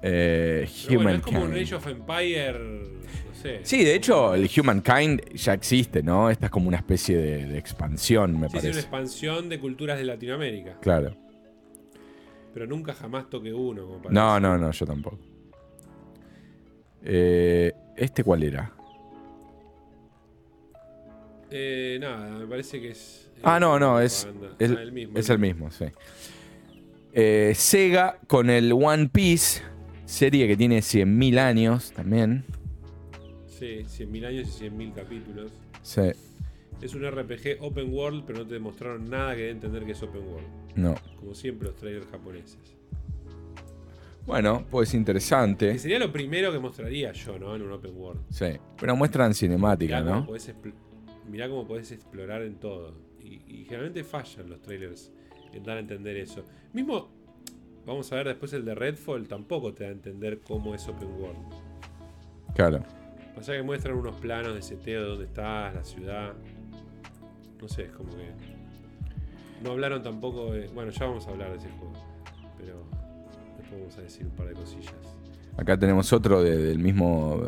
Eh, 0.02 0.68
Pero 0.88 1.02
bueno, 1.02 1.18
es 1.18 1.22
como 1.22 1.38
un 1.38 1.44
Humankind. 1.46 1.64
Age 1.66 1.74
of 1.74 1.86
Empire. 1.86 2.98
Sí. 3.42 3.50
Sí, 3.62 3.84
de 3.84 3.94
hecho, 3.94 4.34
el 4.34 4.48
Humankind 4.58 5.32
ya 5.34 5.54
existe, 5.54 6.02
¿no? 6.02 6.28
Esta 6.30 6.46
es 6.46 6.50
como 6.52 6.66
una 6.68 6.76
especie 6.78 7.16
de, 7.16 7.46
de 7.46 7.58
expansión, 7.58 8.32
me 8.38 8.48
Sí, 8.48 8.52
sí, 8.52 8.56
una 8.56 8.62
parece. 8.62 8.80
expansión 8.80 9.48
de 9.48 9.60
culturas 9.60 9.96
de 9.98 10.04
Latinoamérica. 10.04 10.78
Claro. 10.80 11.16
Pero 12.54 12.66
nunca 12.66 12.92
jamás 12.94 13.28
toque 13.30 13.52
uno. 13.52 13.86
Como 13.86 14.02
para 14.02 14.14
No, 14.14 14.28
decir. 14.34 14.42
no, 14.42 14.58
no, 14.58 14.70
yo 14.70 14.86
tampoco. 14.86 15.18
Eh, 17.04 17.72
¿Este 17.96 18.24
cuál 18.24 18.42
era? 18.42 18.72
Eh, 21.50 21.98
nada, 22.00 22.38
me 22.38 22.46
parece 22.46 22.80
que 22.80 22.90
es. 22.90 23.30
Ah, 23.42 23.58
no, 23.60 23.78
no, 23.78 24.00
es, 24.00 24.24
propaganda. 24.24 24.56
es, 24.58 24.70
Ah, 24.72 24.82
el 24.82 24.92
mismo. 24.92 25.18
es 25.18 25.30
el 25.30 25.38
mismo, 25.38 25.70
sí. 25.70 25.86
Eh, 27.12 27.52
Sega 27.54 28.18
con 28.26 28.50
el 28.50 28.72
One 28.72 29.08
Piece, 29.08 29.62
serie 30.04 30.46
que 30.46 30.56
tiene 30.56 30.78
100.000 30.80 31.38
años 31.38 31.92
también. 31.92 32.44
Sí, 33.46 33.84
100.000 33.86 34.26
años 34.26 34.48
y 34.60 34.64
100.000 34.68 34.92
capítulos. 34.94 35.50
Sí, 35.82 36.02
Es 36.80 36.94
un 36.94 37.08
RPG 37.10 37.60
open 37.60 37.92
world, 37.92 38.24
pero 38.26 38.40
no 38.40 38.46
te 38.46 38.54
demostraron 38.54 39.08
nada 39.10 39.34
que 39.34 39.48
a 39.48 39.50
entender 39.50 39.84
que 39.84 39.92
es 39.92 40.02
open 40.02 40.22
world. 40.22 40.46
no. 40.76 40.94
Como 41.18 41.34
siempre 41.34 41.68
los 41.68 41.76
trailers 41.76 42.06
japoneses. 42.06 42.58
Bueno, 44.26 44.64
pues 44.70 44.92
interesante. 44.94 45.72
Que 45.72 45.78
sería 45.78 45.98
lo 45.98 46.12
primero 46.12 46.52
que 46.52 46.58
mostraría 46.58 47.12
yo, 47.12 47.38
¿no? 47.38 47.56
En 47.56 47.62
un 47.62 47.72
open 47.72 47.92
world. 47.96 48.20
Sí, 48.30 48.46
pero 48.78 48.94
muestran 48.94 49.32
cinemática, 49.34 50.00
Mirá 50.02 50.16
¿no? 50.20 50.26
mirá 51.30 51.48
cómo 51.48 51.66
podés 51.66 51.90
explorar 51.92 52.42
en 52.42 52.56
todo. 52.56 52.94
Y, 53.22 53.40
y 53.46 53.64
generalmente 53.64 54.04
fallan 54.04 54.48
los 54.50 54.60
trailers 54.60 55.10
en 55.52 55.62
dar 55.64 55.78
a 55.78 55.80
entender 55.80 56.16
eso. 56.18 56.44
Mismo, 56.74 57.08
vamos 57.86 58.12
a 58.12 58.16
ver 58.16 58.28
después 58.28 58.52
el 58.52 58.64
de 58.64 58.74
Redfall, 58.74 59.26
tampoco 59.26 59.72
te 59.72 59.84
da 59.84 59.90
a 59.90 59.92
entender 59.92 60.40
cómo 60.40 60.74
es 60.74 60.86
open 60.88 61.08
world. 61.18 61.38
Claro. 62.54 62.82
Pasa 63.34 63.52
que 63.52 63.62
muestran 63.62 63.96
unos 63.96 64.16
planos 64.16 64.54
de 64.54 64.62
seteo 64.62 65.02
de 65.02 65.08
dónde 65.08 65.24
estás, 65.24 65.74
la 65.74 65.84
ciudad. 65.84 66.34
No 67.60 67.68
sé, 67.68 67.84
es 67.84 67.90
como 67.92 68.10
que. 68.10 68.30
No 69.62 69.72
hablaron 69.72 70.02
tampoco 70.02 70.52
de. 70.52 70.68
Bueno, 70.68 70.90
ya 70.90 71.06
vamos 71.06 71.26
a 71.26 71.30
hablar 71.30 71.50
de 71.50 71.56
ese 71.58 71.68
juego. 71.70 71.92
Pero 72.58 72.84
después 73.58 73.80
vamos 73.80 73.98
a 73.98 74.02
decir 74.02 74.26
un 74.26 74.32
par 74.32 74.48
de 74.48 74.54
cosillas. 74.54 74.94
Acá 75.56 75.76
tenemos 75.78 76.12
otro 76.12 76.42
de- 76.42 76.56
del 76.56 76.78
mismo, 76.78 77.42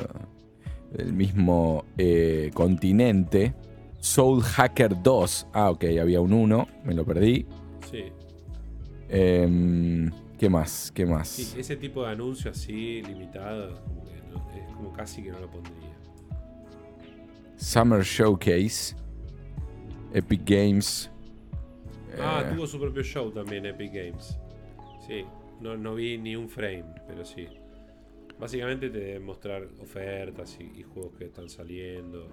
del 0.93 1.13
mismo 1.13 1.85
eh, 1.97 2.51
continente. 2.55 3.55
Soul 4.01 4.43
Hacker 4.43 5.01
2. 5.03 5.47
Ah, 5.53 5.71
ok, 5.71 5.85
había 6.01 6.21
un 6.21 6.33
1, 6.33 6.67
me 6.85 6.95
lo 6.95 7.05
perdí. 7.05 7.47
Sí, 7.91 8.05
Em, 9.09 10.11
¿Qué 10.39 10.49
más? 10.49 10.91
¿Qué 10.95 11.05
más? 11.05 11.29
sí, 11.29 11.59
ese 11.61 11.77
tipo 11.77 12.03
de 12.05 12.11
anuncio 12.13 12.51
así, 12.53 13.03
limitado, 13.03 13.75
como 13.85 14.05
que 14.05 14.17
no- 14.33 14.51
es 14.57 14.75
como 14.77 14.93
casi 14.93 15.23
que 15.23 15.31
no 15.31 15.41
lo 15.41 15.51
pondría. 15.51 15.91
Summer 17.57 18.03
Showcase. 18.03 18.95
Epic 20.15 20.43
Games. 20.45 21.11
Ah, 22.19 22.45
Eh, 22.47 22.55
tuvo 22.55 22.67
su 22.67 22.79
propio 22.79 23.03
show 23.03 23.31
también, 23.31 23.67
Epic 23.67 23.93
Games. 23.93 24.39
Sí, 25.07 25.25
no, 25.61 25.77
no 25.77 25.95
vi 25.95 26.19
ni 26.19 26.37
un 26.37 26.49
frame, 26.49 26.85
pero 27.07 27.25
sí. 27.25 27.47
Básicamente 28.39 28.89
te 28.91 28.99
deben 28.99 29.25
mostrar 29.25 29.67
ofertas 29.83 30.57
y, 30.61 30.81
y 30.81 30.83
juegos 30.83 31.13
que 31.19 31.27
están 31.27 31.49
saliendo. 31.49 32.29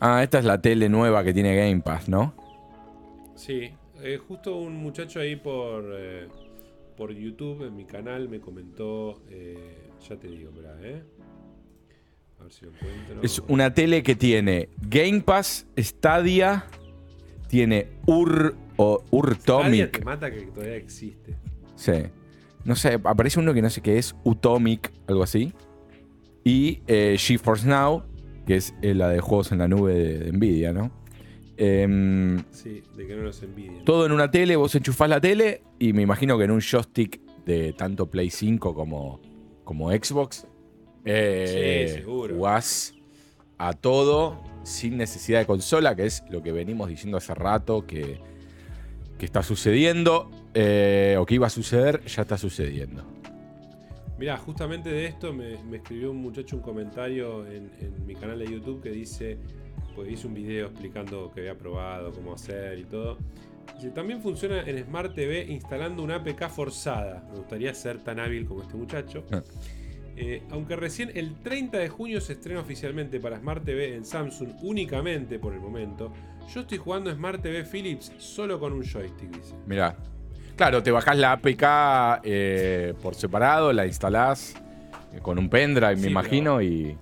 Ah, 0.00 0.22
esta 0.22 0.38
es 0.38 0.44
la 0.44 0.60
tele 0.60 0.88
nueva 0.88 1.24
que 1.24 1.32
tiene 1.32 1.56
Game 1.56 1.80
Pass, 1.80 2.08
¿no? 2.08 2.34
Sí, 3.34 3.70
eh, 4.02 4.18
justo 4.18 4.56
un 4.56 4.76
muchacho 4.76 5.20
ahí 5.20 5.36
por, 5.36 5.84
eh, 5.96 6.28
por 6.96 7.12
YouTube, 7.12 7.66
en 7.66 7.74
mi 7.76 7.84
canal, 7.86 8.28
me 8.28 8.40
comentó. 8.40 9.22
eh, 9.30 9.88
ya 10.06 10.16
te 10.16 10.28
digo, 10.28 10.50
espera, 10.50 10.76
¿eh? 10.82 11.02
A 12.38 12.42
ver 12.44 12.52
si 12.52 12.66
lo 12.66 12.72
encuentro. 12.72 13.22
Es 13.22 13.38
una 13.48 13.72
tele 13.72 14.02
que 14.02 14.14
tiene 14.14 14.68
Game 14.82 15.22
Pass, 15.22 15.66
Stadia, 15.78 16.66
tiene 17.48 17.88
Ur 18.06 18.56
o 18.76 19.02
Urtomic. 19.10 19.98
te 19.98 20.04
mata 20.04 20.30
que 20.30 20.42
todavía 20.42 20.76
existe. 20.76 21.36
Sí. 21.74 21.92
No 22.64 22.74
sé, 22.74 22.98
aparece 23.04 23.38
uno 23.38 23.54
que 23.54 23.62
no 23.62 23.70
sé 23.70 23.80
qué 23.80 23.98
es, 23.98 24.14
Utomic, 24.24 24.92
algo 25.06 25.22
así. 25.22 25.52
Y 26.44 26.80
eh, 26.86 27.16
GeForce 27.18 27.66
Now, 27.68 28.02
que 28.46 28.56
es 28.56 28.74
eh, 28.82 28.94
la 28.94 29.08
de 29.08 29.20
juegos 29.20 29.52
en 29.52 29.58
la 29.58 29.68
nube 29.68 29.94
de, 29.94 30.18
de 30.18 30.32
Nvidia, 30.32 30.72
¿no? 30.72 30.90
Em, 31.56 32.42
Sí, 32.50 32.82
de 32.96 33.06
que 33.06 33.16
no 33.16 33.22
nos 33.22 33.42
envidien. 33.42 33.84
todo 33.84 34.04
en 34.06 34.12
una 34.12 34.30
tele, 34.30 34.56
vos 34.56 34.74
enchufás 34.74 35.08
la 35.08 35.20
tele 35.20 35.62
y 35.78 35.92
me 35.92 36.02
imagino 36.02 36.36
que 36.36 36.44
en 36.44 36.50
un 36.50 36.60
joystick 36.60 37.20
de 37.46 37.72
tanto 37.72 38.10
Play 38.10 38.28
5 38.30 38.74
como, 38.74 39.20
como 39.64 39.90
Xbox, 39.90 40.46
eh, 41.04 41.86
Sí, 41.88 41.94
seguro. 42.00 42.34
jugás 42.34 42.94
a 43.58 43.72
todo 43.72 44.42
sin 44.66 44.96
necesidad 44.96 45.38
de 45.38 45.46
consola, 45.46 45.94
que 45.94 46.06
es 46.06 46.24
lo 46.28 46.42
que 46.42 46.50
venimos 46.50 46.88
diciendo 46.88 47.16
hace 47.16 47.34
rato 47.34 47.86
que, 47.86 48.18
que 49.16 49.24
está 49.24 49.42
sucediendo, 49.42 50.30
eh, 50.54 51.16
o 51.18 51.24
que 51.24 51.36
iba 51.36 51.46
a 51.46 51.50
suceder, 51.50 52.04
ya 52.04 52.22
está 52.22 52.36
sucediendo. 52.36 53.04
Mirá, 54.18 54.36
justamente 54.38 54.90
de 54.90 55.06
esto 55.06 55.32
me, 55.32 55.62
me 55.64 55.76
escribió 55.76 56.10
un 56.10 56.16
muchacho 56.16 56.56
un 56.56 56.62
comentario 56.62 57.46
en, 57.46 57.70
en 57.80 58.06
mi 58.06 58.14
canal 58.14 58.38
de 58.38 58.46
YouTube 58.46 58.82
que 58.82 58.90
dice, 58.90 59.38
pues 59.94 60.10
hice 60.10 60.26
un 60.26 60.34
video 60.34 60.66
explicando 60.66 61.30
que 61.32 61.40
había 61.40 61.56
probado, 61.56 62.12
cómo 62.12 62.34
hacer 62.34 62.78
y 62.78 62.84
todo. 62.84 63.18
Dice, 63.76 63.90
también 63.90 64.20
funciona 64.20 64.62
en 64.62 64.84
Smart 64.84 65.14
TV 65.14 65.44
instalando 65.48 66.02
una 66.02 66.16
APK 66.16 66.48
forzada. 66.48 67.24
Me 67.30 67.38
gustaría 67.38 67.72
ser 67.74 68.02
tan 68.02 68.18
hábil 68.18 68.46
como 68.46 68.62
este 68.62 68.76
muchacho. 68.76 69.24
Ah. 69.30 69.42
Eh, 70.18 70.42
aunque 70.50 70.76
recién 70.76 71.10
el 71.14 71.34
30 71.42 71.76
de 71.78 71.88
junio 71.88 72.20
se 72.22 72.32
estrena 72.34 72.60
oficialmente 72.60 73.20
para 73.20 73.38
Smart 73.38 73.64
TV 73.64 73.94
en 73.94 74.04
Samsung 74.04 74.48
únicamente 74.62 75.38
por 75.38 75.52
el 75.52 75.60
momento, 75.60 76.12
yo 76.52 76.60
estoy 76.62 76.78
jugando 76.78 77.12
Smart 77.12 77.42
TV 77.42 77.64
Philips 77.64 78.12
solo 78.18 78.58
con 78.58 78.72
un 78.72 78.82
joystick, 78.82 79.30
dice. 79.30 79.54
Mirá. 79.66 79.94
Claro, 80.56 80.82
te 80.82 80.90
bajás 80.90 81.18
la 81.18 81.32
APK 81.32 82.22
eh, 82.24 82.94
por 83.02 83.14
separado, 83.14 83.74
la 83.74 83.84
instalás 83.86 84.54
eh, 85.12 85.18
con 85.20 85.38
un 85.38 85.50
pendrive, 85.50 85.96
Sí, 85.96 86.02
me 86.02 86.08
imagino, 86.08 86.62
y. 86.62 86.96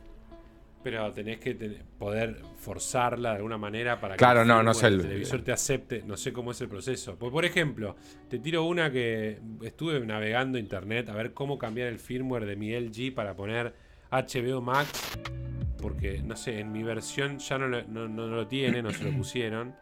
Pero 0.82 1.12
tenés 1.12 1.38
que 1.38 1.54
tener- 1.54 1.84
poder 1.98 2.36
forzarla 2.64 3.30
de 3.30 3.36
alguna 3.36 3.58
manera 3.58 4.00
para 4.00 4.16
Claro, 4.16 4.42
el 4.42 4.48
no, 4.48 4.62
no 4.62 4.72
sé 4.74 4.86
el- 4.88 5.02
televisor 5.02 5.42
te 5.42 5.52
acepte. 5.52 6.02
No 6.06 6.16
sé 6.16 6.32
cómo 6.32 6.50
es 6.52 6.60
el 6.60 6.68
proceso. 6.68 7.16
Pues, 7.16 7.30
por 7.30 7.44
ejemplo, 7.44 7.96
te 8.28 8.38
tiro 8.38 8.64
una 8.64 8.90
que 8.90 9.38
estuve 9.62 10.00
navegando 10.00 10.58
internet 10.58 11.08
a 11.10 11.14
ver 11.14 11.32
cómo 11.34 11.58
cambiar 11.58 11.88
el 11.88 11.98
firmware 11.98 12.46
de 12.46 12.56
mi 12.56 12.72
LG 12.74 13.14
para 13.14 13.34
poner 13.34 13.74
HBO 14.10 14.60
Max. 14.60 15.18
Porque, 15.80 16.22
no 16.22 16.34
sé, 16.36 16.60
en 16.60 16.72
mi 16.72 16.82
versión 16.82 17.38
ya 17.38 17.58
no 17.58 17.68
lo, 17.68 17.82
no- 17.84 18.08
no 18.08 18.26
lo 18.26 18.46
tiene, 18.46 18.82
no 18.82 18.90
se 18.90 19.04
lo 19.04 19.10
pusieron. 19.16 19.74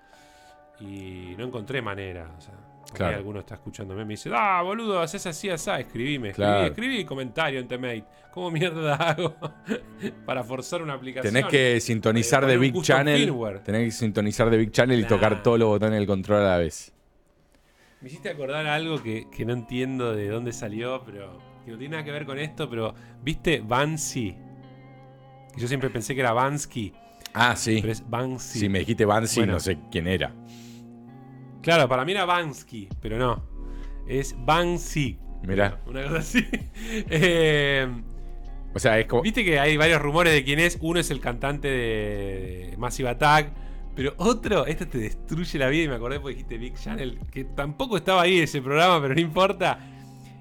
Y 0.80 1.34
no 1.38 1.44
encontré 1.44 1.80
manera. 1.80 2.34
O 2.36 2.40
sea, 2.40 2.54
por 2.92 3.02
ahí 3.02 3.08
Claro. 3.08 3.16
alguno 3.18 3.40
está 3.40 3.54
escuchándome 3.54 4.02
y 4.02 4.04
me 4.04 4.10
dice, 4.12 4.30
ah, 4.34 4.62
boludo, 4.62 5.00
haces 5.00 5.26
así, 5.26 5.48
así. 5.50 5.70
Escribime, 5.70 6.28
escribí, 6.30 6.46
Claro. 6.48 6.66
escribí 6.66 7.04
comentario 7.04 7.60
en 7.60 7.68
Temate. 7.68 8.04
¿Cómo 8.32 8.50
mierda 8.50 8.94
hago 9.10 9.34
para 10.24 10.42
forzar 10.44 10.82
una 10.82 10.94
aplicación? 10.94 11.32
Tenés 11.34 11.50
que 11.50 11.80
sintonizar 11.80 12.46
de 12.46 12.56
Big 12.56 12.80
Channel. 12.82 13.18
firmware. 13.18 13.60
Tenés 13.60 13.84
que 13.86 13.90
sintonizar 13.90 14.48
de 14.50 14.56
Big 14.56 14.70
Channel 14.70 14.98
y 15.00 15.04
tocar 15.04 15.42
todos 15.42 15.58
los 15.58 15.68
botones 15.68 15.98
del 15.98 16.06
control 16.06 16.40
a 16.42 16.48
la 16.50 16.58
vez. 16.58 16.92
Me 18.00 18.08
hiciste 18.08 18.30
acordar 18.30 18.66
algo 18.66 19.02
que, 19.02 19.26
que 19.30 19.44
no 19.44 19.52
entiendo 19.52 20.14
de 20.14 20.28
dónde 20.28 20.52
salió, 20.52 21.02
pero 21.04 21.38
que 21.64 21.70
no 21.70 21.78
tiene 21.78 21.92
nada 21.92 22.04
que 22.04 22.10
ver 22.10 22.24
con 22.26 22.38
esto, 22.38 22.68
pero 22.68 22.94
¿viste 23.22 23.60
Bansi? 23.64 24.34
Que 25.54 25.60
Yo 25.60 25.68
siempre 25.68 25.88
pensé 25.90 26.14
que 26.14 26.20
era 26.22 26.32
Bansky, 26.32 26.92
Ah, 27.34 27.54
sí. 27.54 27.78
pero 27.80 27.92
es 27.92 28.08
Bansi. 28.08 28.58
Si 28.58 28.68
me 28.68 28.80
dijiste 28.80 29.04
Bansi, 29.04 29.40
Bueno. 29.40 29.52
no 29.54 29.60
sé 29.60 29.78
quién 29.90 30.06
era. 30.08 30.32
Claro, 31.62 31.88
para 31.88 32.04
mí 32.04 32.12
era 32.12 32.24
Bansky, 32.24 32.88
pero 33.00 33.18
no. 33.18 33.42
Es 34.06 34.34
Bansi. 34.38 35.18
Mirá. 35.44 35.80
Una 35.86 36.02
cosa 36.04 36.18
así. 36.18 36.46
Eh, 37.10 37.88
O 38.74 38.78
sea, 38.78 38.98
es 38.98 39.06
como. 39.06 39.22
Viste 39.22 39.44
que 39.44 39.58
hay 39.58 39.76
varios 39.76 40.00
rumores 40.02 40.32
de 40.32 40.44
quién 40.44 40.58
es. 40.58 40.78
Uno 40.80 40.98
es 41.00 41.10
el 41.10 41.20
cantante 41.20 41.68
de 41.68 42.74
Massive 42.78 43.08
Attack. 43.10 43.52
Pero 43.94 44.14
otro, 44.16 44.64
este 44.66 44.86
te 44.86 44.98
destruye 44.98 45.58
la 45.58 45.68
vida 45.68 45.84
y 45.84 45.88
me 45.88 45.96
acordé 45.96 46.18
porque 46.18 46.34
dijiste 46.36 46.56
Big 46.56 46.74
Channel, 46.74 47.18
que 47.30 47.44
tampoco 47.44 47.98
estaba 47.98 48.22
ahí 48.22 48.38
ese 48.38 48.62
programa, 48.62 49.00
pero 49.02 49.14
no 49.14 49.20
importa. 49.20 49.78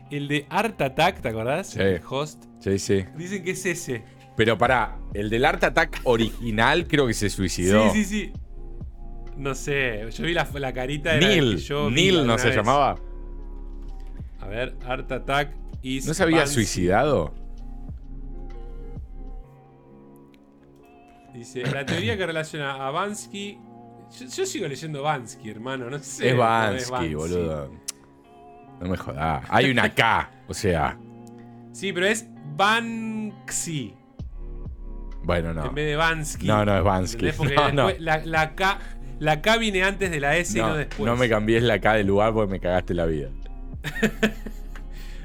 El 0.09 0.27
de 0.29 0.45
Art 0.49 0.81
Attack, 0.81 1.21
¿te 1.21 1.27
acordás? 1.29 1.71
Sí. 1.71 1.79
El 1.81 2.01
host. 2.09 2.45
Sí, 2.59 2.79
sí. 2.79 3.03
Dicen 3.17 3.43
que 3.43 3.51
es 3.51 3.65
ese. 3.65 4.03
Pero 4.37 4.57
pará, 4.57 4.97
el 5.13 5.29
del 5.29 5.43
Art 5.43 5.63
Attack 5.65 5.99
original 6.05 6.87
creo 6.87 7.07
que 7.07 7.13
se 7.13 7.29
suicidó. 7.29 7.91
Sí, 7.91 8.03
sí, 8.03 8.05
sí. 8.05 8.33
No 9.41 9.55
sé, 9.55 10.07
yo 10.11 10.23
vi 10.23 10.35
la, 10.35 10.47
la 10.53 10.71
carita 10.71 11.13
de 11.13 11.19
Neil, 11.19 11.57
yo 11.57 11.87
vi 11.87 11.95
Neil 11.95 12.27
no 12.27 12.37
se 12.37 12.49
vez. 12.49 12.55
llamaba. 12.55 12.95
A 14.39 14.45
ver, 14.45 14.77
Art 14.85 15.11
Attack 15.11 15.55
is 15.81 16.05
¿No 16.05 16.13
se 16.13 16.21
había 16.21 16.45
suicidado? 16.45 17.33
Dice, 21.33 21.63
la 21.73 21.83
teoría 21.87 22.15
que 22.15 22.27
relaciona 22.27 22.85
a 22.85 22.91
Bansky. 22.91 23.57
Yo, 24.19 24.27
yo 24.27 24.45
sigo 24.45 24.67
leyendo 24.67 25.01
Bansky, 25.01 25.49
hermano, 25.49 25.89
no 25.89 25.97
sé. 25.97 26.29
es 26.29 26.35
no 26.35 26.39
Bansky, 26.41 27.15
boludo. 27.15 27.71
No 28.79 28.89
me 28.89 28.95
jodas. 28.97 29.43
Hay 29.49 29.71
una 29.71 29.91
K, 29.91 30.29
o 30.47 30.53
sea. 30.53 30.99
Sí, 31.71 31.91
pero 31.91 32.05
es 32.05 32.27
Banksy. 32.55 33.95
Bueno, 35.23 35.51
no. 35.51 35.65
En 35.65 35.73
vez 35.73 35.87
de 35.87 35.95
Vansky. 35.95 36.45
No, 36.45 36.63
no 36.63 36.77
es 36.77 37.17
La, 37.99 38.21
la 38.23 38.53
K, 38.53 38.79
la 39.21 39.41
K 39.41 39.57
viene 39.57 39.83
antes 39.83 40.09
de 40.11 40.19
la 40.19 40.35
S 40.35 40.57
y 40.57 40.61
no 40.61 40.75
después. 40.75 41.05
no 41.09 41.15
me 41.15 41.29
cambies 41.29 41.63
la 41.63 41.79
K 41.79 41.93
del 41.93 42.07
lugar 42.07 42.33
porque 42.33 42.51
me 42.51 42.59
cagaste 42.59 42.93
la 42.93 43.05
vida. 43.05 43.29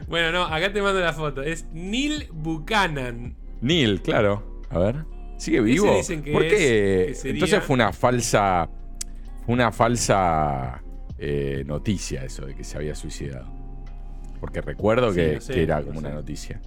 Bueno, 0.08 0.30
no, 0.30 0.44
acá 0.44 0.72
te 0.72 0.80
mando 0.80 1.00
la 1.00 1.12
foto. 1.12 1.42
Es 1.42 1.66
Neil 1.72 2.28
Buchanan. 2.32 3.34
Neil, 3.60 4.00
claro. 4.02 4.62
A 4.70 4.78
ver. 4.78 5.04
¿Sigue 5.36 5.60
vivo? 5.60 5.96
dicen 5.96 6.22
que 6.22 6.30
¿Por 6.32 6.44
es- 6.44 6.52
qué? 6.52 7.16
que 7.24 7.30
Entonces 7.30 7.64
fue 7.64 7.74
una 7.74 7.92
falsa. 7.92 8.68
Fue 9.44 9.52
una 9.52 9.72
falsa 9.72 10.80
eh, 11.18 11.64
noticia 11.66 12.22
eso 12.24 12.46
de 12.46 12.54
que 12.54 12.62
se 12.62 12.76
había 12.76 12.94
suicidado. 12.94 13.48
Porque 14.38 14.60
recuerdo 14.60 15.10
Sí, 15.12 15.16
que, 15.20 15.34
no 15.34 15.40
sé, 15.40 15.54
que 15.54 15.62
era 15.64 15.80
no 15.80 15.86
como 15.86 16.00
sé. 16.00 16.06
una 16.06 16.14
noticia. 16.14 16.60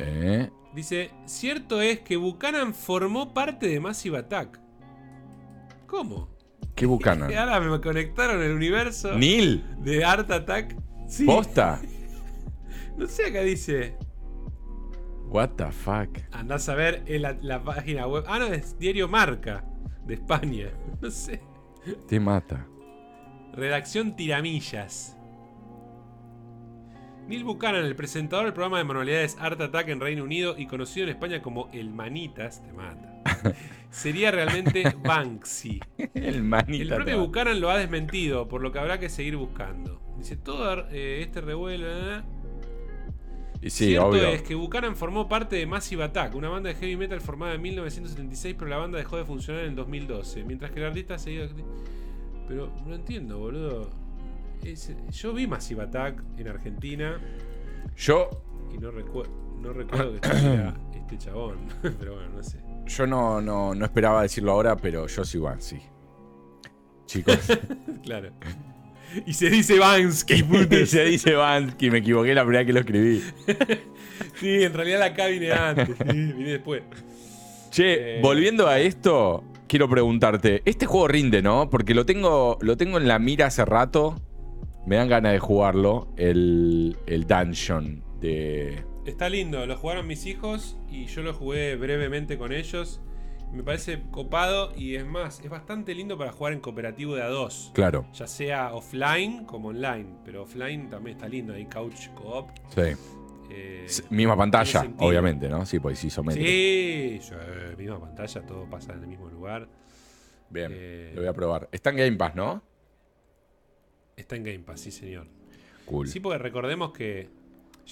Eh, 0.00 0.50
Dice, 0.74 1.10
cierto 1.26 1.82
es 1.82 2.00
que 2.00 2.16
Buchanan 2.16 2.72
formó 2.74 3.34
parte 3.34 3.68
de 3.68 3.78
Massive 3.80 4.18
Attack. 4.18 4.58
¿Cómo? 5.86 6.30
¿Qué 6.74 6.86
Buchanan? 6.86 7.32
Ahora 7.36 7.60
me 7.60 7.80
conectaron 7.80 8.42
el 8.42 8.52
universo 8.52 9.16
¿Neil? 9.16 9.64
de 9.78 10.04
Art 10.04 10.30
Attack. 10.30 10.76
Sí. 11.08 11.24
¿Posta? 11.24 11.80
No 12.94 13.06
sé, 13.06 13.26
acá 13.28 13.40
dice. 13.40 13.96
What 15.28 15.52
the 15.56 15.72
fuck? 15.72 16.18
Andás 16.30 16.68
a 16.68 16.74
ver 16.74 17.02
en 17.06 17.22
la, 17.22 17.32
la 17.40 17.64
página 17.64 18.06
web. 18.06 18.22
Ah, 18.28 18.38
no, 18.38 18.44
es 18.46 18.78
Diario 18.78 19.08
Marca 19.08 19.64
de 20.04 20.14
España. 20.14 20.68
No 21.00 21.10
sé. 21.10 21.42
Te 22.06 22.20
mata. 22.20 22.66
Redacción 23.54 24.14
Tiramillas. 24.14 25.16
Neil 27.32 27.44
Buchanan, 27.44 27.86
el 27.86 27.96
presentador 27.96 28.44
del 28.44 28.52
programa 28.52 28.76
de 28.76 28.84
manualidades 28.84 29.38
Art 29.40 29.58
Attack 29.58 29.88
en 29.88 30.00
Reino 30.00 30.22
Unido 30.22 30.54
y 30.58 30.66
conocido 30.66 31.04
en 31.04 31.14
España 31.14 31.40
como 31.40 31.70
El 31.72 31.88
Manitas, 31.88 32.62
te 32.62 32.70
mata. 32.74 33.22
Sería 33.90 34.30
realmente 34.30 34.84
Banksy. 35.02 35.80
El 36.12 36.42
manita. 36.42 36.82
El 36.82 36.88
propio. 36.94 37.18
Buchanan 37.20 37.58
lo 37.58 37.70
ha 37.70 37.78
desmentido, 37.78 38.48
por 38.48 38.60
lo 38.60 38.70
que 38.70 38.80
habrá 38.80 39.00
que 39.00 39.08
seguir 39.08 39.38
buscando. 39.38 40.02
Dice, 40.18 40.36
todo 40.36 40.86
eh, 40.90 41.22
este 41.22 41.40
revuelo... 41.40 41.86
eh, 41.88 42.22
Y 43.62 43.70
sí, 43.70 43.86
Cierto 43.86 44.08
obvio. 44.08 44.28
es 44.28 44.42
que 44.42 44.54
Buchanan 44.54 44.94
formó 44.94 45.26
parte 45.26 45.56
de 45.56 45.64
Massive 45.64 46.04
Attack, 46.04 46.34
una 46.34 46.50
banda 46.50 46.68
de 46.68 46.74
heavy 46.74 46.98
metal 46.98 47.22
formada 47.22 47.54
en 47.54 47.62
1976, 47.62 48.56
pero 48.58 48.68
la 48.70 48.76
banda 48.76 48.98
dejó 48.98 49.16
de 49.16 49.24
funcionar 49.24 49.64
en 49.64 49.74
2012, 49.74 50.44
mientras 50.44 50.70
que 50.70 50.80
el 50.80 50.86
artista 50.86 51.14
ha 51.14 51.18
seguido... 51.18 51.46
acti- 51.46 51.64
Pero 52.46 52.70
no 52.86 52.94
entiendo, 52.94 53.38
boludo. 53.38 54.01
Es- 54.64 54.92
yo 55.10 55.32
vi 55.32 55.46
Massive 55.46 55.82
Attack 55.82 56.22
en 56.38 56.48
Argentina 56.48 57.20
Yo, 57.96 58.30
y 58.72 58.78
no, 58.78 58.90
recu- 58.92 59.28
no 59.60 59.72
recuerdo 59.72 60.20
que 60.20 60.28
estuviera 60.28 60.74
este 60.94 61.18
chabón, 61.18 61.58
pero 61.98 62.14
bueno, 62.14 62.30
no 62.36 62.42
sé. 62.42 62.58
yo 62.86 63.06
no, 63.06 63.40
no, 63.40 63.74
no 63.74 63.84
esperaba 63.84 64.22
decirlo 64.22 64.52
ahora, 64.52 64.76
pero 64.76 65.06
yo 65.06 65.24
soy 65.24 65.40
Banksy. 65.40 65.80
Chicos. 67.06 67.38
Claro. 68.02 68.30
Y 69.26 69.34
se 69.34 69.50
dice 69.50 69.78
Bansky, 69.78 70.34
y 70.34 70.42
puto. 70.42 70.86
se 70.86 71.04
dice 71.04 71.34
Banksy, 71.34 71.90
me 71.90 71.98
equivoqué 71.98 72.34
la 72.34 72.42
primera 72.42 72.60
vez 72.60 72.66
que 72.66 72.72
lo 72.72 72.80
escribí. 72.80 73.22
Sí, 74.36 74.62
en 74.64 74.72
realidad 74.72 74.98
la 75.00 75.12
K 75.14 75.26
vine 75.26 75.52
antes, 75.52 75.88
sí, 75.88 76.32
vine 76.32 76.50
después. 76.52 76.82
Che, 77.70 78.18
Eh, 78.18 78.20
volviendo 78.22 78.66
a 78.66 78.78
esto, 78.80 79.44
quiero 79.68 79.88
preguntarte, 79.88 80.62
este 80.64 80.86
juego 80.86 81.08
rinde, 81.08 81.42
¿no? 81.42 81.68
Porque 81.70 81.94
lo 81.94 82.06
tengo, 82.06 82.58
lo 82.62 82.76
tengo 82.76 82.96
en 82.98 83.06
la 83.06 83.18
mira 83.18 83.46
hace 83.46 83.64
rato. 83.64 84.16
Me 84.86 84.96
dan 84.96 85.08
ganas 85.08 85.32
de 85.32 85.38
jugarlo. 85.38 86.08
El, 86.16 86.96
el 87.06 87.26
Dungeon 87.26 88.02
de. 88.20 88.84
Está 89.06 89.28
lindo, 89.28 89.66
lo 89.66 89.76
jugaron 89.76 90.06
mis 90.06 90.26
hijos 90.26 90.76
y 90.90 91.06
yo 91.06 91.22
lo 91.22 91.34
jugué 91.34 91.76
brevemente 91.76 92.38
con 92.38 92.52
ellos. 92.52 93.00
Me 93.52 93.62
parece 93.62 94.02
copado 94.10 94.72
y 94.76 94.94
es 94.94 95.04
más, 95.04 95.40
es 95.40 95.50
bastante 95.50 95.94
lindo 95.94 96.16
para 96.16 96.32
jugar 96.32 96.54
en 96.54 96.60
cooperativo 96.60 97.14
de 97.16 97.22
a 97.22 97.26
dos. 97.28 97.70
Claro, 97.74 98.06
Ya 98.14 98.26
sea 98.26 98.72
offline 98.74 99.44
como 99.44 99.68
online, 99.68 100.06
pero 100.24 100.44
offline 100.44 100.88
también 100.88 101.16
está 101.16 101.28
lindo, 101.28 101.52
hay 101.52 101.66
couch 101.66 102.08
co-op. 102.14 102.48
sí. 102.74 102.80
eh, 103.50 103.86
Misma 104.08 104.36
pantalla, 104.38 104.86
obviamente, 104.98 105.48
¿no? 105.50 105.66
Sí, 105.66 105.80
pues. 105.80 105.98
Sí, 105.98 106.08
sí, 106.10 106.22
misma 107.76 108.00
pantalla, 108.00 108.40
todo 108.46 108.64
pasa 108.70 108.94
en 108.94 109.00
el 109.00 109.06
mismo 109.08 109.28
lugar. 109.28 109.68
Bien, 110.48 110.70
Eh, 110.74 111.12
lo 111.14 111.20
voy 111.22 111.28
a 111.28 111.34
probar. 111.34 111.68
Está 111.72 111.90
en 111.90 111.96
Game 111.96 112.16
Pass, 112.16 112.34
¿no? 112.34 112.62
Está 114.16 114.36
en 114.36 114.44
Game 114.44 114.58
Pass, 114.60 114.80
sí 114.80 114.90
señor. 114.90 115.26
Cool. 115.86 116.06
Sí, 116.08 116.20
porque 116.20 116.38
recordemos 116.38 116.92
que 116.92 117.28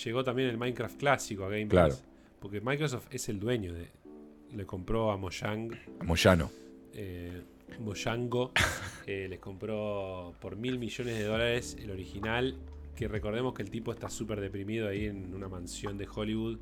llegó 0.05 0.23
también 0.23 0.49
el 0.49 0.57
Minecraft 0.59 0.99
clásico 0.99 1.45
a 1.45 1.49
Game 1.49 1.69
Claro. 1.69 1.89
Pass. 1.95 2.05
Porque 2.41 2.61
Microsoft 2.61 3.07
es 3.11 3.29
el 3.29 3.39
dueño 3.41 3.73
de. 3.75 3.89
Le 4.55 4.65
compró 4.67 5.11
a 5.13 5.17
Mojang. 5.17 5.71
Moyano. 6.05 6.51
eh, 6.95 7.43
Moyango 7.79 8.53
eh, 9.07 9.27
les 9.31 9.39
compró 9.39 10.35
por 10.41 10.57
mil 10.57 10.79
millones 10.79 11.19
de 11.19 11.25
dólares 11.25 11.77
el 11.81 11.91
original. 11.91 12.57
Que 12.97 13.09
recordemos 13.09 13.55
que 13.55 13.63
el 13.63 13.71
tipo 13.71 13.93
está 13.93 14.11
súper 14.11 14.41
deprimido 14.41 14.89
ahí 14.89 15.07
en 15.07 15.33
una 15.35 15.49
mansión 15.49 15.97
de 15.97 16.07
Hollywood 16.13 16.59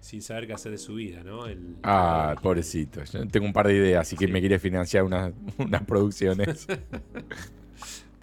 sin 0.00 0.22
saber 0.22 0.46
qué 0.46 0.52
hacer 0.52 0.72
de 0.72 0.78
su 0.78 0.94
vida, 0.94 1.22
¿no? 1.24 1.46
El- 1.46 1.76
Ah, 1.82 2.32
el- 2.36 2.42
pobrecito. 2.42 3.02
Yo 3.04 3.26
tengo 3.28 3.46
un 3.46 3.52
par 3.52 3.66
de 3.68 3.74
ideas, 3.74 4.02
así 4.02 4.16
que 4.16 4.26
Sí. 4.26 4.32
me 4.32 4.40
quiere 4.40 4.58
financiar 4.58 5.04
unas, 5.04 5.32
unas 5.58 5.82
producciones. 5.84 6.66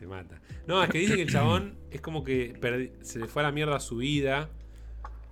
Te 0.03 0.07
mata. 0.07 0.41
No, 0.67 0.83
es 0.83 0.89
que 0.89 0.97
dice 0.97 1.15
que 1.15 1.21
el 1.21 1.29
chabón 1.31 1.75
es 1.89 2.01
como 2.01 2.25
que 2.25 2.53
se 3.03 3.19
le 3.19 3.27
fue 3.27 3.41
a 3.41 3.45
la 3.45 3.51
mierda 3.53 3.79
su 3.79 3.95
vida. 3.97 4.49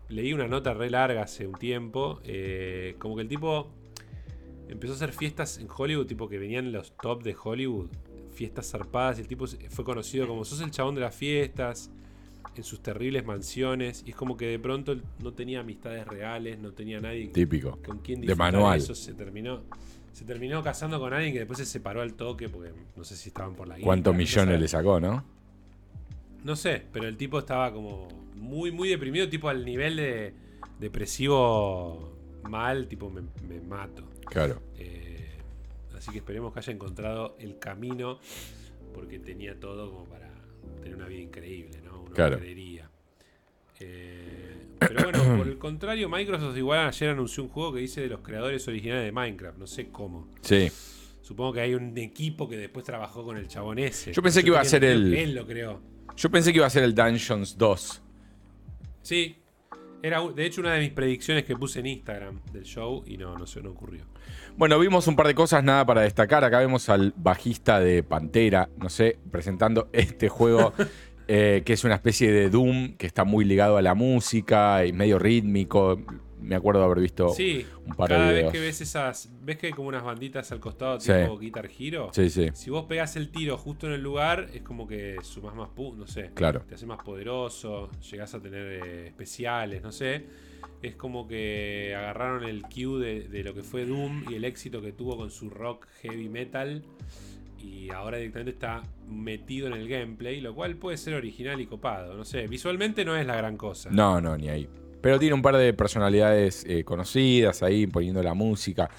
Leí 0.08 0.32
una 0.32 0.48
nota 0.48 0.74
re 0.74 0.90
larga 0.90 1.24
hace 1.24 1.46
un 1.46 1.56
tiempo. 1.56 2.22
eh, 2.24 2.96
como 3.00 3.18
que 3.18 3.22
el 3.24 3.28
tipo 3.28 3.70
empezó 4.70 4.94
a 4.94 4.96
hacer 4.96 5.12
fiestas 5.12 5.58
en 5.58 5.68
Hollywood, 5.70 6.06
tipo 6.08 6.30
que 6.30 6.38
venían 6.40 6.72
los 6.72 6.96
top 6.96 7.22
de 7.24 7.36
Hollywood. 7.42 7.90
Fiestas 8.34 8.72
zarpadas. 8.72 9.18
Y 9.18 9.24
el 9.24 9.28
tipo 9.28 9.46
fue 9.70 9.84
conocido 9.84 10.26
como 10.26 10.46
sos 10.46 10.62
el 10.62 10.72
chabón 10.72 10.96
de 10.96 11.02
las 11.02 11.14
fiestas. 11.14 11.92
En 12.56 12.64
sus 12.64 12.82
terribles 12.82 13.26
mansiones. 13.26 14.04
Y 14.06 14.12
es 14.12 14.16
como 14.16 14.38
que 14.38 14.46
de 14.48 14.60
pronto 14.60 14.96
no 15.22 15.34
tenía 15.34 15.60
amistades 15.60 16.08
reales. 16.08 16.60
No 16.60 16.72
tenía 16.72 17.02
nadie 17.02 17.28
Típico. 17.28 17.78
con 17.86 18.00
quien 18.00 18.22
De 18.22 18.36
manual. 18.36 18.78
eso. 18.80 18.96
Se 18.96 19.14
terminó. 19.14 19.64
Se 20.14 20.26
terminó 20.26 20.62
casando 20.62 21.00
con 21.00 21.14
alguien 21.14 21.34
que 21.34 21.40
después 21.40 21.58
se 21.60 21.66
separó 21.66 22.02
al 22.02 22.14
toque 22.14 22.50
porque 22.50 22.72
no 22.96 23.04
sé 23.04 23.16
si 23.16 23.30
estaban 23.30 23.56
por 23.56 23.68
la 23.68 23.76
guita, 23.76 23.86
¿Cuántos 23.86 24.16
millones 24.16 24.60
le 24.60 24.68
sacó, 24.68 25.00
no? 25.00 25.24
No 26.44 26.56
sé, 26.56 26.84
pero 26.92 27.08
el 27.08 27.18
tipo 27.18 27.40
estaba 27.40 27.72
como 27.72 28.08
muy, 28.36 28.72
muy 28.72 28.90
deprimido, 28.90 29.30
tipo 29.30 29.48
al 29.50 29.64
nivel 29.64 29.96
de 29.98 30.34
depresivo 30.80 32.18
mal, 32.50 32.88
tipo 32.88 33.10
me, 33.10 33.22
me 33.48 33.62
mato. 33.62 34.04
Claro. 34.26 34.62
Eh, 34.78 35.38
así 35.96 36.12
que 36.12 36.18
esperemos 36.18 36.52
que 36.54 36.60
haya 36.60 36.74
encontrado 36.74 37.36
el 37.40 37.58
camino, 37.60 38.20
porque 38.94 39.20
tenía 39.20 39.60
todo 39.60 39.92
como 39.92 40.06
para 40.06 40.30
tener 40.82 40.96
una 40.96 41.08
vida 41.08 41.22
increíble, 41.22 41.80
¿no? 41.84 42.02
Uno 42.02 42.12
Claro. 42.14 42.38
creería. 42.40 42.90
Eh, 43.80 44.61
pero 44.88 45.04
bueno, 45.04 45.20
por 45.38 45.48
el 45.48 45.58
contrario, 45.58 46.10
Microsoft 46.10 46.58
igual 46.58 46.88
ayer 46.88 47.10
anunció 47.10 47.44
un 47.44 47.50
juego 47.50 47.74
que 47.74 47.80
dice 47.80 48.02
de 48.02 48.08
los 48.08 48.22
creadores 48.22 48.68
originales 48.68 49.06
de 49.06 49.12
Minecraft, 49.12 49.58
no 49.58 49.68
sé 49.68 49.90
cómo. 49.90 50.28
Sí. 50.42 50.72
Supongo 51.22 51.54
que 51.54 51.62
hay 51.62 51.74
un 51.76 51.98
equipo 51.98 52.50
que 52.50 52.58
después 52.58 52.84
trabajó 52.86 53.24
con 53.24 53.38
el 53.38 53.48
chabón 53.48 53.80
ese. 53.80 54.12
Yo 54.12 54.22
pensé 54.22 54.42
que 54.42 54.48
iba 54.50 54.60
a 54.60 54.66
ser 54.66 54.84
el- 54.84 55.14
Él 55.14 55.34
lo 55.36 55.46
creó. 55.48 55.80
Yo 56.18 56.30
pensé 56.30 56.52
que 56.52 56.58
iba 56.58 56.68
a 56.68 56.70
ser 56.70 56.84
el 56.84 56.94
Dungeons 56.94 57.58
2. 57.58 58.02
Sí. 59.02 59.38
Era 60.04 60.20
de 60.36 60.46
hecho 60.46 60.62
una 60.62 60.74
de 60.74 60.80
mis 60.80 60.90
predicciones 60.90 61.44
que 61.44 61.56
puse 61.56 61.80
en 61.80 61.86
Instagram 61.86 62.42
del 62.52 62.64
show 62.64 63.04
y 63.06 63.18
no, 63.18 63.38
no 63.38 63.46
se 63.46 63.62
no 63.62 63.70
ocurrió. 63.70 64.04
Bueno, 64.58 64.80
vimos 64.80 65.08
un 65.08 65.16
par 65.16 65.28
de 65.28 65.36
cosas, 65.36 65.64
nada 65.64 65.86
para 65.86 66.02
destacar. 66.02 66.44
Acá 66.44 66.58
vemos 66.58 66.90
al 66.90 67.14
bajista 67.16 67.80
de 67.80 68.02
Pantera, 68.02 68.68
no 68.78 68.90
sé, 68.90 69.20
presentando 69.30 69.90
este 69.94 70.28
juego 70.28 70.74
eh, 71.34 71.64
que 71.66 71.72
es 71.74 71.84
una 71.86 71.96
especie 71.96 72.30
de 72.30 72.50
Doom 72.50 72.96
que 72.98 73.08
está 73.08 73.24
muy 73.24 73.46
ligado 73.46 73.78
a 73.78 73.82
la 73.82 73.94
música 73.96 74.86
y 74.86 74.92
medio 74.92 75.18
rítmico. 75.18 75.98
Me 76.42 76.56
acuerdo 76.56 76.80
de 76.82 76.86
haber 76.88 77.00
visto 77.00 77.30
Sí, 77.30 77.66
un 77.86 77.94
par 77.96 78.10
de 78.10 78.16
cada 78.16 78.26
vez 78.28 78.36
videos. 78.38 78.52
que 78.52 78.60
ves 78.60 78.82
esas, 78.82 79.32
ves 79.44 79.58
que 79.58 79.68
hay 79.68 79.74
como 79.74 79.88
unas 79.88 80.04
banditas 80.04 80.52
al 80.52 80.60
costado 80.60 81.00
Sí. 81.00 81.14
tipo 81.14 81.38
Guitar 81.38 81.70
Hero. 81.80 82.10
Sí, 82.14 82.30
sí, 82.32 82.50
Si 82.54 82.70
vos 82.72 82.86
pegás 82.86 83.16
el 83.16 83.30
tiro 83.32 83.58
justo 83.58 83.86
en 83.88 83.94
el 83.94 84.02
lugar, 84.02 84.50
es 84.54 84.62
como 84.64 84.88
que 84.88 85.18
sumás 85.22 85.56
más 85.56 85.70
pu 85.70 85.94
no 85.96 86.08
sé. 86.08 86.32
claro. 86.34 86.62
Te 86.68 86.76
hace 86.76 86.86
más 86.88 87.02
poderoso, 87.04 87.90
llegás 88.12 88.34
a 88.34 88.42
tener 88.42 88.66
eh, 88.84 89.08
especiales, 89.08 89.82
no 89.84 89.92
sé. 89.92 90.26
Es 90.82 90.96
como 90.96 91.28
que 91.28 91.94
agarraron 91.96 92.44
el 92.44 92.64
cue 92.64 93.00
de, 93.00 93.28
de 93.30 93.44
lo 93.44 93.54
que 93.54 93.62
fue 93.62 93.86
Doom 93.86 94.26
y 94.30 94.34
el 94.34 94.44
éxito 94.44 94.82
que 94.82 94.92
tuvo 94.92 95.16
con 95.16 95.30
su 95.30 95.50
rock 95.50 95.86
heavy 96.02 96.28
metal. 96.28 96.84
Y 97.64 97.90
ahora 97.92 98.18
directamente 98.18 98.52
está 98.52 98.84
metido 99.08 99.68
en 99.68 99.74
el 99.74 99.88
gameplay, 99.88 100.42
lo 100.42 100.56
cual 100.56 100.76
puede 100.76 100.98
ser 100.98 101.14
original 101.14 101.60
y 101.62 101.68
copado. 101.68 102.16
No 102.16 102.26
sé, 102.26 102.48
visualmente 102.48 103.06
no 103.06 103.16
es 103.16 103.26
la 103.26 103.36
gran 103.36 103.58
cosa. 103.58 103.90
No, 103.92 104.20
no, 104.20 104.38
ni 104.38 104.50
ahí. 104.50 104.68
Pero 105.02 105.20
tiene 105.20 105.34
un 105.34 105.42
par 105.42 105.58
de 105.58 105.74
personalidades 105.74 106.64
eh, 106.68 106.84
conocidas 106.84 107.64
ahí 107.64 107.88
poniendo 107.88 108.22
la 108.22 108.34
música. 108.34 108.90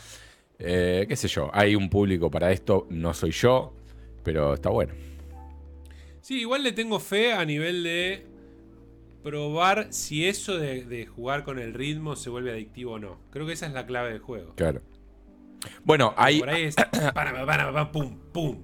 Eh, 0.58 1.06
qué 1.08 1.16
sé 1.16 1.28
yo, 1.28 1.50
hay 1.52 1.74
un 1.74 1.90
público 1.90 2.30
para 2.30 2.52
esto, 2.52 2.86
no 2.90 3.14
soy 3.14 3.32
yo, 3.32 3.74
pero 4.22 4.54
está 4.54 4.68
bueno. 4.68 4.94
Sí, 6.20 6.40
igual 6.40 6.62
le 6.62 6.72
tengo 6.72 7.00
fe 7.00 7.32
a 7.32 7.44
nivel 7.44 7.82
de 7.82 8.26
probar 9.24 9.88
si 9.90 10.26
eso 10.26 10.58
de, 10.58 10.84
de 10.84 11.06
jugar 11.06 11.44
con 11.44 11.58
el 11.58 11.74
ritmo 11.74 12.14
se 12.14 12.30
vuelve 12.30 12.52
adictivo 12.52 12.92
o 12.92 12.98
no. 12.98 13.18
Creo 13.30 13.46
que 13.46 13.52
esa 13.52 13.66
es 13.66 13.72
la 13.72 13.86
clave 13.86 14.10
del 14.10 14.20
juego. 14.20 14.54
Claro. 14.54 14.80
Bueno, 15.84 16.14
hay. 16.16 16.40
Por 16.40 16.50
ahí 16.50 16.62
es. 16.64 16.76
pum, 17.92 18.16
pum, 18.32 18.56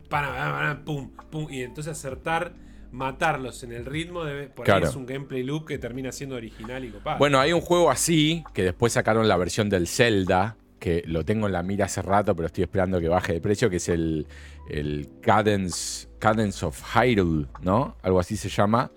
pum, 0.84 1.10
pum. 1.30 1.46
Y 1.50 1.62
entonces 1.62 1.92
acertar, 1.92 2.54
matarlos 2.92 3.62
en 3.62 3.72
el 3.72 3.84
ritmo, 3.84 4.24
de, 4.24 4.48
por 4.48 4.64
Claro. 4.64 4.84
ahí 4.86 4.90
es 4.90 4.96
un 4.96 5.06
gameplay 5.06 5.42
loop 5.42 5.66
que 5.66 5.78
termina 5.78 6.12
siendo 6.12 6.36
original 6.36 6.84
y 6.84 6.90
copado. 6.90 7.18
Bueno, 7.18 7.38
hay 7.40 7.52
un 7.52 7.60
juego 7.60 7.90
así 7.90 8.44
que 8.54 8.62
después 8.62 8.92
sacaron 8.92 9.28
la 9.28 9.36
versión 9.36 9.68
del 9.68 9.86
Zelda, 9.86 10.56
que 10.78 11.02
lo 11.06 11.24
tengo 11.24 11.46
en 11.46 11.52
la 11.52 11.62
mira 11.62 11.86
hace 11.86 12.02
rato, 12.02 12.34
pero 12.36 12.46
estoy 12.46 12.64
esperando 12.64 13.00
que 13.00 13.08
baje 13.08 13.32
de 13.34 13.40
precio, 13.40 13.68
que 13.68 13.76
es 13.76 13.88
el, 13.88 14.26
el 14.70 15.08
Cadence, 15.20 16.08
Cadence 16.18 16.64
of 16.64 16.80
Hyrule, 16.94 17.46
¿no? 17.62 17.96
Algo 18.02 18.20
así 18.20 18.36
se 18.36 18.48
llama. 18.48 18.90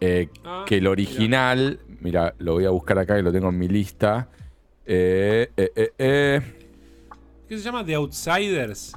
Eh, 0.00 0.28
Ah, 0.44 0.64
que 0.68 0.76
el 0.76 0.86
original, 0.86 1.80
mira, 2.00 2.34
lo 2.38 2.52
voy 2.54 2.64
a 2.66 2.70
buscar 2.70 2.98
acá 2.98 3.16
que 3.16 3.22
lo 3.22 3.32
tengo 3.32 3.48
en 3.48 3.58
mi 3.58 3.66
lista. 3.68 4.28
Eh, 4.84 5.50
eh, 5.56 5.72
eh, 5.74 5.90
eh, 5.98 6.40
¿Qué 7.48 7.56
se 7.58 7.64
llama? 7.64 7.84
The 7.84 7.94
Outsiders. 7.94 8.92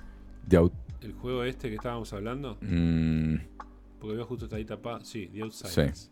El 1.01 1.13
juego 1.13 1.43
este 1.43 1.69
que 1.69 1.76
estábamos 1.76 2.11
hablando. 2.13 2.57
mm, 2.61 3.35
Porque 3.99 4.15
veo 4.15 4.26
justo 4.26 4.45
está 4.45 4.57
ahí 4.57 4.65
tapado. 4.65 5.03
Sí, 5.05 5.30
The 5.34 5.41
Outsiders. 5.43 6.09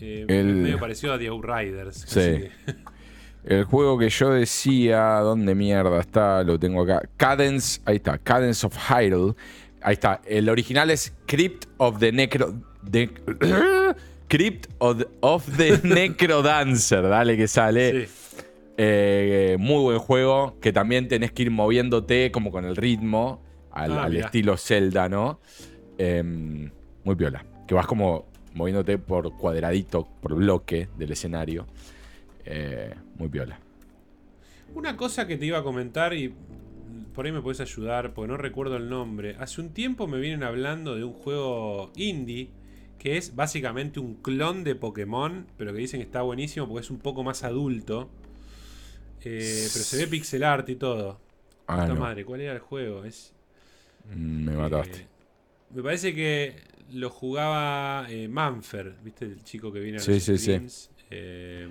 Eh, 0.00 0.24
El- 0.28 0.48
es 0.50 0.56
medio 0.56 0.78
parecido 0.78 1.12
a 1.12 1.18
The 1.18 1.28
Outriders. 1.28 1.96
Sí. 2.06 2.20
que- 2.20 2.50
El 3.44 3.64
juego 3.64 3.98
que 3.98 4.08
yo 4.10 4.30
decía, 4.30 5.20
¿dónde 5.20 5.54
mierda 5.54 6.00
está? 6.00 6.42
Lo 6.42 6.58
tengo 6.58 6.82
acá. 6.82 7.08
Cadence, 7.16 7.80
ahí 7.84 7.96
está, 7.96 8.18
Cadence 8.18 8.66
of 8.66 8.76
Hyrule. 8.90 9.34
Ahí 9.80 9.94
está. 9.94 10.20
El 10.26 10.48
original 10.48 10.90
es 10.90 11.14
Crypt 11.26 11.66
of 11.78 11.98
the 11.98 12.12
Necro. 12.12 12.54
de- 12.82 13.08
Crypt 14.28 14.66
of, 14.78 15.02
of 15.20 15.56
the 15.56 15.78
Necrodancer, 15.84 17.02
dale 17.02 17.36
que 17.36 17.48
sale. 17.48 18.06
sí. 18.06 18.12
Eh, 18.80 19.56
muy 19.58 19.82
buen 19.82 19.98
juego, 19.98 20.56
que 20.60 20.72
también 20.72 21.08
tenés 21.08 21.32
que 21.32 21.42
ir 21.42 21.50
moviéndote 21.50 22.30
como 22.30 22.52
con 22.52 22.64
el 22.64 22.76
ritmo, 22.76 23.42
al, 23.72 23.92
Ah, 23.92 24.04
al 24.04 24.16
estilo 24.16 24.56
Zelda, 24.56 25.08
¿no? 25.08 25.40
Em, 25.98 26.70
muy 27.02 27.16
piola. 27.16 27.44
Que 27.66 27.74
vas 27.74 27.88
como 27.88 28.26
moviéndote 28.54 28.98
por 28.98 29.36
cuadradito, 29.36 30.06
por 30.20 30.36
bloque 30.36 30.88
del 30.96 31.10
escenario. 31.10 31.66
Eh, 32.44 32.94
muy 33.16 33.28
piola. 33.28 33.58
Una 34.74 34.96
cosa 34.96 35.26
que 35.26 35.36
te 35.36 35.46
iba 35.46 35.58
a 35.58 35.62
comentar 35.64 36.14
y 36.14 36.32
por 37.14 37.26
ahí 37.26 37.32
me 37.32 37.42
puedes 37.42 37.60
ayudar 37.60 38.14
porque 38.14 38.28
no 38.28 38.36
recuerdo 38.36 38.76
el 38.76 38.88
nombre. 38.88 39.34
Hace 39.40 39.60
un 39.60 39.70
tiempo 39.70 40.06
me 40.06 40.20
vienen 40.20 40.44
hablando 40.44 40.94
de 40.94 41.02
un 41.02 41.14
juego 41.14 41.90
indie 41.96 42.50
que 42.98 43.16
es 43.16 43.34
básicamente 43.34 43.98
un 43.98 44.14
clon 44.14 44.62
de 44.62 44.74
Pokémon, 44.74 45.46
pero 45.56 45.72
que 45.72 45.80
dicen 45.80 45.98
que 46.00 46.06
está 46.06 46.22
buenísimo 46.22 46.68
porque 46.68 46.82
es 46.82 46.90
un 46.90 46.98
poco 46.98 47.24
más 47.24 47.42
adulto. 47.42 48.08
Eh, 49.24 49.70
pero 49.72 49.84
se 49.84 49.96
ve 49.96 50.06
pixel 50.08 50.44
art 50.44 50.68
y 50.68 50.76
todo. 50.76 51.20
Ah, 51.66 51.86
no. 51.88 51.96
madre, 51.96 52.24
¿cuál 52.24 52.40
era 52.42 52.52
el 52.54 52.60
juego? 52.60 53.04
Es, 53.04 53.34
Mm, 54.14 54.44
Me 54.46 54.56
mataste. 54.56 54.98
eh, 54.98 55.08
me 55.70 55.82
parece 55.82 56.14
que 56.14 56.56
lo 56.92 57.10
jugaba 57.10 58.06
eh, 58.10 58.28
Manfer, 58.28 58.96
¿viste? 59.02 59.26
El 59.26 59.42
chico 59.44 59.72
que 59.72 59.80
viene 59.80 60.00
a 60.00 60.04
Sí, 60.04 60.04
los 60.04 60.20
sí, 60.20 60.38
sí. 60.38 60.60
streams. 60.60 60.90
Eh, 61.10 61.68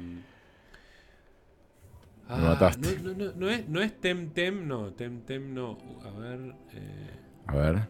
Me 2.36 2.42
mataste. 2.44 2.90
No, 2.90 2.96
no, 2.96 3.14
no, 3.14 3.32
no 3.34 3.50
es, 3.50 3.68
no 3.68 3.82
es 3.82 4.00
Temtem, 4.00 4.68
no, 4.68 4.94
Temtem 4.94 5.54
no. 5.54 5.78
A 6.04 6.12
ver. 6.12 6.56
eh, 6.74 7.12
A 7.48 7.56
ver. 7.56 7.90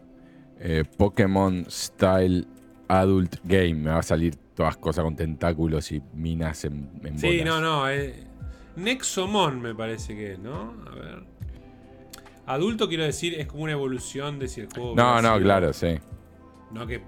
Pokémon 0.96 1.66
Style 1.70 2.46
Adult 2.88 3.36
Game. 3.44 3.74
Me 3.74 3.90
va 3.90 3.98
a 3.98 4.02
salir 4.02 4.36
todas 4.54 4.76
cosas 4.76 5.04
con 5.04 5.16
tentáculos 5.16 5.92
y 5.92 6.02
minas 6.14 6.64
en, 6.64 6.90
en 7.04 7.20
sí, 7.20 7.20
bolas. 7.20 7.44
no, 7.44 7.60
no. 7.60 7.88
eh, 7.90 8.27
Nexomon 8.78 9.60
me 9.60 9.74
parece 9.74 10.14
que 10.14 10.32
es, 10.32 10.38
¿no? 10.38 10.74
A 10.90 10.94
ver. 10.94 11.24
Adulto 12.46 12.88
quiero 12.88 13.04
decir, 13.04 13.34
es 13.34 13.46
como 13.46 13.64
una 13.64 13.72
evolución 13.72 14.38
de 14.38 14.48
si 14.48 14.60
el 14.62 14.68
juego. 14.72 14.94
No, 14.96 15.20
no, 15.20 15.34
sido- 15.34 15.40
claro, 15.42 15.72
sí. 15.72 15.98
No 16.72 16.86
que, 16.86 17.02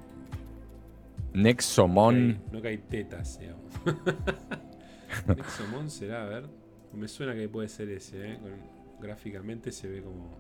Nexomon. 1.33 2.43
no 2.53 2.61
que 2.61 2.69
hay 2.69 2.79
tetas, 2.79 3.39
digamos. 3.41 3.65
Nexomon 5.37 5.91
será, 5.91 6.23
a 6.23 6.27
ver. 6.27 6.45
Me 6.93 7.07
suena 7.09 7.35
que 7.35 7.49
puede 7.49 7.69
ser 7.69 7.89
ese, 7.91 8.33
¿eh? 8.33 8.39
Con- 8.41 8.81
gráficamente 9.01 9.71
se 9.73 9.89
ve 9.89 10.03
como. 10.03 10.37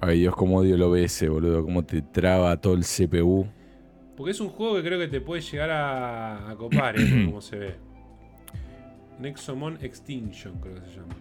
Ay, 0.00 0.20
Dios, 0.20 0.34
cómo 0.36 0.58
odio 0.58 0.74
el 0.76 0.82
OBS, 0.82 1.28
boludo. 1.28 1.64
Cómo 1.64 1.84
te 1.84 2.02
traba 2.02 2.56
todo 2.60 2.74
el 2.74 2.84
CPU. 2.84 3.46
Porque 4.16 4.30
es 4.32 4.40
un 4.40 4.48
juego 4.48 4.76
que 4.76 4.82
creo 4.82 4.98
que 4.98 5.08
te 5.08 5.20
puede 5.20 5.42
llegar 5.42 5.70
a, 5.70 6.50
a 6.50 6.56
copar, 6.56 6.98
¿eh? 6.98 7.24
cómo 7.26 7.40
se 7.40 7.56
ve. 7.56 7.74
Nexomon 9.18 9.78
Extinction, 9.82 10.58
creo 10.60 10.74
que 10.76 10.80
se 10.82 10.96
llama. 10.96 11.14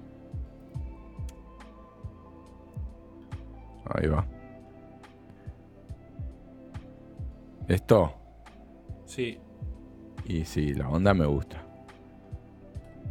Ahí 3.86 4.08
va. 4.08 4.26
Esto. 7.68 8.14
Sí. 9.06 9.38
Y 10.26 10.44
sí, 10.46 10.74
la 10.74 10.90
onda 10.90 11.14
me 11.14 11.26
gusta. 11.26 11.64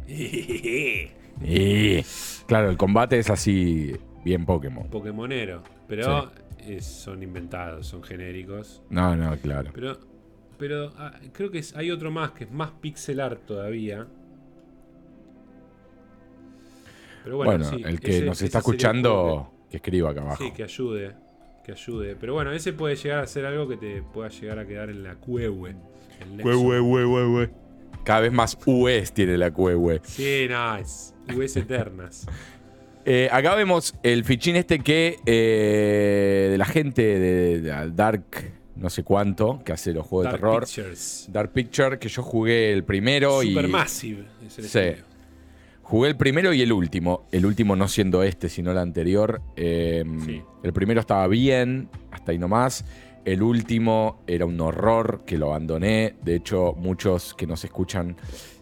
Y, 1.39 2.01
claro, 2.47 2.71
el 2.71 2.77
combate 2.77 3.19
es 3.19 3.29
así, 3.29 3.93
bien 4.25 4.43
Pokémon. 4.43 4.89
Pokémonero. 4.89 5.61
Pero 5.87 6.31
son 6.79 7.21
inventados, 7.21 7.85
son 7.85 8.01
genéricos. 8.01 8.81
No, 8.89 9.15
no, 9.15 9.37
claro. 9.37 9.69
Pero, 9.71 9.99
pero 10.57 10.91
ah, 10.97 11.13
creo 11.33 11.51
que 11.51 11.59
es- 11.59 11.75
hay 11.75 11.91
otro 11.91 12.09
más 12.09 12.31
que 12.31 12.45
es 12.45 12.51
más 12.51 12.71
pixel 12.71 13.19
art 13.19 13.45
todavía. 13.45 14.07
Pero 17.27 17.35
bueno, 17.37 17.51
Bueno, 17.65 17.65
sí, 17.77 17.83
el 17.85 17.99
que 17.99 18.11
ese- 18.19 18.25
nos 18.25 18.41
está 18.41 18.59
escuchando, 18.59 19.51
que 19.69 19.77
escriba 19.77 20.11
acá 20.11 20.21
abajo. 20.21 20.41
sí, 20.45 20.51
que 20.51 20.63
ayude. 20.63 21.11
Que 21.65 21.73
ayude. 21.73 22.15
Pero 22.15 22.33
bueno, 22.35 22.53
ese 22.53 22.71
puede 22.71 22.95
llegar 22.95 23.19
a 23.19 23.27
ser 23.27 23.45
algo 23.45 23.67
que 23.67 23.75
te 23.75 24.01
pueda 24.01 24.29
llegar 24.29 24.59
a 24.59 24.65
quedar 24.65 24.89
en 24.89 25.03
la 25.03 25.15
cuehue. 25.15 25.75
Nexo. 26.31 27.47
Cada 28.05 28.21
vez 28.21 28.31
más 28.31 28.57
US 28.65 29.11
tiene 29.13 29.37
la 29.37 29.51
QE. 29.51 29.99
Sí, 30.03 30.47
no, 30.49 30.77
es 30.77 31.13
US 31.35 31.57
eternas. 31.59 32.25
Eh, 33.09 33.29
acá 33.31 33.55
vemos 33.55 33.95
el 34.03 34.25
fichín 34.25 34.57
este 34.57 34.79
que 34.79 35.15
eh, 35.25 36.47
de 36.51 36.57
la 36.57 36.65
gente 36.65 37.01
de, 37.01 37.61
de 37.61 37.91
Dark 37.91 38.25
no 38.75 38.89
sé 38.89 39.03
cuánto, 39.05 39.61
que 39.63 39.71
hace 39.71 39.93
los 39.93 40.05
juegos 40.05 40.25
Dark 40.25 40.35
de 40.35 40.39
terror. 40.41 40.65
Pictures. 40.65 41.29
Dark 41.31 41.53
Picture, 41.53 41.99
que 41.99 42.09
yo 42.09 42.21
jugué 42.21 42.73
el 42.73 42.83
primero 42.83 43.41
y 43.43 43.51
Supermassive. 43.53 44.25
es 44.45 44.59
el 44.59 44.65
Sí. 44.65 44.79
estudio. 44.79 45.05
Jugué 45.87 46.09
el 46.09 46.17
primero 46.17 46.53
y 46.53 46.61
el 46.61 46.71
último. 46.73 47.27
El 47.31 47.45
último 47.45 47.75
no 47.75 47.87
siendo 47.87 48.23
este, 48.23 48.49
sino 48.49 48.71
el 48.71 48.77
anterior. 48.77 49.41
Eh, 49.55 50.03
Sí. 50.25 50.41
El 50.63 50.73
primero 50.73 50.99
estaba 50.99 51.27
bien, 51.27 51.89
hasta 52.11 52.31
ahí 52.31 52.37
nomás. 52.37 52.83
El 53.25 53.41
último 53.43 54.23
era 54.27 54.45
un 54.45 54.59
horror 54.61 55.23
que 55.25 55.37
lo 55.37 55.47
abandoné. 55.47 56.15
De 56.23 56.35
hecho, 56.35 56.73
muchos 56.77 57.33
que 57.33 57.45
nos 57.47 57.63
escuchan 57.63 58.15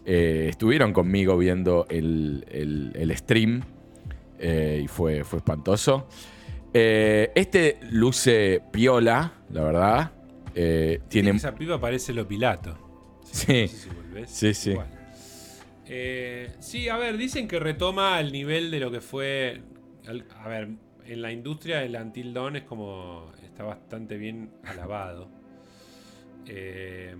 eh, 0.04 0.46
estuvieron 0.50 0.92
conmigo 0.92 1.36
viendo 1.36 1.86
el, 1.88 2.44
el- 2.50 2.92
el 2.94 3.16
stream 3.16 3.62
eh, 4.38 4.82
y 4.84 4.88
fue, 4.88 5.24
fue 5.24 5.38
espantoso. 5.38 6.08
Eh, 6.72 7.30
este 7.34 7.78
luce 7.90 8.60
piola, 8.72 9.32
la 9.50 9.62
verdad. 9.64 10.12
Tiene. 11.08 11.30
Esa 11.30 11.54
piba 11.54 11.80
parece 11.80 12.12
lo 12.14 12.26
Pilato. 12.26 12.76
Sí. 13.30 13.62
No 13.62 13.68
sé 13.68 13.76
si 13.76 13.88
volvés. 13.90 14.30
Sí, 14.30 14.54
sí. 14.54 14.74
Eh, 15.88 16.52
sí, 16.58 16.88
a 16.88 16.96
ver, 16.96 17.16
dicen 17.16 17.46
que 17.46 17.60
retoma 17.60 18.16
al 18.16 18.32
nivel 18.32 18.70
de 18.70 18.80
lo 18.80 18.90
que 18.90 19.00
fue. 19.00 19.62
a 20.38 20.48
ver, 20.48 20.68
en 21.04 21.22
la 21.22 21.32
industria 21.32 21.82
el 21.82 21.94
Until 21.96 22.34
Dawn 22.34 22.56
es 22.56 22.62
como. 22.64 23.32
está 23.42 23.64
bastante 23.64 24.16
bien 24.16 24.50
alabado. 24.64 25.28
Eh, 26.46 27.14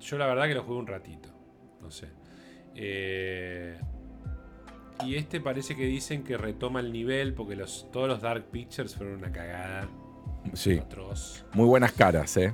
yo 0.00 0.18
la 0.18 0.26
verdad 0.26 0.46
que 0.46 0.54
lo 0.54 0.62
jugué 0.62 0.78
un 0.78 0.86
ratito. 0.86 1.28
No 1.80 1.90
sé. 1.90 2.08
Eh, 2.74 3.78
y 5.04 5.14
este 5.14 5.40
parece 5.40 5.76
que 5.76 5.84
dicen 5.84 6.24
que 6.24 6.36
retoma 6.36 6.80
el 6.80 6.92
nivel 6.92 7.34
porque 7.34 7.56
los, 7.56 7.88
todos 7.92 8.08
los 8.08 8.20
Dark 8.20 8.46
Pictures 8.50 8.94
fueron 8.94 9.16
una 9.16 9.32
cagada. 9.32 9.88
Sí. 10.54 10.78
Atroz. 10.78 11.44
Muy 11.52 11.66
buenas 11.66 11.92
caras, 11.92 12.36
¿eh? 12.36 12.52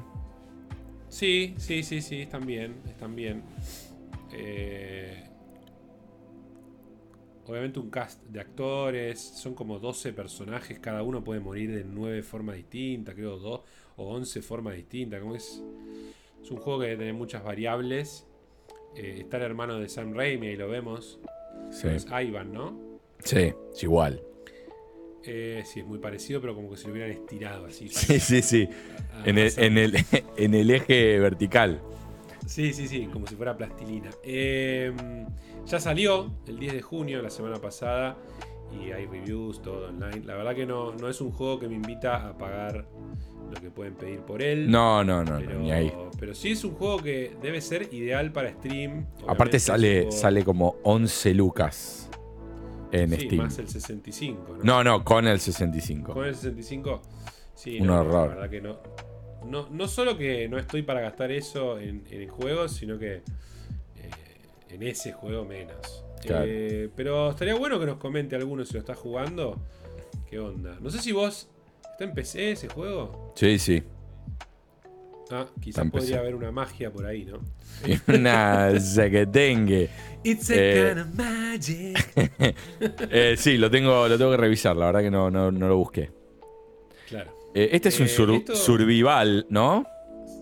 Sí, 1.08 1.54
sí, 1.58 1.82
sí, 1.82 2.02
sí, 2.02 2.22
están 2.22 2.44
bien, 2.44 2.76
están 2.88 3.14
bien. 3.14 3.42
Eh, 4.36 5.22
obviamente 7.46 7.78
un 7.78 7.90
cast 7.90 8.22
de 8.24 8.40
actores, 8.40 9.20
son 9.20 9.54
como 9.54 9.78
12 9.78 10.12
personajes, 10.12 10.78
cada 10.78 11.02
uno 11.02 11.22
puede 11.22 11.40
morir 11.40 11.74
de 11.74 11.84
9 11.84 12.22
formas 12.22 12.56
distintas, 12.56 13.14
creo 13.14 13.36
2 13.38 13.60
o 13.96 14.14
11 14.14 14.42
formas 14.42 14.74
distintas, 14.76 15.20
como 15.20 15.34
es... 15.36 15.62
Es 16.42 16.50
un 16.50 16.58
juego 16.58 16.80
que 16.80 16.86
debe 16.88 16.98
tener 16.98 17.14
muchas 17.14 17.42
variables. 17.42 18.26
Eh, 18.96 19.16
está 19.20 19.38
el 19.38 19.44
hermano 19.44 19.78
de 19.78 19.88
Sam 19.88 20.12
Raimi, 20.12 20.48
ahí 20.48 20.56
lo 20.56 20.68
vemos. 20.68 21.18
Sí. 21.70 21.88
Es 21.88 22.06
Ivan, 22.06 22.52
¿no? 22.52 22.78
Sí, 23.20 23.54
es 23.72 23.82
igual. 23.82 24.20
Eh, 25.24 25.62
sí, 25.64 25.80
es 25.80 25.86
muy 25.86 25.98
parecido, 26.00 26.42
pero 26.42 26.54
como 26.54 26.68
que 26.70 26.76
se 26.76 26.86
lo 26.86 26.92
hubieran 26.92 27.12
estirado 27.12 27.64
así. 27.64 27.88
Sí, 27.88 28.20
sí, 28.20 28.42
sí. 28.42 28.68
En 29.24 29.38
el, 29.38 29.46
pasado. 29.46 29.66
en 29.66 29.78
el- 29.78 29.94
en 30.36 30.54
el 30.54 30.70
eje 30.70 31.18
vertical. 31.18 31.80
Sí, 32.46 32.72
sí, 32.72 32.88
sí, 32.88 33.06
como 33.12 33.26
si 33.26 33.34
fuera 33.36 33.56
plastilina. 33.56 34.10
Eh, 34.22 34.92
ya 35.66 35.80
salió 35.80 36.30
el 36.46 36.58
10 36.58 36.72
de 36.74 36.82
junio, 36.82 37.22
la 37.22 37.30
semana 37.30 37.56
pasada, 37.60 38.16
y 38.72 38.90
hay 38.92 39.06
reviews, 39.06 39.62
todo 39.62 39.88
online. 39.88 40.22
La 40.24 40.34
verdad 40.34 40.54
que 40.54 40.66
no, 40.66 40.92
no 40.94 41.08
es 41.08 41.20
un 41.20 41.30
juego 41.32 41.58
que 41.58 41.68
me 41.68 41.74
invita 41.74 42.28
a 42.28 42.36
pagar 42.36 42.86
lo 43.50 43.60
que 43.60 43.70
pueden 43.70 43.94
pedir 43.94 44.20
por 44.20 44.42
él. 44.42 44.70
No, 44.70 45.02
no, 45.04 45.24
no, 45.24 45.32
no, 45.34 45.38
pero, 45.38 45.58
ni 45.58 45.72
ahí. 45.72 45.92
pero 46.18 46.34
sí 46.34 46.52
es 46.52 46.64
un 46.64 46.74
juego 46.74 46.98
que 46.98 47.36
debe 47.40 47.60
ser 47.60 47.92
ideal 47.94 48.32
para 48.32 48.50
stream. 48.50 49.06
Aparte 49.26 49.56
Obviamente 49.56 49.60
sale, 49.60 49.94
juego- 50.02 50.12
sale 50.12 50.44
como 50.44 50.76
11 50.82 51.34
lucas 51.34 52.10
en 52.92 53.10
sí, 53.10 53.26
Steam. 53.26 53.42
más 53.42 53.58
el 53.58 53.68
65, 53.68 54.56
¿no? 54.58 54.64
No, 54.64 54.84
no, 54.84 55.04
con 55.04 55.26
el 55.26 55.40
65. 55.40 56.12
Con 56.12 56.24
el 56.26 56.34
65, 56.34 57.00
sí. 57.54 57.80
Un 57.80 57.86
no, 57.86 58.00
horror. 58.00 58.28
La 58.30 58.34
verdad 58.34 58.50
que 58.50 58.60
no. 58.60 58.78
No, 59.46 59.68
no 59.70 59.88
solo 59.88 60.16
que 60.16 60.48
no 60.48 60.58
estoy 60.58 60.82
para 60.82 61.00
gastar 61.00 61.30
eso 61.32 61.78
en, 61.78 62.04
en 62.10 62.22
el 62.22 62.30
juego, 62.30 62.68
sino 62.68 62.98
que 62.98 63.16
eh, 63.16 63.22
en 64.70 64.82
ese 64.82 65.12
juego 65.12 65.44
menos. 65.44 66.04
Claro. 66.22 66.44
Eh, 66.48 66.88
pero 66.96 67.30
estaría 67.30 67.54
bueno 67.54 67.78
que 67.78 67.86
nos 67.86 67.98
comente 67.98 68.34
alguno 68.36 68.64
si 68.64 68.74
lo 68.74 68.80
está 68.80 68.94
jugando. 68.94 69.58
¿Qué 70.28 70.38
onda? 70.38 70.76
No 70.80 70.90
sé 70.90 71.00
si 71.00 71.12
vos. 71.12 71.48
¿Está 71.92 72.04
en 72.04 72.14
PC 72.14 72.52
ese 72.52 72.68
juego? 72.68 73.32
Sí, 73.36 73.58
sí. 73.58 73.82
Ah, 75.30 75.46
quizás 75.60 75.88
podría 75.90 76.18
haber 76.18 76.34
una 76.34 76.50
magia 76.50 76.90
por 76.92 77.06
ahí, 77.06 77.24
¿no? 77.24 77.38
Una 78.14 78.72
zaguetengue. 78.78 79.88
It's 80.22 80.50
a 80.50 80.54
Eh, 80.56 80.92
kind 80.94 81.00
of 81.00 81.14
magic. 81.14 82.54
Eh, 83.10 83.34
sí, 83.38 83.56
lo 83.56 83.70
tengo, 83.70 84.06
lo 84.08 84.18
tengo 84.18 84.30
que 84.32 84.36
revisar, 84.36 84.76
la 84.76 84.86
verdad 84.86 85.00
que 85.00 85.10
no, 85.10 85.30
no, 85.30 85.50
no 85.50 85.68
lo 85.68 85.76
busqué. 85.76 86.10
Eh, 87.54 87.70
este 87.72 87.88
es 87.90 88.00
un 88.00 88.06
Eh, 88.06 88.08
sur- 88.08 88.30
esto- 88.32 88.54
survival, 88.56 89.46
¿no? 89.48 89.86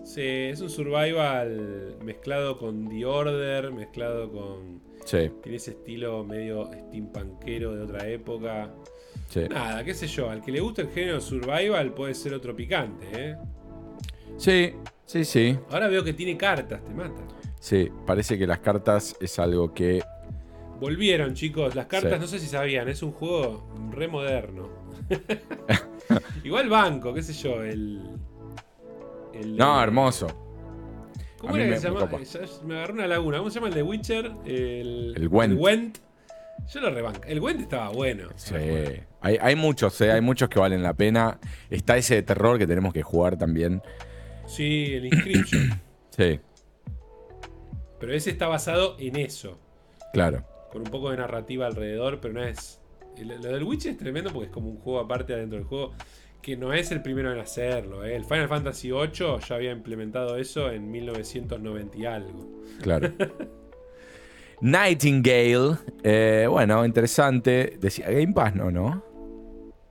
Sí, 0.05 0.21
es 0.21 0.61
un 0.61 0.69
survival 0.69 1.97
mezclado 2.03 2.57
con 2.57 2.89
The 2.89 3.05
Order, 3.05 3.71
mezclado 3.71 4.31
con. 4.31 4.81
Sí, 5.05 5.29
Tiene 5.41 5.57
ese 5.57 5.71
estilo 5.71 6.23
medio 6.23 6.69
steampunkero 6.73 7.75
de 7.75 7.83
otra 7.83 8.07
época. 8.07 8.71
sí. 9.29 9.41
Nada, 9.49 9.83
qué 9.83 9.93
sé 9.93 10.07
yo, 10.07 10.29
al 10.29 10.41
que 10.41 10.51
le 10.51 10.59
gusta 10.61 10.81
el 10.83 10.89
género 10.89 11.19
survival 11.21 11.93
puede 11.93 12.13
ser 12.13 12.33
otro 12.33 12.55
picante, 12.55 13.05
¿eh? 13.13 13.35
Sí, 14.37 14.73
sí, 15.05 15.25
sí. 15.25 15.57
Ahora 15.69 15.87
veo 15.87 16.03
que 16.03 16.13
tiene 16.13 16.37
cartas, 16.37 16.83
te 16.83 16.93
mata. 16.93 17.21
Sí, 17.59 17.89
parece 18.05 18.37
que 18.37 18.47
las 18.47 18.59
cartas 18.59 19.15
es 19.19 19.37
algo 19.39 19.73
que. 19.73 20.01
Volvieron, 20.79 21.33
chicos, 21.33 21.75
las 21.75 21.85
cartas 21.85 22.13
Sí. 22.13 22.19
no 22.19 22.27
sé 22.27 22.39
si 22.39 22.47
sabían, 22.47 22.87
es 22.89 23.03
un 23.03 23.11
juego 23.11 23.67
re 23.91 24.07
moderno. 24.07 24.69
Igual 26.43 26.69
banco, 26.69 27.13
qué 27.13 27.21
sé 27.23 27.33
yo, 27.33 27.63
el. 27.63 28.01
el- 29.33 29.55
No, 29.57 29.81
hermoso. 29.81 30.27
¿Cómo 31.39 31.55
era 31.55 31.65
que 31.65 31.71
me- 31.71 31.77
se 31.79 31.91
me 31.91 31.99
llama? 31.99 32.21
Ya- 32.23 32.39
Me 32.65 32.75
agarró 32.77 32.93
una 32.93 33.07
laguna. 33.07 33.37
¿Cómo 33.39 33.49
se 33.49 33.55
llama 33.55 33.67
el 33.67 33.73
de 33.73 33.83
Witcher? 33.83 34.31
El, 34.45 35.13
El 35.17 35.29
Gwent. 35.29 35.97
Yo 36.71 36.79
lo 36.79 36.89
rebanco. 36.91 37.21
El 37.27 37.39
Gwent 37.41 37.59
estaba 37.61 37.89
bueno. 37.89 38.29
Sí. 38.35 38.55
Hay, 39.21 39.37
hay 39.41 39.55
muchos, 39.55 39.99
eh, 40.01 40.11
hay 40.11 40.21
muchos 40.21 40.47
que 40.49 40.59
valen 40.59 40.81
la 40.83 40.93
pena. 40.93 41.39
Está 41.69 41.97
ese 41.97 42.15
de 42.15 42.21
terror 42.23 42.57
que 42.57 42.65
tenemos 42.67 42.93
que 42.93 43.01
jugar 43.03 43.37
también. 43.37 43.81
Sí, 44.45 44.93
el 44.93 45.05
Inscription. 45.07 45.81
Sí, 46.15 46.39
pero 47.99 48.13
ese 48.13 48.29
está 48.29 48.47
basado 48.47 48.95
en 48.99 49.15
eso. 49.15 49.57
claro. 50.13 50.43
con 50.71 50.81
un 50.83 50.87
poco 50.91 51.09
de 51.11 51.17
narrativa 51.17 51.65
alrededor, 51.67 52.19
pero 52.21 52.33
no 52.35 52.43
es. 52.43 52.79
Lo 53.21 53.51
del 53.51 53.63
Witch 53.63 53.85
es 53.85 53.97
tremendo 53.97 54.31
porque 54.31 54.47
es 54.47 54.51
como 54.51 54.69
un 54.69 54.77
juego 54.77 54.99
aparte 54.99 55.33
adentro 55.33 55.57
del 55.57 55.67
juego, 55.67 55.93
que 56.41 56.57
no 56.57 56.73
es 56.73 56.91
el 56.91 57.01
primero 57.01 57.31
en 57.31 57.39
hacerlo. 57.39 58.03
¿eh? 58.03 58.15
El 58.15 58.25
Final 58.25 58.47
Fantasy 58.47 58.91
VIII 58.91 59.39
ya 59.47 59.55
había 59.55 59.71
implementado 59.71 60.37
eso 60.37 60.69
en 60.71 60.89
1990 60.91 61.97
y 61.97 62.05
algo. 62.05 62.61
Claro. 62.81 63.11
Nightingale. 64.61 65.77
eh, 66.03 66.47
bueno, 66.49 66.85
interesante. 66.85 67.77
Decía 67.79 68.09
Game 68.09 68.33
Pass, 68.33 68.55
no, 68.55 68.71
¿no? 68.71 69.03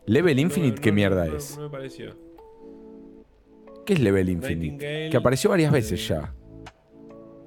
Level 0.07 0.39
Infinite, 0.39 0.77
No, 0.77 0.83
¿qué 0.83 0.93
mierda 0.93 1.27
no, 1.27 1.37
es? 1.37 1.57
No 1.57 1.65
me 1.65 1.71
pareció. 1.71 2.17
¿Qué 3.87 3.95
es 3.95 4.01
Level 4.01 4.29
Infinite? 4.29 5.09
Que 5.11 5.17
apareció 5.17 5.51
varias 5.51 5.71
eh, 5.71 5.75
veces 5.75 6.09
ya. 6.09 6.35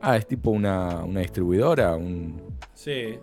Ah, 0.02 0.18
es 0.18 0.27
tipo 0.27 0.52
una, 0.52 1.03
una 1.03 1.22
distribuidora, 1.22 1.95
un... 1.95 2.41
Sí. 2.73 3.18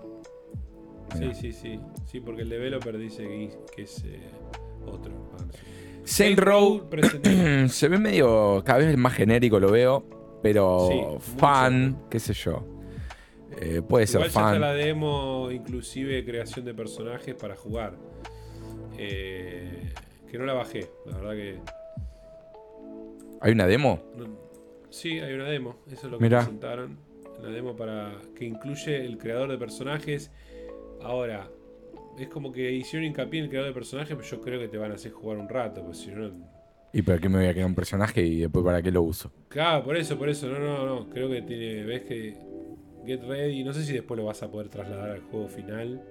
Sí, 1.12 1.18
Mirá. 1.20 1.34
sí, 1.34 1.52
sí. 1.52 1.80
Sí, 2.06 2.20
porque 2.20 2.42
el 2.42 2.48
developer 2.48 2.96
dice 2.98 3.50
que, 3.74 3.82
es 3.82 4.02
eh, 4.04 4.18
otro. 4.86 5.12
Ah. 5.34 5.44
Saint 6.04 6.38
Row 6.38 6.88
se 7.68 7.88
ve 7.88 7.98
medio, 7.98 8.62
cada 8.64 8.78
vez 8.80 8.96
más 8.96 9.14
genérico 9.14 9.60
lo 9.60 9.70
veo, 9.70 10.04
pero 10.42 10.88
Sí, 10.90 10.94
mucho. 10.96 11.18
fan, 11.20 12.02
qué 12.10 12.18
sé 12.18 12.32
yo. 12.34 12.66
Eh, 13.60 13.82
puede 13.86 14.06
ser 14.06 14.22
ya 14.22 14.26
está 14.28 14.40
fan. 14.40 14.60
la 14.60 14.72
demo, 14.72 15.50
inclusive 15.52 16.24
creación 16.24 16.64
de 16.64 16.74
personajes 16.74 17.34
para 17.34 17.54
jugar. 17.54 17.94
Eh, 18.98 19.92
que 20.30 20.38
no 20.38 20.44
la 20.46 20.54
bajé, 20.54 20.88
la 21.06 21.16
verdad 21.18 21.32
que. 21.32 21.58
¿Hay 23.40 23.52
una 23.52 23.66
demo? 23.66 24.00
no- 24.16 24.38
sí, 24.90 25.18
hay 25.20 25.34
una 25.34 25.44
demo, 25.44 25.76
eso 25.86 26.06
es 26.06 26.10
lo 26.12 26.18
que 26.18 26.24
Mirá. 26.24 26.38
presentaron. 26.40 26.98
Una 27.38 27.48
demo 27.50 27.74
para 27.74 28.12
que 28.36 28.44
incluye 28.44 29.04
el 29.04 29.18
creador 29.18 29.50
de 29.50 29.58
personajes. 29.58 30.30
Ahora, 31.02 31.48
es 32.18 32.28
como 32.28 32.52
que 32.52 32.70
hicieron 32.72 33.06
hincapié 33.06 33.38
en 33.40 33.44
el 33.44 33.50
creador 33.50 33.70
de 33.70 33.74
personajes, 33.74 34.14
pero 34.16 34.28
yo 34.28 34.40
creo 34.40 34.60
que 34.60 34.68
te 34.68 34.76
van 34.78 34.92
a 34.92 34.94
hacer 34.94 35.12
jugar 35.12 35.38
un 35.38 35.48
rato, 35.48 35.82
pues 35.84 35.98
si 35.98 36.10
no. 36.10 36.30
¿Y 36.92 37.00
para 37.02 37.18
qué 37.18 37.28
me 37.28 37.38
voy 37.38 37.46
a 37.46 37.52
crear 37.52 37.66
un 37.66 37.74
personaje 37.74 38.22
y 38.22 38.40
después 38.40 38.64
para 38.64 38.82
qué 38.82 38.90
lo 38.90 39.02
uso? 39.02 39.32
Claro, 39.48 39.82
por 39.84 39.96
eso, 39.96 40.18
por 40.18 40.28
eso, 40.28 40.46
no, 40.48 40.58
no, 40.58 40.84
no. 40.86 41.08
Creo 41.08 41.30
que 41.30 41.40
tiene. 41.42 41.84
Ves 41.84 42.02
que. 42.02 42.36
Get 43.06 43.22
ready. 43.24 43.64
No 43.64 43.72
sé 43.72 43.82
si 43.84 43.94
después 43.94 44.18
lo 44.18 44.26
vas 44.26 44.42
a 44.42 44.50
poder 44.50 44.68
trasladar 44.68 45.10
al 45.10 45.20
juego 45.22 45.48
final. 45.48 46.02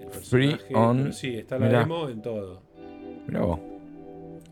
El 0.00 0.08
Free 0.08 0.56
on- 0.74 0.98
pero 1.02 1.12
sí, 1.12 1.36
está 1.36 1.58
la 1.58 1.66
Mirá. 1.66 1.78
demo 1.80 2.08
en 2.08 2.22
todo. 2.22 2.62
Mirá 3.26 3.40
vos. 3.42 3.60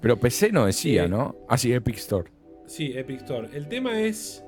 Pero 0.02 0.18
PC 0.18 0.52
no 0.52 0.66
decía, 0.66 1.04
Sí. 1.04 1.10
¿no? 1.10 1.34
Ah, 1.48 1.56
sí, 1.56 1.72
Epic 1.72 1.96
Store. 1.96 2.30
Sí, 2.66 2.92
Epic 2.94 3.22
Store. 3.22 3.48
El 3.54 3.66
tema 3.68 3.98
es. 4.00 4.43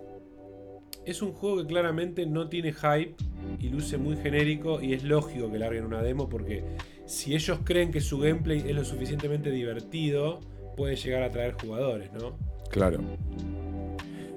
Es 1.07 1.23
un 1.23 1.33
juego 1.33 1.59
que 1.59 1.67
claramente 1.67 2.27
no 2.27 2.49
tiene 2.49 2.73
hype 2.73 3.15
y 3.61 3.69
luce 3.69 3.97
muy 3.97 4.17
genérico. 4.17 4.83
Y 4.83 4.93
es 4.93 5.05
lógico 5.05 5.51
que 5.51 5.59
larguen 5.59 5.85
una 5.85 6.03
demo 6.03 6.29
porque 6.29 6.65
si 7.07 7.37
ellos 7.37 7.61
creen 7.63 7.93
que 7.93 8.01
su 8.01 8.19
gameplay 8.19 8.65
es 8.67 8.75
lo 8.75 8.85
suficientemente 8.85 9.53
divertido, 9.53 10.41
puede 10.77 10.97
llegar 10.97 11.23
a 11.23 11.27
atraer 11.27 11.55
jugadores, 11.55 12.11
¿no? 12.13 12.37
Claro. 12.71 12.99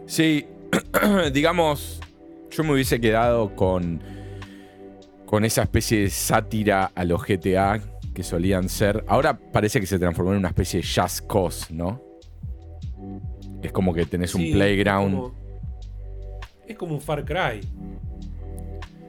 Sí, 0.06 0.46
digamos, 1.34 2.00
yo 2.52 2.64
me 2.64 2.74
hubiese 2.74 3.02
quedado 3.02 3.56
con, 3.56 4.00
con 5.26 5.46
esa 5.46 5.64
especie 5.64 6.02
de 6.02 6.10
sátira 6.12 6.92
a 6.94 7.04
los 7.04 7.26
GTA 7.26 7.82
que 8.14 8.22
solían 8.22 8.70
ser. 8.70 9.04
Ahora 9.08 9.40
parece 9.40 9.80
que 9.80 9.88
se 9.88 9.98
transformó 9.98 10.34
en 10.34 10.38
una 10.38 10.50
especie 10.50 10.82
de 10.82 10.88
Just 10.88 11.26
Cause, 11.28 11.74
¿no? 11.74 12.00
Es 13.64 13.72
como 13.72 13.92
que 13.92 14.06
tenés 14.06 14.36
un 14.36 14.52
playground. 14.52 15.16
Como, 15.16 15.39
es 16.70 16.78
como 16.78 16.94
un 16.96 17.02
Far 17.02 17.26
Cry. 17.26 17.62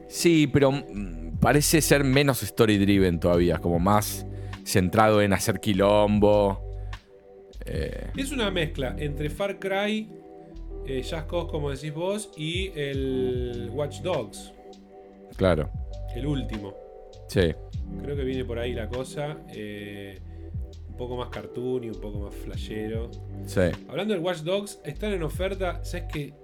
Sí, 0.09 0.47
pero 0.47 0.73
mm, 0.73 1.39
parece 1.41 1.81
ser 1.81 2.05
menos 2.05 2.43
story 2.43 2.79
driven 2.79 3.21
todavía, 3.21 3.59
como 3.59 3.79
más 3.79 4.27
centrado 4.65 5.23
en 5.23 5.33
hacer 5.33 5.61
quilombo. 5.61 6.61
Eh, 7.67 8.09
Es 8.17 8.33
una 8.33 8.51
mezcla 8.51 8.95
entre 8.99 9.31
Far 9.31 9.59
Cry, 9.59 10.09
eh, 10.87 11.03
Just 11.03 11.27
Cause, 11.29 11.49
como 11.51 11.71
decís 11.71 11.93
vos, 11.95 12.31
y 12.37 12.71
el 12.75 13.71
Watch 13.73 14.01
Dogs, 14.01 14.53
claro, 15.37 15.71
el 16.15 16.27
último. 16.27 16.75
sí. 17.29 17.53
Creo 18.03 18.15
que 18.15 18.23
viene 18.23 18.45
por 18.45 18.57
ahí 18.59 18.73
la 18.73 18.89
cosa. 18.89 19.39
eh, 19.49 20.21
un 20.89 20.97
poco 20.97 21.17
más 21.17 21.29
cartoon 21.31 21.83
y 21.85 21.89
un 21.89 22.01
poco 22.01 22.21
más 22.21 22.35
flashero. 22.35 23.11
Sí. 23.47 23.63
Hablando 23.89 24.15
del 24.15 24.23
Watch 24.23 24.41
Dogs, 24.43 24.81
están 24.85 25.13
en 25.13 25.23
oferta. 25.25 25.83
¿Sabes 25.83 26.07
qué? 26.13 26.35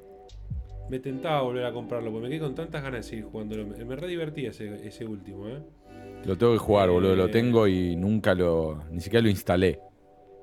Me 0.88 0.98
tentaba 1.00 1.42
volver 1.42 1.64
a 1.64 1.72
comprarlo 1.72 2.10
porque 2.12 2.24
me 2.24 2.30
quedé 2.30 2.40
con 2.40 2.54
tantas 2.54 2.82
ganas 2.82 3.04
de 3.04 3.10
seguir 3.10 3.24
jugándolo. 3.24 3.66
Me, 3.66 3.84
me 3.84 3.96
re 3.96 4.06
divertía 4.06 4.50
ese, 4.50 4.86
ese 4.86 5.04
último, 5.04 5.48
¿eh? 5.48 5.58
Lo 6.24 6.36
tengo 6.38 6.52
que 6.52 6.58
jugar, 6.58 6.90
boludo. 6.90 7.14
Lo 7.16 7.26
Eh. 7.26 7.30
tengo 7.30 7.66
y 7.66 7.96
nunca 7.96 8.34
lo. 8.34 8.84
Ni 8.90 9.00
siquiera 9.00 9.22
lo 9.22 9.28
instalé. 9.30 9.80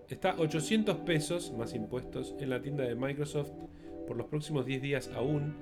Está 0.09 0.35
800 0.37 0.97
pesos 0.97 1.53
más 1.57 1.73
impuestos 1.73 2.35
en 2.39 2.49
la 2.49 2.61
tienda 2.61 2.83
de 2.83 2.93
Microsoft 2.95 3.51
por 4.07 4.17
los 4.17 4.27
próximos 4.27 4.65
10 4.65 4.81
días 4.81 5.09
aún. 5.15 5.55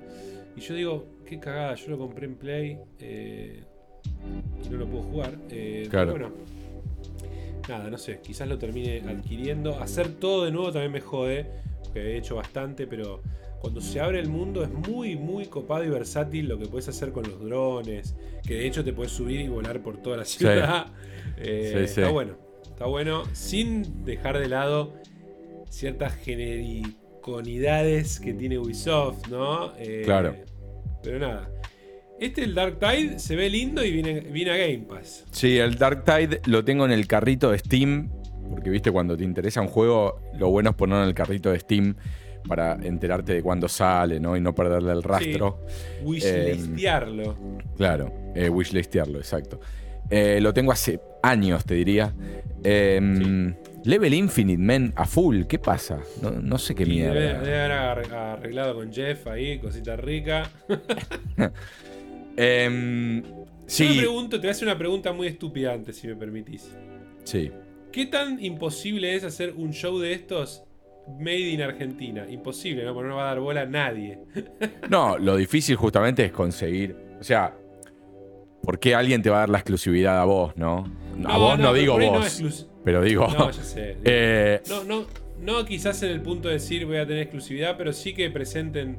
Y 0.55 0.61
yo 0.61 0.73
digo, 0.75 1.05
qué 1.25 1.39
cagada, 1.39 1.75
yo 1.75 1.91
lo 1.91 1.97
compré 1.99 2.25
en 2.25 2.35
Play 2.35 2.77
eh, 2.99 3.63
y 4.65 4.69
no 4.69 4.77
lo 4.77 4.87
puedo 4.87 5.03
jugar. 5.03 5.35
Eh, 5.49 5.87
Claro. 5.89 6.13
Pero 6.13 6.29
bueno, 6.29 6.43
nada, 7.69 7.89
no 7.89 7.97
sé, 7.97 8.19
quizás 8.21 8.47
lo 8.49 8.57
termine 8.57 9.01
adquiriendo. 9.07 9.79
Hacer 9.79 10.09
todo 10.15 10.45
de 10.45 10.51
nuevo 10.51 10.71
también 10.71 10.91
me 10.91 11.01
jode, 11.01 11.45
porque 11.83 11.99
he 12.01 12.17
hecho 12.17 12.35
bastante, 12.35 12.87
pero 12.87 13.21
cuando 13.61 13.79
se 13.79 13.99
abre 13.99 14.19
el 14.19 14.27
mundo 14.27 14.63
es 14.63 14.71
muy, 14.71 15.15
muy 15.15 15.45
copado 15.45 15.83
y 15.83 15.89
versátil 15.89 16.47
lo 16.47 16.57
que 16.57 16.65
puedes 16.65 16.89
hacer 16.89 17.11
con 17.11 17.23
los 17.29 17.39
drones, 17.41 18.15
que 18.43 18.55
de 18.55 18.65
hecho 18.65 18.83
te 18.83 18.91
puedes 18.91 19.11
subir 19.11 19.39
y 19.39 19.47
volar 19.47 19.81
por 19.81 19.97
toda 19.97 20.17
la 20.17 20.25
ciudad. 20.25 20.87
Eh, 21.43 21.85
Sí, 21.87 21.93
sí. 21.95 22.01
Está 22.01 22.11
bueno, 22.11 22.37
está 22.63 22.85
bueno, 22.85 23.23
sin 23.33 24.05
dejar 24.05 24.37
de 24.37 24.47
lado 24.47 24.93
ciertas 25.69 26.13
genericonidades 26.15 28.19
que 28.19 28.33
tiene 28.33 28.59
Ubisoft, 28.59 29.27
¿no? 29.27 29.73
Eh, 29.77 30.01
Claro. 30.03 30.35
Pero 31.01 31.17
nada. 31.19 31.49
Este, 32.19 32.43
el 32.43 32.53
Dark 32.53 32.77
Tide, 32.79 33.17
se 33.17 33.35
ve 33.35 33.49
lindo 33.49 33.83
y 33.83 33.91
viene, 33.91 34.19
viene 34.19 34.51
a 34.51 34.57
Game 34.57 34.85
Pass. 34.87 35.25
Sí, 35.31 35.57
el 35.57 35.77
Dark 35.79 36.03
Tide 36.05 36.41
lo 36.45 36.63
tengo 36.63 36.85
en 36.85 36.91
el 36.91 37.07
carrito 37.07 37.49
de 37.49 37.57
Steam. 37.57 38.11
Porque 38.51 38.69
viste, 38.69 38.91
cuando 38.91 39.17
te 39.17 39.23
interesa 39.23 39.61
un 39.61 39.67
juego, 39.67 40.19
lo 40.37 40.49
bueno 40.49 40.71
es 40.71 40.75
ponerlo 40.75 41.01
en 41.03 41.09
el 41.09 41.15
carrito 41.15 41.49
de 41.51 41.59
Steam 41.59 41.95
para 42.47 42.73
enterarte 42.81 43.33
de 43.33 43.41
cuándo 43.43 43.67
sale, 43.67 44.19
¿no? 44.19 44.35
Y 44.35 44.41
no 44.41 44.53
perderle 44.55 44.91
el 44.91 45.03
rastro. 45.03 45.65
Wishlistearlo. 46.03 47.35
Claro, 47.77 48.11
eh, 48.35 48.49
wishlistearlo, 48.49 49.19
exacto. 49.19 49.59
Eh, 50.09 50.39
lo 50.41 50.53
tengo 50.53 50.71
hace 50.71 50.99
años, 51.23 51.63
te 51.65 51.75
diría. 51.75 52.13
Eh, 52.63 53.53
Level 53.83 54.13
Infinite, 54.13 54.61
men, 54.61 54.93
a 54.95 55.05
full. 55.05 55.43
¿Qué 55.45 55.57
pasa? 55.57 55.99
No, 56.21 56.31
no 56.31 56.57
sé 56.59 56.75
qué 56.75 56.83
Y 56.83 56.99
debe, 56.99 57.11
mierda. 57.13 57.39
debe 57.41 57.59
haber 57.59 57.71
ar- 57.71 58.13
arreglado 58.13 58.75
con 58.75 58.93
Jeff 58.93 59.25
ahí, 59.27 59.57
cosita 59.59 59.95
rica. 59.95 60.49
Em, 62.37 63.21
Yo 63.23 63.29
me 63.45 63.67
sí, 63.67 63.97
pregunto, 63.97 64.37
te 64.37 64.41
voy 64.41 64.47
a 64.49 64.51
hacer 64.51 64.67
una 64.67 64.77
pregunta 64.77 65.11
muy 65.13 65.27
estúpida 65.27 65.73
antes, 65.73 65.97
si 65.97 66.07
me 66.07 66.15
permitís. 66.15 66.71
sí. 67.23 67.51
¿Qué 67.91 68.05
tan 68.05 68.41
imposible 68.41 69.15
es 69.15 69.25
hacer 69.25 69.53
un 69.57 69.73
show 69.73 69.99
de 69.99 70.13
estos 70.13 70.63
made 71.19 71.49
in 71.49 71.61
Argentina? 71.61 72.25
Imposible, 72.29 72.83
¿no? 72.83 72.93
Porque 72.93 73.09
no 73.09 73.15
va 73.15 73.23
a 73.23 73.27
dar 73.27 73.39
bola 73.39 73.61
a 73.61 73.65
nadie. 73.65 74.19
No, 74.89 75.17
lo 75.17 75.37
difícil 75.37 75.75
justamente 75.75 76.25
es 76.25 76.31
conseguir. 76.31 76.95
O 77.19 77.23
sea, 77.23 77.55
¿por 78.61 78.79
qué 78.79 78.93
alguien 78.93 79.21
te 79.21 79.29
va 79.29 79.37
a 79.37 79.39
dar 79.41 79.49
la 79.49 79.59
exclusividad 79.59 80.19
a 80.19 80.25
vos, 80.25 80.55
no? 80.57 80.85
a 81.25 81.37
vos 81.37 81.57
no, 81.57 81.71
pero 81.71 81.73
digo 81.73 81.99
no 81.99 82.11
vos, 82.19 82.67
pero 82.83 83.01
digo. 83.01 83.27
No, 83.27 83.51
ya 83.51 83.63
sé. 83.63 83.97
eh, 84.03 84.61
No, 84.67 84.83
no, 84.83 85.05
no 85.39 85.65
quizás 85.65 86.01
en 86.03 86.09
el 86.09 86.21
punto 86.21 86.47
de 86.47 86.55
decir 86.55 86.85
voy 86.85 86.97
a 86.97 87.05
tener 87.05 87.23
exclusividad, 87.23 87.77
pero 87.77 87.93
sí 87.93 88.13
que 88.13 88.29
presenten 88.29 88.97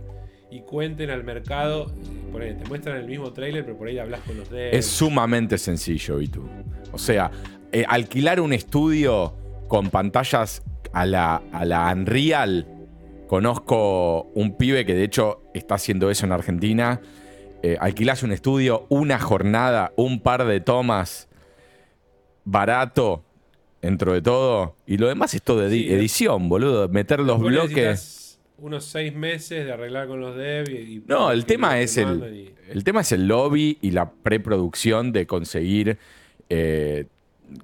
y 0.50 0.60
cuenten 0.60 1.10
al 1.10 1.24
mercado. 1.24 1.92
Por 2.30 2.42
ahí, 2.42 2.54
te 2.54 2.66
muestran 2.68 2.96
el 2.98 3.06
mismo 3.06 3.32
trailer, 3.32 3.64
pero 3.64 3.76
por 3.76 3.88
ahí 3.88 3.98
hablas 3.98 4.20
con 4.20 4.36
los 4.36 4.50
de. 4.50 4.70
es 4.76 4.86
sumamente 4.86 5.58
sencillo, 5.58 6.18
Vitu. 6.18 6.48
O 6.92 6.98
sea, 6.98 7.30
eh, 7.72 7.84
alquilar 7.88 8.40
un 8.40 8.52
estudio 8.52 9.34
con 9.68 9.90
pantallas 9.90 10.62
a 10.93 11.06
la, 11.06 11.43
a 11.52 11.64
la 11.64 11.93
Unreal. 11.93 12.66
Conozco 13.27 14.24
un 14.35 14.56
pibe 14.56 14.85
que 14.85 14.94
de 14.94 15.05
hecho 15.05 15.43
está 15.55 15.77
haciendo 15.77 16.10
eso 16.10 16.27
en 16.27 16.32
Argentina. 16.32 17.01
Eh, 17.62 17.77
alquilás 17.81 18.23
un 18.23 18.32
estudio, 18.32 18.86
una 18.89 19.19
jornada, 19.19 19.93
un 19.97 20.20
par 20.20 20.44
de 20.44 20.60
tomas, 20.60 21.28
barato, 22.44 23.24
dentro 23.81 24.12
de 24.12 24.23
todo. 24.23 24.77
Y 24.86 24.97
lo 24.98 25.09
demás 25.09 25.35
es 25.35 25.43
todo 25.43 25.66
edi- 25.69 25.89
eh. 25.89 25.94
edición, 25.94 26.48
boludo. 26.48 26.89
Meter 26.89 27.20
los 27.20 27.39
Vos 27.39 27.47
bloques. 27.47 28.39
Unos 28.59 28.85
seis 28.85 29.12
meses 29.14 29.64
de 29.64 29.73
arreglar 29.73 30.06
con 30.06 30.20
los 30.20 30.36
dev 30.36 30.69
y. 30.70 30.74
y- 30.97 31.05
No, 31.09 31.32
el 31.32 31.47
tema 31.47 31.70
te 31.73 31.82
es 31.82 31.97
el, 31.97 32.35
y- 32.35 32.55
el 32.70 32.85
tema 32.85 33.01
es 33.01 33.10
el 33.12 33.27
lobby 33.27 33.78
y 33.81 33.90
la 33.90 34.10
preproducción 34.12 35.12
de 35.12 35.27
conseguir 35.27 35.98
eh, 36.48 37.06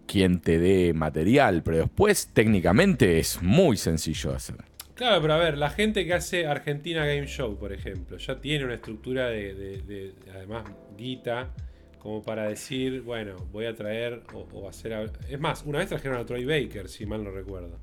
quien 0.06 0.40
te 0.40 0.58
dé 0.58 0.92
material, 0.94 1.62
pero 1.62 1.78
después 1.78 2.28
técnicamente 2.32 3.18
es 3.18 3.42
muy 3.42 3.76
sencillo 3.76 4.30
de 4.30 4.36
hacer. 4.36 4.56
Claro, 4.94 5.20
pero 5.22 5.34
a 5.34 5.38
ver, 5.38 5.56
la 5.58 5.70
gente 5.70 6.04
que 6.04 6.14
hace 6.14 6.46
Argentina 6.46 7.06
Game 7.06 7.26
Show, 7.26 7.56
por 7.56 7.72
ejemplo, 7.72 8.16
ya 8.16 8.40
tiene 8.40 8.64
una 8.64 8.74
estructura 8.74 9.28
de, 9.28 9.54
de- 9.54 9.82
de- 9.82 10.14
además, 10.34 10.64
guita, 10.96 11.54
como 12.00 12.22
para 12.22 12.48
decir, 12.48 13.02
bueno, 13.02 13.36
voy 13.52 13.66
a 13.66 13.74
traer 13.74 14.22
o, 14.34 14.40
o 14.52 14.68
hacer... 14.68 14.94
a- 14.94 15.04
Es 15.28 15.38
más, 15.38 15.62
una 15.66 15.78
vez 15.78 15.88
trajeron 15.88 16.18
a 16.18 16.26
Troy 16.26 16.44
Baker, 16.44 16.88
si 16.88 17.06
mal 17.06 17.22
no 17.22 17.30
recuerdo. 17.30 17.78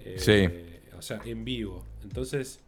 Eh, 0.00 0.16
Sí. 0.18 0.48
O 0.98 1.02
sea, 1.02 1.20
en 1.24 1.44
vivo. 1.44 1.84
Entonces, 2.02 2.60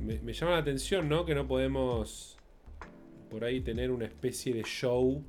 me, 0.00 0.18
me 0.20 0.32
llama 0.32 0.52
la 0.52 0.58
atención, 0.58 1.08
¿no? 1.08 1.24
Que 1.24 1.34
no 1.34 1.46
podemos 1.46 2.36
por 3.30 3.44
ahí 3.44 3.60
tener 3.60 3.90
una 3.90 4.04
especie 4.06 4.52
de 4.54 4.62
show. 4.62 5.22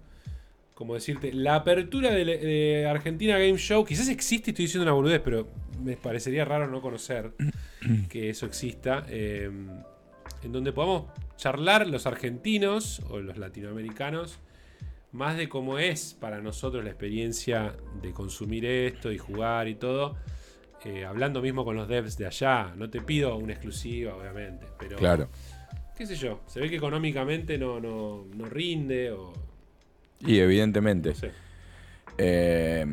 Como 0.74 0.96
decirte, 0.96 1.32
la 1.34 1.56
apertura 1.56 2.10
de, 2.12 2.26
de 2.26 2.88
Argentina 2.88 3.38
Game 3.38 3.58
Show, 3.58 3.86
quizás 3.86 4.10
existe, 4.10 4.52
estoy 4.52 4.66
diciendo 4.66 4.84
una 4.84 4.94
boludez, 4.94 5.22
pero 5.24 5.48
me 5.84 5.96
parecería 5.96 6.44
raro 6.46 6.68
no 6.68 6.82
conocer 6.82 7.34
que 8.10 8.30
eso 8.30 8.46
exista. 8.46 9.06
eh, 9.10 9.50
en 10.44 10.52
donde 10.52 10.72
podamos 10.74 11.06
charlar 11.38 11.86
los 11.88 12.08
argentinos 12.08 13.00
o 13.10 13.20
los 13.20 13.38
latinoamericanos 13.38 14.40
más 15.12 15.38
de 15.38 15.50
cómo 15.50 15.78
es 15.78 16.16
para 16.20 16.42
nosotros 16.42 16.84
la 16.84 16.90
experiencia 16.90 17.76
de 18.02 18.12
consumir 18.12 18.66
esto 18.66 19.12
y 19.12 19.18
jugar 19.20 19.68
y 19.68 19.76
todo. 19.76 20.16
eh, 20.84 21.06
hablando 21.06 21.42
mismo 21.44 21.64
con 21.64 21.76
los 21.76 21.88
devs 21.88 22.18
de 22.18 22.26
allá. 22.26 22.74
No 22.76 22.90
te 22.90 23.02
pido 23.02 23.36
una 23.36 23.54
exclusiva, 23.54 24.16
obviamente, 24.16 24.66
pero 24.80 24.98
Claro. 24.98 25.28
qué 25.96 26.08
sé 26.08 26.16
yo. 26.16 26.42
Se 26.48 26.60
ve 26.60 26.70
que 26.72 26.78
económicamente 26.78 27.60
no, 27.60 27.80
no, 27.80 28.26
no 28.36 28.46
rinde 28.46 29.12
o 29.12 29.32
Y 30.26 30.40
evidentemente. 30.40 31.14
Eh, 32.18 32.86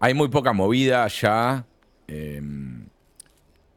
hay 0.00 0.14
muy 0.14 0.28
poca 0.28 0.52
movida 0.52 1.06
ya. 1.08 1.66
Eh, 2.08 2.40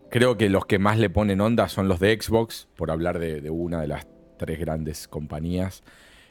creo 0.10 0.38
que 0.38 0.49
los 0.49 0.65
que 0.65 0.80
más 0.80 0.98
le 0.98 1.10
ponen 1.10 1.41
onda 1.41 1.69
son 1.69 1.88
los 1.88 1.99
de 1.99 2.18
Xbox, 2.19 2.68
por 2.76 2.91
hablar 2.91 3.19
de, 3.19 3.41
de 3.41 3.49
una 3.49 3.81
de 3.81 3.88
las 3.88 4.07
tres 4.38 4.60
grandes 4.60 5.07
compañías. 5.07 5.84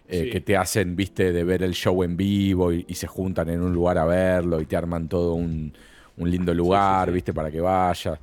eh, 0.09 0.25
Sí. 0.25 0.31
Que 0.31 0.41
te 0.41 0.57
hacen, 0.57 0.95
viste, 0.97 1.33
de 1.33 1.45
ver 1.45 1.63
el 1.63 1.73
show 1.75 2.03
en 2.05 2.17
vivo 2.17 2.73
y, 2.73 2.85
y 2.89 2.95
se 2.95 3.07
juntan 3.07 3.49
en 3.49 3.61
un 3.63 3.73
lugar 3.73 3.99
a 3.99 4.05
verlo 4.05 4.61
y 4.61 4.67
te 4.67 4.77
arman 4.77 5.09
todo 5.09 5.35
un, 5.35 5.73
un 6.17 6.31
lindo 6.31 6.55
lugar, 6.55 7.09
sí. 7.09 7.15
viste, 7.15 7.33
para 7.33 7.51
que 7.51 7.61
vayas. 7.61 8.19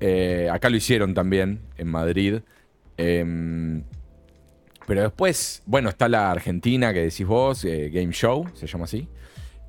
Eh, 0.00 0.48
acá 0.50 0.70
lo 0.70 0.76
hicieron 0.76 1.12
también, 1.12 1.60
en 1.76 1.88
Madrid. 1.88 2.40
Pero 4.86 5.02
después, 5.02 5.62
bueno, 5.66 5.88
está 5.88 6.08
la 6.08 6.30
Argentina 6.30 6.92
que 6.92 7.00
decís 7.00 7.26
vos, 7.26 7.64
eh, 7.64 7.90
Game 7.92 8.12
Show, 8.12 8.48
se 8.54 8.66
llama 8.66 8.84
así. 8.84 9.06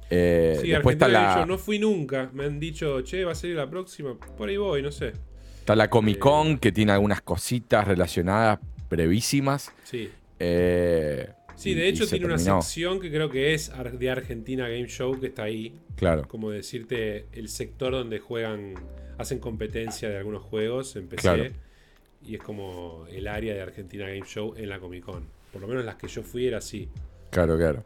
Eh, 0.09 0.57
Sí, 0.61 0.69
después 0.69 0.95
está 0.95 1.05
Argentina 1.05 1.27
la, 1.29 1.35
Game 1.35 1.41
Show, 1.41 1.47
no 1.47 1.57
fui 1.57 1.79
nunca. 1.79 2.29
Me 2.33 2.45
han 2.45 2.59
dicho, 2.59 3.01
che, 3.01 3.23
va 3.23 3.33
a 3.33 3.35
salir 3.35 3.55
la 3.55 3.69
próxima. 3.69 4.17
Por 4.17 4.49
ahí 4.49 4.57
voy, 4.57 4.81
no 4.81 4.91
sé. 4.91 5.13
está 5.59 5.75
la 5.75 5.89
Comic 5.89 6.17
Eh. 6.17 6.19
Con, 6.19 6.57
que 6.57 6.71
tiene 6.71 6.91
algunas 6.91 7.21
cositas 7.21 7.87
relacionadas 7.87 8.59
brevísimas. 8.89 9.71
Sí. 9.83 10.09
Sí, 11.61 11.75
de 11.75 11.87
hecho 11.87 12.07
tiene 12.07 12.25
una 12.25 12.39
sección 12.39 12.99
que 12.99 13.11
creo 13.11 13.29
que 13.29 13.53
es 13.53 13.71
de 13.99 14.09
Argentina 14.09 14.67
Game 14.67 14.87
Show 14.87 15.19
que 15.19 15.27
está 15.27 15.43
ahí. 15.43 15.75
Claro, 15.95 16.27
Como 16.27 16.49
decirte, 16.49 17.27
el 17.33 17.49
sector 17.49 17.91
donde 17.91 18.17
juegan, 18.17 18.73
hacen 19.19 19.37
competencia 19.37 20.09
de 20.09 20.17
algunos 20.17 20.41
juegos 20.41 20.95
en 20.95 21.07
PC. 21.07 21.21
Claro. 21.21 21.43
Y 22.23 22.35
es 22.35 22.41
como 22.41 23.05
el 23.09 23.27
área 23.27 23.53
de 23.53 23.61
Argentina 23.61 24.05
Game 24.05 24.25
Show 24.25 24.53
en 24.57 24.69
la 24.69 24.79
Comic 24.79 25.03
Con. 25.03 25.27
Por 25.51 25.61
lo 25.61 25.67
menos 25.67 25.83
las 25.83 25.95
que 25.95 26.07
yo 26.07 26.23
fui 26.23 26.47
era 26.47 26.59
así. 26.59 26.89
claro, 27.29 27.57
claro. 27.57 27.83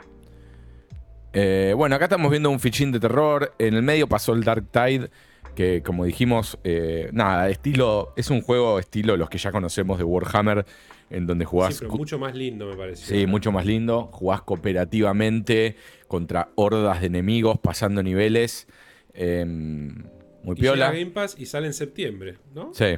Eh, 1.38 1.74
bueno, 1.76 1.96
acá 1.98 2.06
estamos 2.06 2.32
viendo 2.32 2.50
un 2.50 2.62
fichín 2.62 2.94
de 2.94 3.00
terror. 3.00 3.54
En 3.60 3.74
el 3.74 3.82
medio 3.82 4.08
pasó 4.08 4.34
el 4.34 4.44
Dark 4.46 4.68
Tide, 4.72 5.10
que 5.54 5.84
como 5.84 6.06
dijimos, 6.06 6.58
eh, 6.64 7.10
nada, 7.12 7.50
estilo, 7.50 8.14
es 8.16 8.30
un 8.30 8.42
juego 8.42 8.80
estilo 8.80 9.18
los 9.18 9.30
que 9.30 9.38
ya 9.38 9.52
conocemos 9.52 9.98
de 9.98 10.06
Warhammer, 10.06 10.66
en 11.10 11.28
donde 11.28 11.44
jugás 11.44 11.76
Sí, 11.76 11.80
pero 11.82 11.94
mucho 11.98 12.18
más 12.18 12.36
lindo 12.36 12.68
me 12.68 12.78
pareció. 12.78 13.08
Sí, 13.08 13.28
mucho 13.28 13.52
más 13.52 13.66
lindo. 13.66 14.10
Jugás 14.14 14.44
cooperativamente 14.44 15.76
contra 16.08 16.50
hordas 16.56 17.02
de 17.02 17.08
enemigos, 17.08 17.60
pasando 17.60 18.02
niveles. 18.02 18.68
Eh, 19.14 19.44
muy 19.46 20.56
Y 20.56 20.62
llega 20.62 20.74
piola. 20.74 20.92
Game 20.92 21.08
Pass 21.08 21.36
y 21.38 21.48
sale 21.48 21.68
en 21.68 21.74
septiembre, 21.74 22.38
¿no? 22.54 22.74
Sí. 22.74 22.96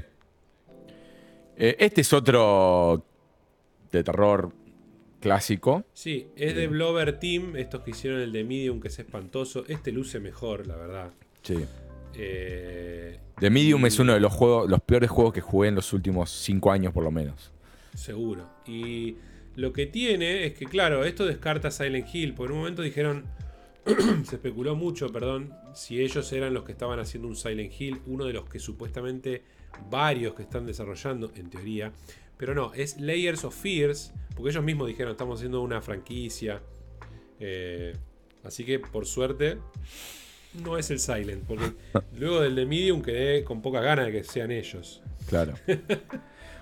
Eh, 1.57 1.75
este 1.79 2.01
es 2.01 2.13
otro 2.13 3.03
de 3.91 4.03
terror 4.03 4.51
clásico. 5.19 5.83
Sí, 5.93 6.27
es 6.35 6.55
de 6.55 6.67
Blover 6.67 7.19
Team, 7.19 7.55
estos 7.55 7.81
que 7.81 7.91
hicieron 7.91 8.21
el 8.21 8.31
de 8.31 8.43
Medium, 8.43 8.79
que 8.79 8.89
es 8.89 8.99
espantoso. 8.99 9.63
Este 9.67 9.91
luce 9.91 10.19
mejor, 10.19 10.67
la 10.67 10.75
verdad. 10.75 11.11
Sí. 11.41 11.55
Eh, 12.15 13.19
The 13.39 13.49
Medium 13.49 13.83
y- 13.83 13.87
es 13.87 13.99
uno 13.99 14.13
de 14.13 14.19
los 14.19 14.33
juegos, 14.33 14.69
los 14.69 14.81
peores 14.81 15.09
juegos 15.09 15.33
que 15.33 15.41
jugué 15.41 15.69
en 15.69 15.75
los 15.75 15.91
últimos 15.93 16.29
cinco 16.29 16.71
años, 16.71 16.93
por 16.93 17.03
lo 17.03 17.11
menos. 17.11 17.51
Seguro. 17.95 18.47
Y 18.65 19.15
lo 19.55 19.73
que 19.73 19.87
tiene 19.87 20.45
es 20.45 20.53
que, 20.53 20.65
claro, 20.65 21.03
esto 21.05 21.25
descarta 21.25 21.71
Silent 21.71 22.07
Hill. 22.13 22.33
Por 22.33 22.51
un 22.51 22.59
momento 22.59 22.81
dijeron, 22.81 23.25
se 24.25 24.35
especuló 24.35 24.75
mucho, 24.75 25.07
perdón, 25.09 25.53
si 25.73 26.01
ellos 26.01 26.31
eran 26.33 26.53
los 26.53 26.63
que 26.63 26.71
estaban 26.73 26.99
haciendo 26.99 27.27
un 27.27 27.35
Silent 27.35 27.71
Hill, 27.79 28.01
uno 28.05 28.25
de 28.25 28.33
los 28.33 28.47
que 28.49 28.59
supuestamente 28.59 29.43
varios 29.89 30.33
que 30.33 30.43
están 30.43 30.65
desarrollando, 30.65 31.31
en 31.35 31.49
teoría. 31.49 31.91
Pero 32.37 32.53
no, 32.53 32.73
es 32.73 32.99
Layers 32.99 33.43
of 33.43 33.55
Fears, 33.55 34.13
porque 34.35 34.51
ellos 34.51 34.63
mismos 34.63 34.87
dijeron, 34.87 35.11
estamos 35.11 35.39
haciendo 35.39 35.61
una 35.61 35.81
franquicia. 35.81 36.61
Eh, 37.39 37.95
así 38.43 38.63
que, 38.63 38.79
por 38.79 39.05
suerte, 39.05 39.57
no 40.63 40.77
es 40.77 40.91
el 40.91 40.99
Silent, 40.99 41.43
porque 41.45 41.73
luego 42.17 42.41
del 42.41 42.55
de 42.55 42.65
Medium 42.65 43.01
quedé 43.01 43.43
con 43.43 43.61
poca 43.61 43.81
ganas 43.81 44.05
de 44.05 44.11
que 44.11 44.23
sean 44.23 44.51
ellos. 44.51 45.01
Claro. 45.27 45.53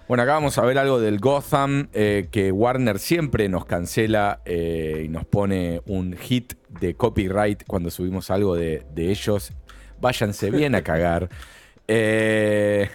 Bueno, 0.08 0.22
acá 0.22 0.34
vamos 0.34 0.58
a 0.60 0.62
ver 0.62 0.78
algo 0.78 1.00
del 1.00 1.20
Gotham, 1.20 1.90
eh, 1.92 2.28
que 2.30 2.52
Warner 2.52 3.00
siempre 3.00 3.50
nos 3.50 3.66
cancela 3.66 4.40
eh, 4.46 5.02
y 5.06 5.08
nos 5.08 5.26
pone 5.26 5.82
un 5.88 6.16
hit 6.16 6.54
de 6.80 6.94
copyright 6.94 7.64
cuando 7.66 7.90
subimos 7.90 8.30
algo 8.30 8.56
de, 8.56 8.86
de 8.94 9.10
ellos. 9.10 9.52
Váyanse 10.00 10.52
bien 10.52 10.76
a 10.76 10.84
cagar. 10.84 11.30
Eh, 11.88 12.90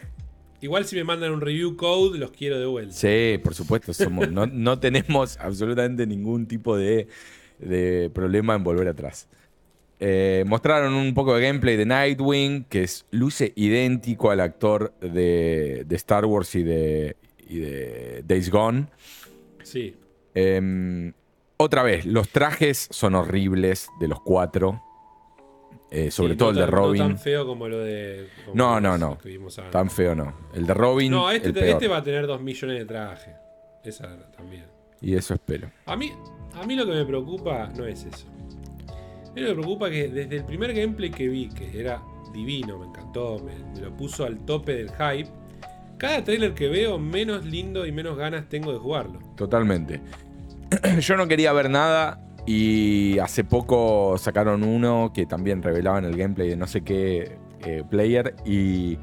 Igual 0.61 0.85
si 0.85 0.97
me 0.97 1.05
mandan 1.05 1.33
un 1.33 1.41
review 1.41 1.77
code, 1.77 2.19
los 2.19 2.31
quiero 2.31 2.59
de 2.59 2.67
vuelta. 2.67 2.93
sí, 2.93 3.39
por 3.43 3.55
supuesto, 3.55 3.93
somos, 3.95 4.31
no, 4.31 4.47
no 4.47 4.79
tenemos 4.79 5.39
absolutamente 5.39 6.07
ningún 6.07 6.47
tipo 6.47 6.77
de, 6.77 7.09
de 7.59 8.11
problema 8.13 8.55
en 8.55 8.65
volver 8.65 8.89
atrás. 8.89 9.29
Eh, 10.03 10.45
mostraron 10.47 10.95
un 10.95 11.13
poco 11.13 11.35
de 11.35 11.43
gameplay 11.43 11.77
de 11.77 11.85
Nightwing, 11.85 12.65
que 12.65 12.85
es, 12.85 13.05
luce 13.11 13.53
idéntico 13.55 14.31
al 14.31 14.41
actor 14.41 14.95
de, 15.01 15.85
de 15.87 15.97
Star 15.97 16.25
Wars 16.25 16.55
y 16.55 16.63
de, 16.63 17.17
y 17.47 17.59
de 17.59 18.25
Days 18.27 18.51
Gone. 18.51 18.87
Sí. 19.63 19.95
Em, 20.35 21.13
otra 21.59 21.83
vez, 21.83 22.07
los 22.07 22.31
trajes 22.31 22.89
son 22.91 23.15
horribles 23.15 23.89
de 24.01 24.09
los 24.09 24.21
cuatro. 24.23 24.83
Eh, 25.91 26.11
sobre 26.11 26.35
Sí, 26.35 26.39
todo 26.39 26.53
no 26.53 26.61
el 26.61 26.67
de 26.67 26.71
tan- 26.71 26.71
Robin. 26.71 27.03
No 27.03 27.09
tan 27.09 27.19
feo 27.19 27.47
como 27.47 27.69
lo 27.69 27.79
de. 27.81 28.29
como 28.45 28.55
No, 28.57 28.81
no, 28.81 28.97
no. 28.99 29.19
Tan 29.71 29.91
feo 29.91 30.15
no. 30.15 30.33
El 30.55 30.67
de 30.67 30.75
Robin, 30.75 31.11
No, 31.11 31.31
este, 31.31 31.49
el 31.49 31.55
peor. 31.55 31.67
este 31.69 31.89
va 31.89 31.97
a 31.99 32.03
tener 32.03 32.27
2 32.27 32.41
millones 32.41 32.79
de 32.79 32.85
trajes. 32.85 33.35
Esa 33.83 34.17
también. 34.37 34.65
Y 35.01 35.15
eso 35.15 35.35
espero. 35.35 35.71
A 35.87 35.97
mí, 35.97 36.13
a 36.55 36.65
mí 36.67 36.77
lo 36.77 36.85
que 36.87 36.93
me 36.93 37.05
preocupa 37.05 37.69
no 37.77 37.87
es 37.87 38.05
eso. 38.05 38.27
A 39.29 39.33
mí 39.33 39.41
lo 39.41 39.49
que 39.49 39.55
me 39.55 39.63
preocupa 39.63 39.89
es 39.89 39.93
que 39.95 40.09
desde 40.09 40.37
el 40.37 40.45
primer 40.45 40.73
gameplay 40.75 41.11
que 41.11 41.27
vi, 41.29 41.49
que 41.49 41.81
era 41.81 42.03
divino, 42.33 42.79
me 42.79 42.87
encantó, 42.87 43.39
me, 43.41 43.55
me 43.75 43.81
lo 43.81 43.97
puso 43.97 44.25
al 44.25 44.39
tope 44.45 44.75
del 44.75 44.91
hype. 44.91 45.29
Cada 45.99 46.23
trailer 46.23 46.55
que 46.55 46.69
veo, 46.69 46.99
menos 46.99 47.45
lindo 47.45 47.85
y 47.87 47.93
menos 47.93 48.17
ganas 48.17 48.49
tengo 48.49 48.73
de 48.73 48.79
jugarlo. 48.79 49.19
Totalmente. 49.37 50.01
Yo 51.01 51.17
no 51.17 51.27
quería 51.27 51.53
ver 51.53 51.69
nada 51.69 52.21
y 52.53 53.17
hace 53.21 53.45
poco 53.45 54.19
sacaron 54.19 54.65
uno 54.65 55.13
que 55.15 55.25
también 55.25 55.63
revelaban 55.63 56.05
el 56.05 56.17
gameplay 56.17 56.49
de 56.49 56.57
no 56.57 56.67
sé 56.67 56.83
qué 56.83 57.39
eh, 57.65 57.85
player 57.89 58.35
y, 58.45 58.99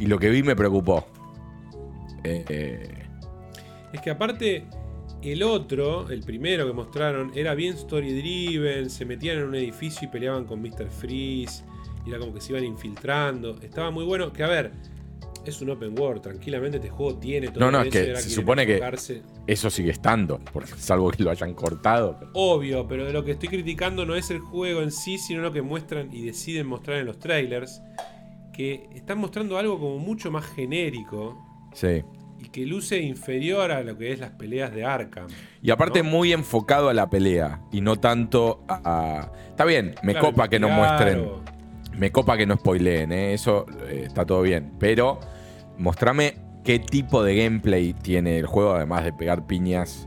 lo 0.00 0.18
que 0.18 0.28
vi 0.28 0.42
me 0.42 0.54
preocupó. 0.54 1.06
Eh, 2.24 3.06
Es 3.90 4.02
que 4.02 4.10
aparte, 4.10 4.66
el 5.22 5.42
otro, 5.44 6.10
el 6.10 6.20
primero 6.24 6.66
que 6.66 6.74
mostraron, 6.74 7.32
era 7.34 7.54
bien 7.54 7.72
story 7.72 8.20
driven, 8.20 8.90
se 8.90 9.06
metían 9.06 9.38
en 9.38 9.44
un 9.44 9.54
edificio 9.54 10.06
y 10.06 10.10
peleaban 10.10 10.44
con 10.44 10.60
Mr. 10.60 10.90
Freeze, 10.90 11.64
y 12.04 12.10
era 12.10 12.18
como 12.18 12.34
que 12.34 12.42
se 12.42 12.52
iban 12.52 12.64
infiltrando. 12.64 13.58
Estaba 13.62 13.90
muy 13.90 14.04
bueno, 14.04 14.30
que 14.30 14.42
a 14.42 14.48
ver, 14.48 14.72
es 15.50 15.60
un 15.62 15.70
open 15.70 15.98
world, 15.98 16.22
tranquilamente 16.22 16.76
este 16.78 16.90
juego 16.90 17.16
tiene 17.18 17.48
todo 17.48 17.60
No, 17.60 17.70
no, 17.70 17.82
es 17.82 17.90
que 17.90 18.16
se 18.16 18.30
supone 18.30 18.66
que- 18.66 18.80
eso 19.46 19.70
sigue 19.70 19.90
estando, 19.90 20.40
porque, 20.52 20.72
salvo 20.76 21.10
que 21.10 21.22
lo 21.22 21.30
hayan 21.30 21.54
cortado. 21.54 22.18
Obvio, 22.34 22.86
pero 22.88 23.04
de 23.04 23.12
lo 23.12 23.24
que 23.24 23.32
estoy 23.32 23.48
criticando 23.48 24.04
no 24.06 24.14
es 24.14 24.30
el 24.30 24.38
juego 24.38 24.82
en 24.82 24.90
sí, 24.90 25.18
sino 25.18 25.42
lo 25.42 25.52
que 25.52 25.62
muestran 25.62 26.12
y 26.12 26.22
deciden 26.22 26.66
mostrar 26.66 26.98
en 26.98 27.06
los 27.06 27.18
trailers. 27.18 27.80
Que 28.52 28.88
están 28.94 29.18
mostrando 29.18 29.58
algo 29.58 29.78
como 29.80 29.98
mucho 29.98 30.30
más 30.30 30.46
genérico 30.46 31.36
Sí. 31.72 32.02
y 32.38 32.48
que 32.50 32.64
luce 32.64 33.00
inferior 33.00 33.72
a 33.72 33.82
lo 33.82 33.98
que 33.98 34.12
es 34.12 34.20
las 34.20 34.30
peleas 34.30 34.72
de 34.72 34.84
Arkham. 34.84 35.26
Y 35.60 35.70
aparte 35.72 36.04
¿no? 36.04 36.10
muy 36.10 36.32
enfocado 36.32 36.88
a 36.88 36.94
la 36.94 37.10
pelea 37.10 37.62
y 37.72 37.80
no 37.80 37.96
tanto 37.96 38.62
a... 38.68 39.32
Está 39.48 39.64
bien, 39.64 39.96
me 40.04 40.12
Claro, 40.12 40.28
copa 40.28 40.48
que 40.48 40.60
no 40.60 40.68
muestren 40.68 41.26
Me 41.98 42.12
copa 42.12 42.36
que 42.36 42.46
no 42.46 42.54
spoileen, 42.56 43.10
¿eh? 43.12 43.34
eso 43.34 43.66
eh, 43.88 44.04
está 44.06 44.24
todo 44.24 44.42
bien. 44.42 44.72
Pero 44.78 45.18
mostrame 45.78 46.36
qué 46.64 46.78
tipo 46.78 47.22
de 47.22 47.36
gameplay 47.36 47.92
tiene 47.92 48.38
el 48.38 48.46
juego, 48.46 48.72
además 48.74 49.04
de 49.04 49.12
pegar 49.12 49.46
piñas 49.46 50.06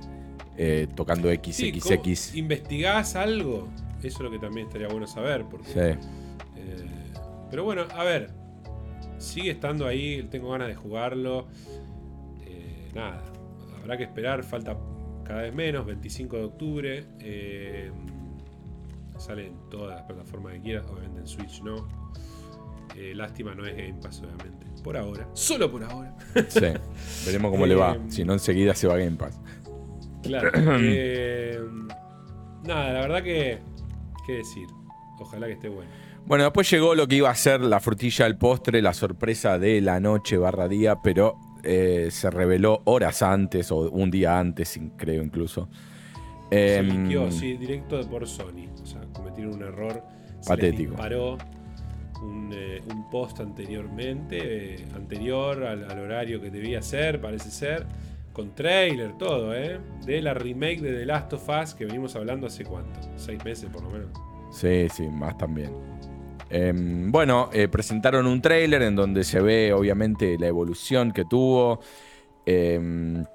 eh, 0.57 0.87
tocando 0.95 1.29
Sí, 1.51 1.71
¿cómo- 1.79 1.95
XXX. 2.03 2.35
¿Investigás 2.35 3.15
algo? 3.15 3.67
Eso 3.99 4.07
es 4.17 4.19
lo 4.19 4.31
que 4.31 4.39
también 4.39 4.67
estaría 4.67 4.87
bueno 4.87 5.05
saber. 5.07 5.45
Porque, 5.45 5.67
Sí. 5.67 5.79
eh, 6.55 6.85
pero 7.51 7.63
bueno, 7.63 7.83
a 7.95 8.03
ver. 8.03 8.31
Sigue 9.19 9.49
estando 9.51 9.87
ahí, 9.87 10.27
tengo 10.29 10.51
ganas 10.51 10.67
de 10.67 10.75
jugarlo. 10.75 11.47
Eh, 12.45 12.91
nada, 12.93 13.23
habrá 13.81 13.97
que 13.97 14.03
esperar, 14.03 14.43
falta 14.43 14.77
cada 15.23 15.41
vez 15.41 15.53
menos, 15.55 15.85
25 15.85 16.37
de 16.37 16.43
octubre. 16.43 17.05
sale 19.17 19.47
en 19.47 19.55
todas 19.71 19.95
las 19.97 20.03
plataformas 20.05 20.53
que 20.53 20.61
quieras, 20.61 20.85
obviamente 20.91 21.21
en 21.21 21.27
Switch 21.27 21.61
no. 21.63 21.87
Lástima 23.15 23.55
no 23.55 23.65
es 23.65 23.75
Game 23.75 23.95
Pass, 24.01 24.21
obviamente. 24.21 24.66
Por 24.87 24.95
ahora, 24.95 25.27
solo 25.33 25.69
por 25.69 25.83
ahora. 25.83 26.15
sí. 26.47 26.61
Veremos 27.25 27.51
cómo 27.51 27.65
le 27.65 27.75
va. 27.75 27.95
Eh, 27.95 27.99
Si 28.07 28.23
no, 28.23 28.31
enseguida 28.31 28.73
se 28.73 28.87
va 28.87 28.93
a 28.93 28.97
Game 28.97 29.17
Pass. 29.17 29.37
Claro. 30.23 30.49
eh, 30.81 31.59
nada, 32.63 32.93
la 32.93 32.99
verdad 33.01 33.21
que. 33.21 33.59
¿Qué 34.25 34.33
decir? 34.33 34.65
Ojalá 35.19 35.47
que 35.47 35.53
esté 35.53 35.67
bueno. 35.67 35.91
Bueno, 36.25 36.45
después 36.45 36.69
llegó 36.71 36.95
lo 36.95 37.05
que 37.05 37.15
iba 37.15 37.29
a 37.29 37.35
ser 37.35 37.59
la 37.59 37.81
frutilla 37.81 38.23
del 38.23 38.37
postre, 38.37 38.81
la 38.81 38.93
sorpresa 38.93 39.59
de 39.59 39.81
la 39.81 39.99
noche 39.99 40.37
barra 40.37 40.69
día, 40.69 41.01
pero 41.01 41.35
eh, 41.63 42.07
se 42.09 42.29
reveló 42.29 42.81
horas 42.85 43.21
antes 43.21 43.69
o 43.73 43.89
un 43.89 44.09
día 44.09 44.39
antes, 44.39 44.79
creo 44.95 45.21
incluso. 45.21 45.67
Se 46.49 46.77
Em, 46.77 47.03
liqueó, 47.03 47.29
sí, 47.29 47.57
directo 47.57 47.97
de 47.97 48.05
por 48.05 48.25
Sony. 48.25 48.69
O 48.81 48.85
sea, 48.85 49.01
cometieron 49.11 49.55
un 49.55 49.63
error. 49.63 50.01
Se 50.39 50.47
Patético. 50.47 50.81
les 50.81 50.89
disparó 50.91 51.37
un, 52.21 52.51
eh, 52.53 52.81
un 52.91 53.09
post 53.09 53.39
anteriormente, 53.39 54.75
eh, 54.75 54.85
anterior 54.95 55.63
al, 55.63 55.99
horario 55.99 56.41
que 56.41 56.49
debía 56.49 56.81
ser, 56.81 57.21
parece 57.21 57.51
ser. 57.51 57.85
Con 58.33 58.53
trailer, 58.53 59.17
todo, 59.17 59.55
¿eh? 59.55 59.79
De 60.05 60.21
la 60.21 60.33
remake 60.33 60.79
de 60.81 60.93
The 60.93 61.05
Last 61.05 61.33
of 61.33 61.49
Us 61.49 61.73
que 61.73 61.85
venimos 61.85 62.15
hablando 62.15 62.47
hace 62.47 62.63
cuánto? 62.63 62.99
Seis 63.15 63.43
meses 63.43 63.69
por 63.71 63.81
lo 63.83 63.89
menos. 63.89 64.09
Sí, 64.51 64.87
sí, 64.89 65.07
más 65.09 65.37
también. 65.37 65.71
Em, 66.49 67.11
bueno, 67.11 67.49
eh, 67.51 67.67
presentaron 67.67 68.27
un 68.27 68.41
tráiler 68.41 68.83
en 68.83 68.95
donde 68.95 69.23
se 69.23 69.41
ve 69.41 69.73
obviamente 69.73 70.37
la 70.39 70.47
evolución 70.47 71.11
que 71.11 71.25
tuvo. 71.25 71.79
Em, 72.45 73.25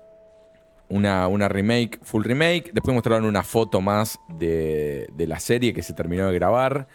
una, 0.89 1.27
una 1.27 1.49
remake, 1.49 1.99
full 2.03 2.23
remake. 2.23 2.71
Después 2.73 2.95
mostraron 2.95 3.25
una 3.25 3.43
foto 3.43 3.81
más 3.81 4.19
de, 4.29 5.09
de 5.15 5.27
la 5.27 5.41
serie 5.41 5.73
que 5.73 5.83
se 5.83 5.95
terminó 5.95 6.29
de 6.29 6.35
grabar. 6.35 6.87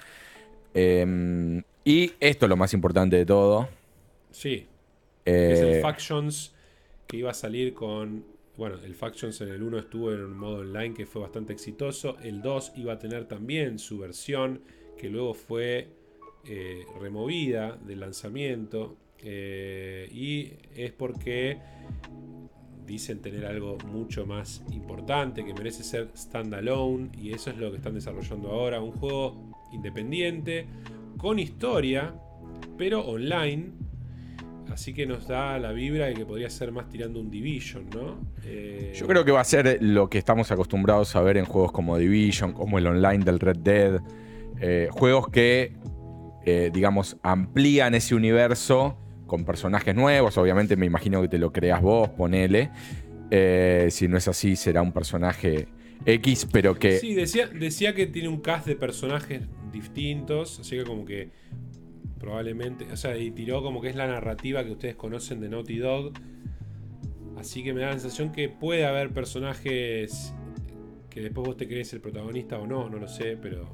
Em, 0.74 1.64
y 1.88 2.14
esto 2.20 2.46
es 2.46 2.50
lo 2.50 2.58
más 2.58 2.74
importante 2.74 3.16
de 3.18 3.26
todo. 3.26 3.70
Sí, 4.32 4.68
que 5.46 5.54
es 5.54 5.62
Eh, 5.62 5.64
el 5.64 5.76
Factions 5.76 6.56
que 7.08 7.18
iba 7.18 7.32
a 7.32 7.34
salir 7.34 7.74
con. 7.74 8.26
Bueno, 8.58 8.78
el 8.84 8.96
Factions 8.96 9.40
en 9.42 9.50
el 9.50 9.62
1 9.64 9.80
estuvo 9.80 10.12
en 10.14 10.22
un 10.24 10.38
modo 10.38 10.58
online 10.60 10.94
que 10.96 11.06
fue 11.06 11.22
bastante 11.22 11.54
exitoso. 11.54 12.18
El 12.22 12.42
2 12.42 12.74
iba 12.78 12.94
a 12.94 13.00
tener 13.00 13.26
también 13.28 13.80
su 13.80 14.00
versión 14.00 14.62
que 14.98 15.10
luego 15.10 15.34
fue 15.36 15.90
eh, 16.46 16.86
removida 17.00 17.78
del 17.78 18.00
lanzamiento. 18.02 18.98
eh, 19.20 20.08
y 20.12 20.54
es 20.76 20.92
porque 20.92 21.60
dicen 22.86 23.22
tener 23.22 23.46
algo 23.46 23.78
mucho 23.86 24.26
más 24.26 24.64
importante 24.72 25.44
que 25.46 25.54
merece 25.54 25.84
ser 25.84 26.10
standalone. 26.16 27.10
Y 27.18 27.32
eso 27.34 27.50
es 27.52 27.58
lo 27.58 27.72
que 27.72 27.78
están 27.78 27.94
desarrollando 27.96 28.50
ahora. 28.52 28.82
Un 28.82 28.92
juego 28.94 29.36
independiente, 29.74 30.68
con 31.18 31.40
historia, 31.40 32.14
pero 32.78 33.02
online. 33.02 33.72
Así 34.72 34.94
que 34.94 35.06
nos 35.06 35.28
da 35.28 35.58
la 35.58 35.72
vibra 35.72 36.08
de 36.08 36.14
que 36.14 36.26
podría 36.26 36.50
ser 36.50 36.72
más 36.72 36.90
tirando 36.90 37.20
un 37.20 37.32
Division, 37.32 37.90
¿no? 37.90 38.20
Eh, 38.46 38.94
Yo 38.96 39.08
creo 39.08 39.24
que 39.26 39.32
va 39.32 39.40
a 39.42 39.46
ser 39.46 39.80
lo 39.82 40.10
que 40.10 40.18
estamos 40.18 40.52
acostumbrados 40.52 41.16
a 41.16 41.22
ver 41.22 41.38
en 41.38 41.46
juegos 41.46 41.72
como 41.72 41.98
Division, 41.98 42.52
como 42.54 42.78
el 42.78 42.86
online 42.86 43.24
del 43.24 43.40
Red 43.40 43.58
Dead. 43.58 44.02
eh, 44.60 44.88
juegos 44.92 45.30
que, 45.30 45.74
eh, 46.46 46.70
digamos, 46.74 47.18
amplían 47.24 47.96
ese 47.96 48.16
universo 48.16 48.98
con 49.26 49.46
personajes 49.46 49.96
nuevos. 49.96 50.38
Obviamente 50.38 50.76
me 50.76 50.86
imagino 50.86 51.22
que 51.22 51.28
te 51.28 51.38
lo 51.38 51.52
creas 51.52 51.82
vos, 51.82 52.10
ponele. 52.10 52.72
Si 53.90 54.08
no 54.08 54.18
es 54.18 54.28
así, 54.28 54.56
será 54.56 54.82
un 54.82 54.92
personaje 54.92 55.68
X, 56.06 56.48
pero 56.52 56.76
que... 56.76 56.98
Sí, 57.00 57.14
decía, 57.14 57.48
decía 57.48 57.94
que 57.94 58.08
tiene 58.08 58.30
un 58.30 58.42
cast 58.42 58.66
de 58.68 58.76
personajes 58.76 59.42
distintos, 59.80 60.60
así 60.60 60.78
que 60.78 60.84
como 60.84 61.06
que 61.06 61.32
probablemente, 62.20 62.92
o 62.92 62.98
sea, 62.98 63.18
y 63.18 63.32
tiró 63.32 63.62
como 63.62 63.82
que 63.82 63.90
es 63.90 63.96
la 63.96 64.08
narrativa 64.08 64.64
que 64.64 64.72
ustedes 64.72 64.96
conocen 64.96 65.40
de 65.40 65.50
Naughty 65.50 65.78
Dog. 65.78 66.14
Así 67.38 67.64
que 67.64 67.74
me 67.74 67.82
da 67.82 67.88
la 67.88 67.94
sensación 67.94 68.32
que 68.32 68.50
puede 68.50 68.86
haber 68.86 69.14
personajes 69.14 70.34
que 71.10 71.22
después 71.22 71.48
vos 71.48 71.58
te 71.58 71.68
crees 71.68 71.94
el 71.94 72.02
protagonista 72.02 72.60
o 72.60 72.68
no, 72.68 72.90
no 72.90 72.98
lo 72.98 73.08
sé, 73.08 73.38
pero 73.42 73.68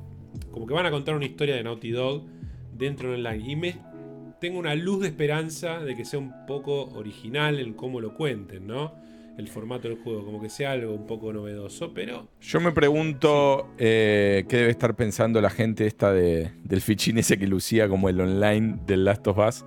como 0.52 0.66
que 0.68 0.74
van 0.74 0.86
a 0.86 0.92
contar 0.92 1.16
una 1.16 1.26
historia 1.26 1.56
de 1.56 1.64
Naughty 1.64 1.92
Dog 1.92 2.26
dentro 2.74 3.12
del 3.12 3.26
online. 3.26 3.52
Y 3.52 3.56
me 3.56 3.76
tengo 4.40 4.60
una 4.60 4.76
luz 4.76 5.02
de 5.02 5.08
esperanza 5.08 5.80
de 5.80 5.96
que 5.96 6.06
sea 6.06 6.20
un 6.20 6.46
poco 6.46 6.90
original 6.96 7.60
en 7.60 7.74
cómo 7.74 8.02
lo 8.02 8.14
cuenten, 8.14 8.68
¿no? 8.68 8.94
El 9.38 9.48
formato 9.48 9.88
del 9.88 9.98
juego, 9.98 10.24
como 10.26 10.40
que 10.40 10.50
sea 10.50 10.74
algo 10.74 10.94
un 10.94 11.08
poco 11.08 11.34
novedoso, 11.34 11.92
pero 11.94 12.28
Yo 12.40 12.60
me 12.60 12.72
pregunto 12.72 13.74
eh, 13.80 14.46
qué 14.48 14.58
debe 14.58 14.70
estar 14.70 14.96
pensando 14.96 15.42
la 15.42 15.50
gente 15.50 15.88
esta 15.88 16.14
de- 16.14 16.52
del 16.64 16.82
fichín 16.82 17.18
ese 17.18 17.40
que 17.40 17.48
lucía 17.48 17.90
como 17.90 18.10
el 18.10 18.22
online 18.22 18.78
del 18.86 19.06
Last 19.06 19.26
of 19.28 19.40
Us, 19.40 19.66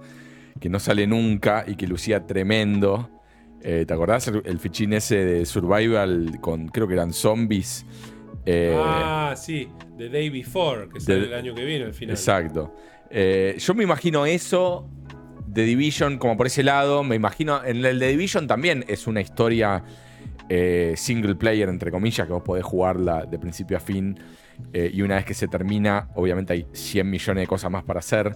que 0.61 0.69
no 0.69 0.79
sale 0.79 1.09
nunca 1.09 1.65
y 1.67 1.75
que 1.75 1.89
lucía 1.89 2.27
tremendo. 2.27 3.11
Eh, 3.61 3.85
¿Te 3.89 3.93
acordás 3.93 4.29
el, 4.29 4.59
fichín 4.61 4.93
ese 4.93 5.25
de 5.25 5.45
Survival 5.45 6.39
con, 6.41 6.69
creo 6.69 6.87
que 6.87 6.95
eran 6.95 7.13
zombies? 7.13 7.85
Eh, 8.45 8.73
ah, 8.79 9.35
sí, 9.37 9.69
The 9.99 10.09
Day 10.09 10.31
Before, 10.31 10.89
que 10.89 11.01
sale 11.01 11.25
el 11.25 11.35
año 11.35 11.55
que 11.57 11.65
viene 11.65 11.87
al 11.87 11.95
final. 11.95 12.15
Exacto. 12.15 12.73
Yo 13.11 13.75
me 13.75 13.83
imagino 13.83 14.25
eso 14.27 14.89
de 15.57 15.65
Division 15.65 16.19
como 16.19 16.37
por 16.37 16.47
ese 16.47 16.63
lado. 16.63 17.03
Me 17.03 17.17
imagino. 17.17 17.65
En 17.65 17.85
el 17.85 17.99
de 17.99 18.09
Division 18.09 18.47
también 18.47 18.85
es 18.87 19.07
una 19.07 19.21
historia 19.21 19.83
eh, 20.49 20.95
single 20.97 21.35
player, 21.35 21.69
entre 21.69 21.91
comillas, 21.91 22.27
que 22.27 22.33
vos 22.33 22.43
podés 22.43 22.65
jugarla 22.65 23.27
de 23.27 23.39
principio 23.39 23.77
a 23.77 23.81
fin. 23.81 24.19
y 24.73 25.03
una 25.03 25.17
vez 25.17 25.25
que 25.25 25.35
se 25.35 25.49
termina, 25.49 26.09
obviamente 26.15 26.53
hay 26.53 26.67
100 26.73 27.11
millones 27.11 27.43
de 27.43 27.47
cosas 27.47 27.71
más 27.71 27.85
para 27.85 27.99
hacer. 27.99 28.35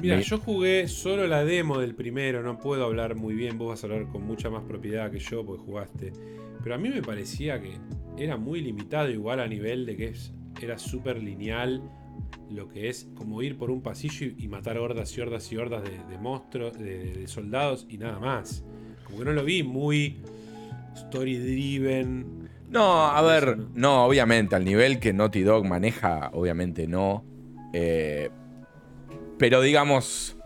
Mira, 0.00 0.20
yo 0.20 0.38
jugué 0.38 0.88
solo 0.88 1.26
la 1.26 1.44
demo 1.44 1.78
del 1.78 1.94
primero, 1.94 2.42
no 2.42 2.58
puedo 2.58 2.84
hablar 2.84 3.14
muy 3.14 3.34
bien, 3.34 3.58
vos 3.58 3.68
vas 3.68 3.84
a 3.84 3.86
hablar 3.86 4.10
con 4.10 4.26
mucha 4.26 4.50
más 4.50 4.62
propiedad 4.64 5.10
que 5.10 5.18
yo 5.18 5.44
porque 5.44 5.62
jugaste. 5.62 6.12
Pero 6.62 6.74
a 6.74 6.78
mí 6.78 6.88
me 6.88 7.02
parecía 7.02 7.60
que 7.60 7.72
era 8.16 8.36
muy 8.36 8.60
limitado 8.60 9.10
igual 9.10 9.40
a 9.40 9.46
nivel 9.46 9.86
de 9.86 9.96
que 9.96 10.08
es, 10.08 10.32
era 10.60 10.78
súper 10.78 11.22
lineal 11.22 11.82
lo 12.50 12.68
que 12.68 12.88
es 12.88 13.08
como 13.14 13.42
ir 13.42 13.56
por 13.56 13.70
un 13.70 13.82
pasillo 13.82 14.26
y, 14.36 14.48
matar 14.48 14.78
hordas 14.78 15.16
y 15.16 15.20
hordas 15.20 15.50
y 15.52 15.56
hordas 15.56 15.82
de, 15.84 16.18
monstruos, 16.18 16.78
de, 16.78 17.26
soldados 17.26 17.86
y 17.88 17.98
nada 17.98 18.18
más. 18.18 18.64
Como 19.04 19.18
que 19.18 19.24
no 19.24 19.32
lo 19.32 19.44
vi 19.44 19.62
muy 19.62 20.18
story 20.94 21.38
driven. 21.38 22.50
No, 22.68 23.06
a 23.06 23.20
ver, 23.22 23.58
no, 23.74 24.04
obviamente, 24.04 24.56
al 24.56 24.64
nivel 24.64 24.98
que 24.98 25.12
Naughty 25.12 25.42
Dog 25.42 25.66
maneja, 25.66 26.30
obviamente 26.32 26.86
no. 26.86 27.24
Eh, 27.72 28.30
pero 29.38 29.60
digamos, 29.60 30.36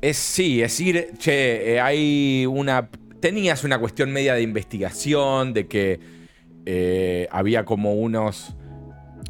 es 0.00 0.16
sí, 0.16 0.62
es 0.62 0.80
ir, 0.80 1.10
che, 1.18 1.74
eh, 1.74 1.80
hay 1.80 2.46
una 2.46 2.88
tenías 3.22 3.62
una 3.62 3.78
cuestión 3.78 4.12
media 4.12 4.34
de 4.34 4.42
investigación, 4.42 5.54
de 5.54 5.68
que 5.68 6.00
eh, 6.66 7.28
había 7.30 7.64
como 7.64 7.94
unos. 7.94 8.54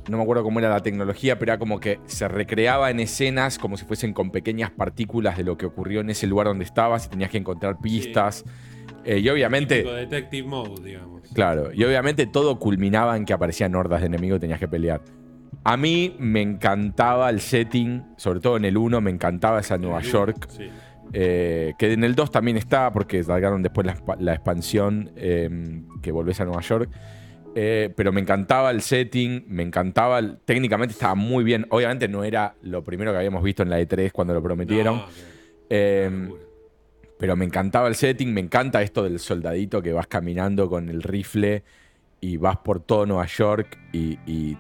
No 0.09 0.17
me 0.17 0.23
acuerdo 0.23 0.43
cómo 0.43 0.59
era 0.59 0.69
la 0.69 0.81
tecnología, 0.81 1.39
pero 1.39 1.53
era 1.53 1.59
como 1.59 1.81
que 1.81 2.01
se 2.07 2.27
recreaba 2.29 2.91
en 2.91 3.01
escenas 3.01 3.59
como 3.59 3.77
si 3.77 3.85
fuesen 3.85 4.13
con 4.13 4.31
pequeñas 4.31 4.71
partículas 4.71 5.37
de 5.37 5.45
lo 5.45 5.57
que 5.57 5.67
ocurrió 5.67 6.01
en 6.01 6.11
ese 6.11 6.27
lugar 6.27 6.47
donde 6.47 6.65
estabas 6.65 7.07
y 7.07 7.09
tenías 7.09 7.31
que 7.31 7.39
encontrar 7.39 7.79
pistas. 7.81 8.45
Eh, 9.05 9.19
y 9.19 9.29
obviamente. 9.29 9.83
detective 9.83 10.47
mode, 10.47 10.83
digamos. 10.83 11.23
Claro, 11.35 11.73
y 11.73 11.85
obviamente 11.85 12.27
todo 12.27 12.59
culminaba 12.59 13.17
en 13.17 13.25
que 13.25 13.33
aparecían 13.33 13.75
hordas 13.75 14.01
de 14.01 14.07
enemigos 14.07 14.39
y 14.39 14.41
tenías 14.41 14.61
que 14.61 14.69
pelear. 14.69 15.03
A 15.65 15.77
mí 15.77 16.17
me 16.19 16.43
encantaba 16.43 17.31
el 17.31 17.41
setting, 17.41 18.05
sobre 18.17 18.41
todo 18.41 18.57
en 18.57 18.65
el 18.65 18.77
1, 18.77 19.01
me 19.01 19.11
encantaba 19.11 19.61
esa 19.61 19.79
Nueva 19.79 20.01
York. 20.01 20.49
Sí. 20.49 20.69
Eh, 21.13 21.75
que 21.79 21.93
en 21.93 22.05
el 22.05 22.15
2 22.15 22.31
también 22.31 22.57
está, 22.57 22.93
porque 22.93 23.23
salgaron 23.23 23.63
después 23.63 23.87
la, 24.19 24.33
expansión 24.33 25.11
em, 25.17 25.87
que 26.01 26.11
volvés 26.11 26.41
a 26.41 26.45
Nueva 26.45 26.63
York. 26.63 26.91
Eh, 27.55 27.93
pero 27.95 28.13
me 28.13 28.21
encantaba 28.21 28.71
el 28.71 28.81
setting, 28.83 29.45
me 29.49 29.63
encantaba. 29.63 30.21
técnicamente 30.45 30.93
estaba 30.93 31.15
muy 31.15 31.45
bien. 31.45 31.67
Obviamente 31.71 32.09
no 32.09 32.25
era 32.25 32.55
lo 32.63 32.83
primero 32.83 33.13
que 33.13 33.19
habíamos 33.19 33.43
visto 33.43 33.63
en 33.63 33.71
la 33.71 33.81
E3 33.81 34.11
cuando 34.13 34.35
lo 34.35 34.43
prometieron. 34.43 35.03
Em, 35.69 36.33
pero 37.19 37.37
me 37.37 37.45
encantaba 37.45 37.89
el 37.89 37.95
setting, 37.95 38.33
me 38.33 38.41
encanta 38.41 38.83
esto 38.83 39.05
del 39.05 39.19
soldadito 39.19 39.83
que 39.83 39.93
vas 39.93 40.07
caminando 40.07 40.69
con 40.69 40.89
el 40.89 41.03
rifle 41.03 41.63
y 42.21 42.37
vas 42.37 42.57
por 42.59 42.81
todo 42.81 43.07
Nueva 43.07 43.27
York 43.27 43.79
y, 43.93 44.57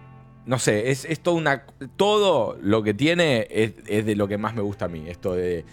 no 0.46 0.58
sé, 0.58 0.90
es, 0.90 1.20
todo 1.20 1.34
una. 1.34 1.64
Todo 1.96 2.58
lo 2.60 2.82
que 2.82 2.94
tiene 2.94 3.46
es, 3.50 3.74
es, 3.86 4.04
de 4.04 4.16
lo 4.16 4.28
que 4.28 4.38
más 4.38 4.54
me 4.54 4.62
gusta 4.62 4.86
a 4.86 4.88
mí. 4.88 5.04
Esto 5.08 5.34
de 5.34 5.64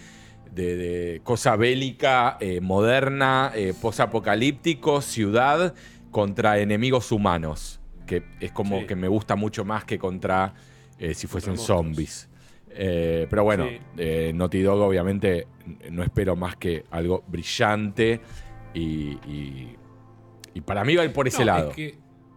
de, 0.54 1.22
cosa 1.24 1.56
bélica, 1.56 2.38
eh, 2.40 2.62
moderna, 2.62 3.52
eh, 3.56 3.74
posapocalíptico, 3.80 5.02
ciudad 5.02 5.74
contra 6.11 6.60
enemigos 6.60 7.11
humanos. 7.11 7.80
Que 8.06 8.23
es 8.40 8.52
como 8.52 8.88
que 8.88 8.95
me 8.95 9.07
gusta 9.07 9.36
mucho 9.36 9.64
más 9.65 9.86
que 9.86 9.99
contra 9.99 10.53
eh, 10.98 11.14
si 11.14 11.27
fuesen 11.27 11.57
zombies. 11.57 12.27
pero 12.68 13.44
bueno, 13.44 13.68
sí. 13.68 14.34
Naughty 14.34 14.61
Dog 14.61 14.80
obviamente 14.80 15.48
no 15.91 16.03
espero 16.03 16.36
más 16.36 16.56
que 16.56 16.86
algo 16.90 17.23
brillante 17.27 18.22
y, 18.73 19.18
para 20.65 20.84
mí 20.84 20.95
va 20.95 21.03
a 21.03 21.06
ir 21.06 21.14
por 21.14 21.27
ese 21.27 21.45
lado. 21.45 21.72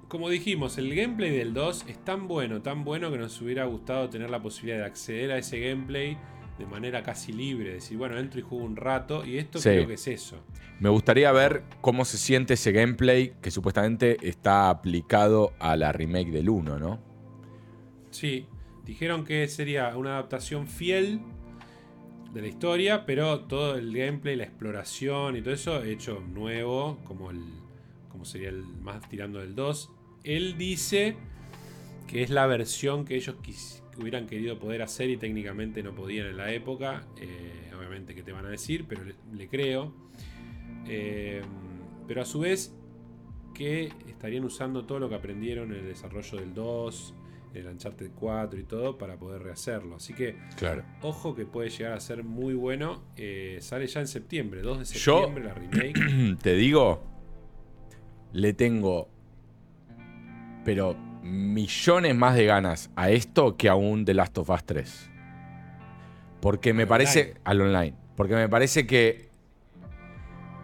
como 0.08 0.28
dijimos, 0.28 0.78
el 0.78 0.94
gameplay 0.94 1.30
del 1.30 1.54
2 1.54 1.86
es 1.88 2.04
tan 2.04 2.28
bueno, 2.28 2.62
tan 2.62 2.84
bueno 2.84 3.10
que 3.10 3.18
nos 3.18 3.40
hubiera 3.40 3.64
gustado 3.64 4.08
tener 4.10 4.30
la 4.30 4.40
posibilidad 4.40 4.78
de 4.78 4.84
acceder 4.84 5.32
a 5.32 5.38
ese 5.38 5.58
gameplay 5.58 6.18
de 6.62 6.68
manera 6.68 7.02
casi 7.02 7.32
libre, 7.32 7.74
decir, 7.74 7.98
bueno, 7.98 8.16
entro 8.16 8.38
y 8.38 8.42
juego 8.44 8.64
un 8.64 8.76
rato, 8.76 9.26
y 9.26 9.36
esto 9.36 9.58
creo 9.60 9.84
que 9.88 9.94
es 9.94 10.06
eso. 10.06 10.44
Me 10.78 10.88
gustaría 10.88 11.32
ver 11.32 11.64
cómo 11.80 12.04
se 12.04 12.18
siente 12.18 12.54
ese 12.54 12.70
gameplay 12.70 13.32
que 13.42 13.50
supuestamente 13.50 14.16
está 14.22 14.70
aplicado 14.70 15.54
a 15.58 15.74
la 15.74 15.90
remake 15.90 16.30
del 16.30 16.48
1, 16.48 16.78
¿no? 16.78 17.00
Sí, 18.12 18.46
dijeron 18.84 19.24
que 19.24 19.48
sería 19.48 19.96
una 19.96 20.10
adaptación 20.10 20.68
fiel 20.68 21.20
de 22.32 22.42
la 22.42 22.46
historia, 22.46 23.04
pero 23.04 23.40
todo 23.40 23.74
el 23.74 23.92
gameplay, 23.92 24.36
la 24.36 24.44
exploración 24.44 25.36
y 25.36 25.42
todo 25.42 25.54
eso 25.54 25.82
hecho 25.82 26.20
nuevo, 26.20 27.00
como 27.04 27.32
el 27.32 27.42
como 28.08 28.24
sería 28.24 28.50
el 28.50 28.62
más 28.62 29.08
tirando 29.08 29.40
del 29.40 29.56
2. 29.56 29.90
Él 30.22 30.56
dice 30.58 31.16
que 32.06 32.22
es 32.22 32.30
la 32.30 32.46
versión 32.46 33.04
que 33.04 33.16
ellos 33.16 33.34
quisieron 33.42 33.81
hubieran 33.98 34.26
querido 34.26 34.58
poder 34.58 34.82
hacer 34.82 35.10
y 35.10 35.16
técnicamente 35.16 35.82
no 35.82 35.94
podían 35.94 36.26
en 36.28 36.36
la 36.36 36.52
época. 36.52 37.06
Eh, 37.20 37.70
obviamente 37.76 38.14
que 38.14 38.22
te 38.22 38.32
van 38.32 38.46
a 38.46 38.50
decir, 38.50 38.86
pero 38.88 39.02
le, 39.04 39.48
creo. 39.48 39.92
Eh, 40.86 41.42
pero 42.06 42.22
a 42.22 42.24
su 42.24 42.40
vez 42.40 42.74
que 43.54 43.92
estarían 44.08 44.44
usando 44.44 44.84
todo 44.84 44.98
lo 44.98 45.08
que 45.08 45.14
aprendieron 45.14 45.72
en 45.72 45.80
el 45.80 45.86
desarrollo 45.86 46.38
del 46.38 46.54
2, 46.54 47.14
el 47.54 47.66
Uncharted 47.66 48.10
4 48.14 48.58
y 48.58 48.64
todo 48.64 48.96
para 48.98 49.16
poder 49.16 49.42
rehacerlo. 49.42 49.96
Así 49.96 50.14
que, 50.14 50.36
claro. 50.56 50.84
ojo 51.02 51.34
que 51.34 51.44
puede 51.44 51.68
llegar 51.68 51.92
a 51.92 52.00
ser 52.00 52.24
muy 52.24 52.54
bueno. 52.54 53.02
Eh, 53.16 53.58
sale 53.60 53.86
ya 53.86 54.00
en 54.00 54.08
septiembre, 54.08 54.62
2 54.62 54.78
de 54.78 54.84
septiembre 54.86 55.44
la 55.44 55.54
remake. 55.54 56.38
Te 56.42 56.54
digo, 56.54 57.04
le 58.32 58.54
tengo, 58.54 59.08
pero 60.64 60.96
millones 61.22 62.14
más 62.14 62.34
de 62.34 62.44
ganas 62.44 62.90
a 62.96 63.10
esto 63.10 63.56
que 63.56 63.68
a 63.68 63.74
un 63.74 64.04
The 64.04 64.14
Last 64.14 64.38
of 64.38 64.50
Us 64.50 64.64
3. 64.64 65.10
Porque 66.40 66.74
me 66.74 66.86
parece. 66.86 67.34
Al 67.44 67.60
online. 67.60 67.94
Porque 68.16 68.34
me 68.34 68.48
parece 68.48 68.86
que 68.86 69.30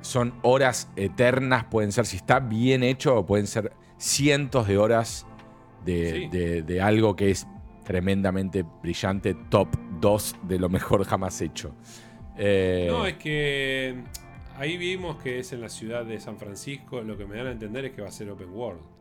son 0.01 0.35
horas 0.43 0.91
eternas, 0.97 1.65
pueden 1.65 1.93
ser, 1.93 2.07
si 2.07 2.17
está 2.17 2.41
bien 2.41 2.83
hecho, 2.83 3.25
pueden 3.27 3.47
ser 3.47 3.73
cientos 3.97 4.69
de 4.69 4.79
horas 4.79 5.27
de, 5.85 6.81
algo 6.83 7.17
que 7.17 7.31
es 7.31 7.47
tremendamente 7.85 8.65
brillante, 8.83 9.35
top 9.49 9.69
2 10.01 10.37
de 10.43 10.59
lo 10.59 10.69
mejor 10.69 11.05
jamás 11.05 11.41
hecho. 11.41 11.75
Eh, 12.37 12.89
no, 12.91 13.07
es 13.07 13.15
que 13.15 13.97
ahí 14.57 14.77
vimos 14.77 15.17
que 15.17 15.39
es 15.41 15.53
en 15.53 15.61
la 15.61 15.69
ciudad 15.69 16.05
de 16.05 16.21
San 16.21 16.39
Francisco, 16.39 17.01
lo 17.03 17.17
que 17.17 17.25
me 17.25 17.37
dan 17.37 17.47
a 17.49 17.53
entender 17.53 17.87
es 17.87 17.93
que 17.93 18.03
va 18.03 18.09
a 18.09 18.13
ser 18.13 18.31
open 18.31 18.51
world. 18.51 18.98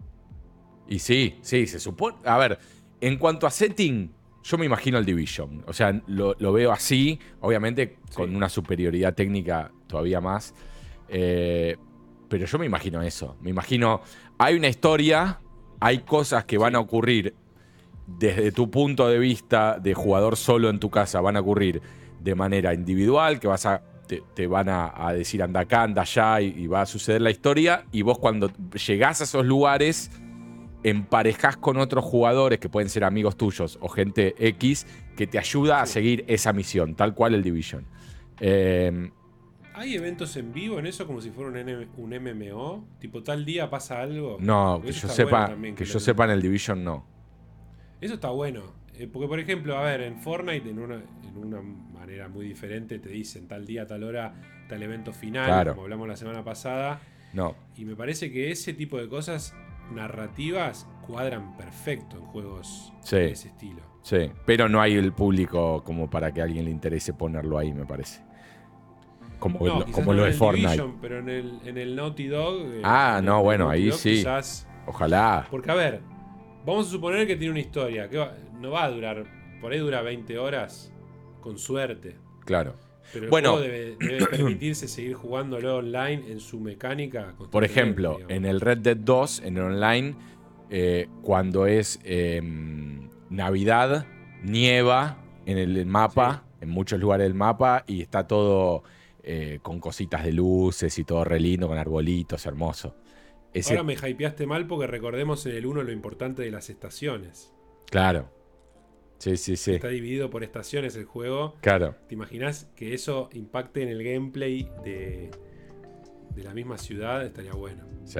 Y 0.88 0.99
sí, 0.99 1.38
sí, 1.41 1.68
se 1.68 1.80
supone. 1.80 2.18
A 2.26 2.38
ver, 2.38 2.59
en 3.01 3.18
cuanto 3.18 3.47
a 3.47 3.51
setting, 3.51 4.11
yo 4.43 4.57
me 4.57 4.65
imagino 4.65 4.97
el 4.97 5.05
Division. 5.05 5.64
O 5.68 5.73
sea, 5.73 6.01
lo, 6.07 6.35
veo 6.53 6.72
así, 6.72 7.19
obviamente 7.41 7.97
con 8.14 8.35
una 8.35 8.49
superioridad 8.49 9.14
técnica 9.14 9.72
todavía 9.88 10.22
más. 10.22 10.53
Eh, 11.09 11.76
pero 12.30 12.45
yo 12.45 12.57
me 12.57 12.65
imagino 12.65 13.01
eso. 13.01 13.35
Me 13.41 13.49
imagino, 13.49 14.01
hay 14.38 14.55
una 14.55 14.68
historia, 14.68 15.39
hay 15.80 15.99
cosas 15.99 16.45
que 16.45 16.57
van 16.57 16.76
a 16.76 16.80
ocurrir 16.80 17.35
desde 18.05 18.53
tu 18.53 18.72
punto 18.72 19.07
de 19.09 19.19
vista 19.19 19.80
de 19.80 19.93
jugador 19.93 20.38
solo 20.38 20.69
en 20.69 20.80
tu 20.80 20.89
casa, 20.89 21.19
van 21.19 21.35
a 21.35 21.41
ocurrir 21.41 21.81
de 22.22 22.35
manera 22.35 22.73
individual, 22.73 23.39
que 23.41 23.47
vas 23.47 23.65
a 23.65 23.81
te, 24.07 24.47
van 24.47 24.69
a, 24.69 25.11
decir 25.11 25.43
anda 25.43 25.59
acá, 25.61 25.84
anda 25.84 26.03
allá 26.03 26.39
y, 26.39 26.53
y, 26.64 26.68
va 26.68 26.84
a 26.84 26.85
suceder 26.85 27.22
la 27.22 27.30
historia. 27.30 27.84
Y 27.91 28.03
vos 28.03 28.18
cuando 28.18 28.49
llegás 28.88 29.19
a 29.19 29.26
esos 29.26 29.45
lugares 29.45 30.09
emparejas 30.84 31.58
con 31.58 31.78
otros 31.78 32.06
jugadores 32.06 32.60
que 32.60 32.70
pueden 32.70 32.90
ser 32.90 33.04
amigos 33.04 33.38
tuyos 33.38 33.78
o 33.82 33.90
gente 33.90 34.36
X 34.38 34.86
que 35.16 35.28
te 35.28 35.40
ayuda 35.40 35.82
a 35.82 35.86
seguir 35.86 36.24
esa 36.28 36.54
misión, 36.54 36.95
tal 36.95 37.14
cual 37.14 37.34
el 37.34 37.44
Division. 37.44 37.86
Eh, 38.40 39.12
¿Hay 39.74 39.95
eventos 39.95 40.36
en 40.38 40.54
vivo 40.54 40.80
en 40.80 40.88
eso 40.88 41.06
como 41.06 41.22
si 41.22 41.30
fuera 41.30 41.52
un, 41.52 42.10
MMO? 42.10 42.88
Tipo, 42.99 43.22
tal 43.22 43.45
día 43.45 43.70
pasa 43.70 44.02
algo. 44.02 44.38
No, 44.40 44.82
que 44.84 44.91
yo, 44.91 45.08
sepa, 45.08 45.56
que, 45.76 45.86
yo 45.86 45.99
sepa 45.99 46.26
en 46.26 46.32
el 46.32 46.41
Division 46.41 46.84
no. 46.84 47.06
Eso 48.02 48.16
está 48.16 48.30
bueno. 48.30 48.74
Eh, 48.95 49.08
porque, 49.08 49.28
por 49.28 49.40
ejemplo, 49.40 49.78
a 49.78 49.84
ver, 49.84 50.02
en 50.02 50.20
Fortnite, 50.20 50.68
en 50.68 50.80
una, 50.80 50.95
en 50.95 51.38
una 51.38 51.62
manera 51.62 52.28
muy 52.28 52.48
diferente, 52.48 52.98
te 52.98 53.10
dicen 53.10 53.48
tal 53.48 53.68
día, 53.68 53.86
tal 53.86 54.04
hora, 54.04 54.34
tal 54.68 54.82
evento 54.82 55.14
final, 55.14 55.68
como 55.70 55.84
hablamos 55.84 56.08
la 56.08 56.16
semana 56.16 56.44
pasada. 56.44 56.99
No. 57.34 57.56
Y 57.76 57.86
me 57.86 57.95
parece 57.95 58.32
que 58.32 58.49
ese 58.49 58.74
tipo 58.74 58.98
de 58.98 59.08
cosas 59.08 59.54
narrativas 59.91 60.88
cuadran 61.05 61.55
perfecto 61.57 62.18
en 62.18 62.26
juegos 62.26 62.93
de 63.09 63.31
ese 63.31 63.47
estilo. 63.49 63.81
Sí, 64.01 64.31
pero 64.45 64.69
no 64.69 64.81
hay 64.81 64.93
el 64.95 65.11
público 65.14 65.84
como 65.84 66.09
para 66.09 66.31
que 66.34 66.41
a 66.41 66.45
alguien 66.45 66.65
le 66.65 66.72
interese 66.72 67.14
ponerlo 67.14 67.57
ahí, 67.57 67.73
me 67.73 67.85
parece. 67.85 68.22
como, 69.39 69.59
No, 69.59 69.80
lo, 69.80 69.85
quizás 69.85 69.95
como 69.95 70.14
no 70.14 70.19
lo 70.19 70.26
en 70.26 70.31
de 70.31 70.38
Fortnite. 70.38 70.68
Division, 70.69 70.97
pero 71.01 71.19
en 71.19 71.30
el, 71.30 71.59
en 71.65 71.77
el 71.77 71.95
Naughty 71.95 72.27
Dog. 72.27 72.61
eh, 72.73 72.81
Ah, 72.84 73.22
no, 73.23 73.43
bueno, 73.43 73.65
Naughty 73.65 73.80
ahí 73.84 73.89
Dog 73.89 73.99
sí. 73.99 74.09
Quizás. 74.18 74.68
Ojalá. 74.85 75.45
Porque, 75.51 75.69
a 75.72 75.76
ver, 75.76 76.01
vamos 76.65 76.88
a 76.88 76.89
suponer 76.91 77.27
que 77.27 77.35
tiene 77.35 77.51
una 77.51 77.59
historia. 77.59 78.09
que 78.09 78.18
va- 78.18 78.34
no 78.59 78.72
va 78.72 78.85
a 78.85 78.89
durar. 78.89 79.26
Por 79.61 79.72
ahí 79.73 79.80
dura 79.80 80.01
20 80.01 80.38
horas. 80.39 80.91
Con 81.41 81.57
suerte. 81.57 82.18
Claro. 82.45 82.76
Pero 83.13 83.25
el 83.25 83.29
Bueno. 83.31 83.51
juego 83.53 83.63
debe, 83.63 83.95
debe 83.99 84.25
permitirse 84.31 84.88
seguir 84.88 85.13
jugándolo 85.13 85.77
online 85.77 86.29
en 86.29 86.39
su 86.39 86.59
mecánica. 86.59 87.34
Por 87.51 87.63
ejemplo, 87.63 88.13
digamos. 88.13 88.31
en 88.34 88.45
el 88.45 88.61
Red 88.61 88.79
Dead 88.79 88.97
2, 88.97 89.41
en 89.45 89.57
el 89.57 89.63
online, 89.63 90.15
eh, 90.69 91.07
cuando 91.21 91.65
es 91.65 91.99
eh, 92.03 92.41
Navidad, 93.29 94.05
nieva 94.43 95.23
en 95.45 95.57
el 95.57 95.85
mapa, 95.85 96.43
en 96.61 96.69
muchos 96.69 96.99
lugares 96.99 97.25
del 97.25 97.34
mapa, 97.34 97.84
y 97.88 98.01
está 98.01 98.27
todo 98.27 98.84
eh, 99.23 99.59
con 99.61 99.79
cositas 99.79 100.23
de 100.23 100.31
luces 100.34 100.97
y 100.99 101.03
todo 101.03 101.23
re 101.23 101.39
lindo, 101.39 101.67
con 101.67 101.77
arbolitos, 101.77 102.45
hermoso. 102.45 102.95
Ese, 103.53 103.73
Ahora 103.73 103.84
me 103.84 103.93
hypeaste 103.95 104.45
mal 104.45 104.67
porque 104.67 104.88
recordemos 104.88 105.45
en 105.45 105.55
el 105.55 105.65
1 105.65 105.84
lo 105.84 105.91
importante 105.91 106.41
de 106.43 106.51
las 106.51 106.69
estaciones. 106.69 107.53
Claro. 107.89 108.29
Sí, 109.18 109.35
sí, 109.38 109.56
sí. 109.56 109.73
Está 109.73 109.88
dividido 109.88 110.30
por 110.30 110.44
estaciones 110.44 110.95
el 110.95 111.06
juego. 111.06 111.56
Claro. 111.61 111.95
¿Te 112.07 112.14
imaginas 112.15 112.69
que 112.76 112.94
eso 112.94 113.30
impacte 113.34 113.81
en 113.81 113.89
el 113.89 114.03
gameplay 114.03 114.69
de, 114.84 115.31
de 116.35 116.44
la 116.44 116.53
misma 116.53 116.77
ciudad? 116.77 117.26
Estaría 117.26 117.53
bueno. 117.53 117.85
Sí. 118.06 118.19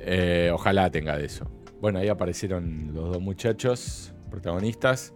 Eh, 0.00 0.50
ojalá 0.52 0.90
tenga 0.90 1.16
de 1.18 1.26
eso. 1.26 1.50
Bueno, 1.80 1.98
ahí 1.98 2.08
aparecieron 2.08 2.92
los 2.94 3.12
dos 3.12 3.20
muchachos 3.20 4.12
protagonistas. 4.30 5.12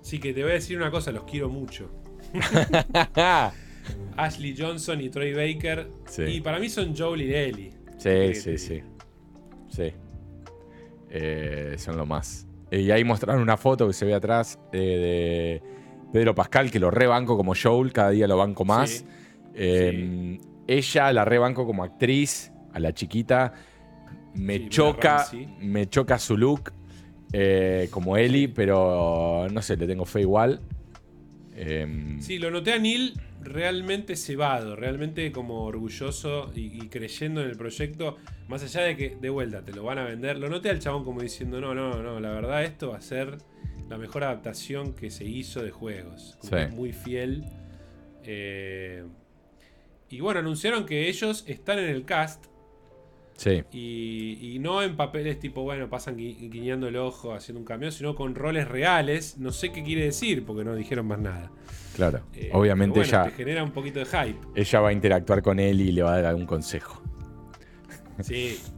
Sí, 0.00 0.18
que 0.18 0.32
te 0.32 0.42
voy 0.42 0.52
a 0.52 0.54
decir 0.54 0.76
una 0.76 0.90
cosa, 0.90 1.12
los 1.12 1.24
quiero 1.24 1.48
mucho. 1.48 1.90
Ashley 4.16 4.54
Johnson 4.56 5.00
y 5.00 5.10
Troy 5.10 5.32
Baker. 5.32 5.88
Sí. 6.06 6.22
Y 6.22 6.40
para 6.40 6.58
mí 6.58 6.68
son 6.68 6.96
Joel 6.96 7.22
y 7.22 7.34
Ellie. 7.34 7.72
Sí, 7.98 8.34
sí, 8.34 8.58
sí. 8.58 8.82
Sí. 9.68 9.92
Eh, 11.10 11.74
son 11.78 11.96
lo 11.96 12.06
más. 12.06 12.46
Eh, 12.72 12.80
Y 12.80 12.90
ahí 12.90 13.04
mostraron 13.04 13.40
una 13.42 13.56
foto 13.56 13.86
que 13.86 13.92
se 13.92 14.04
ve 14.06 14.14
atrás 14.14 14.58
eh, 14.72 15.60
de 15.62 16.10
Pedro 16.12 16.34
Pascal, 16.34 16.70
que 16.70 16.80
lo 16.80 16.90
rebanco 16.90 17.36
como 17.36 17.52
Joel, 17.54 17.92
cada 17.92 18.10
día 18.10 18.26
lo 18.26 18.36
banco 18.38 18.64
más. 18.64 18.90
Sí. 18.90 19.06
Eh, 19.54 20.38
Ella 20.66 21.12
la 21.12 21.24
rebanco 21.24 21.66
como 21.66 21.84
actriz, 21.84 22.50
a 22.72 22.80
la 22.80 22.92
chiquita. 22.92 23.52
Me 24.34 24.56
Sí, 24.58 24.68
choca, 24.70 25.26
me 25.60 25.86
choca 25.88 26.18
su 26.18 26.36
look 26.38 26.72
eh, 27.34 27.88
como 27.90 28.16
Ellie, 28.16 28.48
pero 28.48 29.46
no 29.52 29.60
sé, 29.62 29.76
le 29.76 29.86
tengo 29.86 30.04
fe 30.06 30.22
igual. 30.22 30.60
Eh, 31.54 32.16
Sí, 32.20 32.38
lo 32.38 32.50
noté 32.50 32.72
a 32.72 32.78
Neil 32.78 33.12
realmente 33.44 34.16
cebado, 34.16 34.76
realmente 34.76 35.30
como 35.32 35.64
orgulloso 35.64 36.50
y, 36.54 36.82
y 36.82 36.88
creyendo 36.88 37.42
en 37.42 37.50
el 37.50 37.56
proyecto, 37.56 38.16
más 38.48 38.62
allá 38.62 38.82
de 38.82 38.96
que 38.96 39.16
de 39.20 39.30
vuelta 39.30 39.62
te 39.64 39.72
lo 39.72 39.84
van 39.84 39.98
a 39.98 40.04
vender. 40.04 40.38
Lo 40.38 40.48
noté 40.48 40.70
al 40.70 40.78
chabón 40.78 41.04
como 41.04 41.20
diciendo, 41.22 41.60
no, 41.60 41.74
no, 41.74 42.02
no, 42.02 42.20
la 42.20 42.30
verdad 42.30 42.64
esto 42.64 42.90
va 42.90 42.98
a 42.98 43.00
ser 43.02 43.38
la 43.88 43.98
mejor 43.98 44.24
adaptación 44.24 44.94
que 44.94 45.10
se 45.10 45.24
hizo 45.24 45.62
de 45.62 45.70
juegos. 45.70 46.36
Como 46.40 46.50
Sí. 46.50 46.56
que 46.56 46.62
es 46.62 46.72
Muy 46.74 46.92
fiel. 46.92 47.44
Eh, 48.24 49.04
y 50.08 50.20
bueno, 50.20 50.40
anunciaron 50.40 50.86
que 50.86 51.08
ellos 51.08 51.44
están 51.46 51.78
en 51.78 51.86
el 51.90 52.04
cast 52.04 52.44
sí, 53.36 53.62
y, 53.72 54.38
y 54.54 54.58
no 54.58 54.82
en 54.82 54.94
papeles 54.96 55.38
tipo, 55.40 55.62
bueno, 55.62 55.88
pasan 55.88 56.16
gui- 56.16 56.50
guiñando 56.50 56.86
el 56.86 56.96
ojo 56.96 57.32
haciendo 57.34 57.58
un 57.60 57.64
cameo, 57.66 57.90
sino 57.90 58.14
con 58.14 58.34
roles 58.34 58.68
reales. 58.68 59.38
No 59.38 59.50
sé 59.52 59.72
qué 59.72 59.82
quiere 59.82 60.04
decir 60.04 60.44
porque 60.44 60.64
no 60.64 60.74
dijeron 60.76 61.06
más 61.06 61.18
nada. 61.18 61.50
Claro. 61.96 62.20
Eh, 62.34 62.50
Obviamente 62.52 62.98
bueno, 63.00 63.08
ella, 63.08 63.24
te 63.24 63.30
genera 63.32 63.62
un 63.64 63.70
poquito 63.72 63.98
de 63.98 64.04
hype. 64.06 64.38
ella 64.54 64.80
va 64.80 64.88
a 64.88 64.92
interactuar 64.92 65.42
con 65.42 65.58
él 65.60 65.80
y 65.80 65.92
le 65.92 66.02
va 66.02 66.14
a 66.14 66.16
dar 66.16 66.26
algún 66.26 66.46
consejo. 66.46 67.02
Sí. 68.20 68.58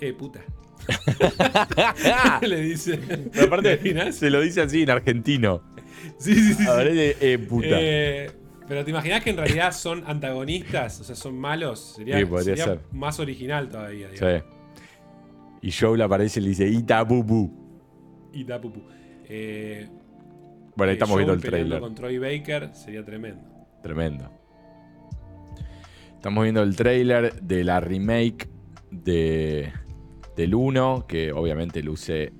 Eh, 0.00 0.12
puta. 0.14 0.40
Le 2.42 2.60
dice. 2.60 2.98
Pero 3.32 3.46
aparte, 3.46 3.76
¿Te 3.76 4.12
se 4.12 4.30
lo 4.30 4.40
dice 4.40 4.62
así 4.62 4.82
en 4.82 4.90
argentino. 4.90 5.62
Sí, 6.18 6.34
sí, 6.34 6.54
sí. 6.54 6.66
A 6.66 6.74
ver, 6.74 6.90
sí. 6.92 6.98
eh, 6.98 7.16
eh, 7.20 7.38
puta. 7.38 7.66
Eh, 7.70 8.30
pero 8.66 8.84
te 8.84 8.90
imaginas 8.90 9.22
que 9.22 9.30
en 9.30 9.36
realidad 9.36 9.70
son 9.72 10.02
antagonistas, 10.08 11.00
o 11.00 11.04
sea, 11.04 11.14
son 11.14 11.38
malos. 11.38 11.94
Sería, 11.96 12.18
Sí, 12.18 12.24
podría 12.24 12.56
sería 12.56 12.64
ser. 12.64 12.80
más 12.90 13.20
original 13.20 13.68
todavía. 13.68 14.08
digamos. 14.08 14.42
sí. 14.42 15.68
Y 15.68 15.70
Joel 15.70 16.02
aparece 16.02 16.40
y 16.40 16.42
le 16.42 16.48
dice 16.48 16.66
Ita 16.66 17.00
Bubu. 17.04 17.48
Eh, 19.28 19.88
Bueno, 20.76 20.90
ahí 20.90 20.94
estamos 20.94 21.16
viendo 21.16 21.34
el 21.34 21.40
trailer. 21.40 21.80
con 21.80 21.94
Troy 21.94 22.18
Baker 22.18 22.70
sería 22.74 23.04
tremendo. 23.04 23.42
Tremendo. 23.82 24.30
Estamos 26.14 26.42
viendo 26.44 26.62
el 26.62 26.76
trailer 26.76 27.40
de 27.42 27.64
la 27.64 27.80
remake 27.80 28.48
de, 28.90 29.72
del 30.36 30.54
1, 30.54 31.06
que 31.08 31.32
obviamente 31.32 31.82
luce 31.82 32.32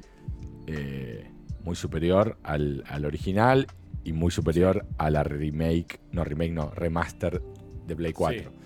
eh, 0.67 1.31
muy 1.65 1.75
superior 1.75 2.39
al, 2.45 2.85
al 2.89 3.05
original 3.05 3.67
y 4.05 4.13
muy 4.13 4.31
superior 4.31 4.87
a 4.99 5.11
la 5.11 5.25
remake, 5.25 6.01
no 6.13 6.25
remake, 6.25 6.53
no, 6.53 6.71
remaster 6.71 7.43
de 7.87 7.97
Play 7.97 8.13
4. 8.13 8.51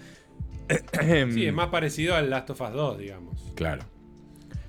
Sí, 1.31 1.47
es 1.47 1.53
más 1.55 1.69
parecido 1.69 2.15
al 2.17 2.29
Last 2.29 2.51
of 2.51 2.61
Us 2.61 2.73
2, 2.73 2.99
digamos. 2.99 3.53
Claro. 3.55 3.85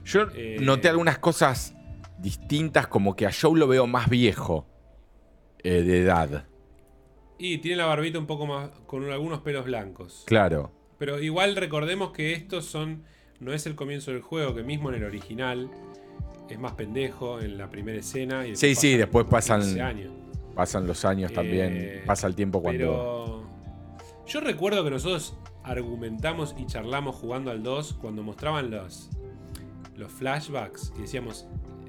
Yo 0.05 0.27
Eh, 0.35 0.57
noté 0.61 0.89
algunas 0.89 1.17
cosas 1.17 1.75
distintas, 2.19 2.87
como 2.87 3.15
que 3.15 3.25
a 3.25 3.31
Joe 3.31 3.57
lo 3.59 3.67
veo 3.67 3.87
más 3.87 4.07
viejo 4.09 4.67
eh, 5.63 5.81
de 5.81 6.01
edad. 6.01 6.45
Y 7.37 7.59
tiene 7.59 7.77
la 7.77 7.85
barbita 7.85 8.17
un 8.19 8.25
poco 8.27 8.45
más. 8.47 8.69
con 8.87 9.03
algunos 9.11 9.41
pelos 9.41 9.65
blancos. 9.65 10.23
Claro. 10.25 10.71
Pero 10.97 11.21
igual 11.21 11.55
recordemos 11.55 12.11
que 12.11 12.33
estos 12.33 12.65
son. 12.65 13.03
No 13.39 13.53
es 13.53 13.67
el 13.67 13.75
comienzo 13.75 14.11
del 14.11 14.21
juego, 14.21 14.55
que 14.55 14.63
mismo 14.63 14.89
en 14.89 14.95
el 14.95 15.03
original 15.03 15.69
es 16.49 16.57
más 16.57 16.71
pendejo 16.73 17.39
en 17.39 17.57
la 17.57 17.69
primera 17.69 17.99
escena. 17.99 18.47
Y 18.47 18.55
Sí, 18.55 18.73
sí, 18.73 18.97
después 18.97 19.25
pasan- 19.29 19.61
15 19.61 19.81
años. 19.81 20.11
Pasan 20.55 20.87
los 20.87 21.05
años 21.05 21.31
también, 21.31 21.73
Eh, 21.77 22.03
pasa 22.07 22.25
el 22.25 22.33
tiempo 22.33 22.63
cuando... 22.63 22.79
Pero. 22.79 23.47
Yo 24.25 24.39
recuerdo 24.41 24.83
que 24.83 24.89
nosotros 24.89 25.37
argumentamos 25.63 26.55
y 26.57 26.65
charlamos 26.65 27.15
jugando 27.15 27.51
al 27.51 27.61
2 27.61 27.93
cuando 28.01 28.23
mostraban 28.23 28.71
los, 28.71 29.09
los 29.95 30.11
flashbacks 30.11 30.93
y 30.97 31.01
decíamos, 31.01 31.45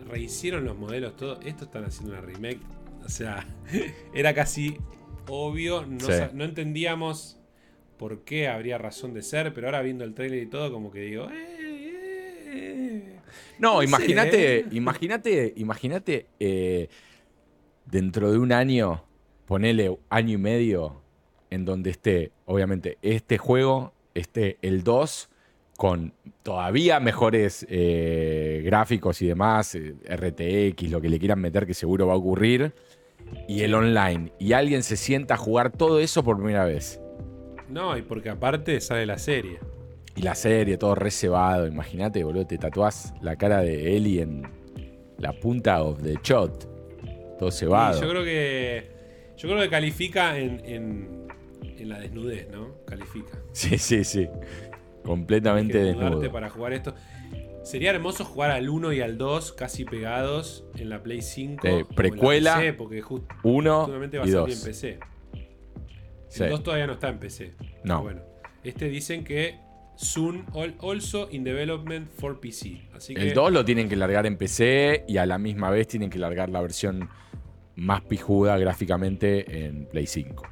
rehicieron 0.06 0.64
los 0.66 0.76
modelos 0.76 1.16
todos, 1.16 1.38
esto 1.46 1.64
están 1.64 1.84
haciendo 1.84 2.12
una 2.12 2.20
remake. 2.20 2.60
O 3.08 3.10
sea, 3.10 3.46
era 4.14 4.34
casi 4.34 4.76
obvio, 5.28 5.84
no, 5.86 6.00
Sí. 6.00 6.12
sa- 6.12 6.30
no 6.34 6.44
entendíamos 6.44 7.40
por 7.96 8.20
qué 8.22 8.48
habría 8.48 8.76
razón 8.78 9.14
de 9.14 9.22
ser, 9.22 9.52
pero 9.54 9.66
ahora 9.66 9.80
viendo 9.82 10.04
el 10.04 10.14
trailer 10.14 10.42
y 10.42 10.46
todo, 10.46 10.70
como 10.70 10.90
que 10.90 11.00
digo, 11.00 11.28
eh, 11.30 12.44
eh, 12.46 13.16
No, 13.58 13.82
imagínate, 13.82 14.58
¿eh? 14.60 14.64
imagínate, 14.72 15.52
imagínate 15.56 16.26
eh, 16.38 16.88
dentro 17.86 18.30
de 18.30 18.38
un 18.38 18.52
año, 18.52 19.04
ponele 19.46 19.98
año 20.10 20.34
y 20.34 20.38
medio, 20.38 21.00
en 21.50 21.64
donde 21.64 21.88
esté, 21.90 22.30
obviamente, 22.44 22.98
este 23.00 23.38
juego, 23.38 23.94
esté 24.14 24.58
el 24.60 24.84
2 24.84 25.30
con 25.78 26.12
todavía 26.42 27.00
mejores 27.00 27.64
eh, 27.70 28.62
gráficos 28.64 29.22
y 29.22 29.26
demás, 29.28 29.74
RTX, 30.04 30.90
lo 30.90 31.00
que 31.00 31.08
le 31.08 31.18
quieran 31.18 31.40
meter, 31.40 31.66
que 31.66 31.72
seguro 31.74 32.06
va 32.06 32.12
a 32.14 32.16
ocurrir, 32.16 32.74
y 33.46 33.62
el 33.62 33.74
online, 33.74 34.32
y 34.38 34.52
alguien 34.52 34.82
se 34.82 34.96
sienta 34.96 35.34
a 35.34 35.36
jugar 35.36 35.70
todo 35.72 36.00
eso 36.00 36.22
por 36.22 36.36
primera 36.36 36.64
vez. 36.64 37.00
No, 37.68 37.96
y 37.96 38.02
porque 38.02 38.30
aparte 38.30 38.80
sale 38.80 39.06
la 39.06 39.18
serie. 39.18 39.58
Y 40.16 40.22
la 40.22 40.34
serie, 40.34 40.76
todo 40.78 40.94
reservado. 40.94 41.66
Imagínate, 41.66 42.24
boludo, 42.24 42.46
te 42.46 42.58
tatuás 42.58 43.14
la 43.20 43.36
cara 43.36 43.60
de 43.60 43.96
Ellie 43.96 44.22
en 44.22 44.42
la 45.18 45.32
punta 45.32 45.82
of 45.82 46.02
the 46.02 46.16
shot. 46.22 46.66
Todo 47.38 47.50
cebado. 47.50 48.00
yo 48.00 48.08
creo 48.08 48.24
que. 48.24 48.90
Yo 49.36 49.48
creo 49.48 49.60
que 49.62 49.68
califica 49.70 50.36
en, 50.36 50.60
en, 50.64 51.28
en 51.78 51.88
la 51.88 52.00
desnudez, 52.00 52.48
¿no? 52.50 52.74
Califica. 52.84 53.38
Sí, 53.52 53.78
sí, 53.78 54.02
sí. 54.02 54.28
Completamente 55.04 55.74
Hay 55.78 55.84
que 55.84 55.86
desnudarte 55.88 56.16
desnudo. 56.16 56.32
para 56.32 56.50
jugar 56.50 56.72
esto. 56.72 56.94
Sería 57.68 57.90
hermoso 57.90 58.24
jugar 58.24 58.50
al 58.50 58.70
1 58.70 58.94
y 58.94 59.02
al 59.02 59.18
2 59.18 59.52
casi 59.52 59.84
pegados 59.84 60.64
en 60.78 60.88
la 60.88 61.02
Play 61.02 61.20
5. 61.20 61.66
Eh, 61.66 61.70
o 61.70 61.76
en 61.76 61.78
la 61.80 61.88
precuela, 61.94 62.56
PC, 62.56 62.72
porque 62.72 63.02
justamente 63.02 64.16
va 64.16 64.24
a 64.24 64.26
y 64.26 64.30
salir 64.30 64.46
dos. 64.46 64.58
en 64.58 64.64
PC. 64.72 64.98
Sí. 66.28 66.44
El 66.44 66.50
2 66.50 66.62
todavía 66.62 66.86
no 66.86 66.94
está 66.94 67.10
en 67.10 67.18
PC. 67.18 67.52
No. 67.84 68.02
Bueno, 68.02 68.22
este 68.64 68.88
dicen 68.88 69.22
que 69.22 69.58
soon 69.96 70.46
al- 70.54 70.76
also 70.80 71.28
in 71.30 71.44
development 71.44 72.08
for 72.08 72.40
PC. 72.40 72.88
Así 72.94 73.14
que 73.14 73.20
El 73.20 73.34
2 73.34 73.52
lo 73.52 73.64
tienen 73.66 73.90
que 73.90 73.96
largar 73.96 74.24
en 74.24 74.38
PC 74.38 75.04
y 75.06 75.18
a 75.18 75.26
la 75.26 75.36
misma 75.36 75.68
vez 75.68 75.88
tienen 75.88 76.08
que 76.08 76.18
largar 76.18 76.48
la 76.48 76.62
versión 76.62 77.10
más 77.76 78.00
pijuda 78.00 78.56
gráficamente 78.56 79.66
en 79.66 79.84
Play 79.84 80.06
5. 80.06 80.42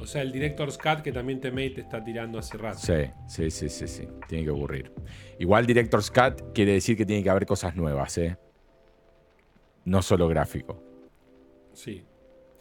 O 0.00 0.06
sea, 0.06 0.22
el 0.22 0.32
Director's 0.32 0.78
Cut 0.78 1.02
que 1.02 1.12
también 1.12 1.40
Temate 1.40 1.80
está 1.80 2.02
tirando 2.02 2.38
hace 2.38 2.58
rato. 2.58 2.78
Sí, 2.78 3.04
sí, 3.28 3.50
sí, 3.50 3.68
sí, 3.68 3.86
sí. 3.86 4.08
Tiene 4.28 4.44
que 4.44 4.50
ocurrir. 4.50 4.90
Igual 5.42 5.66
Director's 5.66 6.08
Cut 6.08 6.52
quiere 6.54 6.74
decir 6.74 6.96
que 6.96 7.04
tiene 7.04 7.20
que 7.24 7.28
haber 7.28 7.46
cosas 7.46 7.74
nuevas, 7.74 8.16
¿eh? 8.16 8.36
No 9.84 10.00
solo 10.00 10.28
gráfico. 10.28 10.80
Sí. 11.72 12.04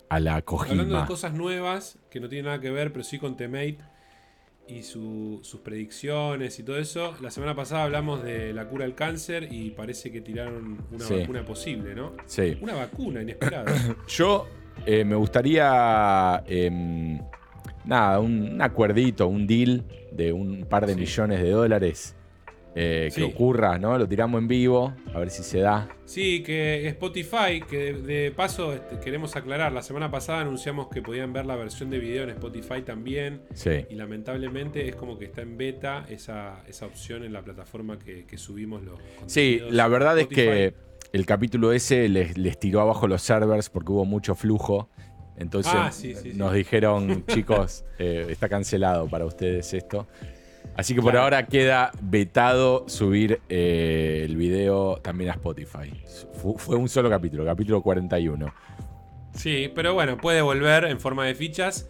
a 0.10 0.20
la 0.20 0.44
Hablando 0.46 1.00
de 1.00 1.06
cosas 1.06 1.34
nuevas 1.34 1.98
que 2.10 2.20
no 2.20 2.28
tienen 2.28 2.46
nada 2.48 2.60
que 2.60 2.70
ver, 2.72 2.92
pero 2.92 3.04
sí 3.04 3.18
con 3.20 3.38
Temate 3.38 3.78
y 4.68 4.82
su- 4.84 5.40
sus 5.44 5.62
predicciones 5.62 6.58
y 6.60 6.64
todo 6.64 6.78
eso. 6.80 7.14
La 7.22 7.30
semana 7.32 7.56
pasada 7.56 7.84
hablamos 7.84 8.22
de 8.24 8.52
la 8.52 8.68
cura 8.68 8.84
del 8.86 8.96
cáncer 8.96 9.48
y 9.52 9.70
parece 9.72 10.12
que 10.12 10.20
tiraron 10.20 10.84
una 10.92 11.06
Sí. 11.06 11.20
vacuna 11.22 11.46
posible, 11.46 11.94
¿no? 11.96 12.14
Sí. 12.26 12.58
Una 12.62 12.74
vacuna 12.74 13.22
inesperada. 13.22 13.72
Yo 14.08 14.48
eh, 14.88 15.06
me 15.06 15.16
gustaría. 15.16 16.44
em, 16.48 17.20
nada, 17.86 18.20
un, 18.20 18.54
un 18.54 18.62
acuerdito, 18.62 19.28
un 19.28 19.46
deal 19.48 19.86
de 20.12 20.34
un 20.34 20.66
par 20.66 20.88
de 20.88 20.96
Sí. 20.96 21.00
millones 21.00 21.42
de 21.44 21.52
dólares 21.52 22.16
eh, 22.74 23.12
que 23.14 23.24
ocurra, 23.24 23.78
¿no? 23.78 23.98
Lo 23.98 24.08
tiramos 24.08 24.40
en 24.42 24.48
vivo, 24.48 24.94
a 25.14 25.20
ver 25.20 25.30
si 25.30 25.44
se 25.44 25.60
da. 25.60 25.90
Sí, 26.06 26.42
que 26.44 26.88
Spotify, 26.88 27.62
que 27.70 27.94
de, 27.94 28.02
de 28.02 28.32
paso 28.32 28.74
este, 28.74 29.00
queremos 29.00 29.36
aclarar, 29.36 29.72
la 29.72 29.82
semana 29.82 30.10
pasada 30.10 30.42
anunciamos 30.42 30.88
que 30.88 31.02
podían 31.02 31.34
ver 31.34 31.46
la 31.46 31.56
versión 31.56 31.90
de 31.90 32.00
video 32.00 32.24
en 32.24 32.30
Spotify 32.30 32.82
también. 32.82 33.42
Sí. 33.54 33.86
Y 33.90 33.96
lamentablemente 33.96 34.88
es 34.88 34.96
como 34.96 35.18
que 35.18 35.26
está 35.26 35.42
en 35.42 35.58
beta 35.58 36.06
esa, 36.10 36.64
esa 36.68 36.86
opción 36.86 37.24
en 37.24 37.34
la 37.34 37.42
plataforma 37.42 38.00
que, 38.00 38.26
que 38.26 38.38
subimos 38.38 38.84
los 38.84 39.00
Sí, 39.26 39.62
la 39.70 39.88
verdad 39.88 40.18
es 40.20 40.28
que 40.28 40.74
el 41.12 41.26
capítulo 41.26 41.74
ese 41.74 42.08
les, 42.08 42.38
les 42.38 42.58
tiró 42.58 42.80
abajo 42.82 43.08
los 43.08 43.22
servers 43.22 43.70
porque 43.70 43.92
hubo 43.92 44.06
mucho 44.06 44.34
flujo. 44.36 44.90
Entonces 45.38 45.74
Ah, 45.76 45.92
sí, 45.92 46.14
sí, 46.14 46.32
sí. 46.32 46.38
nos 46.38 46.54
dijeron, 46.54 47.26
chicos, 47.28 47.84
eh, 48.00 48.28
está 48.30 48.48
cancelado 48.48 49.08
para 49.08 49.26
ustedes 49.26 49.74
esto. 49.74 50.08
Así 50.76 50.96
que 50.96 51.02
por 51.02 51.12
Claro. 51.12 51.26
ahora 51.26 51.46
queda 51.48 51.92
vetado 52.02 52.86
subir 52.88 53.42
eh, 53.50 54.22
el 54.26 54.36
video 54.38 54.98
también 54.98 55.30
a 55.32 55.34
Spotify. 55.34 55.92
Fu- 56.42 56.58
fue 56.58 56.78
un 56.78 56.88
solo 56.90 57.10
capítulo, 57.10 57.44
capítulo 57.46 57.82
41. 57.82 58.54
Sí, 59.34 59.72
pero 59.76 59.94
bueno, 59.94 60.18
puede 60.18 60.42
volver 60.42 60.86
en 60.86 61.00
forma 61.00 61.26
de 61.26 61.36
fichas. 61.36 61.88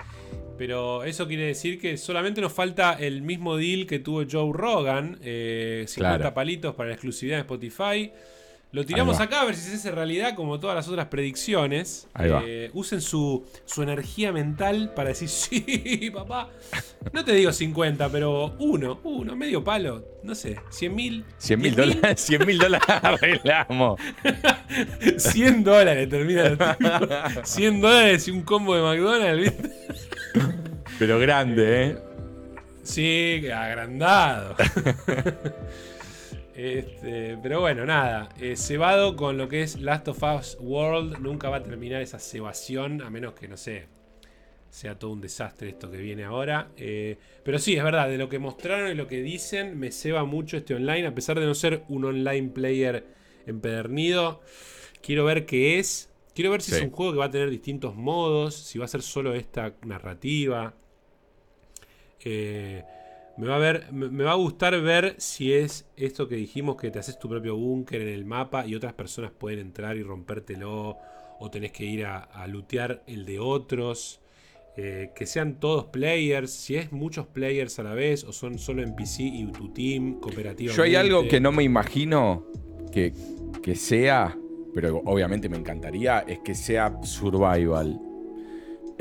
Pero 0.57 1.03
eso 1.03 1.27
quiere 1.27 1.45
decir 1.45 1.79
que 1.79 1.97
solamente 1.97 2.39
nos 2.39 2.53
falta 2.53 2.93
el 2.93 3.23
mismo 3.23 3.57
deal 3.57 3.87
que 3.87 3.97
tuvo 3.99 4.23
Joe 4.29 4.51
Rogan. 4.53 5.17
eh, 5.23 5.85
50 5.87 6.17
Claro. 6.19 6.33
palitos 6.35 6.75
para 6.75 6.89
la 6.89 6.93
exclusividad 6.95 7.37
de 7.37 7.41
Spotify. 7.41 8.11
Lo 8.73 8.85
tiramos 8.85 9.19
acá 9.19 9.41
a 9.41 9.45
ver 9.45 9.55
si 9.55 9.69
se 9.69 9.75
hace 9.75 9.91
realidad 9.91 10.33
como 10.33 10.57
todas 10.59 10.77
las 10.77 10.87
otras 10.87 11.07
predicciones. 11.07 12.07
Ahí 12.13 12.29
va. 12.29 12.41
Eh, 12.45 12.69
usen 12.73 13.01
su, 13.01 13.45
su 13.65 13.83
energía 13.83 14.31
mental 14.31 14.93
para 14.95 15.09
decir, 15.09 15.27
sí, 15.29 16.09
papá. 16.13 16.49
No 17.11 17.25
te 17.25 17.33
digo 17.33 17.51
50, 17.51 18.09
pero 18.09 18.55
uno, 18.59 19.01
uno, 19.03 19.35
medio 19.35 19.61
palo. 19.61 20.05
No 20.23 20.35
sé, 20.35 20.57
100 20.69 20.95
mil. 20.95 21.25
100 21.37 21.59
mil 21.61 21.75
dólares, 21.75 22.21
100 22.25 22.45
mil 22.45 22.57
dólares 22.57 22.87
arreglamos. 23.01 23.99
100 25.17 25.63
dólares 25.65 26.07
termina 26.09 26.43
el 26.43 26.57
tipo. 26.57 27.43
100 27.43 27.81
dólares 27.81 28.27
y 28.29 28.31
un 28.31 28.41
combo 28.43 28.75
de 28.75 28.81
McDonald's. 28.83 29.53
Pero 30.97 31.19
grande, 31.19 31.83
¿eh? 31.83 31.97
Sí, 32.83 33.43
agrandado. 33.53 34.55
Este, 36.63 37.37
pero 37.41 37.59
bueno, 37.61 37.85
nada. 37.85 38.29
eh, 38.39 38.55
cebado 38.55 39.15
con 39.15 39.35
lo 39.37 39.47
que 39.49 39.63
es 39.63 39.79
Last 39.81 40.07
of 40.09 40.21
Us 40.21 40.57
World. 40.59 41.17
Nunca 41.19 41.49
va 41.49 41.57
a 41.57 41.63
terminar 41.63 42.01
esa 42.01 42.19
cebación. 42.19 43.01
A 43.01 43.09
menos 43.09 43.33
que, 43.33 43.47
no 43.47 43.57
sé, 43.57 43.87
sea 44.69 44.97
todo 44.99 45.11
un 45.11 45.21
desastre 45.21 45.69
esto 45.69 45.89
que 45.89 45.97
viene 45.97 46.23
ahora. 46.23 46.69
Eh, 46.77 47.17
pero 47.43 47.57
sí, 47.57 47.75
es 47.75 47.83
verdad. 47.83 48.07
De 48.09 48.17
lo 48.19 48.29
que 48.29 48.37
mostraron 48.37 48.91
y 48.91 48.93
lo 48.93 49.07
que 49.07 49.21
dicen, 49.23 49.79
me 49.79 49.91
ceba 49.91 50.23
mucho 50.23 50.55
este 50.57 50.75
online. 50.75 51.07
A 51.07 51.15
pesar 51.15 51.39
de 51.39 51.45
no 51.47 51.55
ser 51.55 51.83
un 51.89 52.05
online 52.05 52.49
player 52.49 53.05
empedernido. 53.47 54.41
Quiero 55.01 55.25
ver 55.25 55.47
qué 55.47 55.79
es. 55.79 56.09
Quiero 56.35 56.51
ver 56.51 56.61
si 56.61 56.71
Sí. 56.71 56.77
es 56.77 56.83
un 56.83 56.91
juego 56.91 57.11
que 57.13 57.17
va 57.17 57.25
a 57.25 57.31
tener 57.31 57.49
distintos 57.49 57.95
modos. 57.95 58.53
Si 58.55 58.77
va 58.77 58.85
a 58.85 58.87
ser 58.87 59.01
solo 59.01 59.33
esta 59.33 59.73
narrativa. 59.83 60.75
Eh, 62.23 62.83
me 63.37 63.47
va, 63.47 63.55
a 63.55 63.59
ver, 63.59 63.91
me, 63.91 64.23
va 64.23 64.31
a 64.31 64.35
gustar 64.35 64.79
ver 64.81 65.15
si 65.17 65.53
es 65.53 65.89
esto 65.95 66.27
que 66.27 66.35
dijimos 66.35 66.75
que 66.75 66.91
te 66.91 66.99
haces 66.99 67.17
tu 67.17 67.29
propio 67.29 67.55
búnker 67.55 68.01
en 68.01 68.09
el 68.09 68.25
mapa 68.25 68.67
y 68.67 68.75
otras 68.75 68.93
personas 68.93 69.31
pueden 69.31 69.59
entrar 69.59 69.97
y 69.97 70.03
rompértelo 70.03 70.97
o 71.39 71.49
tenés 71.49 71.71
que 71.71 71.85
ir 71.85 72.05
a, 72.05 72.19
a 72.19 72.47
lootear 72.47 73.03
el 73.07 73.25
de 73.25 73.39
otros. 73.39 74.21
Eh, 74.77 75.11
que 75.13 75.25
sean 75.25 75.59
todos 75.59 75.85
players, 75.87 76.49
si 76.49 76.77
es 76.77 76.93
muchos 76.93 77.27
players 77.27 77.77
a 77.79 77.83
la 77.83 77.93
vez 77.93 78.23
o 78.23 78.31
son 78.31 78.57
solo 78.57 78.81
NPC 78.81 79.19
y 79.19 79.45
tu 79.51 79.67
team 79.73 80.21
cooperativamente. 80.21 80.77
Yo 80.77 80.83
hay 80.83 80.95
algo 80.95 81.27
que 81.27 81.41
no 81.41 81.51
me 81.51 81.63
imagino 81.63 82.45
que, 82.89 83.13
que 83.61 83.75
sea, 83.75 84.37
pero 84.73 85.01
obviamente 85.03 85.49
me 85.49 85.57
encantaría, 85.57 86.19
es 86.19 86.39
que 86.39 86.55
sea 86.55 86.97
survival. 87.03 87.99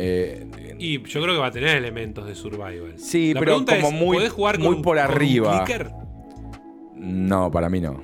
Eh, 0.03 0.47
Y 0.79 1.03
yo 1.03 1.21
creo 1.23 1.35
que 1.35 1.41
va 1.41 1.49
a 1.49 1.51
tener 1.51 1.77
elementos 1.77 2.27
de 2.27 2.35
survival. 2.35 2.95
Sí, 2.97 3.35
La 3.35 3.41
pero 3.41 3.65
como 3.65 3.89
es, 3.89 3.93
muy- 3.93 4.17
¿podés 4.17 4.33
jugar 4.33 4.59
muy 4.59 4.67
con 4.69 4.77
un- 4.77 4.83
por 4.83 4.97
un 4.97 5.03
arriba. 5.03 5.65
clicker? 5.65 5.91
no, 6.97 7.51
para 7.51 7.69
mí 7.69 7.81
no. 7.81 8.03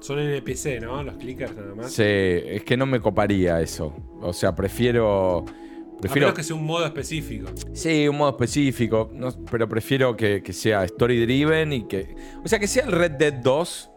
Son 0.00 0.18
NPC, 0.18 0.80
¿no? 0.80 1.02
Los 1.02 1.16
clickers 1.16 1.56
nada 1.56 1.74
más. 1.74 1.92
Sí, 1.92 2.02
es 2.04 2.62
que 2.64 2.76
no 2.76 2.84
me 2.86 3.00
coparía 3.00 3.60
eso. 3.60 3.94
O 4.20 4.32
sea, 4.32 4.54
prefiero. 4.54 5.38
A 5.38 6.00
Prefiero. 6.00 6.26
menos 6.26 6.36
que 6.36 6.42
sea 6.42 6.56
un 6.56 6.66
modo 6.66 6.84
específico. 6.84 7.48
Sí, 7.72 8.06
un 8.08 8.18
modo 8.18 8.30
específico. 8.30 9.10
no- 9.14 9.30
pero 9.50 9.66
prefiero 9.68 10.14
que, 10.16 10.42
que 10.42 10.52
sea 10.52 10.84
story 10.84 11.24
driven 11.24 11.72
y 11.72 11.86
que. 11.88 12.14
O 12.44 12.48
sea, 12.48 12.58
que 12.58 12.66
sea 12.66 12.84
el 12.84 12.92
Red 12.92 13.12
Dead 13.12 13.32
2, 13.32 13.90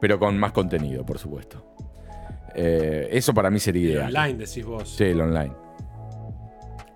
pero 0.00 0.18
con 0.18 0.38
más 0.38 0.52
contenido, 0.52 1.04
por 1.04 1.18
supuesto. 1.18 1.74
Eh, 2.54 3.08
eso 3.10 3.34
para 3.34 3.50
mí 3.50 3.58
sería 3.58 3.82
El 3.82 3.90
ideal. 3.90 4.06
online, 4.16 4.38
decís 4.46 4.64
vos. 4.64 4.88
Sí, 4.88 5.04
el 5.04 5.20
online. 5.20 5.52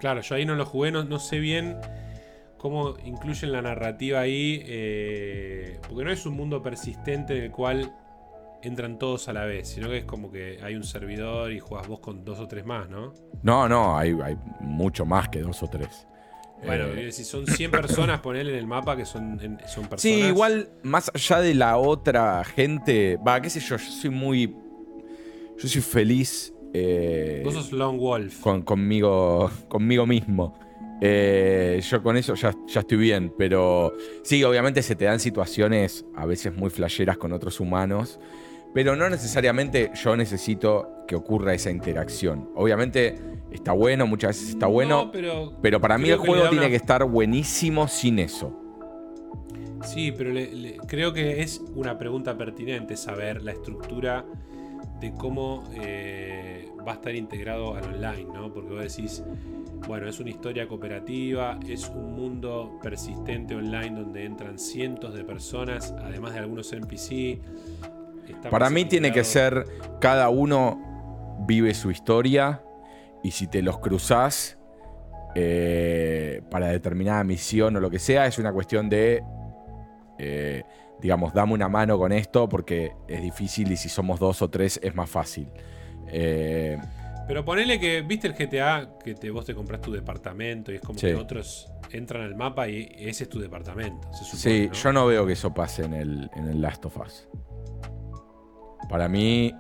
Claro, 0.01 0.21
yo 0.23 0.35
ahí 0.35 0.45
no 0.45 0.55
lo 0.57 0.65
jugué, 0.67 0.91
no, 0.91 1.05
no 1.05 1.19
sé 1.19 1.39
bien 1.39 1.77
cómo 2.59 2.97
incluyen 3.05 3.53
la 3.53 3.63
narrativa 3.63 4.21
ahí. 4.21 4.63
eh, 4.67 5.79
porque 5.89 6.05
no 6.05 6.11
es 6.11 6.27
un 6.27 6.35
mundo 6.35 6.63
persistente 6.63 7.37
en 7.37 7.45
el 7.45 7.51
cual 7.51 7.95
entran 8.63 8.99
todos 8.99 9.29
a 9.29 9.33
la 9.33 9.45
vez, 9.45 9.69
sino 9.69 9.89
que 9.89 9.99
es 9.99 10.05
como 10.05 10.31
que 10.31 10.59
hay 10.63 10.75
un 10.75 10.85
servidor 10.85 11.53
y 11.53 11.61
juegas 11.61 11.89
vos 11.89 12.01
con 12.01 12.25
dos 12.25 12.39
o 12.41 12.47
tres 12.49 12.65
más, 12.67 12.89
¿no? 12.91 13.13
No, 13.43 13.69
no, 13.69 13.97
hay, 13.97 14.15
hay 14.23 14.37
mucho 14.61 15.07
más 15.07 15.29
que 15.29 15.41
dos 15.41 15.63
o 15.63 15.69
tres. 15.69 16.07
Bueno, 16.63 16.85
Eh, 16.89 17.11
si 17.11 17.25
son 17.25 17.47
100 17.47 17.71
personas, 17.71 18.21
ponele 18.23 18.53
en 18.53 18.59
el 18.59 18.67
mapa 18.67 18.95
que 18.97 19.07
son, 19.07 19.41
en- 19.41 19.59
son 19.67 19.85
personas. 19.87 20.01
Sí, 20.03 20.13
igual, 20.27 20.69
más 20.83 21.11
allá 21.15 21.41
de 21.41 21.55
la 21.55 21.79
otra 21.79 22.45
gente, 22.45 23.17
va, 23.27 23.41
qué 23.41 23.49
sé 23.49 23.61
yo, 23.61 23.77
yo 23.79 23.91
soy 23.91 24.11
muy. 24.11 24.55
Yo 25.59 25.69
soy 25.69 25.81
feliz 25.81 26.53
eh, 26.73 27.43
Vos 27.45 27.55
sos 27.55 27.73
Lone 27.73 27.99
Wolf. 27.99 28.41
con, 28.41 28.63
conmigo, 28.63 29.51
conmigo 29.69 30.07
mismo. 30.07 30.59
Eh, 31.03 31.81
yo 31.89 32.03
con 32.03 32.17
eso 32.19 32.35
ya, 32.35 32.55
ya 32.69 32.81
estoy 32.81 32.99
bien, 32.99 33.33
pero 33.39 33.95
sí, 34.23 34.45
obviamente 34.45 34.83
se 34.83 34.95
te 34.97 35.07
dan 35.07 35.19
situaciones 35.19 36.05
a 36.15 36.27
veces 36.27 36.55
muy 36.55 36.69
flasheras 36.69 37.17
con 37.17 37.33
otros 37.33 37.59
humanos, 37.59 38.21
pero 38.75 38.95
no 38.95 39.09
necesariamente 39.09 39.91
yo 39.95 40.15
necesito 40.17 40.89
que 41.09 41.17
ocurra 41.17 41.55
esa 41.55 41.71
interacción. 41.71 42.51
Obviamente 42.55 43.17
está 43.51 43.73
bueno, 43.73 44.07
muchas 44.07 44.37
veces 44.37 44.51
está 44.51 44.67
bueno, 44.67 45.07
No, 45.07 45.11
pero, 45.11 45.53
pero 45.63 45.81
para 45.81 45.97
mí 45.97 46.11
el 46.11 46.19
juego 46.19 46.43
tiene 46.51 46.59
una- 46.67 46.69
que 46.69 46.77
estar 46.77 47.03
buenísimo 47.05 47.89
sin 47.89 48.19
eso. 48.19 48.55
Sí, 49.83 50.13
pero 50.13 50.31
le- 50.31 50.53
le- 50.55 50.77
creo 50.87 51.13
que 51.15 51.41
es 51.41 51.63
una 51.75 51.97
pregunta 51.99 52.37
pertinente 52.37 52.97
saber 52.99 53.43
la 53.43 53.53
estructura 53.53 54.27
de 55.01 55.13
cómo 55.13 55.65
eh, 55.75 56.69
va 56.87 56.93
a 56.93 56.95
estar 56.97 57.15
integrado 57.15 57.75
al 57.75 57.85
online, 57.85 58.27
¿no? 58.33 58.53
Porque 58.53 58.71
vos 58.71 58.83
decís, 58.83 59.25
bueno, 59.87 60.09
es 60.09 60.21
una 60.21 60.31
historia 60.31 60.69
cooperativa, 60.69 61.59
es 61.67 61.89
un 61.89 62.15
mundo 62.15 62.79
persistente 62.83 63.55
online 63.55 63.91
donde 63.91 64.25
entran 64.25 64.59
cientos 64.59 65.15
de 65.15 65.25
personas, 65.25 65.95
además 65.99 66.35
de 66.35 66.41
algunos 66.41 66.73
NPC. 66.73 67.41
Para 68.51 68.71
mí 68.71 68.85
tiene 68.85 69.13
que 69.13 69.25
ser 69.25 69.65
cada 70.01 70.29
uno 70.29 71.39
vive 71.47 71.75
su 71.75 71.91
historia 71.91 72.63
y 73.23 73.31
si 73.33 73.47
te 73.47 73.63
los 73.63 73.79
cruzás 73.79 74.59
eh, 75.35 76.43
para 76.51 76.69
determinada 76.69 77.25
misión 77.25 77.77
o 77.77 77.81
lo 77.81 77.91
que 77.91 77.99
sea, 77.99 78.27
es 78.27 78.39
una 78.39 78.53
cuestión 78.53 78.89
de, 78.89 79.23
eh, 80.19 80.65
digamos, 81.01 81.33
dame 81.35 81.53
una 81.55 81.69
mano 81.69 81.99
con 81.99 82.13
esto 82.13 82.49
porque 82.49 82.93
es 83.09 83.23
difícil 83.23 83.71
y 83.73 83.77
si 83.77 83.89
somos 83.89 84.19
dos 84.21 84.43
o 84.43 84.51
tres 84.51 84.79
es 84.83 84.95
más 84.95 85.09
fácil. 85.11 85.49
Eh, 86.09 86.79
Pero 87.29 87.45
ponele 87.45 87.79
que, 87.79 88.03
viste 88.03 88.27
el 88.27 88.35
GTA, 88.35 88.99
que 89.05 89.15
te, 89.15 89.31
vos 89.31 89.45
te 89.45 89.55
compras 89.55 89.81
tu 89.81 89.93
departamento 89.93 90.73
y 90.73 90.77
es 90.77 90.81
como 90.81 90.99
Sí. 90.99 91.07
que 91.07 91.15
otros 91.15 91.71
entran 91.93 92.23
al 92.23 92.35
mapa 92.37 92.69
y 92.69 92.89
ese 92.99 93.25
es 93.25 93.31
tu 93.31 93.39
departamento. 93.41 94.09
Se 94.13 94.25
supone, 94.25 94.41
sí, 94.43 94.67
¿no? 94.69 94.73
yo 94.75 94.93
no 94.93 95.07
veo 95.07 95.27
que 95.27 95.33
eso 95.35 95.53
pase 95.55 95.85
en 95.85 95.93
el, 95.95 96.31
en 96.35 96.49
el 96.49 96.61
Last 96.61 96.85
of 96.87 96.97
Us. 96.99 97.29
Para 98.89 99.09
mí 99.09 99.53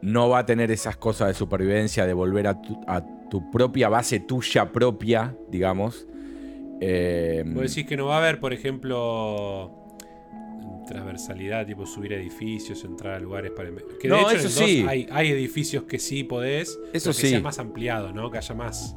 no 0.00 0.28
va 0.28 0.40
a 0.40 0.46
tener 0.46 0.70
esas 0.72 0.96
cosas 0.96 1.28
de 1.28 1.34
supervivencia, 1.34 2.06
de 2.06 2.12
volver 2.14 2.48
a 2.48 2.60
tu, 2.60 2.80
a 2.88 3.04
tu 3.30 3.50
propia 3.50 3.88
base 3.88 4.18
tuya 4.20 4.72
propia, 4.72 5.36
digamos. 5.48 6.06
Eh, 6.80 7.44
Vos 7.46 7.62
decís 7.74 7.86
que 7.86 7.96
no 7.96 8.06
va 8.06 8.16
a 8.16 8.18
haber, 8.18 8.40
por 8.40 8.52
ejemplo, 8.52 9.81
transversalidad, 10.86 11.66
tipo 11.66 11.86
subir 11.86 12.12
edificios, 12.12 12.84
entrar 12.84 13.14
a 13.14 13.20
lugares 13.20 13.52
para. 13.52 13.70
Que 14.00 14.08
No, 14.08 14.16
de 14.16 14.22
hecho 14.34 14.46
eso 14.46 14.48
el 14.48 14.54
2 14.54 14.54
sí. 14.64 14.86
hay, 14.88 15.08
hay 15.10 15.30
edificios 15.30 15.84
que 15.84 15.98
sí 15.98 16.24
podés. 16.24 16.70
Eso 16.92 17.10
pero 17.10 17.16
que 17.16 17.22
sí. 17.22 17.28
sea 17.30 17.40
más 17.40 17.58
ampliado, 17.58 18.12
¿no? 18.12 18.30
Que 18.30 18.38
haya 18.38 18.54
más. 18.54 18.96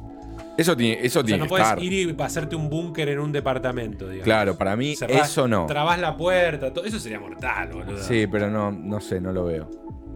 Eso 0.58 0.76
tiene, 0.76 1.04
eso 1.04 1.20
O 1.20 1.22
sea, 1.22 1.26
tiene 1.26 1.38
no 1.38 1.44
que 1.44 1.48
puedes 1.50 1.66
estar. 1.66 1.82
ir 1.82 1.92
y 1.92 2.16
hacerte 2.22 2.56
un 2.56 2.68
búnker 2.70 3.08
en 3.10 3.18
un 3.18 3.30
departamento, 3.32 4.04
digamos. 4.06 4.24
Claro, 4.24 4.56
para 4.56 4.74
mí 4.76 4.94
Cerrás- 4.96 5.26
eso 5.26 5.46
no. 5.48 5.66
Trabás 5.66 5.98
la 6.00 6.16
puerta, 6.16 6.72
todo. 6.72 6.84
Eso 6.84 6.98
sería 6.98 7.20
mortal, 7.20 7.72
boludo. 7.72 7.98
Sí, 8.02 8.26
pero 8.26 8.50
no, 8.50 8.70
no 8.72 9.00
sé, 9.00 9.20
no 9.20 9.32
lo 9.32 9.44
veo. 9.44 9.70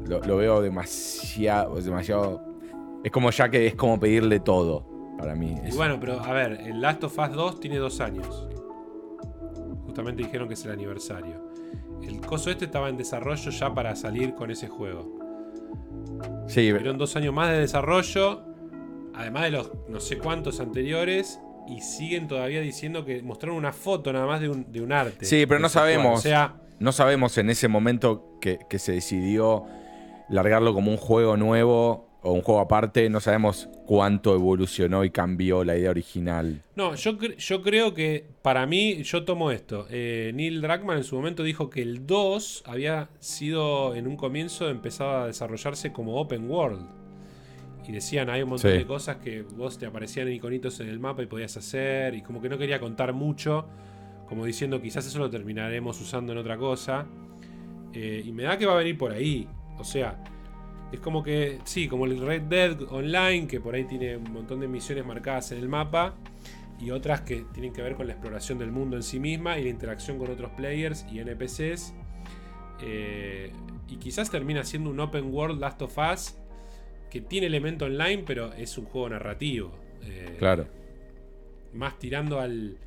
Lo, 0.06 0.20
lo 0.20 0.36
veo 0.38 0.62
demasiado, 0.62 1.76
demasiado. 1.76 2.42
Es 3.05 3.10
como 3.12 3.30
ya 3.30 3.48
que 3.51 3.66
es 3.66 3.74
como 3.74 4.01
pedirle 4.01 4.40
todo 4.40 4.86
para 5.18 5.34
mí. 5.34 5.55
Y 5.70 5.74
bueno, 5.76 5.98
pero 6.01 6.20
a 6.22 6.32
ver, 6.32 6.52
el 6.66 6.80
Last 6.80 7.05
of 7.05 7.18
Us 7.18 7.32
2 7.32 7.60
tiene 7.60 7.76
dos 7.76 8.01
años. 8.01 8.47
Justamente 9.84 10.22
dijeron 10.22 10.48
que 10.48 10.55
es 10.55 10.64
el 10.64 10.70
aniversario. 10.72 11.49
El 12.02 12.20
coso 12.20 12.51
este 12.51 12.66
estaba 12.66 12.89
en 12.89 12.97
desarrollo 12.97 13.51
ya 13.51 13.74
para 13.74 13.97
salir 13.97 14.35
con 14.35 14.51
ese 14.51 14.68
juego. 14.68 15.18
sí, 16.47 16.70
Tuvieron 16.70 16.98
dos 16.98 17.16
años 17.16 17.35
más 17.35 17.51
de 17.51 17.59
desarrollo, 17.60 18.43
además 19.14 19.44
de 19.44 19.51
los 19.51 19.70
no 19.89 20.01
sé 20.01 20.18
cuántos 20.18 20.60
anteriores, 20.60 21.40
y 21.68 21.81
siguen 21.81 22.27
todavía 22.27 22.60
diciendo 22.60 23.05
que 23.05 23.22
mostraron 23.22 23.56
una 23.56 23.72
foto 23.72 24.12
nada 24.12 24.27
más 24.27 24.40
de 24.40 24.48
un, 24.48 24.70
de 24.72 24.81
un 24.81 24.93
arte. 24.93 25.24
Sí, 25.24 25.47
pero 25.47 25.60
no 25.60 25.68
sabemos. 25.68 26.18
O 26.18 26.22
sea, 26.22 26.56
no 26.78 26.93
sabemos 26.93 27.36
en 27.39 27.51
ese 27.51 27.68
momento 27.68 28.39
que, 28.40 28.59
que 28.68 28.78
se 28.78 28.93
decidió 28.93 29.64
largarlo 30.28 30.74
como 30.74 30.90
un 30.90 30.97
juego 30.97 31.36
nuevo 31.36 32.10
o 32.22 32.32
un 32.32 32.42
juego 32.42 32.60
aparte. 32.60 33.09
No 33.10 33.20
sabemos 33.20 33.68
cuánto 33.86 34.34
evolucionó 34.34 35.05
y 35.05 35.10
cambió 35.10 35.64
la 35.64 35.76
idea 35.76 35.90
original. 35.90 36.62
no, 36.76 36.94
yo, 36.94 37.18
cre- 37.18 37.36
yo 37.36 37.62
creo 37.62 37.94
que 37.94 38.24
para 38.42 38.66
mí, 38.66 39.02
yo 39.02 39.24
tomo 39.24 39.51
esto. 39.51 39.86
Eh, 39.90 40.32
Neil 40.34 40.60
Druckmann 40.60 40.98
en 40.98 41.05
su 41.05 41.16
momento 41.16 41.42
dijo 41.42 41.70
que 41.70 41.82
el 41.82 42.06
2 42.06 42.64
había 42.66 43.09
sido 43.18 43.94
en 43.94 44.06
un 44.06 44.16
comienzo 44.16 44.68
empezado 44.70 45.18
a 45.22 45.26
desarrollarse 45.26 45.92
como 45.92 46.16
open 46.20 46.51
world. 46.51 46.86
Y 47.88 47.92
decían, 47.92 48.30
hay 48.30 48.42
un 48.42 48.51
montón 48.51 48.70
Sí. 48.70 48.76
de 48.78 48.86
cosas 48.86 49.16
que 49.16 49.42
vos 49.42 49.76
te 49.78 49.86
aparecían 49.86 50.30
iconitos 50.30 50.78
en 50.80 50.88
el 50.88 51.01
mapa 51.01 51.22
y 51.22 51.26
podías 51.26 51.56
hacer. 51.56 52.14
Y 52.14 52.22
como 52.22 52.40
que 52.40 52.48
no 52.48 52.56
quería 52.56 52.78
contar 52.78 53.12
mucho. 53.12 53.66
Como 54.28 54.44
diciendo, 54.44 54.80
quizás 54.80 55.05
eso 55.06 55.18
lo 55.18 55.28
terminaremos 55.28 56.01
usando 56.01 56.30
en 56.32 56.38
otra 56.38 56.56
cosa. 56.56 57.06
Eh, 57.92 58.22
y 58.24 58.30
me 58.30 58.44
da 58.44 58.56
que 58.59 58.66
va 58.66 58.74
a 58.74 58.76
venir 58.76 58.97
por 58.97 59.10
ahí. 59.10 59.48
O 59.76 59.82
sea, 59.82 60.22
es 60.92 61.00
como 61.00 61.22
que, 61.22 61.58
sí, 61.64 61.88
como 61.88 62.04
el 62.06 62.18
Red 62.20 62.42
Dead 62.42 62.82
Online, 62.90 63.46
que 63.46 63.60
por 63.60 63.74
ahí 63.74 63.84
tiene 63.84 64.16
un 64.16 64.32
montón 64.32 64.60
de 64.60 64.68
misiones 64.68 65.06
marcadas 65.06 65.52
en 65.52 65.58
el 65.58 65.68
mapa. 65.68 66.14
Y 66.80 66.90
otras 66.92 67.20
que 67.20 67.44
tienen 67.52 67.72
que 67.74 67.82
ver 67.82 67.94
con 67.94 68.06
la 68.06 68.14
exploración 68.14 68.58
del 68.58 68.70
mundo 68.72 68.96
en 68.96 69.02
sí 69.02 69.20
misma 69.20 69.58
y 69.58 69.64
la 69.64 69.68
interacción 69.68 70.18
con 70.18 70.30
otros 70.30 70.50
players 70.52 71.04
y 71.12 71.18
NPCs. 71.20 71.92
Eh, 72.80 73.52
y 73.88 73.96
quizás 73.96 74.30
termina 74.30 74.64
siendo 74.64 74.88
un 74.90 74.98
open 74.98 75.32
world 75.32 75.60
Last 75.60 75.82
of 75.82 75.98
Us 75.98 76.36
que 77.10 77.20
tiene 77.20 77.48
elemento 77.48 77.84
online, 77.84 78.22
pero 78.26 78.52
es 78.54 78.78
un 78.78 78.86
juego 78.86 79.10
narrativo. 79.10 79.72
Eh, 80.02 80.36
Claro. 80.38 80.66
más 81.74 81.98
tirando 81.98 82.40
al. 82.40 82.78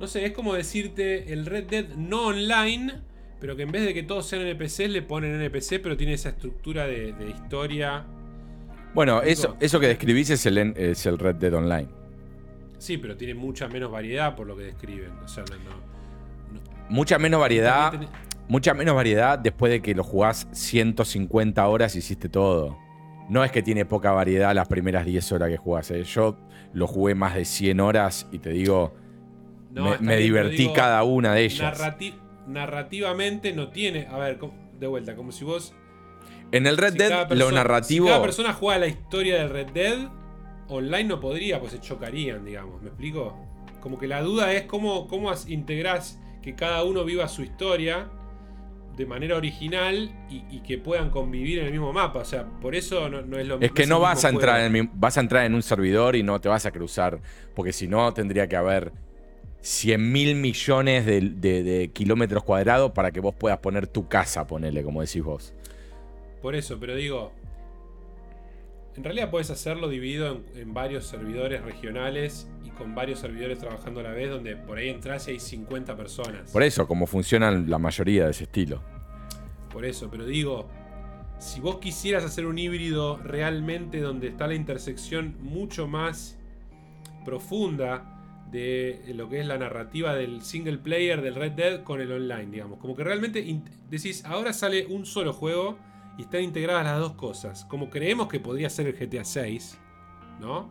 No 0.00 0.06
sé, 0.06 0.24
es 0.24 0.32
como 0.32 0.54
decirte 0.54 1.32
el 1.32 1.44
Red 1.46 1.64
Dead 1.64 1.88
no 1.96 2.26
online, 2.28 3.00
pero 3.42 3.56
que 3.56 3.64
en 3.64 3.72
vez 3.72 3.84
de 3.84 3.92
que 3.92 4.04
todos 4.04 4.24
sean 4.24 4.42
NPCs, 4.46 4.88
le 4.88 5.02
ponen 5.02 5.34
NPC, 5.34 5.80
pero 5.82 5.96
tiene 5.96 6.12
esa 6.14 6.28
estructura 6.28 6.86
de, 6.86 7.12
de 7.12 7.28
historia. 7.30 8.04
Bueno, 8.94 9.20
eso, 9.20 9.56
eso 9.58 9.80
que 9.80 9.88
describís 9.88 10.30
es 10.30 10.46
el, 10.46 10.58
es 10.76 11.04
el 11.06 11.18
Red 11.18 11.34
Dead 11.34 11.52
Online. 11.52 11.88
Sí, 12.78 12.98
pero 12.98 13.16
tiene 13.16 13.34
mucha 13.34 13.66
menos 13.68 13.90
variedad 13.90 14.36
por 14.36 14.46
lo 14.46 14.56
que 14.56 14.62
describen. 14.64 15.10
O 15.24 15.28
sea, 15.28 15.42
no. 15.44 15.56
no- 15.56 16.60
no- 16.60 16.60
Mucha 16.88 17.18
menos 17.18 17.40
variedad. 17.40 17.92
Tenés- 17.92 18.08
Mucha 18.48 18.74
menos 18.74 18.94
variedad 18.94 19.38
después 19.38 19.72
de 19.72 19.82
que 19.82 19.94
lo 19.94 20.04
jugás 20.04 20.46
150 20.52 21.66
horas 21.66 21.94
y 21.96 21.98
hiciste 21.98 22.28
todo. 22.28 22.78
No 23.28 23.42
es 23.44 23.50
que 23.50 23.62
tiene 23.62 23.84
poca 23.86 24.12
variedad 24.12 24.54
las 24.54 24.68
primeras 24.68 25.04
10 25.06 25.32
horas 25.32 25.48
que 25.48 25.56
jugás. 25.56 25.90
¿eh? 25.90 26.04
Yo 26.04 26.36
lo 26.74 26.86
jugué 26.86 27.14
más 27.14 27.34
de 27.34 27.44
100 27.44 27.80
horas 27.80 28.28
y 28.30 28.38
te 28.38 28.50
digo, 28.50 28.94
no, 29.70 29.96
me, 30.00 30.16
divertí 30.18 30.56
digo, 30.58 30.72
cada 30.74 31.02
una 31.02 31.32
de 31.34 31.44
ellas. 31.44 31.80
narrati- 31.80 32.14
narrativamente 32.52 33.52
no 33.52 33.68
tiene. 33.70 34.06
A 34.10 34.18
ver, 34.18 34.38
de 34.78 34.86
vuelta, 34.86 35.16
como 35.16 35.32
si 35.32 35.44
vos. 35.44 35.74
En 36.52 36.66
el 36.66 36.76
Red 36.76 36.92
si 36.92 36.98
Dead, 36.98 37.08
cada 37.10 37.22
lo 37.22 37.28
persona- 37.28 37.56
narrativo. 37.56 38.06
Si 38.06 38.10
cada 38.10 38.22
persona 38.22 38.52
juega 38.52 38.78
la 38.80 38.86
historia 38.86 39.36
del 39.38 39.50
Red 39.50 39.68
Dead, 39.72 39.98
online 40.68 41.04
no 41.04 41.20
podría, 41.20 41.58
pues 41.60 41.72
se 41.72 41.80
chocarían, 41.80 42.44
digamos. 42.44 42.82
¿Me 42.82 42.88
explico? 42.88 43.36
Como 43.80 43.98
que 43.98 44.06
la 44.06 44.22
duda 44.22 44.52
es 44.52 44.62
cómo, 44.64 45.08
cómo 45.08 45.32
integrás 45.48 46.20
que 46.42 46.54
cada 46.54 46.84
uno 46.84 47.04
viva 47.04 47.26
su 47.28 47.42
historia 47.42 48.08
de 48.96 49.06
manera 49.06 49.36
original 49.36 50.10
y, 50.28 50.44
y 50.50 50.60
que 50.60 50.76
puedan 50.76 51.08
convivir 51.10 51.58
en 51.60 51.66
el 51.66 51.72
mismo 51.72 51.92
mapa. 51.94 52.20
O 52.20 52.24
sea, 52.24 52.44
por 52.60 52.74
eso 52.74 53.08
no, 53.08 53.22
no 53.22 53.38
es 53.38 53.46
lo 53.46 53.58
Es 53.60 53.72
que 53.72 53.86
no 53.86 54.00
vas 54.00 54.24
a 54.24 54.28
mismo 54.28 54.40
entrar 54.40 54.56
juego. 54.60 54.66
en 54.76 54.76
el 54.76 54.90
vas 54.94 55.16
a 55.16 55.20
entrar 55.20 55.46
en 55.46 55.54
un 55.54 55.62
servidor 55.62 56.14
y 56.14 56.22
no 56.22 56.40
te 56.40 56.48
vas 56.48 56.66
a 56.66 56.70
cruzar. 56.70 57.20
Porque 57.54 57.72
si 57.72 57.88
no, 57.88 58.12
tendría 58.12 58.46
que 58.48 58.56
haber 58.56 58.92
100 59.62 60.12
mil 60.12 60.34
millones 60.36 61.06
de, 61.06 61.20
de- 61.20 61.62
de 61.62 61.88
kilómetros 61.92 62.42
cuadrados 62.44 62.92
para 62.92 63.10
que 63.12 63.20
vos 63.20 63.34
puedas 63.34 63.58
poner 63.58 63.86
tu 63.86 64.08
casa, 64.08 64.46
ponele, 64.46 64.82
como 64.82 65.00
decís 65.00 65.22
vos. 65.22 65.54
Por 66.42 66.54
eso, 66.54 66.78
pero 66.78 66.94
digo. 66.94 67.32
En 68.94 69.04
realidad 69.04 69.30
puedes 69.30 69.48
hacerlo 69.50 69.88
dividido 69.88 70.42
en, 70.54 70.60
en 70.60 70.74
varios 70.74 71.06
servidores 71.06 71.62
regionales 71.62 72.46
y 72.62 72.68
con 72.70 72.94
varios 72.94 73.20
servidores 73.20 73.58
trabajando 73.58 74.00
a 74.00 74.02
la 74.02 74.10
vez, 74.10 74.28
donde 74.28 74.54
por 74.56 74.76
ahí 74.76 74.90
entras 74.90 75.28
y 75.28 75.30
hay 75.30 75.40
50 75.40 75.96
personas. 75.96 76.50
Por 76.50 76.62
eso, 76.62 76.86
como 76.86 77.06
funcionan 77.06 77.70
la 77.70 77.78
mayoría 77.78 78.26
de 78.26 78.32
ese 78.32 78.44
estilo. 78.44 78.82
Por 79.72 79.86
eso, 79.86 80.10
pero 80.10 80.26
digo, 80.26 80.68
si 81.38 81.60
vos 81.60 81.78
quisieras 81.78 82.22
hacer 82.24 82.44
un 82.44 82.58
híbrido 82.58 83.16
realmente 83.16 83.98
donde 84.00 84.26
está 84.28 84.46
la 84.46 84.54
intersección 84.56 85.36
mucho 85.40 85.86
más 85.88 86.36
profunda 87.24 88.21
de 88.52 89.02
lo 89.14 89.28
que 89.28 89.40
es 89.40 89.46
la 89.46 89.56
narrativa 89.58 90.14
del 90.14 90.42
single 90.42 90.78
player 90.78 91.22
del 91.22 91.34
Red 91.34 91.52
Dead 91.52 91.82
con 91.82 92.00
el 92.00 92.12
online, 92.12 92.46
digamos. 92.52 92.78
Como 92.78 92.94
que 92.94 93.02
realmente 93.02 93.44
decís, 93.90 94.24
ahora 94.26 94.52
sale 94.52 94.86
un 94.86 95.06
solo 95.06 95.32
juego 95.32 95.78
y 96.18 96.22
están 96.22 96.42
integradas 96.42 96.84
las 96.84 96.98
dos 97.00 97.12
cosas. 97.14 97.64
Como 97.64 97.88
creemos 97.90 98.28
que 98.28 98.38
podría 98.40 98.68
ser 98.70 98.86
el 98.86 98.92
GTA 98.94 99.24
6, 99.24 99.78
¿no? 100.40 100.70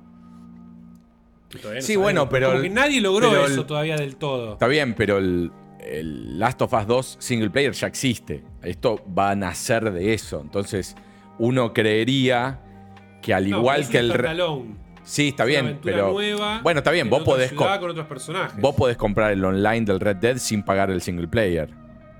Sí, 1.79 1.97
bueno, 1.97 2.29
pero 2.29 2.47
Como 2.47 2.57
el- 2.59 2.63
que 2.63 2.69
nadie 2.69 3.01
logró 3.01 3.45
eso 3.45 3.61
el- 3.61 3.65
todavía 3.67 3.97
del 3.97 4.15
todo. 4.15 4.53
Está 4.53 4.67
bien, 4.67 4.93
pero 4.93 5.17
el, 5.17 5.51
el 5.81 6.39
Last 6.39 6.61
of 6.61 6.71
Us 6.73 6.87
2 6.87 7.17
single 7.19 7.49
player 7.49 7.73
ya 7.73 7.87
existe. 7.87 8.43
Esto 8.61 9.03
va 9.17 9.31
a 9.31 9.35
nacer 9.35 9.91
de 9.91 10.13
eso. 10.13 10.39
Entonces, 10.39 10.95
uno 11.39 11.73
creería 11.73 12.61
que 13.21 13.33
al 13.33 13.49
No, 13.49 13.57
igual 13.57 13.89
que 13.89 13.97
el... 13.97 14.09
Sí, 15.03 15.29
está 15.29 15.45
bien, 15.45 15.65
aventura 15.65 15.95
pero... 15.95 16.11
nueva 16.11 16.61
Bueno, 16.61 16.79
está 16.79 16.91
bien, 16.91 17.07
en 17.07 17.09
vos 17.09 17.21
otra 17.21 17.33
podés, 17.33 17.49
ciudad 17.49 17.75
co- 17.75 17.81
con 17.81 17.89
otros 17.91 18.07
personajes. 18.07 18.61
vos 18.61 18.75
podés 18.75 18.97
comprar 18.97 19.31
el 19.31 19.43
online 19.43 19.81
del 19.81 19.99
Red 19.99 20.17
Dead 20.17 20.37
sin 20.37 20.63
pagar 20.63 20.91
el 20.91 21.01
single 21.01 21.27
player. 21.27 21.69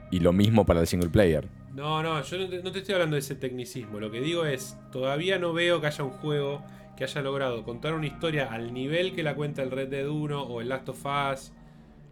Y 0.09 0.19
lo 0.19 0.33
mismo 0.33 0.65
para 0.65 0.81
el 0.81 0.87
single 0.87 1.09
player. 1.09 1.47
No, 1.73 2.03
no, 2.03 2.21
yo 2.21 2.37
no 2.37 2.49
te, 2.49 2.61
no 2.61 2.71
te 2.71 2.79
estoy 2.79 2.95
hablando 2.95 3.15
de 3.15 3.21
ese 3.21 3.35
tecnicismo. 3.35 3.99
Lo 3.99 4.11
que 4.11 4.19
digo 4.19 4.45
es, 4.45 4.77
todavía 4.91 5.39
no 5.39 5.53
veo 5.53 5.79
que 5.79 5.87
haya 5.87 6.03
un 6.03 6.11
juego 6.11 6.61
que 6.97 7.05
haya 7.05 7.21
logrado 7.21 7.63
contar 7.63 7.93
una 7.93 8.07
historia 8.07 8.51
al 8.51 8.73
nivel 8.73 9.15
que 9.15 9.23
la 9.23 9.35
cuenta 9.35 9.63
el 9.63 9.71
Red 9.71 9.87
Dead 9.87 10.07
1 10.07 10.43
o 10.43 10.59
el 10.61 10.67
Last 10.69 10.89
of 10.89 11.05
Us, 11.05 11.53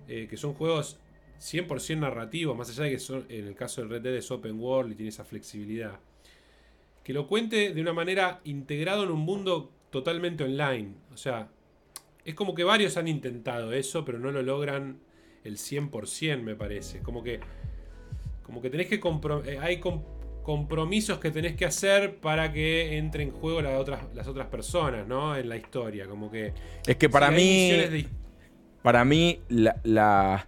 eh, 0.07 0.27
que 0.29 0.37
son 0.37 0.53
juegos 0.53 0.97
100% 1.41 1.97
narrativos, 1.99 2.55
más 2.57 2.69
allá 2.69 2.83
de 2.85 2.91
que 2.91 2.99
son, 2.99 3.25
en 3.29 3.47
el 3.47 3.55
caso 3.55 3.81
del 3.81 3.89
Red 3.89 4.01
Dead 4.01 4.15
es 4.15 4.31
open 4.31 4.59
world 4.59 4.93
y 4.93 4.95
tiene 4.95 5.09
esa 5.09 5.25
flexibilidad. 5.25 5.99
Que 7.03 7.11
lo 7.13 7.27
cuente 7.27 7.73
de 7.73 7.81
una 7.81 7.91
manera 7.93 8.39
integrado 8.45 9.03
en 9.03 9.11
un 9.11 9.19
mundo 9.19 9.71
totalmente 9.89 10.43
online. 10.43 10.93
O 11.13 11.17
sea, 11.17 11.49
es 12.25 12.35
como 12.35 12.53
que 12.55 12.63
varios 12.63 12.97
han 12.97 13.07
intentado 13.07 13.73
eso, 13.73 14.05
pero 14.05 14.19
no 14.19 14.31
lo 14.31 14.41
logran 14.41 14.99
el 15.43 15.57
100%, 15.57 16.41
me 16.43 16.55
parece. 16.55 16.99
Como 16.99 17.23
que 17.23 17.39
como 18.43 18.61
que 18.61 18.69
tenés 18.71 18.87
que 18.87 18.99
compro- 18.99 19.45
eh, 19.45 19.59
hay 19.61 19.79
com- 19.79 20.03
compromisos 20.41 21.19
que 21.19 21.29
tenés 21.29 21.55
que 21.55 21.65
hacer 21.65 22.15
para 22.15 22.51
que 22.51 22.97
entre 22.97 23.21
en 23.23 23.29
juego 23.31 23.61
las 23.61 23.79
otras, 23.79 24.01
las 24.15 24.27
otras 24.27 24.47
personas, 24.47 25.07
¿no? 25.07 25.35
En 25.37 25.47
la 25.49 25.55
historia. 25.57 26.07
Como 26.07 26.31
que. 26.31 26.53
Es 26.87 26.95
que 26.95 27.09
para 27.09 27.29
mí... 27.29 27.69
de- 27.71 28.07
para 28.81 29.03
mí 29.05 29.41
la, 29.49 29.75
la, 29.83 30.47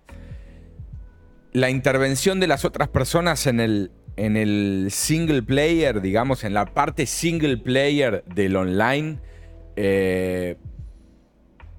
la 1.53 1.69
intervención 1.69 2.39
de 2.39 2.47
las 2.47 2.63
otras 2.65 2.88
personas 2.88 3.45
en 3.45 3.59
el, 3.59 3.91
en 4.15 4.38
el 4.38 4.88
single 4.89 5.43
player, 5.43 6.01
digamos, 6.01 6.43
en 6.43 6.53
la 6.53 6.65
parte 6.73 7.05
single 7.05 7.57
player 7.57 8.23
del 8.26 8.55
online, 8.55 9.19
eh, 9.76 10.57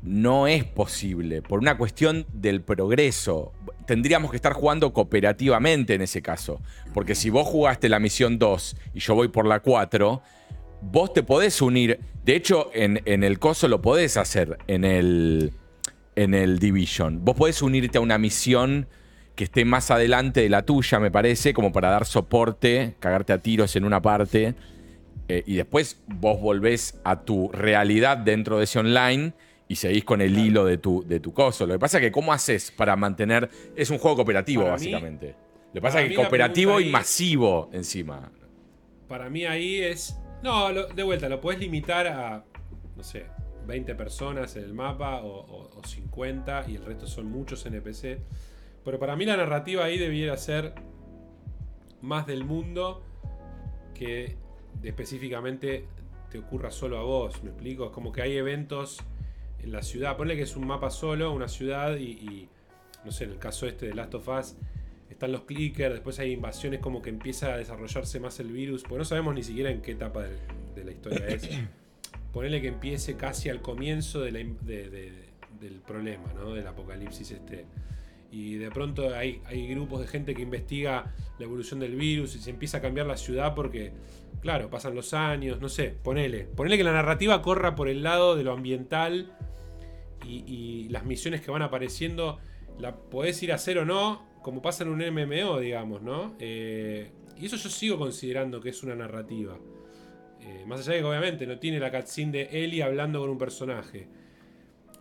no 0.02 0.48
es 0.48 0.64
posible 0.64 1.42
por 1.42 1.60
una 1.60 1.78
cuestión 1.78 2.26
del 2.32 2.60
progreso. 2.62 3.52
Tendríamos 3.86 4.30
que 4.30 4.36
estar 4.36 4.52
jugando 4.52 4.92
cooperativamente 4.92 5.94
en 5.94 6.02
ese 6.02 6.22
caso. 6.22 6.60
Porque 6.92 7.14
si 7.14 7.30
vos 7.30 7.46
jugaste 7.46 7.88
la 7.88 8.00
misión 8.00 8.38
2 8.38 8.76
y 8.94 9.00
yo 9.00 9.14
voy 9.14 9.28
por 9.28 9.46
la 9.46 9.60
4, 9.60 10.22
vos 10.82 11.12
te 11.12 11.22
podés 11.22 11.62
unir. 11.62 12.00
De 12.24 12.34
hecho, 12.34 12.70
en, 12.74 13.00
el 13.06 13.38
coso 13.38 13.68
lo 13.68 13.80
podés 13.80 14.16
hacer 14.16 14.58
en 14.66 14.84
el, 14.84 15.52
en 16.16 16.34
el 16.34 16.58
Division. 16.58 17.24
Vos 17.24 17.36
podés 17.36 17.62
unirte 17.62 17.98
a 17.98 18.00
una 18.00 18.18
misión 18.18 18.88
que 19.36 19.44
esté 19.44 19.64
más 19.64 19.90
adelante 19.90 20.40
de 20.40 20.48
la 20.48 20.62
tuya, 20.62 20.98
me 20.98 21.10
parece, 21.10 21.54
como 21.54 21.72
para 21.72 21.90
dar 21.90 22.04
soporte, 22.04 22.96
cagarte 22.98 23.32
a 23.32 23.38
tiros 23.38 23.76
en 23.76 23.84
una 23.84 24.02
parte. 24.02 24.54
Eh, 25.32 25.42
y 25.46 25.54
después 25.54 26.02
vos 26.06 26.38
volvés 26.38 27.00
a 27.04 27.22
tu 27.22 27.50
realidad 27.52 28.18
dentro 28.18 28.58
de 28.58 28.64
ese 28.64 28.78
online 28.78 29.32
y 29.66 29.76
seguís 29.76 30.04
con 30.04 30.20
el 30.20 30.38
hilo 30.38 30.66
de 30.66 30.76
tu, 30.76 31.06
de 31.06 31.20
tu 31.20 31.32
coso. 31.32 31.66
Lo 31.66 31.72
que 31.72 31.78
pasa 31.78 31.96
es 31.96 32.02
que, 32.02 32.12
¿cómo 32.12 32.34
haces 32.34 32.70
para 32.70 32.96
mantener.? 32.96 33.48
Es 33.74 33.88
un 33.88 33.96
juego 33.96 34.16
cooperativo, 34.16 34.64
básicamente. 34.64 35.34
Lo 35.68 35.72
que 35.72 35.80
pasa 35.80 36.02
es 36.02 36.10
que 36.10 36.16
cooperativo 36.16 36.80
y 36.80 36.90
masivo 36.90 37.70
encima. 37.72 38.30
Para 39.08 39.30
mí 39.30 39.46
ahí 39.46 39.80
es. 39.80 40.18
No, 40.42 40.70
de 40.70 41.02
vuelta, 41.02 41.30
lo 41.30 41.40
puedes 41.40 41.58
limitar 41.58 42.06
a. 42.08 42.44
No 42.94 43.02
sé, 43.02 43.24
20 43.66 43.94
personas 43.94 44.54
en 44.56 44.64
el 44.64 44.74
mapa 44.74 45.22
o, 45.22 45.80
50 45.82 46.66
y 46.68 46.76
el 46.76 46.84
resto 46.84 47.06
son 47.06 47.30
muchos 47.30 47.64
NPC. 47.64 48.18
Pero 48.84 48.98
para 48.98 49.16
mí 49.16 49.24
la 49.24 49.38
narrativa 49.38 49.86
ahí 49.86 49.96
debiera 49.96 50.36
ser 50.36 50.74
más 52.02 52.26
del 52.26 52.44
mundo 52.44 53.02
que 53.94 54.36
específicamente 54.82 55.86
te 56.30 56.38
ocurra 56.38 56.70
solo 56.70 56.98
a 56.98 57.02
vos. 57.02 57.42
¿Me 57.42 57.50
explico? 57.50 57.86
Es 57.86 57.90
como 57.90 58.12
que 58.12 58.22
hay 58.22 58.36
eventos 58.36 58.98
en 59.62 59.72
la 59.72 59.82
ciudad. 59.82 60.16
Ponle 60.16 60.36
que 60.36 60.42
es 60.42 60.56
un 60.56 60.66
mapa 60.66 60.90
solo, 60.90 61.32
una 61.32 61.48
ciudad 61.48 61.96
y, 61.96 62.48
no 63.04 63.12
sé, 63.12 63.24
en 63.24 63.30
el 63.30 63.38
caso 63.38 63.66
este 63.66 63.86
de 63.86 63.94
Last 63.94 64.14
of 64.14 64.28
Us 64.28 64.54
están 65.12 65.30
los 65.30 65.42
clickers, 65.42 65.94
después 65.94 66.18
hay 66.18 66.32
invasiones 66.32 66.80
como 66.80 67.00
que 67.00 67.10
empieza 67.10 67.54
a 67.54 67.56
desarrollarse 67.56 68.18
más 68.18 68.40
el 68.40 68.50
virus, 68.50 68.82
porque 68.82 68.98
no 68.98 69.04
sabemos 69.04 69.34
ni 69.34 69.42
siquiera 69.42 69.70
en 69.70 69.80
qué 69.80 69.92
etapa 69.92 70.24
de, 70.24 70.84
la 70.84 70.90
historia 70.90 71.26
es. 71.28 71.48
Ponele 72.32 72.60
que 72.60 72.68
empiece 72.68 73.14
casi 73.16 73.48
al 73.50 73.60
comienzo 73.60 74.22
del 74.22 74.56
problema, 75.86 76.32
¿no? 76.34 76.54
Del 76.54 76.66
apocalipsis 76.66 77.30
este. 77.30 77.66
Y 78.32 78.54
de 78.54 78.70
pronto 78.70 79.14
hay, 79.14 79.42
hay 79.44 79.68
grupos 79.68 80.00
de 80.00 80.06
gente 80.06 80.34
que 80.34 80.40
investiga 80.40 81.12
la 81.38 81.44
evolución 81.44 81.78
del 81.78 81.94
virus 81.94 82.34
y 82.34 82.38
se 82.38 82.50
empieza 82.50 82.78
a 82.78 82.80
cambiar 82.80 83.06
la 83.06 83.18
ciudad 83.18 83.54
porque, 83.54 83.92
claro, 84.42 84.68
pasan 84.68 84.94
los 84.94 85.14
años, 85.14 85.60
no 85.60 85.68
sé, 85.68 85.94
ponele. 86.02 86.44
Ponele 86.44 86.76
que 86.76 86.84
la 86.84 86.92
narrativa 86.92 87.40
corra 87.40 87.74
por 87.74 87.88
el 87.88 88.02
lado 88.02 88.36
de 88.36 88.42
lo 88.42 88.52
ambiental 88.52 89.34
y, 90.26 90.88
las 90.90 91.04
misiones 91.04 91.40
que 91.40 91.50
van 91.50 91.62
apareciendo, 91.62 92.38
la 92.78 92.94
podés 92.96 93.42
ir 93.42 93.52
a 93.52 93.54
hacer 93.54 93.78
o 93.78 93.84
no, 93.84 94.26
como 94.42 94.60
pasa 94.60 94.84
en 94.84 94.90
un 94.90 94.98
MMO, 94.98 95.58
digamos, 95.58 96.02
¿no? 96.02 96.34
Eh, 96.38 97.10
y 97.38 97.46
eso 97.46 97.56
yo 97.56 97.70
sigo 97.70 97.98
considerando 97.98 98.60
que 98.60 98.70
es 98.70 98.82
una 98.82 98.94
narrativa. 98.94 99.56
Eh, 100.40 100.64
más 100.66 100.80
allá 100.80 100.94
de 100.94 100.98
que 100.98 101.04
obviamente 101.04 101.46
no 101.46 101.58
tiene 101.58 101.78
la 101.78 101.90
cutscene 101.90 102.32
de 102.32 102.64
Ellie 102.64 102.82
hablando 102.82 103.20
con 103.20 103.30
un 103.30 103.38
personaje. 103.38 104.08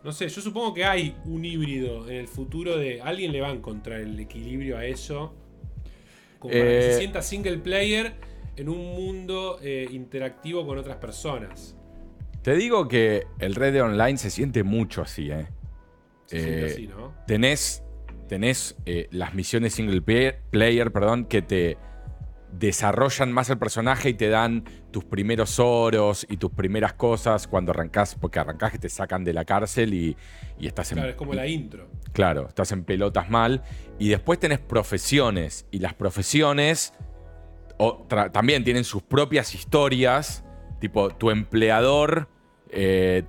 No 0.04 0.12
sé, 0.12 0.30
yo 0.30 0.42
supongo 0.42 0.74
que 0.74 0.86
hay 0.86 1.16
un 1.26 1.44
híbrido 1.46 2.10
en 2.10 2.16
el 2.16 2.28
futuro 2.28 2.78
de. 2.78 3.02
Alguien 3.02 3.32
le 3.32 3.42
va 3.42 3.50
a 3.50 3.52
encontrar 3.52 4.00
el 4.02 4.20
equilibrio 4.20 4.78
a 4.78 4.86
eso. 4.86 5.36
Como 6.40 6.54
para 6.54 6.64
que 6.64 6.82
se 6.82 6.92
eh, 6.92 6.98
sienta 6.98 7.22
single 7.22 7.58
player 7.58 8.31
en 8.56 8.70
un 8.70 8.78
mundo 8.78 9.60
interactivo 9.64 10.66
con 10.66 10.78
otras 10.78 10.98
personas. 10.98 11.76
Te 12.42 12.56
digo 12.56 12.88
que 12.88 13.28
el 13.40 13.54
Red 13.54 13.82
Online 13.84 14.18
se 14.18 14.32
siente 14.32 14.64
mucho 14.64 15.04
así, 15.04 15.30
¿eh? 15.30 15.48
Se 16.26 16.66
así, 16.66 16.88
¿no? 16.88 17.14
Tenés, 17.28 17.84
tenés 18.28 18.76
eh, 18.86 19.08
las 19.12 19.36
misiones 19.36 19.74
single 19.74 20.02
player, 20.02 20.92
perdón, 20.92 21.26
que 21.26 21.42
te 21.42 21.78
desarrollan 22.52 23.32
más 23.32 23.50
el 23.50 23.60
personaje 23.60 24.10
y 24.10 24.14
te 24.16 24.28
dan 24.30 24.66
tus 24.92 25.06
primeros 25.06 25.60
oros 25.60 26.26
y 26.30 26.38
tus 26.38 26.52
primeras 26.52 26.94
cosas 26.94 27.48
cuando 27.48 27.72
arrancás, 27.72 28.16
porque 28.16 28.40
arrancás 28.40 28.72
que 28.72 28.80
te 28.80 28.90
sacan 28.90 29.24
de 29.24 29.34
la 29.34 29.46
cárcel 29.46 29.94
y, 29.94 30.18
estás 30.60 30.92
en... 30.92 30.98
Claro, 30.98 31.12
es 31.12 31.16
como 31.16 31.34
la 31.34 31.46
intro. 31.46 31.90
Claro, 32.12 32.48
estás 32.48 32.72
en 32.72 32.86
pelotas 32.86 33.30
mal. 33.30 33.62
Y 34.00 34.10
después 34.10 34.40
tenés 34.40 34.60
profesiones, 34.60 35.68
y 35.70 35.78
las 35.80 35.94
profesiones 35.94 36.94
también 38.32 38.64
tienen 38.64 38.84
sus 38.84 39.02
propias 39.04 39.54
historias 39.56 40.44
Tipo, 40.82 41.12
tu 41.12 41.30
empleador, 41.30 42.28
eh, 42.72 43.22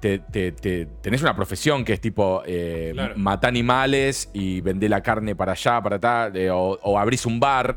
tenés 1.02 1.20
una 1.20 1.36
profesión 1.36 1.84
que 1.84 1.92
es 1.92 2.00
tipo, 2.00 2.42
eh, 2.46 2.94
mata 3.16 3.46
animales 3.46 4.30
y 4.32 4.62
vende 4.62 4.88
la 4.88 5.02
carne 5.02 5.36
para 5.36 5.52
allá, 5.52 5.82
para 5.82 6.00
tal, 6.00 6.34
eh, 6.34 6.50
o, 6.50 6.98
abrís 6.98 7.26
un 7.26 7.38
bar 7.38 7.76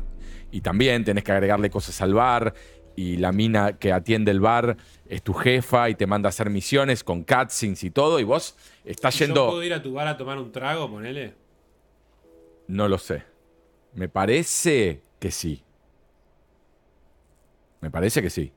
y 0.50 0.62
también 0.62 1.04
tenés 1.04 1.24
que 1.24 1.32
agregarle 1.32 1.68
cosas 1.68 2.00
al 2.00 2.14
bar 2.14 2.54
y 2.96 3.18
la 3.18 3.32
mina 3.32 3.74
que 3.74 3.92
atiende 3.92 4.30
el 4.30 4.40
bar 4.40 4.78
es 5.10 5.22
tu 5.22 5.34
jefa 5.34 5.90
y 5.90 5.94
te 5.94 6.06
manda 6.06 6.28
a 6.28 6.30
hacer 6.30 6.48
misiones 6.48 7.04
con 7.04 7.22
cutscenes 7.22 7.84
y 7.84 7.90
todo 7.90 8.18
y 8.18 8.24
vos 8.24 8.56
estás 8.82 9.18
yendo... 9.18 9.44
¿Yo 9.44 9.50
puedo 9.50 9.62
ir 9.62 9.74
a 9.74 9.82
tu 9.82 9.92
bar 9.92 10.08
a 10.08 10.16
tomar 10.16 10.38
un 10.38 10.52
trago, 10.52 10.90
ponele? 10.90 11.34
No 12.66 12.88
lo 12.88 12.96
sé. 12.96 13.24
Me 13.92 14.08
parece 14.08 15.02
que 15.18 15.30
sí. 15.30 15.65
Me 17.80 17.90
parece 17.90 18.22
que 18.22 18.30
sí. 18.30 18.52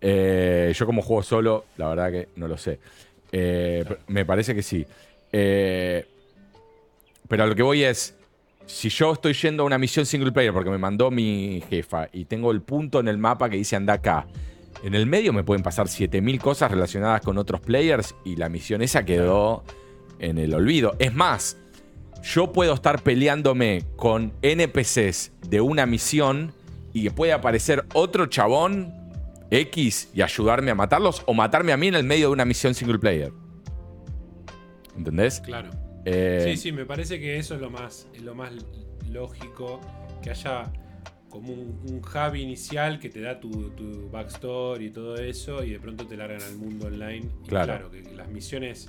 Eh, 0.00 0.72
yo 0.74 0.86
como 0.86 1.02
juego 1.02 1.22
solo, 1.22 1.64
la 1.76 1.88
verdad 1.88 2.10
que 2.10 2.28
no 2.36 2.48
lo 2.48 2.56
sé. 2.56 2.78
Eh, 3.32 3.84
me 4.06 4.24
parece 4.24 4.54
que 4.54 4.62
sí. 4.62 4.86
Eh, 5.32 6.06
pero 7.28 7.44
a 7.44 7.46
lo 7.46 7.54
que 7.54 7.62
voy 7.62 7.84
es, 7.84 8.16
si 8.66 8.88
yo 8.88 9.12
estoy 9.12 9.32
yendo 9.34 9.62
a 9.62 9.66
una 9.66 9.78
misión 9.78 10.06
single 10.06 10.32
player 10.32 10.52
porque 10.52 10.70
me 10.70 10.78
mandó 10.78 11.10
mi 11.10 11.62
jefa 11.68 12.08
y 12.12 12.24
tengo 12.24 12.50
el 12.50 12.62
punto 12.62 13.00
en 13.00 13.08
el 13.08 13.18
mapa 13.18 13.48
que 13.50 13.56
dice 13.56 13.76
anda 13.76 13.94
acá, 13.94 14.26
en 14.82 14.94
el 14.94 15.06
medio 15.06 15.32
me 15.32 15.42
pueden 15.42 15.62
pasar 15.62 15.88
7000 15.88 16.40
cosas 16.40 16.70
relacionadas 16.70 17.20
con 17.22 17.36
otros 17.38 17.60
players 17.60 18.14
y 18.24 18.36
la 18.36 18.48
misión 18.48 18.82
esa 18.82 19.04
quedó 19.04 19.64
en 20.18 20.38
el 20.38 20.54
olvido. 20.54 20.94
Es 20.98 21.14
más, 21.14 21.56
yo 22.22 22.52
puedo 22.52 22.74
estar 22.74 23.02
peleándome 23.02 23.84
con 23.96 24.32
NPCs 24.42 25.32
de 25.48 25.60
una 25.60 25.86
misión 25.86 26.52
y 27.06 27.10
puede 27.10 27.32
aparecer 27.32 27.84
otro 27.94 28.26
chabón 28.26 28.94
X 29.50 30.10
y 30.14 30.22
ayudarme 30.22 30.70
a 30.70 30.74
matarlos 30.74 31.22
o 31.26 31.34
matarme 31.34 31.72
a 31.72 31.76
mí 31.76 31.88
en 31.88 31.94
el 31.94 32.04
medio 32.04 32.28
de 32.28 32.32
una 32.32 32.44
misión 32.44 32.74
single 32.74 32.98
player. 32.98 33.32
¿Entendés? 34.96 35.40
Claro. 35.40 35.70
Eh, 36.04 36.42
sí, 36.44 36.56
sí, 36.56 36.72
me 36.72 36.84
parece 36.84 37.20
que 37.20 37.38
eso 37.38 37.54
es 37.54 37.60
lo 37.60 37.70
más, 37.70 38.08
lo 38.22 38.34
más 38.34 38.52
lógico. 39.10 39.80
Que 40.22 40.30
haya 40.30 40.64
como 41.28 41.52
un, 41.52 42.02
hub 42.02 42.34
inicial 42.34 42.98
que 42.98 43.08
te 43.08 43.20
da 43.20 43.38
tu, 43.38 44.08
backstory 44.10 44.86
y 44.86 44.90
todo 44.90 45.16
eso, 45.16 45.62
y 45.62 45.70
de 45.70 45.80
pronto 45.80 46.06
te 46.06 46.16
largan 46.16 46.42
al 46.42 46.56
mundo 46.56 46.86
online. 46.86 47.28
Y 47.44 47.48
claro, 47.48 47.90
que 47.90 48.02
las 48.14 48.28
misiones. 48.28 48.88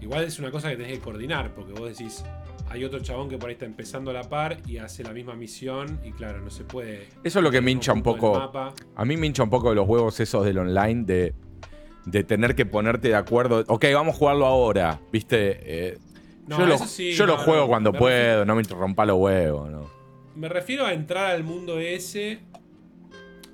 Igual 0.00 0.24
es 0.24 0.38
una 0.38 0.50
cosa 0.50 0.70
que 0.70 0.76
tenés 0.76 0.92
que 0.92 1.00
coordinar, 1.00 1.54
porque 1.54 1.72
vos 1.72 1.96
decís, 1.96 2.24
hay 2.70 2.84
otro 2.84 3.00
chabón 3.00 3.28
que 3.28 3.38
por 3.38 3.48
ahí 3.48 3.54
está 3.54 3.66
empezando 3.66 4.10
a 4.10 4.14
la 4.14 4.28
par 4.28 4.58
y 4.66 4.78
hace 4.78 5.02
la 5.02 5.12
misma 5.12 5.34
misión 5.34 6.00
y 6.04 6.12
claro, 6.12 6.40
no 6.40 6.50
se 6.50 6.64
puede... 6.64 7.08
Eso 7.24 7.38
es 7.38 7.42
lo 7.42 7.50
que 7.50 7.60
me 7.60 7.70
hincha 7.70 7.92
un 7.92 8.02
poco... 8.02 8.36
A 8.96 9.04
mí 9.04 9.16
me 9.16 9.26
hincha 9.26 9.42
un 9.42 9.50
poco 9.50 9.70
de 9.70 9.76
los 9.76 9.88
huevos 9.88 10.18
esos 10.20 10.44
del 10.44 10.58
online 10.58 11.04
de, 11.04 11.34
de 12.04 12.24
tener 12.24 12.54
que 12.54 12.66
ponerte 12.66 13.08
de 13.08 13.14
acuerdo. 13.14 13.64
Ok, 13.68 13.86
vamos 13.92 14.16
a 14.16 14.18
jugarlo 14.18 14.46
ahora, 14.46 15.00
¿viste? 15.12 15.60
Eh, 15.62 15.98
yo 16.46 16.66
lo, 16.66 16.76
yo 16.76 17.26
lo 17.26 17.36
juego 17.38 17.68
cuando 17.68 17.92
puedo, 17.92 18.44
no 18.44 18.54
me 18.54 18.62
interrumpa 18.62 19.04
los 19.04 19.18
huevos, 19.18 19.70
¿no? 19.70 19.90
Me 20.34 20.48
refiero 20.48 20.86
a 20.86 20.92
entrar 20.92 21.30
al 21.30 21.44
mundo 21.44 21.78
ese. 21.78 22.40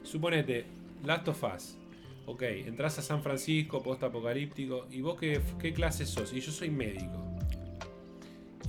Suponete, 0.03 0.66
Last 1.05 1.28
of 1.28 1.43
Us. 1.43 1.78
Ok, 2.27 2.43
entras 2.43 2.99
a 2.99 3.03
San 3.03 3.23
Francisco, 3.23 3.82
post-apocalíptico. 3.82 4.86
¿Y 4.91 5.01
vos 5.01 5.19
qué, 5.19 5.41
qué 5.59 5.73
clase 5.73 6.07
sos? 6.07 6.32
Y 6.32 6.41
yo 6.41 6.53
soy 6.53 6.70
médico 6.70 7.34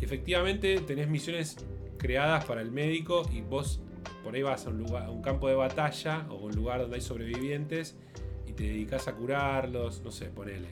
efectivamente 0.06 0.80
tenés 0.82 1.10
misiones 1.10 1.58
creadas 1.98 2.46
para 2.46 2.62
el 2.62 2.72
médico 2.72 3.28
y 3.34 3.42
vos 3.42 3.82
por 4.24 4.36
ahí 4.36 4.44
vas 4.44 4.66
a 4.68 4.70
un, 4.70 4.78
lugar, 4.78 5.04
a 5.04 5.10
un 5.10 5.22
campo 5.22 5.48
de 5.48 5.56
batalla 5.56 6.28
o 6.30 6.36
un 6.36 6.56
lugar 6.56 6.80
donde 6.82 6.98
hay 6.98 7.02
sobrevivientes 7.02 7.96
y 8.48 8.54
te 8.54 8.64
dedicas 8.64 9.08
a 9.08 9.14
curarlos, 9.14 10.02
no 10.04 10.12
sé, 10.12 10.26
ponele. 10.26 10.70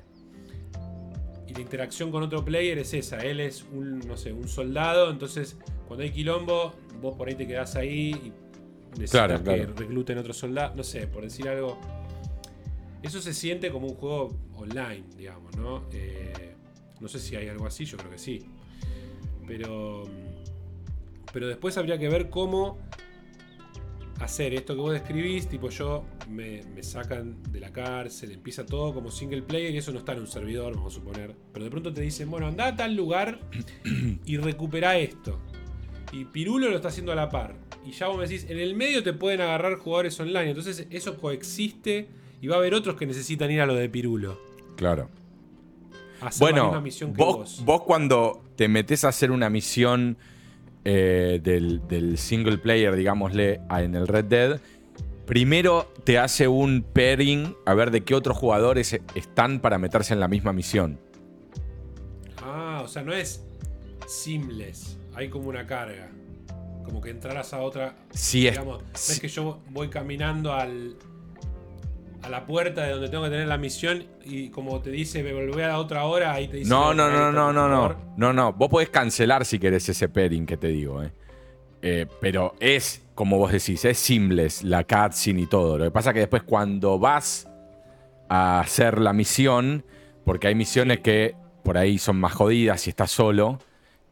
Y 1.48 1.54
la 1.54 1.62
interacción 1.62 2.12
con 2.12 2.22
otro 2.22 2.46
player 2.46 2.78
es 2.78 2.94
esa, 2.94 3.20
él 3.20 3.40
es 3.40 3.66
un, 3.74 4.00
no 4.00 4.18
sé, 4.18 4.32
un 4.32 4.48
soldado, 4.48 5.10
entonces 5.10 5.58
cuando 5.88 6.04
hay 6.04 6.12
quilombo, 6.12 6.74
vos 7.02 7.16
por 7.16 7.28
ahí 7.28 7.36
te 7.36 7.48
quedás 7.48 7.76
ahí 7.76 8.12
y 8.12 9.00
necesitas 9.00 9.42
que 9.42 9.66
recluten 9.66 10.20
otro 10.20 10.34
soldado, 10.34 10.76
no 10.76 10.84
sé, 10.84 11.08
por 11.08 11.24
decir 11.24 11.50
algo. 11.50 11.80
Eso 13.02 13.20
se 13.20 13.34
siente 13.34 13.72
como 13.72 13.88
un 13.88 13.96
juego 13.96 14.38
online, 14.56 15.04
digamos, 15.18 15.58
¿no? 15.58 15.84
Eh, 15.92 16.54
no 17.02 17.08
sé 17.08 17.20
si 17.20 17.36
hay 17.36 17.50
algo 17.50 17.66
así, 17.66 17.84
yo 17.86 17.98
creo 17.98 18.12
que 18.12 18.20
sí. 18.20 18.46
Pero, 19.48 20.04
pero 21.32 21.48
después 21.48 21.78
habría 21.78 21.98
que 21.98 22.10
ver 22.10 22.30
cómo 22.30 22.80
hacer 24.20 24.54
esto 24.54 24.76
que 24.76 24.82
vos 24.82 24.94
describís, 24.94 25.48
tipo 25.48 25.70
yo 25.70 26.06
me, 26.30 26.64
sacan 26.82 27.42
de 27.52 27.60
la 27.60 27.72
cárcel, 27.72 28.32
empieza 28.32 28.66
todo 28.66 28.94
como 28.94 29.12
single 29.12 29.42
player 29.42 29.74
y 29.74 29.78
eso 29.78 29.92
no 29.92 30.00
está 30.00 30.14
en 30.14 30.20
un 30.20 30.28
servidor, 30.28 30.76
vamos 30.76 30.94
a 30.94 30.96
suponer. 30.96 31.36
Pero 31.52 31.66
de 31.66 31.72
pronto 31.72 31.94
te 31.94 32.02
dicen, 32.02 32.30
bueno, 32.30 32.48
anda 32.48 32.68
a 32.68 32.76
tal 32.76 32.96
lugar 32.96 33.40
y 34.26 34.38
recupera 34.38 34.98
esto. 34.98 35.40
Y 36.12 36.26
Pirulo 36.26 36.70
lo 36.70 36.76
está 36.76 36.90
haciendo 36.90 37.12
a 37.12 37.16
la 37.16 37.30
par. 37.30 37.56
Y 37.86 37.92
ya 37.92 38.08
vos 38.08 38.18
me 38.18 38.24
decís, 38.28 38.46
en 38.50 38.60
el 38.60 38.76
medio 38.76 39.04
te 39.04 39.14
pueden 39.14 39.42
agarrar 39.42 39.78
jugadores 39.78 40.20
online. 40.20 40.50
Entonces 40.50 40.88
eso 40.90 41.18
coexiste 41.18 42.08
y 42.40 42.48
va 42.48 42.56
a 42.56 42.60
haber 42.60 42.74
otros 42.74 42.96
que 42.96 43.06
necesitan 43.06 43.52
ir 43.52 43.62
a 43.62 43.66
lo 43.66 43.74
de 43.74 43.90
Pirulo. 43.90 44.40
Claro. 44.76 45.10
Hacer 46.28 46.42
la 46.42 46.52
Bueno, 46.52 46.64
misma 46.66 46.82
misión 46.82 47.14
que 47.14 47.24
vos, 47.24 47.36
vos. 47.38 47.62
vos 47.66 47.82
cuando 47.84 48.42
te 48.56 48.68
metes 48.68 49.04
a 49.04 49.10
hacer 49.10 49.32
una 49.32 49.50
misión 49.50 50.18
eh, 50.86 51.40
del, 51.44 51.88
del 51.88 52.18
single 52.18 52.58
player, 52.58 52.96
digámosle, 52.96 53.62
en 53.70 53.96
el 53.96 54.08
Red 54.08 54.26
Dead, 54.26 54.60
primero 55.26 55.92
te 56.04 56.20
hace 56.20 56.48
un 56.48 56.84
pairing 56.84 57.56
a 57.66 57.74
ver 57.74 57.92
de 57.92 58.02
qué 58.02 58.16
otros 58.16 58.38
jugadores 58.38 59.00
están 59.16 59.60
para 59.60 59.78
meterse 59.78 60.14
en 60.14 60.20
la 60.20 60.28
misma 60.28 60.52
misión. 60.54 61.00
Ah, 62.42 62.82
o 62.84 62.88
sea, 62.88 63.04
no 63.04 63.14
es 63.14 63.44
seamless. 64.08 64.98
Hay 65.16 65.30
como 65.30 65.50
una 65.50 65.66
carga. 65.66 66.10
Como 66.84 67.00
que 67.00 67.12
entraras 67.12 67.54
a 67.54 67.62
otra. 67.62 67.96
Sí, 68.12 68.48
es- 68.48 68.58
no 68.64 68.80
es 68.94 69.20
que 69.20 69.28
yo 69.30 69.60
voy 69.70 69.90
caminando 69.90 70.52
al. 70.54 70.98
A 72.24 72.30
la 72.30 72.46
puerta 72.46 72.84
de 72.84 72.92
donde 72.92 73.10
tengo 73.10 73.24
que 73.26 73.30
tener 73.30 73.48
la 73.48 73.58
misión 73.58 74.06
y 74.24 74.50
como 74.50 74.80
te 74.82 74.90
dice, 74.92 75.24
me 75.24 75.34
volvé 75.34 75.66
a 75.66 75.70
la 75.70 75.80
otra 75.80 76.06
hora, 76.06 76.32
ahí 76.32 76.48
te 76.48 76.58
dice. 76.58 76.70
No, 76.70 76.94
no, 76.94 77.10
no, 77.10 77.32
no, 77.32 77.52
no, 77.52 77.68
no. 77.68 77.96
No, 78.16 78.32
no. 78.32 78.54
Vos 78.54 78.70
podés 78.70 78.90
cancelar 78.90 79.44
si 79.46 79.60
querés 79.60 79.90
ese 79.90 80.08
pairing 80.08 80.46
que 80.46 80.56
te 80.56 80.68
digo, 80.68 81.04
eh. 81.04 81.12
Eh, 81.82 82.06
pero 82.22 82.56
es, 82.62 83.06
como 83.14 83.38
vos 83.38 83.52
decís, 83.52 83.84
es 83.84 83.98
seamless 83.98 84.64
la 84.64 84.86
cutscene 84.86 85.42
y 85.42 85.48
todo. 85.48 85.78
Lo 85.78 85.84
que 85.84 85.92
pasa 85.92 86.12
es 86.12 86.14
que 86.14 86.20
después 86.22 86.44
cuando 86.44 86.98
vas 86.98 87.50
a 88.30 88.62
hacer 88.62 89.00
la 89.02 89.12
misión, 89.12 89.84
porque 90.24 90.48
hay 90.48 90.56
misiones 90.56 91.02
que 91.02 91.36
por 91.62 91.78
ahí 91.78 91.98
son 91.98 92.22
más 92.22 92.34
jodidas 92.34 92.88
y 92.88 92.90
estás 92.90 93.12
solo, 93.12 93.60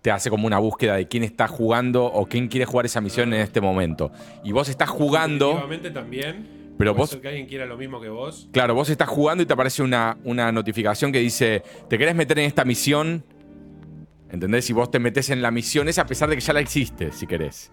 te 0.02 0.12
hace 0.12 0.30
como 0.30 0.48
una 0.48 0.60
búsqueda 0.60 0.96
de 0.96 1.08
quién 1.08 1.24
está 1.24 1.48
jugando 1.48 2.06
o 2.06 2.26
quién 2.26 2.50
quiere 2.50 2.66
jugar 2.66 2.86
esa 2.88 3.00
misión 3.00 3.34
en 3.34 3.40
este 3.40 3.62
momento. 3.62 4.12
Y 4.44 4.52
vos 4.52 4.68
estás 4.68 4.90
jugando, 4.90 5.64
también. 5.94 6.61
Pero 6.82 6.94
Puede 6.94 7.02
vos- 7.04 7.10
ser 7.12 7.22
que 7.22 7.28
alguien 7.28 7.46
quiera 7.46 7.68
lo 7.68 7.78
mismo 7.78 8.02
que 8.02 8.10
vos. 8.10 8.50
claro, 8.52 8.74
vos 8.74 8.90
estás 8.90 9.08
jugando 9.08 9.44
y 9.44 9.46
te 9.46 9.54
aparece 9.54 9.84
una, 9.84 10.18
una 10.24 10.52
notificación 10.52 11.12
que 11.12 11.20
dice, 11.20 11.62
¿te 11.88 11.96
querés 12.00 12.16
meter 12.16 12.40
en 12.40 12.46
esta 12.46 12.66
misión? 12.66 13.24
¿Entendés? 14.32 14.66
Si 14.66 14.74
vos 14.74 14.90
te 14.90 14.98
metes 14.98 15.30
en 15.30 15.44
la 15.44 15.52
misión 15.52 15.88
es 15.90 16.00
a 16.00 16.08
pesar 16.08 16.28
de 16.30 16.36
que 16.36 16.42
ya 16.42 16.54
la 16.54 16.60
existe, 16.60 17.12
si 17.12 17.28
querés. 17.28 17.72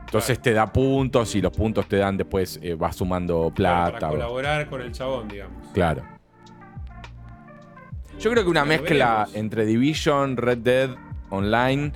Entonces 0.00 0.42
te 0.42 0.52
da 0.52 0.66
puntos 0.66 1.32
y 1.36 1.40
los 1.40 1.52
puntos 1.56 1.86
te 1.86 1.98
dan 1.98 2.16
después, 2.16 2.58
eh, 2.60 2.74
vas 2.74 2.96
sumando 2.96 3.52
Para 3.56 3.90
plata. 3.92 4.08
o- 4.08 4.10
colaborar 4.14 4.68
con 4.68 4.80
el 4.82 4.90
chabón, 4.90 5.28
digamos. 5.28 5.68
Claro. 5.72 6.02
Yo 8.18 8.32
creo 8.32 8.42
que 8.42 8.50
una 8.50 8.64
mezcla 8.64 9.10
veremos. 9.26 9.34
entre 9.36 9.64
Division, 9.64 10.36
Red 10.36 10.58
Dead 10.58 10.90
Online 11.30 11.92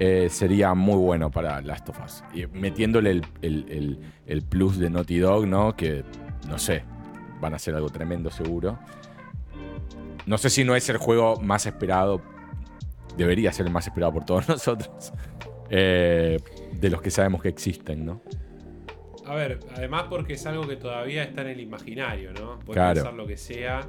eh, 0.00 0.28
sería 0.30 0.74
muy 0.74 0.96
bueno 0.96 1.30
para 1.30 1.60
Last 1.60 1.88
of 1.90 2.00
Us. 2.04 2.24
Y 2.34 2.46
metiéndole 2.46 3.10
el, 3.10 3.26
el- 3.42 3.66
el- 3.70 3.98
el 4.26 4.42
plus 4.42 4.78
de 4.78 4.90
Naughty 4.90 5.18
Dog, 5.18 5.46
¿no? 5.46 5.76
Que, 5.76 6.02
no 6.48 6.58
sé, 6.58 6.82
van 7.40 7.52
a 7.52 7.56
hacer 7.56 7.74
algo 7.74 7.90
tremendo 7.90 8.30
seguro. 8.30 8.78
No 10.26 10.38
sé 10.38 10.50
si 10.50 10.64
no 10.64 10.74
es 10.74 10.88
el 10.88 10.96
juego 10.96 11.38
más 11.40 11.66
esperado. 11.66 12.20
Debería 13.16 13.52
ser 13.52 13.66
el 13.66 13.72
más 13.72 13.86
esperado 13.86 14.12
por 14.14 14.24
todos 14.24 14.48
nosotros. 14.48 15.12
eh, 15.70 16.38
de 16.72 16.90
los 16.90 17.02
que 17.02 17.10
sabemos 17.10 17.42
que 17.42 17.48
existen, 17.48 18.04
¿no? 18.06 18.22
A 19.26 19.34
ver, 19.34 19.60
además 19.76 20.06
porque 20.08 20.32
es 20.32 20.46
algo 20.46 20.66
que 20.66 20.76
todavía 20.76 21.22
está 21.22 21.42
en 21.42 21.48
el 21.48 21.60
imaginario, 21.60 22.32
¿no? 22.32 22.58
Puedes 22.60 22.72
Claro. 22.74 22.94
pensar 22.94 23.12
lo 23.14 23.26
que 23.26 23.36
sea, 23.36 23.86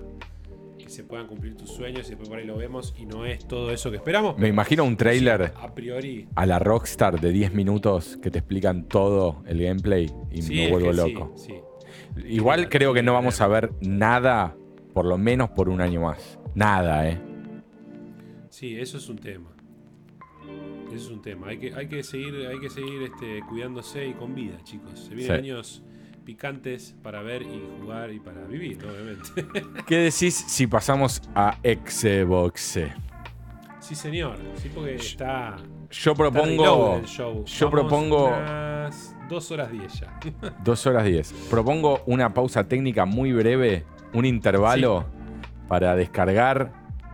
se 0.92 1.04
puedan 1.04 1.28
cumplir 1.28 1.56
tus 1.56 1.70
sueños 1.72 2.06
y 2.08 2.10
después 2.12 2.30
por 2.30 2.38
ahí 2.38 2.46
lo 2.46 2.58
vemos 2.58 2.94
y 2.98 3.06
no 3.06 3.26
es 3.26 3.48
todo 3.48 3.72
eso 3.72 3.90
que 3.90 3.98
esperamos. 3.98 4.38
Me 4.38 4.48
imagino 4.50 4.84
un 4.84 4.98
trailer 4.98 5.54
A 5.56 5.74
priori. 5.74 6.28
a 6.36 6.46
la 6.46 6.60
Rockstar 6.60 7.20
de 7.20 7.32
10 7.32 7.54
minutos 7.54 8.18
que 8.22 8.30
te 8.30 8.40
explican 8.40 8.88
todo 8.88 9.44
el 9.48 9.62
gameplay 9.64 10.12
y 10.32 10.42
sí, 10.42 10.54
me 10.56 10.66
es 10.66 10.72
vuelvo 10.72 10.90
que 10.92 10.94
sí, 10.96 11.14
loco. 11.14 11.34
sí. 11.36 11.54
Igual 12.28 12.70
creo 12.70 12.94
que 12.94 13.02
no 13.04 13.14
vamos 13.14 13.40
a 13.42 13.48
ver 13.48 13.72
nada, 13.82 14.56
por 14.94 15.06
lo 15.06 15.18
menos 15.18 15.50
por 15.52 15.70
un 15.70 15.80
año 15.82 16.02
más. 16.02 16.38
Nada, 16.56 17.08
¿eh? 17.10 17.18
Sí, 18.50 18.78
eso 18.78 18.98
es 18.98 19.08
un 19.08 19.18
tema. 19.18 19.50
Eso 20.88 20.96
es 21.06 21.10
un 21.10 21.22
tema. 21.22 21.48
Hay 21.48 21.58
que, 21.58 21.74
hay 21.74 21.88
que 21.88 22.04
seguir, 22.04 22.36
hay 22.48 22.60
que 22.60 22.70
seguir 22.70 23.04
este, 23.04 23.40
cuidándose 23.48 24.08
y 24.08 24.14
con 24.14 24.36
vida, 24.36 24.58
chicos. 24.64 25.00
Se 25.08 25.16
vienen 25.16 25.38
años 25.38 25.84
picantes 26.26 26.96
para 27.04 27.22
ver 27.22 27.42
y 27.42 27.62
jugar 27.82 28.12
y 28.12 28.20
para 28.20 28.42
vivir, 28.46 28.78
obviamente. 28.86 29.46
¿Qué 29.88 29.98
decís 29.98 30.36
si 30.36 30.68
pasamos 30.68 31.22
a 31.36 31.58
Xbox? 31.64 32.80
sí, 33.80 33.96
señor. 33.96 34.38
Sí, 34.56 34.70
porque 34.74 34.96
está. 34.96 35.58
Yo 35.90 36.12
está 36.12 36.14
propongo 36.16 36.98
el 36.98 37.06
show. 37.06 37.44
yo 37.46 37.70
Vamos 37.70 37.92
propongo- 37.92 38.28
Unas 38.28 39.16
dos 39.28 39.52
horas 39.52 39.72
diez 39.72 39.94
ya. 40.00 40.20
2 40.64 40.86
horas 40.88 41.06
10. 41.06 41.34
Propongo 41.50 42.02
una 42.06 42.34
pausa 42.34 42.66
técnica 42.68 43.06
muy 43.06 43.34
breve, 43.34 43.86
un 44.14 44.26
intervalo 44.26 45.06
para 45.68 45.96
descargar 45.96 46.72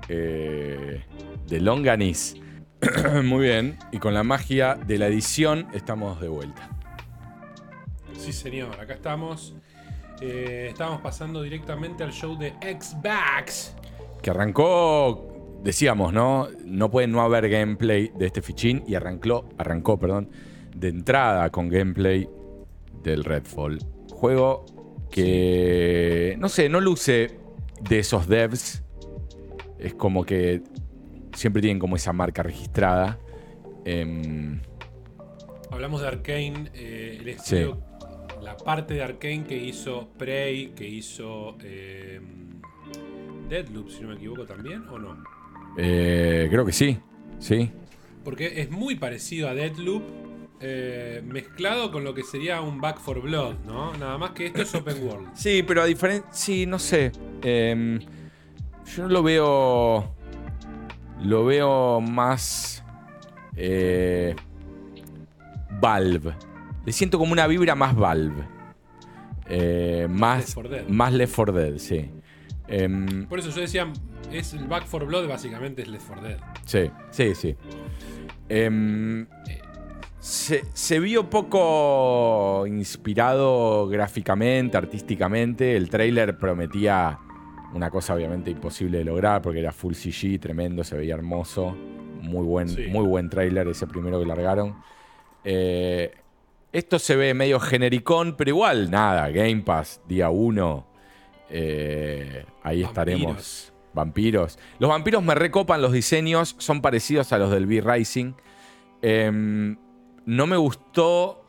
eh, 0.10 1.04
de 1.48 1.60
Longanis. 1.62 2.36
muy 3.24 3.46
bien. 3.48 3.78
Y 3.92 3.98
con 4.00 4.14
la 4.14 4.24
magia 4.24 4.76
de 4.76 4.98
la 5.00 5.08
edición 5.08 5.68
estamos 5.74 6.20
de 6.22 6.28
vuelta. 6.28 6.70
Sí, 8.28 8.34
señor, 8.34 8.78
acá 8.78 8.94
estamos. 8.94 9.56
Eh, 10.20 10.68
estamos 10.70 11.00
pasando 11.00 11.42
directamente 11.42 12.04
al 12.04 12.12
show 12.12 12.38
de 12.38 12.50
Xbox. 12.60 13.74
Que 14.22 14.32
arrancó, 14.32 15.62
decíamos, 15.64 16.12
¿no? 16.12 16.50
No 16.66 16.92
puede 16.92 17.08
no 17.08 17.22
haber 17.22 17.48
gameplay 17.48 18.12
de 18.18 18.26
este 18.26 18.42
fichín 18.42 18.84
y 18.86 18.96
arrancó, 18.96 19.48
arrancó, 19.58 19.98
perdón, 19.98 20.30
de 20.76 20.90
entrada 20.90 21.50
con 21.52 21.70
gameplay 21.70 22.28
del 23.02 23.24
Redfall. 23.24 23.80
Juego 24.12 24.66
que, 25.10 26.36
no 26.38 26.50
sé, 26.50 26.68
no 26.68 26.82
luce 26.82 27.40
de 27.80 28.00
esos 28.00 28.28
devs. 28.28 28.84
Es 29.80 29.94
como 29.94 30.26
que 30.26 30.64
siempre 31.34 31.62
tienen 31.62 31.80
como 31.80 31.96
esa 31.96 32.12
marca 32.12 32.44
registrada. 32.44 33.20
Em, 33.86 34.60
Hablamos 35.72 36.02
de 36.02 36.08
Arkane, 36.08 36.72
eh, 36.74 37.20
el 37.22 37.28
estudio, 37.30 37.88
la 38.48 38.56
parte 38.56 38.94
de 38.94 39.04
Arkane 39.04 39.44
que 39.44 39.58
hizo 39.58 40.08
Prey, 40.18 40.70
que 40.70 40.88
hizo 40.88 41.58
eh, 41.62 42.22
Deadloop, 43.50 43.90
si 43.90 44.02
no 44.04 44.08
me 44.08 44.16
equivoco 44.16 44.46
también, 44.46 44.88
¿o 44.88 44.98
no? 44.98 45.22
eh, 45.78 46.48
creo 46.50 46.66
que 46.66 46.72
sí, 46.72 46.98
sí. 47.40 47.70
Porque 48.24 48.62
es 48.62 48.72
muy 48.72 48.96
parecido 48.96 49.50
a 49.50 49.54
Deadloop, 49.54 50.02
eh, 50.62 51.22
mezclado 51.26 51.92
con 51.92 52.06
lo 52.06 52.14
que 52.14 52.24
sería 52.24 52.62
un 52.62 52.80
Back 52.80 53.00
for 53.00 53.22
Blood, 53.22 53.56
¿no? 53.66 53.92
Nada 53.98 54.18
más 54.18 54.32
que 54.32 54.46
esto 54.46 54.62
es 54.62 54.74
Open 54.80 55.04
World. 55.06 55.28
Sí, 55.36 55.62
pero 55.68 55.82
a 55.82 55.86
diferencia. 55.86 56.30
Sí, 56.32 56.66
no 56.66 56.80
sé. 56.80 57.12
Em, 57.42 58.00
yo 58.96 59.10
lo 59.10 59.24
veo. 59.24 60.16
Lo 61.22 61.44
veo 61.46 62.00
más. 62.00 62.82
eh, 63.58 64.34
Valve. 65.82 66.34
Le 66.88 66.94
siento 66.94 67.20
como 67.20 67.34
una 67.34 67.48
vibra 67.48 67.76
más 67.76 67.94
Valve. 67.98 68.44
Eh, 69.50 70.08
más, 70.10 70.38
Left 70.40 70.54
4 70.54 70.70
Dead. 70.72 70.88
más 70.88 71.12
Left 71.12 71.36
4 71.36 71.54
Dead, 71.54 71.78
sí. 71.80 72.10
Em, 72.70 73.26
Por 73.28 73.40
eso 73.40 73.50
yo 73.50 73.60
decía, 73.60 73.92
es 74.32 74.54
el 74.54 74.68
Back 74.68 74.86
for 74.86 75.06
Blood, 75.06 75.28
básicamente 75.28 75.82
es 75.82 75.90
Left 75.90 76.08
4 76.08 76.24
Dead. 76.30 76.38
sí, 76.66 76.90
sí, 77.12 77.36
sí. 77.36 77.56
Em, 78.48 79.28
se, 80.18 80.64
se 80.72 81.00
vio 81.02 81.30
poco 81.30 82.66
inspirado 82.68 83.90
gráficamente, 83.90 84.78
artísticamente. 84.78 85.76
El 85.76 85.90
trailer 85.90 86.38
prometía 86.38 87.20
una 87.74 87.90
cosa 87.92 88.16
obviamente 88.16 88.50
imposible 88.50 89.00
de 89.00 89.04
lograr 89.04 89.42
porque 89.42 89.60
era 89.60 89.74
full 89.74 89.94
CG, 89.94 90.40
tremendo, 90.40 90.86
se 90.86 90.96
veía 90.96 91.16
hermoso. 91.16 91.76
Muy 92.22 92.46
buen, 92.46 92.70
Sí. 92.70 92.86
muy 92.90 93.06
buen 93.06 93.30
trailer 93.30 93.68
ese 93.68 93.88
primero 93.88 94.22
que 94.22 94.26
largaron. 94.26 94.78
Eh, 95.44 96.14
esto 96.72 97.00
se 97.00 97.16
ve 97.16 97.34
medio 97.34 97.60
genericón, 97.60 98.36
pero 98.38 98.50
igual, 98.50 98.92
nada, 98.92 99.30
Game 99.30 99.62
Pass, 99.62 100.02
día 100.08 100.30
1. 100.30 100.88
ahí 102.64 102.84
estaremos. 102.84 103.74
Vampiros. 103.98 104.60
Los 104.78 104.92
vampiros 104.92 105.24
me 105.24 105.34
recopan 105.34 105.82
los 105.82 105.92
diseños, 105.92 106.56
son 106.60 106.82
parecidos 106.84 107.34
a 107.34 107.40
los 107.40 107.50
del 107.50 107.66
V-Rising. 107.66 108.34
Em, 109.02 109.76
no 110.26 110.46
me 110.46 110.56
gustó 110.56 111.44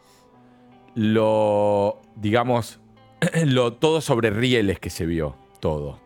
lo, 0.94 2.00
digamos, 2.16 2.80
lo 3.44 3.74
todo 3.74 4.00
sobre 4.00 4.30
rieles 4.30 4.80
que 4.80 4.88
se 4.88 5.04
vio, 5.04 5.36
todo. 5.60 6.00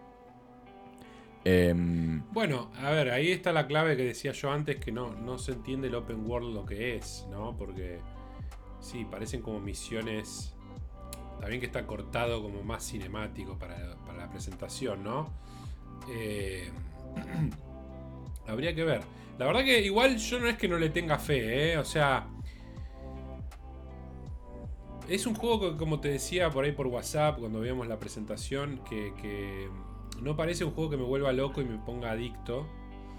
Em, 1.44 2.22
Bueno, 2.32 2.72
a 2.80 2.90
ver, 2.90 3.10
ahí 3.10 3.30
está 3.30 3.52
la 3.52 3.68
clave 3.68 3.96
que 3.96 4.04
decía 4.04 4.32
yo 4.32 4.50
antes, 4.50 4.76
que 4.76 4.90
no, 4.90 5.12
no 5.14 5.38
se 5.38 5.52
entiende 5.52 5.88
el 5.88 5.94
open 5.94 6.28
world 6.28 6.54
lo 6.54 6.66
que 6.66 6.96
es, 6.96 7.24
¿no? 7.30 7.56
Porque 7.56 8.00
sí, 8.82 9.06
parecen 9.06 9.40
como 9.40 9.60
misiones. 9.60 10.52
También 11.40 11.60
que 11.60 11.66
está 11.66 11.86
cortado 11.86 12.42
como 12.42 12.62
más 12.62 12.84
cinemático 12.84 13.58
para, 13.58 13.96
para 14.04 14.18
la 14.18 14.30
presentación, 14.30 15.02
¿no? 15.02 15.32
Eh, 16.10 16.70
habría 18.46 18.74
que 18.74 18.84
ver. 18.84 19.00
La 19.38 19.46
verdad 19.46 19.64
que 19.64 19.80
igual 19.80 20.18
yo 20.18 20.38
no 20.38 20.46
es 20.46 20.56
que 20.58 20.68
no 20.68 20.78
le 20.78 20.90
tenga 20.90 21.18
fe, 21.18 21.72
¿eh? 21.72 21.78
O 21.78 21.84
sea... 21.84 22.28
Es 25.08 25.26
un 25.26 25.34
juego 25.34 25.72
que, 25.72 25.76
como 25.76 26.00
te 26.00 26.08
decía 26.08 26.50
por 26.50 26.64
ahí 26.64 26.72
por 26.72 26.86
WhatsApp, 26.86 27.38
cuando 27.40 27.58
veíamos 27.60 27.88
la 27.88 27.98
presentación, 27.98 28.80
que, 28.88 29.12
que 29.20 29.68
no 30.20 30.36
parece 30.36 30.64
un 30.64 30.70
juego 30.70 30.90
que 30.90 30.96
me 30.96 31.02
vuelva 31.02 31.32
loco 31.32 31.60
y 31.60 31.64
me 31.64 31.76
ponga 31.76 32.12
adicto. 32.12 32.68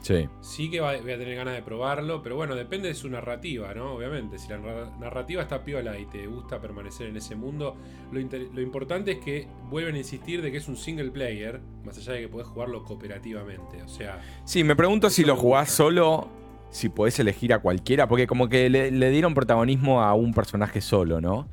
Sí. 0.04 0.28
Sí 0.42 0.70
que 0.70 0.82
va- 0.82 0.98
voy 1.02 1.12
a 1.14 1.18
tener 1.18 1.36
ganas 1.36 1.56
de 1.56 1.62
probarlo, 1.64 2.22
pero 2.22 2.36
bueno, 2.36 2.56
depende 2.56 2.90
de 2.90 2.94
su 2.94 3.10
narrativa, 3.10 3.74
¿no? 3.74 3.94
Obviamente, 3.94 4.38
si 4.38 4.50
la 4.50 4.58
narra- 4.60 4.98
narrativa 5.00 5.42
está 5.42 5.64
piola 5.64 5.98
y 5.98 6.06
te 6.08 6.28
gusta 6.28 6.60
permanecer 6.60 7.08
en 7.08 7.16
ese 7.18 7.36
mundo, 7.36 7.78
lo, 8.12 8.20
lo 8.54 8.62
importante 8.62 9.14
es 9.14 9.18
que 9.20 9.48
vuelven 9.70 9.96
a 9.96 10.00
insistir 10.00 10.42
de 10.42 10.52
que 10.52 10.58
es 10.58 10.68
un 10.68 10.76
single 10.76 11.10
player, 11.12 11.62
más 11.86 11.98
allá 11.98 12.14
de 12.14 12.22
que 12.22 12.28
podés 12.28 12.48
jugarlo 12.48 12.84
cooperativamente. 12.84 13.82
O 13.82 13.88
sea, 13.88 14.22
Sí, 14.44 14.64
me 14.66 14.76
pregunto 14.76 15.10
si 15.10 15.24
lo 15.24 15.36
jugás 15.38 15.70
gusta. 15.70 15.78
solo, 15.84 16.28
si 16.70 16.90
podés 16.90 17.18
elegir 17.20 17.54
a 17.54 17.60
cualquiera, 17.60 18.08
porque 18.10 18.28
como 18.28 18.50
que 18.50 18.70
le, 18.70 18.92
le 18.92 19.10
dieron 19.10 19.34
protagonismo 19.34 20.02
a 20.04 20.14
un 20.16 20.34
personaje 20.34 20.82
solo, 20.82 21.22
¿no? 21.22 21.48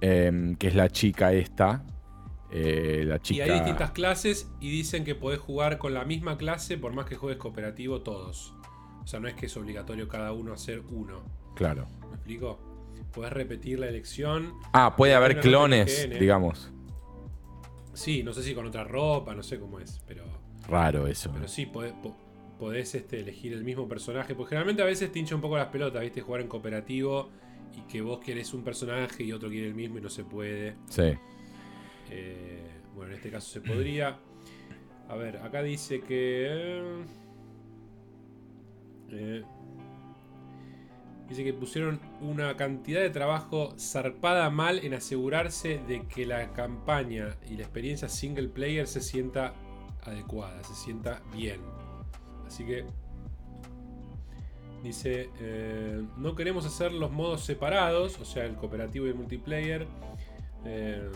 Em, 0.00 0.54
que 0.56 0.68
es 0.68 0.74
la 0.74 0.88
chica 0.88 1.32
esta. 1.34 1.84
Eh, 2.56 3.02
la 3.04 3.20
y 3.28 3.40
hay 3.40 3.50
distintas 3.50 3.90
clases 3.90 4.48
y 4.60 4.70
dicen 4.70 5.02
que 5.04 5.16
podés 5.16 5.40
jugar 5.40 5.78
con 5.78 5.92
la 5.92 6.04
misma 6.04 6.38
clase 6.38 6.78
por 6.78 6.92
más 6.92 7.04
que 7.06 7.16
juegues 7.16 7.38
cooperativo 7.38 8.02
todos. 8.02 8.54
O 9.02 9.06
sea, 9.08 9.18
no 9.18 9.26
es 9.26 9.34
que 9.34 9.46
es 9.46 9.56
obligatorio 9.56 10.06
cada 10.08 10.32
uno 10.32 10.52
hacer 10.52 10.80
uno. 10.90 11.22
Claro. 11.56 11.86
¿Me 12.08 12.14
explico? 12.14 12.58
Podés 13.12 13.32
repetir 13.32 13.80
la 13.80 13.88
elección. 13.88 14.54
Ah, 14.72 14.94
puede 14.96 15.14
haber 15.14 15.40
clones, 15.40 16.08
digamos. 16.18 16.70
Sí, 17.92 18.22
no 18.22 18.32
sé 18.32 18.42
si 18.42 18.54
con 18.54 18.66
otra 18.66 18.84
ropa, 18.84 19.34
no 19.34 19.42
sé 19.42 19.58
cómo 19.58 19.78
es, 19.80 20.00
pero. 20.06 20.24
Raro 20.68 21.06
eso. 21.06 21.30
Pero 21.32 21.46
sí, 21.48 21.66
podés, 21.66 21.92
po- 21.92 22.16
podés, 22.58 22.94
este, 22.94 23.20
elegir 23.20 23.52
el 23.52 23.62
mismo 23.64 23.86
personaje. 23.88 24.34
Porque 24.34 24.50
generalmente 24.50 24.82
a 24.82 24.86
veces 24.86 25.12
te 25.12 25.18
hincha 25.18 25.34
un 25.34 25.40
poco 25.40 25.56
las 25.56 25.68
pelotas, 25.68 26.02
¿viste? 26.02 26.20
Jugar 26.22 26.40
en 26.40 26.48
cooperativo 26.48 27.30
y 27.76 27.80
que 27.90 28.00
vos 28.00 28.18
querés 28.20 28.54
un 28.54 28.64
personaje 28.64 29.22
y 29.24 29.32
otro 29.32 29.48
quiere 29.48 29.66
el 29.68 29.74
mismo 29.74 29.98
y 29.98 30.00
no 30.00 30.08
se 30.10 30.24
puede. 30.24 30.76
Sí. 30.88 31.12
Eh, 32.10 32.62
bueno, 32.94 33.12
en 33.12 33.16
este 33.16 33.30
caso 33.30 33.50
se 33.50 33.60
podría. 33.60 34.18
A 35.08 35.16
ver, 35.16 35.38
acá 35.38 35.62
dice 35.62 36.00
que. 36.00 37.04
eh, 39.10 39.44
dice 41.28 41.44
que 41.44 41.52
pusieron 41.52 42.00
una 42.20 42.56
cantidad 42.56 43.00
de 43.00 43.10
trabajo 43.10 43.74
zarpada 43.78 44.50
mal 44.50 44.78
en 44.84 44.94
asegurarse 44.94 45.80
de 45.88 46.06
que 46.06 46.26
la 46.26 46.52
campaña 46.52 47.36
y 47.48 47.56
la 47.56 47.62
experiencia 47.62 48.08
single 48.08 48.48
player 48.48 48.86
se 48.86 49.00
sienta 49.00 49.54
adecuada, 50.04 50.62
se 50.64 50.74
sienta 50.74 51.22
bien. 51.34 51.60
Así 52.46 52.64
que. 52.64 52.84
Dice, 54.82 55.30
eh, 55.40 56.02
no 56.18 56.34
queremos 56.34 56.66
hacer 56.66 56.92
los 56.92 57.10
modos 57.10 57.42
separados, 57.42 58.20
o 58.20 58.24
sea, 58.26 58.44
el 58.44 58.54
cooperativo 58.56 59.06
y 59.06 59.08
el 59.08 59.14
multiplayer. 59.14 59.86
Eh, 60.66 61.10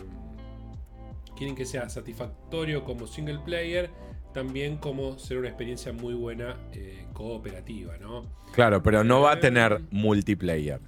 quieren 1.39 1.55
que 1.55 1.65
sea 1.65 1.89
satisfactorio 1.89 2.83
como 2.83 3.07
single 3.07 3.39
player, 3.45 3.89
también 4.33 4.77
como 4.77 5.17
ser 5.17 5.37
una 5.39 5.47
experiencia 5.47 5.91
muy 5.91 6.13
buena 6.13 6.55
eh, 6.73 7.07
cooperativa, 7.13 7.97
¿no? 7.97 8.25
Claro, 8.53 8.83
pero 8.83 9.03
no 9.03 9.21
va 9.21 9.31
a 9.31 9.33
Eh, 9.35 9.37
tener 9.37 9.81
multiplayer. 9.89 10.79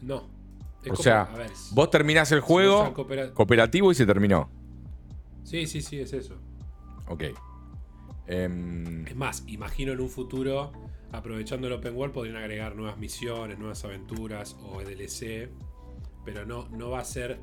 No. 0.00 0.28
Es 0.82 0.92
O 0.92 0.96
sea, 0.96 1.22
a 1.22 1.36
ver, 1.36 1.50
Vos 1.72 1.90
terminás 1.90 2.30
el 2.32 2.38
si 2.40 2.46
juego 2.46 2.94
cooperativo 3.34 3.90
y 3.90 3.94
se 3.96 4.06
terminó. 4.06 4.48
Sí, 5.42 5.66
sí, 5.66 5.82
sí, 5.82 5.98
es 5.98 6.12
eso. 6.12 6.36
Ok. 7.08 7.24
Em, 8.28 9.06
Es 9.06 9.16
más, 9.16 9.44
imagino 9.48 9.92
en 9.92 10.00
un 10.00 10.08
futuro, 10.08 10.72
aprovechando 11.12 11.66
el 11.66 11.72
open 11.74 11.96
world, 11.96 12.14
podrían 12.14 12.36
agregar 12.36 12.76
nuevas 12.76 12.98
misiones, 12.98 13.58
nuevas 13.58 13.84
aventuras 13.84 14.56
o 14.62 14.80
DLC, 14.82 15.48
pero 16.24 16.44
no, 16.46 16.68
no 16.68 16.90
va 16.90 17.00
a 17.00 17.04
ser 17.04 17.38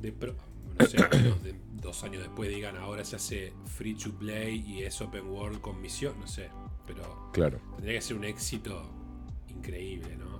de 0.00 0.12
pro- 0.12 0.36
no 0.78 0.86
sé, 0.86 0.98
dos 1.72 2.02
años 2.04 2.22
después 2.22 2.48
digan 2.48 2.76
ahora 2.76 3.04
se 3.04 3.16
hace 3.16 3.52
free 3.66 3.94
to 3.94 4.12
play 4.18 4.64
y 4.66 4.82
es 4.82 5.00
open 5.00 5.26
world 5.28 5.60
con 5.60 5.80
misión, 5.80 6.14
no 6.20 6.26
sé, 6.26 6.48
pero 6.86 7.30
claro. 7.32 7.58
tendría 7.76 7.94
que 7.94 8.00
ser 8.02 8.16
un 8.16 8.24
éxito 8.24 8.90
increíble, 9.48 10.16
¿no? 10.16 10.34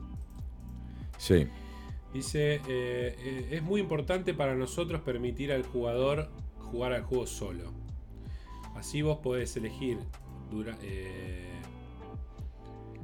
Sí. 1.18 1.46
Dice, 2.12 2.54
eh, 2.56 2.60
eh, 2.68 3.48
es 3.52 3.62
muy 3.62 3.80
importante 3.80 4.34
para 4.34 4.54
nosotros 4.54 5.00
permitir 5.00 5.52
al 5.52 5.64
jugador 5.64 6.30
jugar 6.58 6.92
al 6.92 7.02
juego 7.02 7.26
solo. 7.26 7.72
Así 8.76 9.02
vos 9.02 9.18
podés 9.18 9.56
elegir 9.56 9.98
dura- 10.50 10.76
eh, 10.82 11.60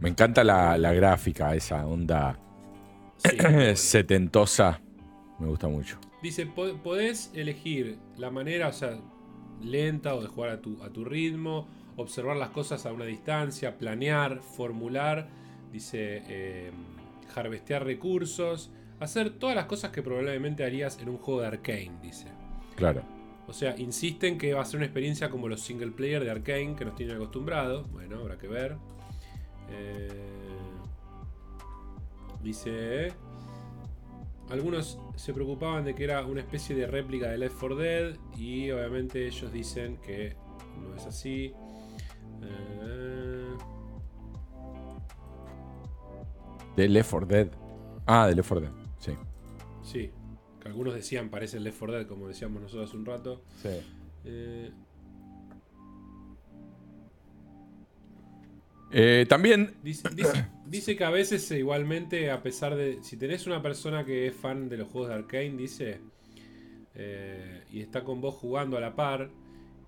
Me 0.01 0.09
encanta 0.09 0.43
la, 0.44 0.77
la 0.78 0.93
gráfica, 0.93 1.55
esa 1.55 1.86
onda 1.86 2.39
sí, 3.19 3.36
setentosa. 3.77 4.81
Me 5.39 5.47
gusta 5.47 5.69
mucho. 5.69 5.98
Dice, 6.22 6.47
po- 6.47 6.76
podés 6.82 7.30
elegir 7.34 7.98
la 8.16 8.30
manera, 8.30 8.68
o 8.68 8.72
sea, 8.72 8.98
lenta 9.62 10.14
o 10.14 10.20
de 10.22 10.28
jugar 10.28 10.51
a 10.51 10.60
tu, 10.60 10.82
a 10.82 10.90
tu 10.90 11.05
ritmo, 11.05 11.66
observar 11.97 12.36
las 12.36 12.51
cosas 12.51 12.84
a 12.86 12.92
una 12.92 13.05
distancia, 13.06 13.78
planear, 13.78 14.40
formular, 14.42 15.28
dice, 15.72 16.22
eh, 16.28 16.70
harvestear 17.34 17.84
recursos, 17.84 18.70
hacer 19.01 19.30
todas 19.38 19.56
las 19.56 19.64
cosas 19.66 19.90
que 19.92 20.02
probablemente 20.02 20.64
harías 20.64 20.98
en 21.01 21.09
un 21.09 21.16
juego 21.18 21.40
de 21.40 21.47
Arkane, 21.47 21.92
dice. 22.02 22.26
Claro. 22.76 23.02
O 23.47 23.52
sea, 23.52 23.76
insisten 23.78 24.38
que 24.38 24.52
va 24.55 24.62
a 24.62 24.64
ser 24.64 24.76
una 24.76 24.86
experiencia 24.86 25.28
como 25.30 25.48
los 25.48 25.60
single 25.60 25.90
player 25.90 26.22
de 26.22 26.30
Arkane 26.30 26.76
que 26.76 26.84
nos 26.84 26.94
tienen 26.94 27.16
acostumbrados. 27.16 27.90
Bueno, 27.90 28.18
habrá 28.20 28.38
que 28.38 28.47
ver. 28.47 28.76
Eh, 29.70 30.09
dice. 32.42 33.12
Algunos 34.51 34.98
se 35.16 35.32
preocupaban 35.32 35.85
de 35.85 35.94
que 35.94 36.05
era 36.05 36.24
una 36.27 36.40
especie 36.40 36.74
de 36.74 36.86
réplica 36.86 37.28
de 37.28 37.39
Left 37.39 37.56
4 37.59 37.77
Dead. 37.77 38.16
Y 38.36 38.70
obviamente 38.70 39.27
ellos 39.27 39.52
dicen 39.52 39.97
que 39.98 40.36
no 40.82 40.94
es 40.97 41.06
así. 41.06 41.52
Eh, 42.43 43.56
De 46.77 46.89
Left 46.89 47.10
4 47.10 47.27
Dead. 47.28 47.48
Ah, 48.06 48.27
de 48.27 48.35
Left 48.35 48.48
4 48.48 48.66
Dead. 48.66 48.77
Sí. 48.98 49.12
sí. 49.82 50.10
Que 50.60 50.68
algunos 50.68 50.94
decían 50.94 51.28
parece 51.31 51.56
el 51.59 51.64
Left 51.64 51.78
4 51.78 51.97
Dead, 51.98 52.06
como 52.06 52.26
decíamos 52.28 52.60
nosotros 52.62 52.89
hace 52.89 52.97
un 52.97 53.07
rato. 53.07 53.42
Sí. 53.62 53.68
Eh, 54.24 54.70
Eh, 58.92 59.24
también. 59.28 59.76
Dice, 59.84 60.08
dice- 60.12 60.49
dice 60.70 60.97
que 60.97 61.05
a 61.05 61.10
veces 61.10 61.50
eh, 61.50 61.58
igualmente, 61.58 62.31
a 62.31 62.42
pesar 62.42 62.76
de... 62.76 63.02
Si 63.02 63.16
tenés 63.16 63.47
una 63.47 63.60
persona 63.60 64.05
que 64.05 64.28
es 64.28 64.34
fan 64.34 64.68
de 64.68 64.78
los 64.78 64.89
juegos 64.89 65.10
de 65.10 65.16
Arkane, 65.16 65.57
dice, 65.57 66.00
eh, 66.94 67.65
y 67.73 67.81
está 67.81 68.05
con 68.05 68.20
vos 68.20 68.36
jugando 68.36 68.76
a 68.76 68.81
la 68.81 68.94
par, 68.94 69.31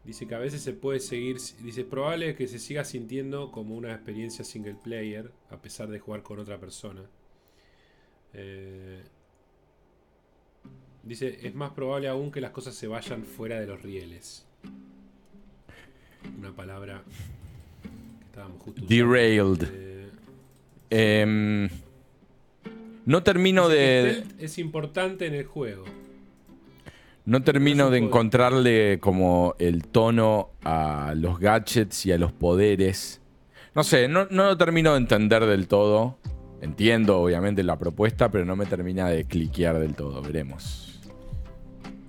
dice 0.05 0.27
que 0.27 0.35
a 0.35 0.41
veces 0.41 0.61
se 0.61 0.73
puede 0.73 0.99
seguir... 0.99 1.37
Dice, 1.63 1.83
es 1.83 1.87
probable 1.87 2.35
que 2.35 2.49
se 2.49 2.59
siga 2.59 2.85
sintiendo 2.85 3.53
como 3.53 3.77
una 3.77 3.93
experiencia 3.93 4.45
single 4.45 4.77
player, 4.83 5.31
a 5.51 5.63
pesar 5.63 5.89
de 5.89 6.01
jugar 6.01 6.25
con 6.25 6.41
otra 6.41 6.59
persona. 6.59 7.03
Eh, 8.35 9.03
dice, 11.05 11.47
es 11.47 11.55
más 11.55 11.71
probable 11.73 12.09
aún 12.09 12.33
que 12.33 12.41
las 12.41 12.51
cosas 12.51 12.75
se 12.75 12.89
vayan 12.89 13.25
fuera 13.25 13.61
de 13.61 13.69
los 13.69 13.81
rieles. 13.83 14.47
Una 16.39 16.53
palabra 16.53 17.05
que 17.83 18.27
estábamos 18.27 18.61
justo 18.63 18.85
usando. 18.85 19.13
Derailed. 19.13 19.92
Eh, 20.95 21.23
Em, 21.23 21.69
no 23.07 23.23
termino 23.23 23.69
de. 23.69 24.25
es 24.39 24.59
importante 24.59 25.27
en 25.27 25.35
el 25.35 25.47
juego. 25.47 25.85
No 27.25 27.43
termino 27.43 27.91
de 27.91 27.99
encontrarle 27.99 28.99
como 29.01 29.55
el 29.59 29.87
tono 29.87 30.51
a 30.65 31.15
los 31.17 31.39
gadgets 31.39 32.05
y 32.07 32.13
a 32.13 32.19
los 32.19 32.33
poderes. 32.33 33.21
No 33.75 33.85
sé, 33.85 34.09
no, 34.09 34.27
no 34.31 34.45
lo 34.47 34.59
termino 34.59 34.93
de 34.93 34.99
entender 34.99 35.47
del 35.47 35.67
todo. 35.67 36.19
Entiendo, 36.61 37.21
obviamente, 37.21 37.63
la 37.63 37.79
propuesta, 37.79 38.31
pero 38.31 38.45
no 38.45 38.55
me 38.55 38.67
termina 38.67 39.09
de 39.09 39.25
cliquear 39.25 39.79
del 39.79 39.95
todo. 39.95 40.21
Veremos. 40.21 41.01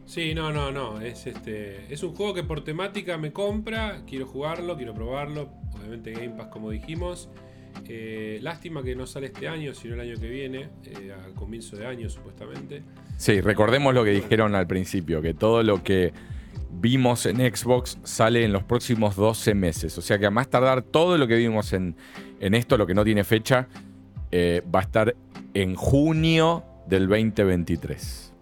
Sí, 0.05 0.35
no, 0.35 0.51
no, 0.51 0.71
no. 0.71 0.99
Es 0.99 1.25
este. 1.25 1.91
Es 1.91 2.03
un 2.03 2.13
juego 2.15 2.33
que 2.33 2.43
por 2.43 2.63
temática 2.63 3.17
me 3.17 3.31
compra. 3.31 4.03
Quiero 4.05 4.27
jugarlo, 4.27 4.75
quiero 4.75 4.93
probarlo. 4.93 5.49
Obviamente 5.75 6.11
Game 6.11 6.31
Pass, 6.31 6.47
como 6.47 6.69
dijimos. 6.69 7.29
Eh, 7.87 8.39
lástima 8.41 8.81
que 8.83 8.95
no 8.95 9.05
sale 9.05 9.27
este 9.27 9.47
año, 9.47 9.73
sino 9.73 9.95
el 9.95 9.99
año 10.01 10.15
que 10.19 10.27
viene. 10.29 10.69
eh, 10.85 11.11
a 11.13 11.33
comienzo 11.35 11.75
de 11.75 11.85
año, 11.85 12.09
supuestamente. 12.09 12.83
Sí, 13.17 13.41
recordemos 13.41 13.93
lo 13.93 14.03
que 14.03 14.11
dijeron 14.11 14.55
al 14.55 14.67
principio, 14.67 15.21
que 15.21 15.33
todo 15.33 15.63
lo 15.63 15.83
que 15.83 16.13
vimos 16.71 17.25
en 17.25 17.37
Xbox 17.37 17.97
sale 18.03 18.43
en 18.43 18.51
los 18.53 18.63
próximos 18.63 19.15
12 19.15 19.53
meses. 19.53 19.97
O 19.97 20.01
sea 20.01 20.17
que 20.19 20.25
a 20.25 20.31
más 20.31 20.49
tardar 20.49 20.81
todo 20.81 21.17
lo 21.17 21.27
que 21.27 21.35
vimos 21.35 21.71
en, 21.73 21.95
en 22.39 22.53
esto, 22.55 22.77
lo 22.77 22.87
que 22.87 22.93
no 22.93 23.03
tiene 23.03 23.23
fecha, 23.23 23.67
eh, 24.31 24.61
va 24.73 24.79
a 24.79 24.83
estar 24.83 25.15
en 25.53 25.75
junio 25.75 26.63
del 26.87 27.07
2023. 27.07 28.33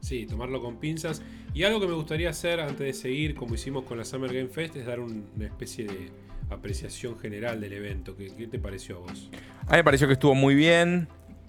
Sí, 0.00 0.26
tomarlo 0.26 0.60
con 0.62 0.76
pinzas. 0.76 1.22
Y 1.52 1.64
algo 1.64 1.80
que 1.80 1.86
me 1.88 1.94
gustaría 1.94 2.30
hacer 2.30 2.60
antes 2.60 2.78
de 2.78 2.92
seguir, 2.92 3.34
como 3.34 3.54
hicimos 3.54 3.84
con 3.84 3.98
la 3.98 4.04
Summer 4.04 4.32
Game 4.32 4.48
Fest, 4.48 4.76
es 4.76 4.86
dar 4.86 5.00
un- 5.00 5.26
una 5.34 5.46
especie 5.46 5.86
de 5.86 6.10
apreciación 6.50 7.18
general 7.18 7.60
del 7.60 7.72
evento. 7.72 8.16
¿Qué, 8.16 8.28
qué 8.36 8.46
te 8.46 8.58
pareció 8.58 8.96
a 8.96 9.00
vos? 9.00 9.30
A 9.66 9.72
mí 9.72 9.76
me 9.78 9.84
pareció 9.84 10.06
que 10.06 10.12
estuvo 10.14 10.34
muy 10.34 10.54
bien. 10.54 11.08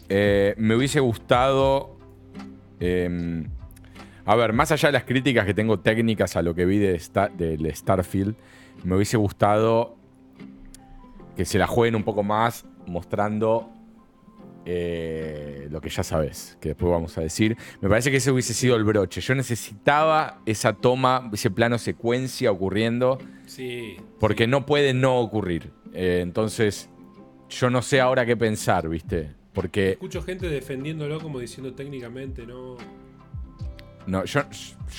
Eh, 0.09 0.53
me 0.58 0.76
hubiese 0.76 1.00
gustado. 1.00 1.98
eh, 2.80 3.45
A 4.26 4.35
ver, 4.35 4.53
más 4.53 4.72
allá 4.72 4.90
de 4.90 4.93
las 4.93 5.03
críticas 5.03 5.45
que 5.45 5.53
tengo 5.53 5.80
técnicas 5.80 6.35
a 6.35 6.42
lo 6.42 6.53
que 6.53 6.66
vi 6.66 6.77
de 6.80 7.01
del 7.38 7.74
Starfield, 7.76 8.35
me 8.84 8.95
hubiese 8.95 9.17
gustado 9.17 9.95
que 11.35 11.45
se 11.45 11.58
la 11.58 11.67
jueguen 11.67 11.95
un 11.95 12.03
poco 12.03 12.24
más 12.24 12.66
mostrando 12.88 13.69
eh, 14.70 15.68
lo 15.72 15.80
que 15.80 15.88
ya 15.90 16.04
sabes, 16.04 16.58
que 16.60 16.70
después 16.70 16.92
vamos 16.92 17.18
a 17.18 17.22
decir. 17.22 17.56
Me 17.80 17.88
parece 17.88 18.12
que 18.12 18.18
ese 18.18 18.32
hubiese 18.32 18.54
sido 18.54 18.76
el 18.76 18.84
broche. 18.84 19.22
Yo 19.22 19.34
necesitaba 19.34 20.42
esa 20.46 20.74
toma, 20.74 21.30
ese 21.32 21.50
plano 21.50 21.78
secuencia 21.78 22.52
ocurriendo, 22.52 23.18
Sí. 23.46 23.96
porque 24.20 24.44
sí. 24.44 24.50
no 24.50 24.66
puede 24.66 24.94
no 24.94 25.20
ocurrir. 25.20 25.72
Eh, 25.94 26.20
entonces, 26.22 26.90
yo 27.50 27.70
no 27.70 27.82
sé 27.82 28.02
ahora 28.02 28.26
qué 28.26 28.36
pensar, 28.36 28.90
¿viste? 28.90 29.34
Porque 29.54 29.92
Escucho 29.92 30.22
gente 30.22 30.50
defendiéndolo 30.50 31.20
como 31.22 31.40
diciendo 31.40 31.74
técnicamente, 31.74 32.46
no. 32.46 32.76
No, 34.06 34.26
yo, 34.26 34.42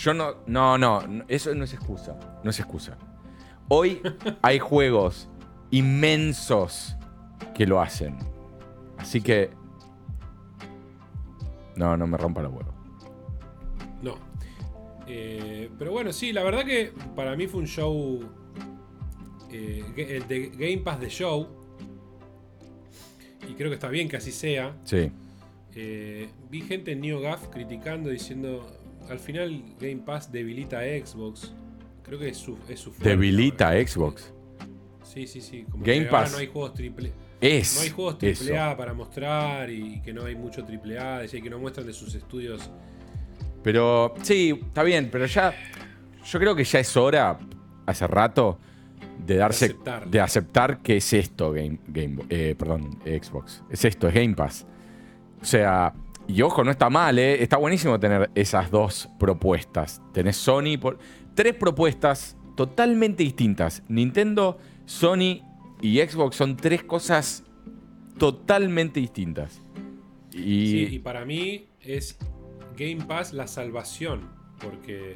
yo 0.02 0.14
no, 0.14 0.36
no, 0.46 0.78
no, 0.78 1.06
no, 1.06 1.24
eso 1.28 1.54
no 1.54 1.64
es 1.64 1.74
excusa, 1.74 2.18
no 2.42 2.50
es 2.50 2.58
excusa. 2.58 2.96
Hoy 3.68 4.00
hay 4.42 4.58
juegos 4.58 5.28
inmensos 5.70 6.96
que 7.54 7.66
lo 7.66 7.80
hacen. 7.80 8.16
Así 8.98 9.20
que... 9.20 9.50
No, 11.76 11.96
no 11.96 12.06
me 12.06 12.16
rompa 12.18 12.42
los 12.42 12.52
huevos. 12.52 12.74
No. 14.02 14.16
Eh, 15.06 15.70
pero 15.78 15.92
bueno, 15.92 16.12
sí, 16.12 16.32
la 16.32 16.42
verdad 16.42 16.64
que 16.64 16.92
para 17.14 17.36
mí 17.36 17.46
fue 17.46 17.60
un 17.60 17.66
show. 17.66 18.20
eh, 19.50 19.84
el 19.96 20.26
de 20.28 20.48
Game 20.50 20.78
Pass 20.78 21.00
de 21.00 21.08
show. 21.08 21.48
Y 23.48 23.54
creo 23.54 23.70
que 23.70 23.74
está 23.74 23.88
bien 23.88 24.08
que 24.08 24.16
así 24.16 24.32
sea. 24.32 24.76
Sí. 24.84 25.10
Eh, 25.74 26.28
vi 26.50 26.60
gente 26.62 26.92
en 26.92 27.00
NeoGAF 27.00 27.48
criticando, 27.48 28.10
diciendo. 28.10 28.74
Al 29.08 29.18
final 29.20 29.62
Game 29.80 30.02
Pass 30.04 30.30
debilita 30.30 30.80
a 30.80 30.82
Xbox. 30.82 31.54
Creo 32.02 32.18
que 32.18 32.28
es 32.30 32.36
su, 32.36 32.58
es 32.68 32.80
su 32.80 32.92
Debilita 32.98 33.70
a 33.70 33.74
Xbox. 33.86 34.32
Sí, 35.02 35.26
sí, 35.26 35.40
sí. 35.40 35.64
Como 35.70 35.84
Game 35.84 36.00
que 36.00 36.06
ahora 36.08 36.22
Pass. 36.24 36.32
no 36.32 36.38
hay 36.38 36.46
juegos 36.48 36.74
triple. 36.74 37.12
Es. 37.40 37.76
No 37.76 37.80
hay 37.82 37.90
juegos. 37.90 38.16
AAA 38.22 38.76
para 38.76 38.94
mostrar 38.94 39.70
y 39.70 40.00
que 40.00 40.12
no 40.12 40.24
hay 40.24 40.34
mucho 40.34 40.62
AAA, 40.62 41.26
que 41.26 41.50
no 41.50 41.58
muestran 41.58 41.86
de 41.86 41.92
sus 41.92 42.14
estudios. 42.14 42.70
Pero 43.62 44.14
sí, 44.22 44.58
está 44.62 44.82
bien, 44.82 45.08
pero 45.10 45.26
ya... 45.26 45.54
Yo 46.24 46.38
creo 46.38 46.54
que 46.54 46.64
ya 46.64 46.80
es 46.80 46.96
hora, 46.96 47.38
hace 47.86 48.06
rato, 48.06 48.58
de 49.24 49.36
darse... 49.36 49.76
De 50.06 50.20
aceptar 50.20 50.78
que 50.78 50.98
es 50.98 51.12
esto, 51.12 51.52
Game, 51.52 51.78
Game 51.86 52.24
eh, 52.28 52.54
perdón, 52.58 52.98
Xbox. 53.04 53.62
Es 53.70 53.84
esto, 53.84 54.08
es 54.08 54.14
Game 54.14 54.34
Pass. 54.34 54.66
O 55.40 55.44
sea, 55.44 55.94
y 56.28 56.42
ojo, 56.42 56.62
no 56.62 56.70
está 56.70 56.90
mal, 56.90 57.18
¿eh? 57.18 57.42
Está 57.42 57.56
buenísimo 57.56 57.98
tener 57.98 58.30
esas 58.34 58.70
dos 58.70 59.08
propuestas. 59.18 60.02
Tenés 60.12 60.36
Sony 60.36 60.76
por. 60.78 60.98
Tres 61.34 61.54
propuestas 61.54 62.36
totalmente 62.54 63.22
distintas. 63.22 63.82
Nintendo, 63.88 64.58
Sony 64.84 65.40
y 65.80 65.98
Xbox 65.98 66.36
son 66.36 66.56
tres 66.56 66.82
cosas 66.84 67.44
totalmente 68.18 69.00
distintas. 69.00 69.60
Y. 70.32 70.70
Sí, 70.86 70.88
y 70.92 70.98
para 70.98 71.24
mí 71.24 71.66
es 71.80 72.18
Game 72.76 73.04
Pass 73.06 73.32
la 73.32 73.46
salvación, 73.46 74.28
porque 74.60 75.14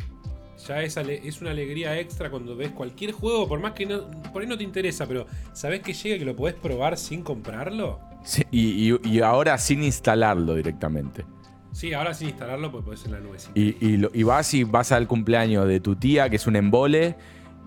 ya 0.67 0.83
es, 0.83 0.97
es 0.97 1.41
una 1.41 1.51
alegría 1.51 1.99
extra 1.99 2.31
cuando 2.31 2.57
ves 2.57 2.71
cualquier 2.71 3.13
juego, 3.13 3.49
por 3.49 3.61
más 3.61 3.73
que 3.73 3.87
no, 3.87 4.11
por 4.33 4.43
ahí 4.43 4.49
no 4.49 4.57
te 4.57 4.65
interesa, 4.65 5.07
pero 5.07 5.27
sabes 5.53 5.81
que 5.81 5.93
llega 5.93 6.17
y 6.17 6.19
que 6.21 6.25
lo 6.25 6.37
podés 6.37 6.55
probar 6.55 6.97
sin 6.97 7.23
comprarlo. 7.23 8.01
sí, 8.25 8.43
y- 8.53 8.93
y- 8.93 9.01
y 9.05 9.21
ahora 9.21 9.59
sin 9.59 9.83
instalarlo 9.83 10.55
directamente. 10.55 11.25
Sí, 11.73 11.93
ahora 11.95 12.13
sin 12.15 12.29
instalarlo, 12.29 12.71
pues 12.71 12.85
podés 12.85 13.05
en 13.07 13.13
la 13.13 13.21
nube. 13.21 13.39
Y, 13.55 13.77
y 13.85 13.97
lo- 13.97 14.11
y 14.13 14.23
vas 14.25 14.53
y 14.55 14.63
vas 14.65 14.93
al 14.93 15.09
cumpleaños 15.09 15.67
de 15.67 15.81
tu 15.81 15.97
tía, 15.97 16.29
que 16.31 16.37
es 16.37 16.47
un 16.47 16.55
embole, 16.57 17.17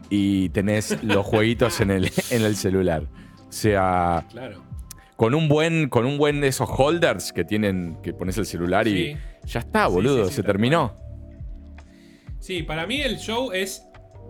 y 0.09 0.49
tenés 0.49 1.03
los 1.03 1.25
jueguitos 1.25 1.79
en 1.81 1.91
el, 1.91 2.11
en 2.31 2.43
el 2.43 2.55
celular. 2.55 3.03
O 3.47 3.51
sea, 3.51 4.25
Claro. 4.31 4.61
con 5.15 5.33
un 5.35 5.47
buen, 5.47 5.89
con 5.89 6.05
un 6.05 6.17
buen 6.17 6.41
de 6.41 6.47
esos 6.47 6.69
holders 6.69 7.31
que 7.33 7.43
tienen, 7.45 7.97
que 8.03 8.13
pones 8.13 8.37
el 8.37 8.45
celular 8.45 8.87
y 8.87 9.13
Sí. 9.13 9.17
ya 9.45 9.59
está, 9.61 9.87
boludo, 9.87 10.25
sí, 10.25 10.29
sí, 10.31 10.35
se 10.37 10.43
terminó. 10.43 10.93
Sí, 12.39 12.63
para 12.63 12.85
mí 12.85 13.01
el 13.01 13.17
show 13.17 13.51
es 13.51 13.83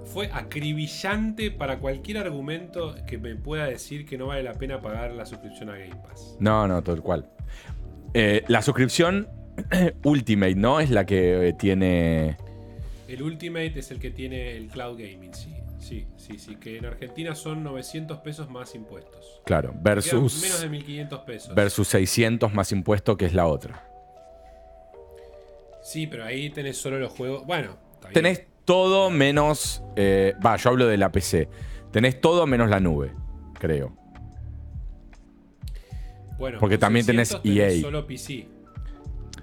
fue 0.05 0.29
acribillante 0.31 1.49
para 1.49 1.79
cualquier 1.79 2.19
argumento 2.19 2.95
que 3.07 3.17
me 3.17 3.35
pueda 3.35 3.65
decir 3.65 4.05
que 4.05 4.17
no 4.19 4.27
vale 4.27 4.43
la 4.43 4.53
pena 4.53 4.79
pagar 4.79 5.11
la 5.11 5.25
suscripción 5.25 5.69
a 5.69 5.73
Game 5.77 5.95
Pass. 6.07 6.37
No, 6.39 6.67
no, 6.67 6.83
tal 6.83 7.01
cual. 7.01 7.27
Eh, 8.13 8.43
la 8.47 8.61
suscripción 8.61 9.27
Ultimate, 10.03 10.53
¿no? 10.55 10.79
Es 10.79 10.91
la 10.91 11.05
que 11.07 11.47
eh, 11.49 11.53
tiene. 11.53 12.37
El 13.07 13.23
Ultimate 13.23 13.79
es 13.79 13.89
el 13.91 13.99
que 13.99 14.11
tiene 14.11 14.55
el 14.55 14.67
Cloud 14.67 14.99
Gaming, 14.99 15.33
sí. 15.33 15.53
Sí, 15.87 16.07
sí, 16.17 16.39
sí. 16.39 16.55
Que 16.55 16.77
en 16.77 16.85
Argentina 16.85 17.35
son 17.35 17.63
900 17.63 18.17
pesos 18.19 18.49
más 18.49 18.73
impuestos. 18.73 19.41
Claro, 19.45 19.71
versus. 19.81 20.41
Menos 20.41 20.61
de 20.61 20.69
1500 20.69 21.19
pesos. 21.21 21.53
Versus 21.53 21.87
600 21.89 22.51
más 22.53 22.71
impuesto, 22.71 23.15
que 23.17 23.25
es 23.25 23.33
la 23.35 23.45
otra. 23.45 23.87
Sí, 25.83 26.07
pero 26.07 26.25
ahí 26.25 26.49
tenés 26.49 26.77
solo 26.77 26.97
los 26.99 27.11
juegos. 27.11 27.45
Bueno. 27.45 27.77
Tenés 28.13 28.47
todo 28.65 29.11
menos. 29.11 29.83
eh, 29.95 30.33
Va, 30.43 30.55
yo 30.55 30.69
hablo 30.71 30.87
de 30.87 30.97
la 30.97 31.11
PC. 31.11 31.47
Tenés 31.91 32.19
todo 32.19 32.47
menos 32.47 32.67
la 32.69 32.79
nube, 32.79 33.13
creo. 33.59 33.95
Bueno, 36.39 36.57
porque 36.59 36.77
también 36.79 37.05
tenés 37.05 37.29
600 37.29 37.57
EA. 37.75 37.81
solo 37.81 38.07
PC. 38.07 38.47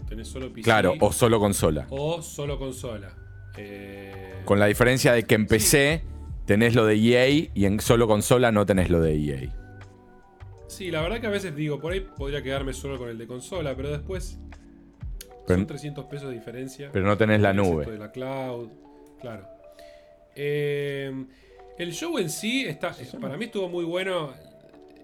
Tenés 0.08 0.26
solo 0.28 0.48
PC. 0.48 0.62
Claro, 0.62 0.94
o 1.00 1.12
solo 1.12 1.38
consola. 1.38 1.86
o 1.90 2.20
solo 2.20 2.58
consola. 2.58 3.14
Eh, 3.56 4.42
Con 4.44 4.58
la 4.58 4.66
diferencia 4.66 5.12
de 5.12 5.22
que 5.24 5.34
en 5.36 5.46
PC 5.46 6.02
tenés 6.52 6.74
lo 6.74 6.84
de 6.84 6.96
EA 6.96 7.48
y 7.54 7.64
en 7.64 7.80
solo 7.80 8.06
consola 8.06 8.52
no 8.52 8.66
tenés 8.66 8.90
lo 8.90 9.00
de 9.00 9.14
EA. 9.14 9.48
Sí, 10.66 10.90
la 10.90 11.00
verdad 11.00 11.18
que 11.18 11.26
a 11.26 11.30
veces 11.30 11.56
digo, 11.56 11.80
por 11.80 11.92
ahí 11.92 12.00
podría 12.00 12.42
quedarme 12.42 12.74
solo 12.74 12.98
con 12.98 13.08
el 13.08 13.16
de 13.16 13.26
consola, 13.26 13.74
pero 13.74 13.90
después 13.90 14.38
Pero- 15.46 15.60
son 15.60 15.66
300 15.66 16.04
pesos 16.04 16.28
de 16.28 16.34
diferencia. 16.34 16.90
Pero 16.92 17.06
no 17.06 17.16
tenés 17.16 17.40
la 17.40 17.54
nube. 17.54 17.86
de 17.86 17.96
la 17.98 18.12
cloud, 18.12 18.68
claro. 19.18 19.46
Eh, 20.34 21.24
el 21.78 21.92
show 21.94 22.18
en 22.18 22.28
sí 22.28 22.66
está, 22.66 22.94
para 23.18 23.38
mí 23.38 23.46
estuvo 23.46 23.70
muy 23.70 23.84
bueno. 23.86 24.34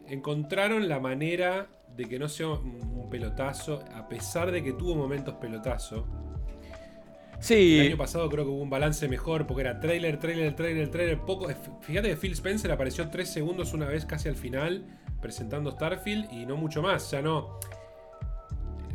Encontraron 0.07 0.87
la 0.87 1.01
manera 1.01 1.67
de 1.97 2.05
que 2.05 2.19
no 2.19 2.29
sea 2.29 2.49
un 2.49 3.09
pelotazo, 3.11 3.83
a 3.95 4.07
pesar 4.07 4.51
de 4.53 4.63
que 4.63 4.75
tuvo 4.75 4.95
momentos 4.95 5.35
pelotazo. 5.37 6.07
El 7.81 7.87
año 7.89 7.97
pasado 7.97 8.29
creo 8.29 8.45
que 8.45 8.51
hubo 8.51 8.63
un 8.63 8.71
balance 8.71 9.07
mejor 9.09 9.47
porque 9.47 9.63
era 9.63 9.81
trailer, 9.81 10.19
trailer, 10.19 10.55
trailer, 10.55 10.91
trailer, 10.91 11.19
poco. 11.21 11.49
Fíjate 11.83 12.09
que 12.09 12.17
Phil 12.17 12.33
Spencer 12.33 12.73
apareció 12.73 13.09
3 13.09 13.29
segundos 13.29 13.73
una 13.75 13.87
vez 13.87 14.05
casi 14.05 14.29
al 14.29 14.37
final 14.37 14.85
presentando 15.21 15.71
Starfield 15.71 16.33
y 16.33 16.47
no 16.47 16.57
mucho 16.57 16.83
más, 16.83 17.11
ya 17.11 17.23
no. 17.23 17.59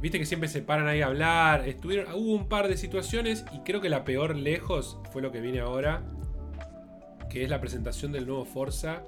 Viste 0.01 0.19
que 0.19 0.25
siempre 0.25 0.49
se 0.49 0.61
paran 0.61 0.87
ahí 0.87 1.01
a 1.01 1.07
hablar. 1.07 1.67
Estuvieron, 1.67 2.13
hubo 2.13 2.33
un 2.33 2.49
par 2.49 2.67
de 2.67 2.75
situaciones 2.75 3.45
y 3.53 3.59
creo 3.59 3.79
que 3.79 3.89
la 3.89 4.03
peor 4.03 4.35
lejos 4.35 4.97
fue 5.11 5.21
lo 5.21 5.31
que 5.31 5.39
viene 5.39 5.61
ahora, 5.61 6.03
que 7.29 7.43
es 7.43 7.49
la 7.49 7.61
presentación 7.61 8.11
del 8.11 8.27
nuevo 8.27 8.43
Forza. 8.43 9.03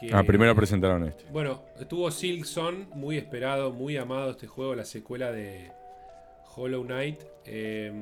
Que, 0.00 0.10
ah, 0.14 0.22
primero 0.22 0.54
presentaron 0.54 1.04
este. 1.04 1.24
bueno, 1.30 1.64
estuvo 1.78 2.10
Silksong, 2.10 2.88
muy 2.94 3.18
esperado, 3.18 3.72
muy 3.72 3.96
amado 3.96 4.30
este 4.30 4.46
juego, 4.46 4.74
la 4.74 4.84
secuela 4.84 5.32
de 5.32 5.72
Hollow 6.56 6.84
Knight. 6.84 7.20
Eh, 7.48 7.92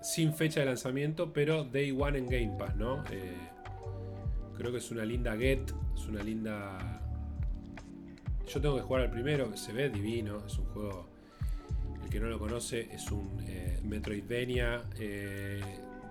sin 0.00 0.32
fecha 0.32 0.60
de 0.60 0.66
lanzamiento, 0.66 1.32
pero 1.32 1.64
Day 1.64 1.90
One 1.90 2.18
en 2.18 2.26
Game 2.26 2.56
Pass, 2.58 2.76
¿no? 2.76 3.04
Eh, 3.10 3.36
creo 4.56 4.72
que 4.72 4.78
es 4.78 4.90
una 4.90 5.04
linda 5.04 5.36
get, 5.36 5.72
es 5.94 6.06
una 6.06 6.22
linda... 6.22 7.00
Yo 8.46 8.60
tengo 8.60 8.76
que 8.76 8.82
jugar 8.82 9.02
al 9.02 9.10
primero, 9.10 9.56
se 9.56 9.72
ve 9.72 9.90
divino, 9.90 10.38
es 10.46 10.58
un 10.58 10.66
juego... 10.66 11.08
El 12.02 12.10
que 12.10 12.20
no 12.20 12.28
lo 12.28 12.38
conoce 12.38 12.88
es 12.92 13.10
un 13.12 13.28
eh, 13.46 13.78
Metroidvania, 13.84 14.82
eh, 14.98 15.60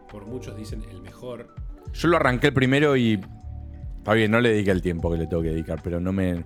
por 0.10 0.26
muchos 0.26 0.56
dicen 0.56 0.84
el 0.90 1.02
mejor. 1.02 1.54
Yo 1.94 2.08
lo 2.08 2.18
arranqué 2.18 2.48
el 2.48 2.54
primero 2.54 2.96
y. 2.96 3.20
Está 3.98 4.14
bien, 4.14 4.32
no 4.32 4.40
le 4.40 4.50
dediqué 4.50 4.72
el 4.72 4.82
tiempo 4.82 5.12
que 5.12 5.18
le 5.18 5.28
tengo 5.28 5.42
que 5.42 5.50
dedicar, 5.50 5.82
pero 5.84 6.00
no 6.00 6.14
me. 6.14 6.46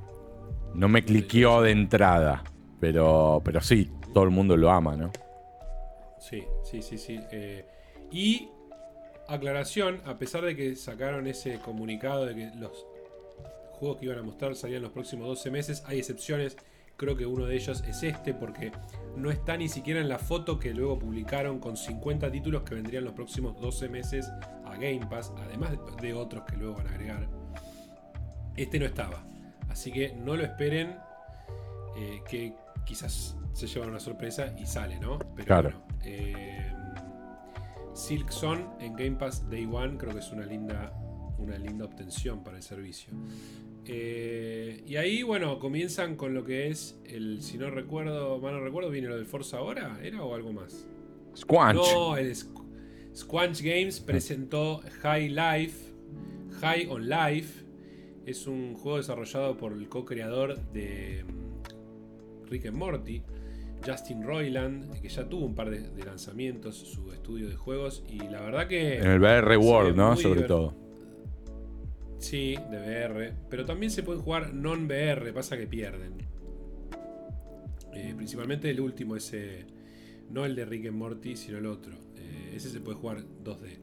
No 0.73 0.87
me 0.87 1.03
cliqueó 1.03 1.61
de 1.61 1.71
entrada. 1.71 2.43
Pero, 2.79 3.41
pero 3.45 3.61
sí, 3.61 3.91
todo 4.13 4.23
el 4.23 4.31
mundo 4.31 4.57
lo 4.57 4.71
ama, 4.71 4.95
¿no? 4.95 5.11
Sí, 6.29 6.43
sí, 6.63 6.81
sí, 6.81 6.97
sí. 6.97 7.19
eh, 7.31 7.65
y 8.11 8.47
aclaración, 9.27 10.01
a 10.05 10.17
pesar 10.17 10.43
de 10.43 10.55
que 10.55 10.75
sacaron 10.75 11.27
ese 11.27 11.59
comunicado 11.59 12.25
de 12.25 12.35
que 12.35 12.51
los 12.55 12.85
juegos 13.73 13.97
que 13.97 14.05
iban 14.05 14.19
a 14.19 14.23
mostrar 14.23 14.55
salían 14.55 14.81
los 14.83 14.91
próximos 14.91 15.27
12 15.27 15.51
meses, 15.51 15.83
hay 15.85 15.99
excepciones. 15.99 16.55
Creo 16.95 17.17
que 17.17 17.25
uno 17.25 17.45
de 17.45 17.55
ellos 17.55 17.83
es 17.87 18.03
este 18.03 18.33
porque 18.33 18.71
no 19.17 19.31
está 19.31 19.57
ni 19.57 19.67
siquiera 19.67 19.99
en 19.99 20.07
la 20.07 20.19
foto 20.19 20.59
que 20.59 20.73
luego 20.73 20.99
publicaron 20.99 21.59
con 21.59 21.75
50 21.75 22.31
títulos 22.31 22.61
que 22.63 22.75
vendrían 22.75 23.03
los 23.03 23.13
próximos 23.13 23.59
12 23.59 23.89
meses 23.89 24.29
a 24.65 24.73
Game 24.75 25.05
Pass, 25.09 25.33
además 25.37 25.71
de- 26.01 26.13
otros 26.13 26.43
que 26.45 26.55
luego 26.55 26.75
van 26.75 26.87
a 26.87 26.91
agregar. 26.91 27.27
Este 28.55 28.77
no 28.79 28.85
estaba. 28.85 29.23
Así 29.69 29.91
que 29.91 30.13
no 30.13 30.35
lo 30.35 30.43
esperen. 30.43 30.95
eh, 31.95 32.21
que 32.27 32.53
quizás 32.85 33.37
se 33.53 33.67
llevan 33.67 33.89
una 33.89 33.99
sorpresa 33.99 34.53
y 34.59 34.65
sale, 34.65 34.99
¿no? 34.99 35.19
Pero 35.35 35.45
Claro. 35.45 35.69
bueno, 35.69 35.85
eh, 36.05 36.71
Silk 37.93 38.29
Son 38.31 38.69
en 38.79 38.95
Game 38.95 39.17
Pass 39.17 39.49
Day 39.49 39.65
One. 39.71 39.97
Creo 39.97 40.13
que 40.13 40.19
es 40.19 40.31
una 40.31 40.45
linda, 40.45 40.91
una 41.37 41.57
linda 41.57 41.85
obtención 41.85 42.43
para 42.43 42.57
el 42.57 42.63
servicio. 42.63 43.13
Eh, 43.85 44.83
y 44.87 44.95
ahí, 44.95 45.23
bueno, 45.23 45.59
comienzan 45.59 46.15
con 46.15 46.33
lo 46.33 46.43
que 46.45 46.69
es 46.69 46.99
el, 47.05 47.41
si 47.41 47.57
no 47.57 47.69
recuerdo, 47.69 48.39
mal 48.39 48.53
no 48.53 48.61
recuerdo, 48.61 48.89
viene 48.89 49.09
lo 49.09 49.17
del 49.17 49.25
Forza 49.25 49.57
ahora, 49.57 49.99
¿era 50.01 50.23
o 50.23 50.33
algo 50.33 50.53
más? 50.53 50.87
Squanch. 51.35 51.75
No, 51.75 52.15
el 52.17 52.33
Squanch 53.15 53.61
Games 53.61 53.99
presentó 53.99 54.81
High 55.01 55.29
Life, 55.29 55.93
High 56.61 56.87
on 56.89 57.09
Life. 57.09 57.63
Es 58.25 58.47
un 58.47 58.73
juego 58.75 58.97
desarrollado 58.97 59.57
por 59.57 59.73
el 59.73 59.89
co-creador 59.89 60.57
de 60.71 61.25
mm, 61.27 61.42
Rick 62.49 62.67
and 62.67 62.77
Morty, 62.77 63.23
Justin 63.85 64.23
Roiland, 64.23 64.99
que 65.01 65.09
ya 65.09 65.27
tuvo 65.27 65.45
un 65.45 65.55
par 65.55 65.69
de, 65.69 66.05
lanzamientos, 66.05 66.75
su 66.75 67.11
estudio 67.11 67.47
de 67.49 67.55
juegos, 67.55 68.03
y 68.09 68.19
la 68.19 68.41
verdad 68.41 68.67
que... 68.67 68.97
En 68.97 69.07
el 69.07 69.19
VR 69.19 69.57
World, 69.57 69.95
¿no? 69.95 70.15
Sobre 70.15 70.43
todo. 70.43 70.83
Sí, 72.23 72.55
de 72.71 72.77
VR. 72.77 73.33
Pero 73.49 73.65
también 73.65 73.91
se 73.91 74.01
puede 74.01 74.19
jugar 74.19 74.53
non-VR, 74.53 75.33
pasa 75.33 75.57
que 75.57 75.67
pierden. 75.67 76.13
Eh, 77.93 78.13
principalmente 78.15 78.69
el 78.69 78.79
último, 78.79 79.17
ese. 79.17 79.65
No 80.29 80.45
el 80.45 80.55
de 80.55 80.65
Rick 80.65 80.87
and 80.87 80.95
Morty, 80.95 81.35
sino 81.35 81.57
el 81.57 81.65
otro. 81.65 81.95
Eh, 82.15 82.53
ese 82.55 82.69
se 82.69 82.79
puede 82.79 82.97
jugar 82.97 83.23
2D. 83.43 83.77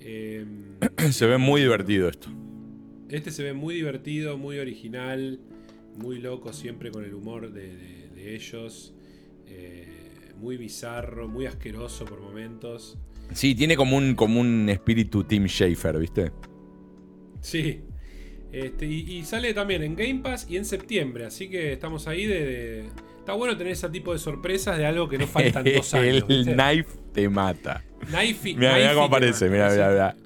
Em, 0.00 0.78
se 1.10 1.26
ve 1.26 1.36
muy 1.36 1.62
divertido 1.62 2.08
esto. 2.08 2.28
Este 3.08 3.32
se 3.32 3.42
ve 3.42 3.52
muy 3.52 3.74
divertido, 3.74 4.38
muy 4.38 4.60
original, 4.60 5.40
muy 5.96 6.18
loco, 6.18 6.52
siempre 6.52 6.90
con 6.90 7.04
el 7.04 7.14
humor 7.14 7.52
de, 7.52 8.34
ellos. 8.34 8.94
Eh, 9.46 10.04
muy 10.38 10.56
bizarro, 10.56 11.28
muy 11.28 11.46
asqueroso 11.46 12.04
por 12.04 12.20
momentos. 12.20 12.98
Sí, 13.32 13.54
tiene 13.54 13.76
como 13.76 13.96
un, 13.96 14.14
como 14.14 14.40
un 14.40 14.68
espíritu 14.68 15.24
Tim 15.24 15.46
Schafer, 15.46 15.98
¿viste? 15.98 16.32
Sí. 17.40 17.82
Este, 18.52 18.86
y, 18.86 19.24
sale 19.24 19.52
también 19.52 19.82
en 19.82 19.96
Game 19.96 20.20
Pass 20.22 20.46
y 20.48 20.56
en 20.56 20.64
septiembre. 20.64 21.26
Así 21.26 21.48
que 21.48 21.72
estamos 21.72 22.06
ahí 22.06 22.26
de. 22.26 22.84
Está 23.18 23.32
bueno 23.32 23.56
tener 23.56 23.72
ese 23.72 23.88
tipo 23.88 24.12
de 24.12 24.18
sorpresas 24.18 24.78
de 24.78 24.86
algo 24.86 25.08
que 25.08 25.18
no 25.18 25.26
faltan 25.26 25.64
dos 25.76 25.92
años. 25.94 26.24
El 26.28 26.44
knife 26.44 26.90
te 27.12 27.28
mata. 27.28 27.82
Knife, 28.06 28.54
mira, 28.54 28.74
mira 28.76 28.94
cómo 28.94 29.06
aparece. 29.06 29.48
Mira, 29.48 29.70
mira, 29.70 29.90
mira. 29.90 30.16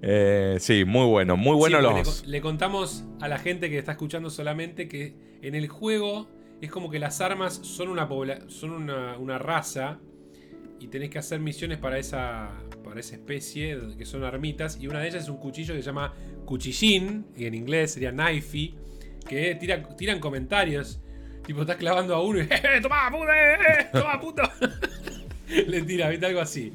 Sí. 0.00 0.06
Eh, 0.10 0.56
sí, 0.60 0.84
muy 0.84 1.06
bueno, 1.06 1.36
muy 1.36 1.56
bueno 1.56 1.80
los. 1.80 2.22
Le, 2.22 2.30
le, 2.30 2.40
contamos 2.40 3.04
a 3.20 3.28
la 3.28 3.38
gente 3.38 3.68
que 3.68 3.78
está 3.78 3.92
escuchando 3.92 4.30
solamente 4.30 4.88
que 4.88 5.14
en 5.42 5.54
el 5.54 5.68
juego 5.68 6.28
es 6.60 6.70
como 6.70 6.90
que 6.90 6.98
las 6.98 7.20
armas 7.20 7.60
son 7.62 7.88
una 7.88 8.08
son 8.48 8.70
una, 8.70 9.16
una 9.18 9.38
raza 9.38 9.98
y 10.80 10.88
tenés 10.88 11.10
que 11.10 11.18
hacer 11.18 11.40
misiones 11.40 11.78
para 11.78 11.98
esa, 11.98 12.50
para 12.84 13.00
esa 13.00 13.16
especie, 13.16 13.78
que 13.96 14.04
son 14.04 14.24
armitas, 14.24 14.78
y 14.80 14.86
una 14.86 15.00
de 15.00 15.08
ellas 15.08 15.24
es 15.24 15.28
un 15.28 15.38
cuchillo 15.38 15.74
que 15.74 15.80
se 15.80 15.86
llama 15.86 16.14
cuchillín, 16.44 17.26
y 17.36 17.46
en 17.46 17.54
inglés 17.54 17.92
sería 17.92 18.12
knifey, 18.12 18.76
que 19.28 19.54
tira, 19.56 19.82
tiran 19.96 20.20
comentarios. 20.20 21.00
Tipo, 21.44 21.62
estás 21.62 21.76
clavando 21.76 22.14
a 22.14 22.22
uno 22.22 22.40
y 22.40 22.42
¡Eh, 22.50 22.80
toma, 22.82 23.10
puto! 23.10 23.32
Eh, 23.32 23.88
¡Toma, 23.92 24.20
puto! 24.20 24.42
Le 25.66 25.82
tira, 25.82 26.10
¿viste? 26.10 26.26
Algo 26.26 26.40
así. 26.40 26.72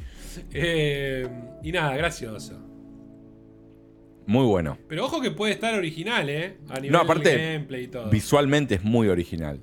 Eh, 0.51 1.27
y 1.61 1.71
nada, 1.71 1.95
gracioso. 1.95 2.59
Muy 4.25 4.45
bueno. 4.45 4.77
Pero 4.87 5.05
ojo 5.05 5.21
que 5.21 5.31
puede 5.31 5.53
estar 5.53 5.73
original, 5.73 6.29
¿eh? 6.29 6.57
A 6.69 6.75
nivel 6.75 6.91
no, 6.91 6.99
aparte, 6.99 7.35
gameplay 7.35 7.83
y 7.83 7.87
todo. 7.87 8.09
Visualmente 8.09 8.75
es 8.75 8.83
muy 8.83 9.07
original. 9.07 9.59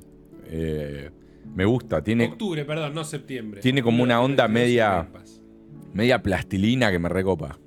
Eh, 0.46 1.10
me 1.54 1.64
gusta. 1.64 2.02
Tiene, 2.02 2.26
Octubre, 2.26 2.64
perdón, 2.64 2.94
no 2.94 3.04
septiembre. 3.04 3.60
Tiene 3.60 3.82
como 3.82 4.02
una 4.02 4.20
onda 4.20 4.48
media. 4.48 5.08
Media 5.92 6.22
plastilina 6.22 6.90
que 6.90 6.98
me 6.98 7.08
recopa. 7.08 7.58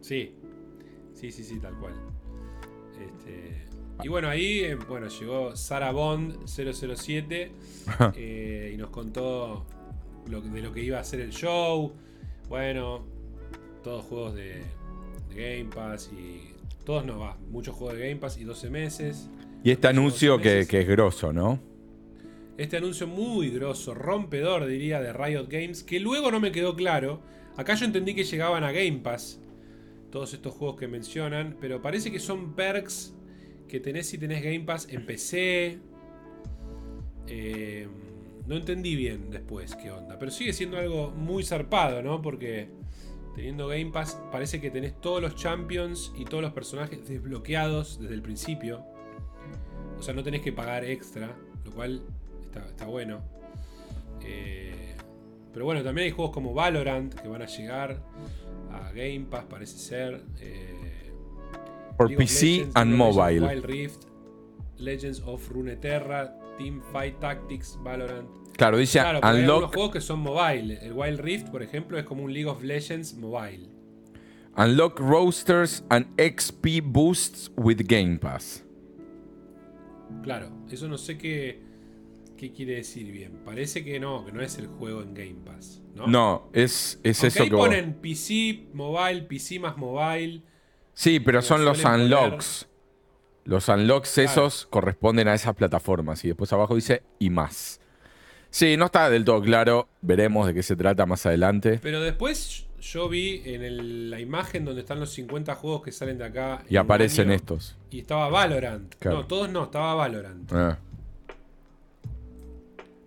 Sí. 0.00 0.34
Sí, 1.12 1.30
sí, 1.30 1.44
sí, 1.44 1.58
tal 1.58 1.74
cual. 1.78 1.92
Este, 2.98 3.66
y 4.02 4.08
bueno, 4.08 4.28
ahí 4.28 4.60
eh, 4.60 4.76
bueno, 4.76 5.08
llegó 5.08 5.54
Sarah 5.56 5.92
Bond 5.92 6.46
007 6.46 7.52
eh, 8.16 8.70
y 8.72 8.76
nos 8.76 8.90
contó 8.90 9.66
de 10.26 10.62
lo 10.62 10.72
que 10.72 10.82
iba 10.82 10.98
a 10.98 11.04
ser 11.04 11.20
el 11.20 11.30
show. 11.30 11.92
Bueno, 12.48 13.04
todos 13.82 14.04
juegos 14.04 14.34
de, 14.34 14.62
Game 15.38 15.70
Pass 15.74 16.10
y. 16.12 16.54
Todos 16.84 17.04
no 17.04 17.18
va, 17.18 17.36
muchos 17.50 17.74
juegos 17.76 17.98
de 17.98 18.08
Game 18.08 18.20
Pass 18.20 18.38
y 18.38 18.44
12 18.44 18.70
meses. 18.70 19.28
Y 19.62 19.70
este 19.70 19.88
anuncio 19.88 20.38
que, 20.40 20.66
que, 20.66 20.80
es 20.80 20.88
grosso, 20.88 21.34
¿no? 21.34 21.60
Este 22.56 22.78
anuncio 22.78 23.06
muy 23.06 23.50
grosso, 23.50 23.92
rompedor 23.92 24.66
diría, 24.66 25.00
de 25.00 25.12
Riot 25.12 25.48
Games, 25.50 25.82
que 25.82 26.00
luego 26.00 26.30
no 26.30 26.40
me 26.40 26.50
quedó 26.50 26.74
claro. 26.74 27.20
Acá 27.56 27.74
yo 27.74 27.84
entendí 27.84 28.14
que 28.14 28.24
llegaban 28.24 28.64
a 28.64 28.72
Game 28.72 29.00
Pass 29.02 29.38
todos 30.10 30.32
estos 30.32 30.54
juegos 30.54 30.76
que 30.76 30.88
mencionan, 30.88 31.56
pero 31.60 31.82
parece 31.82 32.10
que 32.10 32.18
son 32.18 32.54
perks 32.54 33.14
que 33.68 33.80
tenés 33.80 34.08
si 34.08 34.18
tenés 34.18 34.42
Game 34.42 34.60
Pass 34.60 34.88
en 34.90 35.04
PC. 35.04 35.78
Eh, 37.26 37.86
no 38.46 38.56
entendí 38.56 38.96
bien 38.96 39.30
después 39.30 39.76
qué 39.76 39.90
onda, 39.90 40.18
pero 40.18 40.30
sigue 40.30 40.54
siendo 40.54 40.78
algo 40.78 41.10
muy 41.10 41.44
zarpado, 41.44 42.02
¿no? 42.02 42.22
Porque 42.22 42.68
teniendo 43.38 43.68
Game 43.68 43.92
Pass 43.92 44.20
parece 44.32 44.60
que 44.60 44.68
tenés 44.68 45.00
todos 45.00 45.22
los 45.22 45.36
champions 45.36 46.12
y 46.16 46.24
todos 46.24 46.42
los 46.42 46.52
personajes 46.52 47.06
desbloqueados 47.06 48.00
desde 48.00 48.14
el 48.14 48.20
principio. 48.20 48.84
O 49.96 50.02
sea, 50.02 50.12
no 50.12 50.24
tenés 50.24 50.40
que 50.40 50.52
pagar 50.52 50.84
extra, 50.84 51.36
lo 51.64 51.70
cual 51.70 52.02
está, 52.68 52.86
bueno. 52.86 53.20
Eh, 54.22 54.96
pero 55.52 55.66
bueno, 55.66 55.84
también 55.84 56.06
hay 56.06 56.10
juegos 56.10 56.34
como 56.34 56.52
Valorant 56.52 57.14
que 57.14 57.28
van 57.28 57.42
a 57.42 57.46
llegar 57.46 58.02
a 58.72 58.90
Game 58.90 59.26
Pass, 59.30 59.44
parece 59.44 59.78
ser. 59.78 60.20
Eh, 60.40 61.12
Por 61.96 62.12
PC 62.16 62.70
and 62.74 62.92
Mobile. 62.92 63.46
Wild 63.46 63.64
Rift, 63.64 64.02
Legends 64.78 65.22
of 65.24 65.48
Runeterra, 65.48 66.36
Team 66.58 66.82
Fight 66.90 67.20
Tactics, 67.20 67.78
Valorant. 67.84 68.37
Claro, 68.58 68.76
dice 68.76 68.98
claro, 68.98 69.20
Hay 69.22 69.44
algunos 69.44 69.72
juegos 69.72 69.92
que 69.92 70.00
son 70.00 70.18
mobile. 70.18 70.80
El 70.82 70.92
Wild 70.92 71.20
Rift, 71.20 71.48
por 71.48 71.62
ejemplo, 71.62 71.96
es 71.96 72.04
como 72.04 72.24
un 72.24 72.32
League 72.32 72.48
of 72.48 72.64
Legends 72.64 73.14
mobile. 73.14 73.68
Unlock 74.56 74.98
roasters 74.98 75.84
and 75.90 76.08
XP 76.20 76.82
boosts 76.82 77.52
with 77.56 77.76
Game 77.86 78.18
Pass. 78.18 78.64
Claro, 80.24 80.50
eso 80.68 80.88
no 80.88 80.98
sé 80.98 81.16
qué. 81.16 81.62
¿Qué 82.36 82.50
quiere 82.50 82.74
decir 82.74 83.12
bien? 83.12 83.42
Parece 83.44 83.84
que 83.84 84.00
no, 84.00 84.24
que 84.24 84.32
no 84.32 84.42
es 84.42 84.58
el 84.58 84.66
juego 84.66 85.02
en 85.02 85.14
Game 85.14 85.36
Pass. 85.44 85.80
No, 85.94 86.08
no 86.08 86.50
es, 86.52 86.98
es 87.04 87.22
eso 87.22 87.44
ahí 87.44 87.50
que 87.50 87.56
ponen 87.56 87.94
PC, 87.94 88.70
mobile, 88.72 89.22
PC 89.22 89.60
más 89.60 89.76
mobile. 89.76 90.42
Sí, 90.94 91.20
pero 91.20 91.42
son 91.42 91.64
los 91.64 91.84
unlocks. 91.84 92.66
Los 93.44 93.68
unlocks 93.68 94.18
esos 94.18 94.66
corresponden 94.66 95.28
a 95.28 95.34
esas 95.34 95.54
plataformas. 95.54 96.24
Y 96.24 96.28
después 96.28 96.52
abajo 96.52 96.74
dice 96.74 97.04
y 97.20 97.30
más. 97.30 97.77
Sí, 98.58 98.76
no 98.76 98.86
está 98.86 99.08
del 99.08 99.24
todo 99.24 99.40
claro. 99.40 99.88
Veremos 100.02 100.44
de 100.48 100.52
qué 100.52 100.64
se 100.64 100.74
trata 100.74 101.06
más 101.06 101.24
adelante. 101.26 101.78
Pero 101.80 102.00
después 102.00 102.66
yo 102.80 103.08
vi 103.08 103.40
en 103.44 104.10
la 104.10 104.18
imagen 104.18 104.64
donde 104.64 104.80
están 104.80 104.98
los 104.98 105.10
50 105.10 105.54
juegos 105.54 105.84
que 105.84 105.92
salen 105.92 106.18
de 106.18 106.24
acá. 106.24 106.64
Y 106.68 106.74
aparecen 106.74 107.30
estos. 107.30 107.76
Y 107.92 108.00
estaba 108.00 108.28
Valorant. 108.28 108.96
No, 109.04 109.26
todos 109.26 109.48
no, 109.48 109.62
estaba 109.62 109.94
Valorant. 109.94 110.52
Ah. 110.52 110.76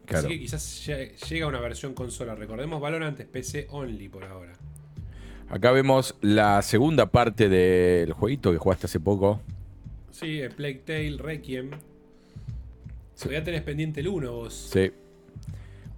Así 0.07 0.27
que 0.29 0.39
quizás 0.39 0.89
llega 1.29 1.47
una 1.47 1.59
versión 1.59 1.93
consola. 1.95 2.33
Recordemos, 2.33 2.79
Valorant 2.79 3.19
es 3.19 3.25
PC 3.25 3.67
only 3.71 4.07
por 4.07 4.23
ahora. 4.23 4.53
Acá 5.49 5.73
vemos 5.73 6.15
la 6.21 6.61
segunda 6.61 7.07
parte 7.07 7.49
del 7.49 8.13
jueguito 8.13 8.53
que 8.53 8.57
jugaste 8.57 8.85
hace 8.85 9.01
poco. 9.01 9.41
Sí, 10.11 10.39
el 10.39 10.51
Plague 10.51 10.81
Tale 10.85 11.17
Requiem. 11.17 11.71
Sí. 13.15 13.23
Todavía 13.23 13.43
tenés 13.43 13.63
pendiente 13.63 13.99
el 13.99 14.07
1 14.07 14.31
vos. 14.31 14.69
Sí. 14.71 14.93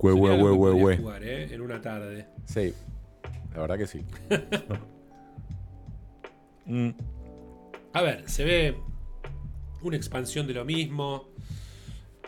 Hue, 0.04 0.12
hue, 0.12 0.52
hue, 0.52 0.98
jugar, 0.98 1.24
¿eh? 1.24 1.54
En 1.54 1.62
una 1.62 1.82
tarde. 1.82 2.26
Sí. 2.44 2.74
La 3.54 3.62
verdad 3.62 3.78
que 3.78 3.88
sí. 3.88 4.04
Mm. 6.66 6.92
A 7.92 8.02
ver, 8.02 8.30
se 8.30 8.46
ve 8.46 8.78
una 9.82 9.98
expansión 9.98 10.48
de 10.48 10.54
lo 10.54 10.64
mismo 10.64 11.28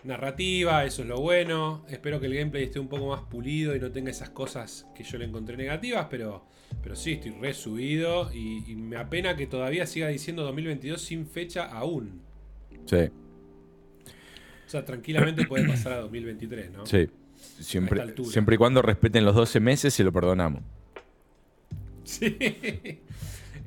narrativa, 0.03 0.83
eso 0.83 1.03
es 1.03 1.07
lo 1.07 1.21
bueno. 1.21 1.85
Espero 1.87 2.19
que 2.19 2.25
el 2.25 2.35
gameplay 2.35 2.65
esté 2.65 2.81
un 2.81 2.89
poco 2.89 3.07
más 3.07 3.21
pulido 3.21 3.73
y 3.77 3.79
no 3.79 3.91
tenga 3.91 4.11
esas 4.11 4.31
cosas 4.31 4.87
que 4.93 5.05
yo 5.05 5.17
le 5.17 5.23
encontré 5.23 5.55
negativas, 5.55 6.07
pero, 6.09 6.45
pero 6.83 6.97
sí, 6.97 7.13
estoy 7.13 7.31
resubido 7.31 8.29
y, 8.33 8.69
y 8.69 8.75
me 8.75 8.97
apena 8.97 9.37
que 9.37 9.47
todavía 9.47 9.85
siga 9.85 10.09
diciendo 10.09 10.43
2022 10.43 11.01
sin 11.01 11.25
fecha 11.25 11.71
aún. 11.71 12.21
Sí. 12.85 13.09
O 14.67 14.69
sea, 14.69 14.83
tranquilamente 14.83 15.45
puede 15.47 15.65
pasar 15.65 15.93
a 15.93 16.01
2023, 16.01 16.71
¿no? 16.71 16.85
Sí. 16.85 17.07
Siempre, 17.59 18.03
siempre 18.25 18.55
y 18.55 18.57
cuando 18.57 18.81
respeten 18.81 19.25
los 19.25 19.35
12 19.35 19.59
meses, 19.59 19.93
se 19.93 20.03
lo 20.03 20.11
perdonamos. 20.11 20.61
Sí. 22.05 22.37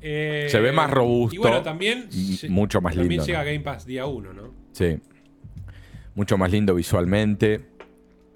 se 0.01 0.59
ve 0.61 0.71
más 0.71 0.89
robusto. 0.89 1.35
Y 1.35 1.39
bueno, 1.39 1.61
también. 1.61 2.07
Mucho 2.47 2.79
más 2.79 2.95
lindo. 2.95 3.17
También 3.17 3.25
llega 3.25 3.43
Game 3.43 3.59
Pass 3.59 3.85
día 3.85 4.05
1, 4.05 4.31
¿no? 4.31 4.53
Sí 4.71 4.97
mucho 6.19 6.37
más 6.37 6.51
lindo 6.51 6.75
visualmente. 6.75 7.61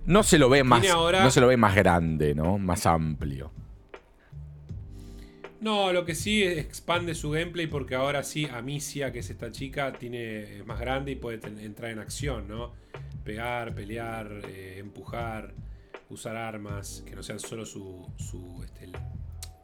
No 0.05 0.23
se 0.23 0.37
lo 0.39 0.47
ve 0.49 0.63
más, 0.63 0.87
ahora- 0.87 1.21
no 1.23 1.29
se 1.31 1.41
lo 1.41 1.47
ve 1.47 1.57
más 1.57 1.75
grande, 1.75 2.33
¿no? 2.33 2.57
Más 2.57 2.85
amplio. 2.85 3.51
No, 5.59 5.91
lo 5.91 6.05
que 6.05 6.15
sí 6.15 6.43
es 6.43 6.57
expande 6.59 7.13
su 7.13 7.31
gameplay 7.31 7.67
porque 7.67 7.95
ahora 7.95 8.23
sí 8.23 8.45
Amicia, 8.45 9.11
que 9.11 9.19
es 9.19 9.29
esta 9.29 9.51
chica, 9.51 9.93
tiene 9.93 10.59
es 10.59 10.65
más 10.65 10.79
grande 10.79 11.11
y 11.11 11.15
puede 11.15 11.39
entrar 11.63 11.91
en 11.91 11.99
acción, 11.99 12.47
¿no? 12.47 12.71
Pegar, 13.23 13.73
pelear, 13.73 14.41
eh, 14.49 14.77
empujar, 14.79 15.53
usar 16.09 16.35
armas, 16.35 17.03
que 17.05 17.15
no 17.15 17.23
sean 17.23 17.39
solo 17.39 17.65
su, 17.65 18.05
su 18.17 18.61
este, 18.63 18.85
el 18.85 18.93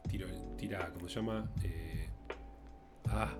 tiro, 0.09 0.27
tira, 0.57 0.91
¿cómo 0.93 1.07
se 1.09 1.15
llama? 1.15 1.49
Eh, 1.63 2.09
ah, 3.09 3.33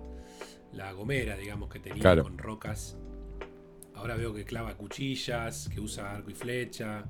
la 0.72 0.92
gomera, 0.92 1.36
digamos, 1.36 1.68
que 1.70 1.78
tenía 1.80 2.00
Claro. 2.02 2.22
con 2.22 2.38
rocas. 2.38 2.96
Ahora 3.94 4.14
veo 4.16 4.32
que 4.32 4.44
clava 4.44 4.74
cuchillas, 4.76 5.68
que 5.68 5.80
usa 5.80 6.14
arco 6.14 6.30
y 6.30 6.34
flecha. 6.34 7.04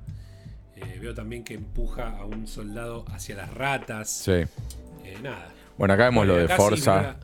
Eh, 0.75 0.97
veo 0.99 1.13
también 1.13 1.43
que 1.43 1.53
empuja 1.53 2.17
a 2.17 2.25
un 2.25 2.47
soldado 2.47 3.05
hacia 3.09 3.35
las 3.35 3.53
ratas. 3.53 4.09
Sí. 4.09 4.31
Eh, 5.03 5.17
nada. 5.21 5.53
Bueno, 5.77 5.93
acá 5.93 6.05
vemos 6.05 6.25
lo 6.27 6.35
de 6.35 6.47
sí 6.47 6.53
Forza, 6.55 7.17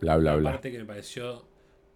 bla, 0.00 0.16
bla, 0.16 0.36
bla. 0.36 0.50
parte 0.52 0.70
que 0.72 0.78
me 0.78 0.84
pareció 0.84 1.46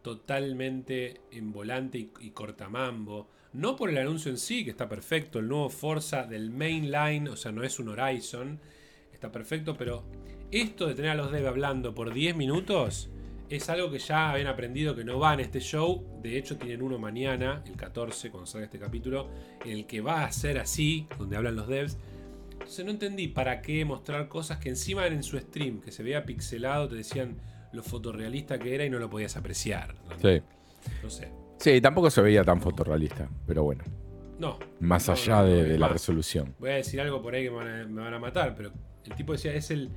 totalmente 0.03 1.20
envolante 1.31 1.99
y, 1.99 2.11
y 2.20 2.31
cortamambo. 2.31 3.29
No 3.53 3.77
por 3.77 3.91
el 3.91 3.99
anuncio 3.99 4.31
en 4.31 4.39
sí, 4.39 4.65
que 4.65 4.70
está 4.70 4.89
perfecto, 4.89 5.41
el 5.41 5.49
nuevo 5.49 5.69
Forza 5.70 6.25
del 6.25 6.51
mainline, 6.51 7.29
o 7.29 7.37
sea, 7.37 7.51
no 7.51 7.65
es 7.65 7.79
un 7.79 7.89
Horizon, 7.89 8.61
está 9.12 9.33
perfecto, 9.33 9.77
pero 9.77 10.05
esto 10.53 10.87
de 10.87 10.95
tener 10.95 11.12
a 11.12 11.15
los 11.15 11.31
devs 11.31 11.49
hablando 11.49 11.95
por 11.95 12.12
10 12.12 12.37
minutos 12.37 13.11
es 13.51 13.69
algo 13.69 13.91
que 13.91 13.99
ya 13.99 14.31
habían 14.31 14.47
aprendido 14.47 14.95
que 14.95 15.05
no 15.05 15.19
va 15.19 15.35
en 15.35 15.41
este 15.41 15.59
show. 15.59 16.05
De 16.23 16.39
hecho, 16.39 16.57
tienen 16.57 16.83
uno 16.83 16.99
mañana, 16.99 17.65
el 17.67 17.77
14, 17.77 18.31
cuando 18.31 18.47
salga 18.47 18.67
este 18.67 18.79
capítulo, 18.79 19.29
en 19.65 19.73
el 19.73 19.87
que 19.87 20.01
va 20.01 20.25
a 20.25 20.33
ser 20.33 20.59
así, 20.59 21.09
donde 21.19 21.37
hablan 21.37 21.57
los 21.57 21.67
devs. 21.67 21.99
Entonces 22.53 22.85
no 22.85 22.93
entendí 22.93 23.27
para 23.27 23.61
qué 23.61 23.85
mostrar 23.85 24.29
cosas 24.29 24.59
que 24.59 24.69
encima 24.69 25.07
en 25.09 25.25
su 25.25 25.37
stream, 25.37 25.81
que 25.81 25.91
se 25.91 26.05
veía 26.05 26.25
pixelado, 26.25 26.89
te 26.89 26.95
decían 26.95 27.39
lo 27.73 27.82
fotorrealista 27.82 28.58
que 28.58 28.74
era 28.74 28.84
y 28.84 28.90
no 28.90 28.99
lo 28.99 29.08
podías 29.10 29.36
apreciar. 29.36 29.94
Sí. 30.20 30.40
no 31.02 31.10
sé. 31.10 31.32
Sí, 31.58 31.81
tampoco 31.81 32.10
se 32.10 32.23
veía 32.23 32.42
tan 32.42 32.60
fotorrealista, 32.60 33.28
pero 33.47 33.62
bueno, 33.65 33.84
No. 34.39 34.58
más 34.81 35.07
No, 35.08 35.12
allá 35.12 35.42
no, 35.42 35.44
de, 35.49 35.62
no, 35.62 35.68
de 35.68 35.74
es 35.74 35.81
la 35.81 35.89
resolución. 35.89 36.55
Voy 36.58 36.70
a 36.70 36.74
decir 36.76 37.00
algo 37.00 37.20
por 37.23 37.34
ahí 37.34 37.44
que 37.44 37.50
me 37.50 37.57
van 37.57 37.68
a, 37.68 37.86
me 37.86 38.00
van 38.02 38.15
a 38.15 38.18
matar, 38.18 38.55
pero 38.57 38.73
el 39.05 39.15
tipo 39.15 39.32
decía, 39.32 39.52
es 39.55 39.70
el 39.70 39.90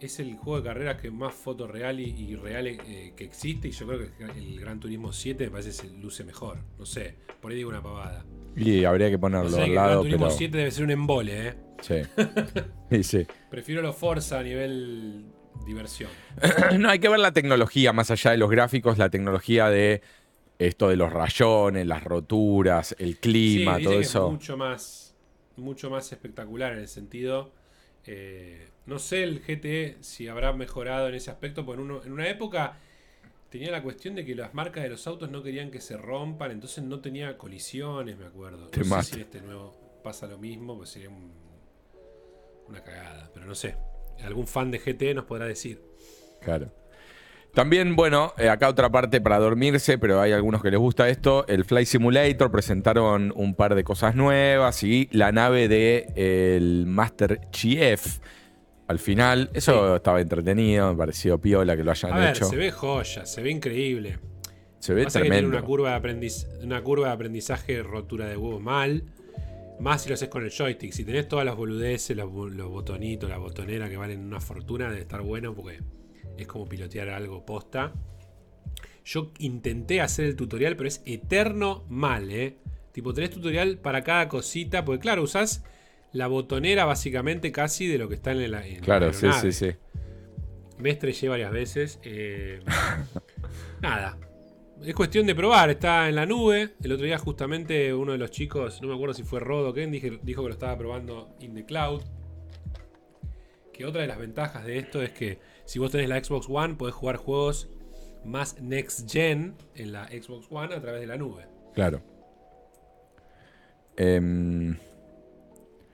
es 0.00 0.20
el 0.20 0.36
juego 0.36 0.58
de 0.60 0.68
carreras 0.68 1.00
que 1.02 1.10
más 1.10 1.34
fotorreal 1.34 1.98
y, 1.98 2.04
y 2.10 2.36
real 2.36 2.68
eh, 2.68 3.14
que 3.16 3.24
existe 3.24 3.66
y 3.66 3.72
yo 3.72 3.84
creo 3.88 3.98
que 3.98 4.24
el 4.38 4.60
Gran 4.60 4.78
Turismo 4.78 5.12
7 5.12 5.46
me 5.46 5.50
parece 5.50 5.70
que 5.70 5.74
se 5.74 5.90
luce 5.98 6.22
mejor. 6.22 6.58
No 6.78 6.86
sé, 6.86 7.16
por 7.40 7.50
ahí 7.50 7.56
digo 7.56 7.70
una 7.70 7.82
pavada. 7.82 8.24
Y 8.54 8.84
habría 8.84 9.10
que 9.10 9.18
ponerlo 9.18 9.50
que 9.50 9.56
al 9.56 9.62
el 9.64 9.72
Gran 9.72 9.86
lado, 9.88 10.02
Turismo 10.02 10.26
pero. 10.26 10.38
7 10.38 10.56
debe 10.56 10.70
ser 10.70 10.84
un 10.84 10.90
embole, 10.92 11.48
¿eh? 11.48 11.54
Sí. 11.80 11.94
Sí, 12.90 13.02
sí. 13.02 13.26
Prefiero 13.50 13.82
los 13.82 13.96
Forza 13.96 14.38
a 14.38 14.42
nivel 14.44 15.26
diversión. 15.68 16.10
No, 16.78 16.88
hay 16.90 16.98
que 16.98 17.08
ver 17.08 17.18
la 17.20 17.32
tecnología, 17.32 17.92
más 17.92 18.10
allá 18.10 18.30
de 18.32 18.36
los 18.38 18.50
gráficos, 18.50 18.98
la 18.98 19.10
tecnología 19.10 19.68
de 19.68 20.02
esto 20.58 20.88
de 20.88 20.96
los 20.96 21.12
rayones, 21.12 21.86
las 21.86 22.02
roturas, 22.04 22.94
el 22.98 23.16
clima, 23.16 23.76
Sí, 23.78 23.84
todo 23.84 23.92
que 23.94 24.00
es 24.00 24.06
eso. 24.08 24.28
mucho 24.30 24.56
más, 24.56 25.14
mucho 25.56 25.90
más 25.90 26.10
espectacular 26.12 26.72
en 26.72 26.80
el 26.80 26.88
sentido. 26.88 27.52
eh, 28.06 28.68
no 28.86 28.98
sé 28.98 29.22
el 29.22 29.40
GTE 29.40 29.98
si 30.00 30.28
habrá 30.28 30.52
mejorado 30.54 31.08
en 31.08 31.14
ese 31.14 31.30
aspecto, 31.30 31.64
porque 31.66 31.82
en, 31.82 31.90
uno- 31.90 32.02
en 32.04 32.12
una 32.12 32.26
época 32.28 32.78
tenía 33.50 33.70
la 33.70 33.82
cuestión 33.82 34.14
de 34.14 34.24
que 34.24 34.34
las 34.34 34.54
marcas 34.54 34.82
de 34.82 34.88
los 34.90 35.06
autos 35.06 35.30
no 35.30 35.42
querían 35.42 35.70
que 35.70 35.80
se 35.80 35.96
rompan, 35.96 36.50
entonces 36.52 36.82
no 36.84 37.00
tenía 37.00 37.36
colisiones, 37.36 38.16
me 38.18 38.26
acuerdo. 38.26 38.68
Te 38.68 38.80
no 38.80 38.86
mata. 38.86 39.02
sé 39.02 39.10
si 39.10 39.14
en 39.16 39.22
este 39.22 39.40
nuevo 39.42 40.00
pasa 40.02 40.26
lo 40.26 40.38
mismo, 40.38 40.76
pues 40.76 40.88
sería 40.90 41.10
un- 41.10 41.32
una 42.68 42.82
cagada, 42.82 43.30
pero 43.34 43.46
no 43.46 43.54
sé. 43.54 43.76
Algún 44.24 44.46
fan 44.46 44.70
de 44.70 44.78
GTE 44.78 45.14
nos 45.14 45.24
podrá 45.24 45.46
decir. 45.46 45.80
Claro. 46.42 46.72
También, 47.54 47.96
bueno, 47.96 48.34
eh, 48.38 48.48
acá 48.50 48.68
otra 48.68 48.90
parte 48.90 49.20
para 49.20 49.38
dormirse, 49.38 49.98
pero 49.98 50.20
hay 50.20 50.32
algunos 50.32 50.62
que 50.62 50.70
les 50.70 50.78
gusta 50.78 51.08
esto. 51.08 51.46
El 51.48 51.64
Fly 51.64 51.86
Simulator 51.86 52.50
presentaron 52.50 53.32
un 53.34 53.54
par 53.54 53.74
de 53.74 53.82
cosas 53.84 54.14
nuevas 54.14 54.82
y 54.84 55.08
la 55.12 55.32
nave 55.32 55.66
de 55.66 56.06
el 56.14 56.86
Master 56.86 57.40
Chief. 57.50 58.18
Al 58.86 58.98
final, 58.98 59.50
eso 59.54 59.96
estaba 59.96 60.20
entretenido, 60.20 60.90
me 60.92 60.96
pareció 60.96 61.38
piola 61.40 61.76
que 61.76 61.84
lo 61.84 61.90
hayan 61.90 62.12
A 62.12 62.18
ver, 62.18 62.30
hecho. 62.30 62.44
se 62.46 62.56
ve 62.56 62.70
joya, 62.70 63.26
se 63.26 63.42
ve 63.42 63.50
increíble. 63.50 64.18
Se 64.78 64.94
ve 64.94 65.04
Pasa 65.04 65.18
que 65.18 65.24
tiene 65.24 65.36
tremendo. 65.38 65.58
una 65.58 65.66
curva, 65.66 65.90
de 65.90 65.96
aprendiz, 65.96 66.46
una 66.62 66.82
curva 66.82 67.08
de 67.08 67.12
aprendizaje 67.14 67.82
rotura 67.82 68.26
de 68.26 68.36
huevo 68.36 68.60
mal. 68.60 69.02
Más 69.80 70.02
si 70.02 70.08
lo 70.08 70.14
haces 70.14 70.28
con 70.28 70.44
el 70.44 70.50
joystick. 70.50 70.92
Si 70.92 71.04
tenés 71.04 71.28
todas 71.28 71.44
las 71.44 71.54
boludeces, 71.56 72.16
los, 72.16 72.30
bo- 72.30 72.48
los 72.48 72.68
botonitos, 72.68 73.30
la 73.30 73.38
botonera 73.38 73.88
que 73.88 73.96
valen 73.96 74.20
una 74.24 74.40
fortuna, 74.40 74.88
debe 74.90 75.02
estar 75.02 75.22
bueno 75.22 75.54
porque 75.54 75.80
es 76.36 76.46
como 76.46 76.68
pilotear 76.68 77.08
algo 77.10 77.44
posta. 77.46 77.92
Yo 79.04 79.32
intenté 79.38 80.00
hacer 80.00 80.26
el 80.26 80.36
tutorial, 80.36 80.76
pero 80.76 80.88
es 80.88 81.02
eterno 81.06 81.84
mal, 81.88 82.30
¿eh? 82.30 82.58
Tipo, 82.92 83.14
tenés 83.14 83.30
tutorial 83.30 83.78
para 83.78 84.02
cada 84.02 84.28
cosita, 84.28 84.84
porque 84.84 85.00
claro, 85.00 85.22
usás 85.22 85.64
la 86.12 86.26
botonera 86.26 86.84
básicamente 86.84 87.52
casi 87.52 87.86
de 87.86 87.98
lo 87.98 88.08
que 88.08 88.16
está 88.16 88.32
en 88.32 88.50
la, 88.50 88.66
en 88.66 88.80
la 88.80 88.84
Claro, 88.84 89.12
sí, 89.12 89.28
sí, 89.32 89.52
sí. 89.52 89.70
Me 90.78 90.90
estrellé 90.90 91.28
varias 91.28 91.52
veces. 91.52 92.00
eh, 92.02 92.60
nada. 93.80 94.18
Es 94.84 94.94
cuestión 94.94 95.26
de 95.26 95.34
probar. 95.34 95.70
Está 95.70 96.08
en 96.08 96.14
la 96.14 96.24
nube. 96.26 96.74
El 96.82 96.92
otro 96.92 97.04
día, 97.04 97.18
justamente, 97.18 97.92
uno 97.92 98.12
de 98.12 98.18
los 98.18 98.30
chicos, 98.30 98.80
no 98.80 98.88
me 98.88 98.94
acuerdo 98.94 99.14
si 99.14 99.24
fue 99.24 99.40
Rodo 99.40 99.70
o 99.70 99.74
Ken, 99.74 99.90
dije- 99.90 100.20
dijo 100.22 100.42
que 100.42 100.48
lo 100.48 100.54
estaba 100.54 100.76
probando 100.78 101.34
in 101.40 101.54
the 101.54 101.64
cloud. 101.64 102.02
Que 103.72 103.84
otra 103.84 104.02
de 104.02 104.08
las 104.08 104.18
ventajas 104.18 104.64
de 104.64 104.78
esto 104.78 105.02
es 105.02 105.10
que 105.12 105.38
si 105.64 105.78
vos 105.78 105.90
tenés 105.90 106.08
la 106.08 106.22
Xbox 106.22 106.46
One, 106.48 106.74
podés 106.74 106.94
jugar 106.94 107.16
juegos 107.16 107.68
más 108.24 108.60
next 108.60 109.10
gen 109.10 109.56
en 109.74 109.92
la 109.92 110.06
Xbox 110.08 110.46
One 110.50 110.74
a 110.74 110.80
través 110.80 111.00
de 111.00 111.06
la 111.06 111.16
nube. 111.16 111.46
Claro. 111.74 112.02
Em, 113.96 114.76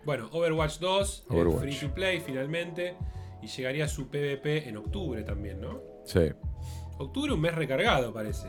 Bueno, 0.04 0.28
Overwatch 0.32 0.78
2, 0.78 1.24
eh, 1.30 1.34
Overwatch. 1.34 1.60
free 1.60 1.76
to 1.88 1.94
play 1.94 2.20
finalmente. 2.20 2.96
Y 3.42 3.46
llegaría 3.46 3.88
su 3.88 4.08
PvP 4.08 4.68
en 4.68 4.76
octubre 4.78 5.22
también, 5.22 5.60
¿no? 5.60 5.80
sí. 6.04 6.30
Octubre, 6.96 7.32
un 7.32 7.40
mes 7.40 7.52
recargado, 7.54 8.12
parece. 8.14 8.46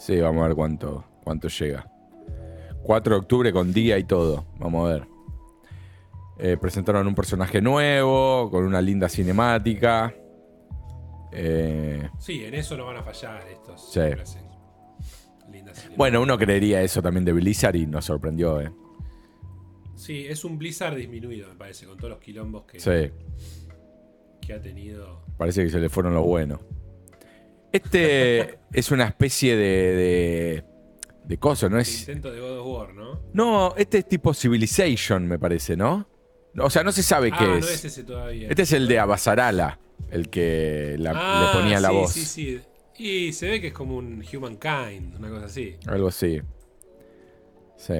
Sí, 0.00 0.18
vamos 0.20 0.42
a 0.42 0.46
ver 0.48 0.56
cuánto, 0.56 1.04
cuánto 1.22 1.48
llega. 1.48 1.86
4 2.82 3.14
de 3.14 3.20
octubre 3.20 3.52
con 3.52 3.72
día 3.72 3.98
y 3.98 4.04
todo. 4.04 4.46
Vamos 4.58 4.88
a 4.88 4.92
ver. 4.94 5.08
Eh, 6.38 6.56
presentaron 6.58 7.06
un 7.06 7.14
personaje 7.14 7.60
nuevo, 7.60 8.50
con 8.50 8.64
una 8.64 8.80
linda 8.80 9.08
cinemática. 9.10 10.14
Eh, 11.32 12.08
Sí, 12.18 12.42
en 12.44 12.54
eso 12.54 12.76
no 12.78 12.86
van 12.86 12.96
a 12.96 13.02
fallar 13.02 13.46
estos. 13.48 13.92
Sí. 13.92 14.00
cinemáticas. 15.44 15.96
bueno, 15.96 16.22
uno 16.22 16.38
creería 16.38 16.80
eso 16.82 17.02
también 17.02 17.24
de 17.26 17.32
Blizzard 17.32 17.76
y 17.76 17.86
nos 17.86 18.06
sorprendió, 18.06 18.60
¿eh? 18.60 18.72
Sí, 19.96 20.24
es 20.26 20.44
un 20.46 20.56
Blizzard 20.56 20.96
disminuido, 20.96 21.46
me 21.50 21.56
parece, 21.56 21.84
con 21.86 21.98
todos 21.98 22.08
los 22.10 22.20
quilombos 22.20 22.64
que, 22.64 22.80
Sí, 22.80 23.12
que 24.40 24.54
ha 24.54 24.60
tenido. 24.62 25.20
parece 25.36 25.62
que 25.62 25.68
se 25.70 25.78
le 25.78 25.90
fueron 25.90 26.14
los 26.14 26.24
buenos. 26.24 26.60
Este 27.72 28.58
es 28.72 28.90
una 28.90 29.04
especie 29.04 29.56
de, 29.56 29.64
de, 29.64 30.64
de 31.24 31.38
coso, 31.38 31.68
¿no 31.68 31.78
es? 31.78 32.00
intento 32.00 32.30
de 32.32 32.40
God 32.40 32.58
of 32.58 32.66
War, 32.66 32.94
¿no? 32.94 33.20
No, 33.32 33.74
este 33.76 33.98
es 33.98 34.08
tipo 34.08 34.34
Civilization, 34.34 35.26
me 35.26 35.38
parece, 35.38 35.76
¿no? 35.76 36.08
O 36.58 36.68
sea, 36.68 36.82
no 36.82 36.90
se 36.90 37.02
sabe 37.04 37.30
qué 37.30 37.44
ah, 37.44 37.54
es. 37.58 37.64
no 37.64 37.68
es 37.70 37.84
ese 37.84 38.02
todavía. 38.02 38.48
Este 38.48 38.62
es 38.62 38.72
el 38.72 38.88
de 38.88 38.98
Abasarala, 38.98 39.78
el 40.10 40.28
que 40.30 40.96
la- 40.98 41.12
Ah, 41.14 41.52
le 41.54 41.60
ponía 41.60 41.78
la 41.80 41.88
sí, 41.90 41.94
voz. 41.94 42.12
Sí, 42.12 42.24
sí. 42.24 42.60
Y 42.98 43.32
se 43.32 43.48
ve 43.48 43.60
que 43.60 43.68
es 43.68 43.72
como 43.72 43.96
un 43.96 44.22
Humankind, 44.30 45.16
una 45.16 45.30
cosa 45.30 45.46
así. 45.46 45.76
Algo 45.86 46.08
así. 46.08 46.42
Sí. 47.76 47.94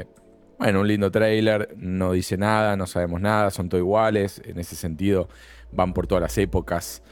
Bueno, 0.59 0.81
un 0.81 0.89
lindo 0.89 1.11
trailer, 1.11 1.73
no 1.79 2.13
dice 2.13 2.37
nada, 2.37 2.77
no 2.77 2.87
sabemos 2.87 3.21
nada, 3.21 3.51
son 3.51 3.69
todos 3.69 3.81
iguales. 3.81 4.43
En 4.45 4.59
ese 4.59 4.77
sentido, 4.77 5.29
van 5.73 5.95
por 5.95 6.07
todas 6.07 6.21
las 6.21 6.37
épocas. 6.37 7.03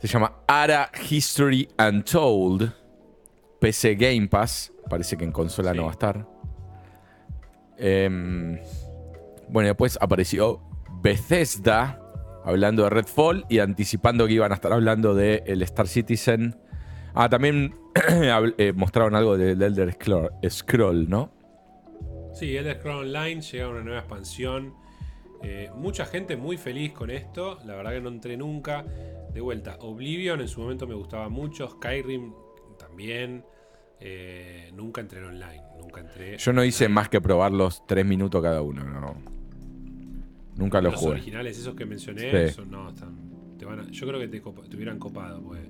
Se 0.00 0.06
llama 0.08 0.32
Ara 0.46 0.90
History 1.10 1.68
Untold. 1.78 2.72
PC 3.60 3.94
Game 3.96 4.28
Pass. 4.28 4.72
Parece 4.88 5.16
que 5.16 5.24
en 5.24 5.32
consola 5.32 5.72
Sí. 5.72 5.76
no 5.76 5.84
va 5.84 5.90
a 5.90 5.92
estar. 5.92 6.26
Em, 7.76 8.58
bueno, 9.48 9.68
después 9.68 9.98
apareció 10.00 10.60
Bethesda 11.02 12.00
hablando 12.44 12.84
de 12.84 12.90
Redfall 12.90 13.44
y 13.48 13.58
anticipando 13.58 14.26
que 14.26 14.34
iban 14.34 14.52
a 14.52 14.54
estar 14.54 14.72
hablando 14.72 15.14
de 15.14 15.42
el 15.46 15.62
Star 15.62 15.86
Citizen. 15.88 16.56
Ah, 17.14 17.28
también 17.28 17.74
eh, 18.58 18.72
mostraron 18.74 19.14
algo 19.14 19.36
del 19.36 19.60
Elder 19.60 19.92
Scroll, 19.92 20.30
Scroll, 20.48 21.08
¿no? 21.08 21.30
Sí, 22.34 22.56
Elder 22.56 22.78
Scrolls 22.78 23.06
Online 23.08 23.40
llega 23.42 23.68
una 23.68 23.82
nueva 23.82 23.98
expansión. 24.00 24.74
Eh, 25.42 25.70
mucha 25.74 26.04
gente 26.06 26.36
muy 26.36 26.56
feliz 26.56 26.92
con 26.92 27.10
esto. 27.10 27.58
La 27.64 27.74
verdad 27.74 27.92
que 27.92 28.00
no 28.00 28.08
entré 28.10 28.36
nunca. 28.36 28.84
De 29.34 29.40
vuelta, 29.40 29.76
Oblivion 29.80 30.40
en 30.40 30.48
su 30.48 30.60
momento 30.60 30.86
me 30.86 30.94
gustaba 30.94 31.28
mucho. 31.28 31.68
Skyrim 31.68 32.32
también. 32.78 33.44
Eh, 34.00 34.70
nunca 34.74 35.00
entré 35.00 35.18
en 35.20 35.26
online. 35.26 35.62
Nunca 35.78 36.00
entré. 36.00 36.38
Yo 36.38 36.52
no 36.52 36.64
hice 36.64 36.88
más 36.88 37.08
que 37.08 37.20
probarlos 37.20 37.84
tres 37.86 38.04
minutos 38.06 38.42
cada 38.42 38.62
uno, 38.62 38.82
no. 38.84 39.14
Nunca 40.56 40.80
los 40.80 40.92
Los 40.92 41.00
jugué. 41.00 41.12
originales, 41.12 41.58
esos 41.58 41.74
que 41.74 41.86
mencioné, 41.86 42.48
Sí. 42.48 42.60
no, 42.68 42.90
están, 42.90 43.16
te 43.58 43.64
van 43.64 43.80
a- 43.80 43.90
yo 43.90 44.06
creo 44.06 44.18
que 44.20 44.28
te, 44.28 44.42
hubieran 44.76 44.98
copado, 44.98 45.40
porque 45.42 45.62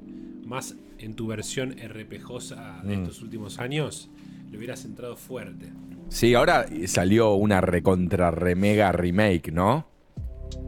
más 0.46 0.76
en 0.98 1.14
tu 1.14 1.26
versión 1.28 1.76
RPGosa 1.78 2.80
de 2.84 2.96
Mm. 2.96 3.02
estos 3.02 3.22
últimos 3.22 3.58
años, 3.60 4.10
le 4.50 4.58
hubieras 4.58 4.84
entrado 4.84 5.16
fuerte. 5.16 5.72
Sí, 6.08 6.34
ahora 6.34 6.66
salió 6.86 7.34
una 7.34 7.60
recontra 7.60 8.30
remega 8.32 8.90
remake, 8.90 9.52
¿no? 9.52 9.86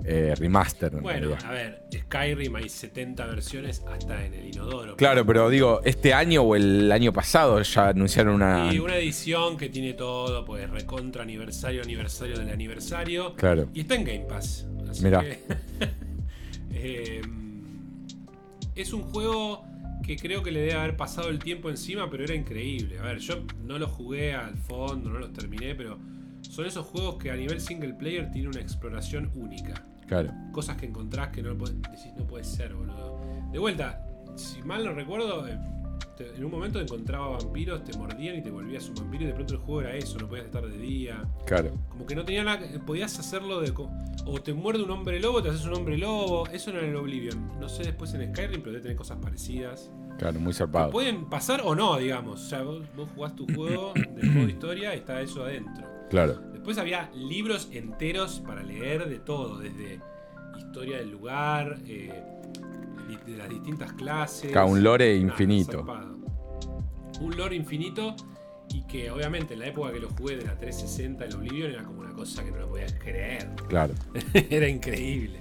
Eh, 0.04 0.34
remaster. 0.36 0.94
en 0.94 1.02
Bueno, 1.02 1.28
realidad. 1.28 1.44
a 1.44 1.52
ver, 1.52 1.82
Skyrim 1.92 2.56
hay 2.56 2.68
70 2.68 3.26
versiones 3.26 3.82
hasta 3.86 4.24
en 4.24 4.34
el 4.34 4.46
inodoro. 4.48 4.96
Claro, 4.96 5.24
pero 5.24 5.48
digo, 5.48 5.80
este 5.84 6.12
año 6.14 6.42
o 6.42 6.56
el 6.56 6.90
año 6.90 7.12
pasado 7.12 7.60
ya 7.62 7.88
anunciaron 7.88 8.34
una. 8.34 8.72
Y 8.72 8.78
una 8.78 8.96
edición 8.96 9.56
que 9.56 9.68
tiene 9.68 9.92
todo, 9.94 10.44
pues 10.44 10.68
recontra 10.70 11.22
aniversario, 11.22 11.82
aniversario 11.82 12.38
del 12.38 12.50
aniversario. 12.50 13.34
Claro. 13.36 13.68
Y 13.74 13.80
está 13.80 13.94
en 13.94 14.04
Game 14.04 14.26
Pass. 14.28 14.66
Así 14.90 15.04
Mirá. 15.04 15.20
que, 15.20 15.38
eh, 16.72 17.22
es 18.74 18.92
un 18.92 19.02
juego 19.02 19.64
que 20.04 20.16
creo 20.16 20.42
que 20.42 20.50
le 20.50 20.60
debe 20.60 20.74
haber 20.74 20.96
pasado 20.96 21.28
el 21.28 21.38
tiempo 21.38 21.70
encima, 21.70 22.10
pero 22.10 22.24
era 22.24 22.34
increíble. 22.34 22.98
A 22.98 23.02
ver, 23.02 23.18
yo 23.18 23.44
no 23.64 23.78
lo 23.78 23.86
jugué 23.86 24.34
al 24.34 24.56
fondo, 24.56 25.10
no 25.10 25.18
los 25.20 25.32
terminé, 25.32 25.74
pero 25.74 25.98
son 26.52 26.66
esos 26.66 26.84
juegos 26.86 27.16
que 27.16 27.30
a 27.30 27.36
nivel 27.36 27.60
single 27.60 27.94
player 27.94 28.30
tiene 28.30 28.48
una 28.48 28.60
exploración 28.60 29.30
única. 29.34 29.74
Claro. 30.06 30.30
Cosas 30.52 30.76
que 30.76 30.84
encontrás 30.86 31.28
que 31.28 31.42
no, 31.42 31.54
podés- 31.56 31.80
decís, 31.90 32.12
no 32.18 32.26
puede 32.26 32.44
ser, 32.44 32.74
boludo. 32.74 33.18
De 33.50 33.58
vuelta, 33.58 34.04
si 34.36 34.60
mal 34.62 34.84
no 34.84 34.92
recuerdo, 34.92 35.48
eh, 35.48 35.58
te- 36.16 36.34
en 36.36 36.44
un 36.44 36.50
momento 36.50 36.78
encontraba 36.78 37.28
vampiros, 37.38 37.82
te 37.84 37.96
mordían 37.96 38.36
y 38.36 38.42
te 38.42 38.50
volvías 38.50 38.86
un 38.90 38.96
vampiro 38.96 39.24
y 39.24 39.26
de 39.28 39.32
pronto 39.32 39.54
el 39.54 39.60
juego 39.60 39.80
era 39.80 39.94
eso, 39.96 40.18
no 40.18 40.28
podías 40.28 40.44
estar 40.46 40.66
de 40.66 40.76
día. 40.76 41.24
Claro. 41.46 41.70
Como 41.88 42.04
que 42.04 42.14
no 42.14 42.24
tenía 42.26 42.44
nada. 42.44 42.58
que- 42.58 42.78
Podías 42.80 43.18
hacerlo 43.18 43.60
de. 43.62 43.72
O 44.26 44.40
te 44.42 44.52
muerde 44.52 44.82
un 44.82 44.90
hombre 44.90 45.18
lobo, 45.20 45.42
te 45.42 45.48
haces 45.48 45.64
un 45.64 45.72
hombre 45.74 45.96
lobo. 45.96 46.46
Eso 46.48 46.70
no 46.70 46.78
era 46.78 46.86
en 46.86 46.92
el 46.92 46.98
Oblivion. 46.98 47.52
No 47.58 47.68
sé 47.70 47.82
después 47.84 48.12
en 48.12 48.28
Skyrim, 48.34 48.60
pero 48.60 48.72
debe 48.72 48.82
tener 48.82 48.96
cosas 48.98 49.16
parecidas. 49.22 49.90
Claro, 50.18 50.38
muy 50.38 50.52
zarpado. 50.52 50.90
pueden 50.90 51.24
pasar 51.30 51.62
o 51.64 51.74
no, 51.74 51.96
digamos. 51.96 52.44
O 52.44 52.48
sea, 52.48 52.62
vos, 52.62 52.82
vos 52.94 53.08
jugás 53.14 53.34
tu 53.34 53.46
juego 53.54 53.94
del 53.94 54.30
modo 54.30 54.48
historia 54.48 54.94
y 54.94 54.98
está 54.98 55.20
eso 55.22 55.42
adentro. 55.44 55.90
Claro. 56.10 56.40
Después 56.52 56.78
había 56.78 57.10
libros 57.14 57.68
enteros 57.72 58.40
para 58.46 58.62
leer 58.62 59.08
de 59.08 59.18
todo, 59.18 59.58
desde 59.58 60.00
historia 60.58 60.98
del 60.98 61.10
lugar, 61.10 61.78
eh, 61.86 62.12
de 63.26 63.36
las 63.36 63.48
distintas 63.48 63.92
clases. 63.92 64.50
Claro, 64.52 64.68
un 64.68 64.82
lore 64.82 65.14
infinito. 65.16 65.84
Un 67.20 67.36
lore 67.36 67.54
infinito 67.54 68.16
y 68.70 68.82
que 68.86 69.10
obviamente 69.10 69.54
en 69.54 69.60
la 69.60 69.66
época 69.66 69.92
que 69.92 70.00
lo 70.00 70.08
jugué 70.10 70.36
de 70.36 70.44
la 70.46 70.56
360 70.56 71.24
el 71.26 71.34
Oblivion 71.36 71.70
era 71.70 71.84
como 71.84 72.00
una 72.00 72.12
cosa 72.12 72.42
que 72.44 72.50
no 72.50 72.58
lo 72.58 72.68
podías 72.68 72.94
creer. 72.94 73.50
Claro. 73.68 73.94
era 74.50 74.68
increíble. 74.68 75.40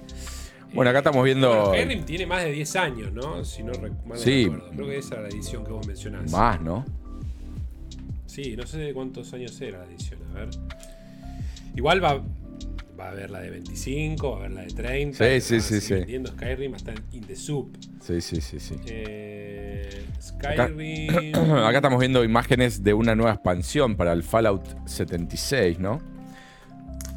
Bueno, 0.74 0.90
acá 0.90 1.00
estamos 1.00 1.24
viendo. 1.24 1.68
Bueno, 1.68 2.04
tiene 2.04 2.26
más 2.26 2.42
de 2.44 2.52
10 2.52 2.76
años, 2.76 3.12
¿no? 3.12 3.44
Si 3.44 3.62
no 3.62 3.72
mal 4.06 4.18
Sí. 4.18 4.44
recuerdo. 4.44 4.70
Creo 4.70 4.86
que 4.86 4.98
esa 4.98 5.14
era 5.14 5.22
la 5.24 5.28
edición 5.28 5.64
que 5.64 5.72
vos 5.72 5.86
mencionás. 5.86 6.30
Más, 6.30 6.60
¿no? 6.60 6.84
Sí, 8.32 8.56
no 8.56 8.66
sé 8.66 8.78
de 8.78 8.94
cuántos 8.94 9.30
años 9.34 9.60
era 9.60 9.80
la 9.80 9.84
edición, 9.84 10.18
a 10.30 10.38
ver. 10.38 10.48
Igual 11.76 12.02
va, 12.02 12.22
va 12.98 13.08
a 13.08 13.10
haber 13.10 13.28
la 13.28 13.40
de 13.40 13.50
25, 13.50 14.30
va 14.30 14.36
a 14.36 14.38
haber 14.38 14.52
la 14.52 14.62
de 14.62 14.68
30. 14.68 15.18
Sí, 15.22 15.40
sí, 15.42 15.60
sí, 15.60 15.80
sí. 15.82 15.92
vendiendo 15.92 16.30
Skyrim 16.30 16.74
hasta 16.74 16.92
en 16.92 17.04
In 17.12 17.26
the 17.26 17.36
Soup. 17.36 17.76
Sí, 18.00 18.22
sí, 18.22 18.40
sí, 18.40 18.58
sí. 18.58 18.76
Eh, 18.86 20.06
Skyrim. 20.18 21.34
Acá 21.34 21.76
estamos 21.76 22.00
viendo 22.00 22.24
imágenes 22.24 22.82
de 22.82 22.94
una 22.94 23.14
nueva 23.14 23.32
expansión 23.32 23.96
para 23.96 24.14
el 24.14 24.22
Fallout 24.22 24.66
76, 24.86 25.78
¿no? 25.78 26.00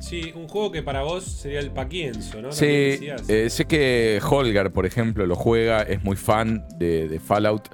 Sí, 0.01 0.33
un 0.35 0.49
juego 0.49 0.69
que 0.73 0.83
para 0.83 1.03
vos 1.03 1.23
sería 1.23 1.61
el 1.61 1.71
Paquienzo, 1.71 2.41
¿no? 2.41 2.51
Sí, 2.51 2.99
eh, 3.29 3.47
sé 3.49 3.63
que 3.63 4.19
Holger, 4.21 4.69
por 4.73 4.85
ejemplo, 4.85 5.25
lo 5.25 5.37
juega, 5.37 5.81
es 5.81 6.03
muy 6.03 6.17
fan 6.17 6.65
de, 6.77 7.07
de 7.07 7.21
Fallout. 7.21 7.69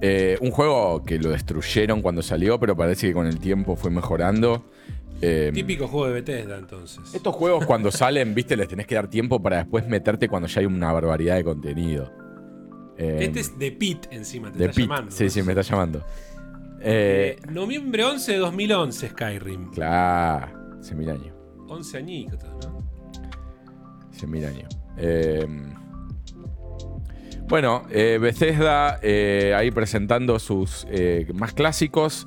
Eh, 0.00 0.36
un 0.40 0.50
juego 0.50 1.02
que 1.04 1.18
lo 1.18 1.30
destruyeron 1.30 2.02
cuando 2.02 2.20
salió, 2.22 2.58
pero 2.60 2.76
parece 2.76 3.08
que 3.08 3.12
con 3.14 3.26
el 3.26 3.38
tiempo 3.38 3.76
fue 3.76 3.90
mejorando. 3.90 4.64
Eh, 5.22 5.50
Típico 5.54 5.86
juego 5.88 6.08
de 6.08 6.12
Bethesda, 6.14 6.58
entonces. 6.58 7.14
estos 7.14 7.34
juegos 7.34 7.64
cuando 7.66 7.90
salen, 7.90 8.34
viste, 8.34 8.56
les 8.56 8.68
tenés 8.68 8.86
que 8.86 8.96
dar 8.96 9.08
tiempo 9.08 9.40
para 9.40 9.58
después 9.58 9.86
meterte 9.86 10.28
cuando 10.28 10.48
ya 10.48 10.60
hay 10.60 10.66
una 10.66 10.92
barbaridad 10.92 11.36
de 11.36 11.44
contenido. 11.44 12.12
Eh, 12.98 13.18
Este 13.22 13.40
es 13.40 13.56
The 13.58 13.72
Pit 13.72 14.06
encima, 14.10 14.52
te 14.52 14.58
de 14.58 14.64
está 14.66 14.76
Pit. 14.76 14.88
llamando. 14.88 15.10
Sí, 15.10 15.24
¿no? 15.24 15.30
sí, 15.30 15.42
me 15.42 15.52
está 15.52 15.62
llamando. 15.62 15.98
Eh, 16.80 17.38
Eh, 17.40 17.46
noviembre 17.50 18.04
11 18.04 18.32
de 18.32 18.38
2011, 18.38 19.08
Skyrim. 19.08 19.70
claro, 19.70 20.76
hace 20.80 20.94
mil 20.94 21.08
años. 21.08 21.34
11 21.68 21.96
añitos, 21.96 22.38
¿no? 22.62 22.84
Hace 24.12 24.26
mil 24.26 24.44
años. 24.44 24.68
Eh, 24.98 25.46
bueno, 27.48 27.84
eh, 27.90 28.18
Bethesda 28.20 28.98
eh, 29.02 29.54
ahí 29.56 29.70
presentando 29.70 30.38
sus 30.38 30.86
eh, 30.90 31.26
más 31.34 31.52
clásicos 31.52 32.26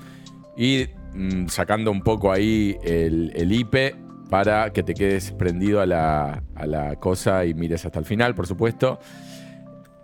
y 0.56 0.86
mm, 1.14 1.48
sacando 1.48 1.92
un 1.92 2.02
poco 2.02 2.32
ahí 2.32 2.78
el, 2.84 3.32
el 3.36 3.52
IP 3.52 3.96
para 4.30 4.72
que 4.74 4.84
te 4.84 4.94
quedes 4.94 5.32
prendido 5.32 5.80
a 5.82 5.86
la, 5.86 6.44
a 6.56 6.66
la 6.68 6.96
cosa 6.98 7.46
y 7.46 7.54
mires 7.54 7.86
hasta 7.86 8.00
el 8.00 8.06
final, 8.06 8.36
por 8.36 8.46
supuesto. 8.48 9.00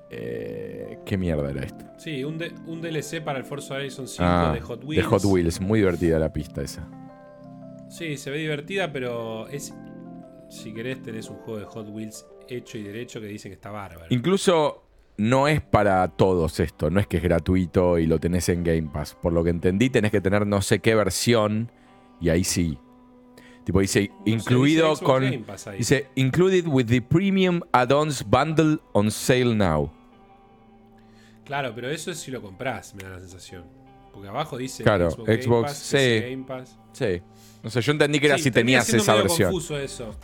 Eh, 0.09 0.99
¿Qué 1.05 1.17
mierda 1.17 1.49
era 1.49 1.63
esto? 1.63 1.85
Sí, 1.97 2.23
un, 2.23 2.37
D- 2.37 2.53
un 2.67 2.81
DLC 2.81 3.21
para 3.23 3.39
el 3.39 3.45
Forza 3.45 3.75
Horizon 3.75 4.07
5 4.07 4.23
Ah, 4.25 4.51
de 4.53 4.61
Hot 4.61 4.83
Wheels. 4.83 5.03
De 5.03 5.09
Hot 5.09 5.25
Wheels, 5.25 5.59
muy 5.61 5.79
divertida 5.79 6.19
la 6.19 6.31
pista 6.31 6.61
esa. 6.61 6.87
Sí, 7.89 8.17
se 8.17 8.29
ve 8.31 8.37
divertida, 8.37 8.91
pero 8.91 9.47
es. 9.49 9.73
Si 10.49 10.71
querés, 10.73 11.01
tenés 11.01 11.29
un 11.29 11.37
juego 11.37 11.59
de 11.59 11.65
Hot 11.65 11.87
Wheels 11.89 12.25
hecho 12.47 12.77
y 12.77 12.83
derecho 12.83 13.19
que 13.19 13.27
dicen 13.27 13.49
que 13.51 13.55
está 13.55 13.71
bárbaro. 13.71 14.05
Incluso 14.09 14.82
no 15.17 15.47
es 15.47 15.61
para 15.61 16.07
todos 16.09 16.59
esto, 16.59 16.89
no 16.89 16.99
es 16.99 17.07
que 17.07 17.17
es 17.17 17.23
gratuito 17.23 17.99
y 17.99 18.07
lo 18.07 18.19
tenés 18.19 18.49
en 18.49 18.63
Game 18.63 18.89
Pass. 18.91 19.15
Por 19.21 19.33
lo 19.33 19.43
que 19.43 19.49
entendí, 19.51 19.89
tenés 19.89 20.11
que 20.11 20.21
tener 20.21 20.45
no 20.47 20.61
sé 20.61 20.79
qué 20.79 20.95
versión 20.95 21.71
y 22.19 22.29
ahí 22.29 22.43
sí. 22.43 22.77
Tipo, 23.63 23.79
dice, 23.79 24.09
No 24.09 24.15
sé, 24.25 24.29
incluido 24.31 24.89
dice 24.89 25.05
Xbox 25.05 25.43
con. 25.63 25.75
Dice, 25.77 26.07
included 26.15 26.67
with 26.67 26.85
the 26.87 27.01
premium 27.01 27.61
add-ons 27.71 28.23
bundle 28.25 28.79
on 28.91 29.09
sale 29.09 29.55
now. 29.55 29.89
Claro, 31.45 31.73
pero 31.75 31.89
eso 31.89 32.11
es 32.11 32.19
si 32.19 32.31
lo 32.31 32.41
comprás, 32.41 32.93
me 32.95 33.03
da 33.03 33.09
la 33.11 33.19
sensación. 33.19 33.63
Porque 34.13 34.29
abajo 34.29 34.57
dice 34.57 34.83
Claro, 34.83 35.09
Xbox, 35.11 35.25
Game 35.27 35.41
Xbox, 35.41 35.67
Pass, 35.71 35.77
sí. 35.77 35.95
PC 35.97 36.29
Game 36.29 36.43
Pass. 36.45 36.77
Sí. 36.91 37.21
No 37.63 37.69
sé, 37.69 37.81
yo 37.81 37.91
entendí 37.93 38.19
que 38.19 38.27
era 38.27 38.37
Sí, 38.37 38.43
si 38.43 38.51
tenías 38.51 38.93
esa 38.93 39.15
versión. 39.15 39.51
confuso 39.51 39.77
eso. 39.79 40.15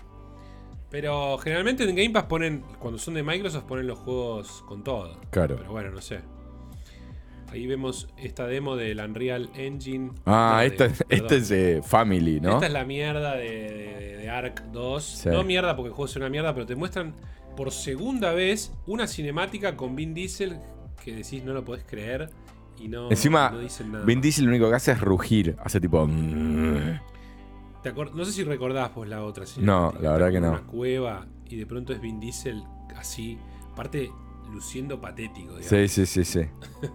Pero 0.91 1.37
generalmente 1.37 1.83
en 1.83 1.95
Game 1.95 2.09
Pass 2.09 2.23
ponen, 2.23 2.63
cuando 2.79 2.97
son 2.97 3.13
de 3.13 3.21
Microsoft, 3.23 3.65
ponen 3.65 3.85
los 3.87 3.99
juegos 3.99 4.63
con 4.67 4.83
todo. 4.83 5.19
Claro. 5.29 5.55
Pero 5.57 5.71
bueno, 5.71 5.91
no 5.91 6.01
sé. 6.01 6.19
Ahí 7.51 7.65
vemos 7.65 8.07
esta 8.17 8.45
demo 8.47 8.75
del 8.75 8.99
Unreal 8.99 9.49
Engine. 9.55 10.11
Ah, 10.25 10.53
No, 10.57 10.61
esta, 10.61 10.87
de- 10.87 10.93
esta 10.93 11.05
perdón. 11.07 11.37
es 11.37 11.51
eh, 11.51 11.81
Family, 11.83 12.39
¿no? 12.39 12.53
Esta 12.53 12.67
es 12.67 12.73
la 12.73 12.85
mierda 12.85 13.35
de, 13.35 13.43
de- 13.49 14.17
de 14.17 14.29
Ark 14.29 14.63
2. 14.71 15.03
Sí. 15.03 15.29
No 15.29 15.43
mierda 15.43 15.75
porque 15.75 15.87
el 15.89 15.93
juego 15.93 16.05
es 16.09 16.15
una 16.15 16.29
mierda, 16.29 16.53
pero 16.53 16.65
te 16.67 16.75
muestran 16.75 17.15
por 17.57 17.71
segunda 17.71 18.33
vez 18.33 18.71
una 18.87 19.07
cinemática 19.07 19.75
con 19.75 19.95
Vin 19.95 20.13
Diesel 20.13 20.59
que 21.03 21.13
decís 21.15 21.43
no 21.43 21.53
lo 21.53 21.63
podés 21.65 21.83
creer 21.85 22.29
y 22.79 22.87
no, 22.87 23.09
Encima, 23.09 23.49
no 23.49 23.59
dicen 23.59 23.91
nada. 23.91 24.05
Vin 24.05 24.21
Diesel 24.21 24.45
lo 24.45 24.51
único 24.51 24.69
que 24.69 24.75
hace 24.75 24.91
es 24.91 25.01
rugir. 25.01 25.55
Hace 25.63 25.79
tipo. 25.81 26.07
¿Te 27.83 27.93
acor- 27.93 28.11
no 28.13 28.25
sé 28.25 28.31
si 28.33 28.43
recordás 28.43 28.93
vos 28.93 29.07
la 29.07 29.23
otra 29.23 29.45
No, 29.57 29.93
la 30.01 30.11
verdad 30.13 30.31
que 30.31 30.39
no. 30.41 30.49
Una 30.49 30.61
cueva 30.63 31.25
y 31.47 31.55
de 31.55 31.65
pronto 31.65 31.93
es 31.93 32.01
Vin 32.01 32.19
Diesel 32.19 32.63
así, 32.97 33.37
aparte 33.71 34.11
luciendo 34.51 34.99
patético. 34.99 35.57
digamos. 35.57 35.65
Sí, 35.67 35.87
sí, 35.87 36.05
sí, 36.05 36.25
sí. 36.25 36.41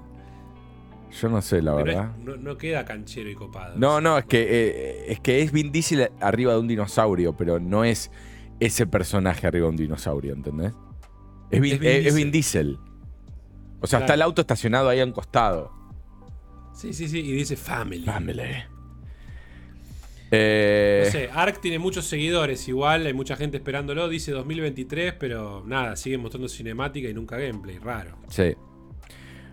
Yo 1.20 1.28
no 1.28 1.40
sé, 1.42 1.62
la 1.62 1.76
Pero 1.76 1.90
es- 1.90 1.96
verdad. 1.96 2.16
no, 2.18 2.36
no 2.36 2.56
queda 2.58 2.84
canchero 2.84 3.30
y 3.30 3.34
copado. 3.34 3.76
No, 3.78 4.00
no, 4.00 4.18
es 4.18 4.24
que, 4.24 4.42
eh, 4.42 5.12
es 5.12 5.20
que 5.20 5.42
es 5.42 5.52
Vin 5.52 5.70
Diesel 5.70 6.10
arriba 6.20 6.52
de 6.54 6.58
un 6.58 6.66
dinosaurio, 6.68 7.36
pero 7.36 7.60
no 7.60 7.84
es 7.84 8.10
ese 8.60 8.86
personaje 8.86 9.46
arriba 9.46 9.66
de 9.66 9.70
un 9.70 9.76
dinosaurio, 9.76 10.32
¿entendés? 10.34 10.72
Es 11.50 11.60
Vin, 11.60 11.74
Es 11.74 11.80
Vin 11.80 11.88
es- 11.90 12.06
es 12.06 12.14
Vin 12.14 12.30
Diesel. 12.32 12.78
O 13.80 13.86
sea, 13.86 13.98
Claro. 14.00 14.04
está 14.04 14.14
el 14.14 14.22
auto 14.22 14.40
estacionado 14.40 14.88
ahí 14.88 14.98
a 15.00 15.04
un 15.04 15.12
costado. 15.12 15.70
Sí, 16.72 16.92
sí, 16.92 17.06
sí, 17.08 17.20
y 17.20 17.32
dice 17.32 17.56
Family. 17.56 18.04
Eh, 20.30 21.02
No 21.06 21.10
sé, 21.12 21.28
Ark 21.32 21.60
tiene 21.60 21.78
muchos 21.78 22.06
seguidores, 22.06 22.66
igual 22.68 23.06
hay 23.06 23.12
mucha 23.12 23.36
gente 23.36 23.56
esperándolo, 23.58 24.08
dice 24.08 24.32
2023, 24.32 25.14
pero 25.14 25.62
nada, 25.66 25.96
siguen 25.96 26.20
mostrando 26.22 26.48
cinemática 26.48 27.08
y 27.08 27.14
nunca 27.14 27.36
gameplay, 27.38 27.78
raro. 27.78 28.16
Sí. 28.28 28.54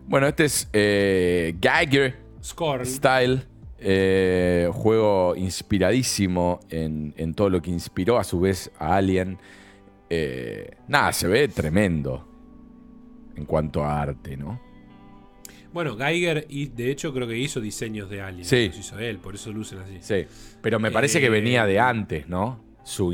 Bueno, 0.08 0.28
este 0.28 0.46
es 0.46 0.70
eh, 0.74 1.56
Geiger 1.62 2.16
Scorn, 2.44 2.86
Style. 2.86 3.44
eh, 3.80 4.70
juego 4.74 5.36
inspiradísimo 5.36 6.60
en, 6.70 7.14
en 7.18 7.34
todo 7.34 7.50
lo 7.50 7.62
que 7.62 7.70
inspiró 7.70 8.18
a 8.18 8.24
su 8.24 8.40
vez 8.40 8.72
a 8.80 8.96
Alien. 8.96 9.38
Eh, 10.10 10.72
nada, 10.88 11.14
se 11.14 11.28
ve 11.28 11.48
tremendo 11.48 12.28
en 13.36 13.46
cuanto 13.46 13.84
a 13.84 14.02
arte, 14.02 14.36
¿no? 14.36 14.60
Bueno, 15.74 15.96
Geiger, 15.98 16.46
y 16.50 16.68
de 16.68 16.92
hecho, 16.92 17.14
creo 17.14 17.28
que 17.28 17.38
hizo 17.38 17.62
diseños 17.62 18.10
de 18.10 18.22
Alien. 18.22 18.46
Sí. 18.46 18.68
Los 18.68 18.78
hizo 18.80 19.00
él, 19.00 19.18
por 19.20 19.36
eso 19.36 19.52
lucen 19.52 19.80
así. 19.80 19.98
Sí. 20.02 20.26
Pero 20.62 20.80
me 20.80 20.92
parece 20.92 21.20
que 21.20 21.28
Eh, 21.28 21.30
venía 21.30 21.66
de 21.66 21.80
antes, 21.80 22.28
¿no? 22.28 22.64
Su, 22.84 23.14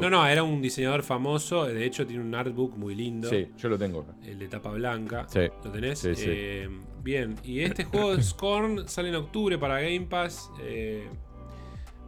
No, 0.00 0.10
no, 0.10 0.26
era 0.26 0.42
un 0.44 0.62
diseñador 0.62 1.02
famoso. 1.02 1.64
De 1.66 1.84
hecho, 1.84 2.06
tiene 2.06 2.22
un 2.22 2.34
artbook 2.34 2.76
muy 2.76 2.94
lindo. 2.94 3.28
Sí, 3.28 3.48
yo 3.58 3.68
lo 3.68 3.76
tengo. 3.76 4.06
El 4.24 4.38
de 4.38 4.46
tapa 4.48 4.70
blanca. 4.70 5.26
Sí. 5.28 5.40
¿Lo 5.64 5.70
tenés? 5.72 5.98
Sí, 5.98 6.14
sí. 6.14 6.24
Eh, 6.28 6.68
bien. 7.02 7.34
Y 7.42 7.60
este 7.60 7.82
juego 7.84 8.16
Scorn 8.22 8.88
sale 8.88 9.08
en 9.08 9.16
octubre 9.16 9.58
para 9.58 9.80
Game 9.80 10.02
Pass. 10.02 10.50
eh, 10.62 11.08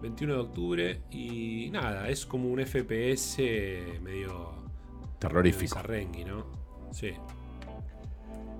21 0.00 0.34
de 0.34 0.40
octubre. 0.40 1.00
Y 1.10 1.68
nada, 1.72 2.08
es 2.08 2.24
como 2.24 2.48
un 2.48 2.60
FPS 2.64 3.38
medio. 4.00 4.54
Terrorífico. 5.18 5.74
Zarrengi, 5.74 6.24
¿no? 6.24 6.46
Sí. 6.92 7.10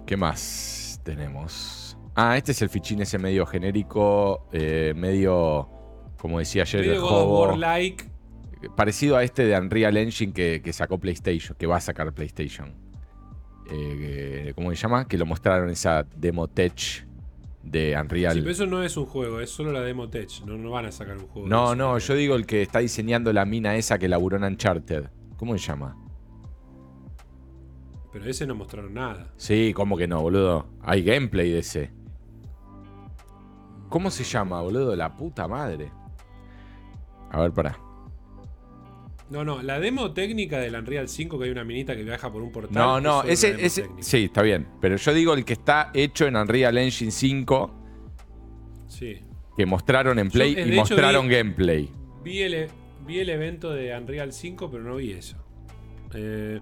¿Qué 0.06 0.16
más 0.16 0.89
tenemos? 1.02 1.96
Ah, 2.14 2.36
este 2.36 2.52
es 2.52 2.62
el 2.62 2.68
fichín 2.68 3.00
ese 3.02 3.18
medio 3.18 3.46
genérico, 3.46 4.48
eh, 4.52 4.92
medio, 4.96 5.68
como 6.18 6.38
decía 6.38 6.62
ayer, 6.62 6.82
el 6.82 6.88
Medio 6.90 7.06
juego, 7.06 7.40
War 7.40 7.58
like. 7.58 8.04
parecido 8.76 9.16
a 9.16 9.22
este 9.24 9.44
de 9.44 9.58
Unreal 9.58 9.96
Engine 9.96 10.32
que, 10.32 10.60
que 10.62 10.72
sacó 10.72 10.98
PlayStation, 10.98 11.56
que 11.58 11.66
va 11.66 11.76
a 11.76 11.80
sacar 11.80 12.12
PlayStation. 12.12 12.74
Eh, 13.70 14.44
que- 14.46 14.52
¿Cómo 14.54 14.70
se 14.70 14.76
llama? 14.76 15.06
Que 15.06 15.16
lo 15.16 15.24
mostraron 15.26 15.70
esa 15.70 16.04
demo 16.16 16.48
tech 16.48 17.06
de 17.62 17.96
Unreal. 17.98 18.34
Sí, 18.34 18.40
pero 18.40 18.50
eso 18.50 18.66
no 18.66 18.82
es 18.82 18.96
un 18.96 19.06
juego, 19.06 19.40
es 19.40 19.50
solo 19.50 19.70
la 19.72 19.80
demo 19.80 20.08
tech. 20.10 20.28
No, 20.44 20.58
no 20.58 20.70
van 20.70 20.86
a 20.86 20.92
sacar 20.92 21.16
un 21.16 21.28
juego. 21.28 21.48
no, 21.48 21.74
no, 21.76 21.96
yo 21.98 22.14
digo 22.14 22.34
el 22.34 22.44
que 22.46 22.62
está 22.62 22.80
diseñando 22.80 23.32
la 23.32 23.44
mina 23.44 23.76
esa 23.76 23.98
que 23.98 24.08
laburó 24.08 24.36
en 24.36 24.44
Uncharted. 24.44 25.04
¿Cómo 25.36 25.56
se 25.56 25.64
llama? 25.66 25.96
Pero 28.12 28.24
ese 28.26 28.46
no 28.46 28.54
mostraron 28.54 28.92
nada. 28.94 29.32
Sí, 29.36 29.72
¿cómo 29.74 29.96
que 29.96 30.08
no, 30.08 30.20
boludo? 30.20 30.66
Hay 30.82 31.02
gameplay 31.02 31.50
de 31.50 31.60
ese. 31.60 31.90
¿Cómo 33.88 34.10
se 34.10 34.24
llama, 34.24 34.60
boludo? 34.62 34.94
La 34.96 35.14
puta 35.16 35.46
madre. 35.48 35.90
A 37.30 37.40
ver, 37.40 37.52
pará. 37.52 37.78
No, 39.30 39.44
no, 39.44 39.62
la 39.62 39.78
demo 39.78 40.12
técnica 40.12 40.58
del 40.58 40.74
Unreal 40.74 41.08
5, 41.08 41.38
que 41.38 41.44
hay 41.44 41.50
una 41.52 41.62
minita 41.64 41.94
que 41.94 42.02
viaja 42.02 42.32
por 42.32 42.42
un 42.42 42.50
portal. 42.50 42.74
No, 42.74 43.00
no, 43.00 43.22
ese, 43.22 43.64
ese. 43.64 43.88
Sí, 44.00 44.24
está 44.24 44.42
bien. 44.42 44.66
Pero 44.80 44.96
yo 44.96 45.14
digo 45.14 45.34
el 45.34 45.44
que 45.44 45.52
está 45.52 45.90
hecho 45.94 46.26
en 46.26 46.34
Unreal 46.36 46.76
Engine 46.78 47.12
5, 47.12 47.70
Sí. 48.88 49.20
que 49.56 49.66
mostraron 49.66 50.18
en 50.18 50.30
Play 50.30 50.54
eh, 50.56 50.66
y 50.66 50.72
mostraron 50.76 51.28
vi- 51.28 51.34
gameplay. 51.36 51.90
Vi 52.24 52.42
el, 52.42 52.68
vi 53.06 53.20
el 53.20 53.28
evento 53.30 53.70
de 53.70 53.96
Unreal 53.96 54.32
5, 54.32 54.68
pero 54.68 54.82
no 54.82 54.96
vi 54.96 55.12
eso. 55.12 55.36
Eh, 56.14 56.60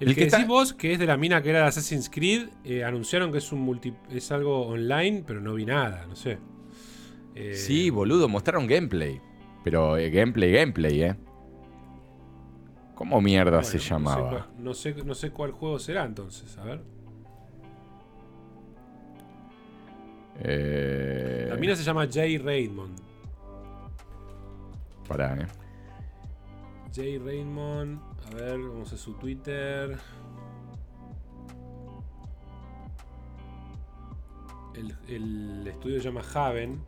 el, 0.00 0.08
El 0.08 0.14
que, 0.14 0.20
que 0.22 0.26
está- 0.26 0.38
decís 0.38 0.48
vos, 0.48 0.72
que 0.72 0.92
es 0.94 0.98
de 0.98 1.06
la 1.06 1.16
mina 1.16 1.42
que 1.42 1.50
era 1.50 1.60
de 1.60 1.66
Assassin's 1.66 2.08
Creed, 2.10 2.48
eh, 2.64 2.82
anunciaron 2.84 3.30
que 3.32 3.38
es 3.38 3.52
un 3.52 3.60
multi, 3.60 3.94
es 4.10 4.32
algo 4.32 4.66
online, 4.66 5.22
pero 5.26 5.40
no 5.40 5.54
vi 5.54 5.66
nada, 5.66 6.06
no 6.08 6.16
sé. 6.16 6.38
Eh, 7.34 7.54
Sí, 7.54 7.90
boludo, 7.90 8.28
mostraron 8.28 8.66
gameplay. 8.66 9.20
Pero 9.62 9.96
eh, 9.98 10.10
gameplay, 10.10 10.52
gameplay, 10.52 11.02
¿eh? 11.02 11.16
¿Cómo 12.94 13.20
mierda 13.20 13.58
bueno, 13.60 13.66
se 13.68 13.76
no 13.78 13.82
llamaba? 13.82 14.48
No 14.58 14.74
sé, 14.74 14.94
no 15.04 15.14
sé 15.14 15.30
cuál 15.30 15.52
juego 15.52 15.78
será 15.78 16.04
entonces, 16.04 16.56
a 16.58 16.64
ver. 16.64 16.82
Eh, 20.42 21.46
La 21.50 21.56
mina 21.56 21.76
se 21.76 21.82
llama 21.84 22.06
Jay 22.10 22.38
Raymond. 22.38 22.98
pará, 25.06 25.36
¿eh? 25.40 25.46
Jay 26.94 27.18
Raymond, 27.18 28.00
a 28.30 28.34
ver, 28.34 28.58
vamos 28.58 28.92
a 28.92 28.96
su 28.96 29.14
Twitter. 29.14 29.96
El, 34.74 34.96
el 35.08 35.66
estudio 35.66 35.98
se 35.98 36.04
llama 36.04 36.22
Haven. 36.34 36.82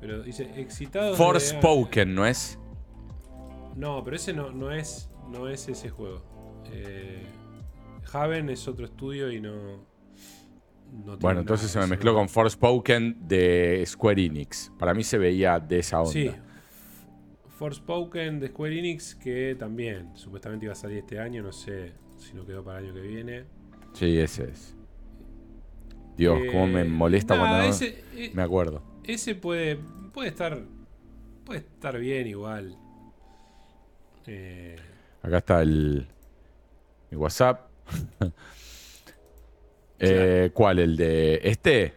Pero 0.00 0.22
dice 0.22 0.50
excitado. 0.60 1.14
Forspoken, 1.14 2.14
¿no 2.14 2.26
es? 2.26 2.58
No, 3.74 4.02
pero 4.02 4.16
ese 4.16 4.32
no, 4.32 4.50
no 4.50 4.70
es. 4.70 5.10
No 5.30 5.48
es 5.48 5.68
ese 5.68 5.90
juego. 5.90 6.22
Eh, 6.72 7.24
Haven 8.12 8.50
es 8.50 8.66
otro 8.68 8.86
estudio 8.86 9.30
y 9.30 9.40
no. 9.40 9.84
Bueno, 11.20 11.40
entonces 11.40 11.70
se 11.70 11.78
me 11.80 11.86
mezcló 11.86 12.14
con 12.14 12.28
Forspoken 12.28 13.26
de 13.26 13.82
Square 13.86 14.24
Enix. 14.24 14.72
Para 14.78 14.94
mí 14.94 15.02
se 15.02 15.18
veía 15.18 15.58
de 15.58 15.80
esa 15.80 15.98
onda. 16.00 16.12
Sí. 16.12 16.30
Forspoken 17.56 18.38
de 18.40 18.48
Square 18.48 18.78
Enix, 18.78 19.14
que 19.14 19.56
también 19.58 20.10
supuestamente 20.16 20.66
iba 20.66 20.72
a 20.72 20.76
salir 20.76 20.98
este 20.98 21.18
año, 21.18 21.42
no 21.42 21.52
sé 21.52 21.92
si 22.18 22.34
no 22.34 22.44
quedó 22.46 22.62
para 22.64 22.78
el 22.80 22.86
año 22.86 22.94
que 22.94 23.00
viene. 23.00 23.44
Sí, 23.94 24.18
ese 24.18 24.44
es. 24.50 24.74
Dios, 26.16 26.38
cómo 26.50 26.66
me 26.66 26.82
Eh, 26.82 26.84
molesta 26.84 27.34
nada, 27.36 27.48
cuando 27.48 27.64
no 27.68 27.70
ese, 27.74 28.04
eh, 28.14 28.30
me 28.34 28.42
acuerdo. 28.42 28.82
ese 29.04 29.34
puede, 29.34 29.76
puede 30.12 30.28
estar 30.28 30.62
puede 31.44 31.60
estar 31.60 31.98
bien 31.98 32.26
igual. 32.26 32.76
Eh, 34.26 34.76
Acá 35.22 35.38
está 35.38 35.62
el, 35.62 36.06
el 37.10 37.16
WhatsApp. 37.18 37.68
Eh, 39.98 40.50
¿Cuál? 40.52 40.78
¿El 40.78 40.96
de 40.96 41.40
este? 41.42 41.94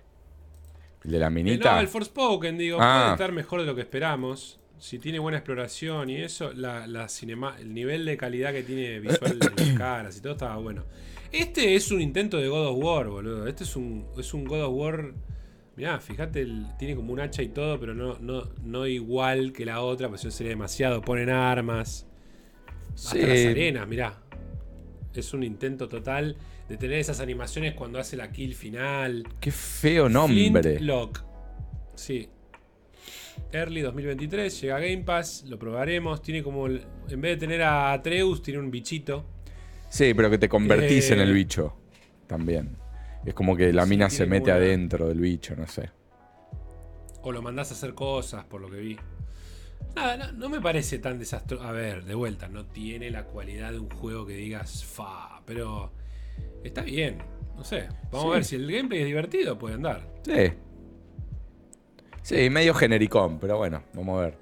¿El 1.04 1.12
de 1.12 1.20
la 1.20 1.28
eh, 1.28 1.32
minita? 1.32 1.76
no, 1.76 1.82
el 1.82 1.88
Forspoken, 1.90 2.58
digo, 2.58 2.78
Ah. 2.80 3.02
puede 3.02 3.12
estar 3.16 3.32
mejor 3.34 3.60
de 3.60 3.66
lo 3.66 3.76
que 3.76 3.82
esperamos. 3.82 4.59
Si 4.80 4.98
tiene 4.98 5.20
buena 5.20 5.38
exploración 5.40 6.10
y 6.10 6.16
eso, 6.18 6.54
la, 6.54 6.88
la 6.88 7.10
cinema, 7.10 7.56
el 7.60 7.74
nivel 7.74 8.06
de 8.06 8.16
calidad 8.18 8.54
que 8.54 8.64
tiene 8.64 9.00
visual 9.00 9.38
de 9.38 9.52
las 9.56 9.70
caras 9.78 10.18
y 10.18 10.22
todo 10.22 10.34
estaba 10.34 10.56
bueno. 10.58 10.86
Este 11.32 11.76
es 11.76 11.92
un 11.92 12.02
intento 12.02 12.38
de 12.38 12.48
God 12.48 12.68
of 12.68 12.78
War, 12.84 13.10
boludo. 13.10 13.46
Este 13.48 13.64
es 13.66 13.76
un, 13.76 14.06
es 14.18 14.34
un 14.34 14.46
God 14.46 14.64
of 14.64 14.74
War. 14.74 15.14
Mirá, 15.76 16.00
fíjate, 16.00 16.42
el- 16.42 16.66
tiene 16.78 16.96
como 16.96 17.12
un 17.14 17.20
hacha 17.20 17.42
y 17.44 17.50
todo, 17.50 17.80
pero 17.80 17.94
no, 17.94 18.18
no, 18.20 18.50
no 18.64 18.88
igual 18.88 19.52
que 19.54 19.66
la 19.66 19.82
otra, 19.82 20.08
pues 20.10 20.22
eso 20.22 20.32
sería 20.32 20.52
demasiado. 20.52 21.02
Ponen 21.02 21.30
armas. 21.30 22.06
Hasta 22.96 23.12
Sí. 23.12 23.22
las 23.22 23.46
arenas, 23.48 23.88
mirá. 23.88 24.18
Es 25.14 25.34
un 25.34 25.44
intento 25.44 25.88
total 25.90 26.38
de 26.70 26.78
tener 26.78 27.00
esas 27.00 27.20
animaciones 27.20 27.74
cuando 27.74 28.00
hace 28.00 28.16
la 28.16 28.32
kill 28.32 28.56
final. 28.56 29.28
Qué 29.42 29.52
feo 29.52 30.08
nombre. 30.08 30.62
Flintlock. 30.62 31.24
Sí. 31.96 32.30
Early 33.52 33.82
2023, 33.82 34.62
llega 34.62 34.76
a 34.78 34.80
Game 34.80 35.04
Pass, 35.04 35.46
lo 35.48 35.58
probaremos. 35.58 36.22
Tiene 36.22 36.44
como. 36.44 36.68
el- 36.68 36.86
en 37.10 37.22
vez 37.22 37.32
de 37.32 37.38
tener 37.38 37.62
a 37.64 37.92
Atreus, 37.94 38.42
tiene 38.42 38.60
un 38.60 38.70
bichito. 38.72 39.26
Sí, 39.90 40.14
pero 40.14 40.30
que 40.30 40.38
te 40.38 40.48
convertís 40.50 41.10
Eh, 41.10 41.14
en 41.16 41.20
el 41.22 41.34
bicho. 41.34 41.76
También. 42.28 42.78
Es 43.26 43.34
como 43.34 43.56
que 43.58 43.74
la 43.74 43.84
Sí, 43.84 43.90
mina 43.90 44.10
se 44.10 44.26
mete 44.28 44.46
una- 44.52 44.56
adentro 44.56 45.08
del 45.08 45.20
bicho, 45.20 45.56
no 45.56 45.68
sé. 45.68 45.90
O 47.22 47.32
lo 47.32 47.42
mandás 47.42 47.72
a 47.72 47.74
hacer 47.74 47.94
cosas, 47.96 48.46
por 48.46 48.62
lo 48.62 48.70
que 48.70 48.78
vi. 48.78 48.98
Nada, 49.96 50.16
no, 50.18 50.32
no 50.34 50.50
me 50.50 50.62
parece 50.62 51.00
tan 51.00 51.18
desastroso. 51.20 51.64
A 51.64 51.72
ver, 51.72 52.06
de 52.06 52.14
vuelta, 52.14 52.48
no 52.48 52.66
tiene 52.68 53.10
la 53.10 53.24
cualidad 53.26 53.72
de 53.72 53.80
un 53.80 53.90
juego 53.90 54.26
que 54.26 54.34
digas 54.36 54.86
fa, 54.86 55.42
pero 55.46 55.92
está 56.64 56.82
bien. 56.84 57.18
No 57.58 57.64
sé. 57.64 57.90
Vamos 58.12 58.22
Sí. 58.22 58.28
a 58.28 58.34
ver 58.36 58.46
si 58.46 58.56
el 58.56 58.72
gameplay 58.72 59.02
es 59.02 59.08
divertido, 59.08 59.58
puede 59.58 59.76
andar. 59.76 60.08
Sí. 60.24 60.54
Sí, 62.30 62.50
medio 62.50 62.74
genericón, 62.74 63.40
pero 63.40 63.58
bueno, 63.58 63.84
vamos 63.94 64.20
a 64.20 64.26
ver. 64.26 64.38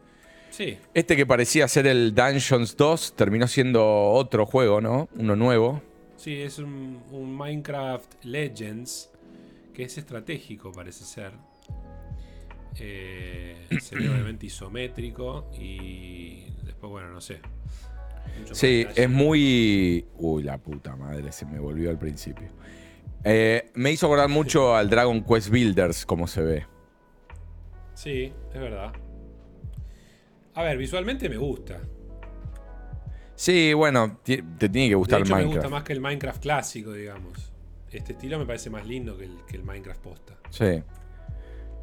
Sí. 0.50 0.78
Este 0.94 1.16
que 1.16 1.26
parecía 1.26 1.68
ser 1.68 1.88
el 1.88 2.14
Dungeons 2.16 2.76
2 2.76 3.16
terminó 3.16 3.48
siendo 3.48 3.86
otro 4.12 4.46
juego, 4.46 4.82
¿no? 4.82 5.08
Uno 5.16 5.36
nuevo. 5.36 5.82
Sí, 6.18 6.42
es 6.42 6.58
un, 6.58 7.02
un 7.12 7.36
Minecraft 7.38 8.26
Legends 8.26 9.12
que 9.74 9.84
es 9.84 9.98
estratégico, 9.98 10.72
parece 10.72 11.06
ser. 11.06 11.32
Eh, 12.80 13.68
se 13.80 13.96
ve 13.96 14.10
obviamente 14.10 14.48
isométrico 14.48 15.52
y 15.58 16.44
después, 16.64 16.92
bueno, 16.92 17.10
no 17.10 17.22
sé. 17.22 17.40
Mucho 18.40 18.56
Sí, 18.56 18.86
es 18.96 19.10
muy... 19.10 20.06
Uy, 20.18 20.44
la 20.44 20.58
puta 20.58 20.96
madre, 20.96 21.32
se 21.32 21.46
me 21.46 21.60
volvió 21.60 21.90
al 21.90 21.98
principio. 21.98 22.48
Eh, 23.24 23.72
me 23.76 23.92
hizo 23.92 24.08
acordar 24.08 24.30
mucho 24.30 24.76
al 24.76 24.90
Dragon 24.90 25.24
Quest 25.24 25.50
Builders, 25.50 26.06
como 26.06 26.28
se 26.28 26.42
ve. 26.42 26.66
Sí, 27.98 28.32
es 28.54 28.62
verdad. 28.62 28.94
A 30.54 30.62
ver, 30.62 30.78
visualmente 30.78 31.28
me 31.30 31.38
gusta. 31.38 31.82
Sí, 33.34 33.74
bueno, 33.74 34.20
te 34.24 34.44
tiene 34.44 34.86
que 34.86 34.90
De 34.90 34.96
gustar 34.96 35.22
hecho, 35.22 35.30
me 35.30 35.42
Minecraft. 35.42 35.56
gusta 35.64 35.70
más 35.70 35.84
que 35.84 35.94
el 35.94 36.02
Minecraft 36.02 36.42
clásico, 36.42 36.94
digamos. 36.94 37.52
Este 37.92 38.14
estilo 38.14 38.38
me 38.38 38.46
parece 38.46 38.70
más 38.70 38.86
lindo 38.86 39.18
que 39.18 39.24
el, 39.26 39.38
que 39.48 39.58
el 39.58 39.64
Minecraft 39.64 40.00
posta. 40.00 40.38
Sí. 40.52 40.84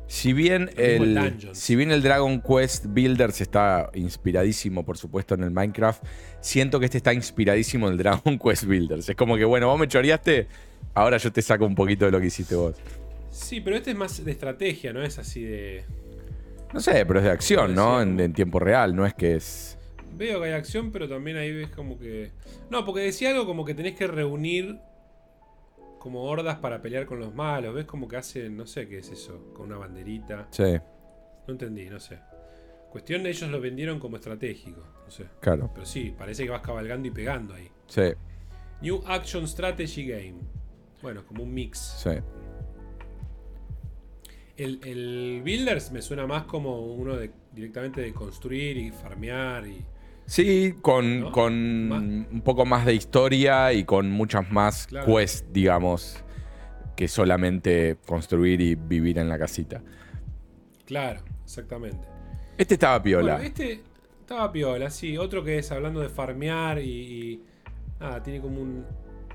Si 0.06 0.32
bien, 0.32 0.70
el 0.76 1.16
el, 1.18 1.56
si 1.56 1.74
bien 1.74 1.90
el 1.90 2.00
Dragon 2.00 2.40
Quest 2.40 2.86
Builders 2.86 3.40
está 3.40 3.90
inspiradísimo, 3.94 4.84
por 4.84 4.96
supuesto, 4.98 5.34
en 5.34 5.42
el 5.42 5.50
Minecraft, 5.50 6.04
siento 6.40 6.78
que 6.78 6.84
este 6.84 6.98
está 6.98 7.12
inspiradísimo 7.12 7.88
en 7.88 7.94
el 7.94 7.98
Dragon 7.98 8.38
Quest 8.44 8.66
Builders. 8.66 9.08
Es 9.08 9.16
como 9.16 9.36
que, 9.36 9.44
bueno, 9.44 9.66
vos 9.66 9.80
me 9.80 9.88
choreaste, 9.88 10.46
ahora 10.94 11.16
yo 11.16 11.32
te 11.32 11.42
saco 11.42 11.66
un 11.66 11.74
poquito 11.74 12.04
de 12.04 12.12
lo 12.12 12.20
que 12.20 12.26
hiciste 12.26 12.54
vos. 12.54 12.76
Sí, 13.30 13.60
pero 13.60 13.74
este 13.74 13.90
es 13.90 13.96
más 13.96 14.24
de 14.24 14.30
estrategia, 14.30 14.92
no 14.92 15.02
es 15.02 15.18
así 15.18 15.42
de. 15.42 15.84
No 16.74 16.80
sé, 16.80 17.06
pero 17.06 17.20
es 17.20 17.24
de 17.24 17.30
acción, 17.30 17.74
¿no? 17.74 18.02
en 18.02 18.32
tiempo 18.32 18.58
real, 18.58 18.94
no 18.96 19.06
es 19.06 19.14
que 19.14 19.36
es... 19.36 19.78
Veo 20.16 20.40
que 20.40 20.46
hay 20.48 20.52
acción, 20.52 20.90
pero 20.92 21.08
también 21.08 21.36
ahí 21.36 21.52
ves 21.52 21.70
como 21.70 21.98
que. 21.98 22.30
No, 22.70 22.84
porque 22.84 23.00
decía 23.02 23.30
algo 23.30 23.46
como 23.46 23.64
que 23.64 23.74
tenés 23.74 23.96
que 23.96 24.06
reunir 24.06 24.78
como 25.98 26.24
hordas 26.24 26.58
para 26.58 26.80
pelear 26.82 27.06
con 27.06 27.18
los 27.18 27.34
malos. 27.34 27.74
¿Ves 27.74 27.84
como 27.84 28.06
que 28.06 28.16
hacen, 28.16 28.56
no 28.56 28.66
sé 28.66 28.86
qué 28.88 28.98
es 28.98 29.10
eso, 29.10 29.52
con 29.54 29.66
una 29.66 29.78
banderita? 29.78 30.46
Sí, 30.50 30.78
No 31.46 31.52
entendí, 31.52 31.86
no 31.88 31.98
sé. 31.98 32.18
Cuestión 32.90 33.24
de 33.24 33.30
ellos 33.30 33.50
lo 33.50 33.60
vendieron 33.60 33.98
como 33.98 34.16
estratégico, 34.16 34.82
no 35.04 35.10
sé. 35.10 35.24
claro. 35.40 35.70
Pero 35.74 35.84
sí, 35.84 36.14
parece 36.16 36.44
que 36.44 36.50
vas 36.50 36.62
cabalgando 36.62 37.08
y 37.08 37.10
pegando 37.10 37.54
ahí. 37.54 37.68
Sí, 37.88 38.12
New 38.82 39.02
Action 39.06 39.48
Strategy 39.48 40.06
Game. 40.06 40.34
Bueno, 41.02 41.24
como 41.26 41.42
un 41.42 41.52
mix. 41.52 41.78
sí. 42.02 42.10
El, 44.56 44.80
el 44.84 45.42
Builders 45.44 45.90
me 45.90 46.00
suena 46.00 46.26
más 46.26 46.44
como 46.44 46.80
uno 46.94 47.16
de 47.16 47.30
directamente 47.52 48.00
de 48.00 48.12
construir 48.12 48.76
y 48.76 48.90
farmear 48.90 49.66
y. 49.66 49.84
Sí, 50.26 50.76
con, 50.80 51.20
¿No? 51.20 51.32
con 51.32 51.52
un 52.32 52.40
poco 52.42 52.64
más 52.64 52.86
de 52.86 52.94
historia 52.94 53.72
y 53.72 53.84
con 53.84 54.10
muchas 54.10 54.50
más 54.50 54.86
Claro. 54.86 55.06
quests, 55.14 55.44
digamos, 55.52 56.24
que 56.96 57.08
solamente 57.08 57.98
construir 58.06 58.60
y 58.62 58.74
vivir 58.74 59.18
en 59.18 59.28
la 59.28 59.38
casita. 59.38 59.82
Claro, 60.86 61.20
exactamente. 61.44 62.06
Este 62.56 62.74
estaba 62.74 63.02
piola. 63.02 63.34
Bueno, 63.34 63.46
este 63.48 63.82
estaba 64.20 64.50
piola, 64.52 64.88
sí. 64.90 65.18
Otro 65.18 65.42
que 65.44 65.58
es 65.58 65.70
hablando 65.72 66.00
de 66.00 66.08
farmear 66.08 66.78
y. 66.78 66.88
y 66.90 67.42
nada, 68.00 68.22
tiene 68.22 68.40
como 68.40 68.60
un, 68.60 68.84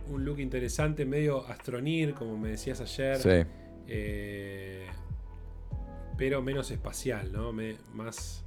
un 0.08 0.26
look 0.26 0.40
interesante, 0.40 1.06
medio 1.06 1.46
astronir, 1.48 2.14
como 2.14 2.38
me 2.38 2.50
decías 2.50 2.80
ayer. 2.82 3.18
Sí, 3.18 3.50
Eh, 3.88 4.88
pero 6.20 6.42
menos 6.44 6.70
espacial, 6.70 7.32
¿no? 7.32 7.52
Me- 7.54 7.78
más, 7.96 8.44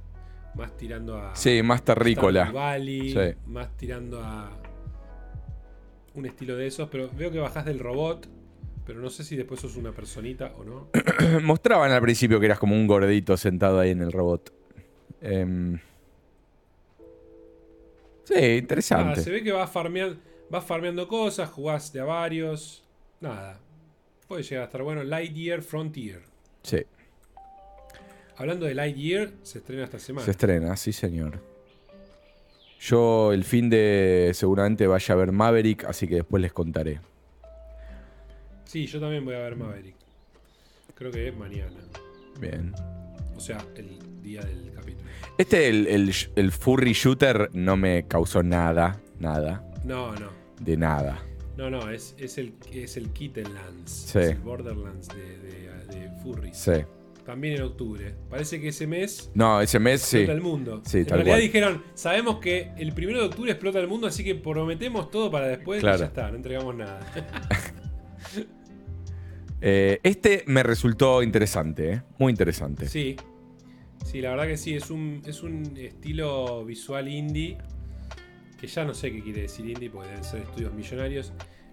más 0.55 0.77
tirando 0.77 1.17
a. 1.17 1.35
sí, 1.35 1.61
más 1.63 1.83
terrícola. 1.83 2.43
Stardew 2.43 2.61
Valley, 2.61 3.09
Sí. 3.11 3.37
más 3.47 3.75
tirando 3.75 4.21
a. 4.21 4.49
Un 6.13 6.25
estilo 6.27 6.55
de 6.55 6.67
esos, 6.67 6.87
pero 6.89 7.09
veo 7.17 7.31
que 7.31 7.39
bajás 7.39 7.65
del 7.65 7.79
robot. 7.79 8.29
Pero 8.85 8.99
no 8.99 9.09
sé 9.09 9.23
si 9.23 9.35
después 9.37 9.59
sos 9.61 9.77
una 9.77 9.91
personita 9.93 10.53
o 10.57 10.63
no. 10.63 10.89
Mostraban 11.41 11.91
al 11.91 12.01
principio 12.01 12.39
que 12.39 12.45
eras 12.45 12.59
como 12.59 12.75
un 12.75 12.85
gordito 12.85 13.35
sentado 13.37 13.79
ahí 13.79 13.91
en 13.91 14.01
el 14.01 14.11
robot. 14.11 14.53
Em, 15.21 15.79
sí, 18.25 18.33
Nada, 18.35 18.47
interesante. 18.55 19.21
se 19.21 19.31
ve 19.31 19.41
que 19.43 19.51
vas 19.51 19.71
farmeando, 19.71 20.17
vas 20.49 20.65
farmeando 20.65 21.07
cosas, 21.07 21.49
jugás 21.49 21.91
de 21.93 22.01
a 22.01 22.03
varios. 22.05 22.83
Nada. 23.21 23.59
Puede 24.27 24.43
llegar 24.43 24.63
a 24.63 24.65
estar 24.65 24.83
bueno. 24.83 25.03
Lightyear 25.03 25.61
Frontier. 25.61 26.21
Sí, 26.63 26.77
Hablando 28.37 28.65
de 28.65 28.73
Lightyear, 28.75 29.31
se 29.43 29.59
estrena 29.59 29.83
esta 29.83 29.99
semana. 29.99 30.25
se 30.25 30.31
estrena, 30.31 30.75
sí, 30.75 30.91
señor. 30.91 31.39
Yo 32.79 33.31
el 33.31 33.43
fin 33.43 33.69
de 33.69 34.31
seguramente 34.33 34.87
vaya 34.87 35.13
a 35.13 35.17
ver 35.17 35.31
Maverick, 35.31 35.85
así 35.85 36.07
que 36.07 36.15
después 36.15 36.41
les 36.41 36.51
contaré. 36.51 36.99
Sí, 38.65 38.87
yo 38.87 38.99
también 38.99 39.23
voy 39.23 39.35
a 39.35 39.39
ver 39.39 39.55
Maverick. 39.55 39.95
Creo 40.95 41.11
que 41.11 41.27
es 41.29 41.37
mañana. 41.37 41.79
Bien. 42.39 42.73
O 43.35 43.39
sea, 43.39 43.63
el 43.75 43.99
día 44.21 44.41
del 44.41 44.71
capítulo. 44.73 45.09
Este, 45.37 45.69
el, 45.69 46.11
el, 46.35 46.51
furry 46.51 46.93
shooter, 46.93 47.49
no 47.53 47.77
me 47.77 48.05
causó 48.07 48.43
nada, 48.43 48.99
nada, 49.19 49.63
No, 49.85 50.13
no. 50.15 50.29
de 50.59 50.77
nada. 50.77 51.19
No, 51.55 51.69
no, 51.69 51.89
es, 51.89 52.15
es 52.17 52.37
el 52.37 52.53
es 52.71 52.97
el 52.97 53.09
Kittenlands. 53.11 53.91
Sí. 53.91 54.19
Es 54.19 54.29
el 54.31 54.39
Borderlands 54.39 55.07
de, 55.09 55.37
de, 55.37 55.85
de 55.87 56.11
Furries. 56.21 56.57
Sí. 56.57 56.83
También 57.25 57.55
en 57.55 57.61
octubre. 57.63 58.15
Parece 58.29 58.59
que 58.59 58.67
ese 58.69 58.85
mes 58.85 59.31
No, 59.33 59.61
ese 59.61 59.79
mes 59.79 60.01
sí. 60.01 60.17
explota 60.17 60.33
el 60.37 60.41
mundo. 60.41 60.81
Sí, 60.85 60.97
en 60.99 61.05
tal 61.05 61.17
realidad 61.19 61.35
cual. 61.35 61.41
dijeron, 61.41 61.83
sabemos 61.93 62.39
que 62.39 62.71
el 62.77 62.91
primero 62.93 63.19
de 63.21 63.25
octubre 63.27 63.51
explota 63.51 63.79
el 63.79 63.87
mundo, 63.87 64.07
así 64.07 64.23
que 64.23 64.35
prometemos 64.35 65.09
todo 65.09 65.31
para 65.31 65.47
después 65.47 65.79
Claro. 65.79 65.97
y 65.97 65.99
ya 66.01 66.05
está, 66.07 66.29
no 66.29 66.35
entregamos 66.37 66.75
nada. 66.75 66.99
Eh, 69.65 69.99
este 70.03 70.43
me 70.47 70.61
resultó 70.61 71.23
interesante, 71.23 71.91
¿eh? 71.93 72.01
muy 72.17 72.31
interesante. 72.31 72.87
sí. 72.87 73.15
Sí, 74.05 74.19
la 74.19 74.31
verdad 74.31 74.47
que 74.47 74.57
sí, 74.57 74.75
es 74.75 74.89
un, 74.91 75.21
es 75.25 75.41
un 75.43 75.77
estilo 75.77 76.65
visual 76.65 77.07
indie. 77.07 77.57
Que 78.59 78.67
ya 78.67 78.83
no 78.83 78.93
sé 78.93 79.13
qué 79.13 79.23
quiere 79.23 79.43
decir 79.43 79.65
indie, 79.65 79.89
porque 79.89 80.09
deben 80.09 80.23
ser 80.25 80.41
estudios 80.41 80.73
millonarios. 80.73 81.31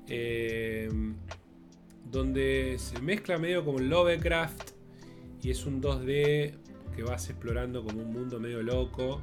eh, 0.09 0.89
donde 2.09 2.77
se 2.79 3.01
mezcla 3.01 3.37
medio 3.39 3.65
como 3.65 3.81
Lovecraft. 3.81 4.70
Y 5.43 5.51
es 5.51 5.65
un 5.67 5.81
2D 5.81 6.52
que 6.94 7.02
vas 7.02 7.28
explorando 7.31 7.85
como 7.85 8.02
un 8.02 8.12
mundo 8.12 8.39
medio 8.41 8.62
loco. 8.62 9.20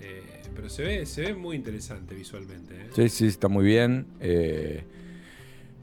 eh, 0.00 0.22
pero 0.54 0.68
se 0.68 0.82
ve, 0.82 1.06
se 1.06 1.22
ve 1.22 1.34
muy 1.34 1.56
interesante 1.56 2.14
visualmente. 2.14 2.74
¿eh? 2.74 2.86
Sí, 2.94 3.08
sí, 3.08 3.26
está 3.26 3.48
muy 3.48 3.64
bien. 3.64 4.06
Eh, 4.20 4.82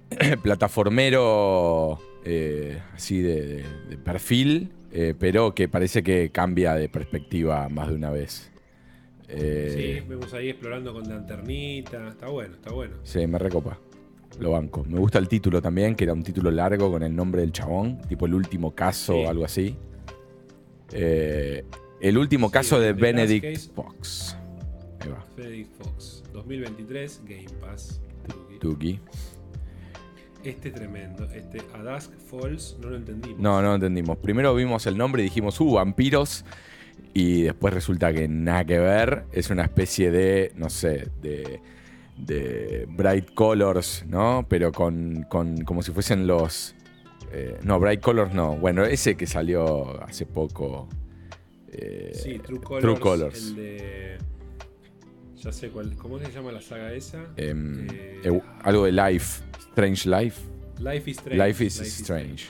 plataformero 0.44 2.00
eh, 2.24 2.80
así 2.94 3.22
de, 3.22 3.42
de- 3.46 3.66
de 3.90 3.98
perfil, 3.98 4.72
pero 5.20 5.54
que 5.54 5.68
parece 5.68 6.04
que 6.04 6.30
cambia 6.30 6.74
de 6.76 6.88
perspectiva 6.88 7.68
más 7.68 7.90
de 7.90 7.96
una 7.96 8.12
vez. 8.12 8.50
Sí, 9.28 10.02
vemos 10.08 10.34
ahí 10.34 10.50
explorando 10.50 10.94
con 10.94 11.10
lanternita. 11.10 12.08
Está 12.10 12.28
bueno, 12.28 12.56
está 12.56 12.72
bueno. 12.72 12.96
sí, 13.04 13.26
me 13.28 13.38
recopa. 13.40 13.78
Lo 14.40 14.52
banco. 14.52 14.84
Me 14.88 15.00
gusta 15.00 15.18
el 15.20 15.28
título 15.28 15.62
también, 15.62 15.96
que 15.96 16.04
era 16.04 16.14
un 16.14 16.24
título 16.24 16.52
largo 16.52 16.92
con 16.92 17.04
el 17.04 17.16
nombre 17.16 17.42
del 17.42 17.52
chabón, 17.52 18.02
tipo 18.08 18.26
el 18.26 18.34
último 18.34 18.76
caso 18.76 19.14
Sí. 19.14 19.24
o 19.26 19.30
algo 19.30 19.46
así. 19.46 19.78
Eh, 20.92 21.64
el 22.02 22.18
último 22.18 22.48
Sí, 22.48 22.54
caso 22.54 22.80
de 22.80 22.94
Benedict 22.94 23.46
Case. 23.46 23.70
Fox. 23.74 24.38
Ahí 25.02 25.10
va, 25.10 25.26
Frederick 25.36 25.68
Fox, 25.78 26.24
2023, 26.34 27.22
Game 27.26 27.46
Pass. 27.62 28.02
Tuki. 28.28 28.60
Tuki. 28.60 29.00
Este 30.44 30.70
tremendo. 30.70 31.26
Este 31.34 31.60
A 31.74 31.82
Dusk 31.82 32.12
Falls, 32.30 32.78
no 32.82 32.90
lo 32.90 32.98
entendimos. 32.98 33.40
No, 33.40 33.62
no 33.62 33.76
entendimos. 33.76 34.18
Primero 34.18 34.54
vimos 34.54 34.86
el 34.86 34.96
nombre 34.98 35.24
y 35.24 35.26
dijimos, 35.26 35.60
uh, 35.60 35.74
vampiros. 35.74 36.46
Y 37.14 37.44
después 37.44 37.74
resulta 37.74 38.14
que 38.14 38.28
nada 38.28 38.64
que 38.66 38.78
ver. 38.78 39.24
Es 39.32 39.50
una 39.50 39.64
especie 39.64 40.12
de, 40.12 40.52
no 40.56 40.70
sé, 40.70 41.08
de, 41.22 41.62
de 42.18 42.86
Bright 42.90 43.34
Colors, 43.34 44.06
¿no? 44.08 44.46
Pero 44.50 44.72
con, 44.72 45.24
con 45.30 45.64
como 45.64 45.82
si 45.82 45.92
fuesen 45.92 46.28
los... 46.28 46.76
eh, 47.32 47.60
no, 47.64 47.80
Bright 47.80 48.02
Colors 48.02 48.34
no. 48.34 48.56
Bueno, 48.58 48.86
ese 48.86 49.16
que 49.16 49.28
salió 49.28 50.02
hace 50.04 50.26
poco. 50.26 50.88
eh, 51.68 52.12
Sí, 52.14 52.40
True 52.40 52.60
Colors. 52.62 52.82
True 52.84 53.00
Colors. 53.00 53.48
El 53.50 53.56
de. 53.56 54.18
Ya 55.36 55.52
sé 55.52 55.70
cuál. 55.70 55.96
¿Cómo 55.96 56.18
se 56.20 56.32
llama 56.32 56.52
la 56.52 56.62
saga 56.62 56.92
esa? 56.94 57.28
em, 57.38 57.88
Eh, 58.24 58.42
algo 58.64 58.86
de 58.86 58.92
Life. 58.92 59.44
Strange 59.70 60.10
Life. 60.10 60.42
Life 60.80 61.10
is 61.12 61.18
Strange. 61.18 61.48
Life 61.48 61.66
is 61.66 61.80
Strange. 61.82 62.46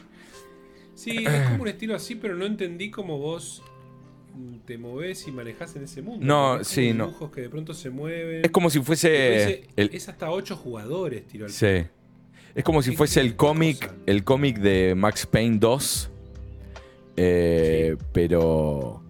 Sí, 0.94 1.26
es 1.26 1.50
como 1.50 1.64
un 1.64 1.68
estilo 1.68 1.94
así, 1.96 2.16
pero 2.16 2.36
no 2.36 2.46
entendí 2.46 2.90
cómo 2.90 3.18
vos 3.18 3.62
te 4.66 4.78
movés 4.78 5.28
y 5.28 5.32
manejás 5.32 5.76
en 5.76 5.84
ese 5.84 6.02
mundo. 6.02 6.26
No, 6.26 6.52
como 6.54 6.64
sí, 6.64 6.94
no. 6.94 7.06
dibujos 7.08 7.32
que 7.32 7.42
de 7.42 7.50
pronto 7.50 7.74
se 7.74 7.90
mueven. 7.90 8.46
Es 8.46 8.52
como 8.52 8.70
si 8.70 8.80
fuese... 8.82 9.68
el- 9.76 9.90
Es 9.94 10.08
hasta 10.10 10.32
8 10.32 10.56
jugadores, 10.56 11.26
tiro 11.28 11.46
al 11.46 11.52
Sí. 11.52 11.86
Es 12.56 12.64
como 12.64 12.82
si 12.82 12.92
¿Qué- 12.92 12.98
fuese 12.98 13.20
el 13.22 13.36
cómic, 13.36 13.92
el 14.06 14.24
cómic 14.24 14.60
de 14.60 14.96
Max 14.96 15.26
Payne 15.26 15.58
2, 15.60 16.10
eh, 17.18 17.96
pero 18.12 19.02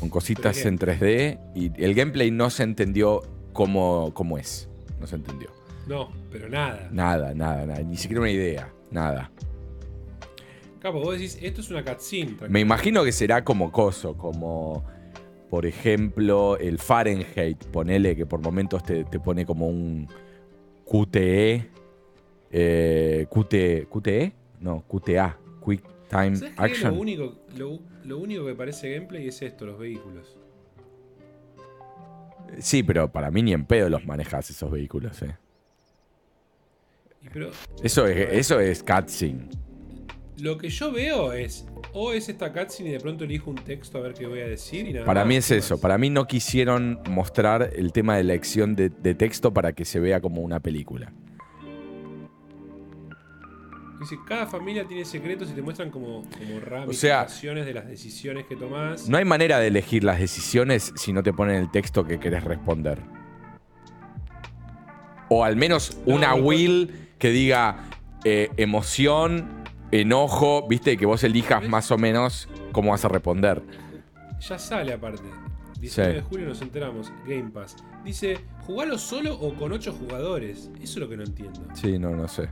con 0.00 0.08
cositas 0.08 0.56
Pero 0.56 0.68
en 0.68 0.78
3D 0.78 1.38
y 1.54 1.82
el 1.82 1.94
gameplay 1.94 2.30
no 2.30 2.50
se 2.50 2.62
entendió 2.62 3.22
cómo, 3.52 4.12
cómo 4.14 4.38
es. 4.38 4.68
No 5.00 5.06
se 5.06 5.16
entendió. 5.16 5.48
No, 5.86 6.10
pero 6.30 6.48
nada. 6.48 6.88
Nada, 6.92 7.34
nada, 7.34 7.64
nada. 7.66 7.80
Ni 7.82 7.96
siquiera 7.96 8.20
una 8.20 8.30
idea. 8.30 8.72
Nada. 8.90 9.30
Capo, 10.86 11.00
vos 11.00 11.14
decís, 11.14 11.36
esto 11.42 11.60
es 11.62 11.70
una 11.70 11.84
cutscene. 11.84 12.36
Me 12.48 12.60
imagino 12.60 13.02
que 13.02 13.10
será 13.10 13.42
como 13.42 13.72
coso, 13.72 14.16
como 14.16 14.84
por 15.50 15.66
ejemplo 15.66 16.56
el 16.58 16.78
Fahrenheit, 16.78 17.64
ponele 17.72 18.14
que 18.14 18.24
por 18.24 18.40
momentos 18.40 18.84
te, 18.84 19.02
te 19.04 19.18
pone 19.18 19.44
como 19.44 19.66
un 19.66 20.06
QTE. 20.84 21.68
eh, 22.52 23.26
QT, 23.28 23.88
¿QTE? 23.88 24.32
No, 24.60 24.84
QTA. 24.86 25.36
Quick 25.64 25.82
Time. 26.08 26.38
Action. 26.56 26.94
Lo 26.94 27.00
único, 27.00 27.34
lo, 27.56 27.80
lo 28.04 28.18
único 28.18 28.46
que 28.46 28.54
parece 28.54 28.94
gameplay 28.94 29.26
es 29.26 29.42
esto, 29.42 29.66
los 29.66 29.76
vehículos. 29.80 30.36
Sí, 32.60 32.84
pero 32.84 33.10
para 33.10 33.32
mí 33.32 33.42
ni 33.42 33.52
en 33.52 33.64
pedo 33.64 33.88
los 33.90 34.06
manejas 34.06 34.48
esos 34.50 34.70
vehículos. 34.70 35.20
eh. 35.22 35.36
Pero 37.32 37.50
Eso, 37.82 38.06
es, 38.06 38.28
eso 38.30 38.60
es 38.60 38.84
cutscene. 38.84 39.48
Lo 40.38 40.58
que 40.58 40.68
yo 40.68 40.92
veo 40.92 41.32
es, 41.32 41.66
o 41.92 42.12
es 42.12 42.28
esta 42.28 42.52
cutscene 42.52 42.90
y 42.90 42.92
de 42.92 43.00
pronto 43.00 43.24
elijo 43.24 43.50
un 43.50 43.56
texto 43.56 43.98
a 43.98 44.02
ver 44.02 44.14
qué 44.14 44.26
voy 44.26 44.40
a 44.40 44.46
decir 44.46 44.86
y 44.88 44.92
nada 44.92 45.06
Para 45.06 45.20
más, 45.20 45.28
mí 45.28 45.36
es 45.36 45.48
¿qué 45.48 45.56
eso. 45.56 45.74
más? 45.74 45.80
Para 45.80 45.98
mí 45.98 46.10
no 46.10 46.26
quisieron 46.26 47.00
mostrar 47.10 47.70
el 47.74 47.92
tema 47.92 48.16
de 48.16 48.20
elección 48.20 48.76
de, 48.76 48.90
de 48.90 49.14
texto 49.14 49.52
para 49.54 49.72
que 49.72 49.84
se 49.84 49.98
vea 50.00 50.20
como 50.20 50.42
una 50.42 50.60
película. 50.60 51.12
Dice, 53.98 54.16
cada 54.28 54.46
familia 54.46 54.86
tiene 54.86 55.06
secretos 55.06 55.48
y 55.50 55.54
te 55.54 55.62
muestran 55.62 55.90
como, 55.90 56.22
como 56.22 56.60
sea, 56.92 57.20
ramificaciones 57.22 57.64
de 57.64 57.72
las 57.72 57.88
decisiones 57.88 58.44
que 58.44 58.54
tomás. 58.54 59.08
No 59.08 59.16
hay 59.16 59.24
manera 59.24 59.58
de 59.58 59.68
elegir 59.68 60.04
las 60.04 60.20
decisiones 60.20 60.92
si 60.96 61.14
no 61.14 61.22
te 61.22 61.32
ponen 61.32 61.56
el 61.56 61.70
texto 61.70 62.04
que 62.04 62.20
querés 62.20 62.44
responder. 62.44 62.98
O 65.30 65.44
al 65.44 65.56
menos 65.56 65.96
No, 66.06 66.14
una 66.16 66.28
no, 66.36 66.36
will 66.36 67.08
que 67.18 67.30
diga, 67.30 67.84
eh, 68.24 68.50
emoción, 68.58 69.64
enojo, 70.00 70.66
viste, 70.68 70.96
que 70.96 71.06
vos 71.06 71.22
elijas 71.24 71.68
más 71.68 71.90
o 71.90 71.98
menos 71.98 72.48
cómo 72.72 72.90
vas 72.92 73.04
a 73.04 73.08
responder. 73.08 73.62
Ya 74.40 74.58
sale 74.58 74.92
aparte. 74.92 75.22
19 75.80 75.88
Sí. 76.12 76.16
de 76.16 76.22
julio 76.22 76.46
nos 76.48 76.62
enteramos. 76.62 77.12
Game 77.26 77.50
Pass. 77.50 77.76
Dice, 78.04 78.38
¿jugalo 78.66 78.96
solo 78.98 79.34
o 79.38 79.54
con 79.54 79.72
8 79.72 79.92
jugadores? 79.92 80.70
Eso 80.76 80.82
es 80.82 80.96
lo 80.96 81.08
que 81.08 81.16
no 81.16 81.24
entiendo. 81.24 81.60
Sí, 81.74 81.98
no, 81.98 82.10
no 82.16 82.26
sé. 82.28 82.48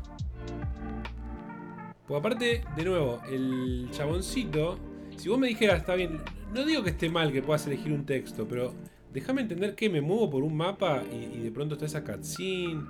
Porque 2.06 2.18
aparte, 2.18 2.64
de 2.76 2.84
nuevo, 2.84 3.20
el 3.30 3.88
chaboncito, 3.92 4.78
si 5.16 5.28
vos 5.28 5.38
me 5.38 5.48
dijeras, 5.48 5.78
está 5.80 5.94
bien, 5.94 6.20
no 6.52 6.64
digo 6.66 6.82
que 6.82 6.90
esté 6.90 7.08
mal 7.08 7.32
que 7.32 7.40
puedas 7.42 7.66
elegir 7.66 7.92
un 7.92 8.04
texto, 8.04 8.46
pero 8.46 8.74
déjame 9.12 9.40
entender 9.42 9.74
que 9.74 9.88
me 9.88 10.00
muevo 10.02 10.28
por 10.28 10.42
un 10.42 10.54
mapa 10.56 11.02
y, 11.10 11.38
y 11.38 11.42
de 11.42 11.50
pronto 11.50 11.74
está 11.74 11.86
esa 11.86 12.04
cutscene. 12.04 12.82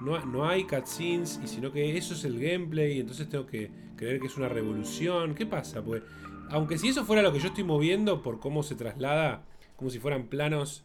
No, 0.00 0.24
no 0.26 0.46
hay 0.46 0.64
cutscenes, 0.64 1.40
y 1.42 1.48
sino 1.48 1.72
que 1.72 1.96
eso 1.96 2.12
es 2.14 2.24
el 2.24 2.38
gameplay, 2.38 2.98
y 2.98 3.00
entonces 3.00 3.28
tengo 3.28 3.46
que 3.46 3.70
creer 3.98 4.20
que 4.20 4.28
es 4.28 4.36
una 4.38 4.48
revolución. 4.48 5.34
¿Qué 5.34 5.44
pasa? 5.44 5.82
Porque, 5.82 6.06
aunque 6.48 6.78
si 6.78 6.88
eso 6.88 7.04
fuera 7.04 7.20
lo 7.20 7.32
que 7.32 7.40
yo 7.40 7.48
estoy 7.48 7.64
moviendo 7.64 8.22
por 8.22 8.40
cómo 8.40 8.62
se 8.62 8.74
traslada, 8.74 9.42
como 9.76 9.90
si 9.90 9.98
fueran 9.98 10.28
planos 10.28 10.84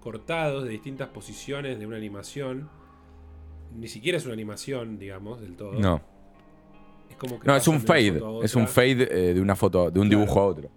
cortados 0.00 0.64
de 0.64 0.70
distintas 0.70 1.08
posiciones 1.08 1.78
de 1.78 1.86
una 1.86 1.96
animación, 1.96 2.68
ni 3.74 3.88
siquiera 3.88 4.18
es 4.18 4.24
una 4.26 4.34
animación, 4.34 4.98
digamos, 4.98 5.40
del 5.40 5.56
todo. 5.56 5.72
No. 5.72 6.00
Es 7.10 7.16
como 7.16 7.40
que 7.40 7.46
No, 7.46 7.56
es 7.56 7.66
un 7.68 7.80
fade. 7.80 8.20
Es 8.42 8.54
un 8.54 8.68
fade 8.68 9.08
eh, 9.30 9.34
de 9.34 9.40
una 9.40 9.56
foto, 9.56 9.90
de 9.90 9.98
un 10.00 10.08
Claro. 10.08 10.20
dibujo 10.24 10.40
a 10.40 10.46
otro. 10.46 10.70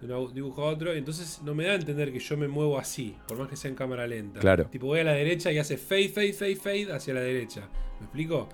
De 0.00 0.14
un 0.14 0.32
dibujo 0.32 0.62
a 0.62 0.66
otro. 0.70 0.92
Entonces 0.94 1.42
no 1.44 1.54
me 1.54 1.64
da 1.64 1.72
a 1.72 1.74
entender 1.74 2.12
que 2.12 2.18
yo 2.18 2.36
me 2.36 2.48
muevo 2.48 2.78
así, 2.78 3.16
por 3.28 3.38
más 3.38 3.48
que 3.48 3.56
sea 3.56 3.68
en 3.70 3.74
cámara 3.74 4.06
lenta. 4.06 4.40
Claro. 4.40 4.64
Tipo, 4.66 4.86
voy 4.86 5.00
a 5.00 5.04
la 5.04 5.12
derecha 5.12 5.52
y 5.52 5.58
hace 5.58 5.76
fade, 5.76 6.08
fade, 6.08 6.32
fade, 6.32 6.56
fade 6.56 6.92
hacia 6.92 7.12
la 7.14 7.20
derecha. 7.20 7.68
¿Me 7.98 8.06
explico? 8.06 8.48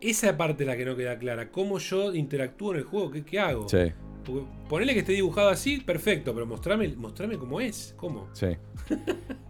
Esa 0.00 0.36
parte 0.36 0.64
es 0.64 0.66
la 0.66 0.76
que 0.76 0.84
no 0.84 0.96
queda 0.96 1.18
clara. 1.18 1.50
¿Cómo 1.50 1.78
yo 1.78 2.14
interactúo 2.14 2.72
en 2.72 2.78
el 2.78 2.84
juego? 2.84 3.10
¿Qué, 3.10 3.24
qué 3.24 3.38
hago? 3.40 3.68
Sí, 3.68 3.92
Porque 4.24 4.44
ponele 4.68 4.92
que 4.94 5.00
esté 5.00 5.12
dibujado 5.12 5.48
así, 5.48 5.78
perfecto, 5.80 6.32
pero 6.34 6.46
mostrame, 6.46 6.88
mostrame 6.96 7.36
cómo 7.38 7.60
es. 7.60 7.94
¿Cómo? 7.96 8.28
sí. 8.32 8.48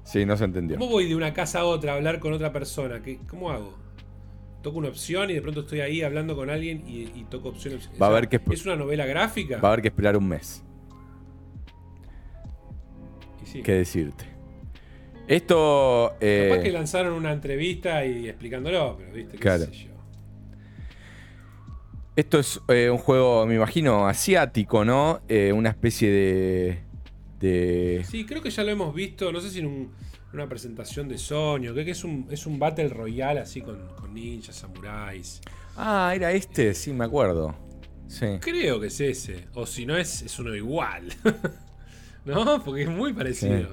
Sí, 0.05 0.25
no 0.25 0.37
se 0.37 0.45
entendió. 0.45 0.79
¿Cómo 0.79 0.93
voy 0.93 1.09
de 1.09 1.17
una 1.17 1.35
casa 1.35 1.61
a 1.61 1.65
otra 1.65 1.93
a 1.93 1.97
hablar 1.97 2.21
con 2.21 2.33
otra 2.33 2.53
persona? 2.53 3.03
¿Qué, 3.03 3.19
¿Cómo 3.29 3.51
hago? 3.51 3.75
Toco 4.63 4.79
una 4.79 4.89
opción 4.89 5.31
y 5.31 5.35
de 5.35 5.43
pronto 5.43 5.63
estoy 5.63 5.81
ahí 5.81 6.03
hablando 6.03 6.37
con 6.37 6.49
alguien 6.49 6.85
y, 6.87 7.03
y 7.19 7.27
toco 7.29 7.49
opciones. 7.49 7.91
Va 8.01 8.07
a 8.07 8.11
haber 8.11 8.29
que- 8.29 8.41
¿Es 8.53 8.65
una 8.65 8.77
novela 8.77 9.05
gráfica? 9.05 9.59
Va 9.59 9.69
a 9.69 9.73
haber 9.73 9.83
que 9.83 9.89
esperar 9.89 10.17
un 10.17 10.29
mes. 10.29 10.63
Y 13.43 13.47
sí. 13.47 13.63
¿Qué 13.63 13.73
decirte? 13.73 14.25
Esto. 15.29 16.15
eh, 16.21 16.47
Capaz 16.51 16.63
que 16.63 16.71
lanzaron 16.71 17.13
una 17.15 17.33
entrevista 17.33 18.05
y 18.07 18.29
explicándolo, 18.29 18.97
pero 18.99 19.13
viste, 19.13 19.33
qué 19.33 19.39
Claro. 19.39 19.65
sé 19.65 19.73
yo. 19.73 19.91
Esto 22.17 22.39
es 22.39 22.61
eh, 22.69 22.89
un 22.91 22.97
juego, 22.99 23.45
me 23.47 23.55
imagino, 23.57 24.07
asiático, 24.09 24.85
¿no? 24.85 25.21
Eh, 25.29 25.53
una 25.53 25.69
especie 25.69 26.11
de. 26.11 26.79
de. 27.39 28.05
Sí, 28.09 28.25
creo 28.25 28.43
que 28.43 28.51
ya 28.51 28.65
lo 28.65 28.71
hemos 28.71 28.95
visto, 28.95 29.31
no 29.33 29.41
sé 29.41 29.51
si 29.51 29.59
en 29.61 29.67
un- 29.67 29.93
una 30.33 30.49
presentación 30.49 31.09
de 31.09 31.19
Sony, 31.19 31.69
o 31.71 31.75
qué, 31.75 31.85
que 31.85 31.93
es 31.93 32.05
un, 32.05 32.27
es 32.31 32.47
un 32.47 32.59
Battle 32.59 32.89
Royale 32.89 33.41
así 33.41 33.61
con, 33.63 33.89
con 33.97 34.13
ninjas, 34.15 34.57
samuráis. 34.57 35.41
Ah, 35.77 36.13
era 36.15 36.33
este, 36.33 36.75
sí, 36.75 36.93
me 36.93 37.05
acuerdo. 37.05 37.55
Sí. 38.09 38.39
Creo 38.41 38.81
que 38.81 38.87
es 38.89 39.01
ese, 39.01 39.47
o 39.55 39.67
si 39.67 39.85
no 39.87 39.97
es, 39.97 40.23
es 40.23 40.39
uno 40.39 40.55
igual. 40.55 41.09
¿No? 42.25 42.63
Porque 42.65 42.83
es 42.83 42.89
muy 42.91 43.13
parecido. 43.13 43.69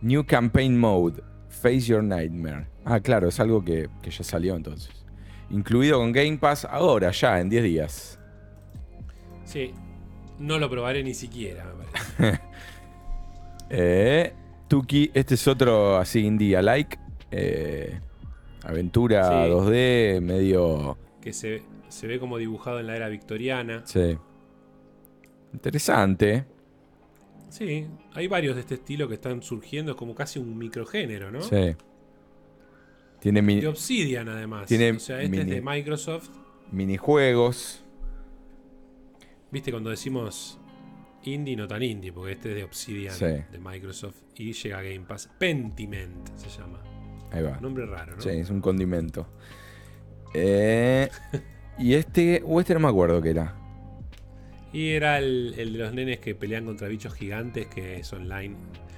New 0.00 0.24
Campaign 0.26 0.78
Mode. 0.78 1.22
Face 1.48 1.80
Your 1.80 2.04
Nightmare. 2.04 2.66
Ah, 2.84 3.00
claro, 3.00 3.28
es 3.28 3.40
algo 3.40 3.64
que, 3.64 3.88
que 4.02 4.10
ya 4.10 4.22
salió 4.22 4.54
entonces. 4.54 4.90
Incluido 5.50 5.98
con 5.98 6.12
Game 6.12 6.36
Pass 6.38 6.64
ahora, 6.66 7.10
ya, 7.10 7.40
en 7.40 7.48
10 7.48 7.62
días. 7.64 8.18
Sí. 9.44 9.72
No 10.38 10.58
lo 10.58 10.68
probaré 10.70 11.02
ni 11.02 11.14
siquiera, 11.14 11.64
me 11.64 11.84
parece. 11.84 12.40
Eh, 13.70 14.32
Tuki, 14.66 15.10
este 15.12 15.34
es 15.34 15.46
otro 15.46 15.98
así 15.98 16.20
indie 16.24 16.60
like. 16.62 16.98
Eh, 17.30 18.00
aventura 18.64 19.28
Sí. 19.44 19.50
2D, 19.50 20.20
medio. 20.22 20.96
que 21.20 21.34
se, 21.34 21.62
se 21.88 22.06
ve 22.06 22.18
como 22.18 22.38
dibujado 22.38 22.80
en 22.80 22.86
la 22.86 22.96
era 22.96 23.08
victoriana. 23.08 23.82
Sí. 23.84 24.16
Interesante. 25.52 26.44
Sí, 27.50 27.86
hay 28.14 28.26
varios 28.26 28.54
de 28.54 28.60
este 28.62 28.74
estilo 28.76 29.06
que 29.08 29.14
están 29.14 29.42
surgiendo, 29.42 29.92
es 29.92 29.98
como 29.98 30.14
casi 30.14 30.38
un 30.38 30.56
microgénero, 30.56 31.30
¿no? 31.30 31.40
Sí. 31.42 31.74
Tiene 33.20 33.42
De 33.42 33.66
Obsidian, 33.66 34.28
además. 34.28 34.66
Tiene 34.66 34.92
o 34.92 34.98
sea, 35.00 35.20
este 35.22 35.40
es 35.40 35.46
de 35.46 35.60
Microsoft. 35.60 36.30
minijuegos. 36.70 37.84
Viste 39.50 39.70
cuando 39.70 39.90
decimos 39.90 40.58
indie, 41.24 41.56
no 41.56 41.66
tan 41.66 41.82
indie, 41.82 42.12
porque 42.12 42.32
este 42.32 42.50
es 42.50 42.54
de 42.56 42.64
Obsidian, 42.64 43.14
Sí. 43.14 43.24
de 43.24 43.58
Microsoft, 43.60 44.16
y 44.36 44.52
llega 44.52 44.78
a 44.78 44.82
Game 44.82 45.00
Pass. 45.00 45.28
Pentiment 45.38 46.28
se 46.36 46.48
llama. 46.48 46.80
Ahí 47.32 47.42
va. 47.42 47.58
Nombre 47.60 47.86
raro, 47.86 48.16
¿no? 48.16 48.22
Sí, 48.22 48.30
es 48.30 48.50
un 48.50 48.60
condimento. 48.60 49.26
Eh, 50.34 51.08
y 51.78 51.94
este. 51.94 52.42
O 52.46 52.60
este 52.60 52.74
no 52.74 52.80
me 52.80 52.88
acuerdo 52.88 53.20
qué 53.20 53.30
era. 53.30 53.54
Y 54.72 54.90
era 54.90 55.18
el, 55.18 55.54
el 55.58 55.72
de 55.72 55.78
los 55.78 55.94
nenes 55.94 56.20
que 56.20 56.34
pelean 56.34 56.66
contra 56.66 56.88
bichos 56.88 57.14
gigantes, 57.14 57.66
que 57.68 57.96
es 58.00 58.12
online. 58.12 58.54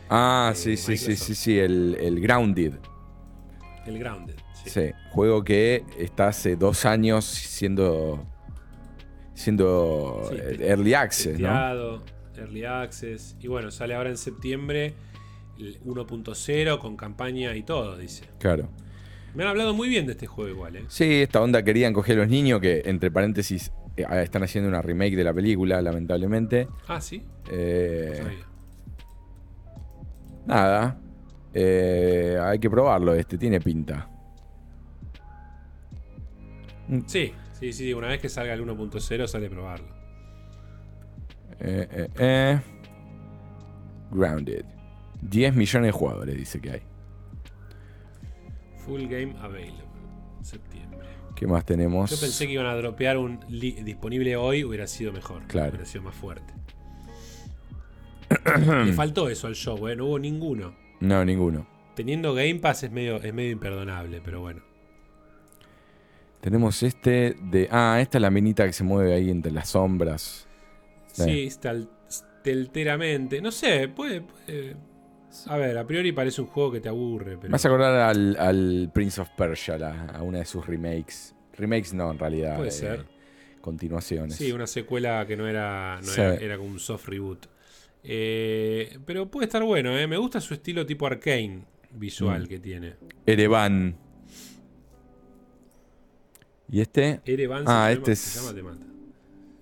Ah, 0.09 0.51
Eh, 0.53 0.57
sí, 0.57 0.77
sí, 0.77 0.97
sí, 0.97 1.15
sí, 1.17 1.35
sí. 1.35 1.59
El, 1.59 1.97
el 2.01 2.21
Grounded. 2.21 2.75
El 3.86 3.99
Grounded. 3.99 4.34
Sí. 4.65 4.70
Sí. 4.70 4.91
Juego 5.10 5.42
que 5.44 5.84
está 5.99 6.28
hace 6.28 6.57
dos 6.57 6.84
años 6.84 7.25
siendo. 7.25 8.25
Siendo 9.34 10.26
Sí, 10.31 10.36
eh, 10.39 10.57
Early 10.68 10.94
Access, 10.94 11.39
¿no? 11.41 12.02
Early 12.36 12.65
Access. 12.65 13.36
Y 13.41 13.49
bueno, 13.49 13.70
sale 13.70 13.94
ahora 13.94 14.10
en 14.10 14.17
septiembre 14.18 14.94
el 15.59 15.81
1.0 15.84 16.78
con 16.78 16.97
campaña 16.97 17.55
y 17.57 17.62
todo, 17.62 17.97
dice. 17.97 18.25
Claro. 18.39 18.68
Me 19.34 19.44
han 19.44 19.50
hablado 19.50 19.73
muy 19.75 19.89
bien 19.89 20.07
de 20.07 20.12
este 20.12 20.26
juego 20.26 20.50
igual, 20.50 20.76
¿eh? 20.76 20.84
Sí, 20.89 21.23
esta 21.23 21.41
onda 21.41 21.62
querían 21.62 21.92
coger 21.92 22.18
a 22.18 22.23
los 22.23 22.28
niños 22.28 22.60
que, 22.60 22.83
entre 22.86 23.10
paréntesis, 23.10 23.73
eh, 23.97 24.05
están 24.23 24.42
haciendo 24.42 24.68
una 24.68 24.83
remake 24.83 25.15
de 25.17 25.25
la 25.25 25.33
película, 25.33 25.81
lamentablemente. 25.81 26.68
Ah, 26.89 27.00
sí. 27.00 27.23
Eh, 27.50 28.17
No 28.18 28.25
sabía. 28.25 28.47
nada. 30.47 30.99
Eh, 31.53 32.39
hay 32.41 32.59
que 32.59 32.70
probarlo 32.70 33.15
este, 33.15 33.37
tiene 33.37 33.61
pinta. 33.61 34.09
Sí, 37.07 37.33
sí, 37.53 37.73
sí. 37.73 37.93
Una 37.93 38.09
vez 38.09 38.20
que 38.20 38.29
salga 38.29 38.53
el 38.55 38.65
1.0 38.65 39.27
sale 39.27 39.47
a 39.47 39.51
probarlo. 39.51 39.89
Eh, 41.61 41.89
eh, 41.91 42.09
eh. 42.19 42.61
Grounded. 44.11 44.65
10 45.23 45.55
millones 45.55 45.89
de 45.89 45.93
jugadores, 45.93 46.37
dice 46.37 46.61
que 46.61 46.70
hay. 46.70 46.83
Full 48.85 49.03
Game 49.03 49.35
Available. 49.41 49.85
Septiembre. 50.43 50.99
¿Qué 51.37 51.47
más 51.47 51.65
tenemos? 51.65 52.11
Yo 52.11 52.19
pensé 52.19 52.47
que 52.47 52.55
iban 52.55 52.67
a 52.67 52.75
dropear 52.75 53.19
un 53.19 53.41
disponible 53.49 54.37
hoy, 54.37 54.65
hubiera 54.65 54.87
sido 54.87 55.12
mejor. 55.12 55.47
Claro. 55.47 55.70
Hubiera 55.70 55.87
sido 55.87 56.05
más 56.05 56.15
fuerte. 56.15 56.53
Le 58.85 58.93
faltó 58.93 59.29
eso 59.29 59.47
al 59.47 59.55
show, 59.55 59.87
¿eh? 59.89 59.97
No 59.97 60.07
hubo 60.07 60.19
ninguno. 60.19 60.75
No, 61.01 61.25
ninguno. 61.25 61.67
Teniendo 61.95 62.35
Game 62.35 62.57
Pass 62.57 62.85
es 62.85 62.91
medio, 62.91 63.17
es 63.17 63.35
medio 63.35 63.51
imperdonable, 63.51 64.20
pero 64.25 64.41
bueno. 64.41 64.62
Tenemos 66.41 66.83
este 66.83 67.37
de. 67.43 67.69
Ah, 67.70 67.99
esta 68.01 68.19
es 68.19 68.23
la 68.23 68.31
minita 68.31 68.65
que 68.67 68.73
se 68.73 68.85
mueve 68.85 69.12
ahí 69.15 69.31
entre 69.31 69.53
las 69.53 69.70
sombras. 69.70 70.49
Sí. 71.12 71.49
Estelteramente. 72.09 73.43
No 73.43 73.51
sé, 73.51 73.89
puede, 73.89 74.23
puede- 74.23 74.77
A 75.47 75.57
ver, 75.59 75.77
a 75.77 75.87
priori 75.87 76.12
parece 76.12 76.41
un 76.41 76.47
juego 76.49 76.73
que 76.73 76.81
te 76.81 76.89
aburre, 76.89 77.37
pero. 77.37 77.51
Me 77.51 77.57
hace 77.57 77.69
acordar 77.69 77.95
al, 77.95 78.37
al 78.39 78.91
Prince 78.93 79.20
of 79.20 79.29
Persia, 79.37 79.77
la- 79.77 80.07
a 80.07 80.23
una 80.23 80.39
de 80.39 80.45
sus 80.47 80.67
remakes. 80.67 81.35
Remakes 81.57 81.93
no, 81.93 82.11
en 82.11 82.19
realidad. 82.19 82.57
Puede 82.57 82.69
eh, 82.70 82.73
ser. 82.73 83.05
Continuaciones. 83.61 84.37
Sí, 84.37 84.51
una 84.53 84.67
secuela 84.67 85.27
que 85.27 85.37
no 85.37 85.47
era. 85.47 85.99
No 86.01 86.07
Sí. 86.09 86.20
era, 86.20 86.35
era 86.37 86.57
como 86.57 86.70
un 86.70 86.81
soft 86.81 87.07
reboot. 87.09 87.47
Eh, 88.03 88.99
pero 89.05 89.31
puede 89.31 89.47
estar 89.47 89.62
bueno, 89.62 89.97
¿eh? 89.99 90.07
Me 90.07 90.17
gusta 90.17 90.41
su 90.41 90.55
estilo 90.55 90.87
tipo 90.87 91.07
arcane 91.07 91.62
visual 91.93 92.45
Mm. 92.45 92.47
que 92.47 92.59
tiene. 92.59 92.95
Erevan. 93.27 93.97
¿Y 96.70 96.81
este? 96.81 97.20
Erevan 97.25 97.65
Ah, 97.67 97.87
se, 97.89 97.93
este 97.95 98.03
llama, 98.05 98.12
es- 98.12 98.19
se 98.20 98.41
llama 98.41 98.55
Te 98.55 98.62
Mata. 98.62 98.87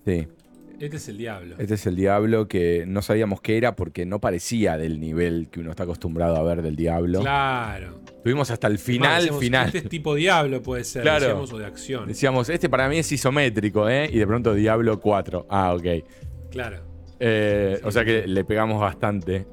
Sí. 0.04 0.28
Este 0.78 0.96
es 0.96 1.08
el 1.08 1.18
diablo. 1.18 1.56
Este 1.58 1.74
es 1.74 1.86
el 1.86 1.96
diablo 1.96 2.46
que 2.46 2.84
no 2.86 3.02
sabíamos 3.02 3.40
qué 3.40 3.56
era 3.56 3.74
porque 3.74 4.06
no 4.06 4.20
parecía 4.20 4.76
del 4.78 5.00
nivel 5.00 5.48
que 5.50 5.58
uno 5.58 5.70
está 5.70 5.82
acostumbrado 5.82 6.36
a 6.36 6.42
ver 6.44 6.62
del 6.62 6.76
diablo. 6.76 7.20
Claro. 7.20 8.00
Tuvimos 8.22 8.48
hasta 8.52 8.68
el 8.68 8.78
final, 8.78 9.22
decíamos, 9.22 9.40
final. 9.40 9.66
Este 9.66 9.78
es 9.78 9.88
tipo 9.88 10.14
diablo, 10.14 10.62
puede 10.62 10.84
ser. 10.84 11.02
Claro. 11.02 11.20
Decíamos, 11.26 11.52
o 11.52 11.58
de 11.58 11.66
acción. 11.66 12.06
Decíamos, 12.06 12.48
este 12.48 12.68
para 12.68 12.88
mí 12.88 12.98
es 12.98 13.10
isométrico, 13.10 13.88
¿eh? 13.88 14.08
Y 14.12 14.18
de 14.18 14.26
pronto 14.26 14.54
Diablo 14.54 15.00
4. 15.00 15.46
Ah, 15.50 15.74
ok. 15.74 16.04
Claro. 16.52 16.78
Eh, 17.20 17.76
Sí. 17.78 17.82
O 17.86 17.90
sea 17.90 18.04
que 18.04 18.26
le 18.26 18.44
pegamos 18.44 18.80
bastante. 18.80 19.46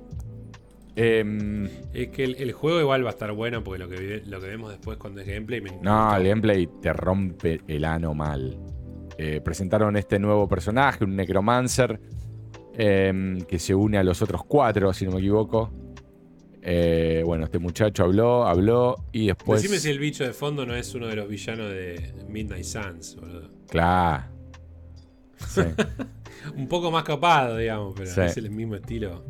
Em, 0.96 1.66
Es 1.94 2.08
que 2.10 2.24
el, 2.24 2.36
el 2.36 2.54
juego 2.54 2.80
igual 2.80 3.04
va 3.04 3.10
a 3.10 3.14
estar 3.14 3.32
bueno 3.34 3.64
porque 3.64 3.80
lo 3.80 3.90
que, 3.90 4.24
lo 4.26 4.40
que 4.40 4.48
vemos 4.48 4.72
después 4.72 4.98
cuando 4.98 5.20
es 5.22 5.28
gameplay 5.28 5.60
me 5.60 5.72
no, 5.82 6.16
el 6.16 6.28
gameplay 6.28 6.68
te 6.82 6.94
rompe 6.94 7.62
el 7.68 7.84
ano 7.84 8.14
mal. 8.14 8.58
Eh, 9.18 9.42
presentaron 9.44 9.96
este 9.98 10.20
nuevo 10.20 10.48
personaje, 10.48 11.04
un 11.04 11.16
necromancer, 11.16 12.00
em, 12.74 13.42
que 13.42 13.60
se 13.60 13.74
une 13.76 13.98
a 13.98 14.04
los 14.04 14.22
otros 14.22 14.44
cuatro, 14.46 14.94
si 14.94 15.06
no 15.06 15.12
me 15.12 15.20
equivoco. 15.20 15.72
Eh, 16.62 17.22
bueno, 17.26 17.46
este 17.46 17.60
muchacho 17.60 18.04
habló, 18.04 18.46
habló 18.48 18.96
y 19.12 19.28
después... 19.28 19.62
Decime 19.62 19.80
si 19.80 19.90
el 19.90 20.00
bicho 20.00 20.24
de 20.24 20.34
fondo 20.34 20.66
no 20.66 20.76
es 20.76 20.96
uno 20.96 21.08
de 21.08 21.16
los 21.16 21.28
villanos 21.30 21.70
de 21.70 22.14
Midnight 22.28 22.64
Suns, 22.64 23.16
boludo. 23.18 23.50
Claro. 23.70 24.24
Sí. 25.48 25.62
Un 26.56 26.68
poco 26.68 26.92
más 26.92 27.04
capado, 27.04 27.58
digamos, 27.58 27.94
pero 27.96 28.10
Sí. 28.10 28.22
es 28.22 28.38
el 28.38 28.50
mismo 28.52 28.76
estilo. 28.76 29.24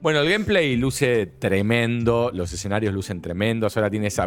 Bueno, 0.00 0.20
el 0.20 0.30
gameplay 0.30 0.76
luce 0.76 1.26
tremendo, 1.26 2.30
los 2.32 2.50
escenarios 2.52 2.94
lucen 2.94 3.20
tremendos, 3.20 3.76
ahora 3.76 3.90
tiene 3.90 4.06
esa 4.06 4.26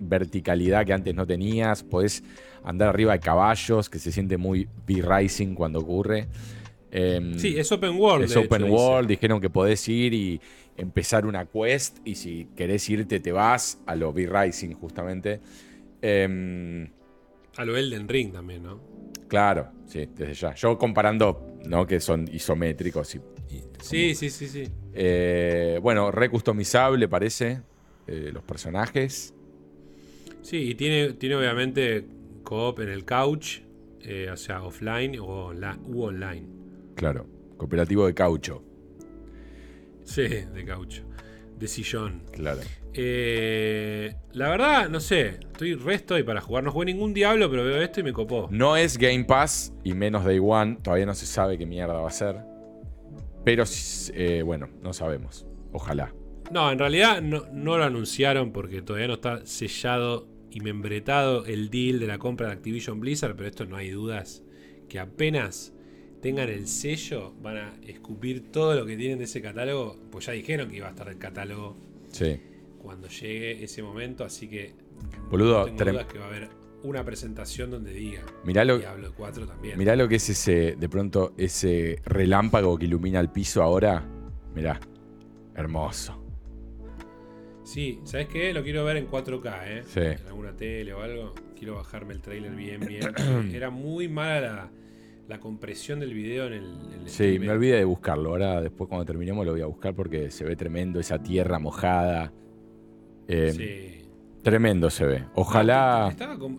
verticalidad 0.00 0.84
que 0.84 0.92
antes 0.92 1.14
no 1.14 1.24
tenías, 1.26 1.84
podés 1.84 2.24
andar 2.64 2.88
arriba 2.88 3.12
de 3.12 3.20
caballos, 3.20 3.88
que 3.88 4.00
se 4.00 4.10
siente 4.10 4.36
muy 4.36 4.68
B-Rising 4.86 5.54
cuando 5.54 5.78
ocurre. 5.78 6.26
Em, 6.90 7.38
Sí, 7.38 7.54
es 7.56 7.70
open 7.70 7.96
world. 8.00 8.24
es 8.24 8.36
open 8.36 8.62
hecho, 8.62 8.72
dice. 8.72 8.76
world, 8.76 9.08
dijeron 9.08 9.40
que 9.40 9.48
podés 9.48 9.88
ir 9.88 10.12
y 10.12 10.40
empezar 10.76 11.24
una 11.24 11.46
quest 11.46 11.98
y 12.04 12.16
si 12.16 12.48
querés 12.56 12.88
irte 12.90 13.20
te 13.20 13.30
vas 13.30 13.78
a 13.86 13.94
lo 13.94 14.12
B-Rising 14.12 14.74
justamente. 14.74 15.38
Em, 16.02 16.88
A 17.56 17.64
lo 17.64 17.76
Elden 17.76 18.08
Ring 18.08 18.32
también, 18.32 18.64
¿no? 18.64 18.80
Claro, 19.32 19.70
sí, 19.86 20.06
desde 20.14 20.34
ya. 20.34 20.54
Yo 20.54 20.76
comparando, 20.76 21.56
¿no? 21.66 21.86
Que 21.86 22.00
son 22.00 22.28
isométricos 22.30 23.14
y 23.14 23.18
y 23.48 23.62
Sí, 23.80 24.14
sí, 24.14 24.28
sí, 24.28 24.46
sí. 24.46 24.64
Eh, 24.92 25.78
bueno, 25.82 26.10
recustomizable 26.10 27.08
parece. 27.08 27.62
eh, 28.06 28.30
los 28.30 28.42
personajes. 28.42 29.32
Sí, 30.42 30.56
y 30.70 30.74
tiene, 30.74 31.14
tiene 31.14 31.36
obviamente 31.36 32.04
co-op 32.44 32.80
en 32.80 32.88
el 32.90 33.04
couch, 33.06 33.60
eh, 34.00 34.28
o 34.30 34.36
sea, 34.36 34.62
offline 34.64 35.18
o 35.18 35.46
onla- 35.52 35.78
u 35.86 36.02
online. 36.02 36.46
Claro. 36.94 37.26
Cooperativo 37.56 38.06
de 38.06 38.12
caucho. 38.14 38.62
Sí, 40.04 40.22
de 40.28 40.64
caucho. 40.66 41.04
De 41.62 41.68
sillón. 41.68 42.24
Claro. 42.32 42.60
Eh, 42.92 44.16
la 44.32 44.48
verdad, 44.48 44.88
no 44.88 44.98
sé. 44.98 45.38
Estoy 45.52 45.76
resto 45.76 46.18
y 46.18 46.24
para 46.24 46.40
jugar. 46.40 46.64
No 46.64 46.72
jugué 46.72 46.86
ningún 46.86 47.14
diablo, 47.14 47.48
pero 47.48 47.62
veo 47.62 47.80
esto 47.80 48.00
y 48.00 48.02
me 48.02 48.12
copó. 48.12 48.48
No 48.50 48.76
es 48.76 48.98
Game 48.98 49.22
Pass 49.22 49.72
y 49.84 49.94
menos 49.94 50.24
Day 50.24 50.40
One. 50.42 50.78
Todavía 50.82 51.06
no 51.06 51.14
se 51.14 51.24
sabe 51.24 51.56
qué 51.56 51.64
mierda 51.64 51.94
va 51.94 52.08
a 52.08 52.10
ser. 52.10 52.40
Pero 53.44 53.62
eh, 54.12 54.42
bueno, 54.44 54.70
no 54.82 54.92
sabemos. 54.92 55.46
Ojalá. 55.70 56.12
No, 56.50 56.72
en 56.72 56.80
realidad 56.80 57.22
no, 57.22 57.46
no 57.52 57.78
lo 57.78 57.84
anunciaron 57.84 58.50
porque 58.50 58.82
todavía 58.82 59.06
no 59.06 59.14
está 59.14 59.46
sellado 59.46 60.26
y 60.50 60.62
membretado 60.62 61.46
el 61.46 61.70
deal 61.70 62.00
de 62.00 62.08
la 62.08 62.18
compra 62.18 62.48
de 62.48 62.54
Activision 62.54 62.98
Blizzard, 62.98 63.36
pero 63.36 63.48
esto 63.48 63.66
no 63.66 63.76
hay 63.76 63.90
dudas 63.90 64.42
que 64.88 64.98
apenas 64.98 65.72
tengan 66.22 66.48
el 66.48 66.66
sello 66.68 67.34
van 67.42 67.56
a 67.58 67.74
escupir 67.86 68.50
todo 68.50 68.74
lo 68.74 68.86
que 68.86 68.96
tienen 68.96 69.18
de 69.18 69.24
ese 69.24 69.42
catálogo, 69.42 69.98
pues 70.10 70.24
ya 70.26 70.32
dijeron 70.32 70.70
que 70.70 70.76
iba 70.76 70.86
a 70.86 70.90
estar 70.90 71.08
el 71.08 71.18
catálogo 71.18 71.76
Sí. 72.10 72.40
cuando 72.80 73.08
llegue 73.08 73.62
ese 73.64 73.82
momento, 73.82 74.24
así 74.24 74.48
que 74.48 74.72
Boludo, 75.30 75.66
no 75.68 75.74
tengo 75.76 75.92
dudas 75.92 76.06
que 76.06 76.18
va 76.18 76.24
a 76.26 76.28
haber 76.28 76.48
una 76.84 77.04
presentación 77.04 77.70
donde 77.70 77.92
diga 77.92 78.22
mirá 78.44 78.64
lo, 78.64 78.78
Diablo 78.78 79.12
4 79.16 79.46
también. 79.46 79.78
mirá 79.78 79.94
lo 79.96 80.08
que 80.08 80.16
es 80.16 80.28
ese, 80.30 80.76
de 80.76 80.88
pronto, 80.88 81.34
ese 81.36 82.00
relámpago 82.04 82.78
que 82.78 82.86
ilumina 82.86 83.20
el 83.20 83.28
piso 83.30 83.62
ahora. 83.62 84.04
Mirá. 84.54 84.78
Hermoso. 85.54 86.18
Sí, 87.64 88.00
¿sabes 88.04 88.28
qué? 88.28 88.52
Lo 88.52 88.62
quiero 88.62 88.84
ver 88.84 88.96
en 88.96 89.06
4K, 89.08 89.60
¿eh? 89.66 89.82
Sí. 89.86 90.00
En 90.00 90.26
alguna 90.28 90.54
tele 90.56 90.92
o 90.92 91.00
algo. 91.00 91.34
Quiero 91.56 91.76
bajarme 91.76 92.12
el 92.14 92.20
trailer 92.20 92.54
bien, 92.54 92.80
bien. 92.80 93.02
Era 93.54 93.70
muy 93.70 94.08
mala 94.08 94.40
la, 94.52 94.70
la 95.32 95.40
compresión 95.40 96.00
del 96.00 96.12
video 96.14 96.46
en 96.46 96.52
el. 96.52 96.64
en 96.64 96.92
el 97.00 97.08
Sí, 97.08 97.24
streaming. 97.24 97.46
me 97.46 97.52
olvidé 97.52 97.76
de 97.78 97.84
buscarlo. 97.84 98.30
Ahora, 98.30 98.60
después, 98.60 98.88
cuando 98.88 99.04
terminemos, 99.06 99.44
lo 99.46 99.52
voy 99.52 99.62
a 99.62 99.66
buscar 99.66 99.94
porque 99.94 100.30
se 100.30 100.44
ve 100.44 100.56
tremendo. 100.56 101.00
Esa 101.00 101.18
tierra 101.22 101.58
mojada. 101.58 102.32
Eh, 103.28 103.52
Sí. 103.52 103.98
Tremendo 104.42 104.90
se 104.90 105.06
ve. 105.06 105.24
Ojalá. 105.34 106.08
¿Estaba 106.10 106.38
como, 106.38 106.58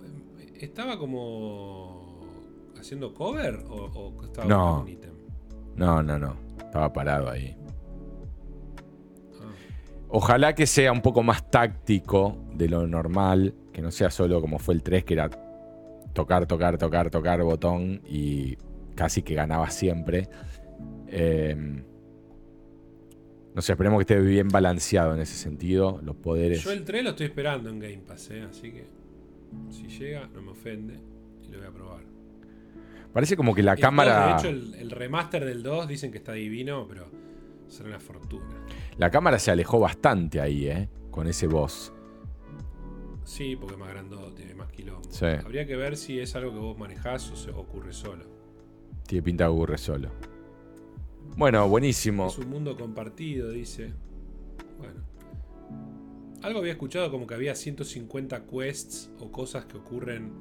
estaba 0.59 0.97
como 0.97 2.21
haciendo 2.79 3.13
cover 3.13 3.63
o, 3.69 3.75
o 3.93 4.23
estaba 4.23 4.47
No. 4.47 4.81
un 4.81 4.87
ítem? 4.87 5.11
No, 5.75 6.01
no, 6.01 6.17
no. 6.17 6.35
Estaba 6.57 6.91
parado 6.93 7.29
ahí. 7.29 7.55
Ah. 9.41 9.51
Ojalá 10.09 10.55
que 10.55 10.65
sea 10.65 10.91
un 10.91 11.01
poco 11.01 11.23
más 11.23 11.49
táctico 11.51 12.37
de 12.55 12.69
lo 12.69 12.87
normal. 12.87 13.53
Que 13.71 13.81
no 13.81 13.91
sea 13.91 14.09
solo 14.09 14.39
como 14.39 14.59
fue 14.59 14.75
el 14.75 14.83
3, 14.83 15.03
que 15.03 15.13
era 15.15 15.29
tocar, 16.13 16.45
tocar, 16.47 16.77
tocar, 16.77 17.09
tocar 17.09 17.43
botón 17.43 18.01
y 18.07 18.57
casi 18.95 19.21
que 19.23 19.33
ganaba 19.33 19.69
siempre. 19.69 20.29
Eh, 21.07 21.55
no 23.53 23.61
sé, 23.61 23.73
esperemos 23.73 23.99
que 24.03 24.13
esté 24.13 24.19
bien 24.19 24.47
balanceado 24.47 25.13
en 25.13 25.21
ese 25.21 25.35
sentido. 25.35 25.99
Los 26.03 26.15
poderes. 26.15 26.63
Yo 26.63 26.71
el 26.71 26.83
3 26.83 27.03
lo 27.03 27.09
estoy 27.11 27.27
esperando 27.27 27.69
en 27.69 27.79
Game 27.79 27.99
Pass, 28.07 28.31
¿eh? 28.31 28.41
así 28.49 28.71
que 28.71 28.87
si 29.69 29.87
llega 29.87 30.27
no 30.33 30.41
me 30.41 30.51
ofende 30.51 30.99
y 31.43 31.51
lo 31.51 31.59
voy 31.59 31.67
a 31.67 31.71
probar. 31.71 32.03
Parece 33.11 33.37
como 33.37 33.53
que 33.53 33.61
la 33.61 33.73
El 33.73 33.79
cámara. 33.79 34.33
2, 34.33 34.43
de 34.43 34.49
hecho, 34.49 34.57
el, 34.57 34.75
el 34.75 34.89
remaster 34.91 35.45
del 35.45 35.61
2 35.61 35.87
dicen 35.87 36.11
que 36.11 36.17
está 36.17 36.33
divino, 36.33 36.87
pero 36.87 37.05
será 37.67 37.89
una 37.89 37.99
fortuna. 37.99 38.65
La 38.97 39.11
cámara 39.11 39.37
se 39.37 39.51
alejó 39.51 39.79
bastante 39.79 40.41
ahí, 40.41 40.67
¿eh? 40.67 40.89
Con 41.11 41.27
ese 41.27 41.45
boss. 41.45 41.93
Sí, 43.23 43.55
porque 43.55 43.75
es 43.75 43.79
más 43.79 43.89
quilombo. 43.91 44.22
Sí. 45.13 45.25
Habría 45.25 45.67
que 45.67 45.75
ver 45.75 45.95
si 45.95 46.19
es 46.19 46.35
algo 46.35 46.51
que 46.51 46.57
vos 46.59 46.75
manejás 46.77 47.29
o 47.31 47.35
se 47.35 47.51
ocurre 47.51 47.93
solo. 47.93 48.25
Tiene 49.05 49.21
pinta 49.21 49.43
de 49.43 49.49
aburre 49.49 49.77
solo. 49.77 50.09
Bueno, 51.37 51.67
buenísimo. 51.69 52.27
Es 52.27 52.37
un 52.39 52.49
mundo 52.49 52.75
compartido, 52.75 53.51
dice. 53.51 53.93
Bueno. 54.79 55.01
Algo 56.41 56.59
había 56.59 56.71
escuchado 56.71 57.11
como 57.11 57.27
que 57.27 57.35
había 57.35 57.53
150 57.53 58.45
quests 58.47 59.11
o 59.19 59.31
cosas 59.31 59.65
que 59.65 59.77
ocurren. 59.77 60.31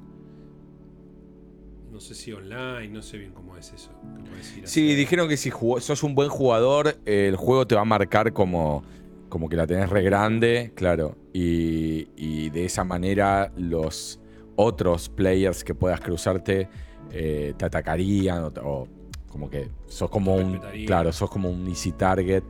No 1.91 1.99
sé 1.99 2.15
si 2.15 2.33
online, 2.33 2.87
no 2.87 3.03
sé 3.03 3.19
bien 3.19 3.31
cómo 3.31 3.55
es 3.55 3.71
eso. 3.73 3.91
que 4.25 4.65
Sí, 4.67 4.85
hacer. 4.85 4.97
dijeron 4.97 5.29
que 5.29 5.37
si 5.37 5.51
sos 5.51 6.01
un 6.01 6.15
buen 6.15 6.29
jugador, 6.29 6.97
el 7.05 7.35
juego 7.35 7.67
te 7.67 7.75
va 7.75 7.81
a 7.81 7.85
marcar 7.85 8.33
como, 8.33 8.83
como 9.29 9.47
que 9.49 9.55
la 9.55 9.67
tenés 9.67 9.91
re 9.91 10.01
grande, 10.01 10.71
claro. 10.73 11.15
Y, 11.31 12.07
y 12.15 12.49
de 12.49 12.65
esa 12.65 12.83
manera 12.83 13.51
los 13.55 14.19
otros 14.55 15.09
players 15.09 15.63
que 15.63 15.73
puedas 15.75 15.99
cruzarte 16.01 16.69
eh, 17.11 17.53
te 17.57 17.65
atacarían 17.65 18.43
o, 18.43 18.47
o 18.63 18.87
como 19.29 19.49
que 19.49 19.67
sos 19.87 20.09
como 20.09 20.35
un... 20.35 20.59
Claro, 20.85 21.11
sos 21.11 21.29
como 21.29 21.49
un 21.49 21.67
easy 21.67 21.91
target, 21.91 22.43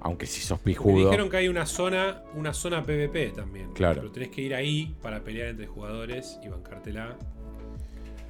aunque 0.00 0.26
si 0.26 0.40
sos 0.40 0.58
Me 0.58 0.72
pijudo. 0.72 1.04
dijeron 1.10 1.30
que 1.30 1.36
hay 1.36 1.48
una 1.48 1.64
zona, 1.64 2.24
una 2.34 2.52
zona 2.52 2.82
PvP 2.82 3.30
también. 3.30 3.72
Claro. 3.72 4.00
Pero 4.00 4.12
tenés 4.12 4.30
que 4.30 4.42
ir 4.42 4.54
ahí 4.54 4.94
para 5.00 5.22
pelear 5.22 5.48
entre 5.48 5.66
jugadores 5.68 6.38
y 6.44 6.48
bancártela. 6.48 7.16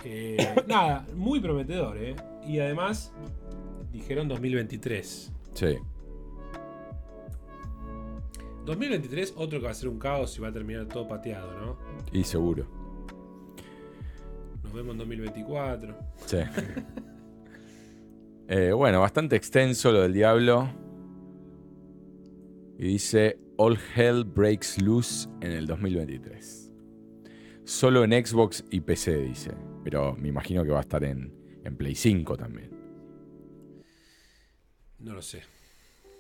Eh, 0.05 0.37
nada, 0.67 1.07
muy 1.17 1.41
prometedor, 1.41 1.97
¿eh? 1.97 2.15
Y 2.47 2.59
además, 2.59 3.11
dijeron 3.91 4.29
2023. 4.29 5.33
Sí. 5.55 5.79
2023, 8.67 9.35
otro 9.37 9.61
que 9.61 9.65
va 9.65 9.71
a 9.71 9.75
ser 9.75 9.89
un 9.89 9.99
caos 9.99 10.37
y 10.39 10.41
va 10.41 10.49
a 10.49 10.53
terminar 10.53 10.87
todo 10.87 11.07
pateado, 11.09 11.53
¿no? 11.55 11.77
Y 12.13 12.25
seguro. 12.25 12.67
Nos 14.75 14.83
vemos 14.83 14.95
en 14.95 14.99
2024. 14.99 15.99
Sí. 16.27 16.37
Eh, 18.47 18.73
bueno, 18.73 19.01
bastante 19.01 19.37
extenso 19.37 19.91
lo 19.91 20.03
del 20.03 20.13
diablo. 20.13 20.69
Y 22.79 22.89
dice: 22.89 23.39
All 23.57 23.79
Hell 23.97 24.25
Breaks 24.25 24.83
Loose 24.83 25.31
en 25.41 25.53
el 25.53 25.67
2023. 25.67 26.71
Solo 27.65 28.05
en 28.05 28.13
Xbox 28.13 28.63
y 28.71 28.81
PC, 28.81 29.17
dice. 29.17 29.53
Pero 29.83 30.15
me 30.17 30.29
imagino 30.29 30.63
que 30.63 30.73
va 30.73 30.81
a 30.81 30.83
estar 30.83 31.03
en, 31.05 31.33
en 31.65 31.75
Play 31.75 31.95
5 31.95 32.37
también. 32.37 32.71
No 34.99 35.15
lo 35.15 35.23
sé. 35.23 35.43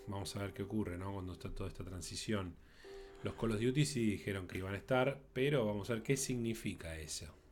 Vamos 0.07 0.35
a 0.37 0.39
ver 0.39 0.55
qué 0.55 0.63
ocurre, 0.63 0.97
¿no? 0.97 1.13
Cuando 1.13 1.35
está 1.35 1.51
toda 1.51 1.69
esta 1.69 1.85
transición. 1.85 2.57
Los 3.23 3.35
Call 3.35 3.51
of 3.51 3.61
Duty 3.61 3.85
sí 3.85 4.07
dijeron 4.07 4.47
que 4.47 4.57
iban 4.57 4.73
a 4.73 4.79
estar, 4.79 5.21
pero 5.35 5.67
vamos 5.67 5.91
a 5.91 5.93
ver 5.93 6.03
qué 6.03 6.17
significa 6.17 6.97
eso. 6.97 7.44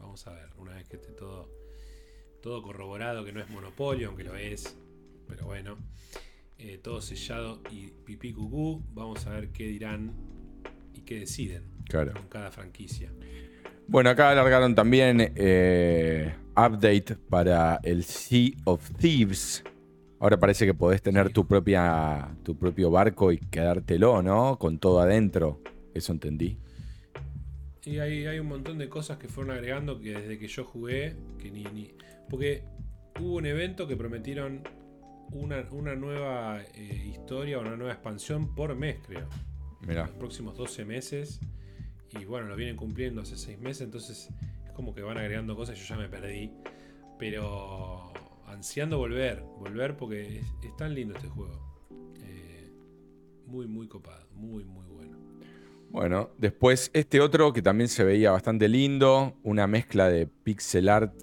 Vamos 0.00 0.26
a 0.26 0.32
ver, 0.32 0.48
una 0.56 0.74
vez 0.74 0.88
que 0.88 0.96
esté 0.96 1.12
todo, 1.12 1.48
todo 2.42 2.62
corroborado, 2.62 3.24
que 3.24 3.32
no 3.32 3.40
es 3.40 3.48
monopolio, 3.50 4.08
aunque 4.08 4.24
lo 4.24 4.34
es, 4.36 4.76
pero 5.28 5.46
bueno, 5.46 5.76
eh, 6.58 6.78
todo 6.82 7.00
sellado 7.00 7.60
y 7.70 7.88
pipí 8.04 8.32
cucú, 8.32 8.82
vamos 8.92 9.26
a 9.26 9.30
ver 9.30 9.50
qué 9.50 9.66
dirán 9.68 10.12
y 10.94 11.02
qué 11.02 11.20
deciden 11.20 11.64
Claro. 11.88 12.12
con 12.14 12.28
cada 12.28 12.50
franquicia. 12.50 13.12
Bueno, 13.86 14.10
acá 14.10 14.30
alargaron 14.30 14.74
también 14.74 15.32
eh, 15.36 16.34
update 16.52 17.16
para 17.28 17.80
el 17.82 18.04
Sea 18.04 18.50
of 18.64 18.88
Thieves. 18.98 19.64
Ahora 20.20 20.38
parece 20.38 20.66
que 20.66 20.74
podés 20.74 21.02
tener 21.02 21.28
Sí. 21.28 21.32
tu 21.32 21.46
propia 21.46 22.36
tu 22.44 22.56
propio 22.56 22.90
barco 22.90 23.32
y 23.32 23.38
quedártelo, 23.38 24.22
¿no? 24.22 24.58
Con 24.58 24.78
todo 24.78 25.00
adentro. 25.00 25.60
Eso 25.94 26.12
entendí. 26.12 26.58
Y 27.84 27.98
hay, 27.98 28.26
hay 28.26 28.38
un 28.38 28.48
montón 28.48 28.78
de 28.78 28.88
cosas 28.88 29.18
que 29.18 29.28
fueron 29.28 29.52
agregando 29.54 30.00
que 30.00 30.12
desde 30.12 30.38
que 30.38 30.48
yo 30.48 30.64
jugué, 30.64 31.16
que 31.38 31.50
ni. 31.50 31.64
ni 31.64 31.94
porque 32.28 32.62
hubo 33.18 33.36
un 33.36 33.46
evento 33.46 33.88
que 33.88 33.96
prometieron 33.96 34.62
una, 35.32 35.66
una 35.70 35.94
nueva 35.94 36.62
eh, 36.74 37.12
historia, 37.14 37.58
una 37.58 37.76
nueva 37.76 37.92
expansión 37.92 38.54
por 38.54 38.74
mes, 38.76 38.98
creo. 39.06 39.28
Mirá. 39.80 40.02
Los 40.06 40.16
próximos 40.16 40.56
12 40.56 40.84
meses. 40.84 41.40
Y 42.10 42.24
bueno, 42.24 42.48
lo 42.48 42.56
vienen 42.56 42.76
cumpliendo 42.76 43.22
hace 43.22 43.36
6 43.36 43.58
meses, 43.60 43.82
entonces 43.82 44.28
es 44.66 44.72
como 44.72 44.94
que 44.94 45.02
van 45.02 45.16
agregando 45.16 45.56
cosas 45.56 45.78
yo 45.78 45.84
ya 45.84 45.96
me 45.96 46.08
perdí. 46.08 46.52
Pero 47.18 48.12
ansiando 48.46 48.98
volver, 48.98 49.42
volver 49.42 49.96
porque 49.96 50.38
es, 50.38 50.46
es 50.62 50.76
tan 50.76 50.94
lindo 50.94 51.14
este 51.14 51.28
juego. 51.28 51.86
Eh, 52.22 52.70
muy, 53.46 53.66
muy 53.66 53.86
copado, 53.88 54.28
muy, 54.32 54.64
muy 54.64 54.86
bueno. 55.90 56.30
Después 56.38 56.90
este 56.94 57.20
otro 57.20 57.52
que 57.52 57.62
también 57.62 57.88
se 57.88 58.04
veía 58.04 58.30
bastante 58.30 58.68
lindo, 58.68 59.36
una 59.42 59.66
mezcla 59.66 60.08
de 60.08 60.26
pixel 60.26 60.88
art 60.88 61.14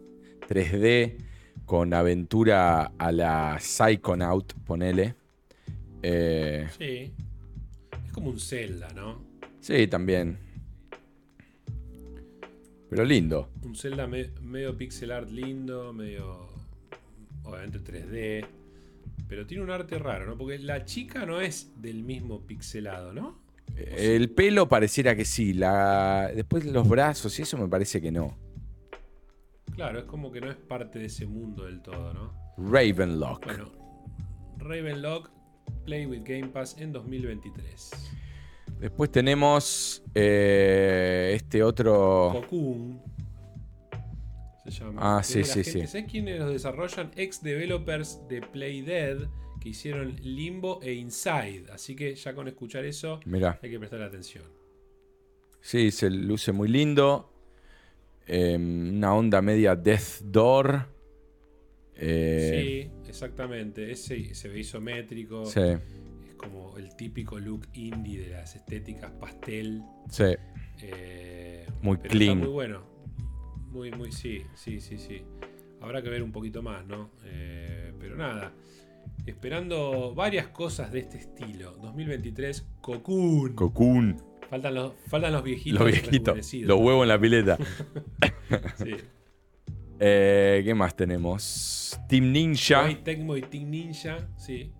3D 0.47 1.17
con 1.65 1.93
aventura 1.93 2.91
a 2.97 3.11
la 3.11 3.57
Psychonaut, 3.59 4.53
ponele. 4.65 5.15
Eh, 6.03 6.67
Sí. 6.77 7.13
Es 8.05 8.11
como 8.13 8.29
un 8.29 8.39
Zelda, 8.39 8.87
¿no? 8.95 9.25
sí, 9.59 9.87
también. 9.87 10.37
Pero 12.89 13.03
lindo. 13.03 13.49
Un 13.63 13.75
Zelda 13.75 14.07
me- 14.07 14.31
medio 14.41 14.77
pixel 14.77 15.11
art 15.11 15.29
lindo, 15.29 15.91
medio. 15.91 16.47
Obviamente 17.43 17.79
3D. 17.79 18.45
Pero 19.27 19.45
tiene 19.45 19.63
un 19.63 19.69
arte 19.71 19.99
raro, 19.99 20.25
¿no? 20.25 20.37
Porque 20.37 20.57
la 20.59 20.85
chica 20.85 21.25
no 21.25 21.41
es 21.41 21.73
del 21.81 22.03
mismo 22.03 22.45
pixelado, 22.47 23.11
¿no? 23.13 23.37
El 23.77 24.29
pelo 24.31 24.67
pareciera 24.67 25.15
que 25.15 25.25
sí. 25.25 25.53
La... 25.53 26.31
Después 26.35 26.65
los 26.65 26.87
brazos 26.87 27.37
y 27.39 27.43
eso 27.43 27.57
me 27.57 27.67
parece 27.67 28.01
que 28.01 28.11
no. 28.11 28.37
Claro, 29.75 29.99
es 29.99 30.05
como 30.05 30.31
que 30.31 30.41
no 30.41 30.49
es 30.49 30.55
parte 30.57 30.97
de 30.99 31.05
ese 31.05 31.25
mundo 31.27 31.65
del 31.65 31.81
todo, 31.81 32.13
¿no? 32.13 32.33
Ravenlock. 32.57 33.45
Bueno, 33.45 33.71
Ravenlock 34.57 35.29
Play 35.85 36.05
with 36.07 36.23
Game 36.25 36.47
Pass 36.47 36.75
en 36.79 36.91
2023. 36.91 37.91
Después 38.79 39.11
tenemos 39.11 40.03
eh, 40.15 41.33
este 41.35 41.61
otro. 41.63 42.29
Cocoon. 42.33 43.01
Se 44.65 44.71
llama. 44.71 45.17
Ah, 45.17 45.23
sí, 45.23 45.43
sí, 45.43 45.63
gente- 45.63 45.71
sí. 45.81 45.87
¿Sabes 45.87 46.11
quiénes 46.11 46.39
los 46.39 46.51
desarrollan? 46.51 47.11
Ex 47.15 47.41
developers 47.41 48.19
de 48.27 48.41
Play 48.41 48.81
Dead 48.81 49.17
que 49.59 49.69
hicieron 49.69 50.15
Limbo 50.23 50.79
e 50.81 50.93
Inside. 50.93 51.65
Así 51.71 51.95
que 51.95 52.15
ya 52.15 52.33
con 52.33 52.47
escuchar 52.47 52.85
eso 52.85 53.19
hay 53.61 53.69
que 53.69 53.79
prestar 53.79 54.01
atención. 54.01 54.43
sí, 55.61 55.91
se 55.91 56.09
luce 56.09 56.51
muy 56.51 56.67
lindo. 56.67 57.31
Eh, 58.27 58.55
una 58.57 59.13
onda 59.13 59.41
media 59.41 59.75
Death 59.75 60.21
Door. 60.23 60.85
Eh, 61.95 62.89
sí, 63.01 63.09
exactamente. 63.09 63.91
Ese 63.91 64.33
se 64.35 64.49
ve 64.49 64.59
isométrico. 64.59 65.45
sí, 65.45 65.61
Es 65.61 66.35
como 66.35 66.77
el 66.77 66.95
típico 66.95 67.39
look 67.39 67.67
indie 67.73 68.19
de 68.21 68.29
las 68.29 68.55
estéticas 68.55 69.11
pastel. 69.11 69.81
sí. 70.09 70.35
Eh, 70.79 71.65
Muy 71.81 71.97
pero 71.97 72.09
clean. 72.11 72.37
Está 72.37 72.45
muy 72.45 72.53
bueno. 72.53 72.83
Muy, 73.71 73.91
muy, 73.91 74.11
sí, 74.11 74.43
sí, 74.53 74.79
sí, 74.79 74.99
sí. 74.99 75.23
Habrá 75.81 76.03
que 76.03 76.09
ver 76.09 76.21
un 76.21 76.31
poquito 76.31 76.61
más, 76.61 76.85
¿no? 76.85 77.09
Eh, 77.25 77.93
pero 77.99 78.15
nada. 78.15 78.53
Esperando 79.27 80.15
varias 80.15 80.47
cosas 80.47 80.89
de 80.91 80.99
este 80.99 81.17
estilo. 81.17 81.73
2023, 81.81 82.65
Cocoon. 82.79 83.53
Cocoon. 83.55 84.23
faltan, 84.49 84.73
los, 84.73 84.93
faltan 85.07 85.33
los 85.33 85.43
viejitos. 85.43 85.81
Los 85.81 85.91
viejitos. 85.91 86.53
Los 86.53 86.79
huevos 86.79 87.03
en 87.03 87.09
la 87.09 87.19
pileta. 87.19 87.57
Sí. 88.77 88.95
Eh, 89.99 90.61
¿Qué 90.63 90.73
más 90.73 90.95
tenemos? 90.95 91.99
Team 92.07 92.31
Ninja. 92.31 92.83
Koei 92.83 93.03
Tecmo 93.03 93.35
y 93.35 93.41
Team 93.41 93.69
Ninja, 93.69 94.29
sí. 94.37 94.71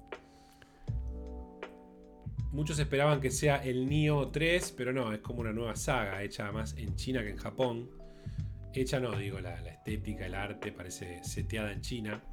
Muchos 2.53 2.80
esperaban 2.80 3.19
que 3.19 3.32
sea 3.32 3.58
el 3.58 3.90
Nioh 3.90 4.32
3, 4.32 4.74
pero 4.77 4.93
no, 4.93 5.11
es 5.11 5.19
como 5.19 5.42
una 5.42 5.51
nueva 5.51 5.76
saga, 5.76 6.24
hecha 6.24 6.50
más 6.53 6.77
en 6.77 6.95
China 6.95 7.22
que 7.22 7.32
en 7.32 7.38
Japón. 7.38 7.90
Hecha 8.74 9.00
no, 9.00 9.11
digo, 9.17 9.42
la, 9.42 9.59
la 9.59 9.72
estética, 9.72 10.26
el 10.26 10.35
arte, 10.35 10.72
parece 10.72 11.22
seteada 11.24 11.74
en 11.74 11.82
China. 11.82 12.24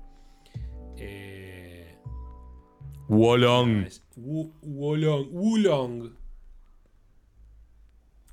Eh, 0.97 1.84
Wolong. 3.09 3.87
Wu- 4.17 4.53
Wolong. 4.63 5.29
Wulong. 5.33 6.13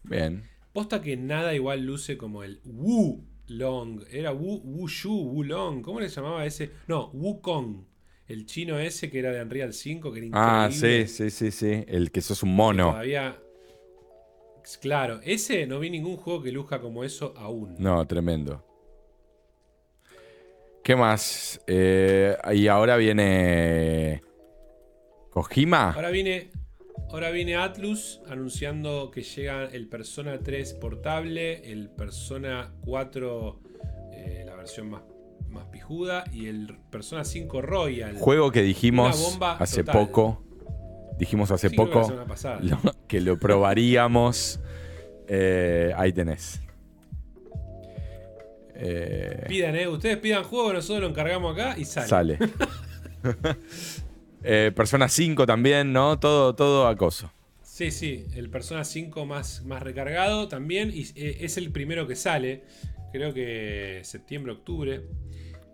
Bien. 0.04 0.44
Posta 0.74 1.02
que 1.02 1.18
nada 1.18 1.54
igual 1.54 1.82
luce 1.86 2.18
como 2.18 2.44
el 2.44 2.60
Wu 2.66 3.24
Long. 3.48 4.04
Era 4.10 4.32
Wu, 4.32 4.62
Wushu, 4.64 5.12
Wulong. 5.14 5.82
¿Cómo 5.82 6.00
le 6.00 6.08
llamaba 6.10 6.46
ese? 6.46 6.72
No, 6.88 7.10
Wukong. 7.14 7.86
El 8.28 8.46
chino 8.46 8.80
ese 8.80 9.10
que 9.12 9.20
era 9.20 9.32
de 9.32 9.42
Unreal 9.42 9.74
5, 9.74 10.12
que 10.14 10.20
era 10.26 10.28
Ah, 10.32 10.70
increíble. 10.72 11.08
sí, 11.08 11.30
sí, 11.30 11.52
sí, 11.52 11.52
sí. 11.52 11.84
El 11.88 12.12
que 12.12 12.22
sos 12.22 12.44
un 12.44 12.50
que 12.52 12.56
mono. 12.56 12.92
Todavía. 12.92 13.38
Claro, 14.80 15.20
ese 15.24 15.66
no 15.68 15.80
vi 15.80 15.90
ningún 15.90 16.16
juego 16.16 16.42
que 16.42 16.52
luzca 16.52 16.80
como 16.80 17.04
eso 17.04 17.34
aún. 17.36 17.76
No, 17.78 18.06
tremendo. 18.08 18.64
¿Qué 20.84 20.96
más? 20.96 21.60
Eh, 21.68 22.38
y 22.54 22.68
ahora 22.68 22.96
viene. 22.96 24.22
Kojima. 25.32 25.92
Ahora 25.92 26.10
viene. 26.10 26.52
Ahora 27.10 27.30
viene 27.32 27.56
Atlus 27.58 28.22
anunciando 28.30 29.12
que 29.12 29.22
llega 29.24 29.66
el 29.66 29.88
Persona 29.90 30.40
3 30.40 30.74
portable, 30.76 31.70
el 31.70 31.90
Persona 31.90 32.72
4, 32.86 33.60
eh, 34.14 34.44
la 34.46 34.56
versión 34.56 34.90
más, 34.92 35.02
más 35.50 35.66
pijuda, 35.66 36.24
y 36.32 36.48
el 36.48 36.78
Persona 36.90 37.26
5 37.26 37.62
Royal. 37.62 38.16
Juego 38.18 38.52
que 38.52 38.62
dijimos 38.62 39.38
hace 39.60 39.84
total. 39.84 40.08
poco. 40.08 40.44
Dijimos 41.20 41.52
hace 41.52 41.68
Sí, 41.70 41.76
que 41.76 41.84
poco 41.84 42.10
lo- 42.62 42.78
que 43.10 43.20
lo 43.20 43.38
probaríamos. 43.38 44.62
Eh, 45.28 45.92
ahí 45.98 46.14
tenés. 46.14 46.62
Eh, 48.76 49.46
Pidan, 49.50 49.76
eh. 49.76 49.88
Ustedes 49.90 50.18
pidan 50.18 50.44
juego, 50.44 50.72
nosotros 50.72 51.02
lo 51.02 51.10
encargamos 51.10 51.54
acá 51.54 51.78
y 51.78 51.84
sale. 51.84 52.08
sale. 52.08 52.40
Eh, 54.44 54.72
Persona 54.76 55.08
5 55.08 55.46
también, 55.46 55.94
¿no? 55.94 56.20
Todo, 56.20 56.56
todo 56.56 56.88
acoso. 56.88 57.32
Sí, 57.64 57.92
sí, 57.92 58.26
el 58.36 58.50
Persona 58.50 58.84
5 58.84 59.26
más, 59.26 59.64
más 59.64 59.82
recargado 59.82 60.48
también. 60.48 60.92
Y 60.94 61.04
eh, 61.16 61.38
es 61.42 61.58
el 61.58 61.72
primero 61.72 62.08
que 62.08 62.16
sale. 62.16 62.64
Creo 63.12 63.34
que 63.34 64.02
septiembre, 64.04 64.54
octubre. 64.54 65.02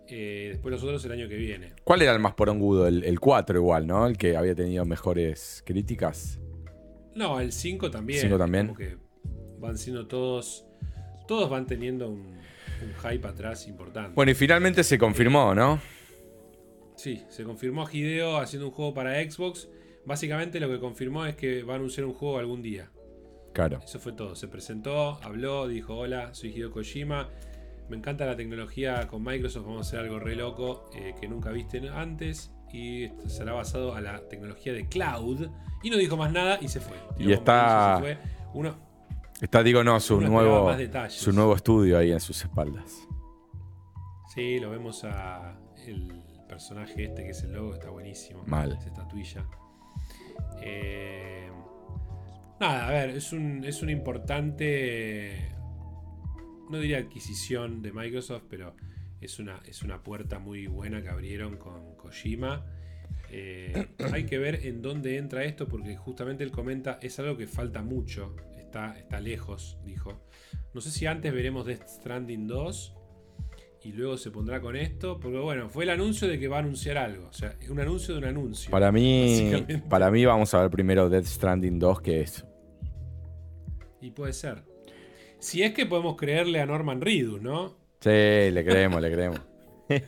Eh, 0.08 0.48
después 0.52 0.72
los 0.72 0.82
otros 0.82 1.04
el 1.04 1.12
año 1.12 1.28
que 1.28 1.36
viene. 1.36 1.72
¿Cuál 1.84 2.02
era 2.02 2.12
el 2.12 2.18
más 2.18 2.34
porongudo? 2.34 2.86
El, 2.86 3.04
el 3.04 3.20
4 3.20 3.58
igual, 3.58 3.86
¿no? 3.86 4.06
El 4.06 4.16
que 4.16 4.36
había 4.36 4.54
tenido 4.54 4.84
mejores 4.84 5.62
críticas. 5.66 6.38
No, 7.14 7.40
el 7.40 7.52
5 7.52 7.90
también. 7.90 8.20
5 8.20 8.38
también. 8.38 8.66
Como 8.68 8.78
que 8.78 8.96
van 9.58 9.76
siendo 9.76 10.06
todos. 10.06 10.64
Todos 11.26 11.50
van 11.50 11.66
teniendo 11.66 12.08
un, 12.08 12.38
un 12.82 13.10
hype 13.10 13.26
atrás 13.26 13.66
importante. 13.66 14.12
Bueno, 14.14 14.32
y 14.32 14.34
finalmente 14.34 14.82
se 14.82 14.98
confirmó, 14.98 15.54
¿no? 15.54 15.80
Sí, 16.98 17.22
se 17.28 17.44
confirmó 17.44 17.86
Hideo 17.90 18.38
haciendo 18.38 18.66
un 18.68 18.74
juego 18.74 18.92
para 18.92 19.14
Xbox. 19.22 19.68
Básicamente 20.04 20.58
lo 20.58 20.68
que 20.68 20.80
confirmó 20.80 21.24
es 21.26 21.36
que 21.36 21.62
va 21.62 21.74
a 21.74 21.76
anunciar 21.76 22.04
un 22.06 22.12
juego 22.12 22.38
algún 22.38 22.60
día. 22.60 22.90
Claro. 23.54 23.78
Eso 23.84 23.98
fue 24.00 24.12
todo. 24.12 24.34
Se 24.34 24.48
presentó, 24.48 25.18
habló, 25.22 25.68
dijo: 25.68 25.96
Hola, 25.96 26.34
soy 26.34 26.50
Hideo 26.50 26.72
Kojima. 26.72 27.28
Me 27.88 27.96
encanta 27.96 28.26
la 28.26 28.36
tecnología 28.36 29.06
con 29.06 29.22
Microsoft. 29.22 29.64
Vamos 29.64 29.86
a 29.86 29.88
hacer 29.88 30.00
algo 30.00 30.18
re 30.18 30.34
loco 30.34 30.90
eh, 30.94 31.14
que 31.20 31.28
nunca 31.28 31.50
viste 31.50 31.88
antes. 31.88 32.50
Y 32.72 33.04
esto 33.04 33.28
será 33.28 33.52
basado 33.52 33.94
a 33.94 34.00
la 34.00 34.28
tecnología 34.28 34.72
de 34.72 34.86
cloud. 34.88 35.48
Y 35.82 35.90
no 35.90 35.96
dijo 35.96 36.16
más 36.16 36.32
nada 36.32 36.58
y 36.60 36.66
se 36.68 36.80
fue. 36.80 36.96
Tiró 37.16 37.30
Y 37.30 37.32
está- 37.32 37.98
fue. 38.00 38.18
Uno, 38.54 38.88
Está, 39.40 39.62
digo, 39.62 39.84
no, 39.84 40.00
su 40.00 40.20
nuevo, 40.20 40.74
su 41.10 41.30
nuevo 41.32 41.54
estudio 41.54 41.96
ahí 41.96 42.10
en 42.10 42.18
sus 42.18 42.42
espaldas. 42.42 43.06
Sí, 44.34 44.58
lo 44.58 44.70
vemos 44.70 45.04
a 45.04 45.56
el 45.86 46.22
personaje 46.58 47.04
este 47.04 47.22
que 47.22 47.30
es 47.30 47.44
el 47.44 47.52
logo, 47.52 47.72
está 47.72 47.88
buenísimo. 47.88 48.42
Mal. 48.44 48.72
Esa 48.72 48.88
estatuilla. 48.88 49.46
Eh, 50.60 51.48
nada, 52.58 52.88
a 52.88 52.90
ver, 52.90 53.10
es 53.10 53.32
un, 53.32 53.64
es 53.64 53.80
una 53.80 53.92
importante. 53.92 55.54
No 56.68 56.80
diría 56.80 56.98
adquisición 56.98 57.80
de 57.80 57.92
Microsoft, 57.92 58.42
pero 58.50 58.74
es 59.20 59.38
una, 59.38 59.60
es 59.66 59.84
una 59.84 60.02
puerta 60.02 60.40
muy 60.40 60.66
buena 60.66 61.00
que 61.00 61.08
abrieron 61.08 61.58
con 61.58 61.94
Kojima. 61.94 62.66
Eh, 63.30 63.90
hay 64.12 64.26
que 64.26 64.38
ver 64.38 64.66
en 64.66 64.82
dónde 64.82 65.16
entra 65.16 65.44
esto, 65.44 65.68
porque 65.68 65.96
justamente 65.96 66.42
él 66.42 66.50
comenta, 66.50 66.98
es 67.00 67.20
algo 67.20 67.36
que 67.36 67.46
falta 67.46 67.82
mucho, 67.82 68.34
está, 68.58 68.98
está 68.98 69.20
lejos, 69.20 69.78
dijo. 69.84 70.26
No 70.74 70.80
sé 70.80 70.90
si 70.90 71.06
antes 71.06 71.32
veremos 71.32 71.66
Death 71.66 71.86
Stranding 71.86 72.48
2 72.48 72.97
y 73.88 73.92
luego 73.92 74.18
se 74.18 74.30
pondrá 74.30 74.60
con 74.60 74.76
esto. 74.76 75.18
Porque 75.18 75.38
bueno, 75.38 75.70
fue 75.70 75.84
el 75.84 75.90
anuncio 75.90 76.28
de 76.28 76.38
que 76.38 76.46
va 76.46 76.56
a 76.56 76.58
anunciar 76.60 76.98
algo. 76.98 77.28
O 77.28 77.32
sea, 77.32 77.56
un 77.70 77.80
anuncio 77.80 78.14
de 78.14 78.18
un 78.18 78.26
anuncio. 78.26 78.70
Para 78.70 78.92
mí, 78.92 79.50
para 79.88 80.10
mí 80.10 80.24
vamos 80.26 80.52
a 80.52 80.60
ver 80.60 80.70
primero 80.70 81.08
Death 81.08 81.24
Stranding 81.24 81.78
2, 81.78 82.00
que 82.02 82.20
es. 82.20 82.44
Y 84.02 84.10
puede 84.10 84.34
ser. 84.34 84.62
Si 85.38 85.62
es 85.62 85.72
que 85.72 85.86
podemos 85.86 86.16
creerle 86.16 86.60
a 86.60 86.66
Norman 86.66 87.00
Reedus, 87.00 87.40
¿no? 87.40 87.76
Sí, 88.00 88.10
le 88.10 88.64
creemos, 88.64 89.00
le 89.00 89.12
creemos. 89.12 89.40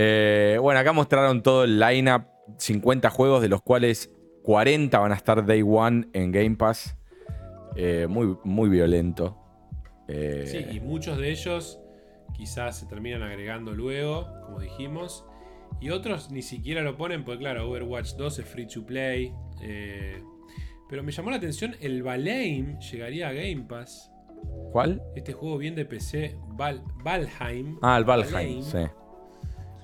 Eh, 0.00 0.58
bueno, 0.60 0.78
acá 0.78 0.92
mostraron 0.92 1.42
todo 1.42 1.64
el 1.64 1.80
lineup, 1.80 2.22
50 2.56 3.10
juegos, 3.10 3.42
de 3.42 3.48
los 3.48 3.62
cuales 3.62 4.12
40 4.44 4.96
van 4.96 5.10
a 5.10 5.16
estar 5.16 5.44
Day 5.44 5.64
One 5.66 6.06
en 6.12 6.30
Game 6.30 6.54
Pass. 6.54 6.94
Eh, 7.74 8.06
muy, 8.08 8.36
muy 8.44 8.68
violento. 8.68 9.36
Eh, 10.06 10.44
sí, 10.46 10.76
y 10.76 10.78
muchos 10.78 11.18
de 11.18 11.32
ellos 11.32 11.80
quizás 12.38 12.78
se 12.78 12.86
terminan 12.86 13.22
agregando 13.22 13.74
luego, 13.74 14.28
como 14.46 14.60
dijimos. 14.60 15.26
Y 15.80 15.90
otros 15.90 16.30
ni 16.30 16.40
siquiera 16.40 16.82
lo 16.82 16.96
ponen, 16.96 17.24
porque 17.24 17.40
claro, 17.40 17.68
Overwatch 17.68 18.14
2 18.14 18.38
es 18.38 18.46
free 18.46 18.66
to 18.66 18.86
play. 18.86 19.34
pero 20.88 21.02
me 21.02 21.12
llamó 21.12 21.30
la 21.30 21.36
atención, 21.36 21.74
el 21.80 22.02
Valheim 22.02 22.78
llegaría 22.78 23.28
a 23.28 23.32
Game 23.32 23.66
Pass. 23.68 24.10
¿Cuál? 24.72 25.02
Este 25.16 25.32
juego 25.32 25.58
bien 25.58 25.74
de 25.74 25.84
PC, 25.84 26.38
Valheim. 27.04 27.78
Ah, 27.82 27.98
el 27.98 28.04
Valheim, 28.04 28.62
sí. 28.62 28.78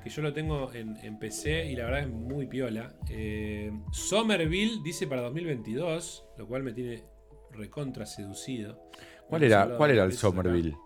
Que 0.03 0.11
yo 0.11 0.23
lo 0.23 0.33
tengo 0.33 0.71
en, 0.73 1.19
PC 1.19 1.67
y 1.67 1.77
la 1.77 1.87
verdad 1.87 2.01
es 2.01 2.09
muy 2.09 2.47
piola. 2.47 2.95
Eh, 3.09 3.73
Somerville 3.91 4.81
dice 4.85 5.07
para 5.07 5.23
2022, 5.23 6.27
lo 6.39 6.47
cual 6.47 6.63
me 6.63 6.73
tiene 6.73 7.05
recontra 7.51 8.07
seducido. 8.07 8.91
¿Cuál 9.29 9.45
era, 9.45 9.77
¿cuál 9.77 9.91
era 9.93 10.05
el 10.05 10.13
Somerville? 10.13 10.77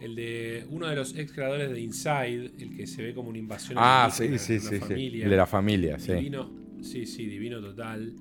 El 0.00 0.14
de 0.14 0.66
uno 0.68 0.88
de 0.88 0.96
los 0.96 1.16
ex 1.16 1.32
creadores 1.32 1.70
de 1.70 1.80
Inside, 1.80 2.52
el 2.58 2.76
que 2.76 2.86
se 2.86 3.02
ve 3.02 3.14
como 3.14 3.30
una 3.30 3.38
invasión. 3.38 3.78
Ah, 3.80 4.10
sí, 4.12 4.38
sí, 4.38 4.60
sí, 4.60 4.78
sí. 4.86 5.20
El 5.22 5.30
de 5.30 5.36
la 5.36 5.46
familia, 5.46 5.98
sí. 5.98 6.12
Divino, 6.12 6.50
sí, 6.82 7.06
sí, 7.06 7.26
divino 7.26 7.60
total. 7.60 8.14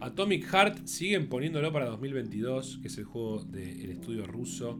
Atomic 0.00 0.44
Heart 0.44 0.86
siguen 0.86 1.28
poniéndolo 1.28 1.72
para 1.72 1.86
2022, 1.86 2.78
que 2.80 2.88
es 2.88 2.98
el 2.98 3.04
juego 3.04 3.44
del 3.44 3.90
estudio 3.90 4.26
ruso, 4.26 4.78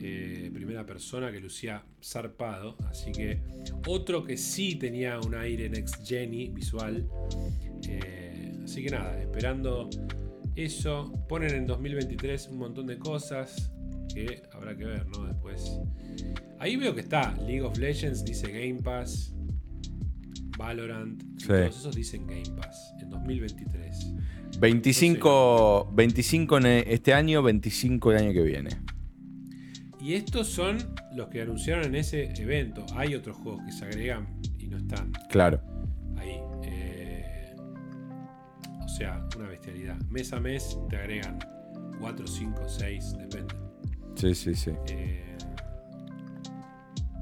eh, 0.00 0.50
primera 0.52 0.84
persona 0.84 1.32
que 1.32 1.40
lucía 1.40 1.84
zarpado. 2.02 2.76
Así 2.88 3.12
que 3.12 3.40
otro 3.86 4.24
que 4.24 4.36
sí 4.36 4.76
tenía 4.76 5.18
un 5.20 5.34
aire 5.34 5.70
next 5.70 6.06
gen 6.06 6.30
visual. 6.54 7.08
Eh, 7.88 8.58
así 8.64 8.82
que 8.82 8.90
nada, 8.90 9.20
esperando 9.20 9.88
eso. 10.54 11.12
Ponen 11.28 11.54
en 11.54 11.66
2023 11.66 12.48
un 12.48 12.58
montón 12.58 12.86
de 12.86 12.98
cosas 12.98 13.72
que 14.26 14.42
habrá 14.52 14.76
que 14.76 14.84
ver, 14.84 15.06
¿no? 15.06 15.26
Después. 15.26 15.78
Ahí 16.58 16.76
veo 16.76 16.94
que 16.94 17.00
está 17.00 17.34
League 17.36 17.62
of 17.62 17.78
Legends, 17.78 18.24
dice 18.24 18.50
Game 18.50 18.82
Pass. 18.82 19.34
Valorant. 20.56 21.22
Todos 21.46 21.76
esos 21.76 21.94
dicen 21.94 22.26
Game 22.26 22.50
Pass 22.56 22.94
en 23.00 23.10
2023. 23.10 24.14
25, 24.58 25.92
25 25.92 26.58
este 26.58 27.14
año, 27.14 27.42
25 27.42 28.12
el 28.12 28.18
año 28.18 28.32
que 28.32 28.42
viene. 28.42 28.70
Y 30.00 30.14
estos 30.14 30.48
son 30.48 30.78
los 31.14 31.28
que 31.28 31.42
anunciaron 31.42 31.84
en 31.86 31.94
ese 31.94 32.32
evento. 32.40 32.84
Hay 32.96 33.14
otros 33.14 33.36
juegos 33.36 33.62
que 33.66 33.72
se 33.72 33.84
agregan 33.84 34.40
y 34.58 34.66
no 34.66 34.78
están. 34.78 35.12
Claro. 35.28 35.60
Ahí. 36.16 36.40
Eh, 36.64 37.54
o 38.84 38.88
sea, 38.88 39.28
una 39.36 39.48
bestialidad. 39.48 39.96
Mes 40.08 40.32
a 40.32 40.40
mes 40.40 40.76
te 40.90 40.96
agregan 40.96 41.38
4, 42.00 42.26
5, 42.26 42.68
6, 42.68 43.12
depende. 43.18 43.67
Sí, 44.18 44.34
sí, 44.34 44.54
sí. 44.56 44.72
Eh, 44.88 45.36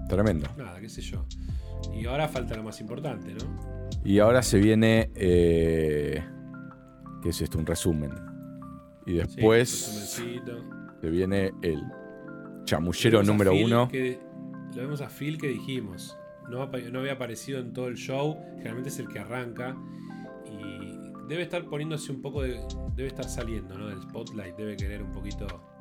Tremendo. 0.08 0.48
Nada, 0.56 0.80
qué 0.80 0.88
sé 0.88 1.02
yo. 1.02 1.26
Y 1.94 2.06
ahora 2.06 2.26
falta 2.26 2.56
lo 2.56 2.62
más 2.62 2.80
importante, 2.80 3.34
¿no? 3.34 3.90
Y 4.02 4.18
ahora 4.18 4.42
se 4.42 4.58
viene. 4.58 5.10
Eh, 5.14 6.24
¿Qué 7.22 7.28
es 7.28 7.40
esto? 7.42 7.58
Un 7.58 7.66
resumen. 7.66 8.12
Y 9.04 9.14
después. 9.14 9.68
se 9.68 11.10
viene 11.10 11.52
el 11.60 11.82
chamullero 12.64 13.22
número 13.22 13.52
uno. 13.52 13.90
lo 13.92 14.82
vemos 14.82 15.02
a 15.02 15.10
Phil 15.10 15.38
que 15.38 15.48
dijimos. 15.48 16.16
No, 16.48 16.66
no 16.66 16.98
había 17.00 17.12
aparecido 17.12 17.60
en 17.60 17.74
todo 17.74 17.88
el 17.88 17.96
show. 17.96 18.38
Generalmente 18.56 18.88
es 18.88 18.98
el 19.00 19.08
que 19.08 19.18
arranca. 19.18 19.76
Y 20.46 21.28
debe 21.28 21.42
estar 21.42 21.62
poniéndose 21.66 22.10
un 22.10 22.22
poco 22.22 22.40
de. 22.40 22.58
Debe 22.94 23.08
estar 23.08 23.28
saliendo, 23.28 23.76
¿no? 23.76 23.88
Del 23.88 24.00
spotlight. 24.00 24.56
Debe 24.56 24.78
querer 24.78 25.02
un 25.02 25.12
poquito 25.12 25.75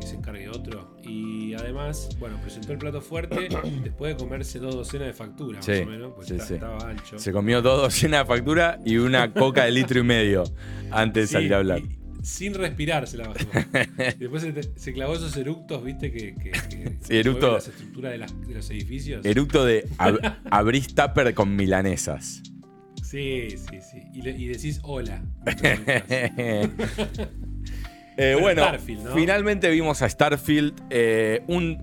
que 0.00 0.06
se 0.06 0.16
encargue 0.16 0.48
otro. 0.48 0.96
Y 1.02 1.54
además, 1.54 2.08
bueno, 2.18 2.38
presentó 2.40 2.72
el 2.72 2.78
plato 2.78 3.00
fuerte 3.00 3.48
después 3.82 4.14
de 4.14 4.22
comerse 4.22 4.58
dos 4.58 4.74
docenas 4.74 5.08
de 5.08 5.14
facturas, 5.14 5.66
más 5.66 5.80
o 5.80 5.86
menos, 5.86 6.12
pues 6.14 6.30
estaba 6.30 6.90
ancho. 6.90 7.18
Se 7.18 7.32
comió 7.32 7.62
dos 7.62 7.82
docenas 7.82 8.20
de 8.20 8.26
facturas 8.26 8.78
y 8.84 8.96
una 8.96 9.32
coca 9.32 9.64
de 9.64 9.72
litro 9.72 10.00
y 10.00 10.04
medio 10.04 10.44
antes 10.90 11.28
de 11.28 11.32
salir 11.32 11.54
a 11.54 11.58
hablar. 11.58 11.82
sin 12.22 12.54
respirar 12.54 13.06
se 13.06 13.16
la 13.16 13.28
bajó. 13.28 13.44
después 14.18 14.46
se, 14.76 14.92
clavó 14.92 15.14
esos 15.14 15.36
eructos, 15.36 15.82
viste, 15.82 16.12
que, 16.12 16.34
que, 16.34 16.52
sí, 17.00 17.16
eructo, 17.16 17.54
las 17.54 17.68
estructuras 17.68 18.12
de, 18.12 18.54
los 18.54 18.70
edificios. 18.70 19.24
Eructo 19.24 19.64
de 19.64 19.88
abrís 20.50 20.94
tupper 20.94 21.34
con 21.34 21.56
milanesas. 21.56 22.42
Sí, 23.02 23.56
sí, 23.56 23.80
sí. 23.80 24.02
Y, 24.12 24.28
y 24.28 24.46
decís 24.46 24.78
hola. 24.84 25.20
Eh, 28.22 28.36
bueno, 28.38 28.64
finalmente 29.14 29.70
vimos 29.70 30.02
a 30.02 30.08
Starfield. 30.08 30.74
Eh, 30.90 31.42
un, 31.46 31.82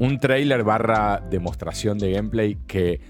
un, 0.00 0.18
trailer 0.18 0.64
barra 0.64 1.22
demostración 1.30 1.98
de 1.98 2.10
gameplay 2.10 2.58
que 2.66 3.00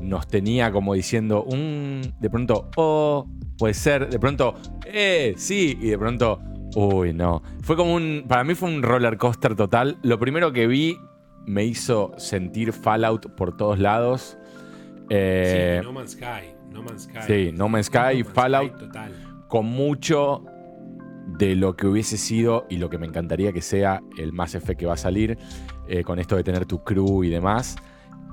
nos 0.00 0.26
tenía 0.26 0.72
como 0.72 0.94
diciendo 0.94 1.44
un. 1.44 2.00
De 2.20 2.30
pronto, 2.30 2.70
oh, 2.76 3.28
puede 3.58 3.74
ser. 3.74 4.08
De 4.08 4.18
pronto, 4.18 4.54
eh, 4.86 5.34
sí. 5.36 5.76
Y 5.78 5.88
de 5.88 5.98
pronto, 5.98 6.40
uy, 6.74 7.12
no. 7.12 7.42
Fue 7.60 7.76
como 7.76 7.92
un. 7.92 8.24
Para 8.26 8.42
mí 8.42 8.54
fue 8.54 8.70
un 8.70 8.82
roller 8.82 9.18
coaster 9.18 9.54
total. 9.56 9.98
Lo 10.02 10.18
primero 10.18 10.54
que 10.54 10.66
vi 10.66 10.96
me 11.44 11.64
hizo 11.66 12.14
sentir 12.16 12.72
Fallout 12.72 13.34
por 13.36 13.58
todos 13.58 13.78
lados. 13.78 14.38
sí, 15.10 15.82
no 15.82 15.92
Man's 15.92 16.12
Sky. 16.12 16.54
No 16.70 16.82
Man's 16.82 17.02
Sky. 17.02 17.20
Sí, 17.26 17.52
No 17.52 17.68
Man's 17.68 17.86
Sky, 17.86 18.24
Fallout. 18.24 18.78
total 18.78 19.25
con 19.48 19.66
mucho 19.66 20.44
de 21.38 21.54
lo 21.56 21.76
que 21.76 21.86
hubiese 21.86 22.16
sido 22.16 22.66
y 22.70 22.76
lo 22.76 22.88
que 22.88 22.98
me 22.98 23.06
encantaría 23.06 23.52
que 23.52 23.62
sea 23.62 24.02
el 24.16 24.32
Mass 24.32 24.54
Effect 24.54 24.78
que 24.80 24.86
va 24.86 24.94
a 24.94 24.98
salir, 24.98 25.36
eh, 25.88 26.02
con 26.02 26.18
esto 26.18 26.36
de 26.36 26.44
tener 26.44 26.66
tu 26.66 26.82
crew 26.84 27.24
y 27.24 27.30
demás. 27.30 27.76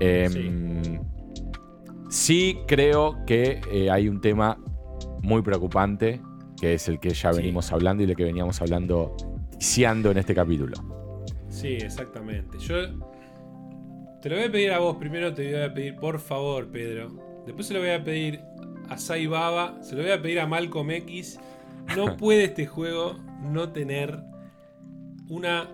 Em, 0.00 1.00
sí. 2.08 2.58
creo 2.66 3.24
que 3.26 3.60
eh, 3.70 3.90
hay 3.90 4.08
un 4.08 4.20
tema 4.20 4.58
muy 5.22 5.42
preocupante, 5.42 6.20
que 6.60 6.74
es 6.74 6.88
el 6.88 7.00
que 7.00 7.10
ya 7.10 7.32
venimos 7.32 7.72
hablando 7.72 8.02
y 8.02 8.10
el 8.10 8.16
que 8.16 8.24
veníamos 8.24 8.60
hablando, 8.60 9.16
iniciando 9.52 10.10
en 10.10 10.18
este 10.18 10.34
capítulo. 10.34 10.76
Sí, 11.48 11.74
exactamente. 11.74 12.58
Yo 12.58 12.76
te 14.20 14.28
lo 14.28 14.36
voy 14.36 14.44
a 14.46 14.52
pedir 14.52 14.72
a 14.72 14.78
vos 14.78 14.96
primero, 14.96 15.32
te 15.34 15.52
voy 15.52 15.62
a 15.62 15.72
pedir 15.72 15.96
por 15.96 16.18
favor, 16.18 16.68
Pedro. 16.68 17.42
Después 17.46 17.66
se 17.66 17.74
lo 17.74 17.80
voy 17.80 17.90
a 17.90 18.02
pedir 18.02 18.40
a 18.88 18.98
Saibaba, 18.98 19.82
se 19.82 19.94
lo 19.94 20.02
voy 20.02 20.12
a 20.12 20.20
pedir 20.20 20.40
a 20.40 20.46
Malcolm 20.46 20.90
X. 20.90 21.38
No 21.96 22.16
puede 22.16 22.44
este 22.44 22.66
juego 22.66 23.18
no 23.42 23.72
tener 23.72 24.20
una 25.28 25.70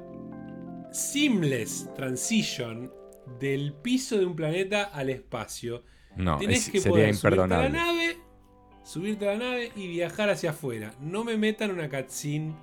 seamless 0.92 1.88
transition 1.94 2.90
del 3.38 3.72
piso 3.74 4.18
de 4.18 4.26
un 4.26 4.34
planeta 4.34 4.84
al 4.84 5.10
espacio. 5.10 5.84
No, 6.16 6.38
Tenés 6.38 6.68
que 6.68 6.80
sería 6.80 6.90
poder 6.90 7.08
imperdonable. 7.10 7.68
Subirte 7.68 7.78
a 7.78 7.82
la 7.82 7.92
nave, 7.92 8.16
subirte 8.82 9.28
a 9.28 9.32
la 9.32 9.38
nave 9.38 9.72
y 9.76 9.88
viajar 9.88 10.30
hacia 10.30 10.50
afuera. 10.50 10.92
No 11.00 11.24
me 11.24 11.36
metan 11.36 11.70
una 11.70 11.88
cutscene, 11.88 12.54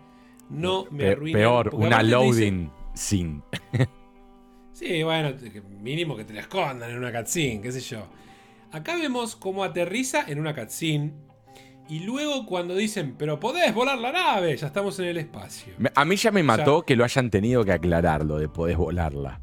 no 0.49 0.85
me 0.91 1.09
arruinen. 1.09 1.41
Peor, 1.41 1.73
una 1.73 2.03
loading 2.03 2.69
scene. 2.93 3.41
sí, 4.73 5.03
bueno, 5.03 5.33
mínimo 5.81 6.15
que 6.15 6.25
te 6.25 6.33
la 6.33 6.41
escondan 6.41 6.91
en 6.91 6.97
una 6.97 7.11
cutscene, 7.11 7.61
qué 7.61 7.71
sé 7.71 7.79
yo. 7.79 8.07
Acá 8.71 8.95
vemos 8.95 9.35
cómo 9.35 9.63
aterriza 9.63 10.23
en 10.27 10.39
una 10.39 10.55
cutscene. 10.55 11.13
Y 11.89 11.99
luego 11.99 12.45
cuando 12.45 12.75
dicen, 12.75 13.15
pero 13.17 13.39
podés 13.39 13.73
volar 13.73 13.97
la 13.97 14.11
nave, 14.11 14.57
ya 14.57 14.67
estamos 14.67 14.99
en 14.99 15.05
el 15.05 15.17
espacio. 15.17 15.73
A 15.95 16.03
mí 16.03 16.17
ya 16.17 16.31
me 16.31 16.43
mató 16.43 16.81
que 16.81 16.97
lo 16.97 17.05
hayan 17.05 17.29
tenido 17.29 17.63
que 17.63 17.71
aclarar 17.71 18.25
lo 18.25 18.37
de 18.37 18.49
podés 18.49 18.75
volarla. 18.75 19.39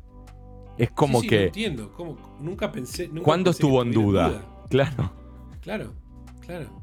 Es 0.76 0.90
como 0.90 1.22
que. 1.22 1.38
No 1.38 1.44
entiendo, 1.46 2.18
nunca 2.40 2.70
pensé. 2.70 3.08
¿Cuándo 3.08 3.50
estuvo 3.50 3.80
en 3.82 3.92
duda? 3.92 4.44
Claro. 4.68 5.12
Claro, 5.60 5.94
claro. 6.40 6.82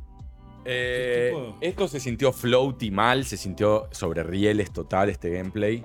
Eh, 0.66 1.34
esto 1.62 1.88
se 1.88 2.00
sintió 2.00 2.32
floaty 2.32 2.92
mal, 2.92 3.26
se 3.26 3.38
sintió 3.38 3.88
sobre 3.92 4.24
rieles 4.24 4.72
total 4.72 5.10
este 5.10 5.30
gameplay. 5.30 5.84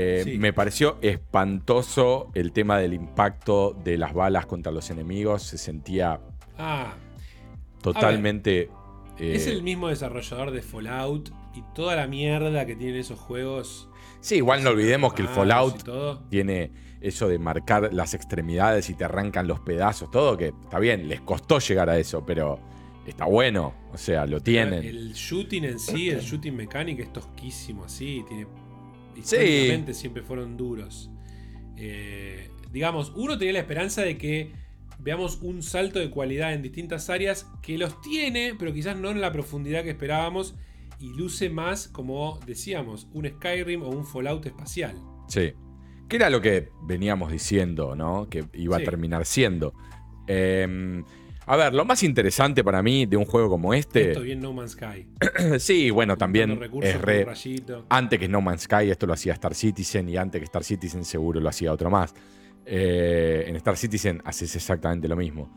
Eh, 0.00 0.36
me 0.38 0.52
pareció 0.52 0.98
espantoso 1.02 2.30
el 2.34 2.52
tema 2.52 2.78
del 2.78 2.94
impacto 2.94 3.76
de 3.84 3.98
las 3.98 4.14
balas 4.14 4.46
contra 4.46 4.70
los 4.70 4.90
enemigos. 4.90 5.42
Se 5.42 5.58
sentía 5.58 6.20
ah, 6.56 6.94
totalmente 7.82 8.70
Eh, 9.18 9.34
Es 9.34 9.48
el 9.48 9.64
mismo 9.64 9.88
desarrollador 9.88 10.52
de 10.52 10.62
Fallout 10.62 11.30
y 11.52 11.62
toda 11.74 11.96
la 11.96 12.06
mierda 12.06 12.64
que 12.64 12.76
tienen 12.76 12.96
esos 13.00 13.18
juegos. 13.18 13.88
Sí, 14.20 14.36
igual 14.36 14.62
no 14.62 14.70
olvidemos 14.70 15.14
que 15.14 15.22
el 15.22 15.28
Fallout 15.28 15.82
tiene 16.30 16.70
eso 17.00 17.26
de 17.26 17.40
marcar 17.40 17.92
las 17.92 18.14
extremidades 18.14 18.90
y 18.90 18.94
te 18.94 19.04
arrancan 19.04 19.48
los 19.48 19.58
pedazos, 19.60 20.10
todo 20.10 20.36
que 20.36 20.48
está 20.62 20.78
bien, 20.78 21.08
les 21.08 21.20
costó 21.20 21.58
llegar 21.58 21.90
a 21.90 21.98
eso, 21.98 22.24
pero 22.24 22.60
está 23.06 23.24
bueno, 23.24 23.74
o 23.92 23.98
sea, 23.98 24.26
lo 24.26 24.40
tienen. 24.40 24.84
El 24.84 25.12
shooting 25.12 25.64
en 25.64 25.78
sí, 25.78 26.10
el 26.10 26.20
shooting 26.20 26.54
mechanic 26.54 27.00
es 27.00 27.12
tosquísimo 27.12 27.84
así. 27.84 28.24
Tiene, 28.28 28.46
históricamente 29.18 29.94
siempre 29.94 30.22
fueron 30.22 30.56
duros. 30.56 31.10
Eh, 31.76 32.50
digamos, 32.72 33.12
uno 33.16 33.38
tenía 33.38 33.54
la 33.54 33.60
esperanza 33.60 34.02
de 34.02 34.18
que 34.18 34.52
veamos 34.98 35.38
un 35.42 35.62
salto 35.62 35.98
de 35.98 36.10
cualidad 36.10 36.52
en 36.52 36.62
distintas 36.62 37.08
áreas 37.08 37.46
que 37.62 37.78
los 37.78 38.00
tiene, 38.00 38.54
pero 38.58 38.72
quizás 38.72 38.96
no 38.96 39.10
en 39.10 39.20
la 39.20 39.32
profundidad 39.32 39.84
que 39.84 39.90
esperábamos. 39.90 40.54
Y 41.00 41.10
luce 41.14 41.48
más, 41.48 41.86
como 41.86 42.40
decíamos, 42.44 43.06
un 43.12 43.28
Skyrim 43.28 43.82
o 43.82 43.88
un 43.88 44.04
Fallout 44.04 44.44
espacial. 44.46 44.96
Sí. 45.28 45.52
Que 46.08 46.16
era 46.16 46.28
lo 46.30 46.40
que 46.40 46.70
veníamos 46.82 47.30
diciendo, 47.30 47.94
¿no? 47.94 48.28
Que 48.28 48.44
iba 48.54 48.78
Sí. 48.78 48.82
a 48.82 48.84
terminar 48.84 49.24
siendo. 49.24 49.74
Eh, 50.26 51.02
a 51.48 51.56
ver, 51.56 51.74
lo 51.74 51.84
más 51.84 52.02
interesante 52.02 52.62
para 52.62 52.82
mí 52.82 53.06
de 53.06 53.16
un 53.16 53.24
juego 53.24 53.48
como 53.48 53.72
este. 53.72 54.10
Esto 54.10 54.20
bien 54.20 54.40
No 54.40 54.52
Man's 54.52 54.72
Sky. 54.72 55.06
sí, 55.58 55.90
bueno, 55.90 56.16
también 56.16 56.60
es 56.82 57.00
re. 57.00 57.26
Antes 57.88 58.18
que 58.18 58.28
No 58.28 58.42
Man's 58.42 58.62
Sky, 58.62 58.90
esto 58.90 59.06
lo 59.06 59.14
hacía 59.14 59.32
Star 59.32 59.54
Citizen, 59.54 60.08
y 60.10 60.16
antes 60.18 60.40
que 60.40 60.44
Star 60.44 60.62
Citizen, 60.62 61.04
seguro 61.04 61.40
lo 61.40 61.48
hacía 61.48 61.72
otro 61.72 61.90
más. 61.90 62.14
Eh, 62.66 63.44
en 63.46 63.56
Star 63.56 63.78
Citizen 63.78 64.20
haces 64.24 64.54
exactamente 64.54 65.08
lo 65.08 65.16
mismo. 65.16 65.50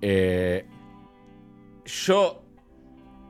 Eh, 0.00 0.66
yo. 1.84 2.44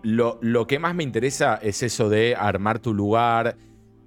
Lo, 0.04 0.38
lo 0.42 0.66
que 0.68 0.78
más 0.78 0.94
me 0.94 1.02
interesa 1.02 1.58
es 1.60 1.82
eso 1.82 2.08
de 2.08 2.36
armar 2.36 2.78
tu 2.78 2.94
lugar, 2.94 3.56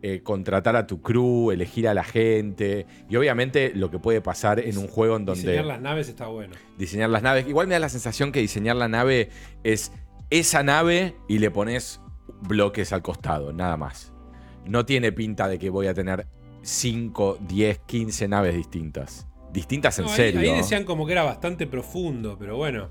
eh, 0.04 0.22
contratar 0.24 0.76
a 0.76 0.88
tu 0.88 1.02
crew, 1.02 1.52
elegir 1.52 1.88
a 1.88 1.94
la 1.94 2.04
gente. 2.04 2.86
Y 3.10 3.16
obviamente 3.16 3.72
lo 3.76 3.92
que 3.92 4.00
puede 4.00 4.22
pasar 4.22 4.60
en 4.60 4.78
un 4.78 4.88
juego 4.88 5.16
en 5.18 5.26
donde 5.26 5.42
Diseñar 5.42 5.66
las 5.66 5.82
naves 5.82 6.10
está 6.10 6.28
bueno. 6.28 6.54
diseñar 6.78 7.10
las 7.10 7.22
naves. 7.24 7.48
Igual 7.48 7.68
me 7.68 7.74
da 7.76 7.80
la 7.80 7.90
sensación 7.90 8.32
que 8.32 8.40
diseñar 8.40 8.76
la 8.76 8.88
nave 8.88 9.30
es 9.64 9.92
esa 10.30 10.64
nave 10.64 11.16
y 11.28 11.40
le 11.40 11.52
pones 11.52 12.00
bloques 12.42 12.94
al 12.94 13.02
costado, 13.02 13.54
nada 13.54 13.78
más. 13.78 14.12
No 14.66 14.86
tiene 14.86 15.12
pinta 15.12 15.48
de 15.48 15.60
que 15.60 15.70
voy 15.70 15.88
a 15.88 15.94
tener 15.94 16.28
5, 16.62 17.38
10, 17.48 17.80
15 17.86 18.28
naves 18.28 18.56
distintas. 18.56 19.28
Distintas 19.52 19.98
en 20.00 20.06
No, 20.06 20.12
ahí- 20.12 20.16
serio. 20.18 20.40
Ahí, 20.40 20.52
decían 20.58 20.84
como 20.86 21.06
que 21.06 21.12
era 21.12 21.24
bastante 21.24 21.68
profundo, 21.68 22.38
pero 22.40 22.56
bueno. 22.58 22.88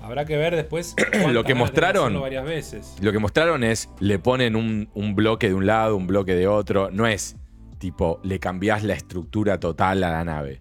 Habrá 0.00 0.24
que 0.26 0.36
ver 0.36 0.54
después. 0.54 0.94
Lo 1.32 1.44
que 1.44 1.54
mostraron- 1.54 2.02
hacerlo 2.04 2.20
varias 2.20 2.44
veces. 2.44 2.96
Lo 3.00 3.10
que 3.12 3.18
mostraron 3.18 3.64
es, 3.64 3.88
le 4.00 4.18
ponen 4.18 4.54
un, 4.56 4.90
un 4.94 5.14
bloque 5.14 5.48
de 5.48 5.54
un 5.54 5.66
lado, 5.66 5.96
un 5.96 6.06
bloque 6.06 6.34
de 6.34 6.46
otro. 6.46 6.90
No 6.90 7.06
es 7.06 7.36
tipo, 7.78 8.20
le 8.22 8.38
cambiás 8.38 8.82
la 8.82 8.94
estructura 8.94 9.58
total 9.60 10.04
a 10.04 10.10
la 10.10 10.24
nave. 10.24 10.60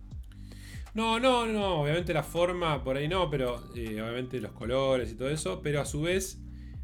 No, 0.93 1.19
no, 1.19 1.45
no. 1.45 1.81
Obviamente 1.81 2.13
la 2.13 2.23
forma 2.23 2.83
por 2.83 2.95
ahí 2.97 3.07
no, 3.07 3.29
pero 3.29 3.61
eh, 3.75 4.01
obviamente 4.01 4.39
los 4.39 4.51
colores 4.53 5.11
y 5.11 5.15
todo 5.15 5.29
eso. 5.29 5.61
Pero 5.61 5.81
a 5.81 5.85
su 5.85 6.01
vez 6.03 6.39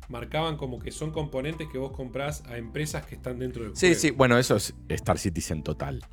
marcaban 0.10 0.58
como 0.58 0.80
que 0.80 0.92
son 0.92 1.11
componentes 1.11 1.68
que 1.72 1.78
vos 1.78 1.92
comprás 1.92 2.44
a 2.48 2.58
empresas 2.58 3.06
que 3.06 3.16
están 3.16 3.40
dentro 3.40 3.64
del 3.64 3.76
Sí, 3.76 3.88
juego. 3.88 4.00
sí, 4.02 4.11
bueno, 4.11 4.38
eso 4.38 4.56
es 4.56 4.74
Star 4.90 5.18
Citizen 5.19 5.64
total. 5.64 6.03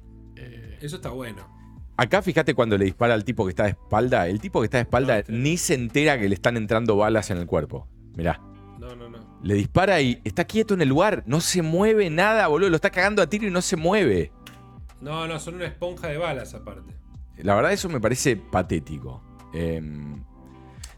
Eso 0.81 0.97
está 0.97 1.09
bueno. 1.09 1.56
Acá 1.99 2.20
fíjate 2.23 2.55
cuando 2.55 2.76
le 2.76 2.84
dispara 2.84 3.15
al 3.15 3.25
tipo 3.25 3.44
que 3.44 3.50
está 3.50 3.65
de 3.65 3.70
espalda. 3.70 4.28
El 4.28 4.41
tipo 4.41 4.60
que 4.60 4.66
está 4.66 4.78
de 4.78 4.83
espalda 4.83 5.23
No, 5.28 5.39
ni 5.39 5.57
se 5.57 5.75
entera 5.75 6.18
que 6.18 6.28
le 6.28 6.34
están 6.34 6.57
entrando 6.57 6.97
balas 6.97 7.31
en 7.31 7.39
el 7.39 7.47
cuerpo. 7.47 7.89
Mirá. 8.16 8.41
No, 8.78 8.94
no, 8.94 9.08
no. 9.08 9.39
Le 9.42 9.55
dispara 9.55 10.00
y 10.00 10.20
está 10.25 10.44
quieto 10.44 10.75
en 10.75 10.83
el 10.83 10.89
lugar. 10.89 11.23
No 11.26 11.41
se 11.41 11.62
mueve 11.62 12.10
nada, 12.10 12.47
boludo. 12.49 12.68
Lo 12.70 12.76
está 12.76 12.91
cagando 12.91 13.23
a 13.23 13.26
tiro 13.28 13.47
y 13.47 13.50
no 13.50 13.62
se 13.62 13.76
mueve. 13.76 14.31
No, 15.00 15.26
no, 15.26 15.39
son 15.41 15.55
una 15.57 15.66
esponja 15.66 16.08
de 16.08 16.18
balas 16.18 16.55
aparte. 16.55 16.94
La 17.39 17.55
verdad, 17.55 17.73
eso 17.73 17.89
me 17.89 18.00
parece 18.00 18.36
patético. 18.36 19.23
Em, 19.55 20.23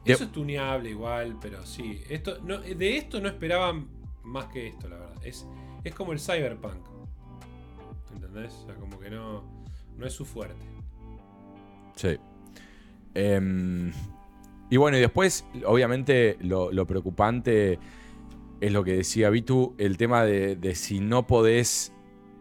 De- 0.05 0.13
Eso 0.15 0.25
es 0.25 0.33
tuneable 0.33 0.91
igual, 0.91 1.37
pero 1.41 1.65
sí. 1.67 2.01
Esto, 2.09 2.39
no, 2.43 2.59
de 2.59 2.97
esto 2.97 3.21
no 3.21 3.29
esperaban 3.29 3.89
más 4.25 4.47
que 4.47 4.69
esto, 4.69 4.89
la 4.89 4.97
verdad. 4.99 5.15
Es, 5.25 5.47
es 5.85 5.95
como 5.95 6.13
el 6.13 6.21
cyberpunk. 6.21 6.87
¿Entendés? 8.15 8.53
O 8.63 8.67
sea, 8.67 8.75
como 8.77 8.99
que 8.99 9.11
no, 9.11 9.45
no 9.97 10.07
es 10.07 10.13
su 10.13 10.25
fuerte. 10.25 10.65
Sí. 11.99 12.17
Em, 13.15 13.93
y 14.71 14.77
bueno, 14.77 14.97
y 14.97 15.01
después, 15.01 15.45
obviamente, 15.67 16.37
lo, 16.41 16.87
preocupante 16.87 17.79
es 18.61 18.73
lo 18.73 18.85
que 18.85 18.97
decía 18.97 19.31
Vitu: 19.31 19.75
el 19.79 19.97
tema 19.97 20.25
de, 20.25 20.75
si 20.75 21.01
no 21.01 21.27
podés 21.27 21.93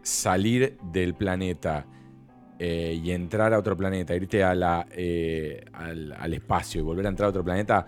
salir 0.02 0.78
del 0.92 1.14
planeta 1.14 1.86
eh, 2.58 3.00
y 3.02 3.10
entrar 3.10 3.52
a 3.52 3.58
otro 3.58 3.76
planeta, 3.76 4.14
irte 4.14 4.40
eh, 4.40 5.64
al, 5.72 6.12
al 6.12 6.34
espacio 6.34 6.80
y 6.80 6.84
volver 6.84 7.06
a 7.06 7.08
entrar 7.08 7.26
a 7.26 7.30
otro 7.30 7.44
planeta 7.44 7.86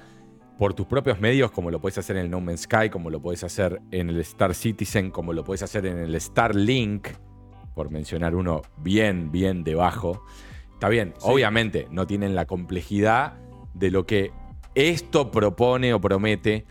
por 0.58 0.74
tus 0.74 0.86
propios 0.86 1.20
medios, 1.20 1.50
como 1.50 1.70
lo 1.70 1.80
puedes 1.80 1.96
hacer 1.96 2.16
en 2.16 2.24
el 2.24 2.30
No 2.30 2.40
Man's 2.40 2.62
Sky, 2.62 2.90
como 2.90 3.08
lo 3.08 3.22
puedes 3.22 3.44
hacer 3.44 3.80
en 3.90 4.10
el 4.10 4.20
Star 4.20 4.54
Citizen, 4.54 5.10
como 5.10 5.32
lo 5.32 5.42
puedes 5.42 5.62
hacer 5.62 5.86
en 5.86 5.98
el 5.98 6.20
Starlink, 6.20 7.08
por 7.74 7.90
mencionar 7.90 8.34
uno 8.34 8.62
bien, 8.76 9.32
bien 9.32 9.64
debajo. 9.64 10.22
Está 10.80 10.88
bien, 10.88 11.12
Sí. 11.18 11.26
obviamente 11.28 11.86
no 11.90 12.06
tienen 12.06 12.34
la 12.34 12.46
complejidad 12.46 13.34
de 13.74 13.90
lo 13.90 14.06
que 14.06 14.30
esto 14.74 15.30
propone 15.30 15.92
o 15.92 16.00
promete, 16.00 16.64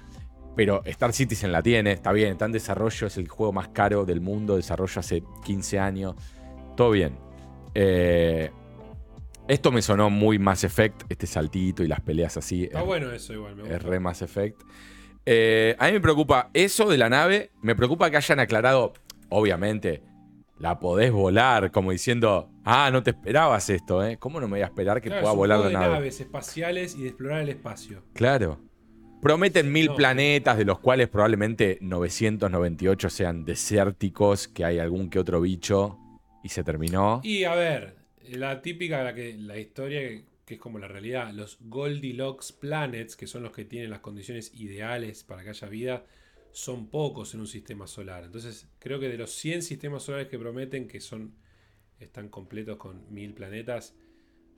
pero 0.56 0.82
Star 0.86 1.14
Citizen 1.14 1.52
la 1.52 1.62
tiene, 1.62 1.92
está 1.92 2.12
bien, 2.12 2.32
está 2.32 2.46
en 2.46 2.52
desarrollo, 2.52 3.06
es 3.06 3.18
el 3.18 3.28
juego 3.28 3.54
más 3.54 3.68
caro 3.68 4.06
del 4.06 4.20
mundo, 4.20 4.56
desarrollo 4.56 5.00
hace 5.00 5.22
15 5.46 5.78
años, 5.78 6.16
todo 6.76 6.90
bien. 6.90 7.20
Eh, 7.76 8.50
esto 9.48 9.72
me 9.72 9.84
sonó 9.84 10.10
muy 10.10 10.40
Mass 10.40 10.64
Effect, 10.64 11.04
este 11.08 11.28
saltito 11.28 11.84
y 11.84 11.88
las 11.88 12.02
peleas 12.02 12.36
así. 12.36 12.64
Está 12.64 12.80
es- 12.80 12.86
bueno 12.88 13.12
eso 13.12 13.34
igual, 13.34 13.56
me 13.58 13.62
gusta. 13.62 13.78
es 13.78 13.84
re 13.84 14.00
Mass 14.00 14.24
Effect. 14.24 14.60
Eh, 15.24 15.76
a 15.78 15.86
mí 15.86 15.92
me 15.94 16.02
preocupa 16.02 16.50
eso 16.56 16.90
de 16.90 16.98
la 16.98 17.10
nave. 17.10 17.52
Me 17.62 17.76
preocupa 17.76 18.10
que 18.10 18.18
hayan 18.18 18.40
aclarado, 18.40 18.94
obviamente, 19.30 20.02
la 20.60 20.80
podés 20.80 21.12
volar, 21.12 21.72
como 21.72 21.92
diciendo, 21.92 22.50
ah, 22.66 22.90
no 22.92 23.02
te 23.04 23.12
esperabas 23.12 23.70
esto, 23.70 24.06
¿eh? 24.06 24.18
¿Cómo 24.18 24.40
no 24.40 24.48
me 24.48 24.54
voy 24.58 24.62
a 24.62 24.66
esperar 24.66 25.02
que 25.02 25.10
Claro, 25.10 25.22
pueda 25.22 25.34
volar 25.34 25.60
la 25.60 25.64
juego 25.66 25.70
de 25.70 25.86
nave? 25.86 25.94
naves 25.96 26.20
espaciales 26.22 26.96
y 26.96 27.04
de 27.04 27.08
explorar 27.10 27.42
el 27.42 27.50
espacio. 27.50 28.04
Claro. 28.14 28.60
Prometen 29.22 29.72
mil 29.72 29.88
No. 29.88 29.96
planetas, 29.96 30.58
de 30.58 30.66
los 30.66 30.80
cuales 30.80 31.10
probablemente 31.10 31.78
998 31.82 33.10
sean 33.10 33.44
desérticos, 33.46 34.48
que 34.48 34.64
hay 34.66 34.80
algún 34.80 35.10
que 35.10 35.20
otro 35.20 35.42
bicho, 35.42 35.98
y 36.44 36.50
se 36.50 36.64
terminó. 36.64 37.20
Y 37.24 37.44
a 37.44 37.56
ver, 37.56 37.96
la 38.30 38.62
típica, 38.62 39.04
la, 39.04 39.14
que, 39.14 39.36
la 39.38 39.58
historia 39.58 40.00
que, 40.02 40.26
que 40.46 40.54
es 40.56 40.60
como 40.60 40.80
la 40.80 40.88
realidad, 40.88 41.32
los 41.34 41.58
Goldilocks 41.62 42.52
Planets, 42.54 43.16
que 43.18 43.28
son 43.28 43.44
los 43.44 43.52
que 43.52 43.66
tienen 43.66 43.90
las 43.90 44.00
condiciones 44.00 44.54
ideales 44.56 45.24
para 45.24 45.44
que 45.44 45.50
haya 45.50 45.68
vida, 45.68 46.06
son 46.52 46.88
pocos 46.90 47.34
en 47.34 47.42
un 47.42 47.48
sistema 47.48 47.88
solar. 47.88 48.24
Entonces, 48.26 48.68
creo 48.80 49.00
que 49.00 49.08
de 49.10 49.18
los 49.18 49.32
100 49.32 49.62
sistemas 49.62 50.04
solares 50.04 50.28
que 50.28 50.38
prometen, 50.40 50.88
que 50.88 51.00
son 51.00 51.36
están 52.00 52.30
completos 52.30 52.78
con 52.78 53.12
mil 53.14 53.34
planetas, 53.34 53.94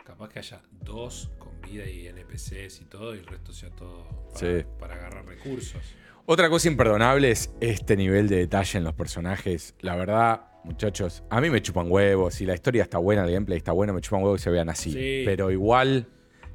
capaz 0.05 0.29
que 0.29 0.39
haya 0.39 0.61
dos 0.83 1.31
con 1.39 1.59
vida 1.61 1.89
y 1.89 2.07
NPCs 2.07 2.81
y 2.81 2.85
todo, 2.85 3.15
y 3.15 3.19
el 3.19 3.25
resto 3.25 3.51
sea 3.51 3.69
todo 3.71 4.05
para, 4.33 4.39
Sí. 4.61 4.65
para 4.79 4.95
agarrar 4.95 5.25
recursos. 5.25 5.81
Otra 6.27 6.49
cosa 6.49 6.67
imperdonable 6.67 7.31
es 7.31 7.51
este 7.59 7.97
nivel 7.97 8.27
de 8.29 8.37
detalle 8.37 8.77
en 8.77 8.83
los 8.83 8.93
personajes. 8.93 9.73
La 9.81 9.95
verdad, 9.95 10.51
muchachos, 10.63 11.23
a 11.31 11.41
mí 11.41 11.49
me 11.49 11.61
chupan 11.61 11.91
huevos. 11.91 12.35
Si 12.35 12.45
la 12.45 12.53
historia 12.53 12.83
está 12.83 12.99
buena, 12.99 13.25
el 13.25 13.31
gameplay 13.31 13.57
está 13.57 13.71
bueno, 13.71 13.91
me 13.93 14.01
chupan 14.01 14.21
huevos 14.23 14.39
que 14.39 14.43
se 14.43 14.49
vean 14.51 14.69
así. 14.69 14.91
Sí. 14.91 15.23
Pero 15.25 15.49
igual 15.51 16.07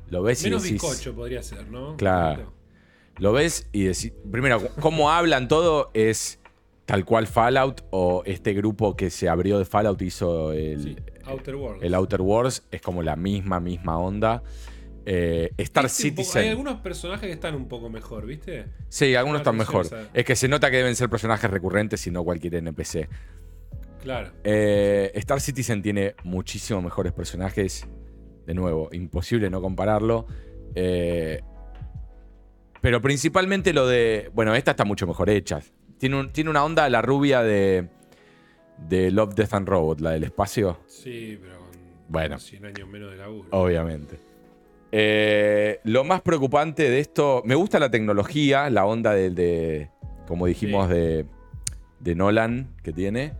lo 0.09 0.23
ves 0.23 0.41
y 0.43 0.45
Menos 0.47 0.63
decís. 0.63 0.81
bizcocho 0.81 1.15
podría 1.17 1.43
ser, 1.43 1.67
¿no? 1.69 1.97
Claro. 1.97 2.55
Lo 3.19 3.33
ves 3.33 3.69
y 3.73 3.85
decís. 3.85 4.13
Primero, 4.31 4.61
cómo 4.81 5.11
hablan 5.11 5.49
todo 5.49 5.91
es 5.95 6.39
tal 6.85 7.05
cual 7.05 7.27
Fallout 7.27 7.83
o 7.91 8.23
este 8.27 8.53
grupo 8.55 8.97
que 8.97 9.11
se 9.11 9.29
abrió 9.29 9.59
de 9.59 9.65
Fallout 9.65 10.01
hizo 10.03 10.53
el, 10.53 10.83
Sí, 10.83 10.97
Outer 11.25 11.57
Worlds. 11.57 11.83
el 11.83 11.95
Outer 11.95 12.21
Wars. 12.21 12.67
Es 12.71 12.81
como 12.83 13.03
la 13.03 13.17
misma, 13.17 13.59
misma 13.61 13.99
onda. 13.99 14.43
Eh, 15.09 15.51
Star 15.59 15.87
Este 15.87 16.03
Citizen. 16.03 16.43
hay 16.43 16.49
algunos 16.51 16.81
personajes 16.81 17.27
que 17.27 17.33
están 17.33 17.55
un 17.55 17.69
poco 17.69 17.89
mejor, 17.89 18.27
¿viste? 18.27 18.67
Sí, 18.89 19.15
algunos 19.15 19.41
están 19.41 19.57
mejor. 19.57 19.87
Es 20.13 20.25
que 20.25 20.35
se 20.37 20.49
nota 20.49 20.71
que 20.71 20.79
deben 20.79 20.97
ser 20.97 21.09
personajes 21.09 21.49
recurrentes 21.51 22.07
y 22.07 22.11
no 22.11 22.25
cualquier 22.25 22.57
NPC. 22.57 23.09
Claro. 24.03 24.31
Eh, 24.45 25.11
Star 25.15 25.41
Citizen 25.41 25.81
tiene 25.83 26.15
muchísimos 26.25 26.83
mejores 26.83 27.13
personajes. 27.13 27.87
De 28.47 28.55
nuevo, 28.55 28.89
imposible 28.93 29.49
no 29.51 29.61
compararlo. 29.61 30.27
Eh, 30.75 31.41
pero 32.87 33.03
principalmente 33.03 33.73
lo 33.73 33.85
de. 33.89 34.31
Bueno, 34.33 34.55
esta 34.55 34.71
está 34.71 34.85
mucho 34.85 35.09
mejor 35.09 35.29
hecha. 35.29 35.61
Tiene, 35.99 36.21
un- 36.21 36.31
tiene 36.31 36.51
una 36.51 36.65
onda 36.65 36.89
la 36.89 37.03
rubia 37.03 37.43
de. 37.43 37.89
De 38.79 39.11
Love, 39.11 39.35
Death 39.35 39.55
and 39.55 39.69
Robot, 39.69 40.01
la 40.01 40.13
del 40.13 40.23
espacio. 40.23 40.79
Sí, 40.87 41.37
pero 41.43 41.59
con 41.59 41.67
Bueno. 42.09 42.39
100 42.39 42.65
años 42.67 42.89
menos 42.89 43.11
de 43.11 43.17
laburo. 43.17 43.49
Obviamente. 43.51 44.21
Eh, 44.93 45.81
lo 45.83 46.05
más 46.05 46.21
preocupante 46.23 46.89
de 46.89 47.01
esto, 47.01 47.43
me 47.45 47.57
gusta 47.57 47.81
la 47.81 47.91
tecnología, 47.91 48.71
la 48.71 48.87
onda 48.87 49.13
de, 49.15 49.31
de 49.31 49.91
como 50.29 50.47
dijimos, 50.47 50.87
Sí. 50.87 50.95
de, 50.95 51.27
de 51.99 52.15
Nolan 52.15 52.69
que 52.85 52.93
tiene. 52.93 53.33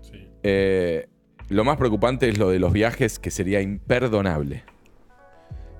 Sí. 0.00 0.26
Eh, 0.42 1.06
lo 1.50 1.64
más 1.64 1.76
preocupante 1.76 2.30
es 2.30 2.38
lo 2.38 2.48
de 2.48 2.58
los 2.60 2.72
viajes, 2.72 3.18
que 3.18 3.30
sería 3.30 3.60
imperdonable. 3.60 4.64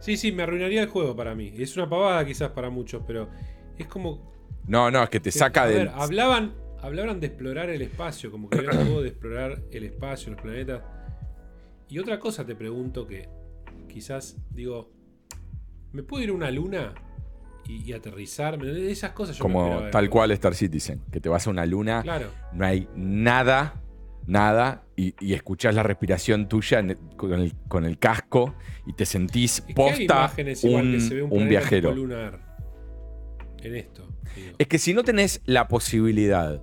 Sí, 0.08 0.16
sí, 0.16 0.32
me 0.32 0.42
arruinaría 0.42 0.80
el 0.80 0.88
juego 0.88 1.14
para 1.14 1.34
mí. 1.34 1.52
Es 1.58 1.76
una 1.76 1.86
pavada 1.86 2.24
quizás 2.24 2.50
para 2.52 2.70
muchos, 2.70 3.02
pero 3.06 3.28
es 3.76 3.86
como... 3.88 4.32
No, 4.66 4.90
no, 4.90 5.02
es 5.02 5.10
que 5.10 5.20
te 5.20 5.30
que, 5.30 5.38
saca 5.38 5.66
ver, 5.66 5.90
hablaban, 5.94 6.54
hablaban 6.80 7.20
de 7.20 7.26
explorar 7.26 7.68
el 7.68 7.82
espacio, 7.82 8.30
como 8.30 8.48
que 8.48 8.56
era 8.56 8.70
un 8.72 8.78
juego 8.86 9.02
de 9.02 9.08
explorar 9.10 9.62
el 9.70 9.84
espacio, 9.84 10.32
los 10.32 10.40
planetas. 10.40 10.82
Y 11.90 11.98
otra 11.98 12.18
cosa 12.18 12.46
te 12.46 12.54
pregunto 12.54 13.06
que 13.06 13.28
quizás 13.86 14.38
digo, 14.50 14.90
¿me 15.92 16.02
puedo 16.02 16.24
ir 16.24 16.30
a 16.30 16.32
una 16.32 16.50
luna 16.50 16.94
y, 17.66 17.82
y 17.82 17.92
aterrizar? 17.92 18.56
¿Me- 18.58 18.90
Esas 18.90 19.10
cosas 19.12 19.36
yo 19.36 19.42
como 19.42 19.90
tal 19.90 20.08
cual 20.08 20.30
Star 20.30 20.54
Citizen, 20.54 21.02
que 21.12 21.20
te 21.20 21.28
vas 21.28 21.46
a 21.46 21.50
una 21.50 21.66
luna, 21.66 22.00
Claro. 22.02 22.30
no 22.54 22.64
hay 22.64 22.88
nada, 22.96 23.74
nada, 24.28 24.84
y, 24.94 25.14
y 25.20 25.34
escuchás 25.34 25.74
la 25.74 25.82
respiración 25.82 26.48
tuya 26.48 26.78
en 26.78 26.90
el- 26.90 26.98
con, 27.16 27.32
el, 27.32 27.54
con 27.66 27.84
el 27.84 27.98
casco 27.98 28.54
y 28.86 28.92
te 28.92 29.04
sentís 29.06 29.58
Es 29.60 29.64
que 29.66 29.74
posta 29.74 30.02
imágenes 30.04 30.62
igual 30.64 30.86
un, 30.86 30.92
que 30.92 31.00
se 31.00 31.14
ve 31.14 31.22
un, 31.22 31.42
un 31.42 31.48
viajero. 31.48 31.92
lunar 31.94 32.40
en 33.62 33.74
esto. 33.74 34.06
digo. 34.36 34.54
Es 34.58 34.66
que 34.68 34.78
si 34.78 34.94
no 34.94 35.02
tenés 35.02 35.40
la 35.46 35.66
posibilidad 35.66 36.62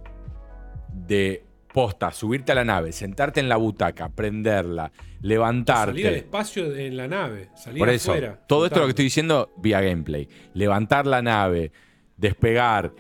de 0.94 1.44
posta, 1.74 2.12
subirte 2.12 2.54
a 2.54 2.56
la 2.56 2.64
nave, 2.64 2.94
sentarte 2.94 3.42
en 3.42 3.50
la 3.50 3.58
butaca, 3.58 4.08
prenderla, 4.10 4.92
Salir 4.92 5.12
al 5.12 5.28
levantarte. 5.30 6.16
espacio 6.18 6.74
en 6.74 6.96
la 6.96 7.08
nave, 7.10 7.50
salir 7.56 7.80
Por 7.80 7.90
eso, 7.90 8.12
afuera. 8.12 8.40
todo 8.48 8.66
esto 8.68 8.80
lo 8.80 8.86
que 8.86 8.92
estoy 8.92 9.06
diciendo 9.06 9.52
vía 9.58 9.82
gameplay. 9.82 10.30
Levantar 10.54 11.06
la 11.06 11.22
nave, 11.22 11.72
despegar, 12.16 12.94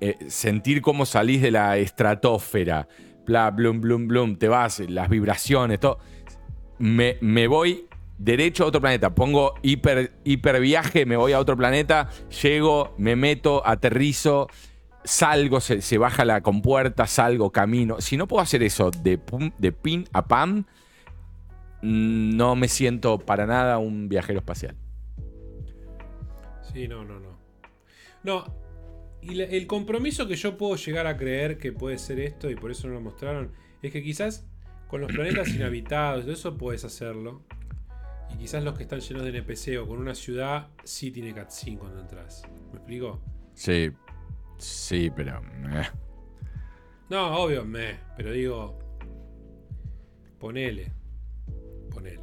eh, 0.00 0.16
sentir 0.28 0.80
cómo 0.80 1.04
salís 1.04 1.42
de 1.42 1.50
la 1.50 1.76
estratosfera, 1.76 2.88
bla, 3.26 3.50
blum, 3.50 3.80
blum, 3.80 4.08
blum, 4.08 4.36
te 4.36 4.48
vas, 4.48 4.80
las 4.80 5.08
vibraciones, 5.08 5.80
todo. 5.80 5.98
Me, 6.78 7.18
me 7.20 7.46
voy 7.46 7.86
derecho 8.18 8.64
a 8.64 8.66
otro 8.68 8.80
planeta, 8.80 9.14
pongo 9.14 9.54
hiper, 9.62 10.12
hiper 10.24 10.60
viaje, 10.60 11.06
me 11.06 11.16
voy 11.16 11.32
a 11.32 11.40
otro 11.40 11.56
planeta, 11.56 12.08
llego, 12.42 12.94
me 12.98 13.16
meto, 13.16 13.66
aterrizo, 13.66 14.48
salgo, 15.04 15.60
se, 15.60 15.82
se 15.82 15.98
baja 15.98 16.24
la 16.24 16.40
compuerta, 16.40 17.06
salgo, 17.06 17.50
camino. 17.50 18.00
Si 18.00 18.16
no 18.16 18.26
puedo 18.26 18.42
hacer 18.42 18.62
eso 18.62 18.90
de, 18.90 19.20
de 19.58 19.72
pin 19.72 20.08
a 20.12 20.26
pam, 20.26 20.64
mm, 21.82 22.36
no 22.36 22.56
me 22.56 22.68
siento 22.68 23.18
para 23.18 23.46
nada 23.46 23.78
un 23.78 24.08
viajero 24.08 24.38
espacial. 24.38 24.76
Sí, 26.72 26.88
no, 26.88 27.04
no, 27.04 27.20
no. 27.20 27.34
No, 28.22 28.63
y 29.24 29.34
la- 29.34 29.44
el 29.44 29.66
compromiso 29.66 30.26
que 30.28 30.36
yo 30.36 30.56
puedo 30.56 30.76
llegar 30.76 31.06
a 31.06 31.16
creer 31.16 31.58
que 31.58 31.72
puede 31.72 31.98
ser 31.98 32.20
esto, 32.20 32.50
y 32.50 32.54
por 32.56 32.70
eso 32.70 32.88
no 32.88 32.94
lo 32.94 33.00
mostraron, 33.00 33.52
es 33.82 33.92
que 33.92 34.02
quizás 34.02 34.46
con 34.88 35.00
los 35.00 35.10
planetas 35.12 35.48
inhabitados, 35.48 36.26
eso 36.28 36.56
puedes 36.56 36.84
hacerlo. 36.84 37.42
Y 38.32 38.38
quizás 38.38 38.64
los 38.64 38.74
que 38.76 38.82
están 38.84 39.00
llenos 39.00 39.22
de 39.24 39.30
NPC 39.30 39.78
o 39.78 39.86
con 39.86 39.98
una 39.98 40.14
ciudad, 40.14 40.68
sí 40.84 41.10
tiene 41.10 41.32
cutscene 41.34 41.78
cuando 41.78 42.00
entras. 42.00 42.42
¿Me 42.72 42.78
explico? 42.78 43.20
Sí, 43.54 43.90
sí, 44.58 45.10
pero... 45.14 45.40
eh. 45.72 45.88
No, 47.10 47.36
obvio, 47.36 47.64
me. 47.64 47.98
Pero 48.16 48.32
digo. 48.32 48.78
Ponele. 50.38 50.92
Ponele. 51.90 52.20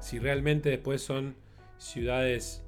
Si 0.00 0.18
realmente 0.18 0.68
después 0.70 1.00
son 1.02 1.36
ciudades 1.78 2.64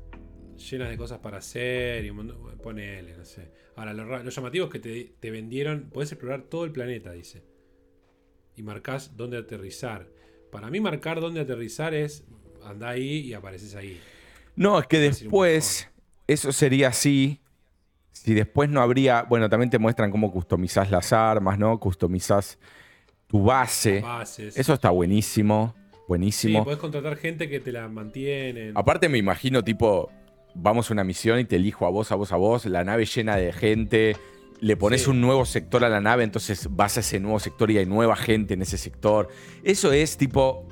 llenas 0.56 0.88
de 0.88 0.96
cosas 0.96 1.18
para 1.18 1.38
hacer 1.38 2.04
y 2.04 2.10
un 2.10 2.16
montón- 2.16 2.40
bueno, 2.42 2.58
Ponele, 2.62 3.16
no 3.16 3.24
sé. 3.24 3.52
Ahora, 3.78 3.94
lo, 3.94 4.04
ra- 4.04 4.22
lo 4.24 4.30
llamativo 4.30 4.66
es 4.66 4.72
que 4.72 4.78
te, 4.80 5.12
te 5.20 5.30
vendieron. 5.30 5.88
Podés 5.92 6.10
explorar 6.12 6.42
todo 6.42 6.64
el 6.64 6.72
planeta, 6.72 7.12
dice. 7.12 7.42
Y 8.56 8.62
marcás 8.62 9.16
dónde 9.16 9.38
aterrizar. 9.38 10.08
Para 10.50 10.68
mí, 10.68 10.80
marcar 10.80 11.20
dónde 11.20 11.40
aterrizar 11.40 11.94
es. 11.94 12.24
Andá 12.64 12.88
ahí 12.88 13.20
y 13.20 13.34
apareces 13.34 13.76
ahí. 13.76 14.00
No, 14.56 14.80
es 14.80 14.86
que 14.88 14.98
después 14.98 15.88
eso 16.26 16.50
sería 16.50 16.88
así. 16.88 17.40
Si 18.10 18.34
después 18.34 18.68
no 18.68 18.80
habría, 18.80 19.22
bueno, 19.22 19.48
también 19.48 19.70
te 19.70 19.78
muestran 19.78 20.10
cómo 20.10 20.32
customizás 20.32 20.90
las 20.90 21.12
armas, 21.12 21.56
¿no? 21.56 21.78
Customizás 21.78 22.58
tu 23.28 23.44
base. 23.44 24.00
Bases. 24.00 24.56
Eso 24.58 24.74
está 24.74 24.90
buenísimo, 24.90 25.76
sí, 25.76 25.98
buenísimo. 26.08 26.64
podés 26.64 26.80
contratar 26.80 27.16
gente 27.16 27.48
que 27.48 27.60
te 27.60 27.70
la 27.70 27.86
mantiene. 27.86 28.72
Aparte 28.74 29.08
me 29.08 29.18
imagino 29.18 29.62
tipo, 29.62 30.10
vamos 30.60 30.90
a 30.90 30.92
una 30.92 31.04
misión 31.04 31.38
y 31.38 31.44
te 31.44 31.56
elijo 31.56 31.86
a 31.86 31.90
vos, 31.90 32.10
a 32.12 32.14
vos, 32.16 32.32
a 32.32 32.36
vos, 32.36 32.66
la 32.66 32.84
nave 32.84 33.04
llena 33.06 33.36
de 33.36 33.52
gente, 33.52 34.16
le 34.60 34.76
pones 34.76 35.02
Sí. 35.04 35.10
un 35.10 35.20
nuevo 35.20 35.44
sector 35.44 35.84
a 35.84 35.88
la 35.88 36.00
nave, 36.00 36.24
entonces 36.24 36.68
vas 36.70 36.96
a 36.96 37.00
ese 37.00 37.20
nuevo 37.20 37.38
sector 37.38 37.70
y 37.70 37.78
hay 37.78 37.86
nueva 37.86 38.16
gente 38.16 38.54
en 38.54 38.62
ese 38.62 38.76
sector. 38.76 39.28
Eso 39.62 39.92
es 39.92 40.16
tipo, 40.16 40.66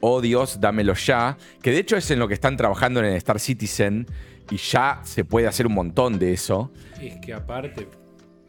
oh 0.00 0.20
Dios, 0.20 0.60
dámelo 0.60 0.94
ya, 0.94 1.36
que 1.60 1.70
de 1.72 1.78
hecho 1.78 1.96
es 1.96 2.10
en 2.10 2.18
lo 2.20 2.28
que 2.28 2.34
están 2.34 2.56
trabajando 2.56 3.00
en 3.00 3.06
el 3.06 3.14
Star 3.16 3.40
Citizen 3.40 4.06
y 4.50 4.56
ya 4.58 5.00
se 5.04 5.24
puede 5.24 5.46
hacer 5.48 5.66
un 5.66 5.74
montón 5.74 6.18
de 6.18 6.32
eso. 6.32 6.72
Es 7.00 7.16
que 7.20 7.32
aparte, 7.34 7.88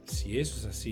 si 0.05 0.39
eso 0.39 0.57
es 0.59 0.65
así, 0.65 0.91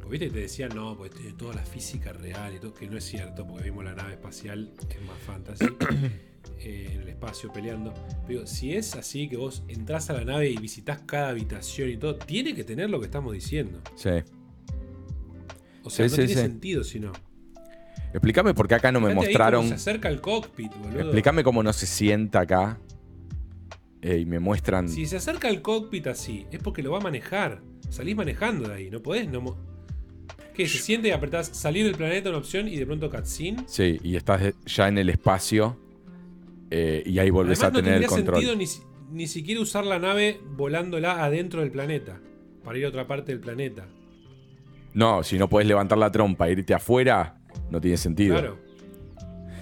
porque 0.00 0.08
viste 0.10 0.26
que 0.28 0.32
te 0.34 0.40
decían, 0.40 0.70
no, 0.74 0.96
porque 0.96 1.16
tiene 1.16 1.32
toda 1.34 1.54
la 1.54 1.64
física 1.64 2.12
real 2.12 2.54
y 2.54 2.58
todo, 2.58 2.74
que 2.74 2.88
no 2.88 2.96
es 2.96 3.04
cierto, 3.04 3.46
porque 3.46 3.64
vimos 3.64 3.84
la 3.84 3.94
nave 3.94 4.12
espacial, 4.14 4.72
que 4.88 4.98
es 4.98 5.02
más 5.04 5.18
fantasy, 5.18 5.66
eh, 6.58 6.90
en 6.94 7.02
el 7.02 7.08
espacio 7.08 7.52
peleando. 7.52 7.92
Pero 8.26 8.46
si 8.46 8.74
es 8.74 8.94
así, 8.96 9.28
que 9.28 9.36
vos 9.36 9.62
entras 9.68 10.10
a 10.10 10.14
la 10.14 10.24
nave 10.24 10.50
y 10.50 10.56
visitas 10.56 11.00
cada 11.06 11.28
habitación 11.30 11.90
y 11.90 11.96
todo, 11.96 12.16
tiene 12.16 12.54
que 12.54 12.64
tener 12.64 12.90
lo 12.90 12.98
que 13.00 13.06
estamos 13.06 13.32
diciendo. 13.32 13.80
Sí. 13.94 14.10
O 15.82 15.90
sea, 15.90 16.08
Sí, 16.08 16.16
no 16.16 16.22
sí, 16.22 16.26
tiene 16.26 16.34
sí. 16.34 16.34
sentido 16.48 16.84
si 16.84 17.00
no. 17.00 17.12
Explícame 18.12 18.54
por 18.54 18.66
qué 18.66 18.74
acá 18.76 18.90
no 18.92 19.00
me 19.00 19.08
Fíjate 19.10 19.26
mostraron. 19.26 19.60
cómo 19.60 19.68
se 19.68 19.74
acerca 19.74 20.08
al 20.08 20.20
cockpit, 20.20 20.72
boludo. 20.76 21.00
Explícame 21.00 21.44
cómo 21.44 21.62
no 21.62 21.72
se 21.72 21.86
sienta 21.86 22.40
acá. 22.40 22.78
eh, 24.02 24.18
y 24.18 24.24
me 24.26 24.38
muestran. 24.38 24.88
Si 24.88 25.04
se 25.06 25.16
acerca 25.16 25.48
al 25.48 25.62
cockpit 25.62 26.06
así, 26.06 26.46
es 26.52 26.60
porque 26.60 26.82
lo 26.82 26.92
va 26.92 26.98
a 26.98 27.00
manejar. 27.00 27.62
Salís 27.90 28.14
manejando 28.14 28.68
de 28.68 28.74
ahí, 28.74 28.90
no 28.90 29.02
podés 29.02 29.28
no 29.28 29.40
mo- 29.40 29.58
¿Qué? 30.54 30.66
¿Se 30.68 30.78
siente 30.78 31.08
y 31.08 31.10
apretás 31.10 31.48
salir 31.48 31.84
del 31.84 31.96
planeta 31.96 32.28
una 32.30 32.38
opción 32.38 32.66
y 32.68 32.76
de 32.76 32.86
pronto 32.86 33.10
cutscene? 33.10 33.64
Sí, 33.66 33.98
y 34.02 34.16
estás 34.16 34.54
ya 34.64 34.88
en 34.88 34.98
el 34.98 35.10
espacio 35.10 35.76
eh, 36.70 37.02
y 37.06 37.18
ahí 37.18 37.30
volvés 37.30 37.62
Además, 37.62 37.78
a 37.78 37.78
no 37.78 37.84
tener 37.84 37.94
el 37.94 38.08
tendría 38.08 38.16
control. 38.16 38.42
sentido 38.42 38.80
ni, 39.10 39.16
ni 39.18 39.26
siquiera 39.26 39.60
usar 39.60 39.84
la 39.86 39.98
nave 39.98 40.40
volándola 40.56 41.24
adentro 41.24 41.60
del 41.60 41.70
planeta. 41.70 42.20
Para 42.64 42.78
ir 42.78 42.84
a 42.86 42.88
otra 42.88 43.06
parte 43.06 43.32
del 43.32 43.40
planeta. 43.40 43.86
No, 44.92 45.22
si 45.22 45.38
no 45.38 45.48
puedes 45.48 45.68
levantar 45.68 45.98
la 45.98 46.10
trompa 46.10 46.48
e 46.48 46.52
irte 46.52 46.74
afuera, 46.74 47.38
no 47.70 47.80
tiene 47.80 47.96
sentido. 47.96 48.34
Claro. 48.38 48.58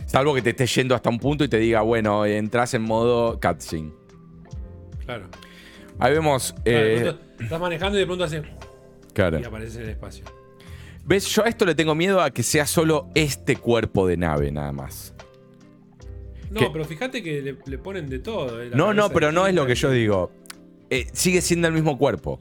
Salvo 0.07 0.35
que 0.35 0.43
te 0.43 0.51
estés 0.51 0.75
yendo 0.75 0.95
hasta 0.95 1.11
un 1.11 1.19
punto 1.19 1.45
y 1.45 1.49
te 1.49 1.59
diga, 1.59 1.83
bueno, 1.83 2.25
entras 2.25 2.73
en 2.75 2.83
modo 2.83 3.39
cutscene. 3.41 3.93
Claro. 5.05 5.27
Ahí 5.99 6.13
vemos. 6.13 6.53
Claro, 6.65 6.79
eh, 6.87 7.17
estás 7.41 7.61
manejando 7.61 7.99
y 7.99 8.01
de 8.01 8.07
pronto 8.07 8.25
haces. 8.25 8.43
claro. 9.13 9.39
Y 9.41 9.45
apareces 9.45 9.77
en 9.77 9.83
el 9.83 9.89
espacio. 9.91 10.25
¿Ves? 11.05 11.27
Yo 11.27 11.45
a 11.45 11.49
esto 11.49 11.65
le 11.67 11.75
tengo 11.75 11.95
miedo 11.95 12.21
a 12.23 12.31
que 12.31 12.43
sea 12.43 12.67
solo 12.67 13.09
este 13.15 13.57
cuerpo 13.57 14.07
de 14.07 14.17
nave, 14.17 14.51
nada 14.51 14.73
más. 14.73 15.14
No, 16.63 16.73
pero 16.73 16.85
fíjate 16.85 17.23
que 17.23 17.43
le, 17.43 17.57
le 17.67 17.79
ponen 17.79 18.09
de 18.09 18.19
todo. 18.21 18.63
eh, 18.63 18.71
No, 18.75 18.95
no, 18.95 19.11
pero 19.11 19.33
no 19.33 19.47
es 19.47 19.55
lo 19.55 19.67
que 19.67 19.75
yo 19.75 19.91
digo. 19.91 20.31
Eh, 20.91 21.07
sigue 21.13 21.41
siendo 21.41 21.69
el 21.69 21.75
mismo 21.75 21.99
cuerpo. 21.99 22.39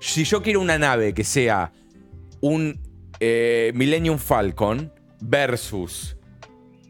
Si 0.00 0.24
yo 0.24 0.42
quiero 0.42 0.60
una 0.60 0.78
nave 0.78 1.12
que 1.14 1.24
sea 1.24 1.72
un 2.40 2.78
eh, 3.20 3.72
Millennium 3.74 4.18
Falcon 4.18 4.92
versus 5.20 6.16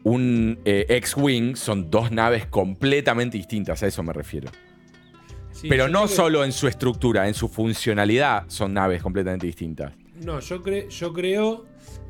un 0.03 0.59
X-Wing, 0.65 1.55
son 1.55 1.89
dos 1.91 2.11
naves 2.11 2.45
completamente 2.45 3.37
distintas, 3.37 3.83
a 3.83 3.87
eso 3.87 4.01
me 4.03 4.13
refiero. 4.13 4.49
Sí, 5.51 5.67
pero 5.67 5.87
no 5.89 6.03
que- 6.07 6.13
solo 6.15 6.45
en 6.45 6.51
su 6.51 6.67
estructura, 6.67 7.27
en 7.27 7.33
su 7.33 7.49
funcionalidad 7.49 8.45
son 8.47 8.73
naves 8.73 9.01
completamente 9.01 9.45
distintas. 9.45 9.93
No, 10.23 10.39
yo, 10.39 10.61
cre- 10.63 10.87
yo 10.89 11.11
creo 11.13 11.65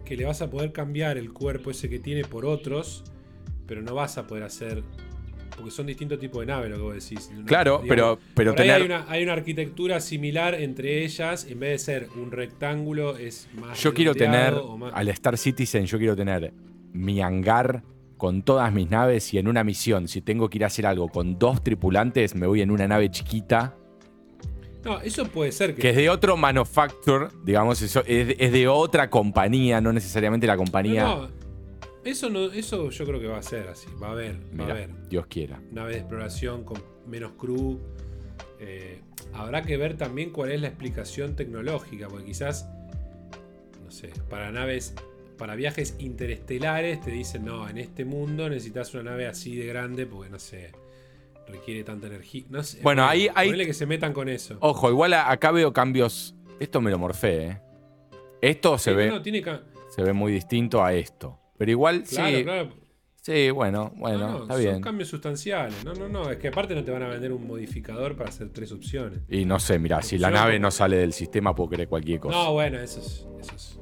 que 0.06 0.16
le 0.18 0.26
vas 0.26 0.42
a 0.42 0.50
poder 0.50 0.72
cambiar 0.72 1.18
el 1.18 1.32
cuerpo 1.32 1.72
ese 1.72 1.90
que 1.90 2.00
tiene 2.00 2.24
por 2.24 2.46
otros, 2.46 3.04
pero 3.70 3.82
no 3.82 3.96
vas 3.96 4.18
a 4.18 4.28
poder 4.28 4.44
hacer. 4.44 4.84
Porque 5.56 5.72
son 5.72 5.88
distintos 5.88 6.20
tipos 6.20 6.40
de 6.42 6.46
naves, 6.48 6.70
lo 6.70 6.76
que 6.78 6.82
vos 6.82 6.94
decís. 6.96 7.32
Claro, 7.46 7.82
pero- 7.88 8.18
pero 8.34 8.54
tener- 8.56 8.72
hay, 8.76 8.82
una, 8.82 9.06
hay 9.10 9.24
una 9.24 9.34
arquitectura 9.34 10.00
similar 10.00 10.56
entre 10.56 11.04
ellas. 11.06 11.46
En 11.50 11.60
vez 11.60 11.72
de 11.72 11.80
ser 11.80 12.10
un 12.16 12.32
rectángulo, 12.32 13.18
es 13.18 13.48
más. 13.60 13.82
Yo 13.82 13.94
quiero 13.94 14.14
tener, 14.16 14.54
más- 14.78 14.94
al 14.94 15.08
Star 15.10 15.38
Citizen, 15.38 15.86
yo 15.86 15.98
quiero 15.98 16.16
tener 16.16 16.54
mi 16.94 17.22
hangar 17.22 17.84
con 18.18 18.42
todas 18.42 18.74
mis 18.74 18.90
naves 18.90 19.34
y 19.34 19.38
en 19.38 19.48
una 19.48 19.64
misión, 19.64 20.08
si 20.08 20.22
tengo 20.22 20.50
que 20.50 20.58
ir 20.58 20.64
a 20.66 20.68
hacer 20.68 20.86
algo 20.86 21.08
con 21.10 21.38
dos 21.40 21.64
tripulantes, 21.64 22.36
me 22.36 22.48
voy 22.48 22.62
en 22.62 22.72
una 22.72 22.88
nave 22.88 23.10
chiquita, 23.12 23.76
No, 24.84 25.00
eso 25.02 25.26
puede 25.26 25.52
ser 25.52 25.76
que. 25.76 25.82
que 25.82 25.90
es 25.90 25.96
de 25.98 26.10
otro 26.10 26.38
manufacturer, 26.38 27.30
digamos, 27.44 27.82
eso, 27.82 28.02
es, 28.08 28.36
es 28.40 28.52
de 28.54 28.68
otra 28.70 29.10
compañía, 29.10 29.82
no 29.82 29.92
necesariamente 29.92 30.48
la 30.48 30.56
compañía. 30.58 31.04
No, 31.04 31.22
no, 31.28 31.30
Eso, 32.04 32.30
no, 32.30 32.46
eso 32.46 32.90
yo 32.90 33.06
creo 33.06 33.20
que 33.20 33.28
va 33.28 33.38
a 33.38 33.44
ser 33.44 33.68
así. 33.68 33.88
Va 34.02 34.08
a 34.08 34.12
haber, 34.12 34.38
va 34.60 34.66
a 34.66 34.72
haber. 34.72 34.90
Dios 35.10 35.26
quiera. 35.28 35.62
Naves 35.72 35.96
de 35.96 36.00
exploración 36.00 36.64
con 36.64 36.82
menos 37.08 37.34
crew. 37.38 37.80
Eh, 38.60 39.02
habrá 39.34 39.62
que 39.64 39.78
ver 39.78 39.98
también 39.98 40.32
cuál 40.32 40.52
es 40.52 40.62
la 40.62 40.68
explicación 40.68 41.36
tecnológica, 41.36 42.08
porque 42.08 42.26
quizás, 42.26 42.70
no 43.84 43.92
sé, 43.92 44.12
para 44.30 44.52
naves, 44.52 44.94
para 45.38 45.56
viajes 45.56 45.96
interestelares 46.00 47.02
te 47.02 47.12
dicen, 47.12 47.46
no, 47.46 47.68
en 47.70 47.78
este 47.78 48.06
mundo 48.06 48.50
necesitas 48.50 48.94
una 48.94 49.04
nave 49.12 49.28
así 49.28 49.56
de 49.56 49.66
grande 49.66 50.06
porque, 50.06 50.30
no 50.30 50.40
sé, 50.40 50.72
requiere 51.48 51.84
tanta 51.84 52.08
energía. 52.08 52.44
No 52.50 52.64
sé, 52.64 52.80
Bueno, 52.82 53.06
ahí- 53.06 53.30
que 53.66 53.74
se 53.74 53.86
metan 53.86 54.14
con 54.14 54.30
eso. 54.30 54.58
Ojo, 54.62 54.90
igual 54.90 55.14
acá 55.14 55.52
veo 55.52 55.74
cambios. 55.74 56.36
Esto 56.60 56.82
me 56.82 56.92
lo 56.92 57.00
morfé, 57.00 57.46
¿eh? 57.48 57.62
Esto 58.42 58.78
se 58.78 58.92
Sí, 58.92 58.96
ve, 58.98 59.10
no, 59.10 59.22
tiene 59.22 59.42
se 59.90 60.02
ve 60.04 60.14
muy 60.14 60.32
distinto 60.32 60.84
a 60.84 60.94
esto. 60.94 61.39
Pero 61.60 61.70
igual, 61.72 62.04
Claro, 62.10 62.38
sí. 62.38 62.44
claro. 62.44 62.70
Sí, 63.22 63.52
bueno, 63.52 63.92
bueno, 63.98 64.18
No, 64.20 64.28
no, 64.32 64.42
está 64.44 64.54
son 64.56 64.64
bien. 64.64 64.82
cambios 64.82 65.10
sustanciales. 65.10 65.84
No, 65.86 65.94
no, 65.94 66.08
no. 66.10 66.32
Es 66.32 66.38
que 66.38 66.48
aparte 66.48 66.74
no 66.74 66.84
te 66.84 66.90
van 66.90 67.04
a 67.04 67.10
vender 67.10 67.32
un 67.34 67.46
modificador 67.46 68.16
para 68.16 68.30
hacer 68.30 68.50
tres 68.50 68.72
opciones. 68.72 69.20
Y 69.30 69.44
no 69.46 69.60
sé, 69.60 69.78
mira, 69.78 70.02
si 70.02 70.18
la 70.18 70.32
nave 70.32 70.58
no 70.58 70.72
sale 70.72 70.96
del 70.98 71.14
sistema, 71.14 71.54
puedo 71.54 71.70
creer 71.70 71.88
cualquier 71.90 72.20
cosa. 72.22 72.36
No, 72.36 72.54
bueno, 72.54 72.80
eso 72.80 73.00
es, 73.02 73.28
eso 73.42 73.56
es. 73.56 73.80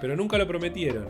Pero 0.00 0.16
nunca 0.16 0.38
lo 0.38 0.46
prometieron. 0.46 1.08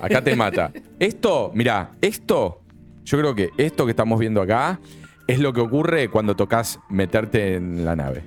Acá 0.00 0.22
te 0.22 0.34
mata. 0.36 0.72
Esto, 0.98 1.50
mira, 1.52 1.92
esto, 2.00 2.60
yo 3.04 3.18
creo 3.18 3.34
que 3.34 3.50
esto 3.58 3.84
que 3.84 3.90
estamos 3.90 4.18
viendo 4.18 4.40
acá 4.40 4.80
es 5.26 5.40
lo 5.40 5.52
que 5.52 5.60
ocurre 5.60 6.08
cuando 6.10 6.36
tocas 6.36 6.78
meterte 6.88 7.54
en 7.56 7.84
la 7.84 7.96
nave. 7.96 8.22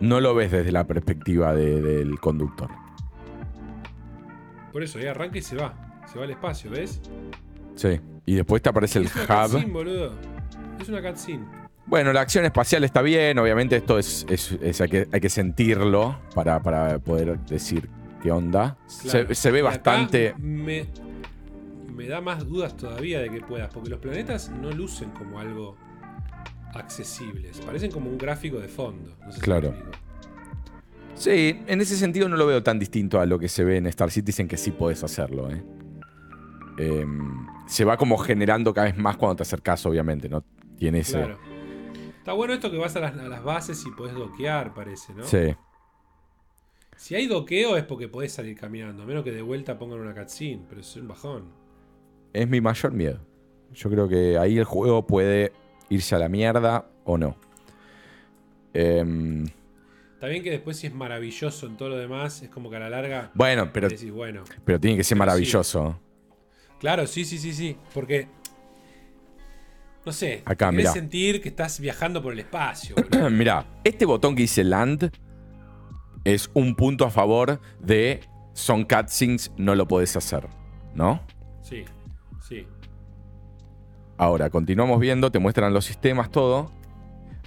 No 0.00 0.20
lo 0.20 0.34
ves 0.34 0.50
desde 0.50 0.72
la 0.72 0.86
perspectiva 0.86 1.54
de- 1.54 1.80
del 1.82 2.18
conductor. 2.20 2.70
Por 4.76 4.82
eso, 4.82 4.98
ahí 4.98 5.06
arranca 5.06 5.38
y 5.38 5.40
se 5.40 5.56
va. 5.56 5.72
Se 6.12 6.18
va 6.18 6.24
al 6.26 6.30
espacio, 6.32 6.70
¿ves? 6.70 7.00
Sí. 7.76 7.98
Y 8.26 8.34
después 8.34 8.60
te 8.60 8.68
aparece 8.68 8.98
el 8.98 9.06
es 9.06 9.16
una 9.16 9.24
hub. 9.24 9.50
cutscene, 9.52 9.72
boludo. 9.72 10.12
Es 10.78 10.88
una 10.90 11.00
cutscene. 11.00 11.46
Bueno, 11.86 12.12
la 12.12 12.20
acción 12.20 12.44
espacial 12.44 12.84
está 12.84 13.00
bien, 13.00 13.38
obviamente 13.38 13.76
esto 13.76 13.98
es, 13.98 14.26
es- 14.28 14.52
es- 14.60 14.80
hay, 14.82 14.88
que, 14.90 15.08
hay 15.10 15.18
que 15.22 15.30
sentirlo 15.30 16.18
para, 16.34 16.62
para 16.62 16.98
poder 16.98 17.38
decir 17.46 17.88
qué 18.22 18.30
onda. 18.30 18.76
Claro. 19.00 19.28
Se, 19.28 19.34
se 19.34 19.50
ve 19.50 19.62
bastante... 19.62 20.34
Me, 20.36 20.84
me 21.90 22.06
da 22.06 22.20
más 22.20 22.46
dudas 22.46 22.76
todavía 22.76 23.20
de 23.20 23.30
que 23.30 23.40
puedas, 23.40 23.72
porque 23.72 23.88
los 23.88 23.98
planetas 23.98 24.50
no 24.50 24.70
lucen 24.72 25.08
como 25.12 25.40
algo 25.40 25.74
accesibles. 26.74 27.60
Parecen 27.60 27.90
como 27.90 28.10
un 28.10 28.18
gráfico 28.18 28.58
de 28.58 28.68
fondo. 28.68 29.16
No 29.24 29.32
sé 29.32 29.38
si 29.38 29.40
Claro. 29.42 29.68
explico. 29.68 29.98
Sí, 31.16 31.58
en 31.66 31.80
ese 31.80 31.96
sentido 31.96 32.28
no 32.28 32.36
lo 32.36 32.46
veo 32.46 32.62
tan 32.62 32.78
distinto 32.78 33.18
a 33.18 33.26
lo 33.26 33.38
que 33.38 33.48
se 33.48 33.64
ve 33.64 33.78
en 33.78 33.86
Star 33.86 34.10
Citizen, 34.10 34.46
que 34.46 34.56
sí 34.56 34.70
podés 34.70 35.02
hacerlo. 35.02 35.50
¿eh? 35.50 35.62
Em, 36.78 37.46
se 37.66 37.84
va 37.84 37.96
como 37.96 38.18
generando 38.18 38.72
cada 38.72 38.86
vez 38.86 38.96
más 38.96 39.16
cuando 39.16 39.36
te 39.36 39.42
acercas, 39.42 39.84
obviamente, 39.86 40.28
¿no? 40.28 40.44
Tiene 40.78 41.00
ese... 41.00 41.18
Claro. 41.18 41.38
Está 42.18 42.32
bueno 42.34 42.54
esto 42.54 42.70
que 42.70 42.76
vas 42.76 42.94
a 42.96 43.00
las, 43.00 43.16
a 43.16 43.28
las 43.28 43.42
bases 43.42 43.82
y 43.86 43.90
podés 43.92 44.14
doquear, 44.14 44.74
parece, 44.74 45.14
¿no? 45.14 45.24
Sí. 45.24 45.54
Si 46.96 47.14
hay 47.14 47.26
doqueo 47.26 47.76
es 47.76 47.84
porque 47.84 48.08
podés 48.08 48.32
salir 48.32 48.56
caminando, 48.58 49.02
a 49.02 49.06
menos 49.06 49.24
que 49.24 49.32
de 49.32 49.42
vuelta 49.42 49.78
pongan 49.78 50.00
una 50.00 50.14
cutscene, 50.14 50.64
pero 50.68 50.80
es 50.80 50.96
un 50.96 51.08
bajón. 51.08 51.44
Es 52.32 52.48
mi 52.48 52.60
mayor 52.60 52.92
miedo. 52.92 53.20
Yo 53.72 53.90
creo 53.90 54.08
que 54.08 54.38
ahí 54.38 54.58
el 54.58 54.64
juego 54.64 55.06
puede 55.06 55.52
irse 55.88 56.14
a 56.14 56.18
la 56.18 56.28
mierda 56.28 56.86
o 57.04 57.16
no. 57.16 57.36
Em, 58.74 59.46
Está 60.16 60.28
bien 60.28 60.42
que 60.42 60.50
después 60.50 60.78
si 60.78 60.86
es 60.86 60.94
maravilloso 60.94 61.66
en 61.66 61.76
todo 61.76 61.90
lo 61.90 61.98
demás, 61.98 62.40
es 62.40 62.48
como 62.48 62.70
que 62.70 62.76
a 62.76 62.78
la 62.78 62.88
larga 62.88 63.30
bueno, 63.34 63.70
pero, 63.70 63.90
decís, 63.90 64.10
bueno. 64.10 64.44
pero 64.64 64.80
tiene 64.80 64.96
que 64.96 65.04
ser 65.04 65.14
sí. 65.14 65.18
maravilloso. 65.18 66.00
Claro, 66.80 67.06
sí, 67.06 67.26
sí, 67.26 67.36
sí, 67.36 67.52
sí. 67.52 67.76
Porque. 67.92 68.26
No 70.06 70.12
sé. 70.12 70.40
Acá, 70.46 70.70
querés 70.70 70.84
mirá. 70.84 70.92
sentir 70.92 71.42
que 71.42 71.50
estás 71.50 71.78
viajando 71.80 72.22
por 72.22 72.32
el 72.32 72.38
espacio. 72.38 72.96
Mira, 73.30 73.66
este 73.84 74.06
botón 74.06 74.34
que 74.34 74.40
dice 74.40 74.64
Land 74.64 75.10
es 76.24 76.50
un 76.54 76.74
punto 76.76 77.04
a 77.04 77.10
favor 77.10 77.60
de 77.78 78.20
son 78.54 78.84
cutscenes, 78.84 79.52
no 79.58 79.74
lo 79.74 79.86
podés 79.86 80.16
hacer. 80.16 80.48
¿No? 80.94 81.20
sí, 81.60 81.84
sí. 82.48 82.66
Ahora, 84.16 84.48
continuamos 84.48 84.98
viendo, 84.98 85.30
te 85.30 85.38
muestran 85.38 85.74
los 85.74 85.84
sistemas, 85.84 86.30
todo. 86.30 86.70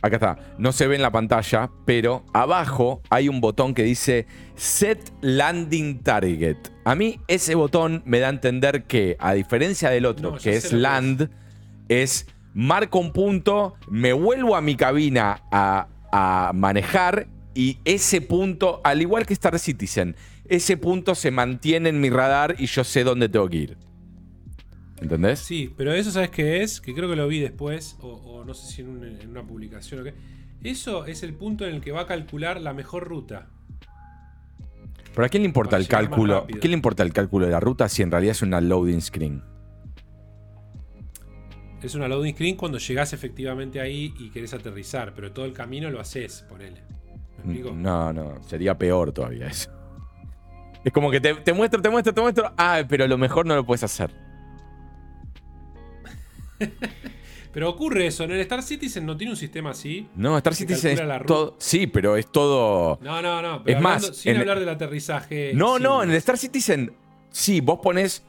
Acá 0.01 0.15
está, 0.15 0.55
no 0.57 0.71
se 0.71 0.87
ve 0.87 0.95
en 0.95 1.01
la 1.01 1.11
pantalla, 1.11 1.69
pero 1.85 2.25
abajo 2.33 3.01
hay 3.09 3.27
un 3.27 3.41
botón 3.41 3.73
que 3.73 3.83
dice 3.83 4.27
Set 4.55 5.11
Landing 5.21 5.99
Target. 6.03 6.57
A 6.85 6.95
mí 6.95 7.19
ese 7.27 7.55
botón 7.55 8.01
me 8.05 8.19
da 8.19 8.27
a 8.27 8.29
entender 8.31 8.83
que, 8.83 9.17
a 9.19 9.33
diferencia 9.33 9.89
del 9.89 10.05
otro, 10.05 10.31
No, 10.31 10.37
que 10.37 10.55
es 10.55 10.61
que 10.61 10.67
es. 10.67 10.73
Land, 10.73 11.29
es 11.89 12.27
marco 12.53 12.99
un 12.99 13.11
punto, 13.11 13.75
me 13.89 14.13
vuelvo 14.13 14.55
a 14.55 14.61
mi 14.61 14.75
cabina 14.75 15.43
a, 15.51 15.87
a 16.11 16.51
manejar 16.53 17.27
y 17.53 17.79
ese 17.83 18.21
punto, 18.21 18.79
al 18.83 19.01
igual 19.01 19.25
que 19.25 19.33
Star 19.33 19.59
Citizen, 19.59 20.15
ese 20.47 20.77
punto 20.77 21.13
se 21.13 21.29
mantiene 21.29 21.89
en 21.89 21.99
mi 21.99 22.09
radar 22.09 22.55
y 22.57 22.67
yo 22.67 22.83
sé 22.83 23.03
dónde 23.03 23.27
tengo 23.29 23.49
que 23.49 23.57
ir. 23.57 23.88
¿Entendés? 25.01 25.39
Sí, 25.39 25.73
pero 25.77 25.93
eso, 25.93 26.11
¿sabes 26.11 26.29
qué 26.29 26.61
es? 26.61 26.81
Que 26.81 26.93
creo 26.93 27.09
que 27.09 27.15
lo 27.15 27.27
vi 27.27 27.39
después, 27.39 27.97
o, 28.01 28.09
o 28.09 28.43
no 28.45 28.53
sé 28.53 28.71
si 28.71 28.81
en, 28.81 28.89
un- 28.89 29.03
en 29.05 29.29
una 29.29 29.43
publicación 29.43 30.01
o 30.01 30.03
qué. 30.03 30.13
Eso 30.61 31.05
es 31.05 31.23
el 31.23 31.33
punto 31.33 31.65
en 31.65 31.75
el 31.75 31.81
que 31.81 31.91
va 31.93 32.01
a 32.01 32.05
calcular 32.07 32.59
la 32.59 32.73
mejor 32.73 33.07
ruta. 33.07 33.47
¿Pero 35.13 35.25
a 35.25 35.29
quién 35.29 35.43
le 35.43 35.47
importa 35.47 35.71
Para 35.71 35.81
el 35.81 35.87
cálculo? 35.87 36.41
rápido. 36.41 36.59
¿Qué 36.59 36.67
le 36.67 36.73
importa 36.73 37.03
el 37.03 37.13
cálculo 37.13 37.45
de 37.45 37.51
la 37.53 37.59
ruta 37.59 37.87
si 37.87 38.01
en 38.01 38.11
realidad 38.11 38.31
es 38.31 38.41
una 38.41 38.59
loading 38.61 39.01
screen? 39.01 39.41
Es 41.81 41.95
una 41.95 42.07
loading 42.09 42.33
screen 42.33 42.55
cuando 42.57 42.77
llegás 42.77 43.13
efectivamente 43.13 43.79
ahí 43.79 44.13
y 44.19 44.29
querés 44.31 44.53
aterrizar, 44.53 45.13
pero 45.13 45.31
todo 45.31 45.45
el 45.45 45.53
camino 45.53 45.89
lo 45.89 45.99
haces, 46.01 46.45
ponele. 46.49 46.81
¿Me 47.37 47.53
explico? 47.53 47.71
No, 47.73 48.11
no, 48.11 48.43
sería 48.43 48.77
peor 48.77 49.13
todavía 49.13 49.47
eso. 49.47 49.71
Es 50.83 50.91
como 50.91 51.09
que 51.09 51.21
te, 51.21 51.35
te 51.35 51.53
muestro, 51.53 51.81
te 51.81 51.89
muestro, 51.89 52.13
te 52.13 52.21
muestro. 52.21 52.53
Ah, 52.57 52.81
pero 52.87 53.07
lo 53.07 53.17
mejor 53.17 53.45
no 53.45 53.55
lo 53.55 53.65
puedes 53.65 53.83
hacer. 53.83 54.13
Pero 57.51 57.67
ocurre 57.69 58.05
eso, 58.05 58.25
en 58.25 58.31
el 58.31 58.39
Star 58.41 58.61
Citizen 58.61 59.05
no 59.07 59.17
tiene 59.17 59.31
un 59.33 59.37
sistema 59.37 59.71
así. 59.71 60.07
No, 60.15 60.37
Star 60.37 60.53
Citizen 60.53 60.91
es 60.99 61.25
todo. 61.25 61.55
Sí, 61.57 61.87
pero 61.87 62.15
es 62.15 62.31
todo. 62.31 62.99
No, 63.01 63.23
no, 63.23 63.41
no. 63.41 63.63
Pero 63.63 63.77
Es 63.77 63.83
más, 63.83 64.05
sin 64.15 64.35
en- 64.35 64.41
hablar 64.41 64.59
del 64.59 64.69
aterrizaje. 64.69 65.53
No, 65.55 65.79
no, 65.79 66.03
en 66.03 66.11
el 66.11 66.15
Star 66.17 66.37
Citizen, 66.37 66.93
sí, 67.31 67.59
vos 67.59 67.79
pones. 67.81 68.23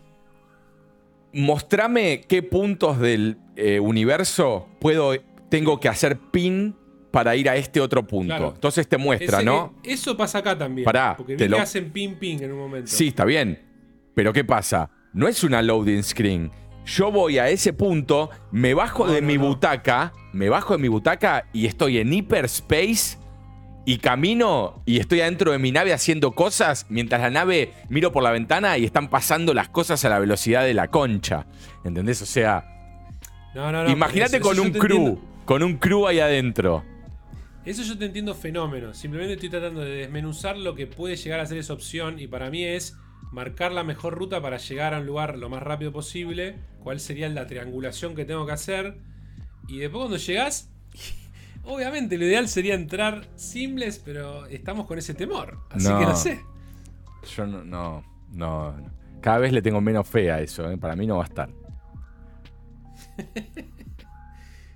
Mostrame 1.32 2.22
qué 2.26 2.42
puntos 2.42 2.98
del 2.98 3.36
eh, 3.56 3.78
universo 3.78 4.66
puedo, 4.80 5.12
tengo 5.48 5.78
que 5.78 5.88
hacer 5.88 6.18
pin 6.18 6.74
para 7.12 7.36
ir 7.36 7.48
a 7.48 7.56
este 7.56 7.80
otro 7.80 8.04
punto. 8.06 8.28
Claro. 8.34 8.52
Entonces 8.54 8.88
te 8.88 8.96
muestra, 8.96 9.36
Ese- 9.38 9.44
¿no? 9.44 9.74
Eso 9.84 10.16
pasa 10.16 10.38
acá 10.38 10.56
también. 10.58 10.84
Pará, 10.84 11.14
porque 11.16 11.36
te 11.36 11.48
lo- 11.48 11.58
hacen 11.58 11.90
ping 11.92 12.14
ping 12.14 12.38
en 12.40 12.52
un 12.52 12.58
momento. 12.58 12.90
Sí, 12.90 13.08
está 13.08 13.24
bien. 13.24 13.62
Pero 14.14 14.32
¿qué 14.32 14.44
pasa? 14.44 14.90
No 15.12 15.28
es 15.28 15.44
una 15.44 15.62
loading 15.62 16.02
screen. 16.02 16.50
Yo 16.96 17.10
voy 17.12 17.38
a 17.38 17.48
ese 17.48 17.72
punto, 17.72 18.30
me 18.50 18.74
bajo 18.74 19.06
No, 19.06 19.12
de 19.12 19.20
no, 19.20 19.26
mi 19.26 19.36
no. 19.38 19.46
butaca, 19.48 20.12
me 20.32 20.48
bajo 20.48 20.74
de 20.76 20.82
mi 20.82 20.88
butaca 20.88 21.46
y 21.52 21.66
estoy 21.66 21.98
en 21.98 22.12
hyperspace 22.12 23.18
y 23.86 23.98
camino 23.98 24.82
y 24.86 24.98
estoy 24.98 25.20
adentro 25.20 25.52
de 25.52 25.58
mi 25.58 25.72
nave 25.72 25.92
haciendo 25.92 26.32
cosas 26.32 26.86
mientras 26.88 27.20
la 27.20 27.30
nave 27.30 27.72
miro 27.88 28.12
por 28.12 28.22
la 28.22 28.30
ventana 28.30 28.76
y 28.78 28.84
están 28.84 29.08
pasando 29.08 29.54
las 29.54 29.68
cosas 29.68 30.04
a 30.04 30.08
la 30.08 30.18
velocidad 30.18 30.64
de 30.64 30.74
la 30.74 30.88
concha. 30.88 31.46
¿Entendés? 31.84 32.22
O 32.22 32.26
sea, 32.26 32.64
No, 33.54 33.70
no, 33.70 33.84
no. 33.84 33.90
imagínate 33.90 34.40
con 34.40 34.58
un 34.58 34.70
crew, 34.72 34.96
entiendo. 34.98 35.22
con 35.44 35.62
un 35.62 35.76
crew 35.78 36.06
ahí 36.06 36.18
adentro. 36.20 36.84
Eso 37.64 37.82
yo 37.82 37.96
te 37.98 38.06
entiendo 38.06 38.34
fenómeno. 38.34 38.94
Simplemente 38.94 39.34
estoy 39.34 39.50
tratando 39.50 39.80
de 39.82 39.90
desmenuzar 39.90 40.56
lo 40.56 40.74
que 40.74 40.86
puede 40.86 41.16
llegar 41.16 41.40
a 41.40 41.46
ser 41.46 41.58
esa 41.58 41.72
opción. 41.74 42.18
Y 42.18 42.26
para 42.26 42.50
mí 42.50 42.64
es 42.64 42.96
marcar 43.32 43.72
la 43.72 43.84
mejor 43.84 44.14
ruta 44.14 44.40
para 44.40 44.56
llegar 44.58 44.94
a 44.94 44.98
un 44.98 45.06
lugar 45.06 45.38
lo 45.38 45.48
más 45.48 45.62
rápido 45.62 45.92
posible. 45.92 46.56
Cuál 46.82 47.00
sería 47.00 47.28
la 47.28 47.46
triangulación 47.46 48.14
que 48.14 48.24
tengo 48.24 48.46
que 48.46 48.52
hacer. 48.52 48.98
Y 49.68 49.78
después 49.78 50.00
cuando 50.00 50.16
llegas. 50.16 50.70
Obviamente 51.64 52.16
lo 52.16 52.24
ideal 52.24 52.48
sería 52.48 52.74
entrar 52.74 53.28
simples, 53.36 54.00
pero 54.02 54.46
estamos 54.46 54.86
con 54.86 54.98
ese 54.98 55.12
temor. 55.14 55.58
Así 55.70 55.88
No. 55.88 55.98
que 55.98 56.06
no 56.06 56.16
sé. 56.16 56.40
Yo 57.36 57.46
no, 57.46 57.62
no, 57.64 58.02
no. 58.32 58.74
Cada 59.20 59.38
vez 59.38 59.52
le 59.52 59.60
tengo 59.60 59.80
menos 59.82 60.08
fe 60.08 60.30
a 60.30 60.40
eso, 60.40 60.70
¿eh? 60.70 60.78
para 60.78 60.96
mí 60.96 61.06
no 61.06 61.18
va 61.18 61.24
a 61.24 61.26
estar. 61.26 61.50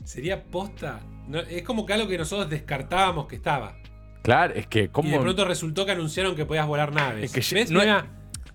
Sería 0.05 0.45
posta. 0.45 1.01
No, 1.27 1.41
es 1.41 1.63
como 1.63 1.87
que 1.87 1.95
algo 1.95 2.07
que 2.07 2.19
nosotros 2.19 2.51
descartábamos 2.51 3.27
que 3.27 3.37
estaba. 3.37 3.79
Claro, 4.23 4.55
es 4.55 4.67
que 4.67 4.89
como... 4.89 5.09
De 5.11 5.19
pronto 5.19 5.45
resultó 5.47 5.87
que 5.87 5.93
anunciaron 5.93 6.37
que 6.37 6.45
podías 6.45 6.67
volar 6.67 6.93
naves. 6.93 7.35
Es 7.35 7.55
que 7.55 7.65
no 7.73 7.81
Mirá, 7.81 8.07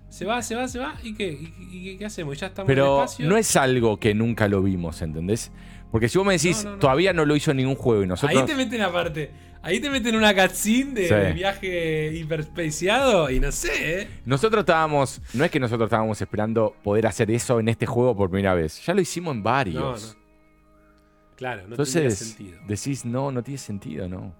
se 0.09 0.25
va, 0.25 0.41
se 0.41 0.55
va, 0.55 0.67
se 0.67 0.79
va. 0.79 0.95
¿Y 1.03 1.13
qué? 1.13 1.31
¿Y, 1.31 1.89
y- 1.91 1.97
qué 1.97 2.05
hacemos? 2.05 2.37
¿Ya 2.39 2.47
estamos 2.47 2.67
en 2.69 2.71
el 2.71 2.75
Pero 2.75 3.03
espacio? 3.03 3.27
no 3.29 3.37
es 3.37 3.55
algo 3.55 3.97
que 3.97 4.13
nunca 4.13 4.47
lo 4.47 4.61
vimos, 4.61 5.01
¿entendés? 5.01 5.51
Porque 5.91 6.07
si 6.09 6.17
vos 6.17 6.27
me 6.27 6.33
decís, 6.33 6.63
No, 6.63 6.71
no, 6.71 6.75
no. 6.75 6.79
todavía 6.79 7.13
no 7.13 7.25
lo 7.25 7.35
hizo 7.35 7.53
ningún 7.53 7.75
juego 7.75 8.03
y 8.03 8.07
nosotros... 8.07 8.39
Ahí 8.39 8.45
te 8.45 8.55
meten 8.55 8.81
aparte. 8.81 9.31
Ahí 9.61 9.79
te 9.81 9.89
meten 9.89 10.15
una 10.15 10.33
cutscene 10.33 10.93
de, 10.93 11.07
Sí. 11.27 11.33
viaje 11.33 12.13
hiperspaciado 12.15 13.29
y 13.29 13.39
no 13.39 13.51
sé, 13.51 14.01
¿eh? 14.01 14.07
Nosotros 14.25 14.61
estábamos, 14.61 15.21
no 15.33 15.43
es 15.43 15.51
que 15.51 15.59
nosotros 15.59 15.87
estábamos 15.87 16.21
esperando 16.21 16.75
poder 16.83 17.07
hacer 17.07 17.29
eso 17.31 17.59
en 17.59 17.67
este 17.69 17.85
juego 17.85 18.15
por 18.15 18.29
primera 18.29 18.53
vez. 18.53 18.85
Ya 18.85 18.93
lo 18.93 19.01
hicimos 19.01 19.33
en 19.35 19.43
varios. 19.43 19.75
No, 19.83 19.91
no. 20.13 20.19
Claro, 21.35 21.61
no 21.63 21.69
Entonces 21.69 22.17
sentido. 22.17 22.57
decís, 22.67 23.03
no, 23.05 23.31
no 23.31 23.43
tiene 23.43 23.57
sentido, 23.57 24.07
¿no? 24.07 24.33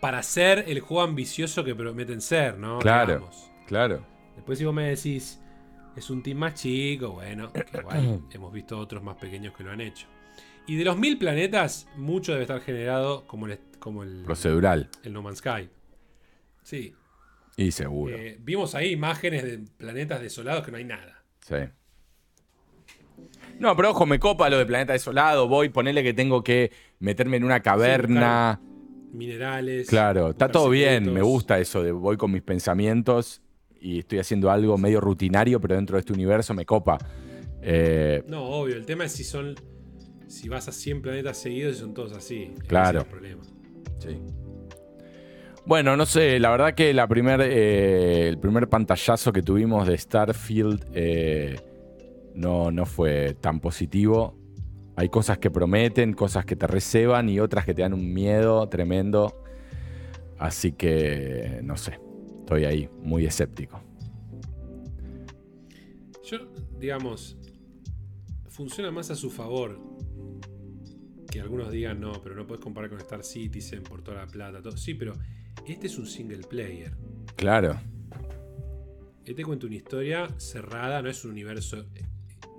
Para 0.00 0.22
ser 0.22 0.64
el 0.68 0.80
juego 0.80 1.02
ambicioso 1.02 1.64
que 1.64 1.74
prometen 1.74 2.20
ser, 2.20 2.58
¿no? 2.58 2.78
Claro. 2.80 3.14
Digamos. 3.14 3.50
Claro. 3.66 4.04
Después 4.36 4.58
si 4.58 4.64
vos 4.64 4.74
me 4.74 4.88
decís, 4.88 5.40
es 5.96 6.10
un 6.10 6.22
team 6.22 6.38
más 6.38 6.54
chico, 6.54 7.12
bueno, 7.12 7.52
que 7.52 7.78
igual 7.78 8.22
hemos 8.30 8.52
visto 8.52 8.78
otros 8.78 9.02
más 9.02 9.16
pequeños 9.16 9.54
que 9.54 9.64
lo 9.64 9.70
han 9.70 9.80
hecho. 9.80 10.06
Y 10.66 10.76
de 10.76 10.84
los 10.84 10.96
mil 10.96 11.18
planetas, 11.18 11.88
mucho 11.96 12.32
debe 12.32 12.42
estar 12.42 12.60
generado 12.60 13.26
como 13.26 13.46
el, 13.46 13.58
como 13.78 14.02
el, 14.04 14.22
Procedural. 14.24 14.88
el 15.02 15.12
No 15.12 15.22
Man's 15.22 15.38
Sky. 15.38 15.68
Sí. 16.62 16.94
Y 17.56 17.72
seguro. 17.72 18.16
Eh, 18.16 18.38
vimos 18.40 18.74
ahí 18.74 18.92
imágenes 18.92 19.42
de 19.42 19.58
planetas 19.76 20.20
desolados 20.22 20.64
que 20.64 20.70
no 20.70 20.78
hay 20.78 20.84
nada. 20.84 21.22
Sí. 21.40 21.56
No, 23.58 23.76
pero 23.76 23.90
ojo, 23.90 24.06
me 24.06 24.18
copa 24.18 24.48
lo 24.48 24.58
de 24.58 24.66
Planeta 24.66 24.92
Desolado. 24.92 25.46
Voy, 25.46 25.68
ponele 25.68 26.02
que 26.02 26.14
tengo 26.14 26.42
que 26.42 26.72
meterme 27.00 27.36
en 27.36 27.44
una 27.44 27.60
caverna. 27.60 28.60
Minerales. 29.12 29.88
Claro, 29.88 30.30
está 30.30 30.48
todo 30.48 30.70
bien. 30.70 31.12
Me 31.12 31.22
gusta 31.22 31.58
eso 31.58 31.82
de 31.82 31.92
voy 31.92 32.16
con 32.16 32.32
mis 32.32 32.42
pensamientos 32.42 33.42
y 33.82 33.98
estoy 33.98 34.18
haciendo 34.20 34.50
algo 34.50 34.78
medio 34.78 35.00
rutinario, 35.00 35.60
pero 35.60 35.74
dentro 35.74 35.96
de 35.96 36.00
este 36.00 36.12
universo 36.12 36.54
me 36.54 36.64
copa. 36.64 36.98
Eh, 37.60 38.22
No, 38.28 38.44
obvio. 38.44 38.76
El 38.76 38.86
tema 38.86 39.04
es 39.04 39.12
si 39.12 39.24
son. 39.24 39.54
Si 40.28 40.48
vas 40.48 40.66
a 40.68 40.72
100 40.72 41.02
planetas 41.02 41.36
seguidos 41.36 41.76
y 41.76 41.80
son 41.80 41.92
todos 41.92 42.12
así. 42.12 42.52
Ese 42.54 42.62
Claro. 42.66 43.00
es 43.00 43.04
el 43.04 43.10
problema. 43.10 43.42
Sí. 43.98 44.18
Bueno, 45.66 45.96
no 45.96 46.06
sé, 46.06 46.40
la 46.40 46.50
verdad 46.50 46.74
que 46.74 46.92
la 46.92 47.06
primer, 47.06 47.40
eh, 47.42 48.28
el 48.28 48.38
primer 48.38 48.68
pantallazo 48.68 49.32
que 49.32 49.42
tuvimos 49.42 49.86
de 49.86 49.96
Starfield 49.96 50.86
eh, 50.94 51.60
no, 52.34 52.70
no 52.72 52.84
fue 52.86 53.34
tan 53.40 53.60
positivo. 53.60 54.36
Hay 54.96 55.08
cosas 55.08 55.38
que 55.38 55.50
prometen, 55.50 56.14
cosas 56.14 56.44
que 56.44 56.56
te 56.56 56.66
receban 56.66 57.28
y 57.28 57.38
otras 57.38 57.64
que 57.64 57.74
te 57.74 57.82
dan 57.82 57.92
un 57.94 58.12
miedo 58.12 58.68
tremendo. 58.68 59.42
Así 60.38 60.72
que, 60.72 61.60
no 61.62 61.76
sé, 61.76 62.00
estoy 62.42 62.64
ahí, 62.64 62.88
muy 63.00 63.24
escéptico. 63.24 63.80
Yo, 66.24 66.38
digamos, 66.78 67.36
funciona 68.48 68.90
más 68.90 69.10
a 69.10 69.14
su 69.14 69.30
favor. 69.30 69.80
Que 71.30 71.40
algunos 71.40 71.70
digan, 71.70 72.00
no, 72.00 72.12
pero 72.22 72.34
no 72.34 72.46
puedes 72.46 72.62
comparar 72.62 72.90
con 72.90 72.98
Star 72.98 73.24
Citizen 73.24 73.82
por 73.82 74.02
toda 74.02 74.18
la 74.18 74.26
plata. 74.26 74.60
Todo. 74.60 74.76
Sí, 74.76 74.94
pero 74.94 75.14
este 75.66 75.86
es 75.86 75.96
un 75.98 76.06
single 76.06 76.42
player. 76.42 76.94
Claro, 77.36 77.80
Este 79.24 79.44
cuenta 79.44 79.66
una 79.66 79.76
historia 79.76 80.28
cerrada, 80.36 81.00
no 81.00 81.08
es 81.08 81.24
un 81.24 81.30
universo 81.30 81.86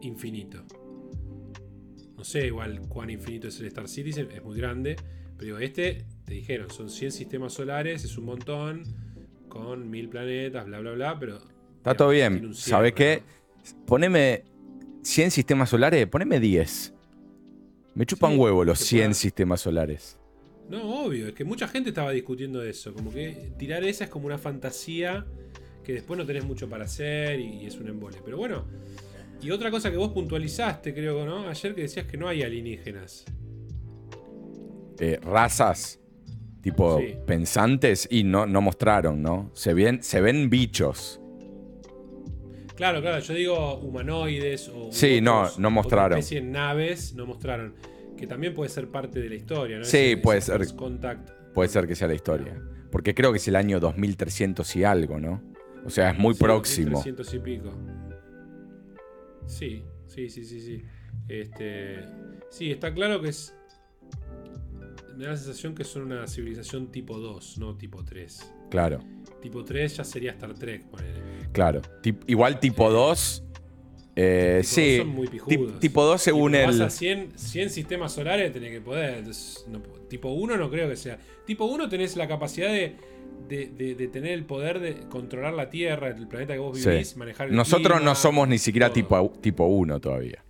infinito. 0.01 0.63
No 2.17 2.23
sé 2.23 2.47
igual 2.47 2.81
cuán 2.87 3.09
infinito 3.09 3.49
es 3.49 3.59
el 3.59 3.67
Star 3.67 3.87
Citizen, 3.87 4.31
es 4.31 4.43
muy 4.43 4.57
grande. 4.57 4.95
Pero 5.37 5.45
digo, 5.45 5.57
este, 5.59 6.05
te 6.25 6.33
dijeron, 6.33 6.69
son 6.69 6.89
100 6.89 7.11
sistemas 7.11 7.53
solares, 7.53 8.05
es 8.05 8.17
un 8.17 8.25
montón, 8.25 8.83
con 9.53 9.89
mil 9.89 10.09
planetas, 10.09 10.65
bla, 10.65 10.79
bla, 10.79 10.91
bla, 10.93 11.19
pero... 11.19 11.37
está 11.77 11.93
todo 11.95 12.09
bien. 12.09 12.53
¿Sabes 12.55 12.93
qué? 12.93 13.21
Poneme 13.85 14.43
100 15.03 15.29
sistemas 15.31 15.69
solares, 15.69 16.07
poneme 16.07 16.39
10. 16.39 16.93
Me 17.95 18.05
chupan 18.07 18.31
Sí, 18.33 18.37
huevo 18.39 18.65
los 18.65 18.79
que 18.79 18.85
100 18.85 19.01
pueda- 19.01 19.13
sistemas 19.13 19.61
solares. 19.61 20.17
No, 20.69 21.05
obvio, 21.05 21.27
es 21.27 21.33
que 21.33 21.43
mucha 21.43 21.67
gente 21.67 21.89
estaba 21.89 22.11
discutiendo 22.11 22.63
eso. 22.63 22.93
Como 22.93 23.11
que 23.13 23.51
tirar 23.59 23.83
esa 23.83 24.05
es 24.05 24.09
como 24.09 24.25
una 24.25 24.37
fantasía 24.39 25.25
que 25.83 25.93
después 25.93 26.17
no 26.17 26.25
tenés 26.25 26.45
mucho 26.45 26.67
para 26.69 26.85
hacer 26.85 27.39
y, 27.39 27.61
y 27.61 27.65
es 27.67 27.75
un 27.77 27.89
embole. 27.89 28.17
Pero 28.25 28.37
bueno, 28.37 28.65
y 29.41 29.51
otra 29.51 29.69
cosa 29.69 29.91
que 29.91 29.97
vos 29.97 30.11
puntualizaste, 30.13 30.93
creo, 30.93 31.25
¿no? 31.25 31.47
Ayer 31.47 31.75
que 31.75 31.81
decías 31.81 32.07
que 32.07 32.17
no 32.17 32.27
hay 32.27 32.41
alienígenas. 32.43 33.25
eh, 34.99 35.19
razas 35.21 35.99
tipo 36.63 36.97
Sí. 36.97 37.15
pensantes 37.27 38.07
y 38.09 38.23
no, 38.23 38.47
no 38.47 38.61
mostraron, 38.61 39.21
¿no? 39.21 39.51
Se 39.53 39.75
ven, 39.75 40.01
se 40.01 40.19
ven 40.21 40.49
bichos. 40.49 41.19
Claro, 42.75 43.01
claro, 43.01 43.19
yo 43.19 43.33
digo 43.35 43.75
humanoides 43.77 44.67
o. 44.69 44.91
Sí, 44.91 45.21
no, 45.21 45.43
no 45.43 45.47
otra 45.49 45.69
mostraron. 45.69 46.17
especie 46.17 46.41
de 46.41 46.47
naves, 46.47 47.13
no 47.13 47.27
mostraron. 47.27 47.75
Que 48.17 48.25
también 48.25 48.53
puede 48.55 48.69
ser 48.69 48.87
parte 48.89 49.19
de 49.21 49.29
la 49.29 49.35
historia, 49.35 49.77
¿no? 49.77 49.83
Sí, 49.85 49.97
Ese- 49.97 50.17
puede 50.17 50.39
ese 50.39 50.57
ser. 50.57 50.75
Contact. 50.75 51.29
Puede 51.53 51.69
ser 51.69 51.85
que 51.87 51.95
sea 51.95 52.07
la 52.07 52.15
historia. 52.15 52.59
Porque 52.91 53.13
creo 53.13 53.31
que 53.31 53.37
es 53.37 53.47
el 53.47 53.55
año 53.55 53.79
2300 53.79 54.75
y 54.75 54.83
algo, 54.83 55.19
¿no? 55.19 55.41
O 55.85 55.89
sea, 55.89 56.11
es 56.11 56.17
muy 56.17 56.33
Sí, 56.33 56.39
próximo. 56.43 56.91
300 57.01 57.33
y 57.33 57.39
pico. 57.39 57.69
Sí, 59.45 59.83
sí, 60.07 60.29
sí, 60.29 60.43
sí, 60.45 60.61
sí. 60.61 60.83
Este, 61.27 61.99
sí, 62.49 62.71
está 62.71 62.93
claro 62.93 63.21
que 63.21 63.29
es. 63.29 63.55
Me 65.17 65.25
da 65.25 65.31
la 65.31 65.37
sensación 65.37 65.75
que 65.75 65.83
son 65.83 66.03
una 66.03 66.27
civilización 66.27 66.87
tipo 66.91 67.17
2, 67.19 67.57
no 67.59 67.75
tipo 67.75 68.03
3. 68.03 68.51
Claro, 68.69 68.99
Tipo 69.41 69.63
3 69.63 69.97
ya 69.97 70.03
sería 70.05 70.31
Star 70.31 70.53
Trek, 70.53 70.85
ponele. 70.85 71.19
claro. 71.51 71.81
Tip- 72.01 72.23
igual 72.27 72.59
tipo 72.61 72.89
2. 72.89 73.43
eh, 74.15 74.59
Tipo 74.61 74.69
sí. 74.73 74.97
dos 74.97 75.05
son 75.05 75.15
muy 75.15 75.27
pijudos. 75.27 75.79
tipo 75.79 76.03
2 76.05 76.21
según 76.21 76.55
el. 76.55 76.67
Vas 76.67 76.79
a 76.79 76.89
100, 76.89 77.31
100 77.35 77.69
sistemas 77.69 78.13
solares, 78.13 78.53
tenés 78.53 78.71
que 78.71 78.79
poder. 78.81 79.17
entonces, 79.17 79.65
no- 79.69 79.79
tipo 80.07 80.29
1 80.29 80.55
no 80.57 80.69
creo 80.69 80.87
que 80.89 80.95
sea. 80.95 81.17
Tipo 81.45 81.65
1 81.65 81.89
tenés 81.89 82.15
la 82.15 82.27
capacidad 82.27 82.69
de, 82.69 82.95
de, 83.49 83.67
de- 83.67 83.95
de 83.95 84.07
tener 84.07 84.31
el 84.31 84.45
poder 84.45 84.79
de 84.79 84.95
controlar 85.09 85.53
la 85.53 85.69
Tierra, 85.69 86.07
el 86.09 86.27
planeta 86.27 86.53
que 86.53 86.59
vos 86.59 86.79
Sí. 86.79 86.89
vivís, 86.89 87.17
manejar 87.17 87.49
el 87.49 87.55
Nosotros 87.55 87.97
clima, 87.97 88.11
no 88.11 88.15
somos 88.15 88.47
ni 88.47 88.57
siquiera 88.57 88.87
todo. 88.87 88.93
tipo, 88.95 89.33
tipo 89.41 89.65
1 89.65 89.99
todavía. 89.99 90.43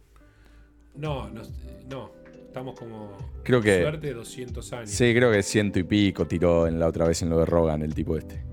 No, 0.95 1.30
no, 1.30 1.42
no. 1.90 2.11
Estamos 2.53 2.80
como. 2.80 3.17
Creo 3.43 3.61
que- 3.64 3.82
Suerte 3.82 4.14
200 4.14 4.73
años. 4.73 4.91
Sí, 4.91 5.11
creo 5.15 5.32
que 5.32 5.41
ciento 5.41 5.80
y 5.80 5.83
pico 5.83 6.27
tiró 6.27 6.67
en 6.67 6.80
la 6.80 6.88
otra 6.88 7.07
vez 7.07 7.19
en 7.23 7.32
lo 7.32 7.40
de 7.40 7.48
Rogan, 7.48 7.82
el 7.82 7.95
tipo 7.95 8.15
este. 8.15 8.43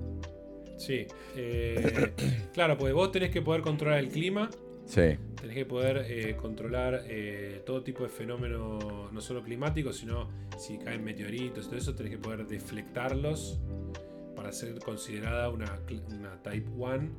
Sí. 0.79 1.07
Eh, 1.37 2.15
claro, 2.55 2.79
porque 2.79 2.95
vos 2.95 3.13
tenés 3.13 3.29
que 3.31 3.43
poder 3.43 3.61
controlar 3.61 3.99
el 3.99 4.09
clima, 4.09 4.49
Sí, 4.87 5.03
tenés 5.39 5.55
que 5.55 5.67
poder 5.67 6.07
eh, 6.09 6.35
controlar 6.37 7.03
eh, 7.09 7.63
todo 7.67 7.83
tipo 7.83 8.03
de 8.03 8.09
fenómenos, 8.09 9.13
no 9.13 9.21
solo 9.21 9.43
climáticos, 9.43 9.99
sino 9.99 10.31
si 10.59 10.79
caen 10.79 11.05
meteoritos 11.05 11.67
todo 11.69 11.77
eso, 11.77 11.95
tenés 11.95 12.13
que 12.13 12.19
poder 12.19 12.47
deflectarlos 12.47 13.61
para 14.35 14.51
ser 14.51 14.79
considerada 14.79 15.51
una, 15.51 15.79
una 16.09 16.43
Type 16.43 16.71
1. 16.75 17.11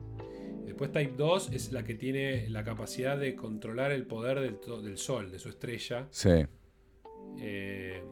Después 0.66 0.92
Type 0.92 1.14
2 1.16 1.52
es 1.54 1.72
la 1.72 1.84
que 1.84 1.94
tiene 1.94 2.50
la 2.50 2.64
capacidad 2.64 3.18
de 3.20 3.36
controlar 3.36 3.92
el 3.92 4.08
poder 4.08 4.40
del, 4.40 4.58
del 4.84 4.98
Sol, 4.98 5.32
de 5.32 5.38
su 5.38 5.48
estrella. 5.50 6.08
sí. 6.10 6.48
Eh, 7.40 8.04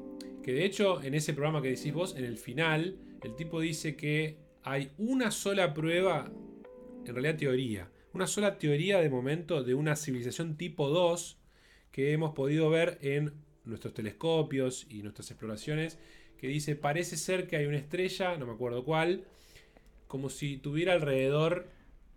que 0.44 0.54
de 0.54 0.66
hecho, 0.66 1.02
en 1.04 1.14
ese 1.14 1.34
programa 1.34 1.62
que 1.62 1.70
decís 1.70 1.94
vos, 1.94 2.16
en 2.16 2.26
el 2.26 2.38
final, 2.38 2.98
el 3.24 3.36
tipo 3.36 3.60
dice 3.60 3.96
que 3.96 4.38
hay 4.64 4.92
una 4.98 5.32
sola 5.32 5.74
prueba, 5.74 6.32
en 7.06 7.14
realidad 7.14 7.38
teoría, 7.38 7.92
una 8.14 8.28
sola 8.28 8.58
teoría 8.58 9.00
de 9.00 9.10
momento 9.10 9.64
de 9.64 9.74
una 9.74 9.96
civilización 9.96 10.58
tipo 10.58 10.90
2 10.90 11.38
que 11.92 12.14
hemos 12.14 12.34
podido 12.34 12.70
ver 12.70 12.98
en 13.02 13.34
nuestros 13.66 13.94
telescopios 13.94 14.88
y 14.90 15.02
nuestras 15.04 15.30
exploraciones, 15.32 16.00
que 16.38 16.48
dice, 16.48 16.76
parece 16.76 17.18
ser 17.18 17.48
que 17.48 17.58
hay 17.58 17.66
una 17.66 17.78
estrella, 17.78 18.38
no 18.38 18.46
me 18.46 18.54
acuerdo 18.54 18.86
cuál, 18.86 19.26
como 20.08 20.30
si 20.30 20.58
tuviera 20.58 20.94
alrededor, 20.94 21.68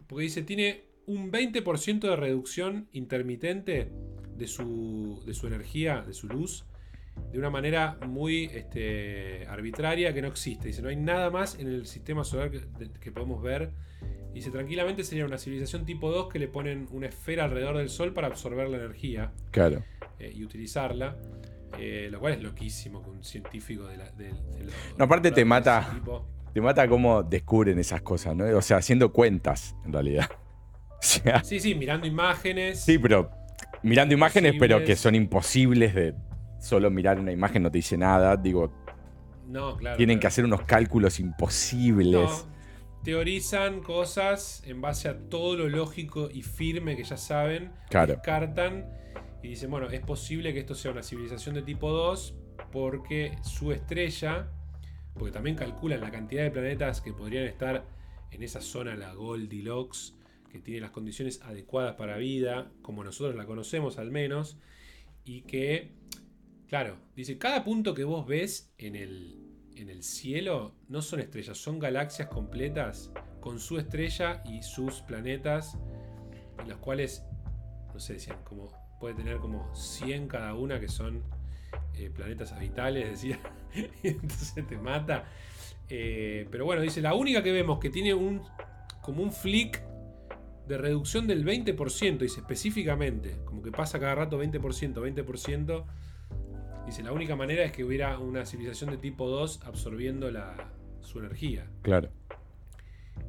porque 0.07 0.25
dice, 0.25 0.43
tiene 0.43 0.85
un 1.07 1.33
20% 1.33 2.01
de 2.01 2.17
reducción 2.17 2.89
intermitente 2.93 3.91
de 4.37 4.47
su, 4.47 5.23
de 5.27 5.35
su 5.35 5.47
energía, 5.47 6.03
de 6.03 6.15
su 6.15 6.29
luz, 6.29 6.65
de 7.33 7.39
una 7.39 7.51
manera 7.51 7.97
muy 8.07 8.45
este, 8.55 9.47
arbitraria 9.47 10.13
que 10.13 10.21
no 10.23 10.29
existe. 10.29 10.69
Dice, 10.69 10.83
no 10.83 10.89
hay 10.89 10.97
nada 10.97 11.31
más 11.31 11.59
en 11.59 11.69
el 11.69 11.87
sistema 11.87 12.25
solar 12.25 12.51
que, 12.51 12.61
que 13.01 13.13
podemos 13.13 13.43
ver. 13.43 13.73
Dice, 14.35 14.51
tranquilamente 14.51 15.05
sería 15.05 15.25
una 15.27 15.39
civilización 15.39 15.85
tipo 15.85 16.11
2 16.11 16.29
que 16.31 16.39
le 16.39 16.49
ponen 16.49 16.89
una 16.91 17.07
esfera 17.07 17.45
alrededor 17.45 17.77
del 17.79 17.89
Sol 17.91 18.13
para 18.15 18.29
absorber 18.29 18.69
la 18.69 18.79
energía 18.79 19.33
Claro. 19.51 19.83
eh, 20.19 20.33
y 20.35 20.45
utilizarla. 20.45 21.17
Eh, 21.79 22.09
lo 22.11 22.21
cual 22.21 22.35
es 22.35 22.43
loquísimo 22.43 23.03
que 23.03 23.11
un 23.11 23.25
científico 23.25 23.87
de 23.87 23.97
la... 23.97 24.11
de- 24.13 24.25
de 24.29 24.65
lo- 24.65 24.73
No, 24.99 25.05
aparte 25.07 25.31
te 25.33 25.45
mata. 25.45 25.89
tipo- 25.95 26.27
Te 26.53 26.61
mata 26.61 26.87
cómo 26.87 27.23
descubren 27.23 27.79
esas 27.79 28.03
cosas, 28.03 28.37
¿no? 28.37 28.45
O 28.57 28.61
sea, 28.63 28.77
haciendo 28.79 29.11
cuentas, 29.13 29.75
en 29.85 29.93
realidad. 29.93 30.29
O 31.03 31.05
sea, 31.05 31.43
Sí, 31.43 31.59
sí, 31.59 31.75
mirando 31.75 32.07
imágenes. 32.07 32.79
sí, 32.85 32.97
pero 32.99 33.29
mirando 33.83 34.15
imágenes, 34.15 34.55
pero 34.59 34.85
que 34.85 34.95
son 34.97 35.15
imposibles 35.17 35.95
de 35.97 36.15
solo 36.63 36.91
mirar 36.91 37.19
una 37.19 37.33
imagen, 37.33 37.63
no 37.63 37.71
te 37.71 37.79
dice 37.79 37.99
nada. 37.99 38.37
Digo, 38.37 38.73
No, 39.47 39.77
claro. 39.77 39.97
tienen 39.97 40.19
que 40.21 40.27
hacer 40.27 40.45
unos 40.45 40.63
cálculos 40.63 41.21
imposibles. 41.21 42.13
No, 42.13 42.53
teorizan 43.03 43.81
cosas 43.81 44.63
en 44.67 44.81
base 44.81 45.09
a 45.09 45.19
todo 45.29 45.57
lo 45.57 45.69
lógico 45.69 46.31
y 46.33 46.43
firme 46.43 46.97
que 46.97 47.05
ya 47.05 47.17
saben. 47.17 47.73
Claro. 47.91 48.15
Descartan 48.15 48.87
y 49.43 49.49
dicen, 49.49 49.71
bueno, 49.71 49.91
es 49.91 50.01
posible 50.01 50.53
que 50.53 50.61
esto 50.61 50.75
sea 50.75 50.93
una 50.93 51.03
civilización 51.03 51.55
de 51.55 51.63
tipo 51.63 51.91
2 51.91 52.35
porque 52.71 53.37
su 53.43 53.73
estrella 53.73 54.49
porque 55.15 55.33
también 55.33 55.57
calculan 55.57 56.01
la 56.01 56.11
cantidad 56.11 56.43
de 56.43 56.51
planetas 56.51 57.01
que 57.01 57.13
podrían 57.13 57.45
estar 57.45 57.85
en 58.31 58.43
esa 58.43 58.61
zona, 58.61 58.95
la 58.97 59.13
Goldilocks, 59.13 60.17
que 60.51 60.59
tiene 60.59 60.81
las 60.81 60.91
condiciones 60.91 61.43
adecuadas 61.43 61.97
para 61.97 62.17
vida, 62.17 62.71
como 62.83 63.05
nosotros 63.05 63.37
la 63.37 63.45
conocemos 63.45 63.99
al 63.99 64.11
menos, 64.11 64.59
y 65.25 65.43
que, 65.43 65.93
claro, 66.73 66.97
dice, 67.15 67.37
cada 67.37 67.65
punto 67.65 67.93
que 67.93 68.03
vos 68.03 68.27
ves 68.27 68.73
en 68.79 68.97
el, 68.97 69.37
en 69.77 69.91
el 69.91 70.03
cielo 70.03 70.75
no 70.89 71.03
son 71.03 71.21
estrellas, 71.21 71.59
son 71.59 71.79
galaxias 71.79 72.29
completas 72.29 73.13
con 73.41 73.61
su 73.61 73.77
estrella 73.77 74.43
y 74.47 74.63
sus 74.63 75.03
planetas, 75.03 75.77
en 76.59 76.71
los 76.71 76.79
cuales, 76.79 77.27
no 77.93 78.01
sé, 78.01 78.15
decían, 78.15 78.39
como 78.45 78.73
puede 78.99 79.15
tener 79.15 79.37
como 79.37 79.71
100 79.75 80.29
cada 80.29 80.55
una 80.55 80.81
que 80.81 80.89
son 80.89 81.23
eh, 81.93 82.09
planetas 82.09 82.53
habitables, 82.53 83.07
decía, 83.11 83.39
entonces 84.03 84.67
te 84.67 84.79
mata. 84.79 85.27
Eh, 85.91 86.49
pero 86.51 86.65
bueno, 86.65 86.81
dice, 86.81 87.03
la 87.03 87.13
única 87.13 87.43
que 87.43 87.53
vemos 87.53 87.81
que 87.81 87.91
tiene 87.91 88.15
un 88.15 88.41
como 89.03 89.23
un 89.23 89.31
flick 89.31 89.83
de 90.67 90.79
reducción 90.79 91.27
del 91.27 91.45
20%, 91.45 92.17
dice 92.17 92.41
específicamente, 92.41 93.37
como 93.45 93.61
que 93.61 93.73
pasa 93.73 94.01
cada 94.01 94.15
rato 94.15 94.43
20%, 94.43 94.95
20%. 94.95 95.85
Dice, 96.87 97.03
la 97.03 97.13
única 97.13 97.37
manera 97.37 97.65
es 97.65 97.73
que 97.73 97.85
hubiera 97.85 98.19
una 98.19 98.45
civilización 98.45 98.91
de 98.91 98.97
tipo 98.97 99.29
2 99.29 99.63
absorbiendo 99.65 100.31
la, 100.31 100.73
su 101.01 101.21
energía. 101.21 101.67
Claro. 101.83 102.11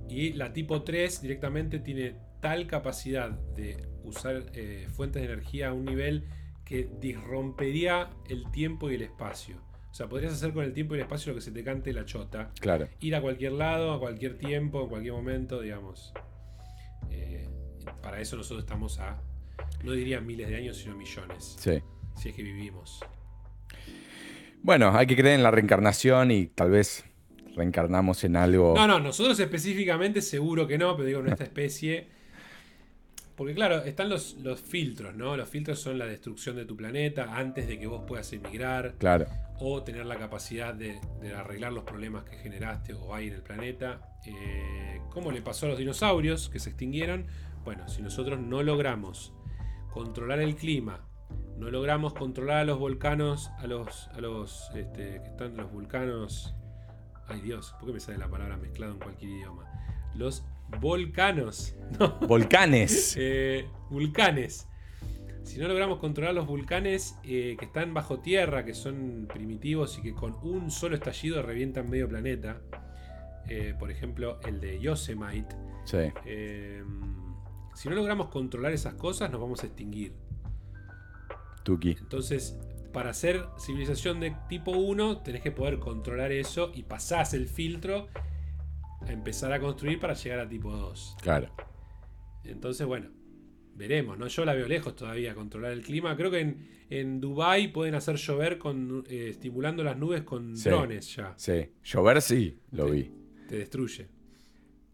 Y 0.09 0.33
la 0.33 0.53
tipo 0.53 0.83
3 0.83 1.22
directamente 1.22 1.80
tiene 1.80 2.15
tal 2.41 2.67
capacidad 2.67 3.30
de 3.30 3.88
usar 4.03 4.43
eh, 4.53 4.88
fuentes 4.91 5.22
de 5.22 5.32
energía 5.32 5.69
a 5.69 5.73
un 5.73 5.85
nivel 5.85 6.25
que 6.65 6.90
disrompería 6.99 8.09
el 8.30 8.49
tiempo 8.51 8.90
y 8.90 8.95
el 8.95 9.01
espacio. 9.03 9.57
O 9.91 9.93
sea, 9.93 10.07
podrías 10.07 10.33
hacer 10.33 10.53
con 10.53 10.64
el 10.64 10.73
tiempo 10.73 10.95
y 10.95 10.98
el 10.98 11.03
espacio 11.03 11.32
lo 11.32 11.35
que 11.38 11.41
se 11.41 11.51
te 11.51 11.64
cante 11.64 11.93
la 11.93 12.03
chota. 12.06 12.51
Claro. 12.59 12.88
Ir 12.99 13.15
a 13.15 13.22
cualquier 13.22 13.51
lado, 13.53 13.93
a 13.93 13.99
cualquier 13.99 14.38
tiempo, 14.38 14.82
en 14.83 14.90
cualquier 14.90 15.14
momento, 15.14 15.61
digamos. 15.61 16.14
Eh, 17.11 17.48
para 18.01 18.19
eso 18.19 18.35
nosotros 18.35 18.64
estamos 18.64 18.99
a, 18.99 19.22
no 19.83 19.91
diría 19.91 20.19
miles 20.19 20.49
de 20.49 20.56
años, 20.56 20.77
sino 20.77 20.95
millones. 20.95 21.56
Sí. 21.59 21.82
Si 22.15 22.30
es 22.30 22.35
que 22.35 22.43
vivimos. 22.43 23.01
Bueno, 24.64 24.98
hay 24.98 25.06
que 25.08 25.17
creer 25.17 25.35
en 25.35 25.43
la 25.43 25.51
reencarnación 25.51 26.32
y 26.32 26.48
tal 26.48 26.72
vez 26.72 27.03
reencarnamos 27.53 28.24
en 28.24 28.38
algo. 28.38 28.74
No, 28.74 28.88
no, 28.88 28.98
nosotros 29.00 29.38
específicamente 29.38 30.22
seguro 30.22 30.66
que 30.66 30.77
no, 30.77 30.95
pero 30.95 31.06
digo, 31.06 31.22
nuestra 31.22 31.45
especie. 31.48 32.08
Porque 33.35 33.53
claro, 33.53 33.83
están 33.83 34.08
los, 34.08 34.35
los 34.35 34.61
filtros, 34.61 35.16
¿no? 35.16 35.35
Los 35.35 35.50
filtros 35.50 35.80
son 35.80 35.98
la 35.98 36.06
destrucción 36.06 36.56
de 36.56 36.66
tu 36.66 36.77
planeta 36.77 37.35
antes 37.35 37.67
de 37.67 37.77
que 37.77 37.88
vos 37.88 38.03
puedas 38.08 38.32
emigrar. 38.32 38.95
Claro. 39.00 39.25
O 39.59 39.83
tener 39.83 40.06
la 40.06 40.17
capacidad 40.17 40.74
de, 40.74 40.98
de 41.22 41.33
arreglar 41.33 41.74
los 41.74 41.83
problemas 41.83 42.24
que 42.24 42.38
generaste 42.38 42.93
o 42.93 43.14
hay 43.14 43.27
en 43.27 43.33
el 43.33 43.42
planeta. 43.42 44.16
Eh, 44.25 45.01
¿Cómo 45.09 45.33
le 45.33 45.42
pasó 45.42 45.66
a 45.66 45.69
los 45.69 45.77
dinosaurios 45.77 46.48
que 46.48 46.59
se 46.59 46.69
extinguieron? 46.69 47.25
Bueno, 47.66 47.90
si 47.90 48.01
nosotros 48.01 48.40
no 48.40 48.64
logramos 48.64 49.33
controlar 49.92 50.40
el 50.40 50.56
clima, 50.56 51.01
no 51.58 51.70
logramos 51.70 52.14
controlar 52.14 52.58
a 52.58 52.64
los 52.66 52.80
volcanos, 52.80 53.50
a 53.60 53.68
los, 53.68 54.08
a 54.10 54.22
los 54.22 54.70
este, 54.76 55.22
que 55.24 55.30
están 55.30 55.56
los 55.56 55.72
vulcanos. 55.72 56.56
Ay 57.28 57.42
Dios, 57.42 57.74
¿por 57.80 57.88
qué 57.88 57.94
me 57.94 58.00
sale 58.00 58.18
la 58.18 58.28
palabra 58.30 58.58
mezclado 58.58 58.94
en 58.94 59.00
cualquier 59.00 59.32
idioma? 59.32 59.66
Los 60.16 60.44
volcanos. 60.80 61.76
No. 62.00 62.20
Volcanes. 62.28 63.16
Eh, 63.20 63.68
vulcanes. 63.90 64.68
Si 65.44 65.60
no 65.60 65.68
logramos 65.68 66.00
controlar 66.00 66.34
los 66.34 66.48
volcanes 66.48 67.18
eh, 67.24 67.56
que 67.60 67.66
están 67.66 67.94
bajo 67.94 68.20
tierra, 68.20 68.64
que 68.66 68.74
son 68.74 69.28
primitivos 69.32 69.98
y 70.00 70.02
que 70.02 70.14
con 70.14 70.36
un 70.42 70.72
solo 70.72 70.95
estallido 70.95 71.42
revientan 71.44 71.90
medio 71.90 72.08
planeta, 72.08 72.62
eh, 73.50 73.76
por 73.78 73.92
ejemplo 73.92 74.40
el 74.48 74.62
de 74.62 74.80
Yosemite, 74.80 75.53
Sí. 75.84 75.98
si 77.76 77.90
no 77.90 77.95
logramos 77.95 78.30
controlar 78.30 78.72
esas 78.72 78.94
cosas 78.94 79.30
nos 79.32 79.42
vamos 79.42 79.64
a 79.64 79.68
extinguir. 79.68 80.14
Tuki. 81.64 81.92
Entonces, 82.00 82.58
para 82.92 83.14
ser 83.14 83.45
civilización 83.59 84.19
de 84.19 84.35
tipo 84.50 84.72
1, 84.72 85.19
tenés 85.24 85.42
que 85.42 85.51
poder 85.51 85.80
controlar 85.80 86.32
eso 86.32 86.72
y 86.74 86.83
pasás 86.83 87.33
el 87.33 87.48
filtro 87.48 88.08
a 89.01 89.11
empezar 89.11 89.51
a 89.53 89.59
construir 89.59 90.00
para 90.00 90.14
llegar 90.14 90.40
a 90.40 90.48
tipo 90.48 90.72
2. 90.72 91.17
Claro. 91.22 91.50
Entonces, 92.43 92.85
bueno, 92.85 93.09
veremos, 93.75 94.17
¿no? 94.17 94.27
Yo 94.27 94.45
la 94.45 94.53
veo 94.53 94.67
lejos 94.67 94.95
todavía, 94.95 95.33
controlar 95.33 95.72
el 95.72 95.82
clima. 95.82 96.16
Creo 96.16 96.30
que 96.30 96.40
en, 96.42 96.67
en 96.90 97.19
Dubai 97.19 97.72
pueden 97.72 97.95
hacer 97.95 98.17
llover 98.17 98.58
con 98.58 99.03
eh, 99.09 99.30
estimulando 99.30 99.83
las 99.83 99.98
nubes 99.98 100.24
con 100.24 100.56
Sí. 100.56 100.69
drones 100.69 101.16
ya. 101.16 101.33
Sí. 101.38 101.72
Llover 101.83 102.22
sí, 102.22 102.59
lo 102.72 102.85
vi. 102.90 103.11
Te 103.48 103.58
destruye. 103.58 104.08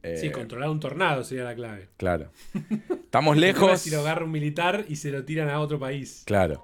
Eh, 0.01 0.15
Sí, 0.17 0.31
controlar 0.31 0.69
un 0.69 0.79
tornado 0.79 1.23
sería 1.25 1.43
la 1.43 1.55
clave. 1.55 1.89
Claro. 1.97 2.31
Estamos 3.09 3.37
lejos. 3.37 3.79
Si 3.81 3.89
lo 3.89 4.01
agarra 4.01 4.23
un 4.23 4.29
militar 4.29 4.85
y 4.87 4.95
se 4.95 5.09
lo 5.09 5.25
tiran 5.25 5.49
a 5.49 5.59
otro 5.59 5.79
país. 5.79 6.21
Claro. 6.27 6.63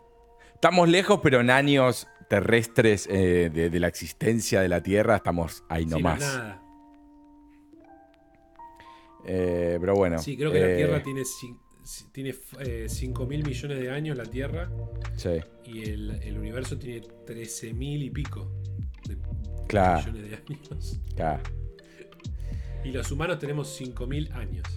Estamos 0.53 0.87
lejos, 0.87 1.19
pero 1.23 1.41
en 1.41 1.49
años 1.49 2.07
terrestres 2.29 3.07
eh, 3.09 3.49
de, 3.51 3.71
de 3.71 3.79
la 3.79 3.87
existencia 3.87 4.61
de 4.61 4.69
la 4.69 4.83
Tierra 4.83 5.15
estamos 5.15 5.63
ahí 5.69 5.85
Sí, 5.85 5.89
no 5.89 5.97
nomás. 5.97 6.19
nada. 6.19 6.61
Eh, 9.25 9.77
pero 9.81 9.95
bueno. 9.95 10.19
Sí, 10.19 10.37
creo 10.37 10.51
que 10.51 10.59
la 10.59 10.69
eh, 10.71 10.75
Tierra 10.75 11.01
tiene, 11.01 11.21
ci- 11.21 11.57
tiene 12.11 12.35
eh, 12.59 12.85
5 12.89 13.25
mil 13.25 13.43
millones 13.43 13.79
de 13.79 13.89
años, 13.89 14.15
la 14.15 14.25
Tierra, 14.25 14.69
Sí, 15.17 15.39
y 15.65 15.89
el, 15.89 16.11
el 16.21 16.37
universo 16.37 16.77
tiene 16.77 17.01
13 17.25 17.73
mil 17.73 18.03
y 18.03 18.11
pico 18.11 18.51
de 19.07 19.17
claro, 19.67 19.99
millones 20.11 20.29
de 20.29 20.35
años. 20.35 21.01
claro, 21.15 21.43
Y 22.83 22.91
los 22.91 23.11
humanos 23.11 23.39
tenemos 23.39 23.67
5 23.75 24.05
mil 24.05 24.31
años. 24.33 24.67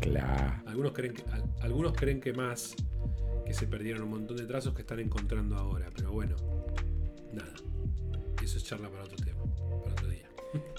Claro. 0.00 0.62
Algunos 0.66 0.92
creen, 0.92 1.14
que, 1.14 1.22
al- 1.32 1.44
algunos 1.60 1.92
creen 1.94 2.20
que 2.20 2.32
más, 2.32 2.74
que 3.46 3.54
se 3.54 3.66
perdieron 3.66 4.02
un 4.02 4.10
montón 4.10 4.36
de 4.36 4.44
trazos 4.46 4.74
que 4.74 4.82
están 4.82 5.00
encontrando 5.00 5.56
ahora, 5.56 5.88
pero 5.94 6.12
bueno, 6.12 6.36
nada. 7.32 7.52
Eso 8.42 8.58
es 8.58 8.64
charla 8.64 8.88
para 8.88 9.04
otro 9.04 9.16
tema, 9.16 9.40
para 9.82 9.92
otro 9.92 10.08
día. 10.08 10.28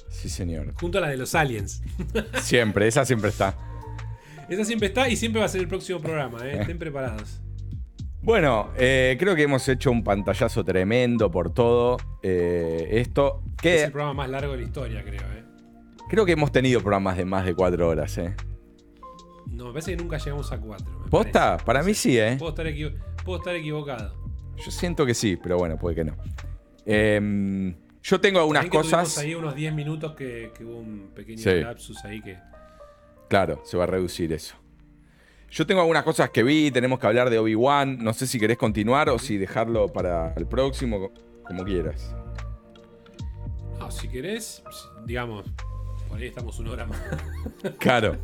Sí, 0.09 0.29
señor. 0.29 0.73
Junto 0.79 0.97
a 0.97 1.01
la 1.01 1.09
de 1.09 1.17
los 1.17 1.35
aliens. 1.35 1.81
Siempre, 2.41 2.87
esa 2.87 3.05
siempre 3.05 3.29
está. 3.29 3.55
Esa 4.49 4.65
siempre 4.65 4.87
está 4.87 5.07
y 5.07 5.15
siempre 5.15 5.39
va 5.39 5.45
a 5.45 5.49
ser 5.49 5.61
el 5.61 5.67
próximo 5.67 5.99
programa, 5.99 6.43
¿eh? 6.47 6.61
estén 6.61 6.79
preparados. 6.79 7.39
Bueno, 8.21 8.71
eh, 8.77 9.15
creo 9.19 9.35
que 9.35 9.43
hemos 9.43 9.67
hecho 9.69 9.91
un 9.91 10.03
pantallazo 10.03 10.63
tremendo 10.65 11.29
por 11.31 11.53
todo 11.53 11.97
eh, 12.23 12.87
esto. 12.93 13.43
Es 13.63 13.83
el 13.83 13.91
programa 13.91 14.13
más 14.15 14.29
largo 14.29 14.51
de 14.53 14.57
la 14.59 14.63
historia, 14.65 15.03
creo, 15.03 15.21
¿eh? 15.21 15.43
creo 16.09 16.25
que 16.25 16.31
hemos 16.33 16.51
tenido 16.51 16.81
programas 16.81 17.15
de 17.15 17.25
más 17.25 17.45
de 17.45 17.53
cuatro 17.53 17.87
horas. 17.87 18.17
¿eh? 18.17 18.35
No, 19.59 19.65
me 19.65 19.71
parece 19.73 19.91
que 19.91 19.97
nunca 20.01 20.17
llegamos 20.17 20.49
a 20.53 20.57
4. 20.57 20.85
¿Posta? 21.09 21.57
Para 21.57 21.83
mí 21.83 21.93
sí, 21.93 22.17
¿eh? 22.17 22.37
Puedo 22.39 22.51
estar, 22.51 22.65
equivo- 22.65 22.93
puedo 23.25 23.39
estar 23.39 23.53
equivocado. 23.55 24.15
Yo 24.57 24.71
siento 24.71 25.05
que 25.05 25.13
sí, 25.13 25.35
pero 25.35 25.57
bueno, 25.57 25.77
puede 25.77 25.97
que 25.97 26.05
no. 26.05 26.15
Em, 26.85 27.75
yo 28.01 28.21
tengo 28.21 28.39
algunas 28.39 28.63
que 28.63 28.69
cosas. 28.69 29.17
ahí 29.17 29.35
unos 29.35 29.55
10 29.55 29.73
minutos 29.73 30.13
que, 30.15 30.51
que 30.57 30.63
hubo 30.63 30.79
un 30.79 31.11
pequeño 31.13 31.37
Sí. 31.43 31.59
lapsus 31.59 32.03
ahí 32.05 32.21
que. 32.21 32.37
Claro, 33.27 33.61
se 33.65 33.75
va 33.75 33.83
a 33.83 33.87
reducir 33.87 34.31
eso. 34.31 34.55
Yo 35.51 35.67
tengo 35.67 35.81
algunas 35.81 36.03
cosas 36.03 36.29
que 36.29 36.41
vi, 36.41 36.71
tenemos 36.71 36.97
que 36.99 37.07
hablar 37.07 37.29
de 37.29 37.37
Obi-Wan. 37.39 37.97
No 38.01 38.13
sé 38.13 38.27
si 38.27 38.39
querés 38.39 38.57
continuar 38.57 39.09
o 39.09 39.19
si 39.19 39.37
dejarlo 39.37 39.89
para 39.89 40.33
el 40.37 40.47
próximo, 40.47 41.11
como 41.45 41.65
quieras. 41.65 42.15
No, 43.77 43.91
si 43.91 44.07
querés, 44.07 44.63
digamos, 45.05 45.45
por 46.07 46.17
ahí 46.17 46.27
estamos 46.27 46.57
una 46.59 46.71
hora 46.71 46.85
más. 46.85 46.99
Claro. 47.79 48.17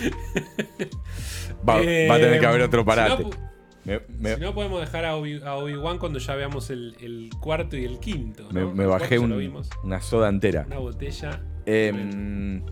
Va, 1.68 1.80
Eh, 1.80 2.08
va 2.08 2.16
a 2.16 2.18
tener 2.18 2.40
que 2.40 2.46
haber 2.46 2.62
otro 2.62 2.80
si 2.82 2.86
parate. 2.86 3.22
no, 3.22 3.30
pu- 3.30 3.36
Me, 3.84 4.00
me- 4.18 4.34
Si 4.36 4.40
no, 4.40 4.54
podemos 4.54 4.80
dejar 4.80 5.04
a 5.04 5.16
Obi- 5.16 5.42
a 5.44 5.54
Obi-Wan 5.56 5.98
cuando 5.98 6.18
ya 6.20 6.34
veamos 6.36 6.70
el, 6.70 6.96
el 7.00 7.30
cuarto 7.40 7.76
y 7.76 7.84
el 7.84 7.98
quinto. 7.98 8.44
me- 8.52 8.60
¿no? 8.60 8.72
me 8.72 8.84
El 8.84 8.88
bajé 8.90 9.18
cuarto 9.18 9.34
un- 9.36 9.62
una 9.84 10.00
soda 10.00 10.28
entera. 10.28 10.64
Una 10.66 10.78
botella. 10.78 11.40
Em, 11.66 12.62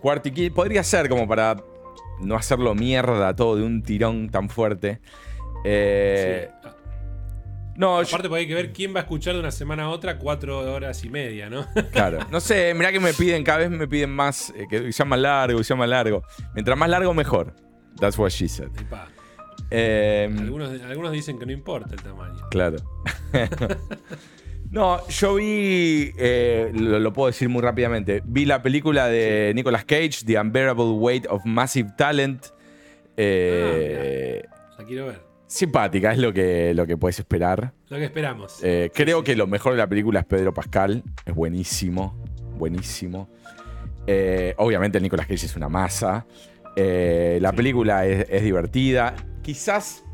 Cuartiquí 0.00 0.48
podría 0.50 0.82
ser 0.84 1.08
como 1.08 1.26
para 1.26 1.56
no 2.20 2.36
hacerlo 2.36 2.74
mierda 2.74 3.34
todo 3.34 3.56
de 3.56 3.64
un 3.64 3.82
tirón 3.82 4.30
tan 4.30 4.48
fuerte. 4.48 5.00
Eh, 5.64 6.48
Sí. 6.50 6.57
Ah, 7.78 7.80
No, 7.80 8.02
yo- 8.02 8.08
Aparte, 8.08 8.28
porque 8.28 8.40
hay 8.40 8.48
que 8.48 8.54
ver 8.54 8.72
quién 8.72 8.92
va 8.92 8.98
a 8.98 9.02
escuchar 9.02 9.34
de 9.34 9.40
una 9.40 9.52
semana 9.52 9.84
a 9.84 9.88
otra 9.90 10.18
cuatro 10.18 10.58
horas 10.74 11.04
y 11.04 11.10
media, 11.10 11.48
¿no? 11.48 11.64
claro. 11.92 12.18
No 12.30 12.40
sé, 12.40 12.74
mirá 12.74 12.90
que 12.90 12.98
me 12.98 13.12
piden, 13.14 13.44
cada 13.44 13.58
vez 13.58 13.70
me 13.70 13.86
piden 13.86 14.10
más, 14.10 14.50
eh, 14.56 14.66
que 14.68 14.92
sea 14.92 15.06
más 15.06 15.18
largo, 15.20 15.58
que 15.58 15.64
sea 15.64 15.76
más 15.76 15.88
largo. 15.88 16.24
Mientras 16.54 16.76
más 16.76 16.88
largo, 16.90 17.14
mejor. 17.14 17.54
That's 18.00 18.18
what 18.18 18.30
she 18.30 18.48
said. 18.48 18.68
Em, 19.70 20.38
algunos, 20.38 20.80
algunos 20.82 21.12
dicen 21.12 21.38
que 21.38 21.46
no 21.46 21.52
importa 21.52 21.94
el 21.94 22.02
tamaño. 22.02 22.48
Claro. 22.50 22.78
no, 24.70 25.06
yo 25.08 25.34
vi, 25.36 26.12
eh, 26.18 26.70
lo, 26.74 26.98
lo 26.98 27.12
puedo 27.12 27.26
decir 27.28 27.48
muy 27.48 27.62
rápidamente, 27.62 28.22
vi 28.24 28.44
la 28.44 28.62
película 28.62 29.06
de 29.08 29.52
Nicolas 29.54 29.84
Cage, 29.84 30.24
The 30.26 30.38
Unbearable 30.40 30.84
Weight 30.90 31.26
of 31.28 31.44
Massive 31.44 31.90
Talent. 31.96 32.46
Eh, 33.16 34.42
La 34.78 34.84
quiero 34.84 35.06
ver. 35.06 35.27
Simpática, 35.48 36.12
es 36.12 36.18
lo 36.18 36.32
que, 36.32 36.72
lo 36.74 36.86
que 36.86 36.96
puedes 36.96 37.18
esperar. 37.18 37.72
Lo 37.88 37.96
que 37.96 38.04
esperamos. 38.04 38.60
Eh, 38.62 38.92
creo 38.94 39.24
que 39.24 39.34
lo 39.34 39.48
mejor 39.48 39.72
de 39.72 39.78
la 39.78 39.88
película 39.88 40.20
es 40.20 40.26
Pedro 40.26 40.54
Pascal. 40.54 41.02
Es 41.24 41.34
buenísimo. 41.34 42.22
Buenísimo. 42.56 43.28
Eh, 44.06 44.54
obviamente 44.58 45.00
Nicolas 45.00 45.26
Cage 45.26 45.46
es 45.46 45.56
una 45.56 45.68
masa. 45.68 46.26
Eh, 46.76 47.38
la 47.40 47.52
película 47.52 48.06
es, 48.06 48.26
es 48.28 48.44
divertida. 48.44 49.16
Quizás 49.42 50.04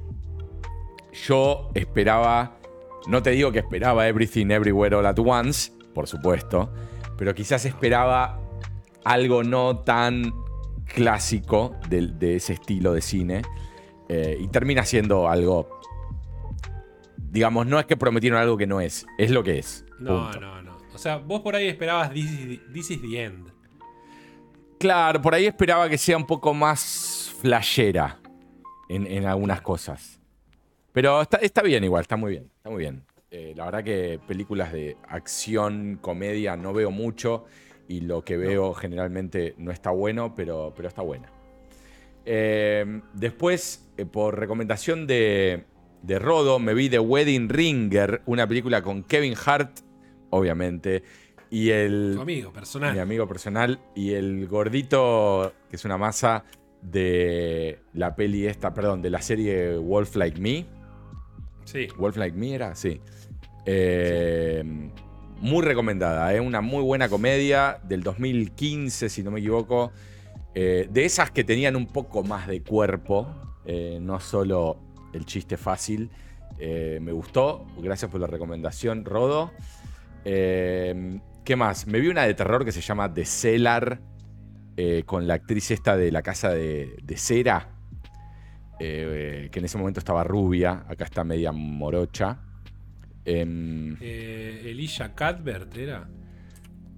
yo 1.27 1.71
esperaba. 1.75 2.59
No 3.07 3.23
te 3.23 3.31
digo 3.31 3.53
que 3.53 3.59
esperaba 3.59 4.09
Everything 4.09 4.51
Everywhere 4.51 4.97
All 4.97 5.07
at 5.07 5.19
Once, 5.19 5.73
por 5.95 6.07
supuesto. 6.07 6.73
Pero 7.19 7.35
quizás 7.35 7.65
esperaba 7.65 8.41
algo 9.05 9.43
no 9.43 9.81
tan 9.81 10.33
clásico 10.87 11.77
de, 11.89 12.07
de 12.07 12.37
ese 12.37 12.55
estilo 12.55 12.93
de 12.93 13.01
cine. 13.01 13.43
Eh, 14.09 14.37
y 14.41 14.49
termina 14.49 14.85
siendo 14.85 15.29
algo. 15.29 15.81
Digamos, 17.17 17.67
no 17.67 17.81
es 17.81 17.87
que 17.87 17.97
prometieron 17.97 18.39
algo 18.39 18.57
que 18.57 18.67
no 18.67 18.81
es, 18.81 19.07
es 19.19 19.31
lo 19.31 19.43
que 19.43 19.59
es. 19.59 19.85
No, 19.99 20.25
punto. 20.25 20.41
no, 20.41 20.63
no. 20.63 20.77
O 20.95 20.99
sea, 20.99 21.17
vos 21.17 21.41
por 21.41 21.57
ahí 21.57 21.67
esperabas 21.69 22.13
This 22.13 22.31
is, 22.31 22.61
This 22.73 22.91
is 22.93 23.03
the 23.03 23.23
End. 23.25 23.53
Claro, 24.79 25.21
por 25.21 25.35
ahí 25.35 25.47
esperaba 25.47 25.89
que 25.89 25.99
sea 25.99 26.17
un 26.17 26.27
poco 26.27 26.55
más 26.55 27.35
flashera 27.41 28.21
en, 28.89 29.07
en 29.07 29.27
algunas 29.27 29.61
cosas. 29.61 30.21
Pero 30.93 31.23
está, 31.23 31.39
está 31.39 31.63
bien 31.63 31.83
igual, 31.83 32.03
está 32.03 32.17
muy 32.17 32.31
bien, 32.33 32.51
está 32.57 32.71
muy 32.71 32.79
bien. 32.79 33.03
Eh, 33.31 33.53
la 33.57 33.65
verdad 33.65 33.83
que 33.83 34.21
películas 34.29 34.73
de 34.73 34.97
acción, 35.09 35.99
comedia 36.01 36.57
no 36.57 36.73
veo 36.73 36.93
mucho 36.93 37.47
y 37.89 38.03
lo 38.03 38.23
que 38.23 38.37
veo 38.37 38.75
generalmente 38.75 39.57
no 39.59 39.73
está 39.73 39.91
bueno, 39.91 40.37
pero, 40.37 40.73
pero 40.77 40.87
está 40.87 41.03
buena. 41.03 41.29
Eh, 42.27 43.01
después, 43.13 43.91
eh, 43.97 44.07
por 44.07 44.39
recomendación 44.39 45.07
de, 45.07 45.65
de 46.03 46.19
Rodo, 46.19 46.59
me 46.59 46.75
vi 46.75 46.89
The 46.89 46.99
Wedding 46.99 47.49
Ringer, 47.49 48.23
una 48.27 48.47
película 48.47 48.83
con 48.83 49.03
Kevin 49.03 49.35
Hart, 49.45 49.81
obviamente, 50.31 51.03
y 51.51 51.71
el... 51.71 52.13
Tu 52.17 52.23
amigo 52.23 52.53
personal. 52.53 52.95
Mi 52.95 52.99
amigo 52.99 53.29
personal 53.29 53.79
y 53.95 54.13
el 54.13 54.49
gordito, 54.49 55.53
que 55.71 55.77
es 55.77 55.85
una 55.85 55.97
masa 55.99 56.45
de 56.83 57.79
la 57.93 58.15
peli 58.15 58.47
esta, 58.47 58.75
perdón, 58.75 59.03
de 59.03 59.11
la 59.11 59.23
serie 59.23 59.77
Wolf 59.77 60.17
Like 60.17 60.41
Me. 60.41 60.67
Sí. 61.65 61.89
Wolf 61.97 62.17
Like 62.17 62.37
Me 62.37 62.55
era, 62.55 62.75
sí. 62.75 63.01
Eh, 63.67 64.63
muy 65.41 65.63
recomendada, 65.63 66.35
¿eh? 66.35 66.41
una 66.41 66.61
muy 66.61 66.83
buena 66.83 67.09
comedia 67.09 67.79
del 67.85 68.03
2015, 68.03 69.09
si 69.09 69.23
no 69.23 69.31
me 69.31 69.41
equivoco. 69.41 69.93
Eh, 70.55 70.89
de 70.91 71.05
esas 71.05 71.31
que 71.31 71.43
tenían 71.43 71.75
un 71.75 71.87
poco 71.87 72.23
más 72.23 72.47
de 72.47 72.63
cuerpo, 72.63 73.27
eh, 73.65 73.99
no 74.01 74.21
solo 74.21 74.79
el 75.13 75.25
chiste 75.27 75.57
fácil. 75.57 76.11
Eh, 76.59 76.99
me 77.03 77.11
gustó, 77.13 77.67
gracias 77.79 78.11
por 78.11 78.21
la 78.21 78.29
recomendación, 78.29 79.05
Rodo. 79.05 79.53
¿Qué 80.25 81.57
más? 81.57 81.87
Me 81.87 82.01
vi 82.01 82.09
una 82.09 82.23
de 82.23 82.35
terror 82.35 82.65
que 82.65 82.73
se 82.73 82.81
llama 82.81 83.13
The 83.13 83.25
Cellar, 83.25 84.01
con 85.07 85.27
la 85.27 85.35
actriz 85.35 85.71
esta 85.71 85.97
de 85.97 86.11
la 86.11 86.23
casa 86.23 86.51
de, 86.51 86.97
de 87.03 87.17
cera, 87.17 87.69
que 88.79 89.51
en 89.53 89.65
ese 89.65 89.77
momento 89.77 89.99
estaba 90.01 90.25
rubia, 90.25 90.85
acá 90.89 91.05
está 91.05 91.23
media 91.25 91.53
morocha. 91.53 92.39
Em, 93.27 93.97
Elisha 94.01 95.15
Cuthbert 95.15 95.77
era 95.77 96.09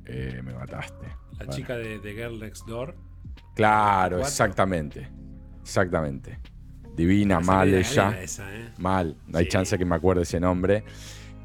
me 0.06 0.52
mataste. 0.54 1.06
la 1.06 1.36
Bueno. 1.38 1.52
chica 1.52 1.76
de, 1.76 1.98
de 1.98 2.12
Girl 2.12 2.38
Next 2.38 2.66
Door. 2.66 2.94
Claro, 3.56 4.20
exactamente. 4.20 5.08
Exactamente. 5.62 6.38
Divina, 6.94 7.38
Esa 7.40 7.52
mal 7.52 7.74
ella. 7.74 8.20
esa, 8.22 8.54
¿eh? 8.56 8.70
Mal, 8.78 9.16
no 9.26 9.38
hay 9.38 9.46
Sí. 9.46 9.50
chance 9.50 9.76
que 9.76 9.84
me 9.84 9.96
acuerde 9.96 10.22
ese 10.22 10.38
nombre. 10.38 10.84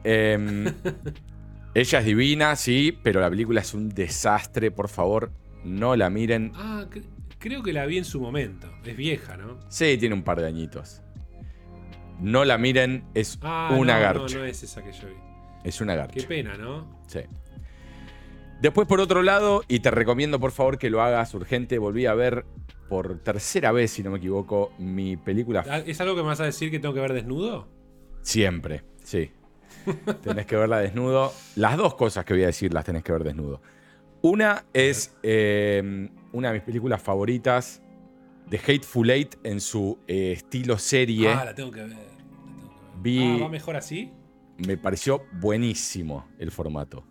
Em, 0.04 0.66
ella 1.74 2.00
es 2.00 2.06
divina, 2.06 2.56
sí, 2.56 2.98
pero 3.04 3.20
la 3.22 3.30
película 3.30 3.62
es 3.62 3.74
un 3.74 3.90
desastre. 3.90 4.72
Por 4.72 4.88
favor, 4.90 5.32
no 5.64 5.96
la 5.96 6.10
miren. 6.10 6.52
Ah, 6.56 6.86
cre- 6.90 7.04
creo 7.40 7.64
que 7.64 7.74
la 7.74 7.86
vi 7.86 7.98
en 7.98 8.06
su 8.06 8.22
momento. 8.22 8.72
Es 8.86 8.96
vieja, 8.96 9.36
¿no? 9.38 9.58
Sí, 9.70 9.98
tiene 9.98 10.14
un 10.16 10.24
par 10.24 10.40
de 10.40 10.48
añitos. 10.48 11.02
No 12.20 12.46
la 12.46 12.58
miren, 12.58 13.06
es 13.16 13.40
Ah, 13.42 13.76
una 13.78 13.96
no, 13.96 14.02
garcha. 14.02 14.36
No, 14.36 14.42
no 14.42 14.46
es 14.46 14.62
esa 14.64 14.84
que 14.84 14.92
yo 14.92 15.08
vi. 15.08 15.16
Es 15.64 15.82
una 15.82 15.96
garcha. 15.96 16.14
Qué 16.16 16.24
pena, 16.24 16.56
¿no? 16.58 17.02
Sí. 17.08 17.22
Después, 18.62 18.88
por 18.88 19.00
otro 19.02 19.24
lado, 19.24 19.64
y 19.68 19.80
te 19.80 19.90
recomiendo 19.92 20.40
por 20.40 20.52
favor 20.52 20.78
que 20.78 20.90
lo 20.90 21.02
hagas 21.02 21.34
urgente, 21.34 21.80
volví 21.80 22.06
a 22.06 22.14
ver 22.14 22.46
por 22.90 23.18
tercera 23.20 23.72
vez, 23.72 23.92
si 23.92 24.04
no 24.04 24.12
me 24.12 24.18
equivoco, 24.20 24.72
mi 24.78 25.18
película 25.18 25.64
Ah, 25.68 25.80
¿Es 25.80 26.00
algo 26.02 26.16
que 26.16 26.22
me 26.22 26.28
vas 26.28 26.42
a 26.42 26.46
decir 26.46 26.70
que 26.70 26.80
tengo 26.80 26.94
que 26.94 27.00
ver 27.00 27.14
desnudo? 27.14 27.68
Siempre, 28.22 28.84
sí. 29.04 29.32
tenés 30.22 30.46
que 30.46 30.56
verla 30.56 30.80
desnudo. 30.80 31.32
Las 31.56 31.76
dos 31.78 31.96
cosas 31.96 32.24
que 32.26 32.34
voy 32.36 32.44
a 32.44 32.48
decir 32.48 32.72
las 32.74 32.86
tenés 32.86 33.04
que 33.04 33.12
ver 33.12 33.24
desnudo. 33.24 33.62
Una 34.22 34.66
es 34.74 35.16
eh, 35.24 36.10
una 36.32 36.50
de 36.50 36.54
mis 36.56 36.64
películas 36.64 37.02
favoritas, 37.02 37.82
The 38.50 38.58
Hateful 38.60 39.10
Eight, 39.10 39.36
en 39.44 39.60
su 39.60 39.98
eh, 40.08 40.34
estilo 40.34 40.78
serie. 40.78 41.30
Ah, 41.30 41.46
la 41.46 41.56
tengo 41.56 41.72
que 41.72 41.80
ver. 41.80 41.90
la 41.90 41.96
tengo 41.96 42.10
que 42.12 42.16
ver. 42.18 43.02
Vi- 43.02 43.40
Ah, 43.42 43.44
¿va 43.46 43.50
mejor 43.50 43.76
así? 43.78 44.12
Me 44.68 44.78
pareció 44.78 45.24
buenísimo 45.40 46.28
el 46.38 46.52
formato. 46.52 47.04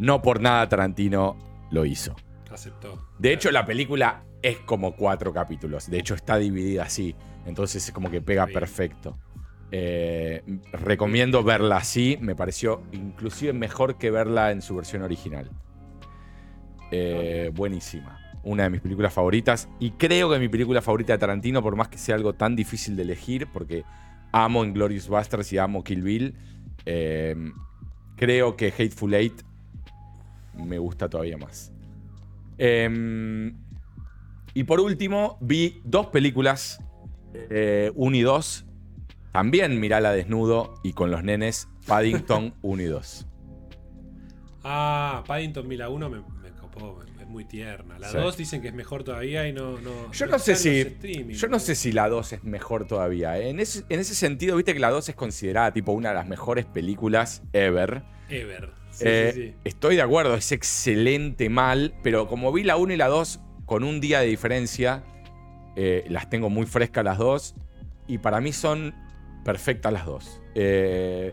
No 0.00 0.22
por 0.22 0.40
nada 0.40 0.66
Tarantino 0.66 1.36
lo 1.70 1.84
hizo. 1.84 2.16
Aceptó. 2.50 3.06
De 3.18 3.34
hecho, 3.34 3.50
la 3.50 3.66
película 3.66 4.24
es 4.42 4.56
como 4.60 4.96
cuatro 4.96 5.30
capítulos. 5.32 5.90
De 5.90 5.98
hecho, 5.98 6.14
está 6.14 6.38
dividida 6.38 6.84
así. 6.84 7.14
Entonces 7.44 7.86
es 7.86 7.92
como 7.92 8.10
que 8.10 8.22
pega 8.22 8.46
perfecto. 8.46 9.18
Eh, 9.70 10.42
recomiendo 10.72 11.44
verla 11.44 11.76
así. 11.76 12.18
Me 12.18 12.34
pareció 12.34 12.82
inclusive 12.92 13.52
mejor 13.52 13.98
que 13.98 14.10
verla 14.10 14.52
en 14.52 14.62
su 14.62 14.74
versión 14.74 15.02
original. 15.02 15.50
Eh, 16.90 17.50
buenísima. 17.54 18.18
Una 18.42 18.62
de 18.62 18.70
mis 18.70 18.80
películas 18.80 19.12
favoritas. 19.12 19.68
Y 19.78 19.90
creo 19.92 20.30
que 20.30 20.38
mi 20.38 20.48
película 20.48 20.80
favorita 20.80 21.12
de 21.12 21.18
Tarantino, 21.18 21.62
por 21.62 21.76
más 21.76 21.88
que 21.88 21.98
sea 21.98 22.14
algo 22.14 22.32
tan 22.32 22.56
difícil 22.56 22.96
de 22.96 23.02
elegir, 23.02 23.48
porque 23.52 23.84
amo 24.32 24.64
Inglorious 24.64 25.08
Basterds 25.08 25.52
y 25.52 25.58
amo 25.58 25.84
Kill 25.84 26.02
Bill, 26.02 26.34
eh, 26.86 27.36
creo 28.16 28.56
que 28.56 28.68
Hateful 28.68 29.12
Eight 29.12 29.42
me 30.66 30.78
gusta 30.78 31.08
todavía 31.08 31.36
más. 31.36 31.72
Em, 32.58 33.56
y 34.54 34.64
por 34.64 34.80
último, 34.80 35.38
vi 35.40 35.80
dos 35.84 36.06
películas, 36.08 36.82
eh, 37.34 37.90
1 37.94 38.16
y 38.16 38.20
2. 38.22 38.66
También 39.32 39.78
mirala 39.78 40.12
desnudo 40.12 40.74
y 40.82 40.92
con 40.92 41.10
los 41.10 41.22
nenes, 41.22 41.68
Paddington 41.86 42.54
1 42.62 42.82
y 42.82 42.86
2. 42.86 43.26
Ah, 44.64 45.22
Paddington 45.26 45.66
1001 45.68 46.10
me, 46.10 46.18
me 46.42 46.50
copó, 46.60 47.00
es 47.20 47.26
muy 47.26 47.44
tierna. 47.44 47.98
La 47.98 48.08
Sí. 48.08 48.16
2 48.18 48.36
dicen 48.36 48.60
que 48.60 48.68
es 48.68 48.74
mejor 48.74 49.04
todavía 49.04 49.48
y 49.48 49.52
no. 49.52 49.78
no 49.80 50.12
Yo 50.12 50.26
no 50.26 50.32
no 50.32 50.38
sé 50.38 50.56
si. 50.56 50.96
Yo 51.32 51.48
no 51.48 51.58
sé 51.60 51.74
si 51.74 51.92
la 51.92 52.08
2 52.08 52.32
es 52.34 52.44
mejor 52.44 52.86
todavía. 52.86 53.38
¿eh? 53.38 53.48
En 53.50 53.60
ese, 53.60 53.84
en 53.88 54.00
ese 54.00 54.14
sentido, 54.14 54.56
viste 54.56 54.74
que 54.74 54.80
la 54.80 54.90
2 54.90 55.08
es 55.10 55.14
considerada 55.14 55.72
tipo 55.72 55.92
una 55.92 56.10
de 56.10 56.16
las 56.16 56.26
mejores 56.28 56.66
películas 56.66 57.42
ever. 57.52 58.02
Ever. 58.28 58.79
Sí, 59.00 59.08
Eh, 59.08 59.32
sí, 59.34 59.42
sí. 59.48 59.54
Estoy 59.64 59.96
de 59.96 60.02
acuerdo, 60.02 60.34
es 60.34 60.52
excelente 60.52 61.48
mal, 61.48 61.94
pero 62.02 62.28
como 62.28 62.52
vi 62.52 62.62
la 62.64 62.76
1 62.76 62.92
y 62.92 62.96
la 62.96 63.08
2 63.08 63.40
con 63.66 63.84
un 63.84 64.00
día 64.00 64.20
de 64.20 64.26
diferencia, 64.26 65.02
eh, 65.76 66.04
las 66.08 66.28
tengo 66.28 66.50
muy 66.50 66.66
frescas 66.66 67.04
las 67.04 67.18
dos 67.18 67.54
y 68.06 68.18
para 68.18 68.40
mí 68.40 68.52
son 68.52 68.94
perfectas 69.44 69.92
las 69.92 70.04
dos. 70.06 70.40
Eh, 70.54 71.32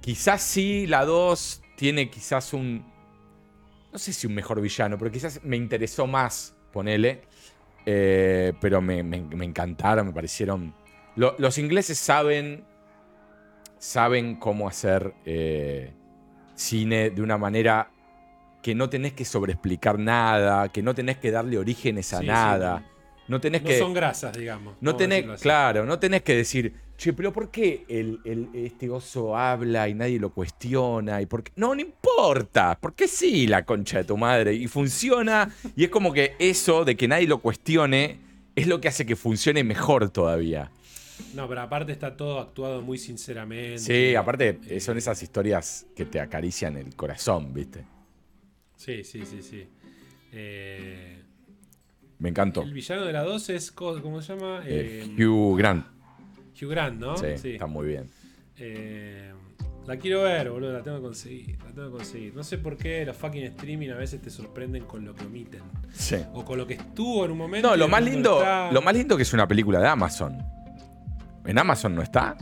quizás 0.00 0.42
sí, 0.42 0.86
la 0.86 1.04
2 1.04 1.62
tiene 1.76 2.10
quizás 2.10 2.52
un... 2.54 2.84
No 3.92 3.98
sé 3.98 4.12
si 4.12 4.26
un 4.26 4.34
mejor 4.34 4.60
villano, 4.60 4.96
pero 4.98 5.10
quizás 5.10 5.40
me 5.44 5.56
interesó 5.56 6.06
más, 6.06 6.54
ponele. 6.72 7.22
Pero 7.84 8.80
me, 8.80 9.02
me- 9.02 9.20
me 9.22 9.44
encantaron, 9.44 10.06
me 10.08 10.12
parecieron... 10.12 10.74
Lo- 11.16 11.34
los 11.38 11.58
ingleses 11.58 11.98
saben, 11.98 12.64
saben 13.78 14.36
cómo 14.36 14.68
hacer 14.68 15.14
cine 16.60 17.10
de 17.10 17.22
una 17.22 17.38
manera 17.38 17.90
que 18.62 18.74
no 18.74 18.90
tenés 18.90 19.14
que 19.14 19.24
sobreexplicar 19.24 19.98
nada, 19.98 20.68
que 20.68 20.82
no 20.82 20.94
tenés 20.94 21.16
que 21.16 21.30
darle 21.30 21.56
orígenes 21.58 22.12
a 22.12 22.18
Sí, 22.18 22.24
sí, 22.24 22.28
nada. 22.28 22.84
no 23.28 23.40
tenés 23.40 23.62
No 23.62 23.68
que... 23.68 23.78
son 23.78 23.94
grasas, 23.94 24.36
digamos. 24.36 24.74
No 24.80 24.96
tenés, 24.96 25.24
claro, 25.40 25.86
no 25.86 25.98
tenés 25.98 26.22
que 26.22 26.36
decir, 26.36 26.74
che, 26.98 27.14
pero 27.14 27.32
¿por 27.32 27.50
qué 27.50 27.84
el, 27.88 28.20
el- 28.26 28.48
este 28.52 28.90
oso 28.90 29.34
habla 29.36 29.88
y 29.88 29.94
nadie 29.94 30.18
lo 30.20 30.30
cuestiona? 30.34 31.22
Y 31.22 31.26
por 31.26 31.42
qué? 31.42 31.52
No, 31.56 31.74
no 31.74 31.80
importa, 31.80 32.76
porque 32.78 33.08
sí, 33.08 33.46
la 33.46 33.64
concha 33.64 33.98
de 33.98 34.04
tu 34.04 34.18
madre. 34.18 34.52
Y 34.52 34.66
funciona, 34.66 35.48
y 35.74 35.84
es 35.84 35.90
como 35.90 36.12
que 36.12 36.34
eso 36.38 36.84
de 36.84 36.96
que 36.96 37.08
nadie 37.08 37.26
lo 37.26 37.38
cuestione 37.38 38.18
es 38.54 38.66
lo 38.66 38.80
que 38.82 38.88
hace 38.88 39.06
que 39.06 39.16
funcione 39.16 39.64
mejor 39.64 40.10
todavía. 40.10 40.70
No, 41.34 41.48
pero 41.48 41.60
aparte 41.62 41.92
está 41.92 42.16
todo 42.16 42.40
actuado 42.40 42.82
muy 42.82 42.98
sinceramente. 42.98 43.78
Sí, 43.78 44.14
aparte 44.14 44.58
Eh, 44.68 44.80
son 44.80 44.98
esas 44.98 45.22
historias 45.22 45.86
que 45.94 46.04
te 46.04 46.20
acarician 46.20 46.76
el 46.76 46.94
corazón, 46.96 47.52
¿viste? 47.54 47.84
Sí, 48.76 49.04
sí, 49.04 49.24
sí, 49.26 49.42
sí. 49.42 49.66
Eh, 50.32 51.22
Me 52.18 52.28
encantó. 52.28 52.62
el 52.62 52.72
villano 52.72 53.04
de 53.04 53.12
la 53.12 53.22
2 53.22 53.50
es. 53.50 53.70
¿Cómo 53.72 54.20
se 54.22 54.34
llama? 54.34 54.62
Eh, 54.66 55.14
Hugh 55.18 55.56
Grant. 55.58 55.86
Hugh 56.60 56.68
Grant, 56.70 57.00
¿no? 57.00 57.16
Sí, 57.16 57.26
está 57.26 57.66
muy 57.66 57.86
bien. 57.88 58.10
La 59.86 59.96
quiero 59.96 60.22
ver, 60.22 60.50
boludo, 60.50 60.72
la 60.72 60.82
tengo 60.82 60.98
que 60.98 61.02
conseguir. 61.04 61.58
La 61.64 61.72
tengo 61.72 61.90
que 61.90 61.96
conseguir. 61.96 62.34
No 62.34 62.44
sé 62.44 62.58
por 62.58 62.76
qué 62.76 63.04
los 63.04 63.16
fucking 63.16 63.42
streaming 63.44 63.88
a 63.88 63.96
veces 63.96 64.20
te 64.20 64.30
sorprenden 64.30 64.84
con 64.84 65.04
lo 65.04 65.14
que 65.14 65.24
omiten. 65.24 65.62
Sí. 65.92 66.16
O 66.34 66.44
con 66.44 66.58
lo 66.58 66.66
que 66.66 66.74
estuvo 66.74 67.24
en 67.24 67.30
un 67.32 67.38
momento. 67.38 67.68
No, 67.70 67.76
lo 67.76 67.88
más 67.88 68.02
lindo, 68.04 68.38
está. 68.38 68.70
lo 68.70 68.82
más 68.82 68.94
lindo 68.94 69.16
que 69.16 69.22
es 69.22 69.32
una 69.32 69.48
película 69.48 69.80
de 69.80 69.88
Amazon. 69.88 70.38
¿En 71.44 71.58
Amazon 71.58 71.94
no 71.94 72.02
está? 72.02 72.36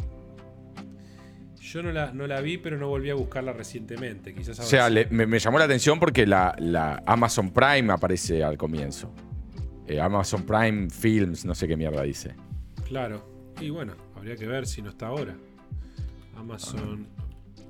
Yo 1.61 1.83
no 1.83 1.93
la, 1.93 2.13
no 2.13 2.27
la 2.27 2.41
vi, 2.41 2.57
pero 2.57 2.79
no 2.79 2.89
volví 2.89 3.11
a 3.11 3.15
buscarla 3.15 3.53
recientemente. 3.53 4.35
Quizás 4.35 4.59
O 4.61 4.63
sea, 4.63 4.89
le- 4.89 5.07
me, 5.11 5.27
me 5.27 5.39
llamó 5.39 5.59
la 5.59 5.67
atención 5.67 5.99
porque 6.01 6.27
la, 6.27 6.55
la 6.59 7.03
Amazon 7.07 7.51
Prime 7.51 7.93
aparece 7.93 8.43
al 8.43 8.57
comienzo. 8.57 9.13
Eh, 9.87 10.01
Amazon 10.01 10.45
Prime 10.45 10.89
Films, 10.91 11.45
no 11.45 11.55
sé 11.55 11.69
qué 11.69 11.77
mierda 11.77 12.03
dice. 12.03 12.35
Claro. 12.87 13.53
Y 13.61 13.71
bueno, 13.71 13.95
habría 14.17 14.37
que 14.37 14.47
ver 14.47 14.67
si 14.67 14.81
no 14.83 14.89
está 14.91 15.09
ahora. 15.09 15.37
Amazon 16.37 17.07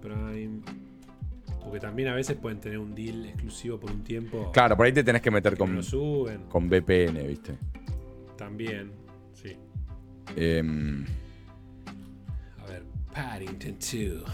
Prime. 0.01 0.61
Porque 1.63 1.81
también 1.81 2.09
a 2.09 2.15
veces 2.15 2.37
pueden 2.37 2.61
tener 2.61 2.79
un 2.79 2.95
deal 2.95 3.27
exclusivo 3.27 3.79
por 3.81 3.91
un 3.91 4.03
tiempo. 4.05 4.51
Claro, 4.53 4.77
por 4.77 4.87
ahí 4.87 4.93
te 4.93 5.03
tenés 5.03 5.23
que 5.23 5.31
meter 5.31 5.53
que 5.55 5.59
con, 5.59 5.83
suben. 5.83 6.45
con 6.49 6.69
VPN, 6.69 7.27
¿viste? 7.27 7.55
También. 8.37 8.93
Em, 10.37 11.05
A 12.63 12.67
ver, 12.71 12.83
Paddington 13.15 13.77
2. 13.79 14.25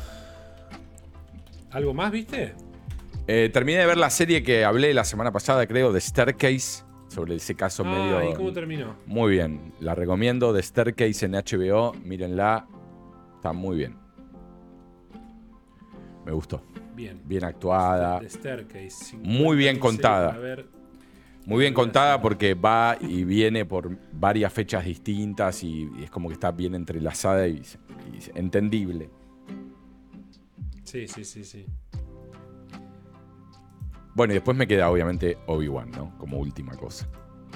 ¿Algo 1.71 1.95
más, 1.95 2.13
viste? 2.13 2.55
eh, 3.27 3.51
terminé 3.53 3.79
de 3.81 3.87
ver 3.87 3.97
la 3.97 4.11
serie 4.11 4.43
que 4.43 4.65
hablé 4.65 4.93
la 4.95 5.05
semana 5.05 5.33
pasada, 5.33 5.67
creo, 5.67 5.93
de 5.93 6.01
Staircase, 6.01 6.85
sobre 7.09 7.37
ese 7.37 7.55
caso 7.55 7.83
Ah, 7.87 7.91
medio... 7.91 8.31
¿y 8.31 8.35
cómo 8.35 8.53
terminó? 8.53 8.97
Muy 9.07 9.33
bien, 9.33 9.73
la 9.81 9.95
recomiendo, 9.95 10.53
de 10.53 10.63
Staircase 10.63 11.27
en 11.27 11.33
HBO, 11.33 11.95
mírenla, 12.05 12.67
está 13.37 13.53
muy 13.53 13.77
bien. 13.79 13.97
Me 16.27 16.33
gustó, 16.33 16.63
Bien. 16.95 17.21
bien 17.25 17.45
actuada, 17.45 18.21
The 18.21 18.31
Staircase. 18.31 18.91
50 18.91 19.29
Muy 19.31 19.57
bien 19.57 19.79
contada. 19.79 20.29
para 20.31 20.41
ver. 20.41 20.67
Muy 21.47 21.61
bien 21.61 21.75
contada 21.75 22.21
porque 22.21 22.55
va 22.55 22.97
y 23.01 23.25
viene 23.25 23.65
por 23.67 23.97
varias 24.13 24.53
fechas 24.53 24.85
distintas 24.85 25.63
y, 25.63 25.91
y 25.99 26.05
es 26.05 26.11
como 26.11 26.29
que 26.29 26.35
está 26.35 26.51
bien 26.51 26.75
entrelazada 26.75 27.47
y, 27.49 27.63
y 28.13 28.39
entendible. 28.39 29.11
Sí, 30.85 31.07
sí, 31.09 31.25
sí, 31.25 31.45
sí. 31.45 31.67
Bueno, 34.15 34.33
y 34.33 34.37
después 34.37 34.57
me 34.57 34.67
queda 34.67 34.89
obviamente 34.91 35.39
Obi-Wan, 35.47 35.91
¿no? 35.91 36.17
Como 36.19 36.39
última 36.39 36.77
cosa. 36.77 37.09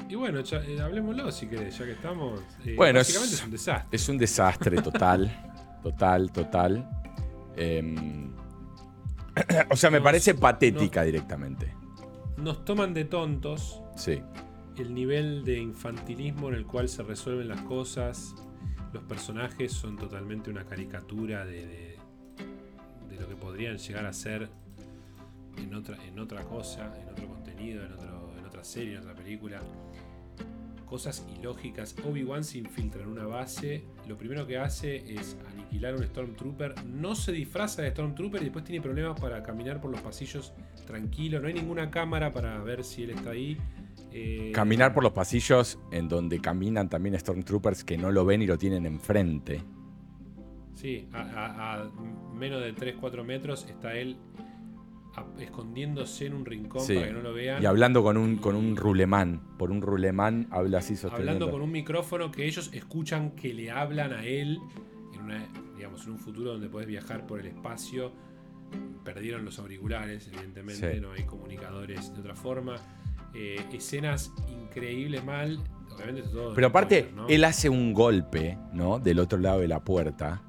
Y 0.09 0.15
bueno, 0.17 0.41
ya, 0.41 0.59
eh, 0.65 0.81
hablemoslo 0.81 1.31
si 1.31 1.47
querés, 1.47 1.79
ya 1.79 1.85
que 1.85 1.93
estamos. 1.93 2.41
Eh, 2.65 2.75
Bueno, 2.77 2.99
básicamente 2.99 3.35
es- 3.35 3.41
es 3.41 3.45
un 3.45 3.51
desastre. 3.53 3.89
Es 3.93 4.09
un 4.09 4.19
desastre 4.19 4.83
total, 4.83 5.79
total, 5.83 6.33
total. 6.33 6.89
Em, 7.57 8.33
o 9.71 9.77
sea, 9.77 9.91
me 9.91 10.01
parece 10.01 10.35
patética 10.35 11.03
directamente. 11.05 11.73
Nos 12.43 12.65
toman 12.65 12.95
de 12.95 13.05
tontos 13.05 13.81
Sí. 13.97 14.21
el 14.77 14.95
nivel 14.95 15.45
de 15.45 15.59
infantilismo 15.59 16.49
en 16.49 16.55
el 16.55 16.67
cual 16.67 16.89
se 16.89 17.03
resuelven 17.03 17.49
las 17.49 17.61
cosas. 17.63 18.35
Los 18.93 19.03
personajes 19.05 19.73
son 19.73 19.97
totalmente 19.97 20.51
una 20.51 20.65
caricatura 20.65 21.45
de, 21.45 21.67
de, 21.67 21.97
de 23.11 23.21
lo 23.21 23.29
que 23.29 23.35
podrían 23.35 23.77
llegar 23.77 24.07
a 24.07 24.13
ser 24.13 24.49
en 25.57 25.75
otra, 25.75 25.97
en 26.07 26.19
otra 26.21 26.45
cosa, 26.45 26.97
en 27.03 27.09
otro 27.09 27.27
contenido, 27.27 27.85
en, 27.85 27.93
otro, 27.93 28.33
en 28.39 28.45
otra 28.47 28.63
serie, 28.65 28.95
en 28.95 29.01
otra 29.01 29.15
película. 29.15 29.61
Cosas 30.87 31.27
ilógicas. 31.39 31.95
Obi-Wan 32.09 32.45
se 32.45 32.59
infiltra 32.59 33.03
en 33.03 33.09
una 33.09 33.27
base. 33.27 33.85
Lo 34.07 34.17
primero 34.17 34.47
que 34.47 34.57
hace 34.59 35.13
es 35.15 35.37
aniquilar 35.69 35.95
a 35.95 35.97
un 35.99 36.05
Stormtrooper. 36.05 36.75
No 36.87 37.15
se 37.15 37.33
disfraza 37.33 37.83
de 37.83 37.91
Stormtrooper 37.91 38.41
y 38.41 38.45
después 38.47 38.65
tiene 38.65 38.81
problemas 38.83 39.19
para 39.21 39.43
caminar 39.43 39.81
por 39.81 39.91
los 39.91 40.01
pasillos 40.01 40.53
tranquilo. 40.87 41.41
No 41.41 41.49
hay 41.49 41.55
ninguna 41.55 41.91
cámara 41.91 42.33
para 42.33 42.59
ver 42.63 42.85
si 42.85 43.03
él 43.05 43.11
está 43.11 43.31
ahí. 43.31 43.57
Eh, 44.13 44.53
Caminar 44.55 44.95
por 44.95 45.03
los 45.03 45.13
pasillos 45.13 45.79
en 45.93 46.09
donde 46.09 46.41
caminan 46.41 46.89
también 46.89 47.19
Stormtroopers 47.19 47.85
que 47.85 47.99
no 47.99 48.11
lo 48.11 48.25
ven 48.25 48.41
y 48.43 48.47
lo 48.47 48.57
tienen 48.57 48.87
enfrente. 48.87 49.63
Sí, 50.75 51.09
a, 51.13 51.21
a- 51.21 51.83
a 51.83 51.91
menos 52.35 52.63
de 52.63 52.73
3-4 52.75 53.25
metros 53.25 53.67
está 53.69 53.95
él 53.97 54.17
a- 55.17 55.27
escondiéndose 55.43 56.27
en 56.27 56.35
un 56.35 56.47
rincón 56.47 56.83
Sí. 56.83 56.95
para 56.95 57.09
que 57.09 57.13
no 57.13 57.21
lo 57.21 57.35
vean. 57.35 57.63
Y 57.63 57.67
hablando 57.67 58.03
con 58.03 58.17
un, 58.17 58.37
con 58.37 58.55
un 58.55 58.77
rulemán. 58.77 59.43
Por 59.59 59.71
un 59.73 59.83
rulemán 59.83 60.47
habla 60.51 60.79
así 60.79 60.95
sosteniendo. 60.97 61.33
hablando 61.33 61.51
con 61.51 61.61
un 61.63 61.73
micrófono 61.73 62.31
que 62.31 62.47
ellos 62.47 62.71
escuchan 62.73 63.33
que 63.33 63.53
le 63.53 63.71
hablan 63.71 64.13
a 64.13 64.25
él 64.25 64.59
en 65.19 65.25
una, 65.25 65.47
digamos, 65.77 66.05
en 66.07 66.13
un 66.13 66.19
futuro 66.19 66.53
donde 66.53 66.69
puedes 66.69 66.89
viajar 66.89 67.27
por 67.27 67.41
el 67.41 67.47
espacio. 67.47 68.13
Perdieron 69.05 69.45
los 69.45 69.59
auriculares, 69.59 70.29
evidentemente, 70.29 70.95
Sí. 70.95 71.01
no 71.01 71.13
hay 71.13 71.25
comunicadores 71.25 72.13
de 72.15 72.21
otra 72.21 72.35
forma. 72.35 72.77
Eh, 73.35 73.65
escenas 73.73 74.33
increíbles 74.49 75.25
mal. 75.25 75.59
Obviamente 75.95 76.23
todo. 76.29 76.55
Pero 76.55 76.67
aparte, 76.69 77.01
spoiler, 77.01 77.17
¿no? 77.17 77.29
él 77.29 77.45
hace 77.45 77.69
un 77.69 77.93
golpe, 77.95 78.59
¿no? 78.73 78.99
Del 78.99 79.19
otro 79.19 79.39
lado 79.39 79.61
de 79.61 79.69
la 79.69 79.81
puerta. 79.83 80.43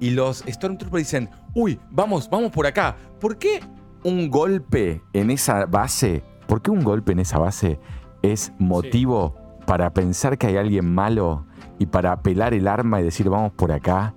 Y 0.00 0.10
los 0.10 0.38
Stormtroopers 0.48 1.04
dicen, 1.04 1.30
uy, 1.54 1.78
vamos, 1.90 2.28
vamos 2.30 2.50
por 2.50 2.66
acá. 2.66 2.96
¿Por 3.20 3.38
qué 3.38 3.60
un 4.02 4.30
golpe 4.30 5.02
en 5.12 5.30
esa 5.30 5.66
base? 5.66 6.24
¿Por 6.48 6.60
qué 6.62 6.70
un 6.70 6.82
golpe 6.82 7.12
en 7.12 7.20
esa 7.20 7.38
base 7.38 7.78
es 8.22 8.52
motivo 8.58 9.36
para 9.66 9.92
pensar 9.94 10.38
que 10.38 10.48
hay 10.48 10.56
alguien 10.56 10.92
malo 10.92 11.46
y 11.82 11.86
para 11.86 12.12
apelar 12.12 12.54
el 12.54 12.68
arma 12.68 13.00
y 13.00 13.04
decir, 13.04 13.28
vamos 13.28 13.52
por 13.54 13.72
acá? 13.72 14.14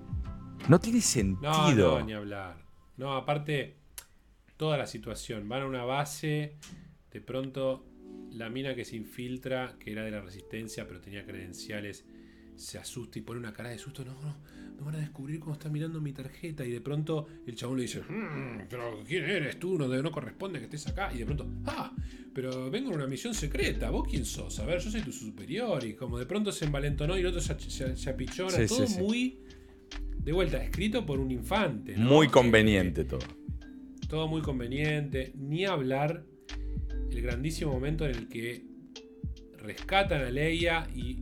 No 0.70 0.80
tiene 0.80 1.00
No, 1.00 1.04
sentido. 1.04 2.00
no, 2.00 2.06
ni 2.06 2.14
hablar. 2.14 2.58
No, 2.98 3.14
aparte, 3.16 3.78
toda 4.56 4.78
la 4.78 4.86
situación. 4.86 5.50
Van 5.50 5.64
a 5.64 5.66
una 5.66 5.84
base, 5.84 6.58
de 7.12 7.22
pronto 7.22 7.86
la 8.32 8.50
mina 8.50 8.76
que 8.76 8.86
se 8.86 8.96
infiltra, 8.98 9.76
que 9.80 9.92
era 9.92 10.04
de 10.04 10.12
la 10.12 10.22
resistencia, 10.22 10.88
pero 10.88 11.02
tenía 11.02 11.26
credenciales, 11.26 12.06
se 12.56 12.78
asusta 12.78 13.18
y 13.18 13.22
pone 13.24 13.40
una 13.40 13.54
cara 13.54 13.70
de 13.70 13.80
susto. 13.80 14.06
No, 14.06 14.14
no, 14.22 14.36
no 14.78 14.86
van 14.86 14.96
a 14.96 15.00
descubrir 15.00 15.40
cómo 15.40 15.54
está 15.54 15.70
mirando 15.70 16.02
mi 16.02 16.12
tarjeta. 16.14 16.66
Y 16.66 16.72
de 16.72 16.82
pronto 16.82 17.28
el 17.46 17.56
chabón 17.56 17.78
le 17.78 17.84
dice, 17.84 18.02
"Mm, 18.02 18.68
pero 18.70 19.04
¿quién 19.08 19.24
eres 19.26 19.58
tú? 19.60 19.78
No, 19.78 19.88
no 19.88 20.12
corresponde 20.12 20.60
que 20.60 20.66
estés 20.66 20.88
acá. 20.88 21.12
Y 21.14 21.20
de 21.20 21.26
pronto, 21.26 21.48
ah, 21.66 21.94
pero 22.34 22.70
vengo 22.70 22.90
en 22.90 22.96
una 22.98 23.08
misión 23.08 23.34
secreta. 23.34 23.90
¿Vos 23.90 24.08
quién 24.10 24.26
sos? 24.26 24.60
A 24.60 24.66
ver, 24.66 24.80
yo 24.80 24.92
soy 24.92 25.02
tu 25.02 25.12
superior. 25.12 25.84
Y 25.84 25.94
como 25.94 26.20
de 26.20 26.26
pronto 26.26 26.52
se 26.52 26.66
envalentonó 26.66 27.18
y 27.18 27.22
el 27.22 27.28
otro 27.28 27.42
se, 27.42 27.58
se, 27.60 27.96
se 27.96 28.10
apichona. 28.10 28.52
Sí, 28.52 28.68
todo 28.68 28.86
sí, 28.88 28.94
sí. 28.96 29.02
muy... 29.02 29.40
De 30.18 30.32
vuelta, 30.32 30.64
escrito 30.64 31.06
por 31.06 31.20
un 31.20 31.32
infante. 31.32 31.96
¿no? 31.96 32.06
Muy 32.10 32.28
conveniente 32.30 33.06
todo. 33.06 33.20
todo 34.10 34.28
muy 34.28 34.42
conveniente. 34.42 35.32
Ni 35.36 35.66
hablar 35.66 36.24
el 37.12 37.22
grandísimo 37.22 37.72
momento 37.72 38.06
en 38.06 38.16
el 38.16 38.28
que 38.28 38.66
rescatan 39.58 40.22
a 40.22 40.30
Leia 40.30 40.88
y 40.96 41.18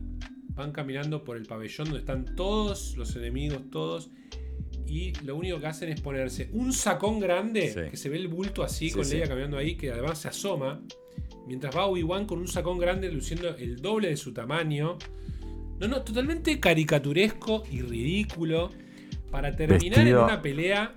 van 0.54 0.72
caminando 0.72 1.24
por 1.24 1.36
el 1.36 1.46
pabellón 1.46 1.86
donde 1.86 2.00
están 2.00 2.34
todos 2.36 2.96
los 2.96 3.14
enemigos, 3.16 3.62
todos. 3.70 4.10
Y 4.86 5.12
lo 5.24 5.36
único 5.36 5.58
que 5.60 5.66
hacen 5.66 5.88
es 5.88 6.00
ponerse 6.00 6.48
un 6.52 6.72
sacón 6.72 7.18
grande, 7.18 7.72
Sí. 7.72 7.90
que 7.90 7.96
se 7.96 8.08
ve 8.08 8.16
el 8.18 8.28
bulto 8.28 8.62
así 8.62 8.88
Sí, 8.90 8.94
con 8.94 9.04
sí. 9.04 9.14
Leia 9.14 9.26
caminando 9.28 9.56
ahí, 9.58 9.76
que 9.76 9.90
además 9.90 10.18
se 10.18 10.28
asoma. 10.28 10.80
Mientras 11.46 11.76
va 11.76 11.86
Obi-Wan 11.86 12.26
con 12.26 12.38
un 12.38 12.48
sacón 12.48 12.78
grande 12.78 13.10
luciendo 13.10 13.48
el 13.56 13.76
doble 13.76 14.08
de 14.08 14.16
su 14.16 14.32
tamaño. 14.32 14.96
No, 15.80 15.88
no, 15.88 16.02
totalmente 16.02 16.60
caricaturesco 16.60 17.64
y 17.70 17.80
ridículo. 17.82 18.70
Para 19.30 19.50
terminar 19.56 19.98
Vestido- 19.98 20.18
en 20.20 20.24
una 20.24 20.40
pelea 20.42 20.94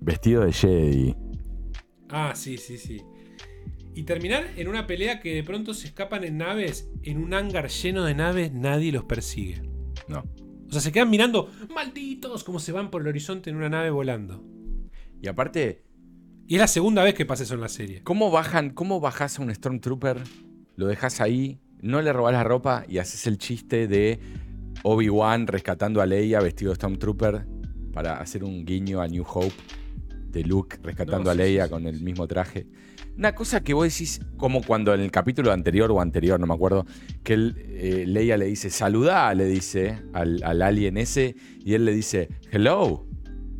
Vestido 0.00 0.44
de 0.44 0.52
Jedi. 0.52 1.14
Ah, 2.08 2.32
sí, 2.34 2.56
sí, 2.58 2.76
sí. 2.78 3.00
Y 3.96 4.02
terminar 4.02 4.44
en 4.58 4.68
una 4.68 4.86
pelea 4.86 5.20
que 5.20 5.34
de 5.34 5.42
pronto 5.42 5.72
se 5.72 5.86
escapan 5.86 6.22
en 6.22 6.36
naves, 6.36 6.90
en 7.02 7.16
un 7.16 7.32
hangar 7.32 7.68
lleno 7.68 8.04
de 8.04 8.14
naves, 8.14 8.52
nadie 8.52 8.92
los 8.92 9.04
persigue. 9.04 9.62
No. 10.06 10.22
O 10.68 10.70
sea, 10.70 10.82
se 10.82 10.92
quedan 10.92 11.08
mirando, 11.08 11.50
malditos, 11.74 12.44
como 12.44 12.58
se 12.58 12.72
van 12.72 12.90
por 12.90 13.00
el 13.00 13.08
horizonte 13.08 13.48
en 13.48 13.56
una 13.56 13.70
nave 13.70 13.88
volando. 13.88 14.44
Y 15.22 15.28
aparte, 15.28 15.82
Y 16.46 16.56
es 16.56 16.60
la 16.60 16.68
segunda 16.68 17.02
vez 17.02 17.14
que 17.14 17.24
pasa 17.24 17.44
eso 17.44 17.54
en 17.54 17.62
la 17.62 17.70
serie. 17.70 18.02
¿Cómo 18.02 18.30
bajan, 18.30 18.68
cómo 18.68 19.00
bajas 19.00 19.38
a 19.38 19.42
un 19.42 19.52
Stormtrooper? 19.52 20.18
Lo 20.76 20.86
dejas 20.86 21.22
ahí, 21.22 21.58
no 21.80 22.02
le 22.02 22.12
robas 22.12 22.34
la 22.34 22.44
ropa 22.44 22.84
y 22.86 22.98
haces 22.98 23.26
el 23.26 23.38
chiste 23.38 23.88
de 23.88 24.20
Obi-Wan 24.82 25.46
rescatando 25.46 26.02
a 26.02 26.06
Leia 26.06 26.40
vestido 26.40 26.70
de 26.70 26.76
Stormtrooper 26.76 27.46
para 27.94 28.18
hacer 28.18 28.44
un 28.44 28.66
guiño 28.66 29.00
a 29.00 29.08
New 29.08 29.24
Hope 29.26 29.54
de 30.28 30.44
Luke 30.44 30.76
rescatando 30.82 31.24
No, 31.24 31.30
a 31.30 31.34
Leia 31.34 31.62
sí, 31.64 31.68
sí, 31.68 31.72
con 31.72 31.86
el 31.86 32.02
mismo 32.02 32.28
traje. 32.28 32.66
Una 33.16 33.34
cosa 33.34 33.62
que 33.62 33.72
vos 33.72 33.90
decís, 33.90 34.20
como 34.36 34.62
cuando 34.62 34.92
en 34.92 35.00
el 35.00 35.10
capítulo 35.10 35.52
anterior 35.52 35.90
o 35.90 36.00
anterior, 36.00 36.38
no 36.38 36.46
me 36.46 36.54
acuerdo, 36.54 36.84
que 37.24 37.32
él, 37.32 37.54
eh, 37.68 38.04
Leia 38.06 38.36
le 38.36 38.44
dice, 38.46 38.68
saludá, 38.68 39.32
le 39.34 39.46
dice 39.46 40.02
al, 40.12 40.42
al 40.44 40.60
alien 40.60 40.98
ese, 40.98 41.34
y 41.64 41.74
él 41.74 41.84
le 41.86 41.92
dice, 41.92 42.28
hello. 42.50 43.06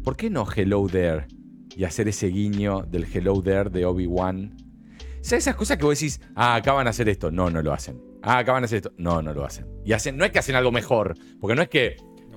¿Por 0.04 0.16
qué 0.16 0.28
no 0.30 0.46
hello 0.54 0.86
there? 0.86 1.26
Y 1.74 1.84
hacer 1.84 2.06
ese 2.08 2.28
guiño 2.28 2.82
del 2.82 3.06
hello 3.12 3.42
there 3.42 3.70
de 3.70 3.86
Obi-Wan. 3.86 4.56
O 5.00 5.24
sea, 5.28 5.38
esas 5.38 5.56
cosas 5.56 5.78
que 5.78 5.84
vos 5.84 5.98
decís, 5.98 6.20
ah, 6.34 6.54
acá 6.54 6.72
van 6.72 6.86
a 6.86 6.90
hacer 6.90 7.08
esto. 7.08 7.30
No, 7.30 7.50
no 7.50 7.60
lo 7.62 7.72
hacen. 7.72 8.00
Ah, 8.22 8.38
acá 8.38 8.52
van 8.52 8.62
a 8.62 8.66
hacer 8.66 8.76
esto. 8.76 8.92
No, 8.98 9.22
no 9.22 9.32
lo 9.34 9.44
hacen. 9.44 9.66
Y 9.84 9.92
hacen, 9.92 10.16
no 10.16 10.24
es 10.24 10.30
que 10.30 10.38
hacen 10.38 10.54
algo 10.54 10.70
mejor, 10.70 11.14
porque 11.40 11.56
no 11.56 11.62
es 11.62 11.68
que 11.68 11.96
No. 12.30 12.36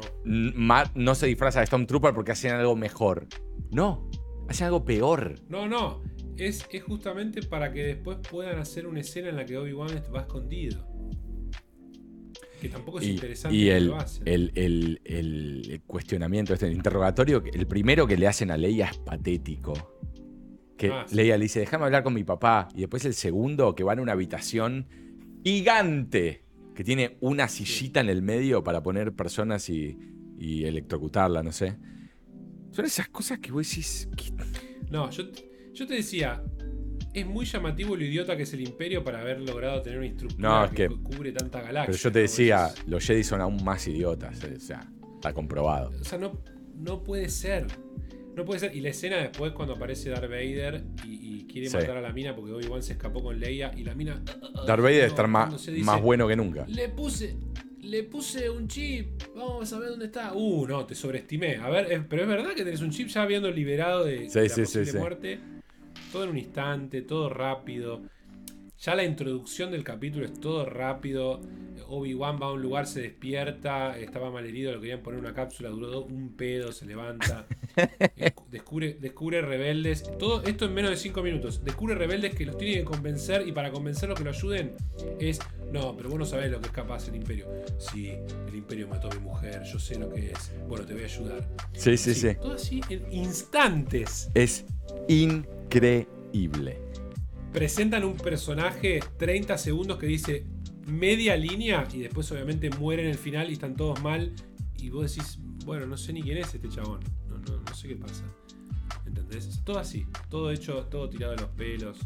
Matt 0.56 0.96
no 0.96 1.14
se 1.16 1.28
disfraza 1.28 1.60
de 1.60 1.68
Stormtrooper 1.68 2.14
porque 2.14 2.32
hacen 2.32 2.54
algo 2.54 2.76
mejor. 2.76 3.28
No, 3.72 4.10
hacen 4.48 4.66
algo 4.68 4.84
peor. 4.86 5.36
No, 5.50 5.68
no. 5.68 6.02
Es, 6.40 6.66
es 6.72 6.84
justamente 6.84 7.42
para 7.44 7.72
que 7.72 7.84
después 7.84 8.18
puedan 8.30 8.60
hacer 8.60 8.88
una 8.88 9.02
escena 9.02 9.30
en 9.30 9.36
la 9.36 9.46
que 9.46 9.58
Obi-Wan 9.58 9.90
va 10.16 10.22
escondido. 10.22 10.88
Que 12.62 12.68
tampoco 12.70 13.00
es 13.00 13.08
Y, 13.08 13.12
interesante 13.12 13.56
y 13.58 13.64
que 13.66 13.78
el, 13.78 13.86
lo 13.88 13.96
hacen. 13.98 14.24
el- 14.28 14.52
el- 14.56 15.02
el 15.06 15.82
cuestionamiento, 15.88 16.54
este 16.54 16.68
el 16.68 16.74
interrogatorio, 16.74 17.42
el 17.54 17.68
primero 17.68 18.06
que 18.06 18.18
le 18.18 18.28
hacen 18.28 18.52
a 18.52 18.58
Leia 18.58 18.88
es 18.88 18.98
patético. 18.98 19.74
Que 20.78 20.90
Ah, 20.90 21.06
sí. 21.08 21.16
Leia 21.16 21.38
le 21.38 21.44
dice, 21.44 21.60
déjame 21.62 21.86
hablar 21.86 22.04
con 22.04 22.14
mi 22.14 22.24
papá. 22.24 22.68
Y 22.76 22.82
después 22.82 23.04
el 23.06 23.14
segundo, 23.14 23.76
que 23.76 23.84
van 23.84 24.00
a 24.00 24.02
una 24.02 24.12
habitación 24.14 24.88
gigante, 25.44 26.44
que 26.76 26.84
tiene 26.84 27.18
una 27.22 27.48
sillita 27.48 28.00
en 28.02 28.10
el 28.10 28.22
medio 28.22 28.64
para 28.64 28.82
poner 28.84 29.14
personas 29.14 29.70
y, 29.70 29.98
y 30.38 30.64
electrocutarla, 30.66 31.44
no 31.44 31.52
sé. 31.52 31.78
Son 32.72 32.86
esas 32.86 33.08
cosas 33.10 33.40
que 33.40 33.52
vos 33.52 33.68
decís... 33.68 34.08
No, 34.90 35.10
yo, 35.12 35.24
yo 35.80 35.88
te 35.88 35.94
decía, 35.96 36.44
es 37.14 37.26
muy 37.26 37.46
llamativo 37.46 37.96
lo 37.96 38.04
idiota 38.04 38.36
que 38.38 38.44
es 38.44 38.54
el 38.54 38.62
Imperio 38.62 39.04
para 39.04 39.22
haber 39.22 39.40
logrado 39.42 39.82
tener 39.82 40.00
una 40.00 40.08
estructura 40.08 40.50
No, 40.50 40.66
es 40.66 40.72
que, 40.72 40.76
que- 40.76 40.90
cu- 40.90 41.04
cubre 41.04 41.32
tanta 41.32 41.62
galaxia. 41.62 41.86
Pero 41.92 41.98
yo 41.98 42.12
te 42.12 42.20
decía, 42.20 42.70
los 42.88 43.06
Jedi 43.06 43.24
son 43.24 43.42
aún 43.42 43.64
más 43.64 43.88
idiotas. 43.88 44.44
eh, 44.44 44.56
O 44.58 44.60
sea, 44.60 44.82
está 45.16 45.34
comprobado. 45.34 45.92
O 46.00 46.04
sea, 46.04 46.18
no, 46.20 46.42
no 46.78 47.04
puede 47.04 47.30
ser. 47.30 47.66
No 48.36 48.46
puede 48.46 48.60
ser. 48.60 48.76
Y 48.76 48.82
la 48.82 48.90
escena 48.90 49.18
después 49.18 49.52
cuando 49.54 49.74
aparece 49.76 50.10
Darth 50.12 50.30
Vader 50.30 50.84
y, 51.06 51.40
y 51.40 51.46
quiere 51.46 51.70
Sí. 51.70 51.76
matar 51.78 51.98
a 51.98 52.02
la 52.02 52.14
mina 52.14 52.36
porque 52.36 52.52
Obi-Wan 52.54 52.84
se 52.84 52.94
escapó 52.94 53.22
con 53.24 53.40
Leia 53.40 53.72
y 53.76 53.84
la 53.84 53.96
mina. 53.96 54.22
Darth 54.68 54.82
Vader 54.82 55.12
No, 55.18 55.28
más, 55.28 55.66
dice, 55.66 55.84
más 55.84 56.02
bueno 56.02 56.28
que 56.28 56.36
nunca. 56.36 56.66
Le 56.68 56.90
puse. 56.90 57.36
Le 57.82 58.04
puse 58.04 58.50
un 58.50 58.68
chip. 58.68 59.24
Vamos 59.36 59.72
a 59.74 59.80
ver 59.80 59.90
dónde 59.90 60.06
está. 60.06 60.34
Uh, 60.34 60.68
no, 60.68 60.86
te 60.86 60.94
sobreestimé. 60.96 61.56
A 61.58 61.70
ver, 61.70 62.06
pero 62.08 62.22
es 62.24 62.28
verdad 62.28 62.54
que 62.54 62.64
tenés 62.64 62.82
un 62.82 62.92
chip 62.92 63.08
ya 63.08 63.24
habiendo 63.24 63.50
liberado 63.50 64.04
de, 64.04 64.30
Sí, 64.30 64.40
de 64.40 64.48
la 64.48 64.54
sí, 64.56 64.62
posible 64.62 64.94
muerte. 65.00 65.40
Todo 66.12 66.24
en 66.24 66.30
un 66.32 66.38
instante, 66.38 67.02
todo 67.02 67.30
rápido. 67.30 68.02
Ya 68.82 68.96
la 68.96 69.04
introducción 69.04 69.72
del 69.72 69.84
capítulo 69.84 70.26
es 70.26 70.40
todo 70.40 70.66
rápido. 70.66 71.42
Obi-Wan 71.90 72.40
va 72.42 72.48
a 72.48 72.52
un 72.54 72.62
lugar, 72.62 72.88
se 72.88 73.02
despierta, 73.02 73.98
estaba 73.98 74.32
mal 74.32 74.46
herido, 74.46 74.72
lo 74.72 74.80
querían 74.80 75.02
poner 75.02 75.20
una 75.20 75.34
cápsula, 75.34 75.70
duró 75.70 76.04
un 76.04 76.36
pedo, 76.36 76.72
se 76.72 76.86
levanta. 76.86 77.46
Eh, 78.18 78.34
descubre, 78.52 78.98
descubre 79.00 79.42
rebeldes. 79.42 80.04
Todo 80.18 80.44
esto 80.44 80.66
en 80.66 80.74
menos 80.74 80.92
de 80.92 80.98
5 80.98 81.24
minutos. 81.24 81.64
Descubre 81.64 81.96
rebeldes 81.96 82.36
que 82.36 82.46
los 82.46 82.58
tiene 82.58 82.80
que 82.80 82.84
convencer 82.84 83.48
y 83.48 83.54
para 83.54 83.72
convencerlos 83.72 84.18
que 84.18 84.26
lo 84.26 84.32
ayuden 84.32 84.74
es. 85.18 85.40
No, 85.72 85.96
pero 85.96 86.10
vos 86.10 86.20
no 86.20 86.26
sabés 86.26 86.52
lo 86.52 86.60
que 86.60 86.66
es 86.66 86.74
capaz 86.74 87.08
el 87.08 87.16
imperio. 87.16 87.48
Sí, 87.78 88.12
el 88.48 88.56
imperio 88.56 88.90
mató 88.90 89.10
a 89.10 89.16
mi 89.16 89.22
mujer, 89.22 89.64
yo 89.64 89.80
sé 89.80 89.98
lo 89.98 90.10
que 90.10 90.32
es. 90.32 90.52
Bueno, 90.68 90.86
te 90.86 90.94
voy 90.94 91.04
a 91.04 91.06
ayudar. 91.06 91.48
Sí, 91.72 91.96
sí, 91.96 92.14
sí. 92.14 92.36
Todo 92.42 92.54
así 92.54 92.82
en 92.90 93.06
instantes. 93.14 94.30
Es 94.34 94.66
increíble. 95.08 95.59
Presentan 97.54 98.04
un 98.04 98.18
personaje 98.18 99.00
30 99.18 99.58
segundos 99.58 99.98
que 99.98 100.08
dice 100.08 100.46
media 100.86 101.36
línea 101.36 101.88
y 101.94 102.00
después 102.00 102.32
obviamente 102.32 102.70
muere 102.70 103.04
en 103.04 103.10
el 103.10 103.18
final 103.18 103.50
y 103.50 103.54
están 103.54 103.76
todos 103.76 104.02
mal. 104.02 104.34
Y 104.78 104.90
vos 104.90 105.14
decís, 105.14 105.40
bueno, 105.66 105.86
no 105.86 105.98
sé 105.98 106.14
ni 106.14 106.22
quién 106.22 106.38
es 106.38 106.54
este 106.54 106.70
chabón. 106.70 107.00
No, 107.28 107.38
no, 107.38 107.62
no 107.62 107.76
sé 107.76 107.88
qué 107.88 107.96
pasa. 107.96 108.24
¿Entendés? 109.06 109.62
Todo 109.64 109.80
así. 109.80 110.06
Todo 110.30 110.52
hecho, 110.52 110.86
todo 110.86 111.10
tirado 111.10 111.34
de 111.36 111.42
los 111.42 111.50
pelos. 111.52 112.00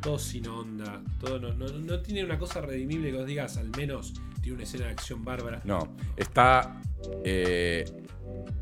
Todo 0.00 0.18
sin 0.18 0.46
onda. 0.48 1.02
Todo 1.20 1.38
no, 1.38 1.52
no, 1.52 1.66
no 1.68 2.00
tiene 2.00 2.24
una 2.24 2.38
cosa 2.38 2.60
redimible 2.60 3.10
que 3.10 3.16
vos 3.16 3.26
digas, 3.26 3.56
al 3.56 3.70
menos 3.76 4.14
tiene 4.40 4.56
una 4.56 4.64
escena 4.64 4.86
de 4.86 4.92
acción 4.92 5.24
bárbara. 5.24 5.60
No, 5.64 5.96
está 6.16 6.80
eh, 7.24 7.84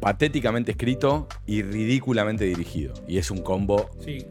patéticamente 0.01 0.73
escrito 0.73 1.28
y 1.47 1.62
ridículamente 1.62 2.44
dirigido. 2.44 2.94
Y 3.07 3.18
es 3.18 3.31
un 3.31 3.43
combo 3.43 3.91
Sí, 4.01 4.25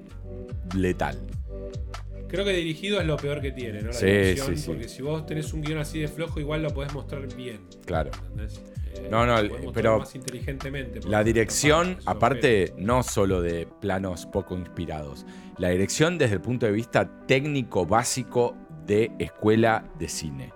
letal. 0.75 1.17
Creo 2.27 2.43
que 2.43 2.51
dirigido 2.51 2.99
es 2.99 3.07
lo 3.07 3.15
peor 3.15 3.39
que 3.41 3.51
tiene, 3.51 3.81
¿no? 3.81 3.87
La 3.87 3.93
Sí, 3.93 4.05
dirección, 4.05 4.47
sí, 4.55 4.57
sí. 4.57 4.67
Porque 4.67 4.89
si 4.89 5.01
vos 5.01 5.25
tenés 5.25 5.53
un 5.53 5.61
guion 5.61 5.79
así 5.79 5.99
de 5.99 6.07
flojo, 6.09 6.39
igual 6.41 6.61
lo 6.61 6.69
podés 6.71 6.93
mostrar 6.93 7.25
bien. 7.35 7.61
Claro. 7.85 8.11
¿Entendés? 8.31 8.61
Eh, 8.95 9.07
No, 9.09 9.25
no, 9.25 9.41
lo 9.41 9.71
pero 9.71 9.99
Más 9.99 10.13
inteligentemente. 10.13 10.99
La 11.07 11.23
dirección, 11.23 11.97
aparte, 12.05 12.73
no 12.77 13.01
solo 13.03 13.41
de 13.41 13.65
planos 13.79 14.25
poco 14.25 14.57
inspirados. 14.57 15.25
La 15.57 15.69
dirección 15.69 16.17
desde 16.17 16.35
el 16.35 16.41
punto 16.41 16.65
de 16.65 16.73
vista 16.73 17.09
técnico 17.27 17.85
básico 17.85 18.57
de 18.85 19.11
escuela 19.19 19.85
de 19.97 20.09
cine. 20.09 20.53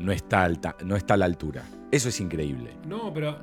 No 0.00 0.10
está, 0.10 0.42
alta, 0.42 0.76
no 0.84 0.96
está 0.96 1.14
a 1.14 1.18
la 1.18 1.26
altura. 1.26 1.62
Eso 1.92 2.08
es 2.08 2.20
increíble. 2.20 2.70
No, 2.88 3.12
pero 3.14 3.38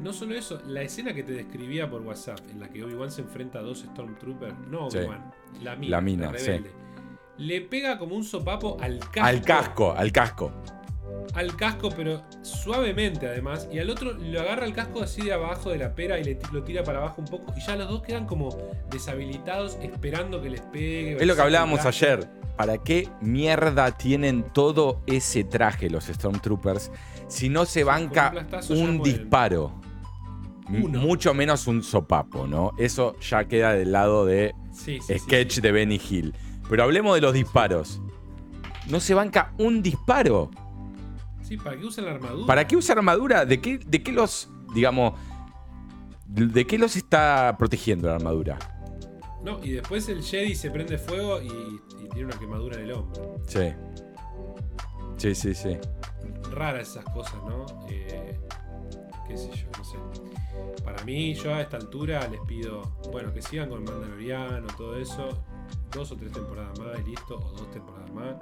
no 0.00 0.12
solo 0.12 0.34
eso. 0.34 0.60
La 0.66 0.82
escena 0.82 1.12
que 1.14 1.22
te 1.22 1.32
describía 1.32 1.90
por 1.90 2.02
WhatsApp, 2.02 2.38
en 2.50 2.60
la 2.60 2.68
que 2.68 2.84
Obi-Wan 2.84 3.10
se 3.10 3.22
enfrenta 3.22 3.58
a 3.58 3.62
dos 3.62 3.80
Stormtroopers. 3.80 4.54
No, 4.70 4.90
Sí. 4.90 4.98
Obi-Wan. 4.98 5.32
La 5.62 5.76
mina. 5.76 5.90
La 5.96 6.00
mina, 6.00 6.32
rebelde, 6.32 6.70
Le 7.38 7.60
pega 7.62 7.98
como 7.98 8.16
un 8.16 8.24
sopapo 8.24 8.76
al 8.80 8.98
casco. 8.98 9.22
Al 9.22 9.42
casco, 9.42 9.92
al 9.92 10.12
casco. 10.12 10.52
Al 11.34 11.56
casco, 11.56 11.90
pero 11.94 12.22
suavemente 12.42 13.26
además. 13.26 13.68
Y 13.70 13.78
al 13.78 13.90
otro 13.90 14.12
lo 14.12 14.40
agarra 14.40 14.64
el 14.66 14.72
casco 14.72 15.02
así 15.02 15.22
de 15.22 15.32
abajo 15.32 15.70
de 15.70 15.78
la 15.78 15.94
pera 15.94 16.18
y 16.18 16.24
le 16.24 16.38
lo 16.52 16.64
tira 16.64 16.82
para 16.82 16.98
abajo 16.98 17.20
un 17.20 17.28
poco. 17.28 17.52
Y 17.56 17.60
ya 17.60 17.76
los 17.76 17.88
dos 17.88 18.02
quedan 18.02 18.26
como 18.26 18.56
deshabilitados 18.90 19.78
esperando 19.82 20.40
que 20.42 20.50
les 20.50 20.60
pegue. 20.62 21.16
Es 21.20 21.26
lo 21.26 21.34
que 21.36 21.42
hablábamos 21.42 21.84
ayer. 21.84 22.28
¿Para 22.56 22.78
qué 22.78 23.08
mierda 23.20 23.92
tienen 23.96 24.42
todo 24.52 25.00
ese 25.06 25.44
traje 25.44 25.88
los 25.88 26.06
Stormtroopers 26.06 26.90
si 27.28 27.48
no 27.48 27.64
se 27.66 27.84
banca 27.84 28.32
un 28.70 29.00
disparo? 29.00 29.80
M- 30.68 30.84
Uno. 30.84 31.00
Mucho 31.00 31.32
menos 31.34 31.66
un 31.66 31.82
sopapo, 31.82 32.46
¿no? 32.46 32.72
Eso 32.78 33.16
ya 33.20 33.44
queda 33.46 33.72
del 33.72 33.92
lado 33.92 34.24
de 34.26 34.54
Sí, 34.72 34.98
sí, 35.00 35.14
sí, 35.14 35.18
sketch 35.18 35.52
sí. 35.54 35.60
de 35.60 35.72
Benny 35.72 36.00
Hill. 36.10 36.34
Pero 36.68 36.82
hablemos 36.84 37.14
de 37.14 37.20
los 37.22 37.32
disparos. 37.32 38.00
No 38.88 39.00
se 39.00 39.14
banca 39.14 39.52
un 39.58 39.82
disparo. 39.82 40.50
Sí, 41.42 41.56
¿para 41.56 41.78
qué 41.78 41.84
usan 41.86 42.04
la 42.04 42.12
armadura? 42.12 42.46
¿Para 42.46 42.66
qué 42.66 42.76
usa 42.76 42.94
armadura? 42.94 43.44
¿De 43.46 43.60
qué, 43.60 43.78
de 43.78 44.02
qué 44.02 44.12
los, 44.12 44.50
digamos, 44.74 45.14
de 46.26 46.66
qué 46.66 46.76
los 46.78 46.94
está 46.96 47.56
protegiendo 47.58 48.08
la 48.08 48.16
armadura? 48.16 48.58
No, 49.42 49.62
y 49.64 49.70
después 49.72 50.08
el 50.10 50.22
Jedi 50.22 50.54
se 50.54 50.70
prende 50.70 50.98
fuego 50.98 51.40
y, 51.40 51.46
y 51.48 52.08
tiene 52.10 52.26
una 52.26 52.38
quemadura 52.38 52.76
en 52.76 52.82
el 52.84 52.92
hombro. 52.92 53.36
Sí. 53.46 53.72
Sí, 55.16 55.34
sí, 55.34 55.54
sí. 55.54 55.78
Raras 56.52 56.90
esas 56.90 57.04
cosas, 57.06 57.36
¿no? 57.46 57.64
Eh, 57.88 58.38
qué 59.26 59.36
sé 59.36 59.50
yo, 59.52 59.66
no 59.78 59.84
sé. 59.84 59.96
Para 60.84 61.04
mí, 61.04 61.34
yo 61.34 61.54
a 61.54 61.60
esta 61.60 61.76
altura 61.76 62.26
les 62.28 62.40
pido, 62.42 62.82
bueno, 63.12 63.32
que 63.32 63.42
sigan 63.42 63.68
con 63.68 63.84
Mandaloriano, 63.84 64.66
todo 64.76 64.96
eso. 64.96 65.28
Dos 65.92 66.12
o 66.12 66.16
tres 66.16 66.32
temporadas 66.32 66.78
más 66.78 66.98
y 67.00 67.10
listo, 67.10 67.36
o 67.36 67.50
dos 67.52 67.70
temporadas 67.70 68.10
más. 68.12 68.36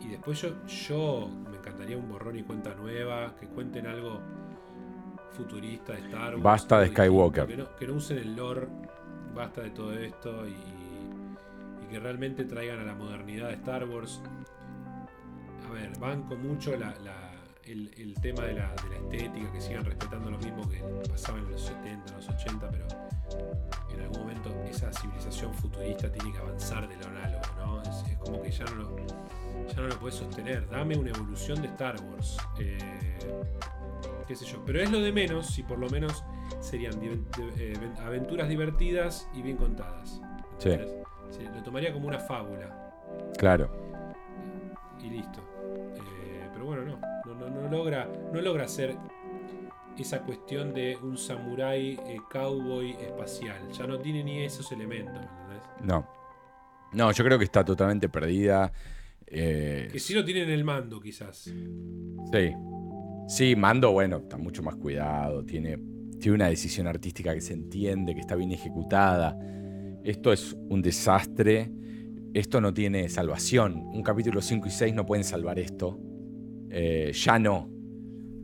Y 0.00 0.08
después 0.08 0.40
yo, 0.42 0.50
yo 0.66 1.28
me 1.50 1.56
encantaría 1.58 1.96
un 1.96 2.08
borrón 2.08 2.38
y 2.38 2.42
cuenta 2.42 2.74
nueva, 2.74 3.34
que 3.40 3.46
cuenten 3.46 3.86
algo 3.86 4.20
futurista 5.32 5.92
de 5.92 6.00
Star 6.00 6.32
Wars. 6.34 6.42
Basta 6.42 6.80
de 6.80 6.88
Skywalker. 6.88 7.46
Que 7.46 7.56
no, 7.56 7.76
que 7.76 7.86
no 7.86 7.94
usen 7.94 8.18
el 8.18 8.36
lore, 8.36 8.66
basta 9.34 9.60
de 9.62 9.70
todo 9.70 9.92
esto 9.92 10.46
y, 10.46 10.52
y 11.84 11.86
que 11.90 11.98
realmente 12.00 12.44
traigan 12.44 12.80
a 12.80 12.84
la 12.84 12.94
modernidad 12.94 13.48
de 13.48 13.54
Star 13.54 13.84
Wars. 13.88 14.22
A 15.68 15.72
ver, 15.72 15.96
banco 15.98 16.36
mucho 16.36 16.72
la- 16.76 16.94
la- 17.04 17.25
el, 17.66 17.90
el 17.96 18.14
tema 18.20 18.42
de 18.44 18.54
la, 18.54 18.74
de 18.74 18.88
la 18.90 18.96
estética, 18.96 19.52
que 19.52 19.60
sigan 19.60 19.84
respetando 19.84 20.30
lo 20.30 20.38
mismo 20.38 20.68
que 20.68 20.78
pasaba 21.08 21.38
en 21.38 21.50
los 21.50 21.60
70, 21.62 22.10
en 22.10 22.16
los 22.16 22.28
80, 22.28 22.70
pero 22.70 22.86
en 23.92 24.00
algún 24.00 24.20
momento 24.20 24.50
esa 24.68 24.92
civilización 24.92 25.52
futurista 25.54 26.10
tiene 26.10 26.32
que 26.32 26.38
avanzar 26.38 26.88
de 26.88 26.96
lo 26.96 27.06
análogo, 27.06 27.42
¿no? 27.58 27.82
Es, 27.82 28.04
es 28.10 28.18
como 28.18 28.40
que 28.42 28.50
ya 28.50 28.64
no 28.66 28.74
lo, 28.76 28.96
ya 29.68 29.76
no 29.80 29.88
lo 29.88 29.98
puedes 29.98 30.16
sostener. 30.16 30.68
Dame 30.68 30.96
una 30.96 31.10
evolución 31.10 31.60
de 31.60 31.68
Star 31.68 31.96
Wars. 32.02 32.36
Eh, 32.58 32.78
qué 34.26 34.34
sé 34.36 34.44
yo. 34.44 34.62
Pero 34.64 34.80
es 34.80 34.90
lo 34.90 35.00
de 35.00 35.12
menos 35.12 35.46
si 35.48 35.62
por 35.62 35.78
lo 35.78 35.88
menos 35.88 36.24
serían 36.60 36.98
di- 37.00 37.24
eh, 37.58 37.74
aventuras 38.04 38.48
divertidas 38.48 39.28
y 39.34 39.42
bien 39.42 39.56
contadas. 39.56 40.20
Sí, 40.58 40.70
lo 41.52 41.62
tomaría 41.62 41.92
como 41.92 42.06
una 42.08 42.18
fábula 42.20 42.92
claro. 43.38 43.68
y 45.00 45.10
listo. 45.10 45.40
Eh, 45.96 46.48
pero 46.52 46.64
bueno, 46.64 46.82
no. 46.84 47.00
No, 47.38 47.48
no, 47.50 47.62
no 47.62 47.68
logra, 47.68 48.08
no 48.32 48.40
logra 48.40 48.64
hacer 48.64 48.96
esa 49.98 50.22
cuestión 50.22 50.74
de 50.74 50.96
un 50.96 51.16
samurái 51.16 51.98
eh, 52.06 52.18
cowboy 52.30 52.92
espacial. 52.92 53.70
Ya 53.72 53.86
no 53.86 53.98
tiene 53.98 54.22
ni 54.24 54.42
esos 54.44 54.70
elementos, 54.72 55.14
¿me 55.14 55.20
entendés? 55.54 55.62
No. 55.82 56.06
No, 56.92 57.12
yo 57.12 57.24
creo 57.24 57.38
que 57.38 57.44
está 57.44 57.64
totalmente 57.64 58.08
perdida. 58.08 58.72
Eh, 59.26 59.88
Que 59.90 59.98
sí 59.98 60.14
lo 60.14 60.24
tiene 60.24 60.42
en 60.42 60.50
el 60.50 60.64
mando, 60.64 61.00
quizás. 61.00 61.36
Sí. 62.32 62.52
Sí, 63.28 63.56
Mando, 63.56 63.90
bueno, 63.90 64.18
está 64.18 64.36
mucho 64.36 64.62
más 64.62 64.76
cuidado. 64.76 65.44
Tiene, 65.44 65.78
tiene 66.20 66.36
una 66.36 66.48
decisión 66.48 66.86
artística 66.86 67.34
que 67.34 67.40
se 67.40 67.54
entiende, 67.54 68.14
que 68.14 68.20
está 68.20 68.36
bien 68.36 68.52
ejecutada. 68.52 69.36
Esto 70.04 70.32
es 70.32 70.56
un 70.68 70.80
desastre. 70.80 71.72
Esto 72.34 72.60
no 72.60 72.72
tiene 72.72 73.08
salvación. 73.08 73.74
Un 73.78 74.02
capítulo 74.02 74.40
5 74.40 74.68
y 74.68 74.70
6 74.70 74.94
no 74.94 75.04
pueden 75.04 75.24
salvar 75.24 75.58
esto. 75.58 75.98
Eh, 76.78 77.10
ya 77.14 77.38
no. 77.38 77.70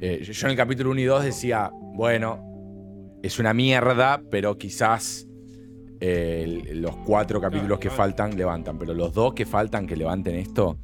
Eh, 0.01 0.23
yo 0.23 0.47
en 0.47 0.53
el 0.53 0.57
capítulo 0.57 0.91
1 0.93 1.01
y 1.01 1.05
2 1.05 1.25
decía, 1.25 1.71
bueno, 1.73 3.19
es 3.23 3.39
una 3.39 3.53
mierda, 3.53 4.23
pero 4.31 4.57
quizás 4.57 5.29
eh, 6.01 6.71
los 6.73 6.97
cuatro 6.97 7.43
capítulos 7.43 7.79
que 7.79 7.91
faltan 7.91 8.35
levantan. 8.35 8.79
Pero 8.79 8.95
los 8.95 9.13
dos 9.13 9.35
que 9.35 9.45
faltan 9.45 9.87
que 9.87 9.97
levanten 9.97 10.37
esto. 10.37 10.79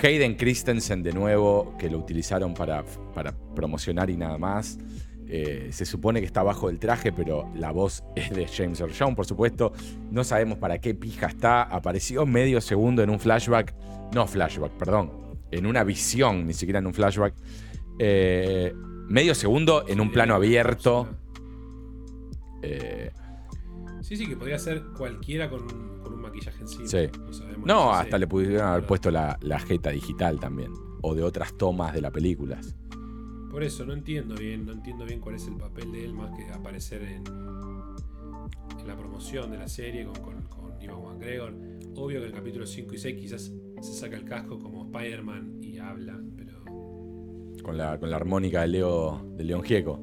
Hayden 0.00 0.36
Christensen 0.36 1.02
de 1.02 1.12
nuevo, 1.12 1.74
que 1.78 1.90
lo 1.90 1.98
utilizaron 1.98 2.54
para, 2.54 2.84
para 3.12 3.34
promocionar 3.56 4.08
y 4.08 4.16
nada 4.16 4.38
más. 4.38 4.78
Eh, 5.26 5.70
se 5.72 5.84
supone 5.84 6.20
que 6.20 6.26
está 6.26 6.44
bajo 6.44 6.70
el 6.70 6.78
traje, 6.78 7.10
pero 7.10 7.50
la 7.56 7.72
voz 7.72 8.04
es 8.14 8.30
de 8.30 8.46
James 8.46 8.78
Earl 8.78 8.92
Jones, 8.96 9.16
por 9.16 9.26
supuesto. 9.26 9.72
No 10.12 10.22
sabemos 10.22 10.58
para 10.58 10.78
qué 10.78 10.94
pija 10.94 11.26
está. 11.26 11.64
Apareció 11.64 12.24
medio 12.24 12.60
segundo 12.60 13.02
en 13.02 13.10
un 13.10 13.18
flashback. 13.18 13.74
No 14.14 14.28
flashback, 14.28 14.70
perdón. 14.78 15.27
En 15.50 15.66
una 15.66 15.84
visión, 15.84 16.46
ni 16.46 16.52
siquiera 16.54 16.78
en 16.78 16.86
un 16.86 16.94
flashback. 16.94 17.34
Eh, 17.98 18.72
medio 19.08 19.34
segundo 19.34 19.84
en 19.88 20.00
un 20.00 20.10
plano 20.12 20.34
abierto. 20.34 21.08
Eh, 22.62 23.10
Sí, 24.00 24.16
sí, 24.16 24.26
que 24.26 24.36
podría 24.36 24.58
ser 24.58 24.84
cualquiera 24.96 25.50
con, 25.50 25.66
con 26.00 26.14
un 26.14 26.22
maquillaje 26.22 26.62
encima. 26.62 26.86
Sí. 26.86 27.10
No, 27.58 27.66
no, 27.66 27.92
hasta 27.92 28.16
le 28.16 28.26
pudieron 28.26 28.66
haber 28.66 28.86
puesto 28.86 29.10
la, 29.10 29.36
la 29.42 29.58
jeta 29.58 29.90
digital 29.90 30.40
también. 30.40 30.72
O 31.02 31.14
de 31.14 31.22
otras 31.22 31.54
tomas 31.58 31.92
de 31.92 32.00
las 32.00 32.10
películas. 32.10 32.74
Por 33.50 33.62
eso, 33.62 33.84
no 33.84 33.92
entiendo 33.92 34.34
bien, 34.34 34.64
no 34.64 34.72
entiendo 34.72 35.04
bien 35.04 35.20
cuál 35.20 35.34
es 35.34 35.46
el 35.46 35.56
papel 35.56 35.92
de 35.92 36.06
él 36.06 36.14
más 36.14 36.30
que 36.34 36.50
aparecer 36.50 37.02
en, 37.02 37.22
en 38.80 38.86
la 38.86 38.96
promoción 38.96 39.50
de 39.50 39.58
la 39.58 39.68
serie 39.68 40.06
con, 40.06 40.14
con, 40.22 40.42
con 40.44 40.80
Ivan 40.80 41.02
McGregor. 41.02 41.52
Obvio 41.98 42.20
que 42.20 42.26
en 42.26 42.32
el 42.32 42.38
capítulo 42.38 42.66
5 42.66 42.94
y 42.94 42.98
6 42.98 43.16
quizás 43.20 43.52
se 43.80 43.92
saca 43.92 44.16
el 44.16 44.24
casco 44.24 44.58
como 44.58 44.84
Spider-Man 44.84 45.58
y 45.60 45.78
habla, 45.78 46.20
pero 46.36 46.62
Con 47.62 47.76
la, 47.76 47.98
con 47.98 48.10
la 48.10 48.16
armónica 48.16 48.60
de 48.62 48.68
Leo 48.68 49.32
de 49.36 49.44
León 49.44 49.62
Gieco. 49.62 50.00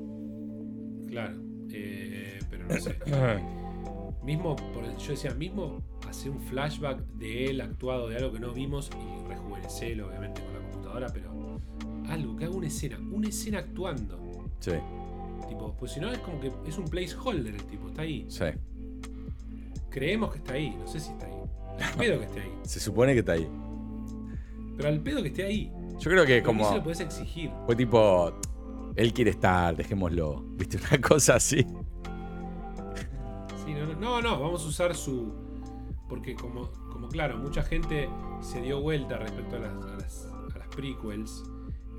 claro. 1.09 1.37
eh, 1.71 2.39
pero 2.49 2.65
no 2.67 2.75
sé. 2.79 2.95
Mismo, 4.25 4.55
por, 4.55 4.83
yo 4.97 5.11
decía, 5.11 5.35
mismo 5.35 5.83
hacer 6.09 6.31
un 6.31 6.39
flashback 6.39 6.99
de 7.13 7.45
él 7.45 7.61
actuado 7.61 8.09
de 8.09 8.17
algo 8.17 8.31
que 8.33 8.39
no 8.39 8.51
vimos 8.53 8.89
y 8.89 9.27
rejuvenecerlo, 9.27 10.07
obviamente, 10.07 10.41
con 10.41 10.51
la 10.53 10.59
computadora, 10.61 11.07
pero 11.13 11.61
algo, 12.09 12.35
que 12.35 12.45
haga 12.45 12.55
una 12.55 12.65
escena, 12.65 12.97
una 12.97 13.27
escena 13.29 13.59
actuando. 13.59 14.17
Sí, 14.59 14.71
Tipo, 15.47 15.75
pues 15.77 15.91
si 15.91 15.99
no 15.99 16.11
es 16.11 16.17
como 16.19 16.39
que 16.39 16.51
es 16.67 16.75
un 16.79 16.85
placeholder 16.85 17.53
el 17.53 17.63
tipo, 17.65 17.87
está 17.89 18.01
ahí. 18.01 18.25
sí. 18.27 18.45
Creemos 19.91 20.31
que 20.31 20.39
está 20.39 20.53
ahí, 20.53 20.75
no 20.77 20.87
sé 20.87 20.99
si 20.99 21.11
está 21.11 21.27
ahí. 21.27 21.34
Al 21.81 21.93
pedo 21.97 22.19
que 22.19 22.25
esté 22.25 22.41
ahí. 22.41 22.53
Se 22.63 22.79
supone 22.79 23.13
que 23.13 23.19
está 23.19 23.33
ahí. 23.33 23.49
Pero 24.77 24.89
al 24.89 24.99
pedo 25.01 25.21
que 25.21 25.29
esté 25.29 25.45
ahí. 25.45 25.71
Yo 25.99 26.11
creo 26.11 26.25
que 26.25 26.41
¿Por 26.41 26.53
qué 26.53 26.59
se 26.63 26.63
como. 26.65 26.75
lo 26.75 26.83
puedes 26.83 26.99
exigir? 26.99 27.51
Fue 27.65 27.75
tipo. 27.75 28.33
Él 28.95 29.13
quiere 29.13 29.31
estar, 29.31 29.75
dejémoslo. 29.75 30.43
¿Viste? 30.57 30.77
Una 30.91 31.01
cosa 31.01 31.35
así. 31.35 31.65
Sí, 33.65 33.73
no, 33.73 33.85
no, 33.85 33.93
no, 33.95 34.21
no, 34.21 34.39
vamos 34.39 34.63
a 34.63 34.67
usar 34.67 34.95
su. 34.95 35.33
Porque 36.09 36.35
como, 36.35 36.69
como 36.91 37.07
claro, 37.07 37.37
mucha 37.37 37.63
gente 37.63 38.09
se 38.41 38.61
dio 38.61 38.81
vuelta 38.81 39.17
respecto 39.17 39.55
a 39.55 39.59
las, 39.59 39.73
a 39.85 39.95
las, 39.95 40.25
a 40.53 40.59
las 40.59 40.67
prequels 40.67 41.43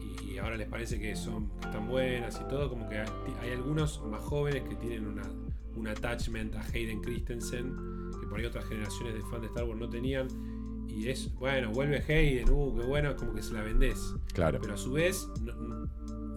y, 0.01 0.33
y 0.35 0.39
ahora 0.39 0.57
les 0.57 0.69
parece 0.69 1.01
que 1.01 1.17
son 1.17 1.49
que 1.61 1.67
están 1.67 1.89
buenas 1.89 2.41
y 2.41 2.49
todo, 2.49 2.71
como 2.71 2.89
que 2.89 2.99
hay, 3.01 3.09
hay 3.43 3.51
algunos 3.51 4.01
más 4.05 4.21
jóvenes 4.21 4.63
que 4.69 4.77
tienen 4.77 5.07
una, 5.09 5.25
un 5.75 5.89
attachment 5.89 6.55
a 6.55 6.63
Hayden 6.73 7.01
Christensen, 7.03 7.75
por 8.37 8.43
ahí 8.43 8.47
otras 8.47 8.67
generaciones 8.67 9.15
de 9.15 9.21
fans 9.23 9.41
de 9.41 9.47
Star 9.47 9.65
Wars 9.65 9.81
no 9.81 9.89
tenían. 9.89 10.29
Y 10.89 11.09
es, 11.09 11.35
bueno, 11.35 11.71
vuelve 11.73 12.03
Hayden, 12.07 12.51
uh, 12.51 12.77
qué 12.77 12.87
bueno, 12.87 13.17
como 13.17 13.35
que 13.35 13.43
se 13.43 13.55
la 13.55 13.63
vendés. 13.63 14.15
Claro. 14.35 14.59
Pero 14.61 14.75
a 14.75 14.77
su 14.77 14.93
vez, 14.93 15.27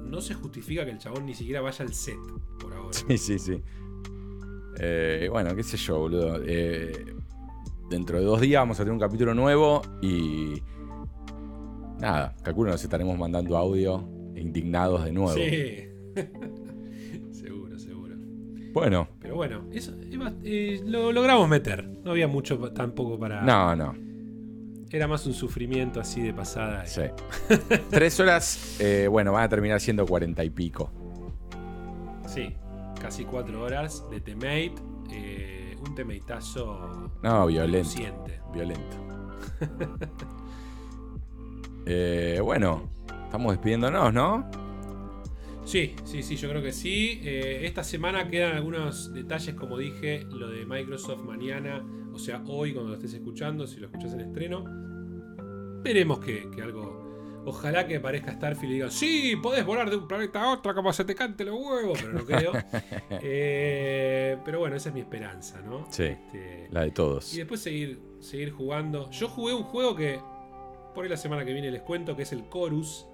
no 0.06 0.22
se 0.22 0.34
justifica 0.34 0.86
que 0.86 0.92
el 0.92 0.98
chabón 0.98 1.26
ni 1.26 1.34
siquiera 1.34 1.62
vaya 1.62 1.84
al 1.84 1.94
set 1.94 2.18
por 2.60 2.74
ahora. 2.74 2.94
Sí, 2.94 3.18
sí, 3.18 3.38
sí. 3.38 3.62
Eh, 4.80 5.28
bueno, 5.30 5.54
qué 5.56 5.64
sé 5.64 5.76
yo, 5.76 6.00
boludo. 6.00 6.42
Eh, 6.46 7.06
dentro 7.90 8.18
de 8.18 8.24
dos 8.24 8.40
días 8.40 8.62
vamos 8.62 8.80
a 8.80 8.84
tener 8.84 8.94
un 8.94 9.00
capítulo 9.00 9.34
nuevo 9.34 9.82
y. 10.02 10.64
Nada, 12.00 12.34
calculo 12.44 12.72
nos 12.72 12.82
estaremos 12.82 13.18
mandando 13.18 13.58
audio 13.58 14.08
indignados 14.36 15.04
de 15.04 15.12
nuevo. 15.12 15.34
Sí. 15.34 15.90
Bueno, 18.74 19.08
Pero 19.20 19.36
bueno, 19.36 19.64
eso 19.72 19.94
eh, 20.44 20.82
lo 20.86 21.12
logramos 21.12 21.48
meter. 21.50 21.88
No 22.04 22.12
había 22.12 22.28
mucho 22.28 22.58
tampoco 22.74 23.18
para. 23.20 23.42
no, 23.42 23.76
no. 23.76 23.96
Era 24.92 25.08
más 25.08 25.26
un 25.28 25.34
sufrimiento 25.34 26.00
así 26.00 26.20
de 26.22 26.34
pasada. 26.34 26.84
Sí. 26.88 27.04
Tres 27.92 28.20
horas, 28.20 28.78
eh, 28.80 29.08
bueno, 29.08 29.32
van 29.34 29.44
a 29.44 29.50
terminar 29.50 29.80
siendo 29.80 30.04
cuarenta 30.06 30.44
y 30.44 30.50
pico. 30.50 30.92
Sí, 32.28 32.56
casi 33.00 33.24
cuatro 33.26 33.62
horas 33.64 34.04
de 34.10 34.20
temate. 34.20 34.74
eh, 35.12 35.76
un 35.88 35.94
temateazo 35.96 37.12
No, 37.22 37.46
violento. 37.48 37.78
consciente. 37.88 38.40
Violento. 38.54 38.98
Bueno, 42.44 42.84
estamos 43.26 43.54
despidiéndonos, 43.54 44.14
¿no? 44.14 44.46
Sí, 45.70 45.94
sí, 46.04 46.24
sí, 46.24 46.36
yo 46.36 46.50
creo 46.50 46.64
que 46.64 46.72
sí. 46.72 47.22
Eh, 47.24 47.62
esta 47.66 47.84
semana 47.84 48.28
quedan 48.28 48.56
algunos 48.56 49.14
detalles, 49.14 49.54
como 49.54 49.78
dije, 49.78 50.26
lo 50.32 50.50
de 50.50 50.66
Microsoft 50.66 51.22
mañana, 51.22 51.86
o 52.12 52.18
sea, 52.18 52.42
hoy 52.48 52.74
cuando 52.74 52.90
lo 52.90 52.96
estés 52.96 53.14
escuchando, 53.14 53.68
si 53.68 53.80
lo 53.80 53.86
escuchas 53.86 54.14
en 54.14 54.22
estreno. 54.22 54.64
Veremos 55.84 56.18
que, 56.22 56.50
que 56.50 56.64
algo... 56.64 57.44
Ojalá 57.46 57.86
que 57.86 57.98
aparezca 57.98 58.34
Starfield 58.34 58.72
y 58.72 58.74
digan, 58.74 58.92
sí, 58.92 59.36
podés 59.36 59.64
volar 59.64 59.92
de 59.92 59.98
un 59.98 60.08
planeta 60.08 60.42
a 60.42 60.54
otro 60.54 60.74
como 60.74 60.92
se 60.92 61.06
te 61.06 61.14
cante 61.14 61.46
los 61.46 61.56
huevos, 61.56 62.00
pero 62.02 62.14
no 62.14 62.26
creo. 62.26 62.52
Eh, 63.22 64.38
pero 64.44 64.60
bueno, 64.60 64.76
esa 64.76 64.90
es 64.90 64.96
mi 64.96 65.02
esperanza, 65.02 65.62
¿no? 65.62 65.86
Sí. 65.92 66.04
Este, 66.06 66.68
La 66.72 66.82
de 66.82 66.90
todos. 66.92 67.32
y 67.36 67.38
después 67.38 67.62
seguir, 67.62 68.02
seguir 68.20 68.50
jugando. 68.52 69.12
Yo 69.12 69.30
jugué 69.30 69.54
un 69.54 69.64
juego 69.64 69.96
que 69.96 70.20
por 70.96 71.04
ahí 71.04 71.10
la 71.12 71.18
semana 71.18 71.46
que 71.46 71.54
viene 71.54 71.70
les 71.70 71.84
cuento, 71.84 72.16
que 72.16 72.24
es 72.24 72.32
el 72.32 72.50
Chorus. 72.50 73.06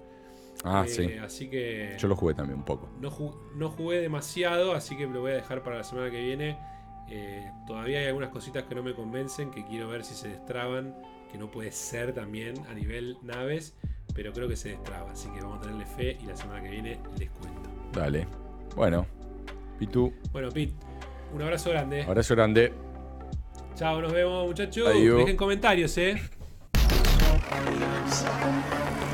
Ah, 0.64 0.84
Eh, 0.86 0.88
sí. 0.88 1.12
Así 1.22 1.48
que... 1.48 1.94
Yo 1.98 2.08
lo 2.08 2.16
jugué 2.16 2.34
también 2.34 2.58
un 2.58 2.64
poco. 2.64 2.88
No, 3.00 3.10
ju- 3.10 3.36
no 3.54 3.70
jugué 3.70 4.00
demasiado, 4.00 4.72
así 4.74 4.96
que 4.96 5.06
lo 5.06 5.20
voy 5.20 5.32
a 5.32 5.36
dejar 5.36 5.62
para 5.62 5.76
la 5.76 5.84
semana 5.84 6.10
que 6.10 6.20
viene. 6.22 6.58
Eh, 7.08 7.48
todavía 7.66 8.00
hay 8.00 8.06
algunas 8.06 8.30
cositas 8.30 8.64
que 8.64 8.74
no 8.74 8.82
me 8.82 8.92
convencen, 8.94 9.50
que 9.52 9.64
quiero 9.64 9.88
ver 9.88 10.04
si 10.04 10.14
se 10.14 10.28
destraban, 10.28 10.94
que 11.30 11.38
no 11.38 11.50
puede 11.50 11.70
ser 11.72 12.12
también 12.12 12.54
a 12.68 12.74
nivel 12.74 13.16
naves, 13.22 13.74
pero 14.14 14.32
creo 14.32 14.48
que 14.48 14.56
se 14.56 14.70
destraba, 14.70 15.12
así 15.12 15.28
que 15.30 15.40
vamos 15.40 15.58
a 15.58 15.60
tenerle 15.62 15.86
fe 15.86 16.18
y 16.20 16.26
la 16.26 16.36
semana 16.36 16.62
que 16.62 16.70
viene 16.70 16.98
les 17.18 17.30
cuento. 17.30 17.70
Dale. 17.92 18.26
Bueno, 18.74 19.06
Pitu, 19.78 20.12
Bueno, 20.32 20.48
Pete, 20.50 20.74
un 21.32 21.42
abrazo 21.42 21.70
grande. 21.70 22.02
abrazo 22.02 22.34
grande. 22.34 22.72
Chao, 23.76 24.00
nos 24.00 24.12
vemos 24.12 24.46
muchachos. 24.46 24.88
Adiós. 24.88 25.18
Dejen 25.18 25.36
comentarios, 25.36 25.96
eh. 25.98 26.20